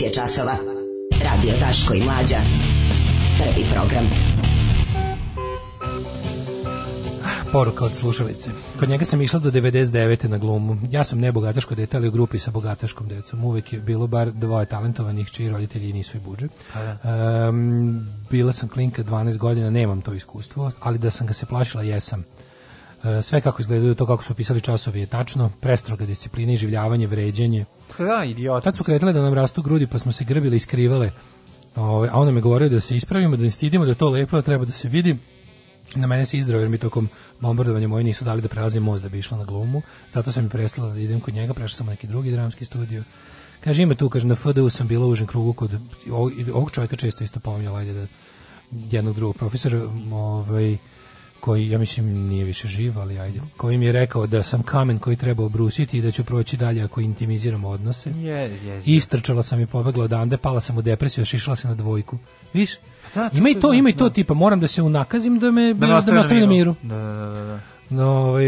je 0.00 0.12
časova. 0.12 0.56
Radio 1.24 1.52
Taško 1.60 1.94
i 1.94 2.02
Mlađa. 2.02 2.36
Prvi 3.38 3.66
program. 3.72 4.10
Poruka 7.52 7.84
od 7.84 7.96
slušalice. 7.96 8.50
Kod 8.78 8.88
njega 8.88 9.04
sam 9.04 9.22
išla 9.22 9.40
do 9.40 9.50
99. 9.50 10.28
na 10.28 10.38
glumu. 10.38 10.76
Ja 10.90 11.04
sam 11.04 11.18
ne 11.18 11.32
bogataško 11.32 11.74
dete, 11.74 11.96
ali 11.96 12.08
u 12.08 12.10
grupi 12.10 12.38
sa 12.38 12.50
bogataškom 12.50 13.08
decom. 13.08 13.44
Uvek 13.44 13.72
je 13.72 13.80
bilo 13.80 14.06
bar 14.06 14.30
dvoje 14.30 14.66
talentovanih, 14.66 15.30
čiji 15.30 15.48
roditelji 15.48 15.92
nisu 15.92 16.16
i 16.16 16.20
budže. 16.20 16.44
Um, 16.46 16.50
pa 16.72 16.80
da. 16.80 17.52
bila 18.30 18.52
sam 18.52 18.68
klinka 18.68 19.02
12 19.02 19.38
godina, 19.38 19.70
nemam 19.70 20.00
to 20.00 20.12
iskustvo, 20.12 20.70
ali 20.80 20.98
da 20.98 21.10
sam 21.10 21.26
ga 21.26 21.32
se 21.32 21.46
plašila, 21.46 21.82
jesam 21.82 22.24
sve 23.22 23.40
kako 23.40 23.62
izgledaju, 23.62 23.94
to 23.94 24.06
kako 24.06 24.22
su 24.22 24.34
pisali 24.34 24.60
časovi 24.60 25.00
je 25.00 25.06
tačno, 25.06 25.50
prestroga 25.60 26.06
disciplina 26.06 26.52
i 26.52 26.56
življavanje, 26.56 27.06
vređenje, 27.06 27.64
Da, 27.98 28.24
idiot. 28.24 28.64
Tad 28.64 28.76
su 28.76 28.84
kretale 28.84 29.12
da 29.12 29.22
nam 29.22 29.34
rastu 29.34 29.62
grudi, 29.62 29.86
pa 29.86 29.98
smo 29.98 30.12
se 30.12 30.24
grbili 30.24 30.56
i 30.56 30.60
skrivale. 30.60 31.10
Ove, 31.76 32.08
a 32.12 32.20
ona 32.20 32.30
me 32.30 32.40
govorio 32.40 32.68
da 32.68 32.80
se 32.80 32.96
ispravimo, 32.96 33.36
da 33.36 33.42
ne 33.42 33.50
stidimo, 33.50 33.84
da 33.84 33.90
je 33.90 33.94
to 33.94 34.10
lepo, 34.10 34.36
da 34.36 34.42
treba 34.42 34.64
da 34.64 34.72
se 34.72 34.88
vidi. 34.88 35.16
Na 35.94 36.06
mene 36.06 36.26
se 36.26 36.38
izdrao 36.38 36.60
jer 36.60 36.68
mi 36.68 36.78
tokom 36.78 37.08
bombardovanja 37.40 37.88
moji 37.88 38.04
nisu 38.04 38.24
dali 38.24 38.42
da 38.42 38.48
prelazim 38.48 38.82
most 38.82 39.02
da 39.02 39.08
bi 39.08 39.18
išla 39.18 39.38
na 39.38 39.44
glumu. 39.44 39.82
Zato 40.10 40.32
sam 40.32 40.44
mi 40.44 40.50
prestala 40.50 40.92
da 40.92 41.00
idem 41.00 41.20
kod 41.20 41.34
njega, 41.34 41.54
prešla 41.54 41.76
sam 41.76 41.88
u 41.88 41.90
neki 41.90 42.06
drugi 42.06 42.30
dramski 42.30 42.64
studio. 42.64 43.04
Kaže, 43.60 43.82
ima 43.82 43.94
tu, 43.94 44.08
kaže, 44.08 44.26
na 44.26 44.34
FDU 44.34 44.70
sam 44.70 44.88
bila 44.88 45.06
u 45.06 45.08
užem 45.08 45.26
krugu 45.26 45.52
kod 45.52 45.70
ovog, 46.10 46.32
ovog 46.54 46.70
čovjeka 46.70 46.96
često 46.96 47.24
isto 47.24 47.40
pominjala, 47.40 47.78
ajde 47.78 47.92
da 47.92 48.06
jednog 48.90 49.14
drugog 49.14 49.36
profesora, 49.36 49.82
ovaj, 50.12 50.76
koji, 51.40 51.70
ja 51.70 51.78
mislim, 51.78 52.28
nije 52.28 52.44
više 52.44 52.68
živ, 52.68 52.98
ali 52.98 53.18
ajde, 53.18 53.40
koji 53.56 53.78
mi 53.78 53.86
je 53.86 53.92
rekao 53.92 54.26
da 54.26 54.42
sam 54.42 54.62
kamen 54.62 54.98
koji 54.98 55.16
treba 55.16 55.44
obrusiti 55.44 55.98
i 55.98 56.02
da 56.02 56.10
ću 56.10 56.24
proći 56.24 56.56
dalje 56.56 56.82
ako 56.82 57.00
intimiziramo 57.00 57.68
odnose. 57.68 58.10
Je, 58.10 58.66
je, 58.66 58.82
Istrčala 58.86 59.42
sam 59.42 59.60
i 59.60 59.66
pobegla 59.66 60.04
odande, 60.04 60.36
pala 60.36 60.60
sam 60.60 60.78
u 60.78 60.82
depresiju, 60.82 61.24
šišala 61.24 61.56
se 61.56 61.68
na 61.68 61.74
dvojku. 61.74 62.18
Viš? 62.52 62.70
Da, 63.14 63.30
ima 63.32 63.48
i 63.48 63.54
to, 63.54 63.72
ima 63.72 63.88
i 63.90 63.96
to 63.96 64.08
da. 64.08 64.14
tipa, 64.14 64.34
moram 64.34 64.60
da 64.60 64.66
se 64.66 64.82
unakazim 64.82 65.38
da 65.38 65.50
me, 65.50 65.74
da, 65.74 65.86
nastavi 65.86 66.34
me 66.34 66.40
na 66.40 66.46
miru. 66.46 66.74
Da, 66.82 66.96
da, 66.96 67.26
da, 67.26 67.44
da. 67.44 67.60
No, 67.90 68.06
ovaj, 68.06 68.44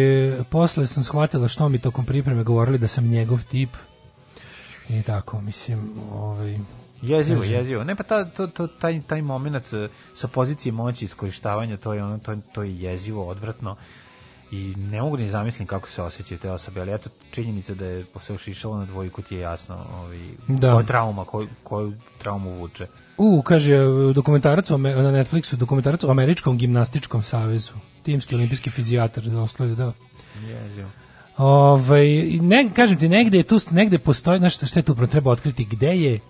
posle 0.51 0.87
sam 0.87 1.03
shvatila 1.03 1.49
što 1.49 1.69
mi 1.69 1.79
tokom 1.79 2.05
pripreme 2.05 2.45
govorili 2.45 2.79
da 2.79 2.89
sam 2.89 3.07
njegov 3.07 3.45
tip. 3.51 3.71
I 4.89 5.03
tako, 5.03 5.41
mislim, 5.41 5.91
ovaj, 6.13 6.59
Jezivo, 7.03 7.45
jezivo. 7.45 7.85
Ne 7.85 7.97
pa 7.97 8.03
ta, 8.03 8.25
to, 8.25 8.47
to, 8.47 8.67
taj, 8.67 9.01
taj 9.07 9.23
moment 9.23 9.73
e, 9.73 9.89
sa 10.15 10.29
pozicije 10.29 10.73
moći 10.73 11.05
iskorištavanja, 11.05 11.77
to 11.77 11.95
je 11.95 12.05
ono, 12.05 12.19
to, 12.19 12.37
to 12.53 12.63
je 12.63 12.81
jezivo, 12.81 13.29
odvratno 13.29 13.77
i 14.53 14.75
ne 14.77 15.03
mogu 15.03 15.17
ni 15.17 15.31
zamislim 15.31 15.67
kako 15.67 15.89
se 15.89 16.03
osjećaju 16.03 16.39
te 16.39 16.51
osobe, 16.51 16.81
ali 16.81 16.95
eto 16.95 17.11
činjenica 17.31 17.75
da 17.75 17.85
je 17.87 18.05
se 18.21 18.33
ošišalo 18.33 18.77
na 18.77 18.85
dvojku 18.85 19.23
ti 19.23 19.35
je 19.35 19.41
jasno 19.41 19.87
ovaj, 20.01 20.19
Da. 20.49 20.73
koja 20.73 20.87
trauma, 20.87 21.25
koju, 21.25 21.49
koju 21.65 21.93
traumu 22.19 22.51
vuče. 22.51 22.87
U, 23.19 23.43
kaže, 23.43 23.77
dokumentarac 24.15 24.71
o 24.71 24.79
na 24.79 25.13
Netflixu, 25.13 25.57
dokumentarac 25.57 26.05
o 26.05 26.11
Američkom 26.11 26.59
gimnastičkom 26.59 27.23
savezu. 27.23 27.73
Timski 28.03 28.35
olimpijski 28.35 28.71
fizijatar, 28.71 29.25
oslovi, 29.37 29.77
da. 29.77 29.93
Jezivo. 30.47 30.89
Ovaj, 31.37 32.07
ne, 32.41 32.71
kažem 32.75 32.99
ti, 32.99 33.09
negde 33.09 33.37
je 33.37 33.43
tu, 33.43 33.59
negde 33.71 33.99
postoji, 33.99 34.39
znaš 34.39 34.57
šta, 34.57 34.79
je 34.79 34.83
tu 34.83 35.07
treba 35.07 35.31
otkriti, 35.31 35.65
gde 35.65 35.97
je 35.97 36.21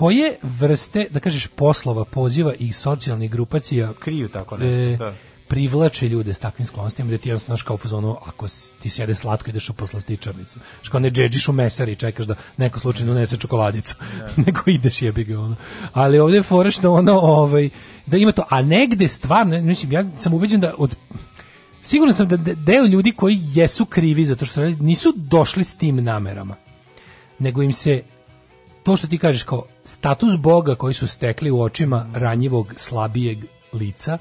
koje 0.00 0.36
vrste, 0.42 1.06
da 1.10 1.20
kažeš, 1.20 1.46
poslova, 1.46 2.04
poziva 2.04 2.54
i 2.58 2.72
socijalnih 2.72 3.30
grupacija 3.30 3.92
Kriju 3.98 4.28
tako 4.28 4.56
e, 4.56 4.58
nešto, 4.58 5.04
da. 5.04 5.14
privlače 5.48 6.08
ljude 6.08 6.34
s 6.34 6.38
takvim 6.38 6.66
sklonostima 6.66 7.10
da 7.10 7.18
ti 7.18 7.28
jednostavno 7.28 7.56
znaš 7.56 7.62
kao 7.62 7.74
u 7.74 7.78
fazonu 7.78 8.16
ako 8.26 8.46
ti 8.82 8.90
sjede 8.90 9.14
slatko 9.14 9.50
ideš 9.50 9.70
u 9.70 9.74
poslastičarnicu. 9.74 10.58
Kao 10.90 11.00
ne 11.00 11.10
džedžiš 11.10 11.48
u 11.48 11.52
mesari 11.52 11.92
i 11.92 11.96
čekaš 11.96 12.26
da 12.26 12.34
neko 12.56 12.80
slučajno 12.80 13.12
unese 13.12 13.36
čokoladicu. 13.36 13.94
nego 14.46 14.60
ideš 14.66 15.02
jebi 15.02 15.24
ga 15.24 15.40
ono. 15.40 15.56
Ali 15.92 16.18
ovdje 16.18 16.42
je 16.64 16.70
što 16.70 16.92
ono 16.92 17.12
ovaj 17.12 17.68
da 18.06 18.16
ima 18.16 18.32
to 18.32 18.44
a 18.48 18.62
negde 18.62 19.08
stvarno 19.08 19.60
mislim 19.60 19.92
ja 19.92 20.04
sam 20.18 20.34
ubeđen 20.34 20.60
da 20.60 20.74
od 20.78 20.96
Siguran 21.82 22.14
sam 22.14 22.28
da 22.28 22.36
de- 22.36 22.54
deo 22.54 22.86
ljudi 22.86 23.12
koji 23.12 23.38
jesu 23.54 23.84
krivi 23.84 24.24
zato 24.24 24.44
što 24.44 24.60
nisu 24.60 25.12
došli 25.16 25.64
s 25.64 25.74
tim 25.74 26.04
namerama. 26.04 26.56
Nego 27.38 27.62
im 27.62 27.72
se 27.72 28.02
to 28.82 28.96
što 28.96 29.06
ti 29.06 29.18
kažeš 29.18 29.42
kao 29.42 29.62
status 29.84 30.36
Boga 30.36 30.74
koji 30.74 30.94
su 30.94 31.06
stekli 31.06 31.50
u 31.50 31.62
očima 31.62 32.06
ranjivog, 32.14 32.74
slabijeg 32.76 33.38
lica, 33.72 34.18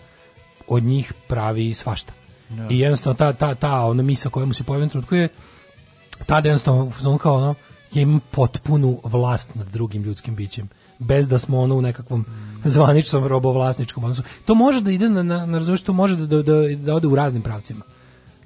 od 0.67 0.83
njih 0.83 1.13
pravi 1.27 1.73
svašta. 1.73 2.13
Da. 2.49 2.67
I 2.69 2.79
jednostavno 2.79 3.17
ta, 3.17 3.33
ta, 3.33 3.55
ta 3.55 3.85
ona 3.85 4.03
misa 4.03 4.29
koja 4.29 4.45
mu 4.45 4.53
se 4.53 4.63
pojavi 4.63 4.89
trenutku 4.89 5.15
je 5.15 5.29
tada 6.25 6.49
jednostavno 6.49 6.91
fazonu 6.91 7.17
kao 7.17 7.35
ono, 7.35 7.55
ja 7.93 8.01
imam 8.01 8.19
potpunu 8.31 9.01
vlast 9.03 9.55
nad 9.55 9.67
drugim 9.67 10.03
ljudskim 10.03 10.35
bićem 10.35 10.69
bez 10.99 11.27
da 11.27 11.39
smo 11.39 11.59
ono 11.59 11.75
u 11.75 11.81
nekakvom 11.81 12.25
zvaničnom 12.63 13.27
robovlasničkom 13.27 14.03
odnosu. 14.03 14.23
To 14.45 14.55
može 14.55 14.81
da 14.81 14.91
ide 14.91 15.09
na, 15.09 15.23
na, 15.23 15.45
na 15.45 15.57
razumiješ, 15.57 15.81
to 15.81 15.93
može 15.93 16.15
da, 16.15 16.25
da, 16.25 16.41
da, 16.41 16.75
da 16.75 16.95
ode 16.95 17.07
u 17.07 17.15
raznim 17.15 17.41
pravcima. 17.41 17.85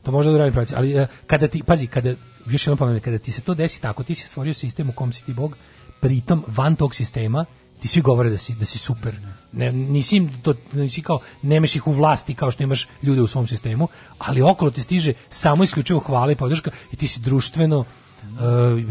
To 0.04 0.12
može 0.12 0.30
da 0.30 0.36
u 0.36 0.38
raznim 0.38 0.54
pravcima, 0.54 0.80
ali 0.80 0.94
e, 0.94 1.08
kada 1.28 1.48
ti, 1.48 1.64
pazi, 1.64 1.88
kada, 1.88 2.14
još 2.46 2.68
jednom 2.68 2.78
pomenem, 2.78 3.02
kada 3.02 3.18
ti 3.18 3.32
se 3.32 3.42
to 3.42 3.54
desi 3.54 3.82
tako, 3.82 4.04
ti 4.04 4.16
si 4.16 4.28
stvorio 4.28 4.54
sistem 4.54 4.90
u 4.90 4.94
kom 4.94 5.14
si 5.14 5.26
ti 5.26 5.34
Bog, 5.34 5.58
pritom 6.04 6.44
van 6.48 6.76
tog 6.76 6.96
sistema 6.96 7.46
ti 7.80 7.88
svi 7.88 8.02
govore 8.02 8.30
da 8.30 8.38
si 8.38 8.56
da 8.56 8.66
si 8.66 8.78
super. 8.78 9.16
Ne, 9.52 9.72
nisi 9.72 10.22
to 10.44 10.54
nisi 10.74 11.02
kao 11.02 11.20
nemaš 11.42 11.76
ih 11.76 11.88
u 11.88 11.92
vlasti 11.92 12.34
kao 12.34 12.52
što 12.52 12.64
imaš 12.64 12.88
ljude 13.04 13.22
u 13.22 13.28
svom 13.28 13.48
sistemu, 13.48 13.88
ali 14.20 14.42
okolo 14.42 14.72
ti 14.72 14.82
stiže 14.82 15.14
samo 15.30 15.64
isključivo 15.64 16.00
hvala 16.00 16.32
i 16.32 16.36
podrška 16.36 16.72
i 16.92 16.96
ti 16.96 17.08
si 17.08 17.20
društveno 17.20 17.84
e, 17.84 18.26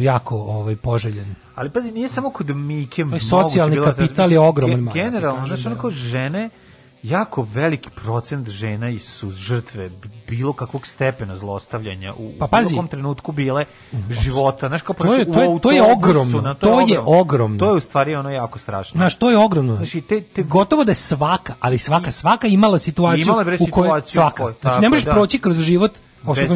jako 0.05 0.37
ovaj 0.37 0.77
poželjen. 0.77 1.35
Ali 1.55 1.71
pazi, 1.71 1.93
nije 1.93 2.09
samo 2.09 2.31
kod 2.31 2.57
Mike 2.57 3.05
socijalni 3.31 3.77
bilo, 3.77 3.87
kapital 3.87 4.33
je 4.33 4.39
ogroman, 4.39 4.89
Generalno, 4.95 5.47
znaš, 5.47 5.61
da- 5.61 5.71
onako 5.71 5.91
žene, 5.91 6.51
jako 7.03 7.43
veliki 7.45 7.91
procent 7.91 8.49
žena 8.49 8.91
i 8.91 8.99
su 8.99 9.31
žrtve 9.31 9.91
bilo 10.29 10.53
kakvog 10.53 10.87
stepena 10.87 11.37
zlostavljanja 11.37 12.13
u, 12.13 12.33
Pa 12.39 12.45
u 12.45 12.49
pazi. 12.49 12.77
kom 12.77 12.89
trenutku 12.89 13.33
bile 13.33 13.65
života. 14.11 14.69
Znaš, 14.69 14.83
kao 14.83 14.95
To 14.95 15.15
je- 15.15 15.23
u 15.23 15.33
to 15.33 15.43
je- 15.43 15.61
to 15.61 15.71
je 15.71 15.83
ogromno, 15.83 16.41
na- 16.41 16.55
to 16.55 16.81
je 16.81 17.01
ogromno. 17.01 17.59
To 17.59 17.67
je 17.67 17.77
u 17.77 17.81
stvari 17.81 18.15
ono 18.15 18.31
jako 18.31 18.59
strašno. 18.59 18.99
Znaš, 18.99 19.17
to 19.17 19.31
je 19.31 19.39
ogromno. 19.39 19.77
Znači, 19.77 20.01
te, 20.01 20.21
te 20.23 20.43
Gotovo 20.43 20.85
da 20.85 20.91
je 20.91 20.95
svaka, 20.97 21.55
ali 21.61 21.79
svaka, 21.79 22.13
svaka 22.13 22.47
imala 22.47 22.79
situaciju 22.79 23.23
Imala 23.23 23.43
je, 23.43 23.59
u 23.61 23.67
kojoj 23.67 23.99
u 23.99 24.03
svaka. 24.07 24.45
Znači, 24.61 24.81
ne 24.81 24.85
je, 24.85 24.89
možeš 24.89 25.05
da. 25.05 25.11
proći 25.11 25.39
kroz 25.39 25.59
život 25.59 25.91
osim 26.27 26.45
u 26.45 26.55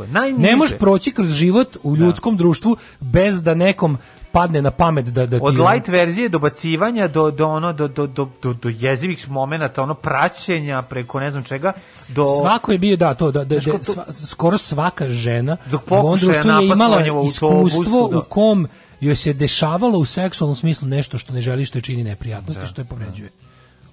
je, 0.00 0.08
najniže. 0.08 0.42
Ne 0.42 0.56
možeš 0.56 0.78
proći 0.78 1.10
kroz 1.12 1.28
život 1.30 1.76
u 1.82 1.96
ljudskom 1.96 2.36
društvu 2.36 2.76
bez 3.00 3.42
da 3.42 3.54
nekom 3.54 3.98
padne 4.32 4.62
na 4.62 4.70
pamet 4.70 5.04
da 5.04 5.26
da 5.26 5.38
ti 5.38 5.44
od 5.44 5.58
light 5.58 5.88
verzije 5.88 6.28
do 6.28 6.38
bacivanja 6.38 7.08
do 7.08 7.30
do 7.30 7.48
ono 7.48 7.72
do 7.72 7.88
do 7.88 8.06
do 8.06 8.28
do, 8.42 8.52
do 8.52 8.68
jezivih 8.68 9.30
momenata 9.30 9.82
ono 9.82 9.94
praćenja 9.94 10.82
preko 10.82 11.20
ne 11.20 11.30
znam 11.30 11.44
čega 11.44 11.72
do 12.08 12.22
Svako 12.40 12.72
je 12.72 12.78
bio 12.78 12.96
da 12.96 13.14
to 13.14 13.30
da, 13.30 13.44
da, 13.44 13.54
da 13.54 13.60
sva- 13.60 14.26
skoro 14.26 14.58
svaka 14.58 15.08
žena 15.08 15.56
u 15.90 16.16
je 16.60 16.66
imala 16.66 17.02
iskustvo 17.24 18.08
da. 18.08 18.18
u 18.18 18.22
kom 18.22 18.68
joj 19.00 19.16
se 19.16 19.32
dešavalo 19.32 19.98
u 19.98 20.04
seksualnom 20.04 20.56
smislu 20.56 20.88
nešto 20.88 21.18
što 21.18 21.32
ne 21.32 21.40
želi 21.40 21.64
što 21.64 21.78
je 21.78 21.82
čini 21.82 22.04
neprijatnosti, 22.04 22.66
što 22.66 22.80
je 22.80 22.84
povređuje. 22.84 23.30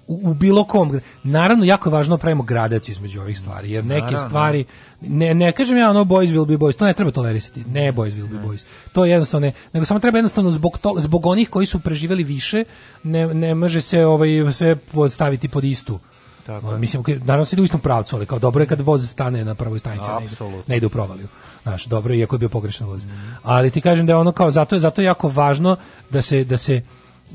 U, 0.08 0.30
u 0.30 0.34
bilo 0.34 0.64
kom. 0.64 1.00
Naravno, 1.22 1.64
jako 1.64 1.88
je 1.88 1.92
važno 1.92 2.16
da 2.16 2.20
pravimo 2.20 2.42
gradaciju 2.42 2.92
između 2.92 3.20
ovih 3.20 3.38
stvari, 3.38 3.70
jer 3.70 3.84
neke 3.84 4.04
Naravno. 4.04 4.28
stvari, 4.28 4.64
ne, 5.00 5.34
ne 5.34 5.52
kažem 5.52 5.78
ja 5.78 5.90
ono 5.90 6.04
boys 6.04 6.32
will 6.32 6.46
be 6.46 6.54
boys, 6.54 6.76
to 6.76 6.86
ne 6.86 6.92
treba 6.92 7.10
tolerisati, 7.10 7.64
ne 7.64 7.92
boys 7.92 8.12
will 8.12 8.28
be 8.28 8.48
boys, 8.48 8.64
to 8.92 9.04
je 9.04 9.10
jednostavno 9.10 9.46
ne, 9.46 9.52
nego 9.72 9.86
samo 9.86 10.00
treba 10.00 10.18
jednostavno 10.18 10.50
zbog, 10.50 10.78
to, 10.78 10.94
zbog 10.98 11.26
onih 11.26 11.50
koji 11.50 11.66
su 11.66 11.80
preživeli 11.80 12.24
više, 12.24 12.64
ne, 13.02 13.34
ne 13.34 13.54
može 13.54 13.80
se 13.80 14.06
ovaj, 14.06 14.28
sve 14.52 14.76
staviti 15.10 15.48
pod 15.48 15.64
istu. 15.64 15.98
Tako 16.46 16.72
je. 16.72 16.78
Mislim, 16.78 17.02
naravno 17.24 17.44
se 17.44 17.56
ide 17.56 17.62
u 17.62 17.64
istom 17.64 17.80
pravcu, 17.80 18.16
ali 18.16 18.26
kao 18.26 18.38
dobro 18.38 18.62
je 18.62 18.66
kad 18.66 18.80
voz 18.80 19.10
stane 19.10 19.44
na 19.44 19.54
prvoj 19.54 19.78
stanici, 19.78 20.10
ne 20.20 20.24
ide, 20.24 20.62
ne 20.66 20.76
ide 20.76 20.86
u 20.86 20.90
provaliju. 20.90 21.28
Znaš, 21.62 21.84
dobro 21.84 22.14
je, 22.14 22.20
iako 22.20 22.34
je 22.34 22.38
bio 22.38 22.48
pogrešan 22.48 22.86
voz. 22.86 23.02
Ali 23.42 23.70
ti 23.70 23.80
kažem 23.80 24.06
da 24.06 24.12
je 24.12 24.16
ono 24.16 24.32
kao, 24.32 24.50
zato 24.50 24.74
je, 24.74 24.80
zato 24.80 25.00
je 25.00 25.04
jako 25.04 25.28
važno 25.28 25.76
da 26.10 26.22
se, 26.22 26.44
da 26.44 26.56
se 26.56 26.82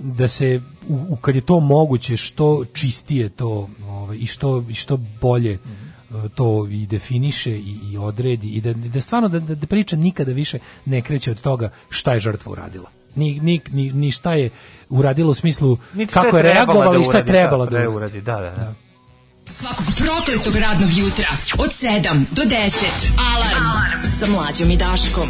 da 0.01 0.27
se 0.27 0.61
u, 0.87 1.05
u- 1.09 1.15
kad 1.15 1.35
je 1.35 1.41
to 1.41 1.59
moguće 1.59 2.17
što 2.17 2.65
čistije 2.65 3.29
to 3.29 3.69
ovaj, 3.83 4.17
i 4.17 4.25
što 4.25 4.63
i 4.69 4.75
što 4.75 4.97
bolje 5.21 5.51
e, 5.51 5.59
to 6.35 6.67
i 6.67 6.85
definiše 6.85 7.51
i, 7.51 7.77
i 7.85 7.97
odredi 7.97 8.47
i 8.47 8.61
da, 8.61 8.73
da 8.73 9.01
stvarno 9.01 9.27
da, 9.29 9.39
da, 9.39 9.55
da 9.55 9.67
priča 9.67 9.95
nikada 9.95 10.31
više 10.31 10.59
ne 10.85 11.01
kreće 11.01 11.31
od 11.31 11.41
toga 11.41 11.69
šta 11.89 12.13
je 12.13 12.19
žrtva 12.19 12.51
uradila. 12.51 12.89
Ni, 13.15 13.39
ni, 13.39 13.61
ni, 13.71 13.91
ni 13.91 14.11
šta 14.11 14.33
je 14.33 14.49
uradila 14.89 15.29
u 15.29 15.33
smislu 15.33 15.77
Niti 15.93 16.13
kako 16.13 16.37
je 16.37 16.43
reagovala 16.43 16.91
da 16.91 16.99
i 16.99 17.03
šta 17.03 17.17
je 17.17 17.25
trebala 17.25 17.65
da 17.65 17.77
je 17.77 17.87
uradi. 17.89 17.95
uradi. 18.17 18.21
Da, 18.21 18.35
da, 18.35 18.55
da. 18.55 18.73
Svakog 19.45 19.85
prokletog 19.97 20.55
radnog 20.55 20.89
jutra 20.91 21.25
od 21.57 21.69
7 21.69 22.01
do 22.31 22.41
10. 22.41 22.51
Alarm, 23.35 23.65
Alarm. 23.67 24.09
sa 24.19 24.27
mlađom 24.27 24.71
i 24.71 24.77
Daškom. 24.77 25.27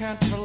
Can't 0.00 0.39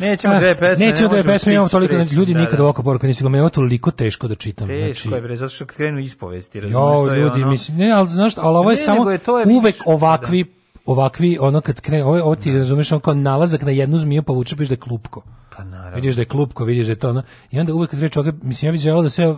Nećemo 0.00 0.38
dve 0.38 0.54
pesme, 0.54 0.84
ne 0.84 0.90
Nećemo 0.90 1.08
dve 1.08 1.22
pesme, 1.22 1.52
imamo 1.52 1.68
toliko, 1.68 1.94
priču, 1.94 2.14
ljudi 2.14 2.34
da, 2.34 2.40
nikada 2.40 2.56
da. 2.56 2.62
ovako 2.62 2.82
poruka 2.82 3.06
ga, 3.06 3.12
ima 3.38 3.48
toliko 3.48 3.90
teško 3.90 4.28
da 4.28 4.34
čitam. 4.34 4.68
Teško 4.68 5.08
znači, 5.08 5.16
je, 5.16 5.22
bre, 5.22 5.36
zato 5.36 5.54
što 5.54 5.66
krenu 5.66 5.98
ispovesti, 5.98 6.60
razumiješ, 6.60 6.98
Jo, 6.98 7.06
to 7.06 7.14
je 7.14 7.20
ljudi, 7.20 7.42
ono... 7.42 7.50
mislim, 7.50 7.78
ne, 7.78 7.90
ali 7.90 8.08
znaš, 8.08 8.32
ali 8.36 8.56
ovo 8.56 8.70
je 8.70 8.76
Ne, 8.76 8.82
samo 8.82 9.10
je 9.10 9.18
to 9.18 9.38
je, 9.38 9.46
uvek 9.48 9.76
ovakvi 9.86 10.58
ovakvi 10.88 11.38
ono 11.40 11.60
kad 11.60 11.80
krene 11.80 12.04
ovo, 12.04 12.22
ovo 12.22 12.34
ti 12.34 12.52
razumeš 12.52 12.92
on 12.92 13.00
kao 13.00 13.14
nalazak 13.14 13.62
na 13.62 13.70
jednu 13.70 13.98
zmiju 13.98 14.22
pa 14.22 14.32
vuče 14.32 14.54
vidiš 14.54 14.68
da 14.68 14.72
je 14.72 14.78
klupko. 14.78 15.22
Pa 15.56 15.64
naravno. 15.64 15.94
Vidiš 15.94 16.14
da 16.14 16.22
je 16.22 16.26
klupko, 16.26 16.64
vidiš 16.64 16.86
da 16.86 16.92
je 16.92 16.96
to 16.96 17.10
ono. 17.10 17.22
I 17.50 17.60
onda 17.60 17.74
uvek 17.74 17.90
kad 17.90 18.00
reče 18.00 18.20
mislim 18.42 18.68
ja 18.68 18.72
bih 18.72 18.80
želeo 18.80 19.02
da 19.02 19.08
sve 19.08 19.34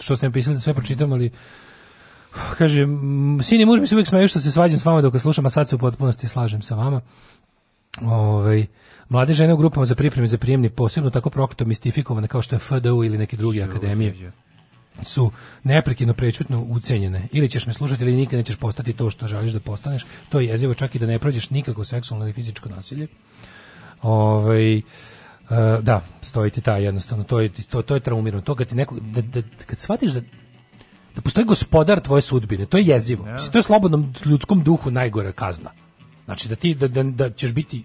što 0.00 0.16
ste 0.16 0.26
napisali 0.26 0.56
da 0.56 0.60
sve 0.60 0.74
pročitam, 0.74 1.12
ali 1.12 1.30
kaže, 2.58 2.82
m, 2.82 3.38
sin 3.42 3.60
i 3.60 3.64
muž 3.64 3.80
mi 3.80 3.86
se 3.86 3.94
uvijek 3.94 4.08
smeju 4.08 4.28
što 4.28 4.38
se 4.38 4.50
svađam 4.50 4.78
s 4.78 4.84
vama 4.84 5.00
dok 5.00 5.20
slušam, 5.20 5.46
a 5.46 5.50
sad 5.50 5.68
se 5.68 5.74
u 5.74 5.78
potpunosti 5.78 6.28
slažem 6.28 6.62
sa 6.62 6.74
vama. 6.74 7.00
Ovaj 8.02 8.66
mlade 9.08 9.32
žene 9.32 9.54
u 9.54 9.56
grupama 9.56 9.86
za 9.86 9.94
pripreme 9.94 10.26
za 10.26 10.38
prijemni 10.38 10.70
posebno 10.70 11.10
tako 11.10 11.30
prokleto 11.30 11.64
mistifikovane 11.64 12.28
kao 12.28 12.42
što 12.42 12.54
je 12.54 12.58
FDU 12.58 13.04
ili 13.04 13.18
neke 13.18 13.36
druge 13.36 13.62
akademije 13.62 14.32
su 15.02 15.30
neprekidno 15.64 16.14
prečutno 16.14 16.66
ucenjene. 16.68 17.28
Ili 17.32 17.48
ćeš 17.48 17.66
me 17.66 17.74
slušati 17.74 18.02
ili 18.02 18.16
nikad 18.16 18.38
nećeš 18.38 18.56
postati 18.56 18.92
to 18.92 19.10
što 19.10 19.26
želiš 19.26 19.52
da 19.52 19.60
postaneš. 19.60 20.06
To 20.28 20.40
je 20.40 20.46
jezivo 20.46 20.74
čak 20.74 20.94
i 20.94 20.98
da 20.98 21.06
ne 21.06 21.18
prođeš 21.18 21.50
nikako 21.50 21.84
seksualno 21.84 22.26
ili 22.26 22.32
fizičko 22.32 22.68
nasilje. 22.68 23.06
Ovaj 24.02 24.76
e, 24.78 24.82
da, 25.82 26.04
stoji 26.22 26.50
ti 26.50 26.60
taj 26.60 26.84
jednostavno, 26.84 27.24
to 27.24 27.40
je, 27.40 27.50
to, 27.70 27.82
to 27.82 27.94
je 27.94 28.00
traumirano. 28.00 28.42
To 28.42 28.54
kad 28.54 28.68
ti 28.68 28.74
neko, 28.74 28.96
da, 29.00 29.20
da, 29.20 29.42
kad 29.66 29.78
shvatiš 29.78 30.12
da 30.12 30.20
da 31.14 31.22
postoji 31.22 31.44
gospodar 31.44 32.00
tvoje 32.00 32.22
sudbine, 32.22 32.66
to 32.66 32.76
je 32.76 32.84
jezivo. 32.86 33.24
Mislim, 33.24 33.52
to 33.52 33.58
je 33.58 33.62
slobodnom 33.62 34.14
ljudskom 34.24 34.62
duhu 34.62 34.90
najgora 34.90 35.32
kazna. 35.32 35.70
Znači 36.24 36.48
da 36.48 36.54
ti 36.54 36.74
da, 36.74 36.88
da, 36.88 37.02
da 37.02 37.30
ćeš 37.30 37.52
biti 37.52 37.82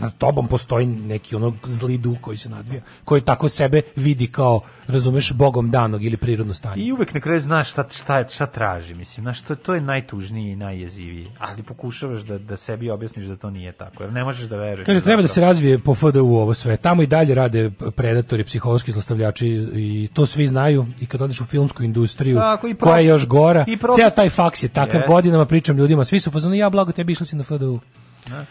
nad 0.00 0.12
tobom 0.18 0.48
postoji 0.48 0.86
neki 0.86 1.36
ono 1.36 1.54
zli 1.64 1.98
duh 1.98 2.16
koji 2.20 2.36
se 2.36 2.48
nadvija, 2.48 2.82
koji 3.04 3.20
tako 3.20 3.48
sebe 3.48 3.82
vidi 3.96 4.26
kao, 4.26 4.60
razumeš, 4.86 5.32
bogom 5.32 5.70
danog 5.70 6.04
ili 6.04 6.16
prirodno 6.16 6.54
stanje. 6.54 6.82
I 6.82 6.92
uvek 6.92 7.14
na 7.14 7.20
kraju 7.20 7.40
znaš 7.40 7.70
šta, 7.70 7.84
šta, 7.90 8.28
šta 8.28 8.46
traži, 8.46 8.94
mislim, 8.94 9.24
znaš, 9.24 9.40
to, 9.42 9.54
to 9.54 9.74
je 9.74 9.80
najtužnije 9.80 10.52
i 10.52 10.56
najjezivije, 10.56 11.30
ali 11.38 11.62
pokušavaš 11.62 12.20
da, 12.20 12.38
da 12.38 12.56
sebi 12.56 12.90
objasniš 12.90 13.26
da 13.26 13.36
to 13.36 13.50
nije 13.50 13.72
tako, 13.72 14.02
jer 14.02 14.12
ne 14.12 14.24
možeš 14.24 14.48
da 14.48 14.56
veruješ. 14.56 14.86
Kaže, 14.86 15.00
treba 15.00 15.22
da 15.22 15.28
se 15.28 15.40
razvije 15.40 15.78
po 15.78 15.94
FDU 15.94 16.26
ovo 16.26 16.54
sve. 16.54 16.76
Tamo 16.76 17.02
i 17.02 17.06
dalje 17.06 17.34
rade 17.34 17.70
predatori, 17.96 18.44
psihologski 18.44 18.92
zlostavljači 18.92 19.46
i 19.74 20.08
to 20.14 20.26
svi 20.26 20.46
znaju. 20.46 20.86
I 21.00 21.06
kad 21.06 21.22
odeš 21.22 21.40
u 21.40 21.44
filmsku 21.44 21.82
industriju, 21.82 22.38
Tako, 22.38 22.68
i 22.68 22.74
koja 22.74 22.98
je 22.98 23.06
još 23.06 23.26
gora, 23.26 23.64
i 23.68 23.78
ceo 23.96 24.10
taj 24.10 24.30
faks 24.30 24.62
je 24.62 24.68
takav 24.68 25.00
Yes. 25.00 25.06
godinama, 25.06 25.44
pričam 25.44 25.76
ljudima, 25.76 26.04
svi 26.04 26.20
su 26.20 26.30
u 26.30 26.32
fazonu, 26.32 26.54
ja 26.54 26.70
blago 26.70 26.92
tebi 26.92 27.12
išla 27.12 27.26
si 27.26 27.36
na 27.36 27.44
FDU. 27.44 27.80
Da. 28.28 28.44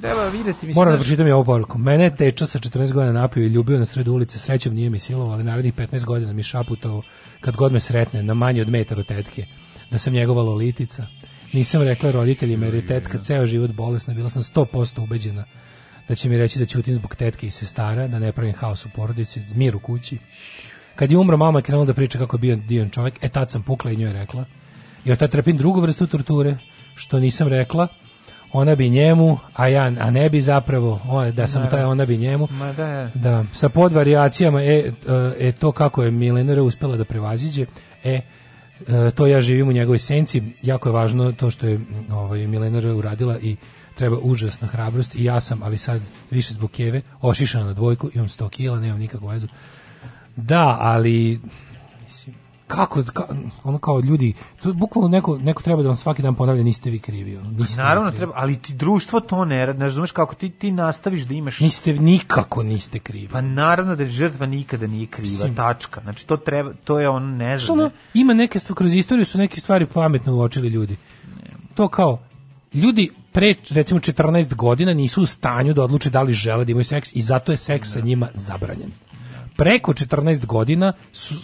Treba 0.00 0.28
videti, 0.28 0.66
mislim, 0.66 0.74
Moram 0.74 0.92
da 0.92 0.98
pročitam 0.98 1.26
i 1.26 1.30
ovu 1.30 1.44
poruku. 1.44 1.78
Mene 1.78 2.04
je 2.18 2.32
sa 2.36 2.58
14 2.58 2.92
godina 2.92 3.12
napio 3.12 3.44
i 3.44 3.48
ljubio 3.48 3.78
na 3.78 3.84
sredu 3.84 4.12
ulice, 4.12 4.38
srećom 4.38 4.74
nije 4.74 4.90
mi 4.90 4.98
silovao, 4.98 5.32
ali 5.32 5.44
narednih 5.44 5.74
15 5.74 6.04
godina 6.04 6.32
mi 6.32 6.42
šaputao 6.42 7.02
kad 7.40 7.56
god 7.56 7.72
me 7.72 7.80
sretne 7.80 8.22
na 8.22 8.34
manje 8.34 8.62
od 8.62 8.68
metar 8.68 8.98
od 8.98 9.06
tetke, 9.06 9.46
da 9.90 9.98
sam 9.98 10.12
njegova 10.12 10.42
lolitica. 10.42 11.06
Nisam 11.52 11.82
rekla 11.82 12.10
roditeljima 12.10 12.66
jer 12.66 12.74
je 12.74 12.86
tetka 12.86 13.18
ceo 13.18 13.46
život 13.46 13.70
bolesna, 13.70 14.14
bila 14.14 14.30
sam 14.30 14.42
100% 14.42 15.02
ubeđena 15.02 15.44
da 16.08 16.14
će 16.14 16.28
mi 16.28 16.38
reći 16.38 16.58
da 16.58 16.66
ćutim 16.66 16.94
zbog 16.94 17.16
tetke 17.16 17.46
i 17.46 17.50
sestara, 17.50 18.08
da 18.08 18.18
ne 18.18 18.32
pravim 18.32 18.54
haos 18.54 18.86
u 18.86 18.88
porodici, 18.94 19.40
mir 19.54 19.76
u 19.76 19.80
kući. 19.80 20.18
Kad 20.96 21.10
je 21.10 21.18
umro, 21.18 21.36
mama 21.36 21.58
je 21.58 21.62
krenula 21.62 21.84
da 21.84 21.94
priča 21.94 22.18
kako 22.18 22.36
je 22.36 22.40
bio 22.40 22.56
divan 22.56 22.90
čovjek, 22.90 23.14
e 23.22 23.28
tad 23.28 23.50
sam 23.50 23.62
pukla 23.62 23.90
i 23.90 23.96
njoj 23.96 24.12
rekla. 24.12 24.44
I 25.04 25.12
od 25.12 25.18
tad 25.18 25.30
trpim 25.30 25.56
drugu 25.56 25.80
vrstu 25.80 26.06
torture, 26.06 26.56
što 26.94 27.20
nisam 27.20 27.48
rekla, 27.48 27.88
ona 28.52 28.74
bi 28.74 28.90
njemu, 28.90 29.38
a 29.54 29.68
ja 29.68 29.92
a 30.00 30.10
ne 30.10 30.30
bi 30.30 30.40
zapravo, 30.40 31.00
o, 31.08 31.30
da 31.30 31.46
sam 31.46 31.70
taj 31.70 31.84
ona 31.84 32.06
bi 32.06 32.16
njemu. 32.16 32.48
Ma 32.50 32.72
da. 32.72 33.10
Da, 33.14 33.44
sa 33.52 33.68
podvarijacijama, 33.68 34.62
e, 34.62 34.66
e, 34.66 34.92
e, 35.48 35.52
to 35.52 35.72
kako 35.72 36.02
je 36.02 36.10
Milenara 36.10 36.62
uspela 36.62 36.96
da 36.96 37.04
prevaziđe, 37.04 37.66
e, 38.04 38.20
e, 38.88 39.10
to 39.10 39.26
ja 39.26 39.40
živim 39.40 39.68
u 39.68 39.72
njegovoj 39.72 39.98
senci, 39.98 40.42
jako 40.62 40.88
je 40.88 40.92
važno 40.92 41.32
to 41.32 41.50
što 41.50 41.66
je 41.66 41.80
ovaj, 42.10 42.46
Milenara 42.46 42.94
uradila 42.94 43.38
i 43.38 43.56
treba 43.94 44.18
užasna 44.22 44.68
hrabrost 44.68 45.14
i 45.14 45.24
ja 45.24 45.40
sam, 45.40 45.62
ali 45.62 45.78
sad 45.78 46.00
više 46.30 46.54
zbog 46.54 46.70
keve, 46.70 47.02
ošišana 47.20 47.64
na 47.64 47.72
dvojku, 47.72 48.10
imam 48.14 48.28
100 48.28 48.48
kila, 48.48 48.80
nemam 48.80 48.98
nikakvu 48.98 49.28
vezu. 49.28 49.46
Da, 50.36 50.76
ali 50.80 51.40
kako, 52.66 53.02
ka, 53.12 53.24
ono 53.64 53.78
kao 53.78 54.00
ljudi, 54.00 54.34
to 54.62 54.72
bukvalno 54.72 55.08
neko, 55.08 55.38
neko 55.38 55.62
treba 55.62 55.82
da 55.82 55.88
vam 55.88 55.96
svaki 55.96 56.22
dan 56.22 56.34
ponavlja, 56.34 56.62
niste 56.62 56.90
vi 56.90 56.98
krivi. 56.98 57.36
Ono, 57.36 57.50
niste 57.50 57.72
vi 57.72 57.86
Naravno 57.86 58.10
krivi. 58.10 58.16
treba, 58.18 58.32
ali 58.36 58.56
ti 58.56 58.74
društvo 58.74 59.20
to 59.20 59.44
ne 59.44 59.66
ne 59.66 59.84
razumeš 59.84 60.10
kako 60.10 60.34
ti 60.34 60.50
ti 60.50 60.70
nastaviš 60.70 61.22
da 61.22 61.34
imaš 61.34 61.60
Niste, 61.60 61.92
nikako 61.92 62.62
niste 62.62 62.98
krivi. 62.98 63.28
Pa 63.28 63.40
naravno 63.40 63.96
da 63.96 64.06
žrtva 64.06 64.46
nikada 64.46 64.86
nije 64.86 65.06
kriva, 65.06 65.30
Mislim. 65.30 65.54
tačka. 65.54 66.00
Znači 66.00 66.26
to 66.26 66.36
treba, 66.36 66.72
to 66.84 67.00
je 67.00 67.08
ono 67.08 67.26
ne 67.26 67.58
znam. 67.58 67.78
ono, 67.78 67.90
ima 68.14 68.34
neke 68.34 68.58
stvari, 68.58 68.76
kroz 68.76 68.94
istoriju 68.94 69.24
su 69.24 69.38
neke 69.38 69.60
stvari 69.60 69.86
pametno 69.86 70.34
uočili 70.36 70.68
ljudi. 70.68 70.96
To 71.74 71.88
kao, 71.88 72.18
ljudi 72.74 73.10
pre 73.32 73.54
recimo 73.70 74.00
14 74.00 74.54
godina 74.54 74.94
nisu 74.94 75.22
u 75.22 75.26
stanju 75.26 75.72
da 75.74 75.82
odluče 75.82 76.10
da 76.10 76.22
li 76.22 76.34
žele 76.34 76.64
da 76.64 76.70
imaju 76.70 76.84
seks 76.84 77.14
i 77.14 77.22
zato 77.22 77.52
je 77.52 77.56
seks 77.56 77.92
sa 77.92 78.00
njima 78.00 78.28
zabranjen. 78.34 78.90
Preko 79.56 79.92
14 79.92 80.46
godina 80.46 80.92
su 81.12 81.34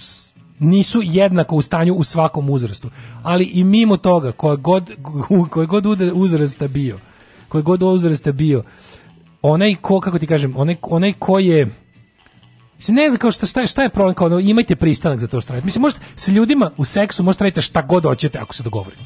nisu 0.58 1.00
jednako 1.04 1.56
u 1.56 1.62
stanju 1.62 1.94
u 1.94 2.04
svakom 2.04 2.50
uzrastu. 2.50 2.90
Ali 3.22 3.44
i 3.44 3.64
mimo 3.64 3.96
toga, 3.96 4.32
koje 4.32 4.56
god, 4.56 4.90
koje 5.50 5.66
god 5.66 5.86
uzrasta 6.14 6.68
bio, 6.68 6.98
koje 7.48 7.62
god 7.62 7.82
uzrasta 7.82 8.32
bio, 8.32 8.62
onaj 9.42 9.74
ko, 9.74 10.00
kako 10.00 10.18
ti 10.18 10.26
kažem, 10.26 10.56
onaj, 10.56 10.76
onaj 10.82 11.12
ko 11.12 11.38
je 11.38 11.74
Mislim, 12.76 12.94
ne 12.94 13.08
znam 13.08 13.18
kao 13.18 13.30
šta, 13.30 13.46
šta, 13.46 13.60
je- 13.60 13.66
šta 13.66 13.82
je 13.82 13.88
problem, 13.88 14.14
kao 14.14 14.26
ono, 14.26 14.38
imajte 14.38 14.76
pristanak 14.76 15.18
za 15.20 15.26
to 15.26 15.40
što 15.40 15.52
radite. 15.52 15.64
Mislim, 15.64 15.82
možete, 15.82 16.00
s 16.16 16.28
ljudima 16.28 16.70
u 16.76 16.84
seksu 16.84 17.22
možete 17.22 17.44
raditi 17.44 17.60
šta 17.60 17.82
god 17.82 18.04
hoćete 18.04 18.38
ako 18.38 18.54
se 18.54 18.62
dogovorite. 18.62 19.02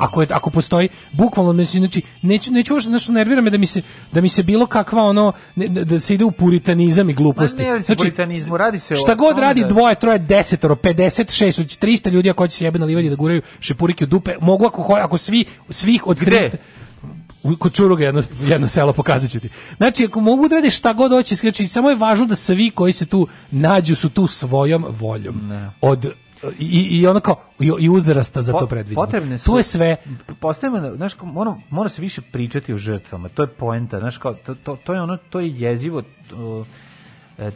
Ako, 0.00 0.22
je, 0.22 0.28
ako 0.30 0.50
postoji, 0.50 0.88
bukvalno, 1.12 1.52
mislim, 1.52 1.82
znači, 1.82 2.02
neću, 2.22 2.52
neću 2.52 2.74
uopšte, 2.74 2.88
znači, 2.88 3.12
nervira 3.12 3.40
me 3.40 3.50
da 3.50 3.58
mi 3.58 3.66
se, 3.66 3.82
da 4.12 4.20
mi 4.20 4.28
se 4.28 4.42
bilo 4.42 4.66
kakva, 4.66 5.02
ono, 5.02 5.32
ne- 5.56 5.68
da 5.68 6.00
se 6.00 6.14
ide 6.14 6.24
u 6.24 6.30
puritanizam 6.30 7.10
i 7.10 7.14
gluposti. 7.14 7.62
Ne 7.62 7.70
radi 7.70 7.92
o 7.92 7.94
puritanizmu, 7.94 8.56
radi 8.56 8.78
se 8.78 8.96
Šta 8.96 9.14
god 9.14 9.38
radi 9.38 9.60
da- 9.60 9.66
dvoje, 9.68 9.94
troje, 9.94 10.18
desetoro, 10.18 10.74
56, 10.74 11.58
već 11.58 11.78
300 11.78 12.10
ljudi 12.10 12.30
ako 12.30 12.48
će 12.48 12.56
se 12.56 12.64
jebe 12.64 12.78
na 12.78 12.86
livadi 12.86 13.10
da 13.10 13.16
guraju 13.16 13.42
šepurike 13.60 14.04
u 14.04 14.06
dupe, 14.06 14.34
mogu 14.40 14.66
ako, 14.66 14.94
ako 14.94 15.18
svi, 15.18 15.44
svih 15.70 16.06
od 16.06 16.20
Gde? 16.20 16.30
300 16.30 16.56
u 17.42 17.56
kod 17.56 17.72
Čuruga 17.72 18.04
jedno, 18.04 18.22
jedno 18.46 18.68
selo 18.68 18.92
pokazat 18.92 19.30
ću 19.30 19.40
ti. 19.40 19.48
Znači, 19.76 20.04
ako 20.04 20.20
mogu 20.20 20.48
da 20.48 20.54
rade 20.54 20.70
šta 20.70 20.92
god 20.92 21.12
hoće, 21.12 21.34
znači, 21.34 21.66
samo 21.66 21.90
je 21.90 21.96
važno 21.96 22.26
da 22.26 22.36
svi 22.36 22.70
koji 22.70 22.92
se 22.92 23.06
tu 23.06 23.28
nađu 23.50 23.96
su 23.96 24.08
tu 24.08 24.26
svojom 24.26 24.84
voljom. 24.88 25.52
Od, 25.80 26.12
i, 26.58 26.98
i 27.00 27.06
ono 27.06 27.20
kao, 27.20 27.40
i, 27.60 27.72
i 27.80 27.88
uzrasta 27.88 28.42
za 28.42 28.52
Po- 28.52 28.58
to 28.58 28.66
predviđeno. 28.66 29.04
Potrebne 29.04 29.38
su, 29.38 29.44
Tu 29.44 29.56
je 29.56 29.62
sve, 29.62 29.96
Postavimo, 30.40 30.96
znaš, 30.96 31.12
mora, 31.22 31.54
mora 31.70 31.88
se 31.88 32.02
više 32.02 32.22
pričati 32.22 32.74
o 32.74 32.76
žrtvama. 32.76 33.28
To 33.28 33.42
je 33.42 33.48
poenta, 33.48 33.98
znaš, 33.98 34.18
kao, 34.18 34.34
to, 34.34 34.54
to, 34.54 34.76
to 34.76 34.94
je 34.94 35.02
ono, 35.02 35.16
to 35.16 35.40
je 35.40 35.48
jezivo. 35.50 36.02
to, 36.30 36.64
e, 37.38 37.50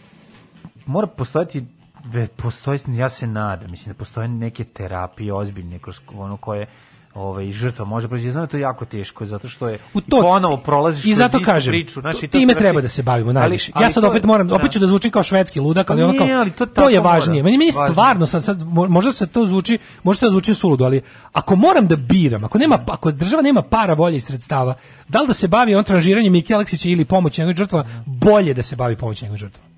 mora 0.87 1.07
postojati 1.07 1.65
ve- 2.05 2.27
postoji, 2.27 2.79
ja 2.89 3.09
se 3.09 3.27
nadam, 3.27 3.71
mislim 3.71 3.93
da 3.93 3.99
postoje 3.99 4.29
neke 4.29 4.65
terapije 4.65 5.33
ozbiljne 5.35 5.79
kroz 5.79 6.01
ono 6.15 6.37
koje 6.37 6.67
ovaj 7.15 7.51
žrtva 7.51 7.85
može 7.85 8.09
proći. 8.09 8.31
Znam 8.31 8.41
da 8.41 8.45
je 8.45 8.49
to 8.49 8.57
jako 8.59 8.85
teško 8.85 9.27
zato 9.27 9.49
što 9.49 9.69
je 9.69 9.79
u 9.95 10.01
to, 10.01 10.21
ponovo 10.21 10.57
prolaziš 10.57 11.05
i 11.05 11.15
zato 11.15 11.41
kažem, 11.41 11.73
priču, 11.73 12.01
znaš, 12.01 12.23
i 12.23 12.29
to- 12.29 12.39
time 12.39 12.53
se 12.53 12.59
treba 12.59 12.81
da 12.81 12.89
se 12.89 13.03
bavimo 13.03 13.33
najviše. 13.33 13.73
ja 13.81 13.91
sad 13.91 14.05
opet 14.05 14.25
moram, 14.25 14.49
da. 14.49 14.55
opet 14.55 14.73
ću 14.73 14.79
da 14.79 14.87
zvučim 14.87 15.11
kao 15.11 15.23
švedski 15.23 15.61
ludak, 15.61 15.91
ali 15.91 16.03
Pa 16.03 16.09
ono 16.09 16.19
kao, 16.19 16.27
ali 16.31 16.51
to 16.51 16.67
to, 16.67 16.89
je 16.89 17.01
važnije. 17.01 17.43
Meni, 17.43 17.59
meni 17.59 17.71
Važnije. 17.71 17.89
stvarno, 17.89 18.27
sad, 18.27 18.45
sad, 18.45 18.61
mo- 18.61 18.89
možda 18.89 19.13
se 19.13 19.27
to 19.27 19.47
zvuči, 19.47 19.79
možda 20.03 20.21
to 20.21 20.31
zvuči 20.31 20.55
suludo, 20.55 20.85
ali 20.85 21.01
ako 21.33 21.57
moram 21.57 21.87
da 21.87 21.97
biram, 21.97 22.45
ako 22.45 22.59
nema, 22.59 22.79
ako 22.87 23.11
država 23.11 23.43
nema 23.43 23.63
para, 23.63 23.95
volje 23.95 24.17
i 24.17 24.21
sredstava, 24.21 24.75
da 25.09 25.21
li 25.21 25.27
da 25.27 25.35
se 25.35 25.49
bavi 25.49 25.75
on 25.75 25.85
tranžiranjem 25.85 26.33
Miki 26.33 26.55
Aleksića 26.55 26.89
ili 26.89 27.05
pomoći 27.05 27.41
njegovih 27.41 27.57
žrtva, 27.57 27.85
bolje 28.07 28.55
da 28.55 28.63
se 28.63 28.77
bavi 28.77 28.97
pomoći 28.97 29.25
njegovih 29.25 29.41
žrtva. 29.41 29.72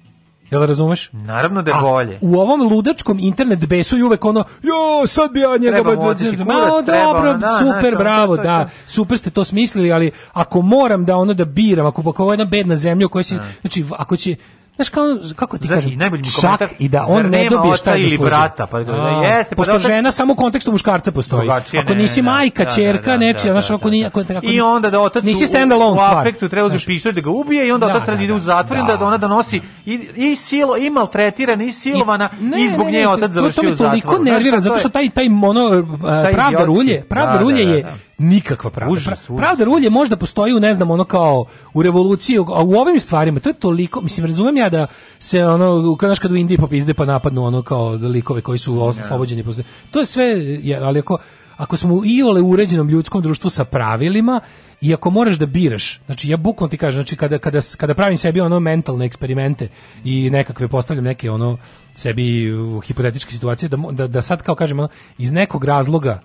Jel 0.50 0.60
da 0.60 0.66
razumeš? 0.66 1.10
Naravno 1.12 1.62
da 1.62 1.70
je 1.70 1.76
bolje. 1.82 2.18
U 2.22 2.34
ovom 2.36 2.62
ludačkom 2.62 3.18
internet 3.18 3.66
besu 3.66 3.96
je 3.96 4.04
uvek 4.04 4.24
ono, 4.24 4.44
jo, 4.62 5.06
sad 5.06 5.32
bi 5.32 5.40
ja 5.40 5.56
njega... 5.56 5.70
Treba 5.72 5.90
Ma, 5.90 5.96
kurac, 5.96 6.18
treba, 6.18 6.44
dobro, 7.04 7.34
da, 7.34 7.46
super, 7.58 7.86
ono, 7.86 7.98
bravo, 7.98 8.36
to- 8.36 8.42
to- 8.42 8.48
da, 8.48 8.68
super 8.86 9.18
ste 9.18 9.30
to 9.30 9.44
smislili, 9.44 9.92
ali 9.92 10.10
ako 10.32 10.62
moram 10.62 11.04
da 11.04 11.16
ono 11.16 11.34
da 11.34 11.44
biram, 11.44 11.86
ako, 11.86 12.02
ako 12.02 12.22
ovo 12.22 12.32
je 12.32 12.34
jedna 12.34 12.44
bedna 12.44 12.76
zemlja 12.76 13.06
u 13.06 13.10
kojoj 13.10 13.24
si, 13.24 13.36
znači, 13.60 13.84
ako 13.92 14.16
će, 14.16 14.36
znaš, 14.76 14.88
kao, 14.88 15.04
kako 15.36 15.58
ti 15.58 15.66
Znaš, 15.66 15.76
kažem, 15.76 15.98
najbolji 15.98 16.22
mi 16.22 16.28
čak 16.58 16.70
i 16.78 16.88
da 16.88 17.04
on 17.08 17.26
ne 17.26 17.48
dobije 17.48 17.76
šta 17.76 17.96
ili 17.96 18.18
brata? 18.18 18.66
Pa 18.66 18.80
da, 18.80 18.92
A, 18.94 19.26
jeste, 19.26 19.50
pa 19.50 19.56
pošto 19.56 19.72
da, 19.72 19.78
žena 19.78 20.12
samo 20.12 20.32
u 20.32 20.36
kontekstu 20.36 20.72
muškarca 20.72 21.12
postoji. 21.12 21.48
Ako 21.74 21.94
nisi 21.94 22.22
da, 22.22 22.24
majka, 22.24 22.58
da, 22.58 22.64
da, 22.64 22.70
ćerka, 22.72 23.10
da, 23.10 23.16
nečija, 23.16 23.44
da, 23.44 23.52
znaš, 23.52 23.68
da, 23.68 23.74
ako 23.74 23.84
da, 23.84 23.90
ni 23.90 24.00
da. 24.00 24.06
ako, 24.06 24.20
ako 24.20 24.40
I 24.42 24.60
onda 24.60 24.90
da 24.90 25.00
otac 25.00 25.24
nisi 25.24 25.44
u- 25.44 25.46
stand 25.46 25.72
alone 25.72 25.92
u 25.92 25.96
stvar. 25.96 26.18
afektu 26.18 26.48
treba 26.48 26.66
uzeti 26.66 26.86
pištolj 26.86 27.12
da 27.12 27.20
ga 27.20 27.30
ubije 27.30 27.68
i 27.68 27.72
onda 27.72 27.86
Da, 27.86 27.92
otac 27.92 28.00
da, 28.00 28.04
treba 28.04 28.18
da 28.18 28.24
ide 28.24 28.32
da. 28.32 28.36
u 28.36 28.40
zatvor 28.40 28.78
Da. 28.88 29.06
ona 29.06 29.16
donosi 29.16 29.60
i, 29.86 29.92
i 30.16 30.36
silo 30.36 30.76
i 30.76 30.90
maltretirana 30.90 31.64
i 31.64 31.72
silovana 31.72 32.30
i, 32.58 32.70
zbog 32.70 32.86
nje 32.86 33.08
otac 33.08 33.20
to- 33.22 33.32
završio 33.32 33.54
to 33.54 33.60
u 33.60 33.64
me 33.64 33.70
zatvoru. 33.70 33.90
toliko 33.90 34.14
Znaš, 34.14 34.24
nervira 34.24 34.56
to 34.56 34.60
zato 34.60 34.78
što 34.78 34.88
taj 34.88 35.10
taj 35.10 35.28
mono 35.28 35.60
uh, 35.62 35.88
pravda 36.32 36.64
rulje, 36.64 37.04
pravda 37.04 37.32
Da, 37.32 37.38
rulje 37.38 37.54
da, 37.56 37.70
da, 37.70 37.76
je 37.76 37.82
da. 37.82 37.92
Nikakva 38.18 38.70
pravda. 38.70 38.92
Užas, 38.92 39.30
užas. 39.30 39.36
pravda 39.36 39.64
rulje 39.64 39.90
možda 39.90 40.16
postoji 40.16 40.54
u 40.54 40.60
ne 40.60 40.74
znam 40.74 40.90
ono 40.90 41.04
kao 41.04 41.44
u 41.74 41.82
revoluciji, 41.82 42.38
a 42.38 42.62
u 42.62 42.72
ovim 42.74 43.00
stvarima 43.00 43.40
to 43.40 43.48
je 43.48 43.52
toliko, 43.52 44.00
mislim 44.00 44.26
razumem 44.26 44.56
ja 44.56 44.68
da 44.68 44.86
se 45.18 45.46
ono 45.46 45.96
kad 45.96 46.18
kad 46.18 46.32
u 46.32 46.36
Indiji 46.36 46.58
popizde 46.58 46.94
pa 46.94 47.04
napadnu 47.04 47.44
ono 47.44 47.62
kao 47.62 47.88
likove 47.90 48.40
koji 48.40 48.58
su 48.58 48.82
oslobođeni 48.82 49.44
posle. 49.44 49.64
To 49.90 50.00
je 50.00 50.06
sve 50.06 50.36
ali 50.82 50.98
ako 50.98 51.18
ako 51.56 51.76
smo 51.76 51.94
u 51.94 52.04
iole 52.04 52.40
uređenom 52.40 52.88
ljudskom 52.88 53.22
društvu 53.22 53.50
sa 53.50 53.64
pravilima 53.64 54.40
i 54.80 54.94
ako 54.94 55.10
moraš 55.10 55.36
da 55.36 55.46
biraš, 55.46 56.00
znači 56.06 56.30
ja 56.30 56.36
bukvalno 56.36 56.70
ti 56.70 56.76
kažem, 56.76 57.02
znači 57.02 57.16
kada, 57.16 57.38
kada, 57.38 57.60
kada 57.76 57.94
pravim 57.94 58.18
sebi 58.18 58.40
ono 58.40 58.60
mentalne 58.60 59.06
eksperimente 59.06 59.68
i 60.04 60.30
nekakve 60.30 60.68
postavljam 60.68 61.04
neke 61.04 61.30
ono 61.30 61.58
sebi 61.94 62.52
uh, 62.52 62.84
hipotetičke 62.84 63.32
situacije 63.32 63.68
da, 63.68 63.76
da, 63.92 64.06
da 64.06 64.22
sad 64.22 64.42
kao 64.42 64.54
kažem 64.54 64.78
ono, 64.78 64.88
iz 65.18 65.32
nekog 65.32 65.64
razloga 65.64 66.20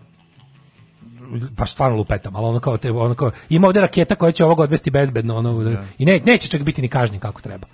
pa 1.56 1.66
stvarno 1.66 1.98
lupetam, 1.98 2.36
ali 2.36 2.46
ono 2.46 2.60
kao 2.60 2.78
te 2.78 2.92
ono 2.92 3.14
kao 3.16 3.32
ima 3.50 3.68
ovde 3.68 3.82
raketa 3.82 4.16
koja 4.16 4.32
će 4.32 4.46
ovog 4.46 4.60
odvesti 4.60 4.92
bezbedno 4.92 5.38
ono 5.38 5.64
da- 5.64 5.84
i 5.98 6.06
ne, 6.06 6.22
neće 6.26 6.48
čak 6.48 6.62
biti 6.62 6.82
ni 6.82 6.88
kažnjen 6.88 7.20
kako 7.20 7.42
treba. 7.42 7.68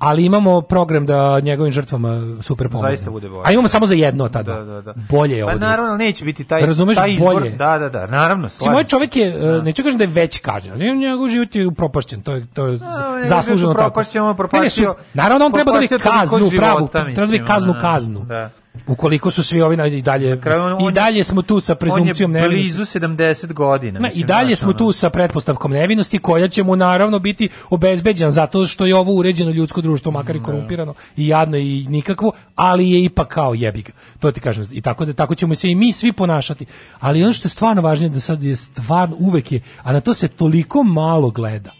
Ali 0.00 0.24
imamo 0.24 0.60
program 0.60 1.06
da 1.06 1.40
njegovim 1.40 1.72
žrtvama 1.72 2.42
super 2.42 2.68
pomogne. 2.68 2.90
Zaista 2.90 3.10
bude 3.10 3.28
bolje. 3.28 3.42
A 3.46 3.52
imamo 3.52 3.68
samo 3.68 3.86
za 3.86 3.94
jedno 3.94 4.24
od 4.24 4.32
ta 4.32 4.42
dva. 4.42 4.54
Da, 4.54 4.64
da, 4.64 4.82
da. 4.82 4.94
Bolje 5.10 5.36
je 5.36 5.44
ovo. 5.44 5.52
Pa 5.52 5.58
naravno 5.58 5.96
neće 5.96 6.24
biti 6.24 6.44
taj 6.44 6.66
Razumeš, 6.66 6.96
taj 6.96 7.12
izbor. 7.12 7.34
bolje. 7.34 7.50
Da, 7.50 7.78
da, 7.78 7.88
da, 7.88 8.06
naravno. 8.06 8.44
Mislim, 8.44 8.72
moj 8.72 8.74
slažem 8.74 8.88
se. 8.88 8.90
čovjek 8.90 9.16
je, 9.16 9.28
e, 9.28 9.62
neću 9.62 9.82
kažem 9.82 9.98
da 9.98 10.04
je 10.04 10.08
već 10.08 10.38
kažnjen, 10.38 10.74
ali 10.74 10.98
njegov 10.98 11.28
život 11.28 11.54
je 11.54 11.66
upropašćen, 11.66 12.22
to 12.22 12.32
je, 12.32 12.46
to 12.54 12.66
je 12.66 12.72
ne, 12.72 13.24
zasluženo 13.24 13.74
tako. 13.74 13.86
upropašćen, 13.86 14.86
on 14.88 14.94
naravno, 15.14 15.46
on 15.46 15.52
treba 15.52 15.72
da 15.72 15.76
toliko 15.76 15.98
kaznu, 15.98 16.50
pravu, 16.56 16.88
treba 16.88 17.10
da 17.10 17.22
mislim, 17.26 17.46
kaznu, 17.46 17.70
ono, 17.70 17.80
kaznu. 17.80 18.20
Da. 18.24 18.50
Ukoliko 18.86 19.30
su 19.30 19.42
svi 19.42 19.62
ovi 19.62 19.98
i 19.98 20.02
dalje, 20.02 20.40
kraju 20.40 20.62
on- 20.62 20.88
i 20.88 20.92
dalje 20.92 21.24
smo 21.24 21.42
tu 21.42 21.60
sa 21.60 21.76
je 22.20 22.28
nevinosti. 22.28 22.72
blizu 22.72 22.84
70 22.84 23.52
godina. 23.52 24.00
Ne, 24.00 24.06
I 24.06 24.10
mislim, 24.10 24.26
dalje 24.26 24.56
smo 24.56 24.68
ono. 24.68 24.78
tu 24.78 24.92
sa 24.92 25.10
pretpostavkom 25.10 25.72
nevinosti 25.72 26.18
koja 26.18 26.48
će 26.48 26.62
mu 26.62 26.76
naravno 26.76 27.18
biti 27.18 27.48
obezbeđena 27.70 28.30
zato 28.30 28.66
što 28.66 28.86
je 28.86 28.96
ovo 28.96 29.12
uređeno 29.12 29.50
ljudsko 29.50 29.80
društvo 29.80 30.12
makar 30.12 30.36
i 30.36 30.42
korumpirano 30.42 30.94
i 31.16 31.28
jadno 31.28 31.56
i 31.56 31.86
nikakvo, 31.88 32.32
ali 32.54 32.90
je 32.90 33.04
ipak 33.04 33.28
kao 33.28 33.54
jebi 33.54 33.82
ga. 33.82 33.92
To 34.18 34.32
ti 34.32 34.40
kažem 34.40 34.68
i 34.72 34.80
tako 34.80 35.04
da 35.04 35.12
tako 35.12 35.34
ćemo 35.34 35.54
se 35.54 35.70
i 35.70 35.74
mi 35.74 35.92
svi 35.92 36.12
ponašati. 36.12 36.66
Ali 37.00 37.22
ono 37.22 37.32
što 37.32 37.46
je 37.46 37.50
stvarno 37.50 37.82
važnije 37.82 38.08
da 38.10 38.20
sad 38.20 38.42
je 38.42 38.56
stvarno 38.56 39.16
uvek 39.18 39.52
je, 39.52 39.60
a 39.82 39.92
na 39.92 40.00
to 40.00 40.14
se 40.14 40.28
toliko 40.28 40.82
malo 40.82 41.30
gleda 41.30 41.70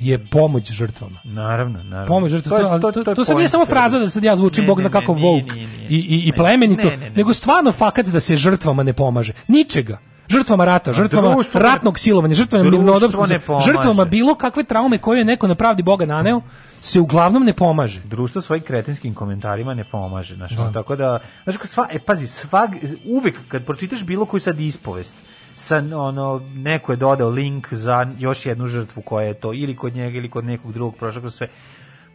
je 0.00 0.26
pomoć 0.26 0.72
žrtvama. 0.72 1.20
Naravno, 1.24 1.82
naravno. 1.82 2.06
Pomoć 2.06 2.30
žrtvama. 2.30 2.58
To, 2.58 2.68
ali 2.68 2.82
to, 2.82 2.92
to, 2.92 3.00
je 3.00 3.04
sad 3.04 3.16
nije 3.16 3.34
point 3.34 3.50
samo 3.50 3.66
fraza 3.66 3.98
da 3.98 4.08
sad 4.08 4.24
ja 4.24 4.36
zvučim 4.36 4.64
Ne, 4.64 4.68
bog 4.68 4.80
zna 4.80 4.88
kako 4.88 5.14
nije, 5.14 5.42
nije, 5.42 5.66
nije. 5.66 5.88
i, 5.88 5.96
i, 5.96 6.28
i 6.28 6.32
plemenito, 6.32 6.88
ne, 6.90 6.96
ne, 6.96 7.10
ne. 7.10 7.16
nego 7.16 7.34
stvarno 7.34 7.72
fakat 7.72 8.06
da 8.06 8.20
se 8.20 8.36
žrtvama 8.36 8.82
ne 8.82 8.92
pomaže. 8.92 9.32
Ničega. 9.48 9.98
Žrtvama 10.28 10.64
rata, 10.64 10.92
žrtvama 10.92 11.34
društvo 11.34 11.60
ratnog 11.60 11.98
silovanja, 11.98 12.34
žrtvama 12.34 12.70
pomaže. 13.46 13.72
žrtvama 13.72 14.04
bilo 14.04 14.34
kakve 14.34 14.64
traume 14.64 14.98
koje 14.98 15.18
je 15.18 15.24
neko 15.24 15.48
na 15.48 15.54
pravdi 15.54 15.82
Boga 15.82 16.06
naneo, 16.06 16.40
se 16.80 17.00
uglavnom 17.00 17.44
ne 17.44 17.52
pomaže. 17.52 18.00
društvo 18.04 18.42
svojim 18.42 18.64
kretinskim 18.64 19.14
komentarima 19.14 19.74
ne 19.74 19.84
pomaže, 19.84 20.34
znači 20.34 20.56
tako 20.74 20.96
da, 20.96 21.18
znači 21.44 21.58
sva, 21.64 21.88
e 21.90 21.98
pazi, 21.98 22.26
svag, 22.26 22.70
uvek 23.04 23.34
kad 23.48 23.64
pročitaš 23.64 24.04
bilo 24.04 24.24
koju 24.24 24.40
sad 24.40 24.60
ispovest, 24.60 25.14
sa 25.56 25.82
ono 25.94 26.40
neko 26.54 26.92
je 26.92 26.96
dodao 26.96 27.28
link 27.28 27.72
za 27.72 28.06
još 28.18 28.46
jednu 28.46 28.66
žrtvu 28.66 29.02
koja 29.02 29.26
je 29.26 29.34
to 29.34 29.52
ili 29.54 29.76
kod 29.76 29.94
njega 29.94 30.18
ili 30.18 30.30
kod 30.30 30.44
nekog 30.44 30.72
drugog 30.72 30.96
prošao 30.96 31.20
kroz 31.20 31.34
sve. 31.34 31.48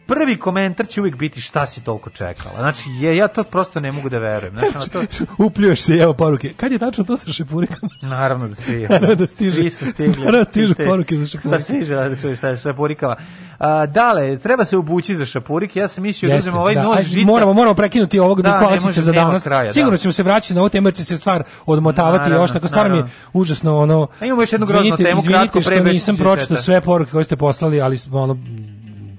Prvi 0.06 0.36
komentar 0.36 0.86
će 0.86 1.00
uvijek 1.00 1.16
biti 1.16 1.40
šta 1.40 1.66
si 1.66 1.80
toliko 1.80 2.10
čekala. 2.10 2.54
Znači, 2.56 2.82
je, 2.90 3.16
ja 3.16 3.28
to 3.28 3.44
prosto 3.44 3.80
ne 3.80 3.92
mogu 3.92 4.08
da 4.08 4.18
verujem. 4.18 4.54
Znači, 4.54 4.76
ono, 4.76 4.86
to, 4.86 5.24
Upljuješ 5.46 5.80
se 5.80 5.94
evo 5.94 6.12
poruke. 6.14 6.50
Kad 6.50 6.72
je 6.72 6.78
tačno 6.78 7.04
to 7.04 7.16
sa 7.16 7.32
šepurikama? 7.32 7.88
Naravno 8.02 8.48
da 8.48 8.54
svi. 8.54 8.82
Naravno 8.90 9.14
da 9.14 9.26
stiže. 9.26 9.52
Svi 9.52 9.70
su 9.70 9.86
stigli. 9.86 10.16
Naravno 10.16 10.38
da 10.38 10.44
stižu 10.44 10.74
poruke 10.76 11.16
za 11.16 11.26
šapurike. 11.26 11.58
Da 11.58 11.64
svi 11.64 11.84
žele 11.84 12.08
da 12.08 12.16
čuju 12.16 12.36
šta 12.36 12.48
je 12.48 12.56
sa 12.56 12.62
šapurikama. 12.62 13.16
A, 13.58 13.86
dale, 13.86 14.38
treba 14.38 14.64
se 14.64 14.76
obući 14.76 15.16
za 15.16 15.26
šapurike. 15.26 15.80
Ja 15.80 15.88
sam 15.88 16.02
mislio 16.02 16.28
da 16.28 16.34
Jeste, 16.34 16.50
uzmem 16.50 16.60
ovaj 16.60 16.74
da. 16.74 16.82
nož 16.82 16.96
Aj, 16.96 17.02
žica. 17.02 17.26
Moramo, 17.26 17.52
moramo 17.52 17.74
prekinuti 17.74 18.18
ovog 18.18 18.42
Da, 18.42 18.50
da, 18.50 18.60
Nikolačića 18.60 19.02
za 19.02 19.12
danas. 19.12 19.44
kraja, 19.44 19.64
da. 19.64 19.70
Sigurno 19.70 19.96
ćemo 19.96 20.12
se 20.12 20.22
vraćati 20.22 20.54
na 20.54 20.60
ovu 20.60 20.68
temu 20.68 20.88
jer 20.88 20.94
će 20.94 21.04
se 21.04 21.16
stvar 21.16 21.42
odmotavati 21.66 22.18
Naravno, 22.20 22.44
još 22.44 22.52
tako. 22.52 22.68
Stvarno 22.68 22.92
mi 22.92 23.00
je 23.00 23.04
užasno 23.32 23.78
ono... 23.78 24.08
A 24.20 24.26
imamo 24.26 24.42
još 24.42 24.52
jednu 24.52 24.66
groznu 24.66 24.86
Izvinite- 24.86 25.04
temu, 25.04 25.18
izvinite 25.18 25.38
kratko 25.38 25.52
pre 25.54 25.62
što 25.64 25.70
Bešića 25.74 25.92
nisam 25.92 26.14
i 26.14 26.18
pročitao 26.18 26.46
Sveta. 26.46 26.62
sve 26.62 26.80
poruke 26.80 27.10
koje 27.10 27.24
ste 27.24 27.36
poslali, 27.36 27.80
ali 27.80 27.96
smo 27.96 28.36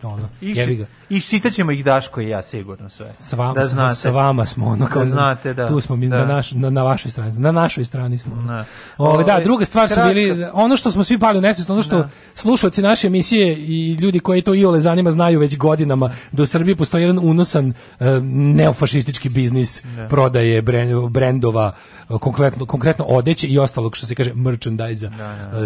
ono... 0.04 0.16
ono 0.16 0.30
I, 0.42 0.76
ga. 0.76 0.86
I 1.10 1.22
čitaćemo 1.22 1.72
ih 1.72 1.86
Daško 1.86 2.22
i 2.22 2.30
ja 2.30 2.42
sigurno 2.42 2.90
sve. 2.90 3.14
Sa 3.18 3.36
vama, 3.36 3.54
da 3.54 3.62
znate. 3.62 3.96
sa 3.96 4.10
vama 4.10 4.46
smo 4.46 4.66
ono 4.68 4.86
kao 4.86 5.04
Da 5.04 5.10
znate, 5.10 5.54
da. 5.54 5.68
tu 5.68 5.82
smo 5.82 5.96
mi 5.96 6.10
Da. 6.10 6.18
na, 6.18 6.26
naš, 6.26 6.52
na, 6.52 6.70
na 6.70 6.84
vašoj 6.84 7.12
strani 7.12 7.40
na 7.40 7.52
našoj 7.52 7.86
strani 7.86 8.18
smo. 8.18 8.36
Da. 8.36 8.66
Ove, 8.98 9.24
da 9.24 9.34
Ove, 9.34 9.44
druga 9.44 9.66
stvar 9.66 9.90
su 9.90 9.96
bili 10.08 10.46
ono 10.54 10.78
što 10.78 10.92
smo 10.92 11.04
svi 11.04 11.20
pali 11.20 11.38
u 11.38 11.42
nesvest 11.42 11.70
ono 11.70 11.82
što 11.82 12.10
slušalci 12.36 12.82
naše 12.82 13.08
emisije 13.08 13.54
i 13.56 13.94
ljudi 13.94 14.20
koji 14.20 14.42
to 14.42 14.54
iole 14.54 14.80
zanima 14.80 15.12
znaju 15.12 15.40
već 15.40 15.58
godinama 15.58 16.10
da 16.32 16.44
u 16.44 16.46
Srbiji 16.46 16.76
postoji 16.76 17.02
jedan 17.04 17.20
unosan 17.22 17.74
e, 18.00 18.06
neofašistički 18.24 19.30
biznis 19.30 19.82
Da. 19.96 20.08
prodaje 20.08 20.62
bren- 20.62 21.10
brendova 21.10 21.74
konkretno 22.10 22.66
konkretno 22.66 23.06
odeće 23.06 23.48
i 23.48 23.60
ostalog 23.60 23.96
što 23.96 24.06
se 24.06 24.16
kaže 24.16 24.34
merchandise 24.34 25.10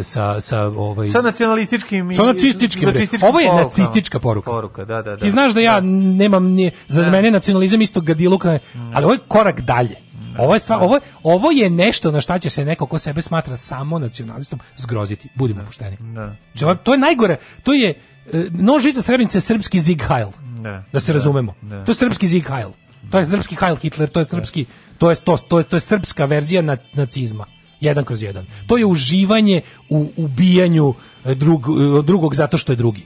sa 0.04 0.42
sa 0.42 0.64
ovaj 0.64 1.08
Sa 1.10 1.22
nacionalističkim 1.22 2.14
sa 2.14 2.26
nacističkim. 2.26 2.90
Ovo 3.24 3.40
je 3.40 3.54
nacistička 3.54 4.20
poruka. 4.20 4.52
Poruka, 4.52 4.86
da, 4.86 4.96
da, 4.96 5.12
da. 5.12 5.18
Ti 5.18 5.30
znaš 5.30 5.54
da 5.54 5.60
ja 5.62 5.80
nemam 5.82 6.46
ni 6.46 6.72
za 6.88 7.02
mene 7.04 7.28
je 7.28 7.32
nacionalizam 7.32 7.82
isto 7.82 8.02
gadiluk, 8.02 8.44
ne, 8.44 8.60
ali 8.94 9.04
ovo 9.04 9.14
je 9.14 9.20
korak 9.28 9.62
dalje. 9.62 9.96
Ovo 10.40 10.54
je, 10.54 10.60
stvar, 10.60 10.80
ovo, 10.82 10.96
je- 10.96 11.02
ovo 11.24 11.52
je 11.52 11.70
nešto 11.70 12.12
na 12.12 12.22
šta 12.22 12.40
će 12.40 12.50
se 12.50 12.66
neko 12.66 12.86
ko 12.86 13.00
sebe 13.00 13.22
smatra 13.22 13.56
samo 13.56 14.00
nacionalistom 14.00 14.60
zgroziti. 14.76 15.30
Budimo 15.36 15.66
pošteni. 15.66 15.98
Da. 16.00 16.36
Znači, 16.56 16.84
To 16.84 16.92
je 16.92 16.98
najgore. 16.98 17.38
To 17.64 17.74
je 17.74 17.90
e, 18.28 18.46
nožica 18.52 19.02
Srebrenice 19.02 19.38
je 19.38 19.42
srpski 19.42 19.80
Zig 19.80 20.02
Heil. 20.04 20.28
Da. 20.62 20.84
Da 20.94 21.00
se 21.00 21.12
Da. 21.12 21.18
razumemo. 21.18 21.54
Da. 21.62 21.84
To 21.84 21.92
je 21.92 21.96
srpski 21.96 22.28
Zig 22.28 22.48
Heil. 22.48 22.70
To 23.12 23.20
je 23.20 23.26
srpski 23.26 23.56
Heil 23.56 23.76
Hitler, 23.76 24.10
to 24.10 24.20
je 24.20 24.26
srpski 24.26 24.66
to 24.98 25.10
je 25.10 25.16
to, 25.16 25.38
to 25.40 25.58
je 25.58 25.64
to 25.64 25.76
je 25.76 25.82
srpska 25.82 26.26
verzija 26.26 26.62
na- 26.62 26.78
nacizma. 26.94 27.46
Jedan 27.80 28.04
kroz 28.04 28.24
jedan. 28.24 28.46
To 28.68 28.78
je 28.78 28.86
uživanje 28.86 29.62
u 29.90 30.12
ubijanju 30.16 30.94
e, 31.26 31.36
drug, 31.36 31.66
e, 32.00 32.02
drugog 32.04 32.36
zato 32.36 32.58
što 32.58 32.72
je 32.72 32.76
drugi. 32.76 33.06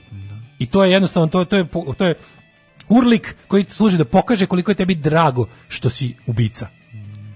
I 0.58 0.66
to 0.66 0.84
je 0.84 0.92
jednostavno 0.92 1.26
to, 1.28 1.44
to 1.44 1.56
je 1.56 1.66
to 1.96 2.04
je 2.06 2.14
urlik 2.88 3.36
koji 3.48 3.64
služi 3.68 3.98
da 3.98 4.04
pokaže 4.04 4.46
koliko 4.46 4.70
je 4.70 4.74
tebi 4.74 4.94
drago 4.94 5.46
što 5.68 5.88
si 5.88 6.14
ubica. 6.26 6.66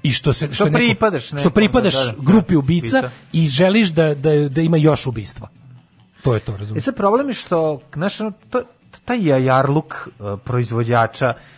I 0.03 0.13
što 0.13 0.33
se 0.33 0.49
Što 0.53 0.65
je 0.65 0.71
neko- 0.71 0.77
pripadaš 0.79 1.25
što 1.25 1.37
nekom, 1.37 1.53
pripadaš 1.53 1.95
da, 1.95 2.05
da, 2.05 2.13
da. 2.13 2.23
grupi 2.23 2.57
ubica 2.57 2.99
Ubica. 2.99 3.11
i 3.33 3.49
želiš 3.49 3.89
da, 3.89 4.15
da, 4.15 4.49
da 4.49 4.61
ima 4.61 4.77
još 4.77 5.07
ubistva. 5.07 5.49
To 6.23 6.35
je 6.35 6.41
to, 6.41 6.57
razumiješ? 6.57 6.83
E 6.83 6.85
sad 6.85 6.97
problem 6.97 7.29
je 7.29 7.35
što, 7.35 7.81
ono, 8.21 8.33
to, 8.51 8.63
taj 9.05 9.27
jajarluk 9.27 9.95
uh, 10.09 10.41
proizvođača 10.45 11.27
uh, 11.27 11.56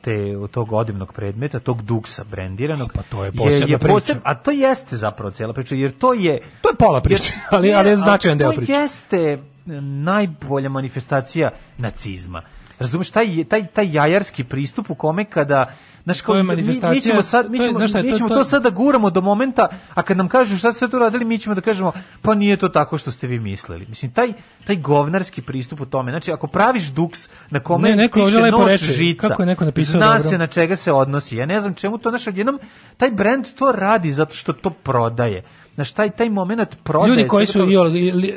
te 0.00 0.34
tog 0.50 0.72
odivnog 0.72 1.12
predmeta, 1.12 1.60
tog 1.60 1.82
duksa 1.82 2.24
brendiranog. 2.24 2.92
Pa 2.94 3.02
to 3.02 3.24
je 3.24 3.32
posebna 3.32 3.78
priča. 3.78 4.14
a 4.22 4.34
to 4.34 4.50
jeste 4.50 4.96
zapravo 4.96 5.30
cijela 5.30 5.52
priča, 5.52 5.74
jer 5.74 5.98
to 5.98 6.12
je... 6.12 6.40
To 6.62 6.68
je 6.68 6.74
pola 6.74 7.00
priče, 7.00 7.34
ali, 7.50 7.74
ali 7.74 7.88
je 7.88 7.96
značajan 7.96 8.38
deo 8.38 8.52
priče. 8.52 8.72
To 8.72 8.80
jeste 8.80 9.38
najbolja 9.82 10.68
manifestacija 10.68 11.50
nacizma. 11.78 12.42
Razumeš, 12.78 13.10
taj, 13.10 13.44
taj, 13.44 13.66
taj 13.66 13.92
jajarski 13.92 14.44
pristup 14.44 14.90
u 14.90 14.94
kome 14.94 15.24
kada 15.24 15.72
Znaš, 16.08 16.20
To 16.22 16.34
je 16.34 16.42
mi- 16.42 16.42
mi, 16.42 16.46
manifestacija, 16.46 17.00
ćemo 17.02 17.22
sad, 17.22 17.50
mi 17.50 17.58
to 17.58 17.64
je, 17.64 17.68
ćemo, 17.68 17.88
šta 17.88 18.02
mi 18.02 18.10
to- 18.10 18.16
ćemo 18.16 18.28
to- 18.28 18.34
to, 18.34 18.44
sad 18.44 18.62
da 18.62 18.70
guramo 18.70 19.10
do 19.10 19.20
momenta, 19.20 19.68
a 19.94 20.02
kad 20.02 20.16
nam 20.16 20.28
kažu 20.28 20.58
šta 20.58 20.72
ste 20.72 20.88
tu 20.88 20.98
radili, 20.98 21.24
mi 21.24 21.38
ćemo 21.38 21.54
da 21.54 21.60
kažemo, 21.60 21.92
pa 22.22 22.34
nije 22.34 22.56
to 22.56 22.68
tako 22.68 22.98
što 22.98 23.10
ste 23.10 23.26
vi 23.26 23.38
mislili. 23.40 23.86
Mislim, 23.86 24.10
taj, 24.10 24.32
taj 24.64 24.76
govnarski 24.76 25.42
pristup 25.42 25.80
u 25.80 25.86
tome, 25.86 26.12
znači, 26.12 26.32
ako 26.32 26.46
praviš 26.46 26.84
duks 26.84 27.20
na 27.50 27.60
kome 27.60 27.88
Ne, 27.90 27.96
neko 27.96 28.20
piše 28.20 28.38
lepo 28.38 28.58
nož 28.58 28.66
reče, 28.66 28.84
žica, 28.84 29.28
kako 29.28 29.42
je 29.42 29.46
neko 29.46 29.64
napisao 29.64 29.92
zna 29.92 30.06
dobro. 30.08 30.30
se 30.30 30.38
na 30.38 30.46
čega 30.46 30.76
se 30.76 30.92
odnosi. 30.92 31.36
Ja 31.36 31.46
ne 31.46 31.60
znam 31.60 31.74
čemu 31.74 31.98
to, 31.98 32.10
znaš, 32.10 32.26
odjednom, 32.26 32.58
taj 32.96 33.10
brend 33.10 33.46
to 33.54 33.72
radi 33.72 34.12
zato 34.12 34.34
što 34.34 34.52
to 34.52 34.70
prodaje. 34.70 35.42
Znaš, 35.78 35.92
taj, 35.92 36.10
taj 36.10 36.30
moment 36.30 36.68
prodaje. 36.84 37.10
Ljudi 37.10 37.28
koji 37.28 37.46
su 37.46 37.58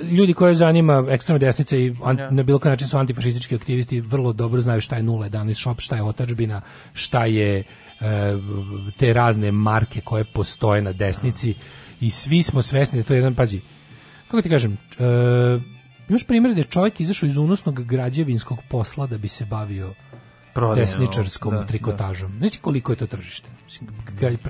ljudi 0.04 0.34
koje 0.34 0.56
zanima 0.56 1.06
ekstremna 1.10 1.40
desnica 1.40 1.78
i 1.78 1.96
an- 2.04 2.20
Ja. 2.20 2.32
na 2.32 2.44
bilo 2.44 2.60
koji 2.60 2.70
način 2.70 2.88
su 2.88 2.98
antifašistički 2.98 3.56
aktivisti, 3.56 4.02
vrlo 4.02 4.34
dobro 4.34 4.62
znaju 4.62 4.82
šta 4.82 4.96
je 4.96 5.04
011 5.04 5.54
shop, 5.54 5.80
šta 5.80 5.96
je 5.96 6.04
otadžbina, 6.04 6.62
šta 6.94 7.26
je 7.26 7.58
e, 7.58 7.64
te 8.98 9.14
razne 9.14 9.52
marke 9.52 10.02
koje 10.02 10.24
postoje 10.24 10.82
na 10.82 10.92
desnici 10.92 11.56
i 12.02 12.10
svi 12.10 12.44
smo 12.44 12.62
svesni 12.62 13.00
da 13.00 13.08
to 13.08 13.14
je 13.14 13.18
jedan 13.18 13.36
pađi. 13.36 13.62
Kako 14.28 14.42
ti 14.42 14.50
kažem, 14.50 14.74
e, 14.74 14.78
imaš 16.10 16.24
primjer 16.24 16.54
da 16.54 16.60
je 16.60 16.64
čovjek 16.64 17.00
izašao 17.00 17.28
iz 17.28 17.38
unosnog 17.38 17.84
građevinskog 17.84 18.60
posla 18.70 19.08
da 19.08 19.18
bi 19.18 19.28
se 19.28 19.46
bavio 19.46 19.94
Desničarskom 20.76 21.54
da, 21.54 21.66
trikotažom. 21.66 22.38
Znači 22.38 22.60
koliko 22.60 22.92
je 22.92 22.96
to 22.96 23.08
tržište. 23.08 23.50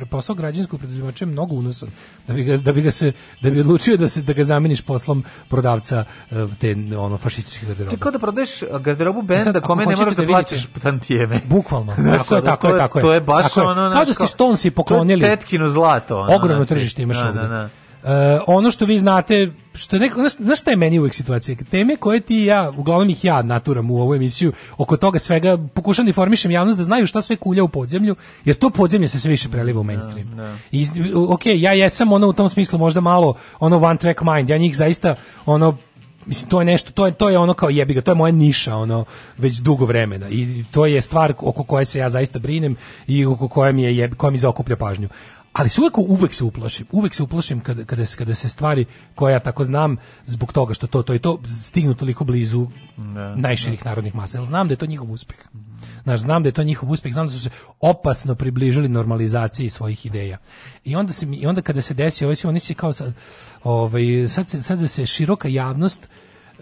Posao 0.09 0.35
građevinskog 0.35 0.80
preduzimača 0.80 1.25
je 1.25 1.31
mnogo 1.31 1.55
unosan. 1.55 1.89
Da 2.27 2.33
bi 2.33 2.43
ga, 2.43 2.57
da 2.57 2.73
bi 2.73 2.81
ga 2.81 2.91
se 2.91 3.11
da 3.41 3.49
bi 3.49 3.59
odlučio 3.59 3.97
da 3.97 4.09
se 4.09 4.21
da 4.21 4.33
ga 4.33 4.43
zameniš 4.43 4.81
poslom 4.81 5.23
prodavca 5.49 6.05
e, 6.31 6.35
te 6.59 6.75
ono 6.97 7.17
fašističke 7.17 7.65
garderobe. 7.65 7.95
je 7.95 7.99
kao 7.99 8.11
da 8.11 8.19
prodaješ 8.19 8.63
garderobu 8.83 9.19
E 9.19 9.39
sad, 9.39 9.45
benda 9.45 9.59
ako 9.59 9.67
kome 9.67 9.85
ne 9.85 9.95
moraš 9.95 10.15
da 10.15 10.21
da 10.21 10.27
plaćaš 10.27 10.67
tantijeme. 10.81 11.39
Bukvalno. 11.45 11.93
Znaš, 11.97 12.21
Tako 12.27 12.35
je, 12.35 12.43
tako 12.43 12.67
to 12.67 12.73
je, 12.73 12.80
tako 12.80 12.99
je. 12.99 13.01
To 13.01 13.13
je 13.13 13.21
baš 13.21 13.43
Tako 13.43 13.59
je. 13.59 13.65
ono... 13.67 13.75
Kao 13.75 13.91
znaš, 13.91 14.07
da 14.07 14.13
ste 14.13 14.27
Stonesi 14.27 14.71
poklonili 14.71 15.21
To 15.21 15.27
je 15.27 15.38
tetkino 15.38 15.67
zlato. 15.67 16.17
ono, 16.17 16.35
Ogromno 16.35 16.65
znači, 16.65 16.69
tržište 16.69 17.01
imaš 17.01 17.21
da, 17.21 17.27
ovde. 17.27 17.41
da, 17.41 17.47
da. 17.47 17.69
E, 18.03 18.39
ono 18.47 18.71
što 18.71 18.85
vi 18.85 18.99
znate, 18.99 19.51
što 19.73 19.95
je 19.95 19.99
neko, 19.99 20.19
znaš, 20.19 20.33
znaš 20.33 20.59
šta 20.59 20.71
je 20.71 20.77
meni 20.77 20.99
uvek 20.99 21.13
situacija? 21.13 21.57
Teme 21.71 21.95
koje 21.95 22.19
ti 22.19 22.35
ja, 22.35 22.71
uglavnom 22.77 23.09
ih 23.09 23.25
ja 23.25 23.41
naturam 23.41 23.91
u 23.91 24.01
ovu 24.01 24.15
emisiju, 24.15 24.53
oko 24.77 24.97
toga 24.97 25.19
svega 25.19 25.57
pokušam 25.73 26.05
da 26.05 26.09
informišem 26.09 26.51
javnost 26.51 26.77
da 26.77 26.83
znaju 26.83 27.07
šta 27.07 27.21
sve 27.21 27.35
kulja 27.35 27.63
u 27.63 27.67
podzemlju, 27.67 28.15
jer 28.45 28.55
to 28.55 28.69
podzemlje 28.69 29.07
se 29.07 29.19
sve 29.19 29.30
više 29.30 29.49
preliva 29.49 29.80
u 29.80 29.83
mainstream. 29.83 30.27
I, 30.71 30.88
ok, 31.30 31.41
ja 31.45 31.73
jesam 31.73 32.11
ono 32.13 32.27
u 32.27 32.33
tom 32.33 32.49
smislu 32.49 32.80
možda 32.80 33.01
malo 33.01 33.35
ono 33.59 33.77
one 33.77 33.97
track 33.97 34.21
mind, 34.21 34.49
ja 34.49 34.57
njih 34.57 34.77
zaista 34.77 35.15
ono 35.45 35.77
mislim 36.25 36.49
to 36.49 36.61
je 36.61 36.65
nešto 36.65 36.91
to 36.91 37.05
je 37.05 37.11
to 37.11 37.30
je 37.30 37.38
ono 37.38 37.53
kao 37.53 37.69
jebi 37.69 37.93
ga 37.93 38.01
to 38.01 38.11
je 38.11 38.15
moja 38.15 38.31
niša 38.31 38.75
ono 38.75 39.05
već 39.38 39.57
dugo 39.57 39.85
vremena 39.85 40.30
i 40.30 40.63
to 40.71 40.85
je 40.85 41.01
stvar 41.01 41.33
oko 41.38 41.63
koje 41.63 41.85
se 41.85 41.99
ja 41.99 42.09
zaista 42.09 42.39
brinem 42.39 42.75
i 43.07 43.25
oko 43.25 43.47
koje 43.47 43.73
mi 43.73 43.83
je 43.83 43.97
jeb, 43.97 44.15
koja 44.15 44.31
mi 44.31 44.38
zaokuplja 44.38 44.75
pažnju 44.75 45.09
ali 45.53 45.69
se 45.69 45.81
uvek, 45.81 45.97
uvek 45.97 46.33
se 46.33 46.43
uplašim 46.43 46.88
uvek 46.91 47.15
se 47.15 47.23
uplašim 47.23 47.59
kada, 47.59 47.83
kada, 47.83 48.05
se, 48.05 48.17
kada 48.17 48.35
se 48.35 48.49
stvari 48.49 48.85
koje 49.15 49.33
ja 49.33 49.39
tako 49.39 49.63
znam 49.63 49.97
zbog 50.25 50.53
toga 50.53 50.73
što 50.73 50.88
to 50.88 51.03
to 51.03 51.13
i 51.13 51.19
to 51.19 51.41
stignu 51.63 51.93
toliko 51.93 52.23
blizu 52.23 52.67
Da, 52.97 53.35
najširih 53.35 53.85
narodnih 53.85 54.15
masa 54.15 54.38
jer 54.38 54.45
znam 54.45 54.67
da 54.67 54.73
je 54.73 54.77
to 54.77 54.85
njihov 54.85 55.11
uspeh 55.11 55.39
Znaš, 56.03 56.19
znam 56.19 56.43
da 56.43 56.49
je 56.49 56.53
to 56.53 56.63
njihov 56.63 56.91
uspeh, 56.91 57.13
znam 57.13 57.27
da 57.27 57.33
su 57.33 57.39
se 57.39 57.49
opasno 57.80 58.35
približili 58.35 58.89
normalizaciji 58.89 59.69
svojih 59.69 60.05
ideja. 60.05 60.38
I 60.83 60.95
onda 60.95 61.13
se 61.13 61.27
i 61.31 61.47
onda 61.47 61.61
kada 61.61 61.81
se 61.81 61.93
desi 61.93 62.25
ovaj 62.25 62.35
oni 62.45 62.59
se 62.59 62.73
kao 62.73 62.93
sad, 62.93 63.13
ovaj 63.63 64.27
sad 64.27 64.49
se 64.49 64.61
sad 64.61 64.80
da 64.80 64.88
se 64.88 65.05
široka 65.05 65.47
javnost 65.47 66.07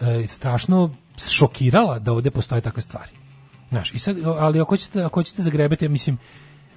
e, 0.01 0.27
strašno 0.27 0.95
šokirala 1.29 1.99
da 1.99 2.11
ovde 2.11 2.31
postoje 2.31 2.61
takve 2.61 2.81
stvari. 2.81 3.11
Znaš, 3.69 3.93
i 3.93 3.99
sad, 3.99 4.17
ali 4.25 4.61
ako 4.61 4.77
ćete, 4.77 5.03
ako 5.03 5.23
ćete 5.23 5.41
zagrebati, 5.41 5.85
ja 5.85 5.89
mislim, 5.89 6.17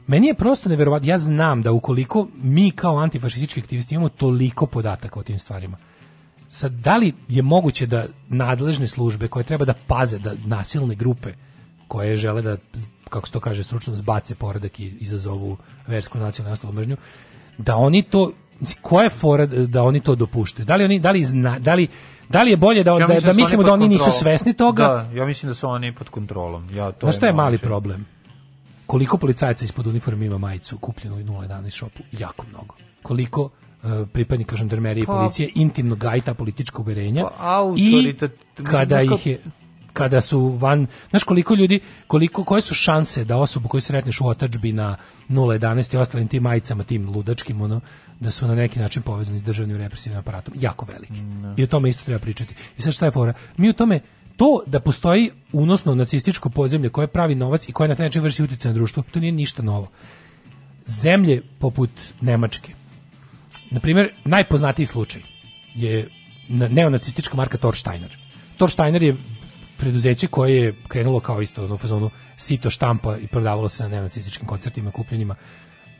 meni 0.06 0.26
je 0.26 0.34
prosto 0.34 0.68
neverovatno, 0.68 1.08
ja 1.08 1.18
znam 1.18 1.62
da 1.62 1.72
ukoliko 1.72 2.28
mi 2.42 2.70
kao 2.70 2.98
antifašistički 2.98 3.60
aktivisti 3.60 3.94
imamo 3.94 4.08
toliko 4.08 4.66
podataka 4.66 5.20
o 5.20 5.22
tim 5.22 5.38
stvarima, 5.38 5.76
sad, 6.48 6.72
da 6.72 6.96
li 6.96 7.12
je 7.28 7.42
moguće 7.42 7.86
da 7.86 8.06
nadležne 8.28 8.86
službe 8.86 9.28
koje 9.28 9.44
treba 9.44 9.64
da 9.64 9.74
paze 9.86 10.18
da 10.18 10.34
nasilne 10.46 10.94
grupe 10.94 11.32
koje 11.88 12.16
žele 12.16 12.42
da, 12.42 12.56
kako 13.08 13.26
se 13.26 13.32
to 13.32 13.40
kaže 13.40 13.64
stručno, 13.64 13.94
zbace 13.94 14.34
poredak 14.34 14.80
i 14.80 14.92
izazovu 15.00 15.56
versku 15.86 16.18
nacionalnu 16.18 16.52
ostalu 16.52 16.72
mržnju, 16.72 16.96
da 17.58 17.76
oni 17.76 18.02
to, 18.02 18.32
koja 18.80 19.04
je 19.04 19.10
fora 19.10 19.46
da 19.46 19.82
oni 19.82 20.00
to 20.00 20.14
dopuštaju? 20.14 20.66
Da 20.66 20.76
li, 20.76 20.84
oni, 20.84 21.00
da 21.00 21.10
li, 21.10 21.24
zna, 21.24 21.58
da 21.58 21.74
li, 21.74 21.88
da 22.28 22.42
li 22.42 22.50
je 22.50 22.56
bolje 22.56 22.84
da, 22.84 22.92
Ja 22.92 23.06
da, 23.06 23.14
da 23.14 23.32
su 23.32 23.36
mislimo 23.36 23.62
da 23.62 23.72
oni 23.72 23.88
nisu 23.88 24.04
kontrolom. 24.04 24.20
svesni 24.20 24.54
toga? 24.54 24.84
Da, 24.84 25.10
ja 25.18 25.26
mislim 25.26 25.48
da 25.48 25.54
su 25.54 25.68
oni 25.68 25.94
pod 25.94 26.08
kontrolom. 26.08 26.68
Ja, 26.74 26.92
to 26.92 27.06
Znaš 27.06 27.16
šta 27.16 27.26
je 27.26 27.32
mali 27.32 27.58
problem? 27.58 28.06
Koliko 28.86 29.16
policajaca 29.16 29.64
ispod 29.64 29.86
uniforme 29.86 30.26
ima 30.26 30.38
majicu 30.38 30.78
kupljenu 30.78 31.16
u 31.16 31.20
011 31.20 31.70
shopu? 31.70 32.02
Jako 32.12 32.46
mnogo. 32.46 32.74
Koliko 33.02 33.42
uh, 33.42 33.50
pripadnika 34.12 34.56
žandarmerije 34.56 35.02
i 35.02 35.06
Pa- 35.06 35.12
policije 35.12 35.50
intimno 35.54 35.94
gajta 35.94 36.34
politička 36.34 36.78
uverenja 36.78 37.24
Pa, 37.38 37.74
i 37.76 38.14
kada 38.64 39.02
ih 39.02 39.26
je 39.26 39.40
kada 39.92 40.20
su 40.20 40.48
van, 40.48 40.86
znaš 41.10 41.24
koliko 41.24 41.54
ljudi, 41.54 41.80
koliko, 42.06 42.44
koje 42.44 42.62
su 42.62 42.74
šanse 42.74 43.24
da 43.24 43.36
osobu 43.36 43.68
koju 43.68 43.80
sretneš 43.80 44.20
u 44.20 44.26
otačbi 44.26 44.72
na 44.72 44.96
011 45.28 45.94
i 45.94 45.98
ostalim 45.98 46.28
tim 46.28 46.42
majicama, 46.42 46.84
tim 46.84 47.10
ludačkim, 47.10 47.60
ono, 47.60 47.80
da 48.20 48.30
su 48.30 48.46
na 48.46 48.54
neki 48.54 48.80
način 48.80 49.02
povezani 49.02 49.38
s 49.38 49.44
državnim 49.44 49.76
represivnim 49.76 50.18
aparatom, 50.18 50.54
jako 50.56 50.86
veliki. 50.86 51.20
I 51.56 51.62
o 51.62 51.66
tome 51.66 51.88
isto 51.88 52.04
treba 52.04 52.18
pričati. 52.18 52.54
I 52.78 52.82
sad 52.82 52.92
šta 52.92 53.04
je 53.04 53.10
fora? 53.10 53.32
Mi 53.56 53.70
u 53.70 53.72
tome, 53.72 54.00
to 54.42 54.62
da 54.66 54.80
postoji 54.80 55.30
unosno 55.52 55.94
nacističko 55.94 56.50
podzemlje 56.50 56.88
koje 56.88 57.06
pravi 57.06 57.34
novac 57.34 57.68
i 57.68 57.72
koje 57.72 57.88
na 57.88 57.94
taj 57.94 58.06
način 58.06 58.22
vrši 58.22 58.42
utjecaj 58.42 58.70
na 58.70 58.74
društvo, 58.74 59.02
to 59.10 59.20
nije 59.20 59.32
ništa 59.32 59.62
novo. 59.62 59.88
Zemlje 60.86 61.42
poput 61.58 61.90
Nemačke, 62.20 62.72
na 63.70 63.80
primjer, 63.80 64.08
najpoznatiji 64.24 64.86
slučaj 64.86 65.22
je 65.74 66.08
na- 66.48 66.68
neonacistička 66.68 67.36
marka 67.36 67.58
Torsteiner. 67.58 68.18
Torsteiner 68.56 69.02
je 69.02 69.16
preduzeće 69.78 70.26
koje 70.26 70.56
je 70.56 70.74
krenulo 70.88 71.20
kao 71.20 71.42
isto 71.42 71.74
u 71.74 71.78
fazonu 71.78 72.10
sito 72.36 72.70
štampa 72.70 73.16
i 73.16 73.26
prodavalo 73.26 73.68
se 73.68 73.82
na 73.82 73.88
neonacističkim 73.88 74.46
koncertima, 74.46 74.90
kupljenjima 74.90 75.34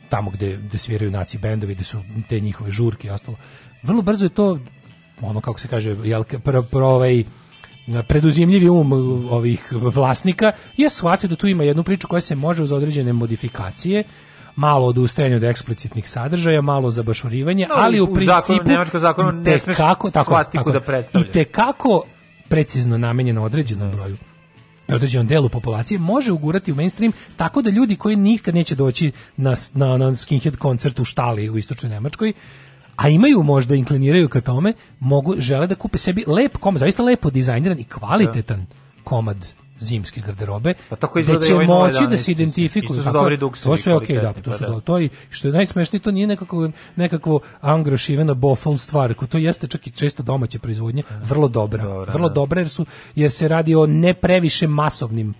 tamo 0.09 0.31
gde, 0.31 0.57
gde 0.57 0.77
sviraju 0.77 1.11
naci 1.11 1.37
bendovi, 1.37 1.75
gde 1.75 1.83
su 1.83 2.03
te 2.29 2.39
njihove 2.39 2.71
žurke 2.71 3.07
i 3.07 3.11
ostalo. 3.11 3.37
Vrlo 3.83 4.01
brzo 4.01 4.25
je 4.25 4.29
to, 4.29 4.59
ono 5.21 5.41
kako 5.41 5.59
se 5.59 5.67
kaže, 5.67 5.95
jel, 6.03 6.23
pro, 6.23 6.63
pro 6.63 6.87
ovaj, 6.87 7.23
preduzimljivi 8.07 8.69
um 8.69 8.91
ovih 9.31 9.69
vlasnika 9.71 10.51
je 10.77 10.89
shvatio 10.89 11.29
da 11.29 11.35
tu 11.35 11.47
ima 11.47 11.63
jednu 11.63 11.83
priču 11.83 12.07
koja 12.07 12.21
se 12.21 12.35
može 12.35 12.63
uz 12.63 12.71
određene 12.71 13.13
modifikacije 13.13 14.03
malo 14.55 14.87
odustajanje 14.87 15.35
od 15.35 15.43
eksplicitnih 15.43 16.09
sadržaja, 16.09 16.61
malo 16.61 16.91
zabašurivanje, 16.91 17.67
No, 17.69 17.75
ali 17.77 18.01
u, 18.01 18.03
u 18.03 18.13
principu 18.13 18.69
nemačkom 18.69 19.01
zakonu 19.01 19.31
ne 19.31 19.59
smeš 19.59 19.77
itekako- 19.77 20.11
tako, 20.11 20.43
tako, 20.51 20.71
da 20.71 20.81
predstavljaš. 20.81 21.29
I 21.29 21.31
tekako 21.31 22.03
precizno 22.49 22.97
namenjeno 22.97 23.43
određenom 23.43 23.91
broju 23.91 24.17
određenom 24.87 25.27
delu 25.27 25.49
populacije 25.49 25.99
može 25.99 26.31
ugurati 26.31 26.71
u 26.71 26.75
mainstream 26.75 27.11
tako 27.35 27.61
da 27.61 27.69
ljudi 27.69 27.95
koji 27.95 28.15
nikad 28.15 28.55
neće 28.55 28.75
doći 28.75 29.11
na, 29.37 29.55
na, 29.73 29.97
na 29.97 30.15
skinhead 30.15 30.57
koncert 30.57 30.99
u 30.99 31.05
štali 31.05 31.49
u 31.49 31.57
istočnoj 31.57 31.89
Nemačkoj 31.89 32.33
a 32.95 33.09
imaju 33.09 33.43
možda 33.43 33.75
inkliniraju 33.75 34.29
ka 34.29 34.41
tome 34.41 34.73
mogu 34.99 35.35
žele 35.37 35.67
da 35.67 35.75
kupe 35.75 35.97
sebi 35.97 36.23
lep 36.27 36.57
komad 36.57 36.79
zaista 36.79 37.03
lepo 37.03 37.29
dizajniran 37.29 37.79
i 37.79 37.83
kvalitetan 37.83 38.65
komad 39.03 39.47
zimske 39.79 40.21
garderobe 40.21 40.73
Pa 40.89 40.95
tako 40.95 41.21
da 41.21 41.39
će 41.39 41.53
ovaj 41.53 41.67
moći 41.67 42.03
011, 42.03 42.09
da 42.09 42.17
se 42.17 42.31
identifikuju 42.31 42.97
su 42.97 43.03
tako, 43.03 43.17
dobri 43.17 43.37
duksevi 43.37 43.75
to 43.75 43.77
sve 43.77 43.95
okej 43.95 44.15
da 44.15 44.21
kvalitetni, 44.21 44.43
to 44.43 44.51
pa 44.51 44.57
su 44.57 44.63
da. 44.63 44.79
to 44.79 44.99
i 44.99 45.09
što 45.29 45.47
je 45.47 45.51
najsmešnije 45.51 45.99
to 46.01 46.11
nije 46.11 46.27
nekako 46.27 46.69
nekakvo 46.95 47.39
angrošivena 47.61 48.33
bofl 48.33 48.73
stvar 48.73 49.13
ko 49.13 49.27
to 49.27 49.37
jeste 49.37 49.67
čak 49.67 49.87
i 49.87 49.91
često 49.91 50.23
domaća 50.23 50.59
proizvodnja 50.59 51.03
vrlo 51.23 51.47
dobra 51.47 51.83
vrlo 51.83 52.29
da. 52.29 52.33
dobra 52.33 52.61
jer 52.61 52.69
su 52.69 52.85
jer 53.15 53.31
se 53.31 53.47
radi 53.47 53.75
o 53.75 53.85
ne 53.85 54.13
previše 54.13 54.67
masovnim 54.67 55.33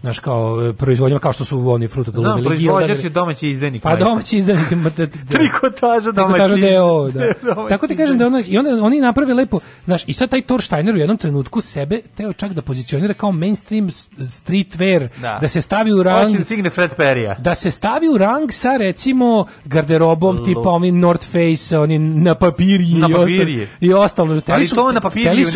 Znaš, 0.00 0.18
kao 0.18 0.58
e, 0.62 0.72
proizvodnjama 0.72 1.20
kao 1.20 1.32
što 1.32 1.44
su 1.44 1.68
oni 1.68 1.88
fruta 1.88 2.10
Znam, 2.12 2.44
proizvođač 2.44 3.04
je 3.04 3.10
domaći 3.10 3.48
izdajnik. 3.48 3.82
Pa 3.82 3.96
domaći 3.96 4.36
izdajnik. 4.38 4.68
da- 4.70 5.06
da- 5.06 5.06
Trikotaža 5.28 6.12
domaći. 6.12 6.60
deo, 6.60 7.10
da. 7.10 7.32
Tako 7.68 7.86
ti 7.86 7.96
kažem 7.96 8.18
da 8.18 8.26
ona, 8.26 8.42
i 8.42 8.58
onda 8.58 8.84
oni 8.84 9.00
naprave 9.00 9.34
lepo, 9.34 9.60
znaš, 9.84 10.02
i 10.06 10.12
sad 10.12 10.30
taj 10.30 10.42
Torsteiner 10.42 10.94
u 10.94 10.98
jednom 10.98 11.16
trenutku 11.16 11.60
sebe 11.60 12.00
teo 12.16 12.32
čak 12.32 12.52
da 12.52 12.62
pozicionira 12.62 13.14
kao 13.14 13.32
mainstream 13.32 13.88
streetwear, 14.18 15.08
da, 15.16 15.38
Da. 15.40 15.48
se 15.48 15.62
stavi 15.62 15.92
u 15.92 16.02
rang 16.02 16.32
da 16.32 16.44
signe 16.44 16.70
Fred 16.70 16.94
Perija. 16.94 17.34
da 17.34 17.54
se 17.54 17.70
stavi 17.70 18.08
u 18.08 18.18
rang 18.18 18.52
sa 18.52 18.76
recimo 18.76 19.44
garderobom 19.64 20.44
tipa 20.44 20.60
oni 20.64 20.92
North 20.92 21.26
Face, 21.26 21.78
oni 21.78 21.98
na 21.98 22.34
papirji 22.34 22.94
Na 22.94 23.08
papirji. 23.10 23.66
i 23.80 23.92
ostalo. 23.92 24.40
Ali 24.48 24.66
su- 24.66 24.76
to 24.76 24.92
na 24.92 25.00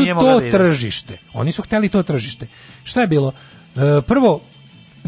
moglo 0.06 0.30
to 0.32 0.40
da 0.40 0.50
tržište. 0.50 1.18
Oni 1.34 1.52
su 1.52 1.62
hteli 1.62 1.88
to 1.88 2.02
tržište. 2.02 2.46
Šta 2.84 3.00
je 3.00 3.06
bilo? 3.06 3.32
E, 3.76 4.02
prvo 4.02 4.40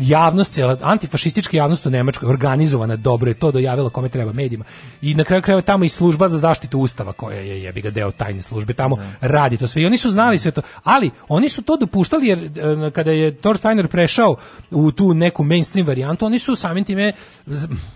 javnost, 0.00 0.52
cijela 0.52 0.76
antifašistička 0.82 1.56
javnost 1.56 1.86
u 1.86 1.90
Nemačkoj 1.90 2.28
organizovana 2.28 2.96
dobro 2.96 3.30
je 3.30 3.38
to 3.38 3.50
dojavila 3.50 3.90
kome 3.90 4.08
treba 4.08 4.32
medijima. 4.32 4.64
I 5.02 5.14
na 5.14 5.24
kraju 5.24 5.42
krajeva 5.42 5.62
tamo 5.62 5.84
i 5.84 5.88
služba 5.88 6.28
za 6.28 6.38
zaštitu 6.38 6.78
ustava 6.78 7.12
koja 7.12 7.38
je 7.38 7.62
jebi 7.62 7.80
ga 7.80 7.90
deo 7.90 8.10
tajne 8.10 8.42
službe 8.42 8.74
tamo 8.74 8.96
radi 9.20 9.56
to 9.56 9.68
sve 9.68 9.82
i 9.82 9.86
oni 9.86 9.98
su 9.98 10.10
znali 10.10 10.38
sve 10.38 10.50
to. 10.50 10.62
Ali 10.84 11.10
oni 11.28 11.48
su 11.48 11.62
to 11.62 11.76
dopuštali 11.76 12.26
jer 12.26 12.44
e, 12.44 12.90
kada 12.90 13.10
je 13.10 13.36
Thorsteiner 13.36 13.88
prešao 13.88 14.36
u 14.70 14.92
tu 14.92 15.14
neku 15.14 15.44
mainstream 15.44 15.86
varijantu, 15.86 16.26
oni 16.26 16.38
su 16.38 16.56
samim 16.56 16.84
time 16.84 17.12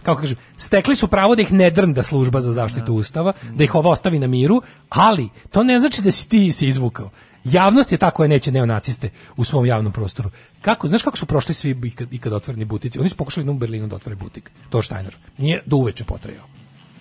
kako 0.02 0.20
kažem, 0.20 0.36
stekli 0.56 0.94
su 0.94 1.08
pravo 1.08 1.34
da 1.34 1.42
ih 1.42 1.52
ne 1.52 1.70
drnda 1.70 2.02
služba 2.02 2.40
za 2.40 2.52
zaštitu 2.52 2.94
ustava, 2.94 3.32
da 3.54 3.64
ih 3.64 3.74
ova 3.74 3.90
ostavi 3.90 4.18
na 4.18 4.26
miru, 4.26 4.62
ali 4.88 5.28
to 5.50 5.62
ne 5.62 5.78
znači 5.78 6.02
da 6.02 6.12
si 6.12 6.28
ti 6.28 6.52
se 6.52 6.66
izvukao. 6.66 7.10
Javnost 7.44 7.92
je 7.92 7.98
ta 7.98 8.10
koja 8.10 8.28
neće 8.28 8.52
neonaciste 8.52 9.10
u 9.36 9.44
svom 9.44 9.66
javnom 9.66 9.92
prostoru. 9.92 10.30
Kako, 10.60 10.88
znaš 10.88 11.02
kako 11.02 11.16
su 11.16 11.26
prošli 11.26 11.54
svi 11.54 11.76
ikad, 11.84 12.12
ikad 12.12 12.32
otvoreni 12.32 12.64
butici? 12.64 12.98
Oni 12.98 13.08
su 13.08 13.16
pokušali 13.16 13.50
u 13.50 13.54
Berlinu 13.54 13.86
da 13.86 13.96
otvore 13.96 14.16
butik. 14.16 14.50
Thorsteiner. 14.68 15.16
Nije 15.38 15.62
do 15.66 15.76
uveče 15.76 16.04
potrejao. 16.04 16.44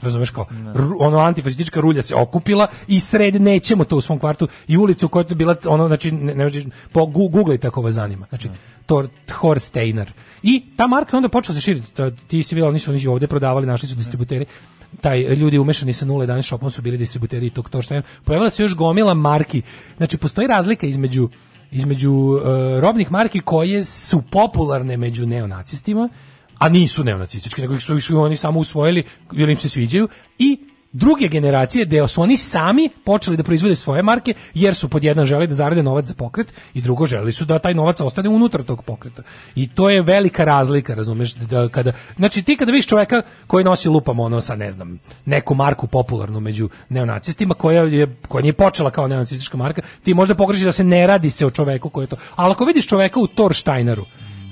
Razumeš 0.02 0.30
kao, 0.30 0.46
ono 1.00 1.18
antifašistička 1.20 1.82
rulja 1.82 2.02
se 2.02 2.16
okupila 2.16 2.68
i 2.88 3.00
sred 3.00 3.42
nećemo 3.42 3.84
to 3.84 3.98
u 3.98 4.02
svom 4.02 4.20
kvartu 4.20 4.48
i 4.68 4.78
ulicu 4.78 5.06
u 5.06 5.10
kojoj 5.10 5.24
je 5.24 5.28
to 5.28 5.36
bila, 5.36 5.56
ono, 5.66 5.88
znači, 5.88 6.12
ne, 6.12 6.36
ne, 6.36 6.50
po, 6.92 7.06
googlajte 7.06 7.68
ako 7.68 7.82
vas 7.82 7.94
zanima. 7.94 8.26
Znači, 8.30 8.50
Tor, 8.86 9.08
Thorsteiner. 9.26 10.12
I 10.44 10.64
ta 10.78 10.88
marka 10.88 11.16
je 11.16 11.18
onda 11.18 11.30
počela 11.30 11.56
se 11.56 11.62
širiti. 11.62 11.92
To- 11.92 12.12
Ti 12.12 12.44
si 12.44 12.56
vidjeli, 12.56 12.70
oni 12.70 12.80
su 12.80 12.92
oni 12.92 13.00
su 13.00 13.12
ovde 13.12 13.28
prodavali, 13.28 13.68
našli 13.68 13.88
su 13.88 13.96
distributeri 13.96 14.46
taj 15.02 15.20
ljudi 15.22 15.58
umešani 15.58 15.94
sa 15.94 16.06
011 16.06 16.42
shopom 16.42 16.72
su 16.72 16.82
bili 16.82 16.98
distributeri 16.98 17.50
tog 17.50 17.70
Thorsteiner. 17.70 18.04
Pojavila 18.24 18.50
se 18.50 18.64
još 18.64 18.76
gomila 18.76 19.14
marki. 19.14 19.62
Znači, 19.98 20.18
postoji 20.18 20.48
razlika 20.48 20.88
između 20.88 21.30
između 21.72 22.12
e, 22.12 22.82
robnih 22.82 23.12
marki 23.12 23.40
koje 23.40 23.84
su 23.84 24.22
popularne 24.32 24.98
među 24.98 25.26
neonacistima, 25.26 26.10
a 26.58 26.70
nisu 26.70 27.04
neonacistički, 27.04 27.62
nego 27.62 27.76
ih 27.76 27.82
su, 27.82 28.00
su 28.00 28.18
oni 28.18 28.36
samo 28.36 28.60
usvojili 28.60 29.04
jer 29.32 29.50
im 29.50 29.58
se 29.58 29.70
sviđaju 29.70 30.08
i 30.40 30.60
druge 30.94 31.28
generacije 31.28 31.86
gde 31.86 32.08
su 32.08 32.22
oni 32.22 32.38
sami 32.38 32.90
počeli 33.04 33.38
da 33.38 33.44
proizvode 33.44 33.76
svoje 33.76 34.04
marke 34.04 34.34
jer 34.54 34.76
su 34.76 34.90
pod 34.90 35.04
jedan 35.04 35.26
želi 35.26 35.48
da 35.48 35.56
zarade 35.56 35.84
novac 35.84 36.06
za 36.06 36.14
pokret 36.14 36.54
i 36.74 36.82
drugo 36.82 37.06
želi 37.06 37.34
su 37.34 37.46
da 37.46 37.60
taj 37.60 37.74
novac 37.74 38.02
ostane 38.02 38.30
unutar 38.30 38.64
tog 38.64 38.84
pokreta. 38.84 39.24
I 39.56 39.68
to 39.68 39.90
je 39.90 40.02
velika 40.02 40.44
razlika, 40.44 40.94
razumeš, 40.94 41.34
da 41.34 41.70
kada 41.70 41.92
znači 42.18 42.42
ti 42.42 42.58
kada 42.58 42.72
vidiš 42.72 42.88
čoveka 42.88 43.22
koji 43.48 43.64
nosi 43.64 43.90
lupam 43.90 44.20
ono 44.20 44.42
sa 44.42 44.56
ne 44.56 44.72
znam, 44.72 45.00
neku 45.26 45.56
marku 45.56 45.88
popularnu 45.88 46.40
među 46.40 46.70
neonacistima 46.90 47.54
koja 47.54 47.84
je 47.84 48.16
koja 48.28 48.42
nije 48.42 48.54
počela 48.54 48.90
kao 48.90 49.08
neonacistička 49.08 49.58
marka, 49.58 49.82
ti 50.04 50.14
možda 50.14 50.36
pogrešiš 50.36 50.66
da 50.66 50.72
se 50.72 50.84
ne 50.84 51.08
radi 51.08 51.30
se 51.30 51.46
o 51.46 51.52
čoveku 51.52 51.90
koji 51.90 52.04
je 52.04 52.08
to. 52.08 52.16
Ali 52.36 52.52
ako 52.52 52.66
vidiš 52.66 52.88
čoveka 52.88 53.20
u 53.20 53.28
Torsteineru, 53.28 54.06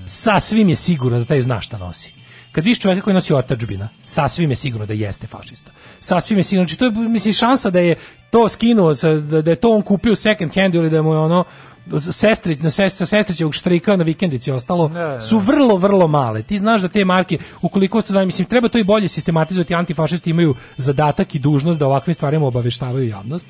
sasvim 0.05 0.69
je 0.69 0.75
sigurno 0.75 1.19
da 1.19 1.25
taj 1.25 1.41
zna 1.41 1.61
šta 1.61 1.77
nosi. 1.77 2.18
Kad 2.51 2.63
vidiš 2.63 2.79
čovjeka 2.79 3.03
koji 3.03 3.13
nosi 3.13 3.33
otačbina, 3.33 3.89
sasvim 4.03 4.49
je 4.49 4.55
sigurno 4.55 4.85
da 4.85 4.93
jeste 4.93 5.27
fašista. 5.27 5.71
Sasvim 5.99 6.37
je 6.39 6.43
sigurno, 6.43 6.67
znači 6.67 6.79
to 6.79 6.85
je 6.85 6.91
mislim 6.91 7.33
šansa 7.33 7.69
da 7.69 7.79
je 7.79 7.95
to 8.29 8.49
skinuo, 8.49 8.93
da, 8.93 9.41
da 9.41 9.51
je 9.51 9.55
to 9.55 9.75
on 9.75 9.81
kupio 9.81 10.15
second 10.15 10.55
hand 10.55 10.75
ili 10.75 10.89
da 10.89 11.01
mu 11.01 11.13
je 11.13 11.19
ono 11.19 11.43
sestrić 12.11 12.59
na 12.59 12.69
sestra 12.69 13.05
sestrićevog 13.05 13.53
štrika 13.53 13.95
na 13.95 14.03
vikendici 14.03 14.51
ostalo 14.51 14.91
su 15.29 15.39
vrlo 15.39 15.77
vrlo 15.77 16.07
male. 16.07 16.43
Ti 16.43 16.59
znaš 16.59 16.81
da 16.81 16.87
te 16.87 17.05
marke 17.05 17.37
ukoliko 17.61 18.01
ste 18.01 18.13
znači 18.13 18.25
mislim 18.25 18.47
treba 18.47 18.67
to 18.67 18.77
i 18.77 18.83
bolje 18.83 19.07
sistematizovati 19.07 19.75
antifašisti 19.75 20.29
imaju 20.29 20.55
zadatak 20.77 21.35
i 21.35 21.39
dužnost 21.39 21.79
da 21.79 21.85
ovakvim 21.85 22.13
stvarima 22.13 22.45
obaveštavaju 22.45 23.07
javnost. 23.07 23.45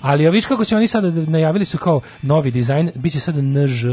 Ali 0.00 0.24
ja 0.24 0.30
viš 0.30 0.46
kako 0.46 0.64
će 0.64 0.76
oni 0.76 0.86
sada 0.86 1.10
najavili 1.10 1.64
su 1.64 1.78
kao 1.78 2.00
novi 2.22 2.50
dizajn, 2.50 2.90
biće 2.94 3.20
sada 3.20 3.42
NŽ. 3.42 3.84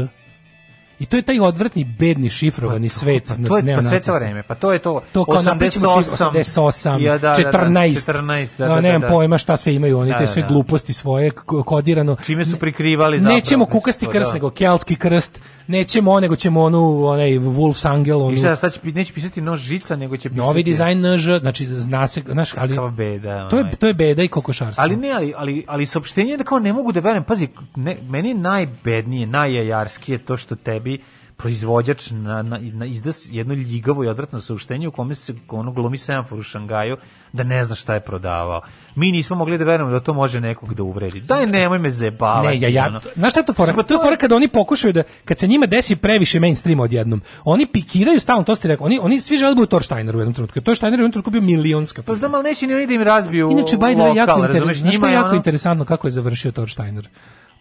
I 0.98 1.06
to 1.06 1.16
je 1.16 1.22
taj 1.22 1.40
odvratni, 1.40 1.84
bedni, 1.84 2.28
šifrovani 2.28 2.88
svet. 2.88 3.24
Pa 3.28 3.48
to 3.48 3.56
je 3.56 3.76
pa 3.76 3.82
sve 3.82 4.00
to 4.00 4.14
vreme, 4.14 4.42
pa 4.42 4.54
to 4.54 4.72
je 4.72 4.78
to. 4.78 5.02
To 5.12 5.24
kao 5.24 5.42
napričamo 5.42 5.86
88, 5.86 7.00
Ja, 7.00 7.18
da, 7.18 7.18
da, 7.18 7.42
da, 7.42 7.50
14, 7.50 8.12
14, 8.12 8.58
da, 8.58 8.64
a 8.64 8.68
da, 8.68 8.80
nemam 8.80 9.00
da. 9.00 9.08
pojma 9.08 9.38
šta 9.38 9.56
sve 9.56 9.74
imaju 9.74 9.98
oni, 9.98 10.10
Da, 10.10 10.16
te 10.16 10.22
da, 10.22 10.26
sve 10.26 10.42
da. 10.42 10.48
gluposti 10.48 10.92
svoje 10.92 11.30
kodirano. 11.64 12.16
Čime 12.26 12.44
su 12.44 12.58
prikrivali 12.58 13.18
zapravo. 13.18 13.36
Nećemo 13.36 13.66
kukasti 13.66 14.06
krst, 14.06 14.26
da. 14.26 14.34
nego 14.34 14.50
keltski 14.50 14.96
krst. 14.96 15.40
Nećemo 15.68 16.10
on, 16.10 16.22
nego 16.22 16.36
ćemo 16.36 16.62
onu, 16.62 17.04
onaj 17.04 17.30
Wolf's 17.30 17.88
Angel, 17.88 18.22
onu, 18.22 18.32
I 18.32 18.38
sad, 18.38 18.58
sad 18.58 18.72
će, 18.72 18.80
neće 18.84 19.12
pisati 19.12 19.40
nož 19.40 19.60
žica, 19.60 19.96
nego 19.96 20.16
će 20.16 20.28
pisati... 20.28 20.46
novi 20.46 20.62
dizajn 20.62 21.14
NŽ, 21.14 21.40
znači 21.40 21.66
zna 21.66 22.06
se, 22.06 22.22
znaš, 22.26 22.56
ali 22.56 22.74
Kakva 22.74 22.90
beda. 22.90 23.48
to 23.48 23.58
je, 23.58 23.70
to 23.70 23.86
je 23.86 23.94
beda 23.94 24.22
i 24.22 24.28
kokošarstvo. 24.28 24.82
Ali 24.82 24.96
ne, 24.96 25.10
ali, 25.12 25.34
ali, 25.36 25.64
ali 25.66 25.86
saopštenje 25.86 26.30
je 26.30 26.36
da 26.36 26.44
kao 26.44 26.58
ne 26.58 26.72
mogu 26.72 26.92
da 26.92 27.00
verujem. 27.00 27.24
Pazi, 27.24 27.48
ne, 27.76 27.96
meni 28.08 28.28
je 28.28 28.34
najbednije, 28.34 29.26
najjajarskije 29.26 30.18
to 30.18 30.36
što 30.36 30.56
tebi 30.86 31.02
proizvođač 31.36 32.10
na, 32.10 32.42
na, 32.42 32.58
na 32.72 32.86
izda 32.86 33.12
s- 33.12 33.28
jedno 33.30 33.54
ljigavo 33.54 34.04
i 34.04 34.08
odvratno 34.08 34.40
saopštenje 34.40 34.88
u 34.88 34.92
kome 34.92 35.14
se 35.14 35.34
ono 35.48 35.72
glumi 35.72 35.98
semafor 35.98 36.38
u 36.38 36.42
Šangaju 36.42 36.96
da 37.32 37.42
ne 37.42 37.64
zna 37.64 37.74
šta 37.74 37.94
je 37.94 38.00
prodavao. 38.00 38.60
Mi 38.94 39.12
nismo 39.12 39.36
mogli 39.36 39.58
da 39.58 39.64
verujemo 39.64 39.92
da 39.92 40.00
to 40.00 40.14
može 40.14 40.40
nekog 40.40 40.74
da 40.74 40.82
uvredi. 40.82 41.20
Daj 41.20 41.46
nemoj 41.46 41.78
me 41.78 41.90
zebavati. 41.90 42.48
Ne, 42.48 42.60
ja, 42.60 42.68
ja, 42.70 42.86
ono. 42.88 43.00
znaš 43.14 43.32
šta 43.32 43.40
je 43.40 43.46
to 43.46 43.52
fora? 43.52 43.72
Pa 43.74 43.82
To 43.82 43.94
je 43.94 44.00
fora 44.02 44.16
kada 44.16 44.36
oni 44.36 44.48
pokušaju 44.48 44.92
da, 44.92 45.02
kad 45.24 45.38
se 45.38 45.46
njima 45.46 45.66
desi 45.66 45.96
previše 45.96 46.40
mainstreama 46.40 46.82
odjednom, 46.82 47.20
oni 47.44 47.66
pikiraju 47.66 48.20
stalno, 48.20 48.42
to 48.44 48.54
ste 48.56 48.68
rekao, 48.68 48.86
oni, 48.86 48.98
oni 49.02 49.20
svi 49.20 49.36
žele 49.36 49.50
da 49.50 49.54
budu 49.54 49.66
Torsteiner 49.66 50.16
u 50.16 50.20
jednom 50.20 50.34
trenutku. 50.34 50.60
Torsteiner 50.60 51.00
u 51.00 51.02
jednom 51.02 51.12
trenutku 51.12 51.30
bio 51.30 51.42
milionska 51.42 52.02
Pa 52.02 52.14
znam, 52.14 52.34
ali 52.34 52.44
neće 52.44 52.66
ni 52.66 52.74
oni 52.74 52.86
da 52.86 52.92
im 52.94 53.02
razbiju 53.02 53.50
Inače, 53.50 53.76
by 53.76 53.94
the 53.94 54.02
way, 54.02 54.16
jako, 54.16 54.32
lokal, 54.32 54.38
inter... 54.38 54.54
razumeš, 54.54 54.78
znaš 54.78 54.94
šta 54.94 54.98
njima 54.98 55.08
je 55.08 55.12
je 55.12 55.16
jako 55.16 55.34
interesantno 55.34 55.84
kako 55.84 56.06
je 56.06 56.10
završio 56.10 56.52
Torsteiner? 56.52 57.08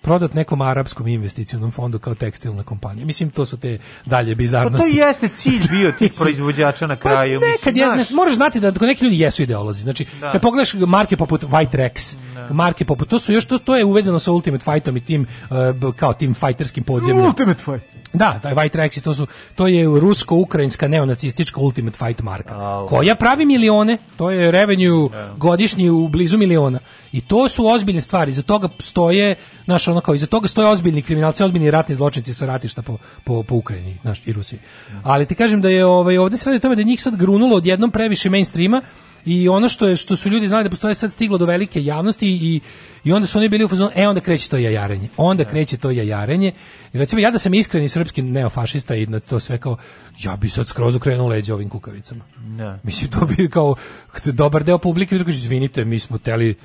Prodat 0.06 0.34
nekom 0.34 0.62
arapskom 0.62 1.08
investicionom 1.08 1.72
fondu 1.72 2.00
kao 2.00 2.16
tekstilna 2.16 2.64
kompanija. 2.64 3.06
Mislim, 3.06 3.30
to 3.30 3.46
su 3.46 3.58
te 3.58 3.78
dalje 4.06 4.36
Pa 4.36 4.38
bizarnosti. 4.38 4.92
to 4.92 4.98
jeste 5.08 5.30
cilj 5.36 5.62
bio 5.72 5.92
tih 5.92 6.12
proizvođača 6.22 6.88
na 6.88 6.96
kraju. 6.96 7.40
Pa 7.40 7.46
nekad 7.46 7.78
je, 7.78 7.86
mislim, 7.86 8.04
znaš, 8.04 8.10
moraš 8.16 8.36
znati 8.36 8.60
da 8.60 8.72
neki 8.82 9.06
ljudi 9.06 9.20
jesu 9.20 9.44
ideolozi. 9.44 9.82
Znači, 9.82 10.06
Da. 10.22 10.32
kad 10.32 10.42
pogledaš 10.42 10.74
marke 10.74 11.18
poput 11.18 11.44
White 11.44 11.78
Rex, 11.78 12.16
marke 12.52 12.86
poput, 12.86 13.10
to 13.10 13.20
su 13.20 13.34
još, 13.34 13.46
to, 13.46 13.58
to 13.58 13.78
je 13.78 13.86
uvezano 13.86 14.20
sa 14.20 14.32
Ultimate 14.32 14.64
Fightom 14.64 14.98
i 14.98 15.02
tim, 15.02 15.28
uh, 15.82 15.96
kao 15.96 16.14
tim 16.14 16.34
fajterskim 16.34 16.84
podzemljima. 16.84 17.26
Ultimate 17.28 17.64
Fight. 17.64 18.05
Da, 18.18 18.40
taj 18.40 18.54
White 18.54 18.76
Rex, 18.76 19.02
to 19.02 19.14
su 19.14 19.28
to 19.56 19.68
je 19.68 19.86
rusko-ukrajinska 19.86 20.88
neonacistička 20.88 21.60
Ultimate 21.60 21.98
Fight 21.98 22.22
marka. 22.22 22.86
Koja 22.90 23.16
pravi 23.16 23.46
milione, 23.46 23.98
to 24.18 24.32
je 24.32 24.52
revenue 24.52 25.10
godišnji 25.38 25.90
u 25.90 26.08
blizu 26.08 26.38
miliona. 26.38 26.80
I 27.12 27.22
to 27.22 27.50
su 27.50 27.68
ozbiljne 27.68 28.02
stvari, 28.02 28.32
iza 28.32 28.42
toga 28.42 28.70
stoje, 28.80 29.36
znaš, 29.66 29.88
ono 29.88 30.02
kao, 30.02 30.16
iza 30.16 30.28
toga 30.28 30.48
stoje 30.48 30.68
ozbiljni 30.68 31.02
kriminalci, 31.02 31.44
ozbiljni 31.44 31.72
ratni 31.72 31.96
zločinci 31.96 32.34
sa 32.34 32.46
ratišta 32.46 32.82
po, 32.82 32.98
po, 33.24 33.44
po 33.44 33.56
Ukrajini, 33.56 33.98
znaš, 34.02 34.22
i 34.26 34.34
Rusiji. 34.34 34.60
Ali 35.04 35.26
ti 35.26 35.36
kažem 35.36 35.62
da 35.62 35.70
je 35.70 35.86
ovaj, 35.86 36.18
ovde 36.18 36.38
se 36.38 36.50
radi 36.50 36.58
o 36.58 36.60
tome 36.60 36.76
da 36.76 36.84
njih 36.84 37.02
sad 37.02 37.16
grunulo 37.16 37.56
odjednom 37.56 37.92
previše 37.92 38.30
mainstreama, 38.30 38.82
i 39.26 39.50
ono 39.50 39.70
što 39.70 39.88
je 39.88 39.96
što 39.96 40.16
su 40.16 40.30
ljudi 40.30 40.48
znali 40.48 40.64
da 40.64 40.70
postoje 40.70 40.96
sad 40.96 41.14
stiglo 41.14 41.38
do 41.38 41.46
velike 41.46 41.84
javnosti 41.84 42.28
i 42.28 42.62
i 43.04 43.12
onda 43.12 43.28
su 43.28 43.38
oni 43.38 43.50
bili 43.50 43.66
u 43.66 43.68
fazonu 43.68 43.92
e 43.96 44.08
onda 44.08 44.22
kreće 44.22 44.50
to 44.50 44.58
jajarenje. 44.58 45.10
Onda 45.18 45.46
kreće 45.46 45.78
to 45.78 45.92
jajarenje. 45.92 46.52
I 46.94 46.98
recimo 46.98 47.22
ja 47.22 47.32
da 47.32 47.40
sam 47.40 47.54
iskreni 47.54 47.90
srpski 47.90 48.22
neofašista 48.22 48.96
i 48.96 49.06
na 49.06 49.20
to 49.20 49.40
sve 49.40 49.58
kao 49.58 49.78
ja 50.20 50.36
bi 50.36 50.50
sad 50.50 50.68
skroz 50.68 50.96
okrenuo 50.96 51.28
leđa 51.28 51.54
ovim 51.54 51.70
kukavicama. 51.70 52.24
Da. 52.58 52.80
Mislim 52.84 53.12
to 53.12 53.26
bi 53.26 53.50
kao 53.50 53.76
dobar 54.26 54.64
deo 54.64 54.78
publike 54.78 55.16
bi 55.16 55.26
kaže 55.26 55.38
izvinite, 55.38 55.86
mi 55.86 56.00
smo 56.00 56.18
teli 56.18 56.56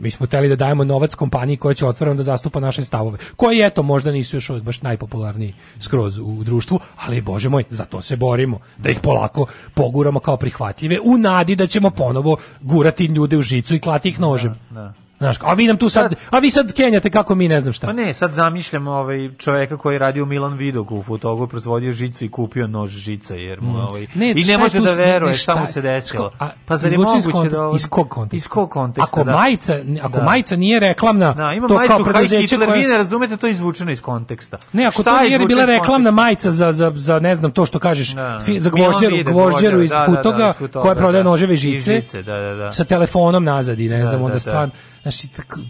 mi 0.00 0.10
smo 0.10 0.26
teli 0.26 0.48
da 0.48 0.56
dajemo 0.56 0.84
novac 0.84 1.14
kompaniji 1.14 1.56
koja 1.56 1.74
će 1.74 1.86
otvoreno 1.86 2.16
da 2.16 2.22
zastupa 2.22 2.60
naše 2.60 2.84
stavove, 2.84 3.18
koji 3.36 3.60
eto 3.60 3.82
možda 3.82 4.12
nisu 4.12 4.36
još 4.36 4.50
uvijek 4.50 4.64
baš 4.64 4.82
najpopularniji 4.82 5.54
skroz 5.80 6.18
u 6.18 6.44
društvu, 6.44 6.80
ali 6.96 7.20
bože 7.20 7.48
moj, 7.48 7.64
za 7.70 7.84
to 7.84 8.00
se 8.00 8.16
borimo, 8.16 8.58
da 8.78 8.90
ih 8.90 9.00
polako 9.02 9.46
poguramo 9.74 10.20
kao 10.20 10.36
prihvatljive, 10.36 10.98
u 11.00 11.18
nadi 11.18 11.56
da 11.56 11.66
ćemo 11.66 11.90
ponovo 11.90 12.36
gurati 12.60 13.04
ljude 13.04 13.36
u 13.36 13.42
žicu 13.42 13.74
i 13.74 13.80
klati 13.80 14.08
ih 14.08 14.20
nožem. 14.20 14.54
Da. 14.70 14.92
Znaš, 15.18 15.36
a 15.40 15.52
vi 15.52 15.66
nam 15.66 15.76
tu 15.76 15.88
sad, 15.88 16.14
a 16.30 16.38
vi 16.38 16.50
sad 16.50 16.72
kenjate 16.72 17.10
kako 17.10 17.34
mi 17.34 17.48
ne 17.48 17.60
znam 17.60 17.72
šta. 17.72 17.86
Pa 17.86 17.92
ne, 17.92 18.14
sad 18.14 18.32
zamišljam 18.32 18.86
ovaj 18.88 19.30
čoveka 19.38 19.76
koji 19.76 19.94
je 19.94 19.98
radio 19.98 20.22
u 20.22 20.26
Milan 20.26 20.54
Vidogu 20.54 20.96
u 20.96 21.02
fotogu, 21.02 21.46
proizvodio 21.46 21.92
žicu 21.92 22.24
i 22.24 22.30
kupio 22.30 22.66
nož 22.66 22.90
žica, 22.90 23.34
jer 23.34 23.60
mu 23.60 23.72
Mm. 23.72 23.76
ovaj, 23.78 24.06
Ne, 24.14 24.30
i 24.30 24.42
šta 24.42 24.52
ne 24.52 24.58
može 24.58 24.78
tu 24.78 24.84
da 24.84 24.90
veruje 24.92 25.30
ne, 25.30 25.34
šta 25.34 25.54
mu 25.54 25.60
šta- 25.60 25.72
se 25.72 25.80
desilo. 25.82 26.32
A, 26.38 26.48
Pa 26.66 26.76
zar 26.76 26.92
je 26.92 26.94
izvuči 26.94 27.18
iz 27.18 27.26
moguće 27.26 27.38
konteksta- 27.38 27.58
da... 27.58 27.64
ovo- 27.64 27.76
iz 27.76 27.86
kog 27.86 28.08
konteksta? 28.08 28.36
Iz 28.38 28.48
kog 28.48 28.70
konteksta, 28.70 29.04
Ako 29.06 29.24
da. 29.24 29.32
majica, 29.32 29.74
ako 30.02 30.18
Da. 30.18 30.24
majica 30.24 30.56
nije 30.56 30.80
reklamna, 30.80 31.32
Da, 31.32 31.52
ima 31.52 31.68
to 31.68 31.80
kao 31.86 32.04
preduzeće 32.04 32.56
koje... 32.58 32.78
vi 32.78 32.86
ne 32.86 32.96
razumete, 32.96 33.36
to 33.36 33.46
je 33.46 33.50
izvučeno 33.50 33.90
iz 33.92 34.00
konteksta. 34.02 34.58
Ne, 34.72 34.84
ako 34.84 35.02
Šta 35.02 35.10
to 35.10 35.16
je 35.16 35.28
nije 35.28 35.46
bila 35.46 35.64
reklamna 35.66 36.10
majica 36.12 36.50
za, 36.50 36.72
za, 36.72 36.92
za 36.94 37.18
ne 37.20 37.34
znam 37.34 37.50
to 37.50 37.66
što 37.66 37.78
kažeš 37.78 38.08
Da. 38.08 38.38
fi- 38.40 38.60
za 38.60 38.70
gvožđeru, 38.70 39.16
gvožđeru 39.24 39.82
iz 39.82 39.90
da, 39.90 39.96
da, 39.96 40.06
da, 40.06 40.16
futoga 40.16 40.48
iz 40.50 40.56
Futoga, 40.56 40.82
koja 40.82 40.94
prodaje 40.94 41.22
da. 41.24 41.30
noževe 41.30 41.54
i 41.54 41.58
žice, 41.58 42.02
da, 42.14 42.32
da, 42.32 42.54
da. 42.54 42.72
sa 42.72 42.84
telefonom 42.84 43.44
nazad 43.44 43.80
i 43.80 43.88
ne 43.88 43.98
Da, 43.98 44.06
znam 44.06 44.18
da, 44.18 44.24
onda 44.24 44.34
da. 44.34 44.40
stvarno 44.40 44.72
znači 45.02 45.28
tako 45.28 45.60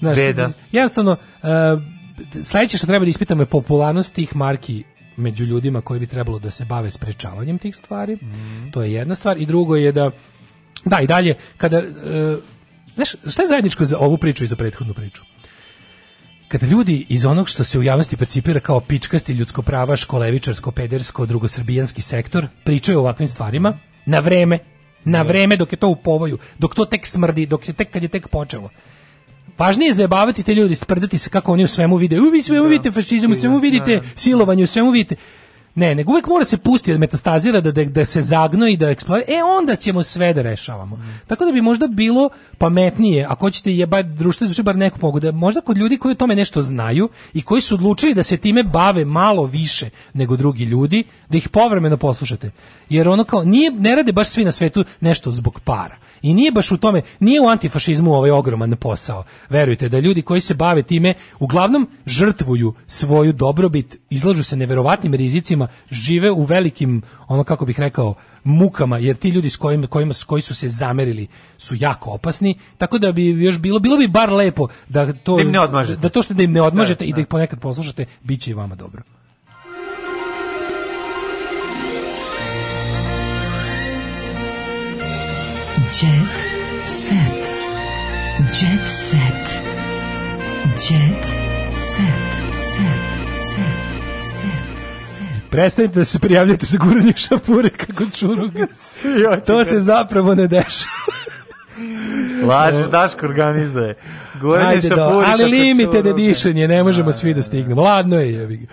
Znaš, 0.00 0.16
Beda. 0.16 0.52
jednostavno 0.72 1.12
uh, 1.12 1.48
sledeće 2.44 2.76
što 2.76 2.86
treba 2.86 3.04
da 3.04 3.08
ispitamo 3.08 3.42
je 3.42 3.46
popularnost 3.46 4.14
tih 4.14 4.36
marki 4.36 4.84
među 5.16 5.44
ljudima 5.44 5.80
koji 5.80 6.00
bi 6.00 6.06
trebalo 6.06 6.38
da 6.38 6.50
se 6.50 6.64
bave 6.64 6.90
sprečavanjem 6.90 7.58
tih 7.58 7.76
stvari. 7.76 8.14
Mhm. 8.14 8.70
To 8.70 8.82
je 8.82 8.92
jedna 8.92 9.14
stvar 9.14 9.38
i 9.38 9.46
drugo 9.46 9.76
je 9.76 9.92
da 9.92 10.10
da 10.84 11.00
i 11.00 11.06
dalje 11.06 11.34
kada 11.56 11.78
uh, 11.78 12.38
znaš, 12.94 13.10
šta 13.10 13.42
je 13.42 13.48
zajedničko 13.48 13.84
za 13.84 13.98
ovu 13.98 14.18
priču 14.18 14.44
i 14.44 14.46
za 14.46 14.56
prethodnu 14.56 14.94
priču? 14.94 15.22
kada 16.48 16.66
ljudi 16.66 17.06
iz 17.08 17.24
onog 17.24 17.48
što 17.48 17.64
se 17.64 17.78
u 17.78 17.82
javnosti 17.82 18.16
percipira 18.16 18.60
kao 18.60 18.80
pičkasti 18.80 19.32
ljudsko 19.32 19.62
prava, 19.62 19.96
školevičarsko, 19.96 20.70
pedersko, 20.70 21.26
drugosrbijanski 21.26 22.02
sektor, 22.02 22.46
pričaju 22.64 22.98
o 22.98 23.00
ovakvim 23.00 23.28
stvarima, 23.28 23.78
na 24.06 24.20
vreme, 24.20 24.58
na 25.06 25.22
vreme 25.22 25.56
dok 25.56 25.72
je 25.72 25.78
to 25.78 25.88
u 25.88 25.96
povoju, 25.96 26.38
dok 26.58 26.74
to 26.74 26.84
tek 26.84 27.06
smrdi, 27.06 27.46
dok 27.46 27.68
je 27.68 27.74
tek 27.74 27.90
kad 27.90 28.02
je 28.02 28.08
tek 28.08 28.28
počelo. 28.28 28.70
Važnije 29.58 29.88
je 29.88 29.94
zajebavati 29.94 30.42
te 30.42 30.54
ljudi, 30.54 30.74
sprdati 30.74 31.18
se 31.18 31.30
kako 31.30 31.52
oni 31.52 31.64
u 31.64 31.68
svemu 31.68 31.96
vide. 31.96 32.20
U, 32.20 32.30
vi 32.30 32.42
svemu 32.42 32.68
vidite 32.68 32.90
fašizam, 32.90 33.32
u 33.32 33.34
svemu 33.34 33.58
vidite 33.58 34.00
silovanje, 34.14 34.64
u 34.64 34.66
svemu 34.66 34.90
vidite. 34.90 35.16
Ne, 35.76 35.94
nego 35.94 36.12
uvek 36.12 36.26
mora 36.26 36.44
se 36.44 36.56
pustiti 36.56 36.92
da 36.92 36.98
metastazira, 36.98 37.60
da, 37.60 37.70
da, 37.70 37.84
da 37.84 38.04
se 38.04 38.22
zagno 38.22 38.66
i 38.66 38.76
da 38.76 38.90
eksplodira. 38.90 39.26
E, 39.28 39.42
onda 39.42 39.76
ćemo 39.76 40.02
sve 40.02 40.32
da 40.32 40.42
rešavamo. 40.42 41.00
Tako 41.26 41.44
da 41.44 41.52
bi 41.52 41.60
možda 41.60 41.86
bilo 41.86 42.30
pametnije, 42.58 43.24
ako 43.24 43.46
hoćete 43.46 43.72
jebati 43.72 44.08
društvo, 44.08 44.44
izvuči 44.44 44.62
bar 44.62 44.76
neku 44.76 44.98
pogodu, 44.98 45.26
da 45.26 45.32
možda 45.32 45.60
kod 45.60 45.76
ljudi 45.78 45.96
koji 45.96 46.12
o 46.12 46.14
tome 46.14 46.34
nešto 46.34 46.62
znaju 46.62 47.08
i 47.34 47.42
koji 47.42 47.60
su 47.60 47.74
odlučili 47.74 48.14
da 48.14 48.22
se 48.22 48.36
time 48.36 48.62
bave 48.62 49.04
malo 49.04 49.44
više 49.44 49.90
nego 50.14 50.36
drugi 50.36 50.64
ljudi, 50.64 51.04
da 51.28 51.36
ih 51.36 51.48
povremeno 51.48 51.96
poslušate. 51.96 52.50
Jer 52.88 53.08
ono 53.08 53.24
kao, 53.24 53.44
nije, 53.44 53.70
ne 53.70 53.96
rade 53.96 54.12
baš 54.12 54.28
svi 54.28 54.44
na 54.44 54.52
svetu 54.52 54.84
nešto 55.00 55.32
zbog 55.32 55.60
para. 55.60 55.96
I 56.22 56.34
nije 56.34 56.52
baš 56.52 56.72
u 56.72 56.76
tome, 56.76 57.02
nije 57.20 57.40
u 57.40 57.48
antifašizmu 57.48 58.14
ovaj 58.14 58.30
ogroman 58.30 58.76
posao. 58.76 59.24
Verujte 59.50 59.88
da 59.88 59.98
ljudi 59.98 60.22
koji 60.22 60.40
se 60.40 60.54
bave 60.54 60.82
time 60.82 61.14
uglavnom 61.38 61.88
žrtvuju 62.06 62.74
svoju 62.86 63.32
dobrobit, 63.32 63.96
izlažu 64.10 64.42
se 64.44 64.56
neverovatnim 64.56 65.14
rizicima, 65.14 65.68
žive 65.90 66.30
u 66.30 66.44
velikim, 66.44 67.02
ono 67.28 67.44
kako 67.44 67.66
bih 67.66 67.80
rekao, 67.80 68.14
mukama, 68.44 68.98
jer 68.98 69.16
ti 69.16 69.28
ljudi 69.28 69.50
s 69.50 69.56
kojima, 69.56 69.86
kojima, 69.86 70.14
koji 70.26 70.42
su 70.42 70.54
se 70.54 70.68
zamerili 70.68 71.26
su 71.58 71.74
jako 71.78 72.10
opasni, 72.10 72.54
tako 72.78 72.98
da 72.98 73.12
bi 73.12 73.26
još 73.26 73.58
bilo, 73.58 73.78
bilo 73.78 73.96
bi 73.96 74.08
bar 74.08 74.32
lepo 74.32 74.68
da 74.88 75.12
to, 75.12 75.36
Da 75.36 75.42
im 75.42 75.50
ne 75.50 75.60
odmažete. 75.60 76.00
da 76.00 76.08
to 76.08 76.22
što 76.22 76.34
da 76.34 76.42
im 76.42 76.52
ne 76.52 76.62
odmažete 76.62 77.04
Da, 77.04 77.08
i 77.08 77.12
da 77.12 77.14
da. 77.14 77.20
ih 77.20 77.26
ponekad 77.26 77.60
poslušate, 77.60 78.06
bit 78.22 78.40
će 78.40 78.50
i 78.50 78.54
vama 78.54 78.74
dobro. 78.74 79.02
Jet 85.86 86.36
set. 86.84 87.46
Jet 88.52 88.86
set. 88.88 89.62
Jet 90.78 91.24
set. 91.70 92.26
Set. 92.74 93.06
Set. 94.36 95.50
Prestanite 95.50 95.98
da 95.98 96.04
se 96.04 96.18
prijavljate 96.18 96.66
za 96.66 96.78
guranje 96.78 97.12
šapure 97.16 97.70
kako 97.70 98.04
čuruga. 98.14 98.66
to 99.46 99.64
se 99.64 99.80
zapravo 99.80 100.34
ne 100.34 100.46
dešava. 100.46 101.25
Lažeš, 102.48 102.86
Daško 102.90 103.26
organizuje. 103.26 103.94
Goranje 104.40 104.68
Ajde, 104.68 104.88
da, 104.88 104.94
šapuri. 104.94 105.26
ali 105.28 105.44
limited 105.44 105.92
čuruga. 105.92 106.10
edition 106.10 106.56
je, 106.56 106.68
ne 106.68 106.82
možemo 106.82 107.12
svi 107.12 107.34
da 107.34 107.42
stignemo. 107.42 107.82
Ladno 107.82 108.16
je, 108.20 108.32
jebi 108.32 108.56
ga. 108.56 108.66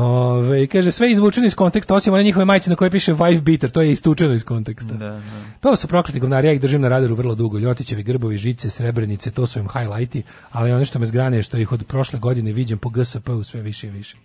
Ove, 0.00 0.66
kaže, 0.66 0.92
sve 0.92 1.12
izvučeno 1.12 1.46
iz 1.46 1.54
konteksta, 1.54 1.94
osim 1.94 2.14
one 2.14 2.22
njihove 2.22 2.44
majice 2.44 2.70
na 2.70 2.76
koje 2.76 2.90
piše 2.90 3.14
wife 3.14 3.40
beater, 3.40 3.70
to 3.70 3.82
je 3.82 3.92
istučeno 3.92 4.34
iz 4.34 4.44
konteksta. 4.44 4.94
Da, 4.94 5.08
da. 5.08 5.20
To 5.60 5.76
su 5.76 5.88
prokleti 5.88 6.20
govnari, 6.20 6.48
ja 6.48 6.52
ih 6.52 6.60
držim 6.60 6.80
na 6.80 6.88
radaru 6.88 7.14
vrlo 7.14 7.34
dugo. 7.34 7.58
Ljotićevi 7.58 8.02
grbovi, 8.02 8.36
žice, 8.36 8.70
srebrenice, 8.70 9.30
to 9.30 9.46
su 9.46 9.58
im 9.58 9.68
highlighti, 9.68 10.22
ali 10.50 10.72
ono 10.72 10.84
što 10.84 10.98
me 10.98 11.06
zgrane 11.06 11.36
je 11.36 11.42
što 11.42 11.56
ih 11.56 11.72
od 11.72 11.84
prošle 11.86 12.18
godine 12.18 12.52
viđem 12.52 12.78
po 12.78 12.88
GSP-u 12.88 13.44
sve 13.44 13.62
više 13.62 13.86
i 13.86 13.90
više. 13.90 14.16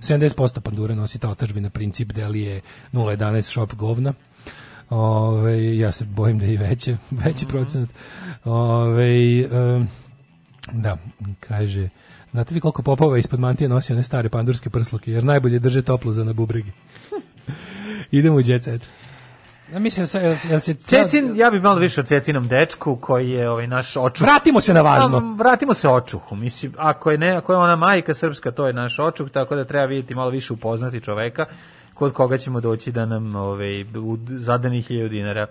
70% 0.00 0.60
pandura 0.60 0.94
nosi 0.94 1.18
ta 1.18 1.28
otačbina 1.30 1.70
princip 1.70 2.12
delije 2.12 2.60
011 2.92 3.42
shop 3.42 3.74
govna. 3.74 4.12
Ove, 4.90 5.76
ja 5.76 5.92
se 5.92 6.04
bojim 6.04 6.38
da 6.38 6.44
je 6.44 6.54
i 6.54 6.56
veće, 6.56 6.96
veći 7.24 7.46
procenat. 7.46 7.88
Ove, 8.44 9.40
em, 9.40 9.88
da, 10.72 10.96
kaže, 11.40 11.88
znate 12.30 12.54
li 12.54 12.60
koliko 12.60 12.82
popova 12.82 13.18
ispod 13.18 13.40
mantije 13.40 13.68
nosi 13.68 13.92
one 13.92 14.02
stare 14.02 14.28
pandurske 14.28 14.70
prsluke, 14.70 15.12
jer 15.12 15.24
najbolje 15.24 15.58
drže 15.58 15.82
toplo 15.82 16.12
za 16.12 16.24
na 16.24 16.32
bubregi. 16.32 16.72
Idemo 18.10 18.36
u 18.36 18.40
jet 18.40 18.64
set. 18.64 18.82
Ja 19.72 19.78
mislim, 19.78 20.06
sa, 20.06 20.18
jel, 20.18 20.36
jel 20.50 20.60
će... 20.60 20.74
Cecin, 20.74 21.36
ja 21.36 21.50
bih 21.50 21.62
malo 21.62 21.80
više 21.80 22.00
o 22.00 22.04
Cecinom 22.04 22.48
dečku 22.48 22.96
koji 22.96 23.30
je 23.30 23.50
ovaj 23.50 23.66
naš 23.66 23.96
očuh. 23.96 24.26
Vratimo 24.26 24.60
se 24.60 24.74
na 24.74 24.80
važno. 24.80 25.34
Vratimo 25.38 25.74
se 25.74 25.88
očuhu. 25.88 26.36
Mislim, 26.36 26.74
ako 26.78 27.10
je 27.10 27.18
ne, 27.18 27.30
ako 27.30 27.52
je 27.52 27.58
ona 27.58 27.76
majka 27.76 28.14
srpska, 28.14 28.50
to 28.50 28.66
je 28.66 28.72
naš 28.72 28.98
očuh, 28.98 29.30
tako 29.30 29.56
da 29.56 29.64
treba 29.64 29.86
vidjeti 29.86 30.14
malo 30.14 30.30
više 30.30 30.52
upoznati 30.52 31.00
čoveka 31.00 31.46
kod 31.94 32.12
koga 32.12 32.38
ćemo 32.38 32.60
doći 32.60 32.92
da 32.92 33.06
nam 33.06 33.34
ovaj 33.36 33.82
u 33.82 34.18
zadanih 34.28 34.90
1000 34.90 35.08
dinara. 35.08 35.46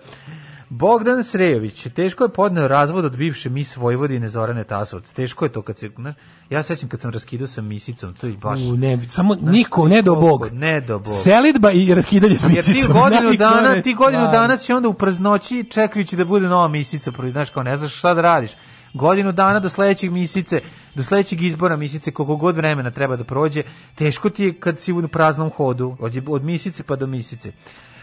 Bogdan 0.68 1.24
Srejović, 1.24 1.86
teško 1.94 2.24
je 2.24 2.28
podneo 2.28 2.68
razvod 2.68 3.04
od 3.04 3.16
bivše 3.16 3.50
mis 3.50 3.76
Vojvodine 3.76 4.28
Zorane 4.28 4.64
Tasovac. 4.64 5.12
Teško 5.12 5.44
je 5.44 5.52
to 5.52 5.62
kad 5.62 5.78
se... 5.78 5.90
ne, 5.98 6.14
Ja 6.50 6.62
sećam 6.62 6.88
kad 6.88 7.00
sam 7.00 7.10
raskidao 7.10 7.46
sa 7.46 7.62
misicom, 7.62 8.14
to 8.14 8.26
je 8.26 8.32
baš... 8.42 8.60
U, 8.60 8.76
ne, 8.76 8.98
samo 9.08 9.34
niko, 9.40 9.88
ne 9.88 10.02
do 10.02 10.14
Bog. 10.14 10.48
Ne 10.52 10.80
do 10.80 10.98
Bog. 10.98 11.14
Selidba 11.22 11.70
i 11.70 11.94
raskidanje 11.94 12.36
s 12.36 12.44
Jer 12.44 12.64
ti 12.64 12.72
misicom. 12.72 12.96
godinu 13.00 13.32
dana, 13.32 13.82
ti 13.82 13.94
godinu 13.94 14.22
stvari. 14.22 14.38
dana 14.38 14.56
si 14.56 14.72
onda 14.72 14.88
u 14.88 14.94
praznoći 14.94 15.64
čekajući 15.70 16.16
da 16.16 16.24
bude 16.24 16.46
nova 16.46 16.68
misica, 16.68 17.10
znaš 17.32 17.50
kao 17.50 17.62
ne 17.62 17.76
znaš 17.76 17.98
šta 17.98 18.14
da 18.14 18.20
radiš. 18.20 18.50
Godinu 18.94 19.32
dana 19.32 19.60
do 19.60 19.68
sledećeg 19.68 20.12
misice, 20.12 20.60
do 20.94 21.02
sledećeg 21.02 21.42
izbora 21.42 21.76
misice, 21.76 22.10
koliko 22.10 22.36
god 22.36 22.56
vremena 22.56 22.90
treba 22.90 23.16
da 23.16 23.24
prođe, 23.24 23.62
teško 23.94 24.30
ti 24.30 24.44
je 24.44 24.54
kad 24.60 24.78
si 24.80 24.92
u 24.92 25.08
praznom 25.08 25.50
hodu, 25.50 25.96
od, 26.00 26.22
od 26.28 26.44
misice 26.44 26.82
pa 26.82 26.96
do 26.96 27.06
misice. 27.06 27.52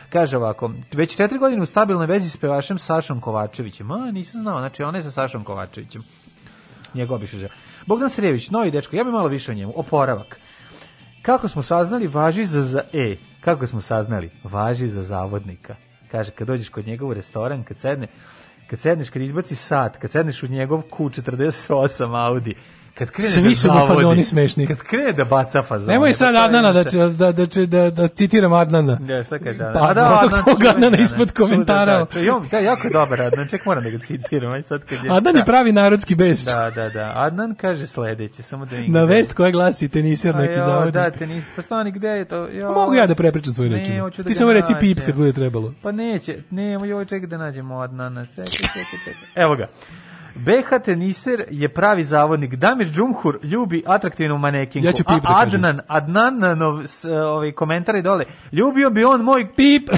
Kaže 0.10 0.38
ovako, 0.38 0.72
već 0.94 1.16
četiri 1.16 1.38
godine 1.38 1.62
u 1.62 1.66
stabilnoj 1.66 2.08
vezi 2.08 2.30
s 2.30 2.38
pevašem 2.38 2.78
Sašom 2.78 3.22
Kovačevićem. 3.22 3.92
A, 3.92 4.12
nisam 4.12 4.42
znao, 4.42 4.60
znači 4.60 4.84
ona 4.84 4.98
je 4.98 5.04
sa 5.04 5.12
Sašom 5.12 5.44
Kovačevićem. 5.44 6.02
Njegov 6.94 7.20
biše 7.20 7.38
žena. 7.38 7.54
Bogdan 7.86 8.10
Srević, 8.10 8.50
novi 8.50 8.72
dečko, 8.72 8.96
ja 8.96 9.04
bih 9.04 9.14
malo 9.14 9.28
više 9.28 9.52
o 9.52 9.56
njemu. 9.56 9.74
Oporavak. 9.76 10.40
Kako 11.22 11.48
smo 11.48 11.64
saznali, 11.64 12.08
važi 12.08 12.46
za, 12.46 12.62
za 12.62 12.82
e, 12.94 13.16
kako 13.42 13.68
smo 13.68 13.82
saznali, 13.82 14.30
važi 14.44 14.88
za 14.88 15.04
zavodnika. 15.04 15.76
Kaže, 16.12 16.32
kad 16.32 16.48
dođeš 16.48 16.70
kod 16.70 16.88
njega 16.88 17.06
u 17.06 17.14
restoran, 17.14 17.64
kad 17.64 17.78
sedne, 17.78 18.08
kad 18.72 18.80
sedneš, 18.80 19.10
kad 19.10 19.22
izbaci 19.22 19.56
sat, 19.56 19.98
kad 19.98 20.12
sedneš 20.12 20.44
u 20.44 20.48
njegov 20.48 20.82
Q48 20.92 22.26
Audi, 22.26 22.56
kad 22.98 23.10
krene 23.12 23.30
Svi 23.30 23.50
da 23.50 23.56
su 23.56 23.68
mu 23.68 23.74
zavodi, 23.74 23.96
fazoni 23.96 24.24
smešni. 24.24 24.68
Kad 24.68 24.78
krene 24.78 25.12
da 25.12 25.26
baca 25.26 25.64
fazone. 25.64 25.94
Nemoj 25.94 26.10
pa 26.10 26.14
sad 26.14 26.36
Adnana 26.36 26.72
da, 26.72 26.84
da, 26.84 27.32
da, 27.32 27.46
će- 27.46 27.66
da, 27.66 27.90
da 27.90 28.08
citiram 28.08 28.54
Adnana. 28.54 28.98
Ja, 29.08 29.24
šta 29.24 29.40
kaže 29.40 29.64
Adnan? 29.64 29.74
Pa, 29.74 29.90
A 29.90 29.94
da, 29.94 30.20
Adnan, 30.24 30.44
tog 30.44 30.54
čuveni 30.54 30.70
Adnana 30.70 30.88
Adnan. 30.88 31.02
ispod 31.02 31.32
komentara. 31.32 31.86
Da, 31.94 32.06
da, 32.14 32.22
da, 32.22 32.40
da, 32.52 32.60
jako 32.60 32.88
je 32.88 32.92
dobar 32.94 33.22
Adnan, 33.22 33.48
ček 33.48 33.66
moram 33.66 33.84
da 33.84 33.90
ga 33.90 33.98
citiram. 33.98 34.54
Aj 34.54 34.62
sad 34.62 34.82
kad 34.86 35.04
je, 35.06 35.12
Adnan 35.12 35.36
je 35.36 35.42
da. 35.42 35.46
pravi 35.46 35.72
narodski 35.72 36.16
best. 36.16 36.46
Da, 36.46 36.72
da, 36.76 36.90
da. 36.90 37.14
Adnan 37.16 37.56
kaže 37.56 37.88
sledeće, 37.88 38.44
samo 38.44 38.66
da 38.66 38.76
Na 38.88 39.04
vest 39.04 39.34
koja 39.34 39.52
glasi 39.52 39.90
teniser 39.90 40.36
neki 40.36 40.54
jo, 40.54 40.66
zavodnik. 40.66 40.94
Da, 40.94 41.12
tenis, 41.12 41.46
pa 41.56 41.62
stani, 41.62 41.92
gde 41.92 42.08
je 42.08 42.26
to? 42.26 42.36
Jo. 42.48 42.68
Pa 42.68 42.74
mogu 42.74 42.94
ja 42.94 43.08
da 43.08 43.16
prepričam 43.16 43.54
rečinu. 43.72 44.04
hoću 44.04 44.24
da 44.24 44.28
Ti 44.30 44.36
samo 44.36 44.54
reci 44.54 44.74
pip 44.80 45.00
kad 45.06 45.16
bude 45.16 45.34
trebalo. 45.34 45.74
Pa 45.84 45.92
neće, 45.92 46.38
ne, 46.50 46.72
joj, 46.72 47.06
čekaj 47.06 47.28
da 47.28 47.38
nađemo 47.38 47.80
Adnana. 47.80 48.26
Čekaj, 48.26 48.46
čekaj, 48.46 48.84
čekaj. 49.06 49.44
Evo 49.44 49.56
ga. 49.56 49.68
BH 50.36 50.84
teniser 50.86 51.44
je 51.50 51.70
pravi 51.70 52.04
zavodnik. 52.04 52.56
Damir 52.56 52.88
Džumhur 52.88 53.40
ljubi 53.44 53.84
atraktivnu 53.86 54.38
manekinku. 54.38 54.88
Ja 54.88 54.94
ću 54.94 55.04
pip 55.04 55.24
da 55.24 55.30
A. 55.30 55.42
Adnan, 55.42 55.82
Adnanov 55.88 56.84
s, 56.88 57.06
ovaj 57.06 57.52
komentar 57.52 57.96
i 57.96 58.02
dole. 58.02 58.26
Ljubio 58.52 58.90
bi 58.90 59.04
on 59.04 59.22
moj 59.22 59.48
pip 59.56 59.90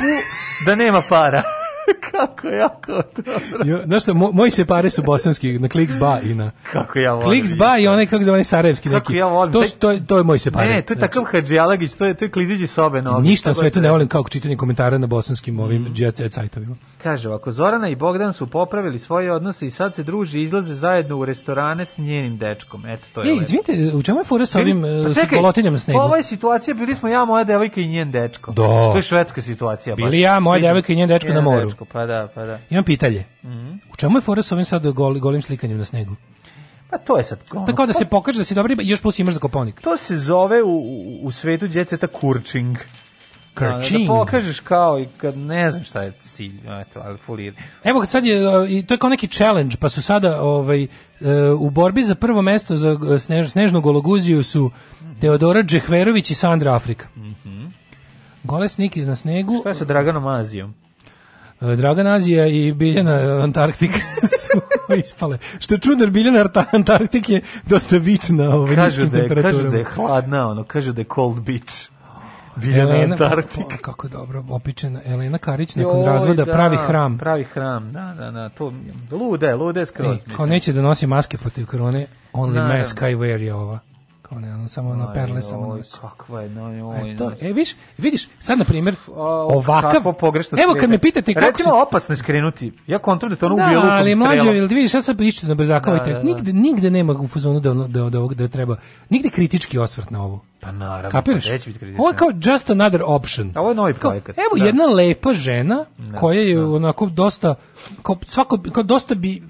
da 0.66 0.76
nema 0.76 1.02
para. 1.10 1.42
Kako 2.12 2.48
jako 2.48 2.92
dobro. 2.92 3.66
Jo, 3.66 3.80
Znaš 3.86 4.03
šta, 4.03 4.12
mo- 4.14 4.32
moji 4.32 4.52
se 4.52 4.66
pare 4.66 4.90
su 4.90 5.03
bosanski, 5.03 5.60
na 5.60 5.68
Kliks 5.68 5.98
ba 5.98 6.20
i 6.22 6.34
na... 6.34 6.52
Kako 6.64 7.00
ja 7.00 7.14
volim. 7.14 7.30
Kliks 7.30 7.56
ba 7.56 7.78
i 7.78 7.88
onaj, 7.88 8.06
kako 8.06 8.24
zove, 8.24 8.34
onaj 8.34 8.44
sarajevski 8.44 8.90
Kako 8.90 9.00
neki. 9.02 9.16
ja 9.16 9.28
volim. 9.28 9.53
To, 9.53 9.64
su- 9.64 9.76
to, 9.76 9.92
je- 9.92 10.06
to 10.06 10.18
je 10.18 10.24
moj 10.24 10.40
se 10.40 10.52
pare. 10.52 10.70
Ne, 10.70 10.82
to 10.82 10.94
je 10.94 11.00
takav 11.00 11.24
Hadžijalagić, 11.24 11.94
to 11.94 12.06
je, 12.06 12.14
to 12.14 12.26
je 12.26 12.32
kliziđi 12.32 12.68
sobe. 12.68 13.02
Znači, 13.02 13.22
Ništa 13.22 13.44
Šta 13.44 13.53
svetu 13.53 13.74
god 13.74 13.84
ne 13.84 13.92
volim 13.92 14.08
kao 14.08 14.24
čitanje 14.24 14.56
komentara 14.58 14.98
na 14.98 15.08
bosanskim 15.08 15.60
ovim 15.60 15.82
Mhm. 15.82 15.94
jet 15.95 16.16
set 16.16 16.34
sajtovima. 16.34 16.76
Kaže 16.98 17.30
ovako, 17.30 17.52
Zorana 17.52 17.90
i 17.90 17.95
Bogdan 17.95 18.34
su 18.34 18.48
popravili 18.48 19.00
svoje 19.00 19.32
odnose 19.32 19.68
i 19.68 19.72
sad 19.72 19.95
se 19.95 20.03
druže 20.03 20.40
i 20.40 20.44
izlaze 20.44 20.74
zajedno 20.76 21.18
u 21.18 21.26
restorane 21.26 21.86
s 21.86 21.98
njenim 21.98 22.38
dečkom. 22.38 22.86
Eto, 22.86 23.03
to 23.14 23.22
je 23.22 23.30
Ej, 23.30 23.38
izvinite, 23.38 23.74
u 23.95 24.02
čemu 24.03 24.20
je 24.20 24.24
fora 24.24 24.45
sa 24.45 24.60
ovim 24.60 24.82
Pa 25.08 25.14
sa 25.14 25.22
čekaj, 25.22 25.40
na 25.64 25.78
snegu? 25.78 26.00
Ovo 26.00 26.16
je 26.16 26.24
situacija, 26.24 26.74
bili 26.74 26.95
smo 26.95 27.10
ja, 27.10 27.26
moja 27.26 27.44
devojka 27.44 27.82
i 27.82 27.88
njen 27.88 28.12
dečko. 28.12 28.52
Da. 28.52 28.62
To 28.64 28.95
je 28.95 29.02
švedska 29.02 29.42
situacija. 29.42 29.95
baš. 29.95 30.03
Bili 30.03 30.20
ja, 30.20 30.40
moja 30.40 30.62
devojka 30.62 30.94
i 30.94 30.95
njen 30.95 31.10
dečko 31.10 31.30
na 31.30 31.42
moru. 31.42 31.72
Dečko, 31.74 31.85
pa 31.85 32.06
da, 32.06 32.27
pa 32.35 32.45
da. 32.45 32.60
Imam 32.69 32.84
pitanje. 32.84 33.24
Mhm. 33.43 33.72
U 33.93 33.95
čemu 33.95 34.18
je 34.18 34.22
fora 34.22 34.42
ovim 34.52 34.66
sad 34.66 34.88
gol, 34.88 35.19
golim 35.19 35.42
slikanjem 35.42 35.77
na 35.77 35.85
snegu? 35.85 36.16
Pa 36.90 36.98
to 36.98 37.18
je 37.18 37.24
sad... 37.24 37.40
ono, 37.52 37.66
Tako 37.66 37.85
da 37.85 37.93
se 37.93 38.03
to- 38.03 38.10
pokaže 38.10 38.38
da 38.38 38.43
si 38.43 38.56
dobri 38.56 38.76
i 38.82 38.90
još 38.90 39.02
plus 39.02 39.19
imaš 39.19 39.34
za 39.34 39.40
koponik. 39.40 39.82
To 39.82 39.98
se 39.98 40.18
zove 40.18 40.64
u, 40.64 40.69
u, 40.69 41.19
u 41.24 41.32
svetu 41.32 41.68
djeceta 41.68 42.08
kurčing. 42.08 42.77
Kurčing. 43.58 44.08
Da, 44.08 44.14
da 44.14 44.19
pokažeš 44.19 44.60
kao 44.60 45.00
i 45.00 45.08
kad 45.18 45.38
ne 45.38 45.72
znam 45.72 45.84
šta 45.84 46.02
je 46.03 46.11
cilj, 46.22 46.60
eto, 46.82 47.00
ali 47.03 47.18
fulir. 47.18 47.53
Evo 47.84 48.00
kad 48.00 48.10
sad 48.10 48.26
je, 48.26 48.38
i 48.69 48.85
to 48.85 48.93
je 48.93 48.98
kao 48.98 49.10
neki 49.10 49.27
challenge, 49.27 49.77
pa 49.80 49.90
su 49.90 50.02
sada 50.02 50.42
ovaj, 50.42 50.84
uh, 50.84 50.90
u 51.60 51.69
borbi 51.69 52.03
za 52.03 52.16
prvo 52.16 52.42
mesto 52.42 52.76
za 52.76 52.92
uh, 52.92 53.19
snež, 53.19 53.52
snežnu 53.52 53.82
gologuziju 53.82 54.43
su 54.43 54.72
Teodora 55.22 55.64
Džehverović 55.64 56.32
i 56.32 56.35
Sandra 56.35 56.76
Afrika. 56.76 57.08
Gole 58.43 58.69
snike 58.69 59.02
na 59.02 59.16
snegu. 59.16 59.60
Šta 59.60 59.69
je 59.69 59.76
sa 59.76 59.85
Draganom 59.85 60.27
Azijom? 60.27 60.74
Uh, 61.64 61.74
Dragan 61.74 62.08
Azija 62.08 62.48
i 62.48 62.74
Biljana 62.74 63.11
Antarktik 63.43 63.92
su 64.42 64.61
ispale. 64.95 65.38
Što 65.59 65.74
je 65.74 65.80
čudno, 65.80 66.03
jer 66.03 66.11
Biljana 66.11 66.40
Arta- 66.40 66.66
Antarktik 66.72 67.30
je 67.30 67.42
dosta 67.66 67.98
vična 67.98 68.50
ovaj, 68.50 68.75
Kažu 68.75 68.85
niskim 69.01 69.09
da, 69.09 69.17
kažu 69.17 69.27
temperaturama. 69.30 69.69
da 69.69 69.77
je 69.77 69.83
hladna, 69.85 70.48
ono, 70.48 70.64
kažu 70.64 70.93
da 70.93 71.01
je 71.01 71.06
cold 71.16 71.40
beach. 71.40 71.90
Biljana 72.56 72.92
Elena, 72.92 73.14
Antarktik. 73.14 73.66
o, 73.66 73.77
kako 73.82 74.08
dobro, 74.08 74.43
opičena 74.50 75.01
Elena 75.06 75.38
Karić 75.38 75.75
nakon 75.75 76.00
Joj, 76.00 76.06
razvoda 76.06 76.45
da, 76.45 76.51
pravi 76.53 76.77
hram. 76.77 77.17
Pravi 77.17 77.43
hram, 77.43 77.92
da, 77.92 78.16
da, 78.19 78.32
da, 78.32 78.50
to, 78.50 78.74
lude, 79.11 79.56
lude 79.56 79.85
skroz, 79.85 80.11
mislim. 80.11 80.35
kao 80.38 80.45
neće 80.45 80.74
da 80.74 80.82
nosi 80.82 81.08
maske 81.08 81.38
protiv 81.38 81.66
korone, 81.66 82.06
only 82.33 82.53
Naravno. 82.53 82.77
mask 82.77 82.98
I 82.98 83.16
wear 83.16 83.40
je 83.40 83.53
ova. 83.53 83.80
Kao 84.34 84.42
ne, 84.42 84.53
ono 84.53 84.68
samo 84.68 84.95
na 84.95 85.14
perle 85.14 85.42
samo 85.42 85.68
Oj, 85.68 85.78
nosi. 85.78 85.98
Kakva 86.02 86.42
je, 86.42 86.50
no, 86.50 86.70
joj, 86.70 87.12
E, 87.12 87.18
to, 87.18 87.32
e, 87.42 87.53
viš, 87.53 87.70
vidiš, 87.98 88.28
sad 88.40 88.58
na 88.58 88.66
primjer, 88.66 88.95
ovakav, 89.08 90.14
pogrešno 90.14 90.58
evo 90.64 90.74
kad 90.74 90.90
me 90.90 90.98
pitate 90.98 91.34
kako 91.34 91.45
Recimo, 91.48 91.76
opasno 91.78 92.16
skrenuti. 92.16 92.72
Ja 92.88 93.00
kontram 93.00 93.30
da 93.30 93.36
to 93.36 93.45
ono 93.45 93.56
da, 93.56 93.64
ubije 93.64 93.78
lukom 93.78 93.90
ali 93.92 94.16
mlađe, 94.16 94.34
strelom. 94.34 94.56
jel 94.56 94.68
ti 94.68 94.76
vidiš, 94.76 94.94
ja 94.94 95.02
sad 95.02 95.22
išto 95.22 95.48
na 95.48 95.56
brzakova 95.56 95.98
Da, 95.98 96.03
tekst, 96.03 96.22
da, 96.22 96.24
da. 96.24 96.36
nigde, 96.36 96.53
nigde 96.53 96.90
nema 96.90 97.14
u 97.14 97.28
fazonu 97.28 97.60
da, 97.60 97.72
ono- 97.72 97.88
da, 97.88 98.10
da, 98.10 98.20
ovog- 98.20 98.34
da 98.34 98.48
treba, 98.48 98.76
nigde 99.10 99.30
kritički 99.30 99.78
osvrt 99.78 100.10
na 100.10 100.24
ovo. 100.24 100.42
Pa 100.64 100.72
naravno, 100.72 101.09
Kapiraš? 101.09 101.43
pa 101.43 101.50
kritično. 101.50 101.95
Ovo 101.98 102.09
je 102.09 102.16
kao 102.16 102.32
just 102.43 102.69
another 102.69 103.01
option. 103.06 103.51
A 103.56 103.59
ovo 103.61 103.69
je 103.69 103.75
novi 103.75 103.93
Kao, 103.93 104.11
projekat. 104.11 104.38
Evo 104.38 104.59
Da. 104.59 104.66
jedna 104.66 104.85
lepa 104.85 105.33
žena 105.33 105.85
Da, 105.98 106.17
koja 106.17 106.40
je 106.42 106.64
onako 106.66 107.06
dosta 107.06 107.56
kao 108.03 108.17
svako 108.25 108.59
kao 108.74 108.83
dosta 108.83 109.16
bi 109.16 109.43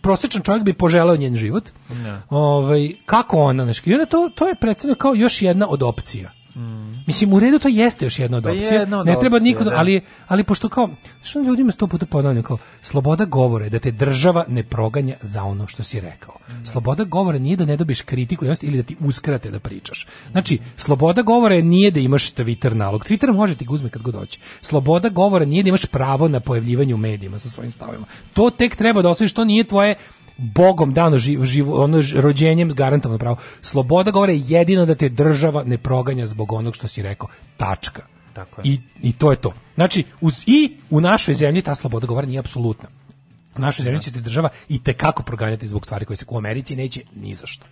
prosječan 0.00 0.42
čovjek 0.42 0.64
bi 0.64 0.72
poželeo 0.72 1.16
njen 1.16 1.36
život. 1.36 1.64
Da. 1.88 2.20
Ovaj 2.30 2.92
kako 3.06 3.38
ona 3.38 3.64
znači 3.64 3.90
i 3.90 3.92
onda 3.92 4.06
to 4.06 4.30
to 4.34 4.48
je 4.48 4.54
predstavljeno 4.54 4.98
kao 4.98 5.14
još 5.14 5.42
jedna 5.42 5.68
od 5.68 5.82
opcija. 5.82 6.30
Mm. 6.58 7.04
Mislim, 7.06 7.32
u 7.32 7.40
redu 7.40 7.58
to 7.58 7.68
jeste 7.68 8.06
još 8.06 8.18
jedna 8.18 8.36
od 8.36 8.42
Pa 8.42 8.50
opcija. 8.50 8.80
jedna 8.80 9.00
od 9.00 9.06
ne 9.06 9.16
treba 9.20 9.36
opcija, 9.36 9.52
niko, 9.52 9.64
da. 9.64 9.72
ali, 9.76 10.00
ali 10.26 10.44
pošto 10.44 10.68
kao, 10.68 10.88
što 11.22 11.40
ljudima 11.40 11.72
sto 11.72 11.86
puta 11.86 12.06
ponavljam, 12.06 12.42
kao, 12.42 12.58
sloboda 12.82 13.24
govora 13.24 13.64
je 13.64 13.70
da 13.70 13.78
te 13.78 13.90
država 13.90 14.44
ne 14.48 14.62
proganja 14.62 15.16
za 15.22 15.42
ono 15.42 15.66
što 15.66 15.82
si 15.82 16.00
rekao. 16.00 16.34
Sloboda 16.64 17.04
govora 17.04 17.38
nije 17.38 17.56
da 17.56 17.64
ne 17.64 17.76
dobiješ 17.76 18.02
kritiku 18.02 18.44
ili 18.62 18.76
da 18.76 18.82
ti 18.82 18.96
uskrate 19.00 19.50
da 19.50 19.60
pričaš. 19.60 20.06
Znači, 20.30 20.58
sloboda 20.76 21.22
govora 21.22 21.54
je 21.54 21.62
nije 21.62 21.90
da 21.90 22.00
imaš 22.00 22.34
Twitter 22.34 22.74
nalog. 22.74 23.04
Twitter 23.04 23.32
može 23.32 23.54
ti 23.54 23.64
ga 23.64 23.72
uzme 23.72 23.88
kad 23.88 24.02
god 24.02 24.14
hoće. 24.14 24.40
Sloboda 24.60 25.08
govora 25.08 25.44
nije 25.44 25.62
da 25.62 25.68
imaš 25.68 25.84
pravo 25.84 26.28
na 26.28 26.40
pojavljivanje 26.40 26.94
u 26.94 26.98
medijima 26.98 27.38
sa 27.38 27.50
svojim 27.50 27.72
stavovima. 27.72 28.06
To 28.34 28.50
tek 28.50 28.76
treba 28.76 29.02
da 29.02 29.10
ostaviš, 29.10 29.32
to 29.32 29.44
nije 29.44 29.64
tvoje 29.64 29.94
Bogom 30.38 30.94
dano 30.94 31.18
živo, 31.18 31.44
živo 31.44 31.84
ono 31.84 32.02
rođenjem 32.14 32.74
garantovano 32.74 33.18
pravo. 33.18 33.36
Sloboda 33.60 34.10
govora 34.10 34.32
je 34.32 34.42
jedino 34.46 34.86
da 34.86 34.94
te 34.94 35.08
država 35.08 35.64
ne 35.64 35.78
proganja 35.78 36.26
zbog 36.26 36.52
onog 36.52 36.74
što 36.74 36.88
si 36.88 37.02
rekao. 37.02 37.28
Tačka. 37.56 38.02
Tako 38.32 38.60
je. 38.60 38.70
I, 38.70 38.80
I 39.02 39.12
to 39.12 39.30
je 39.30 39.36
to. 39.36 39.52
Znači, 39.74 40.04
uz, 40.20 40.42
i 40.46 40.72
u 40.90 41.00
našoj 41.00 41.34
zemlji 41.34 41.62
ta 41.62 41.74
sloboda 41.74 42.06
govora 42.06 42.26
nije 42.26 42.38
apsolutna. 42.38 42.88
U 43.56 43.60
našoj 43.60 43.82
zemlji 43.82 44.00
će 44.00 44.12
te 44.12 44.20
država 44.20 44.48
i 44.68 44.82
te 44.82 44.92
kako 44.92 45.22
proganjati 45.22 45.66
zbog 45.66 45.84
stvari 45.84 46.04
koje 46.04 46.16
se 46.16 46.24
u 46.28 46.38
Americi 46.38 46.76
neće 46.76 47.00
ni 47.14 47.34
za 47.34 47.46
što. 47.46 47.66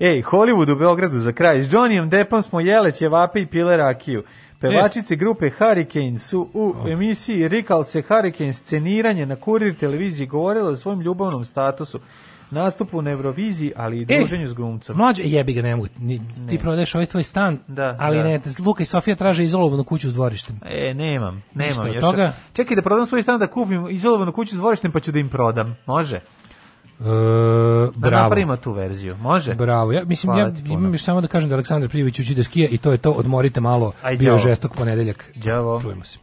Ej, 0.00 0.22
Hollywood 0.22 0.72
u 0.72 0.76
Beogradu 0.76 1.18
za 1.18 1.32
kraj. 1.32 1.62
S 1.62 1.68
Johnnyem 1.68 2.08
Deppom 2.08 2.42
smo 2.42 2.60
jele 2.60 2.92
ćevape 2.92 3.40
i 3.40 3.46
pile 3.46 3.76
rakiju. 3.76 4.24
Pevačice 4.60 5.16
grupe 5.16 5.50
Hurricane 5.50 6.18
su 6.18 6.48
u 6.54 6.74
emisiji 6.88 7.48
Rikal 7.48 7.84
se 7.84 8.02
Hurricane 8.02 8.52
sceniranje 8.52 9.26
na 9.26 9.36
kurir 9.36 9.74
televiziji 9.74 10.26
govorile 10.26 10.68
o 10.68 10.76
svom 10.76 11.00
ljubavnom 11.00 11.44
statusu, 11.44 12.00
nastupu 12.50 13.02
na 13.02 13.10
Euroviziji, 13.10 13.72
ali 13.76 13.98
i 13.98 14.04
druženju 14.04 14.48
s 14.48 14.54
glumcem. 14.54 14.96
Mlađe, 14.96 15.22
jebi 15.26 15.52
ga, 15.52 15.62
ne 15.62 15.76
mogu. 15.76 15.88
Ni, 15.98 16.20
ti 16.48 16.58
prodaješ 16.58 16.94
ovaj 16.94 17.06
tvoj 17.06 17.22
stan, 17.22 17.58
Da, 17.68 17.96
ali 17.98 18.16
da. 18.16 18.22
ne, 18.24 18.40
Luka 18.64 18.82
i 18.82 18.86
Sofija 18.86 19.16
traže 19.16 19.44
izolovanu 19.44 19.84
kuću 19.84 20.10
s 20.10 20.14
dvorištem. 20.14 20.60
E, 20.64 20.94
nemam, 20.94 21.42
nemam. 21.54 21.68
Ništa 21.68 21.88
još. 21.88 22.00
toga? 22.00 22.32
Čekaj 22.52 22.76
da 22.76 22.82
prodam 22.82 23.06
svoj 23.06 23.22
stan 23.22 23.40
da 23.40 23.46
kupim 23.46 23.86
izolovanu 23.90 24.32
kuću 24.32 24.54
s 24.54 24.58
dvorištem 24.58 24.92
pa 24.92 25.00
ću 25.00 25.12
da 25.12 25.18
im 25.18 25.28
prodam. 25.28 25.76
Može? 25.86 26.20
E, 27.00 27.02
Da 27.04 27.90
bravo. 27.96 28.22
napravimo 28.22 28.56
tu 28.56 28.72
verziju. 28.72 29.16
Može? 29.16 29.54
Bravo. 29.54 29.92
Ja 29.92 30.04
mislim 30.04 30.32
Hvala 30.32 30.48
ja 30.48 30.72
imam 30.72 30.92
još 30.94 31.02
samo 31.02 31.20
da 31.20 31.28
kažem 31.28 31.48
da 31.48 31.54
Aleksandar 31.54 31.88
Prijević 31.88 32.18
uči 32.20 32.34
da 32.34 32.44
skija 32.44 32.68
i 32.68 32.78
to 32.78 32.92
je 32.92 32.98
to. 32.98 33.10
Odmorite 33.10 33.60
malo. 33.60 33.92
Aj, 34.02 34.16
Bio 34.16 34.38
žestok 34.38 34.76
ponedeljak. 34.76 35.24
Đavo. 35.34 35.80
Čujemo 35.80 36.04
se. 36.04 36.18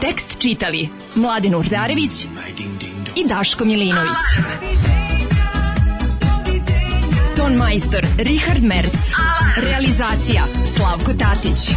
Tekst 0.00 0.38
čitali 0.42 0.88
Mladin 1.14 1.54
Urdarević 1.54 2.24
i 3.16 3.28
Daško 3.28 3.64
Milinović. 3.64 4.16
Ton 7.36 7.54
majstor 7.56 8.06
Richard 8.18 8.62
Merc. 8.62 9.12
Realizacija 9.56 10.44
Slavko 10.76 11.12
Tatić. 11.12 11.76